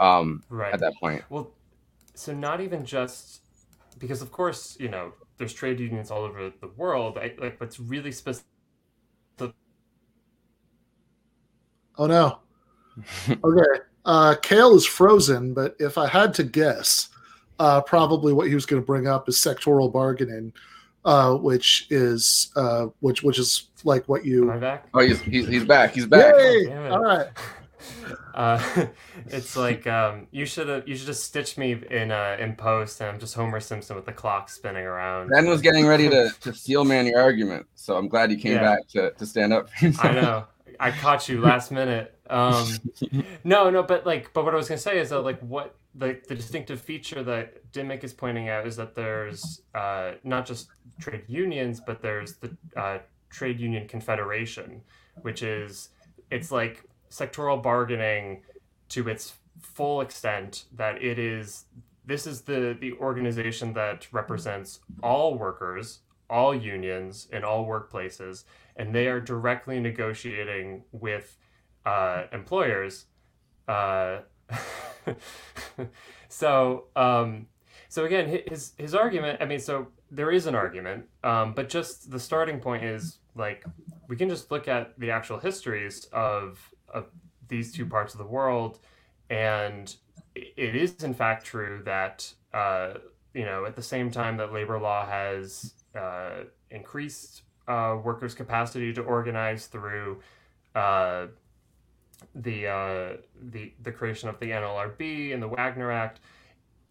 um, 0.00 0.42
right 0.50 0.74
at 0.74 0.80
that 0.80 0.94
point 1.00 1.22
Well, 1.30 1.52
so 2.14 2.34
not 2.34 2.60
even 2.60 2.84
just 2.84 3.42
because, 4.02 4.20
of 4.20 4.32
course, 4.32 4.76
you 4.80 4.88
know, 4.88 5.12
there's 5.38 5.54
trade 5.54 5.80
unions 5.80 6.10
all 6.10 6.22
over 6.22 6.52
the 6.60 6.68
world. 6.76 7.18
I, 7.18 7.34
like, 7.38 7.60
what's 7.60 7.78
really 7.78 8.12
specific. 8.12 8.44
Oh 11.98 12.06
no. 12.06 12.38
okay. 13.44 13.80
Uh, 14.04 14.34
Cale 14.42 14.74
is 14.74 14.84
frozen, 14.84 15.54
but 15.54 15.76
if 15.78 15.96
I 15.96 16.08
had 16.08 16.34
to 16.34 16.42
guess, 16.42 17.10
uh, 17.58 17.80
probably 17.82 18.32
what 18.32 18.48
he 18.48 18.54
was 18.54 18.66
going 18.66 18.80
to 18.80 18.86
bring 18.86 19.06
up 19.06 19.28
is 19.28 19.36
sectoral 19.36 19.92
bargaining, 19.92 20.52
uh, 21.04 21.34
which 21.34 21.86
is 21.90 22.50
uh, 22.56 22.86
which 23.00 23.22
which 23.22 23.38
is 23.38 23.68
like 23.84 24.08
what 24.08 24.24
you. 24.24 24.50
oh 24.94 25.00
he's, 25.00 25.20
he's 25.20 25.46
he's 25.48 25.64
back 25.64 25.92
he's 25.94 26.06
back 26.06 26.34
Yay! 26.36 26.66
Damn 26.66 26.86
it. 26.86 26.92
All 26.92 27.02
right. 27.02 27.26
Uh, 28.34 28.86
it's 29.26 29.56
like 29.56 29.86
um, 29.88 30.26
you 30.30 30.46
should 30.46 30.68
have 30.68 30.86
you 30.88 30.96
should 30.96 31.06
just 31.06 31.24
stitch 31.24 31.58
me 31.58 31.76
in 31.90 32.10
uh, 32.12 32.36
in 32.38 32.54
post, 32.54 33.00
and 33.00 33.10
I'm 33.10 33.18
just 33.18 33.34
Homer 33.34 33.58
Simpson 33.60 33.96
with 33.96 34.06
the 34.06 34.12
clock 34.12 34.48
spinning 34.48 34.84
around. 34.86 35.30
ben 35.30 35.46
was 35.46 35.60
getting 35.60 35.86
ready 35.86 36.08
to, 36.08 36.30
to 36.42 36.54
steel 36.54 36.84
man 36.84 37.06
your 37.06 37.20
argument 37.20 37.66
so 37.74 37.96
i'm 37.96 38.08
glad 38.08 38.30
you 38.30 38.38
came 38.38 38.52
Yeah. 38.52 38.62
back 38.62 38.88
to, 38.90 39.10
to 39.10 39.26
stand 39.26 39.52
up. 39.52 39.68
I 40.00 40.12
know. 40.12 40.44
I 40.80 40.92
caught 40.92 41.28
you 41.28 41.40
last 41.40 41.70
minute. 41.72 42.16
Um, 42.30 42.66
no, 43.44 43.68
no, 43.68 43.82
but 43.82 44.06
like, 44.06 44.32
but 44.32 44.44
what 44.46 44.54
I 44.54 44.56
was 44.56 44.66
gonna 44.66 44.78
say 44.78 44.98
is 44.98 45.10
that 45.10 45.20
like 45.20 45.40
what 45.40 45.74
the 45.94 46.20
the 46.28 46.34
distinctive 46.34 46.80
feature 46.80 47.22
that 47.22 47.70
Dimick 47.72 48.04
is 48.04 48.12
pointing 48.12 48.48
out 48.48 48.66
is 48.66 48.76
that 48.76 48.94
there's 48.94 49.62
uh, 49.74 50.12
not 50.24 50.46
just 50.46 50.68
trade 51.00 51.24
unions, 51.26 51.80
but 51.80 52.00
there's 52.00 52.34
the 52.36 52.56
uh, 52.76 52.98
trade 53.30 53.60
union 53.60 53.86
confederation, 53.88 54.80
which 55.22 55.42
is 55.42 55.90
it's 56.30 56.50
like 56.50 56.84
sectoral 57.10 57.62
bargaining 57.62 58.42
to 58.88 59.08
its 59.08 59.34
full 59.60 60.00
extent 60.00 60.64
that 60.74 61.02
it 61.02 61.18
is 61.18 61.66
this 62.04 62.26
is 62.26 62.42
the 62.42 62.76
the 62.80 62.92
organization 62.94 63.72
that 63.74 64.06
represents 64.12 64.80
all 65.02 65.36
workers 65.36 66.00
all 66.30 66.54
unions 66.54 67.28
in 67.32 67.44
all 67.44 67.66
workplaces 67.66 68.44
and 68.76 68.94
they 68.94 69.06
are 69.06 69.20
directly 69.20 69.78
negotiating 69.78 70.82
with 70.92 71.36
uh, 71.84 72.24
employers 72.32 73.04
uh, 73.68 74.18
so 76.28 76.84
um, 76.96 77.46
so 77.88 78.04
again 78.04 78.40
his 78.48 78.72
his 78.78 78.94
argument 78.94 79.40
i 79.40 79.44
mean 79.44 79.58
so 79.60 79.88
there 80.12 80.30
is 80.30 80.46
an 80.46 80.54
argument, 80.54 81.06
um, 81.24 81.54
but 81.54 81.70
just 81.70 82.10
the 82.10 82.20
starting 82.20 82.60
point 82.60 82.84
is 82.84 83.18
like 83.34 83.64
we 84.08 84.14
can 84.14 84.28
just 84.28 84.50
look 84.50 84.68
at 84.68 84.98
the 85.00 85.10
actual 85.10 85.38
histories 85.38 86.06
of 86.12 86.70
of 86.92 87.06
these 87.48 87.72
two 87.72 87.86
parts 87.86 88.12
of 88.12 88.18
the 88.18 88.26
world, 88.26 88.78
and 89.30 89.96
it 90.36 90.76
is 90.76 91.02
in 91.02 91.14
fact 91.14 91.46
true 91.46 91.80
that 91.86 92.30
uh, 92.52 92.92
you 93.32 93.46
know 93.46 93.64
at 93.64 93.74
the 93.74 93.82
same 93.82 94.10
time 94.10 94.36
that 94.36 94.52
labor 94.52 94.78
law 94.78 95.06
has 95.06 95.72
uh, 95.96 96.44
increased 96.70 97.42
uh, 97.66 97.96
workers' 98.04 98.34
capacity 98.34 98.92
to 98.92 99.00
organize 99.00 99.66
through 99.66 100.20
uh, 100.74 101.26
the 102.34 102.66
uh, 102.66 103.16
the 103.50 103.72
the 103.82 103.92
creation 103.92 104.28
of 104.28 104.38
the 104.40 104.50
NLRB 104.50 105.32
and 105.32 105.42
the 105.42 105.48
Wagner 105.48 105.90
Act. 105.90 106.20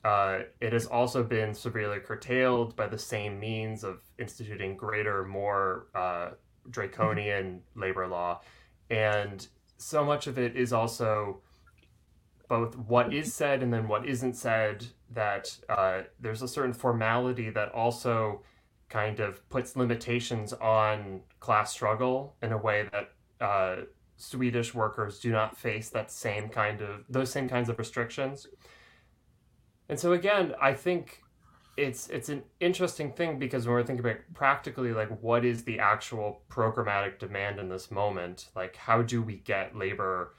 Uh, 0.03 0.39
it 0.59 0.73
has 0.73 0.87
also 0.87 1.23
been 1.23 1.53
severely 1.53 1.99
curtailed 1.99 2.75
by 2.75 2.87
the 2.87 2.97
same 2.97 3.39
means 3.39 3.83
of 3.83 4.01
instituting 4.17 4.75
greater, 4.75 5.23
more 5.25 5.87
uh, 5.93 6.29
draconian 6.71 7.61
labor 7.75 8.07
law, 8.07 8.41
and 8.89 9.47
so 9.77 10.03
much 10.03 10.27
of 10.27 10.37
it 10.37 10.55
is 10.55 10.73
also 10.73 11.41
both 12.47 12.77
what 12.77 13.13
is 13.13 13.33
said 13.33 13.63
and 13.63 13.73
then 13.73 13.87
what 13.87 14.05
isn't 14.05 14.35
said. 14.35 14.85
That 15.13 15.57
uh, 15.67 16.03
there's 16.19 16.41
a 16.41 16.47
certain 16.47 16.73
formality 16.73 17.49
that 17.49 17.71
also 17.73 18.41
kind 18.91 19.19
of 19.21 19.47
puts 19.49 19.75
limitations 19.75 20.51
on 20.53 21.21
class 21.39 21.71
struggle 21.71 22.35
in 22.41 22.51
a 22.51 22.57
way 22.57 22.87
that 22.91 23.11
uh, 23.43 23.75
Swedish 24.21 24.73
workers 24.73 25.19
do 25.19 25.31
not 25.31 25.57
face 25.57 25.89
that 25.89 26.11
same 26.11 26.47
kind 26.47 26.81
of 26.81 27.05
those 27.09 27.31
same 27.31 27.49
kinds 27.49 27.69
of 27.69 27.79
restrictions. 27.79 28.47
And 29.89 29.99
so 29.99 30.13
again, 30.13 30.53
I 30.61 30.73
think 30.73 31.23
it's 31.75 32.07
it's 32.09 32.29
an 32.29 32.43
interesting 32.59 33.13
thing 33.13 33.39
because 33.39 33.65
when 33.65 33.73
we're 33.73 33.83
thinking 33.83 34.05
about 34.05 34.21
practically 34.35 34.93
like 34.93 35.09
what 35.21 35.43
is 35.43 35.63
the 35.63 35.79
actual 35.79 36.43
programmatic 36.49 37.17
demand 37.17 37.59
in 37.59 37.67
this 37.67 37.89
moment, 37.89 38.49
like 38.55 38.75
how 38.75 39.01
do 39.01 39.23
we 39.23 39.37
get 39.37 39.75
labor, 39.75 40.35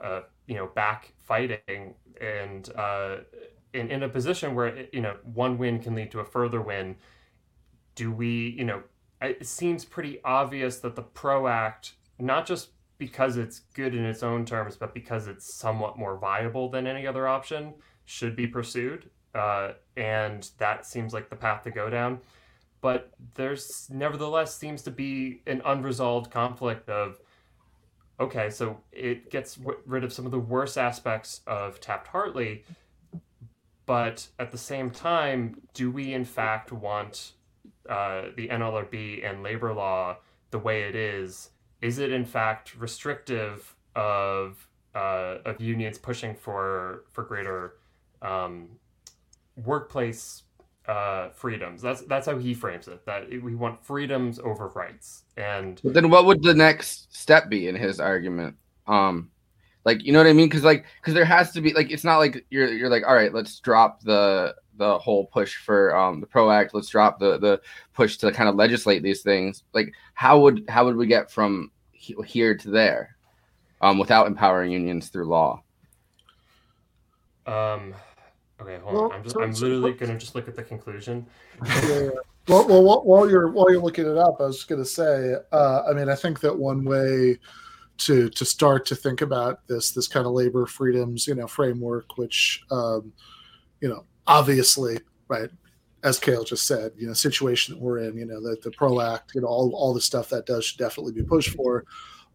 uh, 0.00 0.20
you 0.46 0.54
know, 0.54 0.68
back 0.68 1.12
fighting 1.18 1.94
and 2.20 2.70
uh, 2.76 3.16
in 3.72 3.90
in 3.90 4.04
a 4.04 4.08
position 4.08 4.54
where 4.54 4.86
you 4.92 5.00
know 5.00 5.16
one 5.24 5.58
win 5.58 5.80
can 5.80 5.96
lead 5.96 6.12
to 6.12 6.20
a 6.20 6.24
further 6.24 6.62
win. 6.62 6.96
Do 7.96 8.12
we, 8.12 8.54
you 8.56 8.64
know, 8.64 8.84
it 9.20 9.44
seems 9.44 9.84
pretty 9.84 10.20
obvious 10.24 10.78
that 10.80 10.94
the 10.94 11.02
PRO 11.02 11.48
Act, 11.48 11.94
not 12.20 12.46
just 12.46 12.68
because 12.98 13.36
it's 13.36 13.60
good 13.74 13.94
in 13.94 14.04
its 14.04 14.22
own 14.22 14.44
terms, 14.44 14.76
but 14.76 14.92
because 14.92 15.28
it's 15.28 15.54
somewhat 15.54 15.96
more 15.96 16.18
viable 16.18 16.68
than 16.68 16.86
any 16.86 17.06
other 17.06 17.26
option, 17.26 17.74
should 18.04 18.34
be 18.34 18.46
pursued. 18.46 19.08
Uh, 19.34 19.72
and 19.96 20.50
that 20.58 20.84
seems 20.84 21.12
like 21.12 21.30
the 21.30 21.36
path 21.36 21.62
to 21.62 21.70
go 21.70 21.88
down. 21.88 22.18
But 22.80 23.12
there's 23.34 23.88
nevertheless 23.90 24.56
seems 24.56 24.82
to 24.82 24.90
be 24.90 25.42
an 25.46 25.62
unresolved 25.64 26.30
conflict 26.30 26.88
of 26.88 27.20
okay, 28.20 28.50
so 28.50 28.80
it 28.90 29.30
gets 29.30 29.54
w- 29.56 29.78
rid 29.86 30.04
of 30.04 30.12
some 30.12 30.24
of 30.24 30.32
the 30.32 30.38
worst 30.38 30.76
aspects 30.76 31.40
of 31.46 31.80
Taft 31.80 32.08
Hartley, 32.08 32.64
but 33.86 34.26
at 34.38 34.50
the 34.50 34.58
same 34.58 34.90
time, 34.90 35.60
do 35.72 35.90
we 35.90 36.12
in 36.14 36.24
fact 36.24 36.72
want 36.72 37.32
uh, 37.88 38.26
the 38.36 38.48
NLRB 38.48 39.28
and 39.28 39.42
labor 39.42 39.72
law 39.72 40.16
the 40.50 40.58
way 40.58 40.82
it 40.82 40.94
is? 40.94 41.50
Is 41.80 41.98
it 41.98 42.12
in 42.12 42.24
fact 42.24 42.74
restrictive 42.76 43.74
of 43.94 44.68
uh, 44.94 45.38
of 45.44 45.60
unions 45.60 45.98
pushing 45.98 46.34
for 46.34 47.04
for 47.12 47.24
greater 47.24 47.74
um, 48.22 48.68
workplace 49.64 50.42
uh, 50.88 51.28
freedoms. 51.30 51.82
That's 51.82 52.00
that's 52.02 52.26
how 52.26 52.38
he 52.38 52.54
frames 52.54 52.88
it. 52.88 53.04
That 53.04 53.28
we 53.28 53.54
want 53.54 53.84
freedoms 53.84 54.38
over 54.38 54.68
rights. 54.68 55.24
And 55.36 55.80
But 55.84 55.92
then 55.94 56.08
what 56.08 56.24
would 56.24 56.42
the 56.42 56.54
next 56.54 57.14
step 57.14 57.48
be 57.48 57.68
in 57.68 57.76
his 57.76 58.00
argument? 58.00 58.56
Um 58.86 59.30
like 59.84 60.02
you 60.02 60.12
know 60.12 60.18
what 60.18 60.26
I 60.26 60.32
mean? 60.32 60.48
Cuz 60.48 60.64
like 60.64 60.86
cuz 61.02 61.14
there 61.14 61.26
has 61.26 61.52
to 61.52 61.60
be 61.60 61.74
like 61.74 61.90
it's 61.90 62.04
not 62.04 62.16
like 62.18 62.46
you're 62.48 62.72
you're 62.72 62.88
like 62.88 63.06
all 63.06 63.14
right, 63.14 63.34
let's 63.34 63.60
drop 63.60 64.00
the 64.00 64.54
the 64.78 64.98
whole 64.98 65.26
push 65.26 65.56
for 65.56 65.94
um 65.96 66.20
the 66.20 66.26
pro 66.26 66.50
act, 66.50 66.72
let's 66.74 66.88
drop 66.88 67.18
the 67.18 67.38
the 67.38 67.60
push 67.92 68.16
to 68.18 68.32
kind 68.32 68.48
of 68.48 68.54
legislate 68.54 69.02
these 69.02 69.22
things. 69.22 69.64
Like 69.74 69.92
how 70.14 70.38
would 70.40 70.64
how 70.68 70.84
would 70.86 70.96
we 70.96 71.06
get 71.06 71.30
from 71.30 71.70
he- 71.92 72.16
here 72.26 72.56
to 72.56 72.70
there 72.70 73.16
um 73.80 73.98
without 73.98 74.26
empowering 74.26 74.70
unions 74.72 75.08
through 75.08 75.26
law? 75.28 75.62
um, 77.46 77.94
okay, 78.60 78.78
hold 78.82 78.94
Well, 78.94 79.04
on. 79.04 79.12
I'm 79.12 79.22
just 79.22 79.34
so- 79.34 79.42
I'm 79.42 79.52
literally 79.52 79.90
what- 79.92 79.98
gonna 79.98 80.18
just 80.18 80.34
look 80.34 80.48
at 80.48 80.56
the 80.56 80.62
conclusion. 80.62 81.26
yeah. 81.66 82.10
Well, 82.46 82.66
well, 82.66 82.82
while- 82.82 83.04
while 83.04 83.30
you're 83.30 83.48
while 83.48 83.70
you're 83.70 83.82
looking 83.82 84.06
it 84.06 84.16
up, 84.16 84.36
I 84.40 84.44
was 84.44 84.64
going 84.64 84.80
to 84.82 84.88
say, 84.88 85.34
uh, 85.52 85.82
I 85.88 85.92
mean, 85.92 86.08
I 86.08 86.14
think 86.14 86.40
that 86.40 86.56
one 86.58 86.82
way 86.84 87.38
to 87.98 88.30
to 88.30 88.44
start 88.44 88.86
to 88.86 88.94
think 88.96 89.20
about 89.22 89.66
this 89.66 89.92
this 89.92 90.08
kind 90.08 90.24
of 90.26 90.32
labor 90.32 90.64
freedoms, 90.66 91.26
you 91.26 91.34
know, 91.34 91.46
framework, 91.46 92.16
which, 92.16 92.62
um, 92.70 93.12
you 93.80 93.88
know, 93.88 94.04
obviously, 94.28 95.00
right, 95.26 95.50
as 96.04 96.20
Cale 96.20 96.44
just 96.44 96.66
said, 96.66 96.92
you 96.96 97.08
know, 97.08 97.12
situation 97.12 97.74
that 97.74 97.80
we're 97.82 97.98
in, 97.98 98.16
you 98.16 98.24
know, 98.24 98.40
that 98.42 98.62
the 98.62 98.70
Pro 98.70 99.00
Act, 99.00 99.34
you 99.34 99.40
know, 99.40 99.48
all 99.48 99.72
all 99.74 99.92
the 99.92 100.00
stuff 100.00 100.28
that 100.28 100.46
does 100.46 100.66
should 100.66 100.78
definitely 100.78 101.12
be 101.12 101.24
pushed 101.24 101.50
for. 101.56 101.84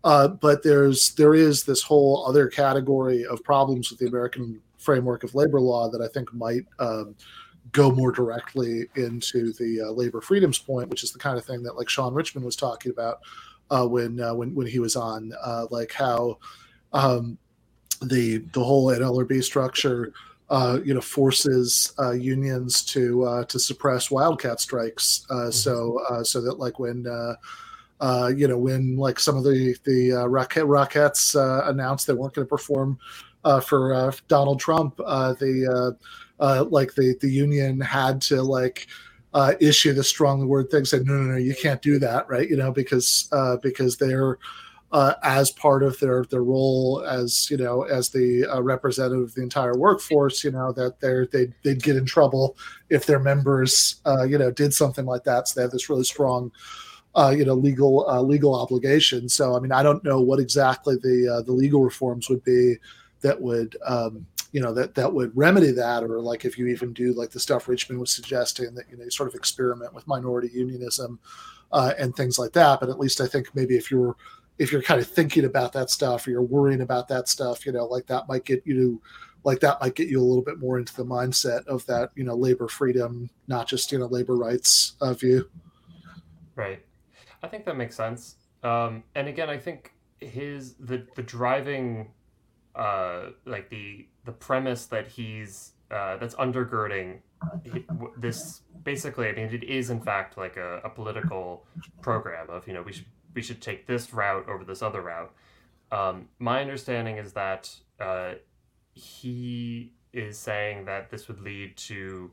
Uh, 0.03 0.27
but 0.27 0.63
there's 0.63 1.13
there 1.15 1.33
is 1.33 1.63
this 1.63 1.81
whole 1.81 2.25
other 2.27 2.47
category 2.47 3.25
of 3.25 3.41
problems 3.43 3.89
with 3.89 3.99
the 3.99 4.07
American 4.07 4.59
framework 4.77 5.23
of 5.23 5.33
labor 5.33 5.61
law 5.61 5.89
that 5.89 6.01
I 6.01 6.09
think 6.09 6.33
might 6.33 6.65
um, 6.79 7.15
go 7.71 7.89
more 7.89 8.11
directly 8.11 8.87
into 8.95 9.53
the 9.53 9.81
uh, 9.87 9.91
labor 9.91 10.19
freedoms 10.19 10.59
point, 10.59 10.89
which 10.89 11.03
is 11.03 11.13
the 11.13 11.19
kind 11.19 11.37
of 11.37 11.45
thing 11.45 11.63
that 11.63 11.77
like 11.77 11.87
Sean 11.87 12.13
Richman 12.13 12.43
was 12.43 12.57
talking 12.57 12.91
about 12.91 13.19
uh, 13.69 13.87
when 13.87 14.19
uh, 14.19 14.33
when 14.33 14.53
when 14.53 14.67
he 14.67 14.79
was 14.79 14.97
on, 14.97 15.31
uh, 15.41 15.67
like 15.71 15.93
how 15.93 16.37
um, 16.91 17.37
the 18.01 18.39
the 18.51 18.63
whole 18.63 18.87
NLRB 18.87 19.41
structure, 19.41 20.11
uh, 20.53 20.77
you 20.85 20.93
know, 20.93 21.01
forces 21.01 21.93
uh, 21.97 22.11
unions 22.11 22.85
to 22.85 23.23
uh, 23.23 23.43
to 23.45 23.57
suppress 23.59 24.11
wildcat 24.11 24.59
strikes, 24.59 25.25
uh, 25.31 25.49
so 25.49 25.99
uh, 26.09 26.23
so 26.23 26.41
that 26.41 26.59
like 26.59 26.79
when. 26.79 27.07
Uh, 27.07 27.35
uh, 28.01 28.27
you 28.35 28.49
know, 28.49 28.57
when 28.57 28.97
like 28.97 29.17
some 29.17 29.37
of 29.37 29.45
the 29.45 29.75
the 29.85 30.11
uh, 30.11 30.25
Rocket 30.25 30.65
Rockettes 30.65 31.35
uh, 31.35 31.69
announced 31.69 32.05
they 32.05 32.13
weren't 32.13 32.33
going 32.33 32.45
to 32.45 32.49
perform 32.49 32.99
uh, 33.45 33.61
for 33.61 33.93
uh, 33.93 34.11
Donald 34.27 34.59
Trump, 34.59 34.99
uh, 35.05 35.33
the 35.33 35.55
uh, 36.39 36.43
uh, 36.43 36.65
like 36.65 36.95
the 36.95 37.15
the 37.21 37.29
union 37.29 37.79
had 37.79 38.21
to 38.23 38.41
like 38.41 38.87
uh, 39.33 39.53
issue 39.61 39.93
the 39.93 40.03
strongly 40.03 40.45
worded 40.45 40.69
thing, 40.69 40.85
saying 40.85 41.05
no, 41.05 41.13
no, 41.13 41.31
no, 41.31 41.37
you 41.37 41.55
can't 41.55 41.81
do 41.81 41.97
that, 41.99 42.27
right? 42.29 42.49
You 42.49 42.57
know, 42.57 42.71
because 42.71 43.29
uh, 43.31 43.57
because 43.63 43.95
they're 43.97 44.37
uh, 44.93 45.15
as 45.23 45.49
part 45.49 45.81
of 45.81 45.99
their 45.99 46.23
their 46.25 46.43
role 46.43 47.03
as 47.07 47.49
you 47.49 47.57
know 47.57 47.81
as 47.81 48.09
the 48.09 48.45
uh, 48.45 48.61
representative 48.61 49.23
of 49.23 49.33
the 49.33 49.41
entire 49.41 49.75
workforce, 49.75 50.43
you 50.43 50.51
know 50.51 50.71
that 50.71 50.99
they're 50.99 51.25
they 51.25 51.51
they'd 51.63 51.81
get 51.81 51.95
in 51.95 52.05
trouble 52.05 52.55
if 52.89 53.07
their 53.07 53.19
members 53.19 54.01
uh, 54.05 54.23
you 54.23 54.37
know 54.37 54.51
did 54.51 54.71
something 54.71 55.05
like 55.05 55.23
that. 55.23 55.47
So 55.47 55.59
they 55.59 55.63
have 55.63 55.71
this 55.71 55.89
really 55.89 56.03
strong 56.03 56.51
uh, 57.15 57.33
you 57.35 57.43
know 57.43 57.55
legal 57.55 58.07
uh, 58.07 58.21
legal 58.21 58.53
obligation. 58.53 59.27
So 59.27 59.55
I 59.57 59.59
mean, 59.59 59.71
I 59.71 59.81
don't 59.81 60.03
know 60.03 60.21
what 60.21 60.39
exactly 60.39 60.95
the 61.01 61.37
uh, 61.37 61.41
the 61.41 61.53
legal 61.53 61.83
reforms 61.83 62.29
would 62.29 62.43
be 62.43 62.75
that 63.21 63.41
would 63.41 63.75
um, 63.87 64.27
you 64.51 64.61
know 64.61 64.73
that 64.75 64.93
that 64.93 65.11
would 65.11 65.35
remedy 65.35 65.71
that, 65.71 66.03
or 66.03 66.21
like 66.21 66.45
if 66.45 66.55
you 66.55 66.67
even 66.67 66.93
do 66.93 67.13
like 67.13 67.31
the 67.31 67.39
stuff 67.39 67.67
Richman 67.67 67.99
was 67.99 68.11
suggesting 68.11 68.75
that 68.75 68.85
you 68.91 68.97
know 68.97 69.05
you 69.05 69.09
sort 69.09 69.27
of 69.27 69.33
experiment 69.33 69.95
with 69.95 70.07
minority 70.07 70.51
unionism 70.53 71.17
uh, 71.71 71.93
and 71.97 72.15
things 72.15 72.37
like 72.37 72.51
that. 72.53 72.79
But 72.79 72.89
at 72.89 72.99
least 72.99 73.21
I 73.21 73.25
think 73.25 73.47
maybe 73.55 73.75
if 73.75 73.89
you're 73.89 74.15
if 74.57 74.71
you're 74.71 74.81
kind 74.81 75.01
of 75.01 75.07
thinking 75.07 75.45
about 75.45 75.73
that 75.73 75.89
stuff 75.89 76.27
or 76.27 76.31
you're 76.31 76.41
worrying 76.41 76.81
about 76.81 77.07
that 77.07 77.27
stuff, 77.27 77.65
you 77.65 77.71
know, 77.71 77.85
like 77.85 78.05
that 78.07 78.27
might 78.27 78.45
get 78.45 78.61
you 78.65 79.01
like 79.43 79.59
that 79.59 79.81
might 79.81 79.95
get 79.95 80.07
you 80.07 80.21
a 80.21 80.23
little 80.23 80.43
bit 80.43 80.59
more 80.59 80.77
into 80.79 80.95
the 80.95 81.03
mindset 81.03 81.65
of 81.67 81.85
that 81.85 82.11
you 82.15 82.23
know 82.23 82.35
labor 82.35 82.67
freedom, 82.67 83.29
not 83.47 83.67
just 83.67 83.91
you 83.91 83.99
know 83.99 84.05
labor 84.05 84.35
rights 84.35 84.93
uh, 85.01 85.13
view. 85.13 85.49
Right. 86.55 86.83
I 87.41 87.47
think 87.47 87.65
that 87.65 87.75
makes 87.75 87.95
sense. 87.95 88.35
Um, 88.63 89.03
and 89.15 89.27
again, 89.27 89.49
I 89.49 89.57
think 89.57 89.93
his 90.19 90.75
the 90.75 91.05
the 91.15 91.23
driving, 91.23 92.11
uh, 92.75 93.31
like 93.45 93.69
the 93.69 94.07
the 94.25 94.31
premise 94.31 94.85
that 94.85 95.07
he's 95.07 95.73
uh, 95.91 96.17
that's 96.17 96.35
undergirding 96.35 97.19
this 98.17 98.61
basically. 98.83 99.27
I 99.27 99.33
mean, 99.33 99.49
it 99.53 99.63
is 99.63 99.89
in 99.89 99.99
fact 99.99 100.37
like 100.37 100.57
a, 100.57 100.79
a 100.83 100.89
political 100.89 101.65
program 102.01 102.49
of 102.49 102.67
you 102.67 102.73
know 102.73 102.81
we 102.81 102.93
should 102.93 103.05
we 103.33 103.41
should 103.41 103.61
take 103.61 103.87
this 103.87 104.13
route 104.13 104.47
over 104.47 104.63
this 104.63 104.81
other 104.81 105.01
route. 105.01 105.33
Um, 105.91 106.29
my 106.39 106.61
understanding 106.61 107.17
is 107.17 107.33
that 107.33 107.69
uh, 107.99 108.33
he 108.93 109.93
is 110.11 110.37
saying 110.37 110.85
that 110.85 111.09
this 111.09 111.27
would 111.27 111.41
lead 111.41 111.75
to 111.75 112.31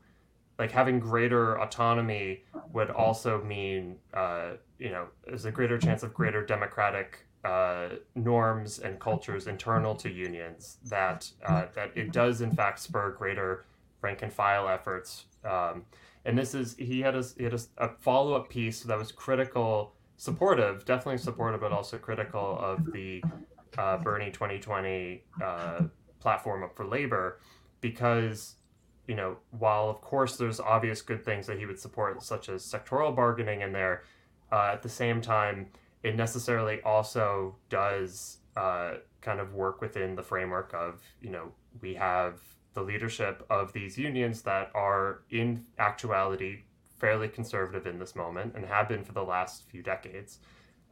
like 0.59 0.71
having 0.71 0.99
greater 0.99 1.59
autonomy 1.59 2.43
would 2.71 2.91
also 2.91 3.41
mean 3.43 3.95
uh, 4.13 4.51
you 4.77 4.89
know 4.89 5.07
there's 5.25 5.45
a 5.45 5.51
greater 5.51 5.77
chance 5.77 6.03
of 6.03 6.13
greater 6.13 6.45
democratic 6.45 7.25
uh, 7.43 7.89
norms 8.13 8.77
and 8.79 8.99
cultures 8.99 9.47
internal 9.47 9.95
to 9.95 10.09
unions 10.09 10.77
that 10.85 11.29
uh, 11.47 11.65
that 11.73 11.91
it 11.95 12.11
does 12.11 12.41
in 12.41 12.51
fact 12.51 12.79
spur 12.79 13.11
greater 13.11 13.65
rank 14.01 14.21
and 14.21 14.33
file 14.33 14.67
efforts. 14.67 15.25
Um, 15.43 15.85
and 16.25 16.37
this 16.37 16.53
is 16.53 16.75
he 16.77 17.01
had 17.01 17.15
a 17.15 17.23
he 17.37 17.43
had 17.43 17.53
a, 17.53 17.59
a 17.77 17.89
follow 17.99 18.33
up 18.33 18.49
piece 18.49 18.81
that 18.83 18.97
was 18.97 19.11
critical, 19.11 19.93
supportive, 20.21 20.85
definitely 20.85 21.17
supportive, 21.17 21.59
but 21.59 21.71
also 21.71 21.97
critical 21.97 22.55
of 22.59 22.91
the 22.91 23.23
uh, 23.75 23.97
Bernie 23.97 24.29
2020 24.29 25.23
uh, 25.43 25.79
platform 26.19 26.69
for 26.75 26.85
labor, 26.85 27.39
because 27.81 28.53
you 29.07 29.15
know 29.15 29.37
while 29.49 29.89
of 29.89 29.99
course 30.01 30.37
there's 30.37 30.59
obvious 30.59 31.01
good 31.01 31.25
things 31.25 31.47
that 31.47 31.57
he 31.57 31.65
would 31.65 31.79
support, 31.79 32.21
such 32.21 32.49
as 32.49 32.61
sectoral 32.61 33.15
bargaining 33.15 33.61
in 33.61 33.71
there, 33.71 34.03
uh, 34.51 34.69
at 34.71 34.83
the 34.83 34.89
same 34.89 35.21
time 35.21 35.65
it 36.03 36.15
necessarily 36.15 36.79
also 36.83 37.55
does 37.69 38.37
uh, 38.55 38.97
kind 39.21 39.39
of 39.39 39.55
work 39.55 39.81
within 39.81 40.13
the 40.13 40.21
framework 40.21 40.71
of 40.75 41.01
you 41.19 41.31
know 41.31 41.51
we 41.81 41.95
have 41.95 42.39
the 42.75 42.81
leadership 42.83 43.43
of 43.49 43.73
these 43.73 43.97
unions 43.97 44.43
that 44.43 44.69
are 44.75 45.23
in 45.31 45.65
actuality 45.79 46.59
fairly 47.01 47.27
conservative 47.27 47.87
in 47.87 47.99
this 47.99 48.15
moment 48.15 48.53
and 48.55 48.63
have 48.65 48.87
been 48.87 49.03
for 49.03 49.11
the 49.11 49.23
last 49.23 49.67
few 49.67 49.81
decades, 49.81 50.37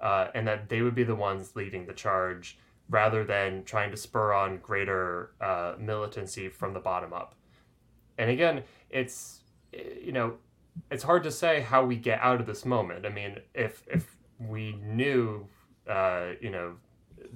uh, 0.02 0.28
and 0.34 0.48
that 0.48 0.68
they 0.68 0.82
would 0.82 0.96
be 0.96 1.04
the 1.04 1.16
ones 1.16 1.56
leading 1.56 1.86
the 1.86 1.94
charge 1.94 2.58
rather 2.90 3.24
than 3.24 3.64
trying 3.64 3.92
to 3.92 3.98
spur 3.98 4.34
on 4.34 4.58
greater 4.58 5.32
uh, 5.40 5.76
militancy 5.80 6.50
from 6.50 6.74
the 6.74 6.80
bottom 6.80 7.14
up. 7.14 7.36
And 8.18 8.32
again, 8.32 8.64
it's 8.90 9.42
you 9.72 10.12
know 10.12 10.34
it's 10.90 11.04
hard 11.04 11.24
to 11.24 11.32
say 11.32 11.62
how 11.62 11.86
we 11.86 11.96
get 11.96 12.20
out 12.22 12.42
of 12.42 12.48
this 12.48 12.66
moment. 12.66 13.06
I 13.06 13.10
mean, 13.10 13.38
if 13.54 13.84
if 13.88 14.18
we 14.40 14.74
knew, 14.84 15.48
uh, 15.88 16.32
you 16.42 16.50
know, 16.50 16.74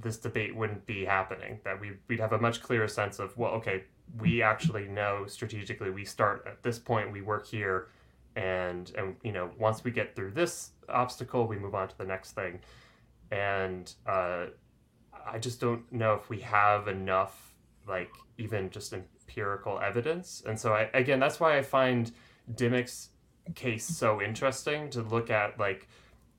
this 0.01 0.17
debate 0.17 0.55
wouldn't 0.55 0.85
be 0.85 1.05
happening, 1.05 1.59
that 1.63 1.79
we 1.79 1.91
we'd 2.07 2.19
have 2.19 2.33
a 2.33 2.39
much 2.39 2.61
clearer 2.63 2.87
sense 2.87 3.19
of 3.19 3.37
well, 3.37 3.51
okay, 3.51 3.83
we 4.19 4.41
actually 4.41 4.87
know 4.87 5.25
strategically 5.27 5.91
we 5.91 6.05
start 6.05 6.43
at 6.47 6.63
this 6.63 6.79
point, 6.79 7.11
we 7.11 7.21
work 7.21 7.45
here, 7.45 7.89
and 8.35 8.91
and 8.97 9.15
you 9.23 9.31
know 9.31 9.51
once 9.57 9.83
we 9.83 9.91
get 9.91 10.15
through 10.15 10.31
this 10.31 10.71
obstacle, 10.89 11.47
we 11.47 11.57
move 11.57 11.75
on 11.75 11.87
to 11.87 11.97
the 11.97 12.05
next 12.05 12.31
thing, 12.31 12.59
and 13.31 13.93
uh, 14.07 14.45
I 15.25 15.39
just 15.39 15.59
don't 15.59 15.91
know 15.91 16.13
if 16.15 16.29
we 16.29 16.39
have 16.39 16.87
enough 16.87 17.53
like 17.87 18.11
even 18.37 18.69
just 18.69 18.93
empirical 18.93 19.79
evidence, 19.79 20.43
and 20.45 20.59
so 20.59 20.73
I 20.73 20.89
again 20.93 21.19
that's 21.19 21.39
why 21.39 21.57
I 21.57 21.61
find 21.61 22.11
Dimick's 22.55 23.09
case 23.55 23.85
so 23.85 24.21
interesting 24.21 24.89
to 24.91 25.01
look 25.01 25.29
at 25.29 25.59
like 25.59 25.87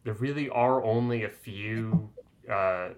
there 0.04 0.14
really 0.14 0.48
are 0.50 0.82
only 0.84 1.24
a 1.24 1.28
few 1.28 2.10
uh, 2.50 2.90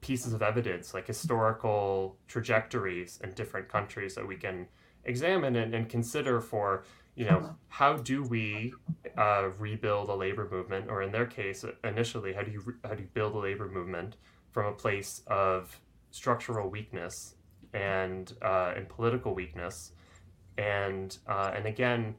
pieces 0.00 0.32
of 0.32 0.42
evidence, 0.42 0.94
like 0.94 1.06
historical 1.06 2.16
trajectories 2.26 3.20
in 3.22 3.32
different 3.32 3.68
countries 3.68 4.14
that 4.14 4.26
we 4.26 4.36
can 4.36 4.66
examine 5.04 5.56
and, 5.56 5.74
and 5.74 5.88
consider 5.88 6.40
for, 6.40 6.84
you 7.18 7.24
know, 7.24 7.56
how 7.66 7.94
do 7.96 8.22
we 8.22 8.72
uh, 9.16 9.48
rebuild 9.58 10.08
a 10.08 10.14
labor 10.14 10.48
movement, 10.48 10.88
or 10.88 11.02
in 11.02 11.10
their 11.10 11.26
case, 11.26 11.64
initially, 11.82 12.32
how 12.32 12.42
do 12.42 12.52
you 12.52 12.62
how 12.84 12.94
do 12.94 13.02
you 13.02 13.08
build 13.12 13.34
a 13.34 13.38
labor 13.38 13.68
movement 13.68 14.14
from 14.52 14.66
a 14.66 14.72
place 14.72 15.22
of 15.26 15.80
structural 16.12 16.70
weakness 16.70 17.34
and 17.74 18.34
uh, 18.40 18.72
and 18.76 18.88
political 18.88 19.34
weakness, 19.34 19.90
and 20.58 21.18
uh, 21.26 21.50
and 21.56 21.66
again, 21.66 22.14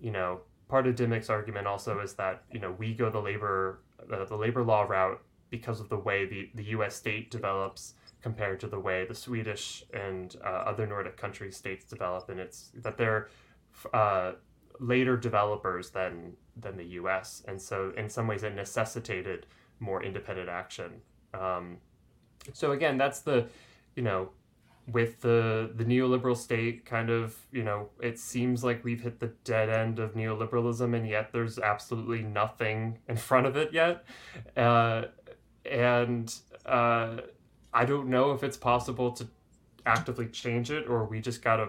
you 0.00 0.12
know, 0.12 0.38
part 0.68 0.86
of 0.86 0.94
Dimick's 0.94 1.30
argument 1.30 1.66
also 1.66 1.98
is 1.98 2.14
that 2.14 2.44
you 2.52 2.60
know 2.60 2.76
we 2.78 2.94
go 2.94 3.10
the 3.10 3.18
labor 3.18 3.80
the 4.08 4.36
labor 4.36 4.62
law 4.62 4.82
route 4.82 5.20
because 5.50 5.80
of 5.80 5.88
the 5.88 5.98
way 5.98 6.26
the, 6.26 6.48
the 6.54 6.64
U.S. 6.76 6.94
state 6.94 7.28
develops 7.28 7.94
compared 8.22 8.60
to 8.60 8.68
the 8.68 8.78
way 8.78 9.04
the 9.04 9.14
Swedish 9.14 9.84
and 9.92 10.36
uh, 10.44 10.48
other 10.48 10.86
Nordic 10.86 11.16
country 11.16 11.50
states 11.50 11.84
develop, 11.84 12.28
and 12.28 12.38
it's 12.38 12.70
that 12.76 12.96
they're 12.96 13.28
uh, 13.92 14.32
later 14.80 15.16
developers 15.16 15.90
than 15.90 16.34
than 16.56 16.76
the 16.76 16.84
U.S. 16.84 17.42
And 17.48 17.60
so 17.60 17.92
in 17.96 18.08
some 18.08 18.26
ways 18.26 18.42
it 18.42 18.54
necessitated 18.54 19.46
more 19.80 20.02
independent 20.02 20.48
action. 20.48 21.00
Um, 21.32 21.78
so 22.52 22.72
again, 22.72 22.96
that's 22.96 23.20
the 23.20 23.46
you 23.96 24.02
know 24.02 24.30
with 24.92 25.20
the 25.22 25.70
the 25.74 25.84
neoliberal 25.84 26.36
state 26.36 26.84
kind 26.84 27.08
of 27.08 27.36
you 27.50 27.62
know 27.62 27.88
it 28.00 28.18
seems 28.18 28.62
like 28.62 28.84
we've 28.84 29.00
hit 29.00 29.18
the 29.18 29.32
dead 29.44 29.70
end 29.70 29.98
of 29.98 30.14
neoliberalism 30.14 30.94
and 30.94 31.08
yet 31.08 31.32
there's 31.32 31.58
absolutely 31.58 32.22
nothing 32.22 32.98
in 33.08 33.16
front 33.16 33.46
of 33.46 33.56
it 33.56 33.72
yet 33.72 34.04
uh, 34.56 35.04
and 35.64 36.34
uh, 36.66 37.16
i 37.72 37.84
don't 37.84 38.08
know 38.08 38.32
if 38.32 38.42
it's 38.42 38.58
possible 38.58 39.10
to 39.10 39.26
actively 39.86 40.26
change 40.26 40.70
it 40.70 40.86
or 40.86 41.04
we 41.04 41.18
just 41.18 41.42
gotta 41.42 41.68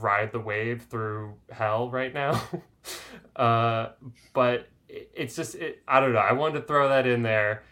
ride 0.00 0.32
the 0.32 0.40
wave 0.40 0.82
through 0.90 1.34
hell 1.50 1.90
right 1.90 2.12
now 2.12 2.42
uh, 3.36 3.88
but 4.32 4.68
it's 4.88 5.34
just 5.36 5.54
it, 5.56 5.82
i 5.86 6.00
don't 6.00 6.12
know 6.12 6.18
i 6.18 6.32
wanted 6.32 6.60
to 6.60 6.66
throw 6.66 6.88
that 6.88 7.06
in 7.06 7.22
there 7.22 7.62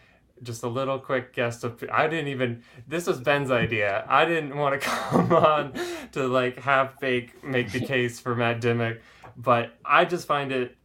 just 0.43 0.63
a 0.63 0.67
little 0.67 0.99
quick 0.99 1.33
guest 1.33 1.63
of 1.63 1.83
I 1.91 2.07
didn't 2.07 2.27
even 2.27 2.63
this 2.87 3.07
was 3.07 3.19
Ben's 3.19 3.51
idea. 3.51 4.05
I 4.07 4.25
didn't 4.25 4.55
want 4.55 4.79
to 4.79 4.87
come 4.87 5.31
on 5.33 5.73
to 6.11 6.27
like 6.27 6.59
have 6.59 6.95
fake 6.99 7.43
make 7.43 7.71
the 7.71 7.79
case 7.85 8.19
for 8.19 8.35
Matt 8.35 8.61
Dimick, 8.61 8.99
but 9.37 9.73
I 9.83 10.05
just 10.05 10.27
find 10.27 10.51
it 10.51 10.75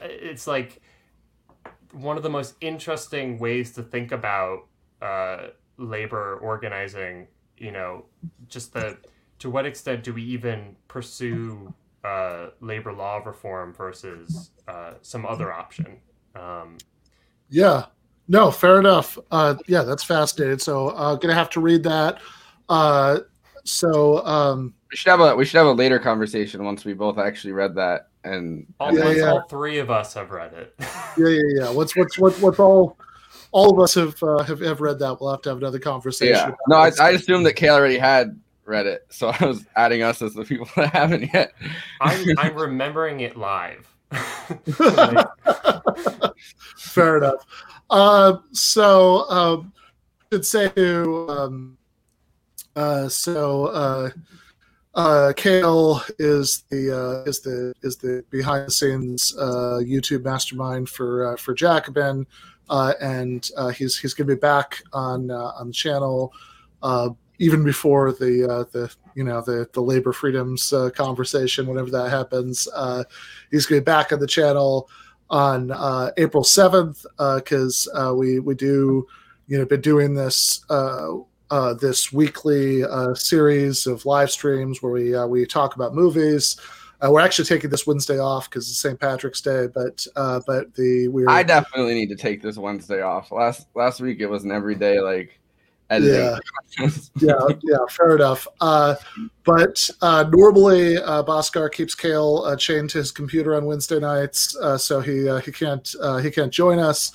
it's 0.00 0.46
like 0.46 0.80
one 1.92 2.16
of 2.16 2.22
the 2.22 2.30
most 2.30 2.54
interesting 2.60 3.38
ways 3.38 3.72
to 3.72 3.82
think 3.82 4.12
about 4.12 4.66
uh, 5.00 5.48
labor 5.76 6.36
organizing. 6.36 7.28
You 7.58 7.72
know, 7.72 8.04
just 8.48 8.74
the 8.74 8.98
to 9.38 9.50
what 9.50 9.66
extent 9.66 10.04
do 10.04 10.12
we 10.14 10.22
even 10.22 10.76
pursue 10.88 11.72
uh, 12.04 12.48
labor 12.60 12.92
law 12.92 13.18
reform 13.18 13.72
versus 13.72 14.50
uh, 14.68 14.94
some 15.02 15.26
other 15.26 15.52
option? 15.52 15.98
Um, 16.34 16.78
yeah, 17.48 17.86
no, 18.28 18.50
fair 18.50 18.78
enough. 18.78 19.18
Uh, 19.30 19.56
yeah, 19.66 19.82
that's 19.82 20.04
fascinating. 20.04 20.58
So, 20.58 20.88
uh, 20.88 21.14
gonna 21.16 21.34
have 21.34 21.50
to 21.50 21.60
read 21.60 21.82
that. 21.84 22.20
Uh, 22.68 23.20
so, 23.64 24.24
um, 24.24 24.74
we 24.90 24.96
should 24.96 25.10
have 25.10 25.20
a 25.20 25.34
we 25.34 25.44
should 25.44 25.58
have 25.58 25.66
a 25.66 25.72
later 25.72 25.98
conversation 25.98 26.64
once 26.64 26.84
we 26.84 26.92
both 26.92 27.18
actually 27.18 27.52
read 27.52 27.74
that 27.74 28.08
and 28.24 28.66
all, 28.80 28.88
and 28.88 28.98
Yeah, 28.98 29.04
once 29.04 29.18
yeah. 29.18 29.30
all 29.30 29.42
three 29.48 29.78
of 29.78 29.90
us 29.90 30.14
have 30.14 30.30
read 30.30 30.52
it. 30.52 30.74
yeah, 30.78 31.28
yeah, 31.28 31.40
yeah. 31.60 31.70
What's 31.70 31.96
what's 31.96 32.18
what 32.18 32.34
what's 32.40 32.58
all 32.58 32.98
all 33.52 33.72
of 33.72 33.80
us 33.80 33.94
have 33.94 34.20
uh, 34.22 34.42
have 34.44 34.60
have 34.60 34.80
read 34.80 34.98
that. 35.00 35.20
We'll 35.20 35.30
have 35.30 35.42
to 35.42 35.50
have 35.50 35.58
another 35.58 35.78
conversation. 35.78 36.34
yeah. 36.34 36.50
No, 36.68 36.76
I, 36.76 36.90
this. 36.90 37.00
I 37.00 37.10
assumed 37.10 37.46
that 37.46 37.54
Cale 37.54 37.74
already 37.74 37.98
had 37.98 38.38
read 38.66 38.86
it, 38.86 39.06
so 39.08 39.28
I 39.40 39.46
was 39.46 39.64
adding 39.76 40.02
us 40.02 40.20
as 40.22 40.34
the 40.34 40.44
people 40.44 40.68
that 40.76 40.92
haven't 40.92 41.32
yet. 41.32 41.52
I'm 42.00 42.26
I'm 42.38 42.54
remembering 42.54 43.20
it 43.20 43.36
live. 43.36 43.86
Fair 46.76 47.18
enough. 47.18 47.46
Uh, 47.88 48.38
so 48.52 49.28
um, 49.30 49.72
should 50.32 50.44
say 50.44 50.68
to 50.70 51.28
um, 51.28 51.78
uh, 52.74 53.08
so 53.08 53.66
uh, 53.66 54.10
uh, 54.94 55.32
Cale 55.36 56.02
is 56.18 56.64
the 56.70 56.90
uh, 56.90 57.28
is 57.28 57.40
the 57.40 57.74
is 57.82 57.96
the 57.96 58.24
behind 58.30 58.66
the 58.66 58.70
scenes 58.70 59.36
uh, 59.38 59.80
YouTube 59.82 60.24
mastermind 60.24 60.88
for 60.88 61.32
uh, 61.32 61.36
for 61.36 61.54
Jacobin, 61.54 62.26
uh, 62.70 62.94
and 63.00 63.50
uh, 63.56 63.68
he's 63.68 63.98
he's 63.98 64.14
going 64.14 64.26
to 64.28 64.34
be 64.34 64.40
back 64.40 64.82
on 64.92 65.30
uh, 65.30 65.52
on 65.58 65.68
the 65.68 65.72
channel 65.72 66.32
uh, 66.82 67.10
even 67.38 67.64
before 67.64 68.12
the 68.12 68.48
uh, 68.48 68.64
the 68.72 68.94
you 69.14 69.24
know 69.24 69.40
the 69.40 69.68
the 69.72 69.80
labor 69.80 70.12
freedoms 70.12 70.72
uh, 70.72 70.90
conversation 70.90 71.66
whenever 71.66 71.90
that 71.90 72.10
happens. 72.10 72.68
Uh, 72.74 73.04
he's 73.50 73.66
going 73.66 73.80
to 73.80 73.82
be 73.82 73.84
back 73.84 74.12
on 74.12 74.20
the 74.20 74.26
channel 74.26 74.88
on 75.28 75.70
uh, 75.70 76.10
April 76.16 76.44
seventh 76.44 77.04
because 77.18 77.88
uh, 77.94 78.12
we 78.14 78.38
we 78.38 78.54
do 78.54 79.06
you 79.48 79.58
know 79.58 79.64
been 79.64 79.80
doing 79.80 80.14
this 80.14 80.64
uh, 80.70 81.12
uh, 81.50 81.74
this 81.74 82.12
weekly 82.12 82.84
uh, 82.84 83.14
series 83.14 83.86
of 83.86 84.04
live 84.04 84.30
streams 84.30 84.82
where 84.82 84.92
we 84.92 85.14
uh, 85.14 85.26
we 85.26 85.46
talk 85.46 85.76
about 85.76 85.94
movies. 85.94 86.56
Uh, 87.00 87.10
we're 87.10 87.20
actually 87.20 87.44
taking 87.44 87.68
this 87.68 87.86
Wednesday 87.86 88.18
off 88.18 88.48
because 88.48 88.68
it's 88.68 88.78
St. 88.78 88.98
Patrick's 88.98 89.40
Day, 89.40 89.66
but 89.72 90.06
uh, 90.16 90.40
but 90.46 90.74
the 90.74 91.08
we're 91.08 91.28
I 91.28 91.42
definitely 91.42 91.94
need 91.94 92.08
to 92.08 92.16
take 92.16 92.42
this 92.42 92.56
Wednesday 92.56 93.02
off. 93.02 93.30
Last 93.30 93.68
last 93.74 94.00
week 94.00 94.20
it 94.20 94.26
was 94.26 94.44
an 94.44 94.50
everyday 94.50 95.00
like 95.00 95.38
editing. 95.90 96.38
Yeah. 96.78 96.90
yeah, 97.20 97.56
yeah, 97.62 97.78
fair 97.90 98.16
enough. 98.16 98.46
Uh, 98.60 98.94
but 99.44 99.88
uh, 100.02 100.24
normally, 100.32 100.96
uh, 100.98 101.22
Bhaskar 101.22 101.70
keeps 101.72 101.94
Cale 101.94 102.42
uh, 102.46 102.56
chained 102.56 102.90
to 102.90 102.98
his 102.98 103.12
computer 103.12 103.54
on 103.54 103.64
Wednesday 103.64 104.00
nights, 104.00 104.56
uh, 104.56 104.76
so 104.76 105.00
he 105.00 105.28
uh, 105.28 105.38
he 105.40 105.52
can't 105.52 105.94
uh, 106.00 106.18
he 106.18 106.30
can't 106.30 106.52
join 106.52 106.78
us. 106.78 107.12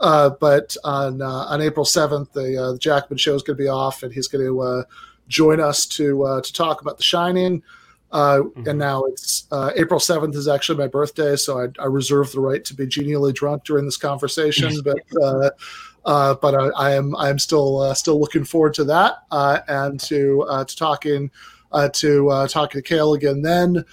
Uh, 0.00 0.30
but 0.40 0.76
on 0.84 1.22
uh, 1.22 1.28
on 1.28 1.60
April 1.60 1.84
seventh, 1.84 2.32
the, 2.32 2.60
uh, 2.60 2.72
the 2.72 2.78
Jacobin 2.78 3.16
show 3.18 3.34
is 3.34 3.42
going 3.42 3.56
to 3.56 3.62
be 3.62 3.68
off, 3.68 4.02
and 4.02 4.12
he's 4.12 4.26
going 4.28 4.44
to 4.44 4.60
uh, 4.60 4.82
join 5.28 5.60
us 5.60 5.86
to 5.86 6.24
uh, 6.24 6.40
to 6.40 6.52
talk 6.52 6.80
about 6.80 6.96
The 6.96 7.04
Shining. 7.04 7.62
Uh, 8.10 8.42
And 8.66 8.78
now 8.78 9.04
it's 9.04 9.46
uh, 9.50 9.72
April 9.76 9.98
seventh 9.98 10.36
is 10.36 10.46
actually 10.46 10.78
my 10.78 10.86
birthday, 10.86 11.34
so 11.36 11.60
I, 11.60 11.66
I 11.80 11.86
reserve 11.86 12.30
the 12.32 12.40
right 12.40 12.64
to 12.64 12.74
be 12.74 12.86
genially 12.86 13.32
drunk 13.32 13.64
during 13.64 13.84
this 13.86 13.96
conversation. 13.96 14.72
but 14.84 15.56
uh, 16.04 16.34
but 16.34 16.54
I, 16.54 16.66
I 16.76 16.94
am 16.94 17.16
I 17.16 17.30
am 17.30 17.38
still 17.38 17.80
uh, 17.80 17.94
still 17.94 18.20
looking 18.20 18.44
forward 18.44 18.74
to 18.74 18.84
that 18.84 19.22
uh, 19.30 19.60
and 19.68 19.98
to 20.00 20.42
uh, 20.42 20.64
to 20.64 20.76
talking 20.76 21.30
uh, 21.72 21.88
to 21.90 22.46
talking 22.48 22.82
to 22.82 22.86
Cale 22.86 23.14
again 23.14 23.42
then. 23.42 23.84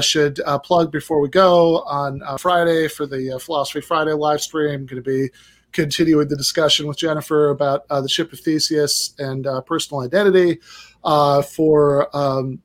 Should 0.00 0.40
plug 0.62 0.92
before 0.92 1.20
we 1.20 1.28
go 1.28 1.80
on 1.82 2.22
Friday 2.38 2.88
for 2.88 3.06
the 3.06 3.38
Philosophy 3.40 3.80
Friday 3.80 4.12
live 4.12 4.40
stream. 4.40 4.86
Going 4.86 5.02
to 5.02 5.08
be 5.08 5.30
continuing 5.72 6.28
the 6.28 6.36
discussion 6.36 6.86
with 6.86 6.96
Jennifer 6.96 7.50
about 7.50 7.88
the 7.88 8.08
ship 8.08 8.32
of 8.32 8.40
Theseus 8.40 9.14
and 9.18 9.46
personal 9.66 10.02
identity. 10.02 10.60
For 11.02 12.16
um, 12.16 12.62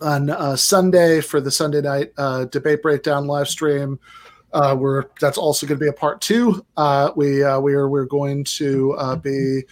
on 0.00 0.30
uh, 0.30 0.56
Sunday 0.56 1.20
for 1.20 1.40
the 1.40 1.50
Sunday 1.50 1.80
night 1.80 2.12
uh, 2.16 2.44
debate 2.46 2.82
breakdown 2.82 3.26
live 3.26 3.48
stream. 3.48 3.98
Uh, 4.52 4.76
we're 4.78 5.04
that's 5.20 5.38
also 5.38 5.66
going 5.66 5.78
to 5.78 5.84
be 5.84 5.88
a 5.88 5.92
part 5.92 6.20
two. 6.20 6.64
Uh, 6.76 7.10
we 7.16 7.44
uh, 7.44 7.60
we 7.60 7.74
are 7.74 7.88
we're 7.88 8.06
going 8.06 8.44
to 8.44 8.94
uh, 8.94 9.16
be 9.16 9.62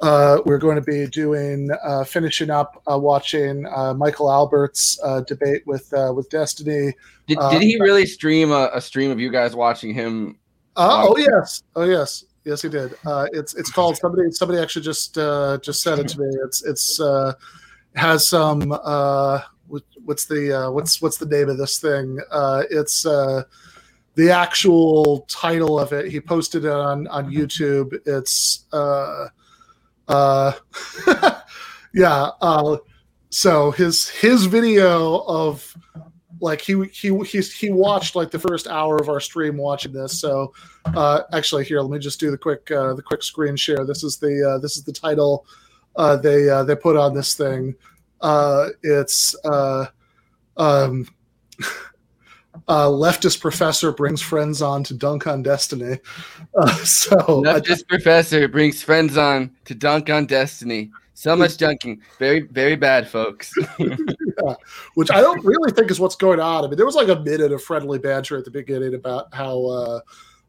uh, 0.00 0.38
we're 0.44 0.58
going 0.58 0.74
to 0.74 0.82
be 0.82 1.06
doing 1.06 1.70
uh, 1.84 2.02
finishing 2.02 2.50
up 2.50 2.82
uh, 2.90 2.98
watching 2.98 3.64
uh, 3.66 3.94
Michael 3.94 4.30
Albert's 4.30 4.98
uh, 5.04 5.20
debate 5.20 5.62
with 5.66 5.92
uh, 5.92 6.12
with 6.14 6.28
Destiny. 6.30 6.92
Did, 7.28 7.38
did 7.50 7.62
he 7.62 7.78
really 7.80 8.04
stream 8.04 8.50
a, 8.50 8.70
a 8.74 8.80
stream 8.80 9.12
of 9.12 9.20
you 9.20 9.30
guys 9.30 9.54
watching 9.54 9.94
him? 9.94 10.38
Uh, 10.74 11.06
oh 11.08 11.16
yes, 11.16 11.62
oh 11.76 11.84
yes, 11.84 12.24
yes 12.44 12.62
he 12.62 12.68
did. 12.68 12.94
Uh, 13.06 13.26
it's 13.32 13.54
it's 13.54 13.70
called 13.70 13.96
somebody 13.96 14.30
somebody 14.32 14.60
actually 14.60 14.82
just 14.82 15.16
uh, 15.18 15.58
just 15.62 15.82
said 15.82 16.00
it 16.00 16.08
to 16.08 16.20
me. 16.20 16.26
It's 16.44 16.64
it's 16.64 17.00
uh, 17.00 17.34
has 17.94 18.26
some 18.26 18.72
uh, 18.72 19.40
what, 19.68 19.84
what's 20.04 20.24
the 20.24 20.64
uh, 20.66 20.70
what's 20.70 21.00
what's 21.00 21.18
the 21.18 21.26
name 21.26 21.48
of 21.48 21.58
this 21.58 21.78
thing? 21.78 22.18
Uh, 22.30 22.64
it's 22.70 23.06
uh, 23.06 23.44
the 24.14 24.30
actual 24.30 25.20
title 25.28 25.78
of 25.78 25.92
it. 25.92 26.10
He 26.10 26.20
posted 26.20 26.64
it 26.64 26.70
on 26.70 27.06
on 27.08 27.32
YouTube. 27.32 27.98
It's 28.06 28.66
uh, 28.72 29.28
uh, 30.08 30.52
yeah. 31.94 32.30
Uh, 32.40 32.78
so 33.30 33.70
his 33.70 34.08
his 34.10 34.46
video 34.46 35.24
of 35.26 35.74
like 36.42 36.60
he 36.60 36.84
he 36.92 37.16
he's, 37.24 37.52
he 37.54 37.70
watched 37.70 38.14
like 38.14 38.30
the 38.30 38.38
first 38.38 38.66
hour 38.66 38.96
of 38.96 39.08
our 39.08 39.20
stream 39.20 39.56
watching 39.56 39.92
this 39.92 40.20
so 40.20 40.52
uh 40.94 41.22
actually 41.32 41.64
here 41.64 41.80
let 41.80 41.90
me 41.90 41.98
just 41.98 42.20
do 42.20 42.30
the 42.30 42.36
quick 42.36 42.70
uh 42.72 42.92
the 42.92 43.02
quick 43.02 43.22
screen 43.22 43.56
share 43.56 43.86
this 43.86 44.02
is 44.02 44.18
the 44.18 44.50
uh 44.50 44.58
this 44.58 44.76
is 44.76 44.82
the 44.82 44.92
title 44.92 45.46
uh 45.96 46.16
they 46.16 46.48
uh 46.50 46.64
they 46.64 46.74
put 46.74 46.96
on 46.96 47.14
this 47.14 47.34
thing 47.34 47.74
uh 48.20 48.68
it's 48.82 49.34
uh 49.44 49.86
um 50.56 51.06
uh 52.72 52.88
leftist 52.88 53.40
professor 53.40 53.92
brings 53.92 54.22
friends 54.22 54.62
on 54.62 54.82
to 54.82 54.94
dunk 54.94 55.26
on 55.26 55.42
destiny 55.42 55.98
uh, 56.54 56.74
so 56.84 57.16
Leftist 57.16 57.88
professor 57.88 58.46
brings 58.48 58.82
friends 58.82 59.16
on 59.16 59.50
to 59.64 59.74
dunk 59.74 60.10
on 60.10 60.26
Destiny. 60.26 60.90
So 61.14 61.36
much 61.36 61.56
dunking. 61.56 62.02
Very, 62.18 62.40
very 62.40 62.76
bad, 62.76 63.08
folks. 63.08 63.52
yeah, 63.78 64.54
which 64.94 65.10
I 65.10 65.20
don't 65.20 65.44
really 65.44 65.72
think 65.72 65.90
is 65.90 66.00
what's 66.00 66.16
going 66.16 66.40
on. 66.40 66.64
I 66.64 66.68
mean, 66.68 66.76
there 66.76 66.86
was 66.86 66.94
like 66.94 67.08
a 67.08 67.20
minute 67.20 67.52
of 67.52 67.62
friendly 67.62 67.98
banter 67.98 68.36
at 68.36 68.44
the 68.44 68.50
beginning 68.50 68.94
about 68.94 69.32
how, 69.32 69.64
uh, 69.66 70.00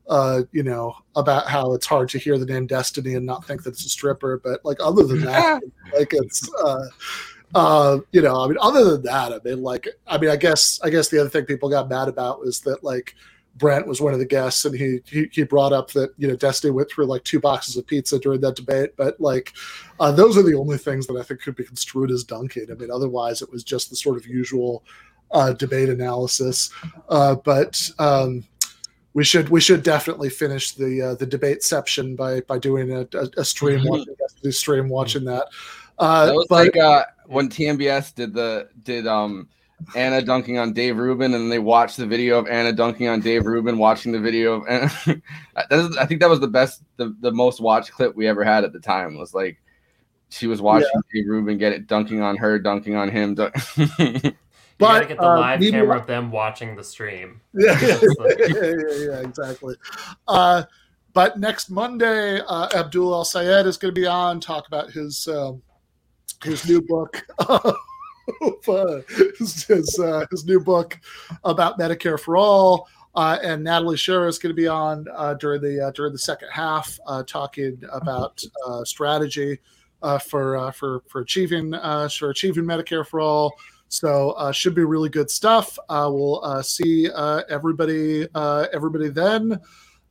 uh, 0.10 0.42
you 0.52 0.64
know, 0.64 0.96
about 1.16 1.48
how 1.48 1.74
it's 1.74 1.86
hard 1.86 2.10
to 2.10 2.18
hear 2.18 2.38
the 2.38 2.46
name 2.46 2.66
Destiny 2.66 3.16
and 3.16 3.26
not 3.26 3.46
think 3.46 3.64
that 3.64 3.72
it's 3.72 3.86
a 3.86 3.90
stripper. 3.90 4.42
But 4.44 4.66
like, 4.66 4.78
other 4.82 5.04
than 5.04 5.22
that, 5.22 5.62
like 5.98 6.14
it's, 6.14 6.50
uh, 6.56 6.86
uh, 7.56 8.00
you 8.12 8.22
know, 8.22 8.44
I 8.44 8.48
mean, 8.48 8.58
other 8.62 8.84
than 8.92 9.04
that, 9.04 9.34
I 9.34 9.40
mean, 9.44 9.62
like, 9.62 9.88
I 10.08 10.18
mean, 10.18 10.30
I 10.30 10.36
guess, 10.36 10.80
I 10.84 10.90
guess 10.90 11.10
the 11.10 11.20
other 11.20 11.30
thing 11.30 11.46
people 11.46 11.70
got 11.70 11.90
mad 11.90 12.08
about 12.08 12.40
was 12.40 12.62
that 12.62 12.84
like 12.84 13.16
Brent 13.56 13.86
was 13.88 14.02
one 14.02 14.14
of 14.14 14.20
the 14.20 14.26
guests, 14.26 14.66
and 14.66 14.76
he, 14.76 15.00
he 15.06 15.28
he 15.32 15.44
brought 15.44 15.74
up 15.74 15.92
that 15.92 16.12
you 16.18 16.28
know 16.28 16.36
Destiny 16.36 16.72
went 16.72 16.90
through 16.90 17.06
like 17.06 17.24
two 17.24 17.40
boxes 17.40 17.78
of 17.78 17.86
pizza 17.86 18.18
during 18.18 18.42
that 18.42 18.56
debate. 18.56 18.96
But 18.98 19.20
like, 19.22 19.54
uh, 20.00 20.12
those 20.12 20.38
are 20.38 20.44
the 20.44 20.56
only 20.56 20.78
things 20.78 21.06
that 21.08 21.18
I 21.18 21.22
think 21.24 21.42
could 21.42 21.56
be 21.56 21.64
construed 21.64 22.10
as 22.10 22.24
dunking. 22.24 22.68
I 22.72 22.74
mean, 22.74 22.90
otherwise 22.90 23.42
it 23.42 23.52
was 23.52 23.64
just 23.64 23.90
the 23.92 23.96
sort 23.96 24.18
of 24.18 24.26
usual 24.26 24.84
uh, 25.32 25.54
debate 25.54 25.90
analysis. 25.90 26.72
Uh, 27.10 27.36
but 27.36 27.80
um, 28.00 28.44
we 29.14 29.24
should 29.24 29.50
we 29.50 29.62
should 29.62 29.84
definitely 29.84 30.30
finish 30.30 30.72
the 30.72 31.02
uh, 31.02 31.16
the 31.16 31.26
debate 31.28 31.62
section 31.62 32.16
by 32.16 32.42
by 32.42 32.58
doing 32.58 32.92
a, 32.92 33.02
a, 33.14 33.30
a 33.38 33.46
stream 33.46 33.82
Mhm. 33.82 33.90
watching 33.90 34.16
a 34.46 34.52
stream 34.52 34.90
watching 34.90 35.26
that. 35.26 35.48
Uh, 36.00 36.26
that 36.26 36.36
was 36.36 36.48
but 36.50 36.56
like 36.66 36.78
uh, 36.78 37.04
when 37.34 37.50
TMBS 37.50 38.16
did 38.16 38.34
the 38.34 38.70
did 38.84 39.08
um 39.08 39.50
Anna 39.96 40.22
dunking 40.22 40.58
on 40.58 40.72
Dave 40.72 40.98
Rubin, 40.98 41.34
and 41.34 41.52
they 41.52 41.60
watched 41.60 41.98
the 41.98 42.06
video 42.06 42.40
of 42.40 42.48
Anna 42.48 42.72
dunking 42.72 43.08
on 43.10 43.20
Dave 43.20 43.46
Rubin, 43.46 43.78
watching 43.78 44.12
the 44.14 44.20
video 44.20 44.54
of 44.54 44.68
Anna. 44.70 44.90
that 45.56 45.72
is, 45.72 45.98
I 45.98 46.06
think 46.06 46.22
that 46.22 46.30
was 46.30 46.40
the 46.40 46.48
best, 46.48 46.82
the, 46.96 47.14
the 47.20 47.32
most 47.34 47.60
watched 47.60 47.92
clip 47.92 48.16
we 48.16 48.28
ever 48.28 48.46
had 48.46 48.64
at 48.64 48.72
the 48.72 48.80
time. 48.80 49.18
Was 49.18 49.34
like 49.34 49.60
she 50.30 50.48
was 50.48 50.62
watching 50.62 50.88
Dave 51.14 51.28
Rubin 51.28 51.58
get 51.58 51.74
it 51.74 51.88
dunking 51.88 52.22
on 52.22 52.38
her, 52.38 52.58
dunking 52.60 52.96
on 52.96 53.10
him. 53.10 53.36
dunk- 53.36 53.56
You 54.80 54.80
But, 54.80 54.94
gotta 54.94 55.06
get 55.06 55.18
the 55.18 55.24
uh, 55.30 55.40
live 55.40 55.60
media- 55.60 55.82
camera 55.82 56.00
of 56.00 56.08
them 56.08 56.32
watching 56.32 56.76
the 56.76 56.84
stream. 56.84 57.42
yeah, 57.54 57.78
yeah, 57.80 57.98
yeah, 58.40 58.48
yeah, 58.48 58.74
yeah, 58.98 59.20
exactly. 59.20 59.76
Uh, 60.28 60.64
but 61.14 61.38
next 61.38 61.70
Monday, 61.70 62.40
uh, 62.40 62.70
Abdul 62.74 63.14
El-Sayed 63.14 63.68
is 63.68 63.78
going 63.78 63.94
to 63.94 64.02
be 64.02 64.08
on 64.08 64.40
talk 64.40 64.66
about 64.68 64.90
his 64.90 65.28
um, 65.28 65.62
his 66.44 66.68
new 66.68 66.82
book. 66.82 67.26
his 69.08 70.00
uh, 70.00 70.26
his 70.32 70.46
new 70.46 70.60
book 70.60 71.00
about 71.44 71.80
Medicare 71.80 72.20
for 72.20 72.38
all. 72.38 72.88
Uh, 73.16 73.38
and 73.44 73.64
Natalie 73.64 73.98
Shure 73.98 74.28
is 74.28 74.40
going 74.40 74.50
to 74.50 74.60
be 74.60 74.68
on 74.68 75.06
uh, 75.14 75.36
during 75.36 75.62
the 75.62 75.88
uh, 75.88 75.92
during 75.92 76.14
the 76.14 76.20
second 76.20 76.50
half, 76.52 76.98
uh, 77.06 77.24
talking 77.24 77.82
about 77.92 78.44
uh, 78.66 78.84
strategy 78.84 79.60
for 80.22 80.72
for 80.74 81.04
for 81.08 81.22
achieving 81.22 81.72
for 81.72 82.30
achieving 82.30 82.66
Medicare 82.66 83.06
for 83.06 83.20
all. 83.20 83.54
So 83.88 84.52
should 84.52 84.74
be 84.74 84.84
really 84.84 85.10
good 85.10 85.30
stuff. 85.30 85.78
We'll 85.90 86.64
see 86.64 87.10
everybody 87.50 88.28
everybody 88.36 89.10
then, 89.10 89.60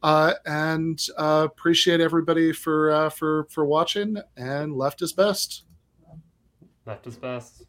and 0.02 1.02
appreciate 1.18 2.00
everybody 2.00 2.52
for 2.52 3.10
for 3.10 3.44
for 3.50 3.64
watching. 3.64 4.16
And 4.36 4.76
left 4.76 5.02
is 5.02 5.12
best. 5.12 5.64
Left 6.84 7.06
is 7.06 7.16
best. 7.16 7.62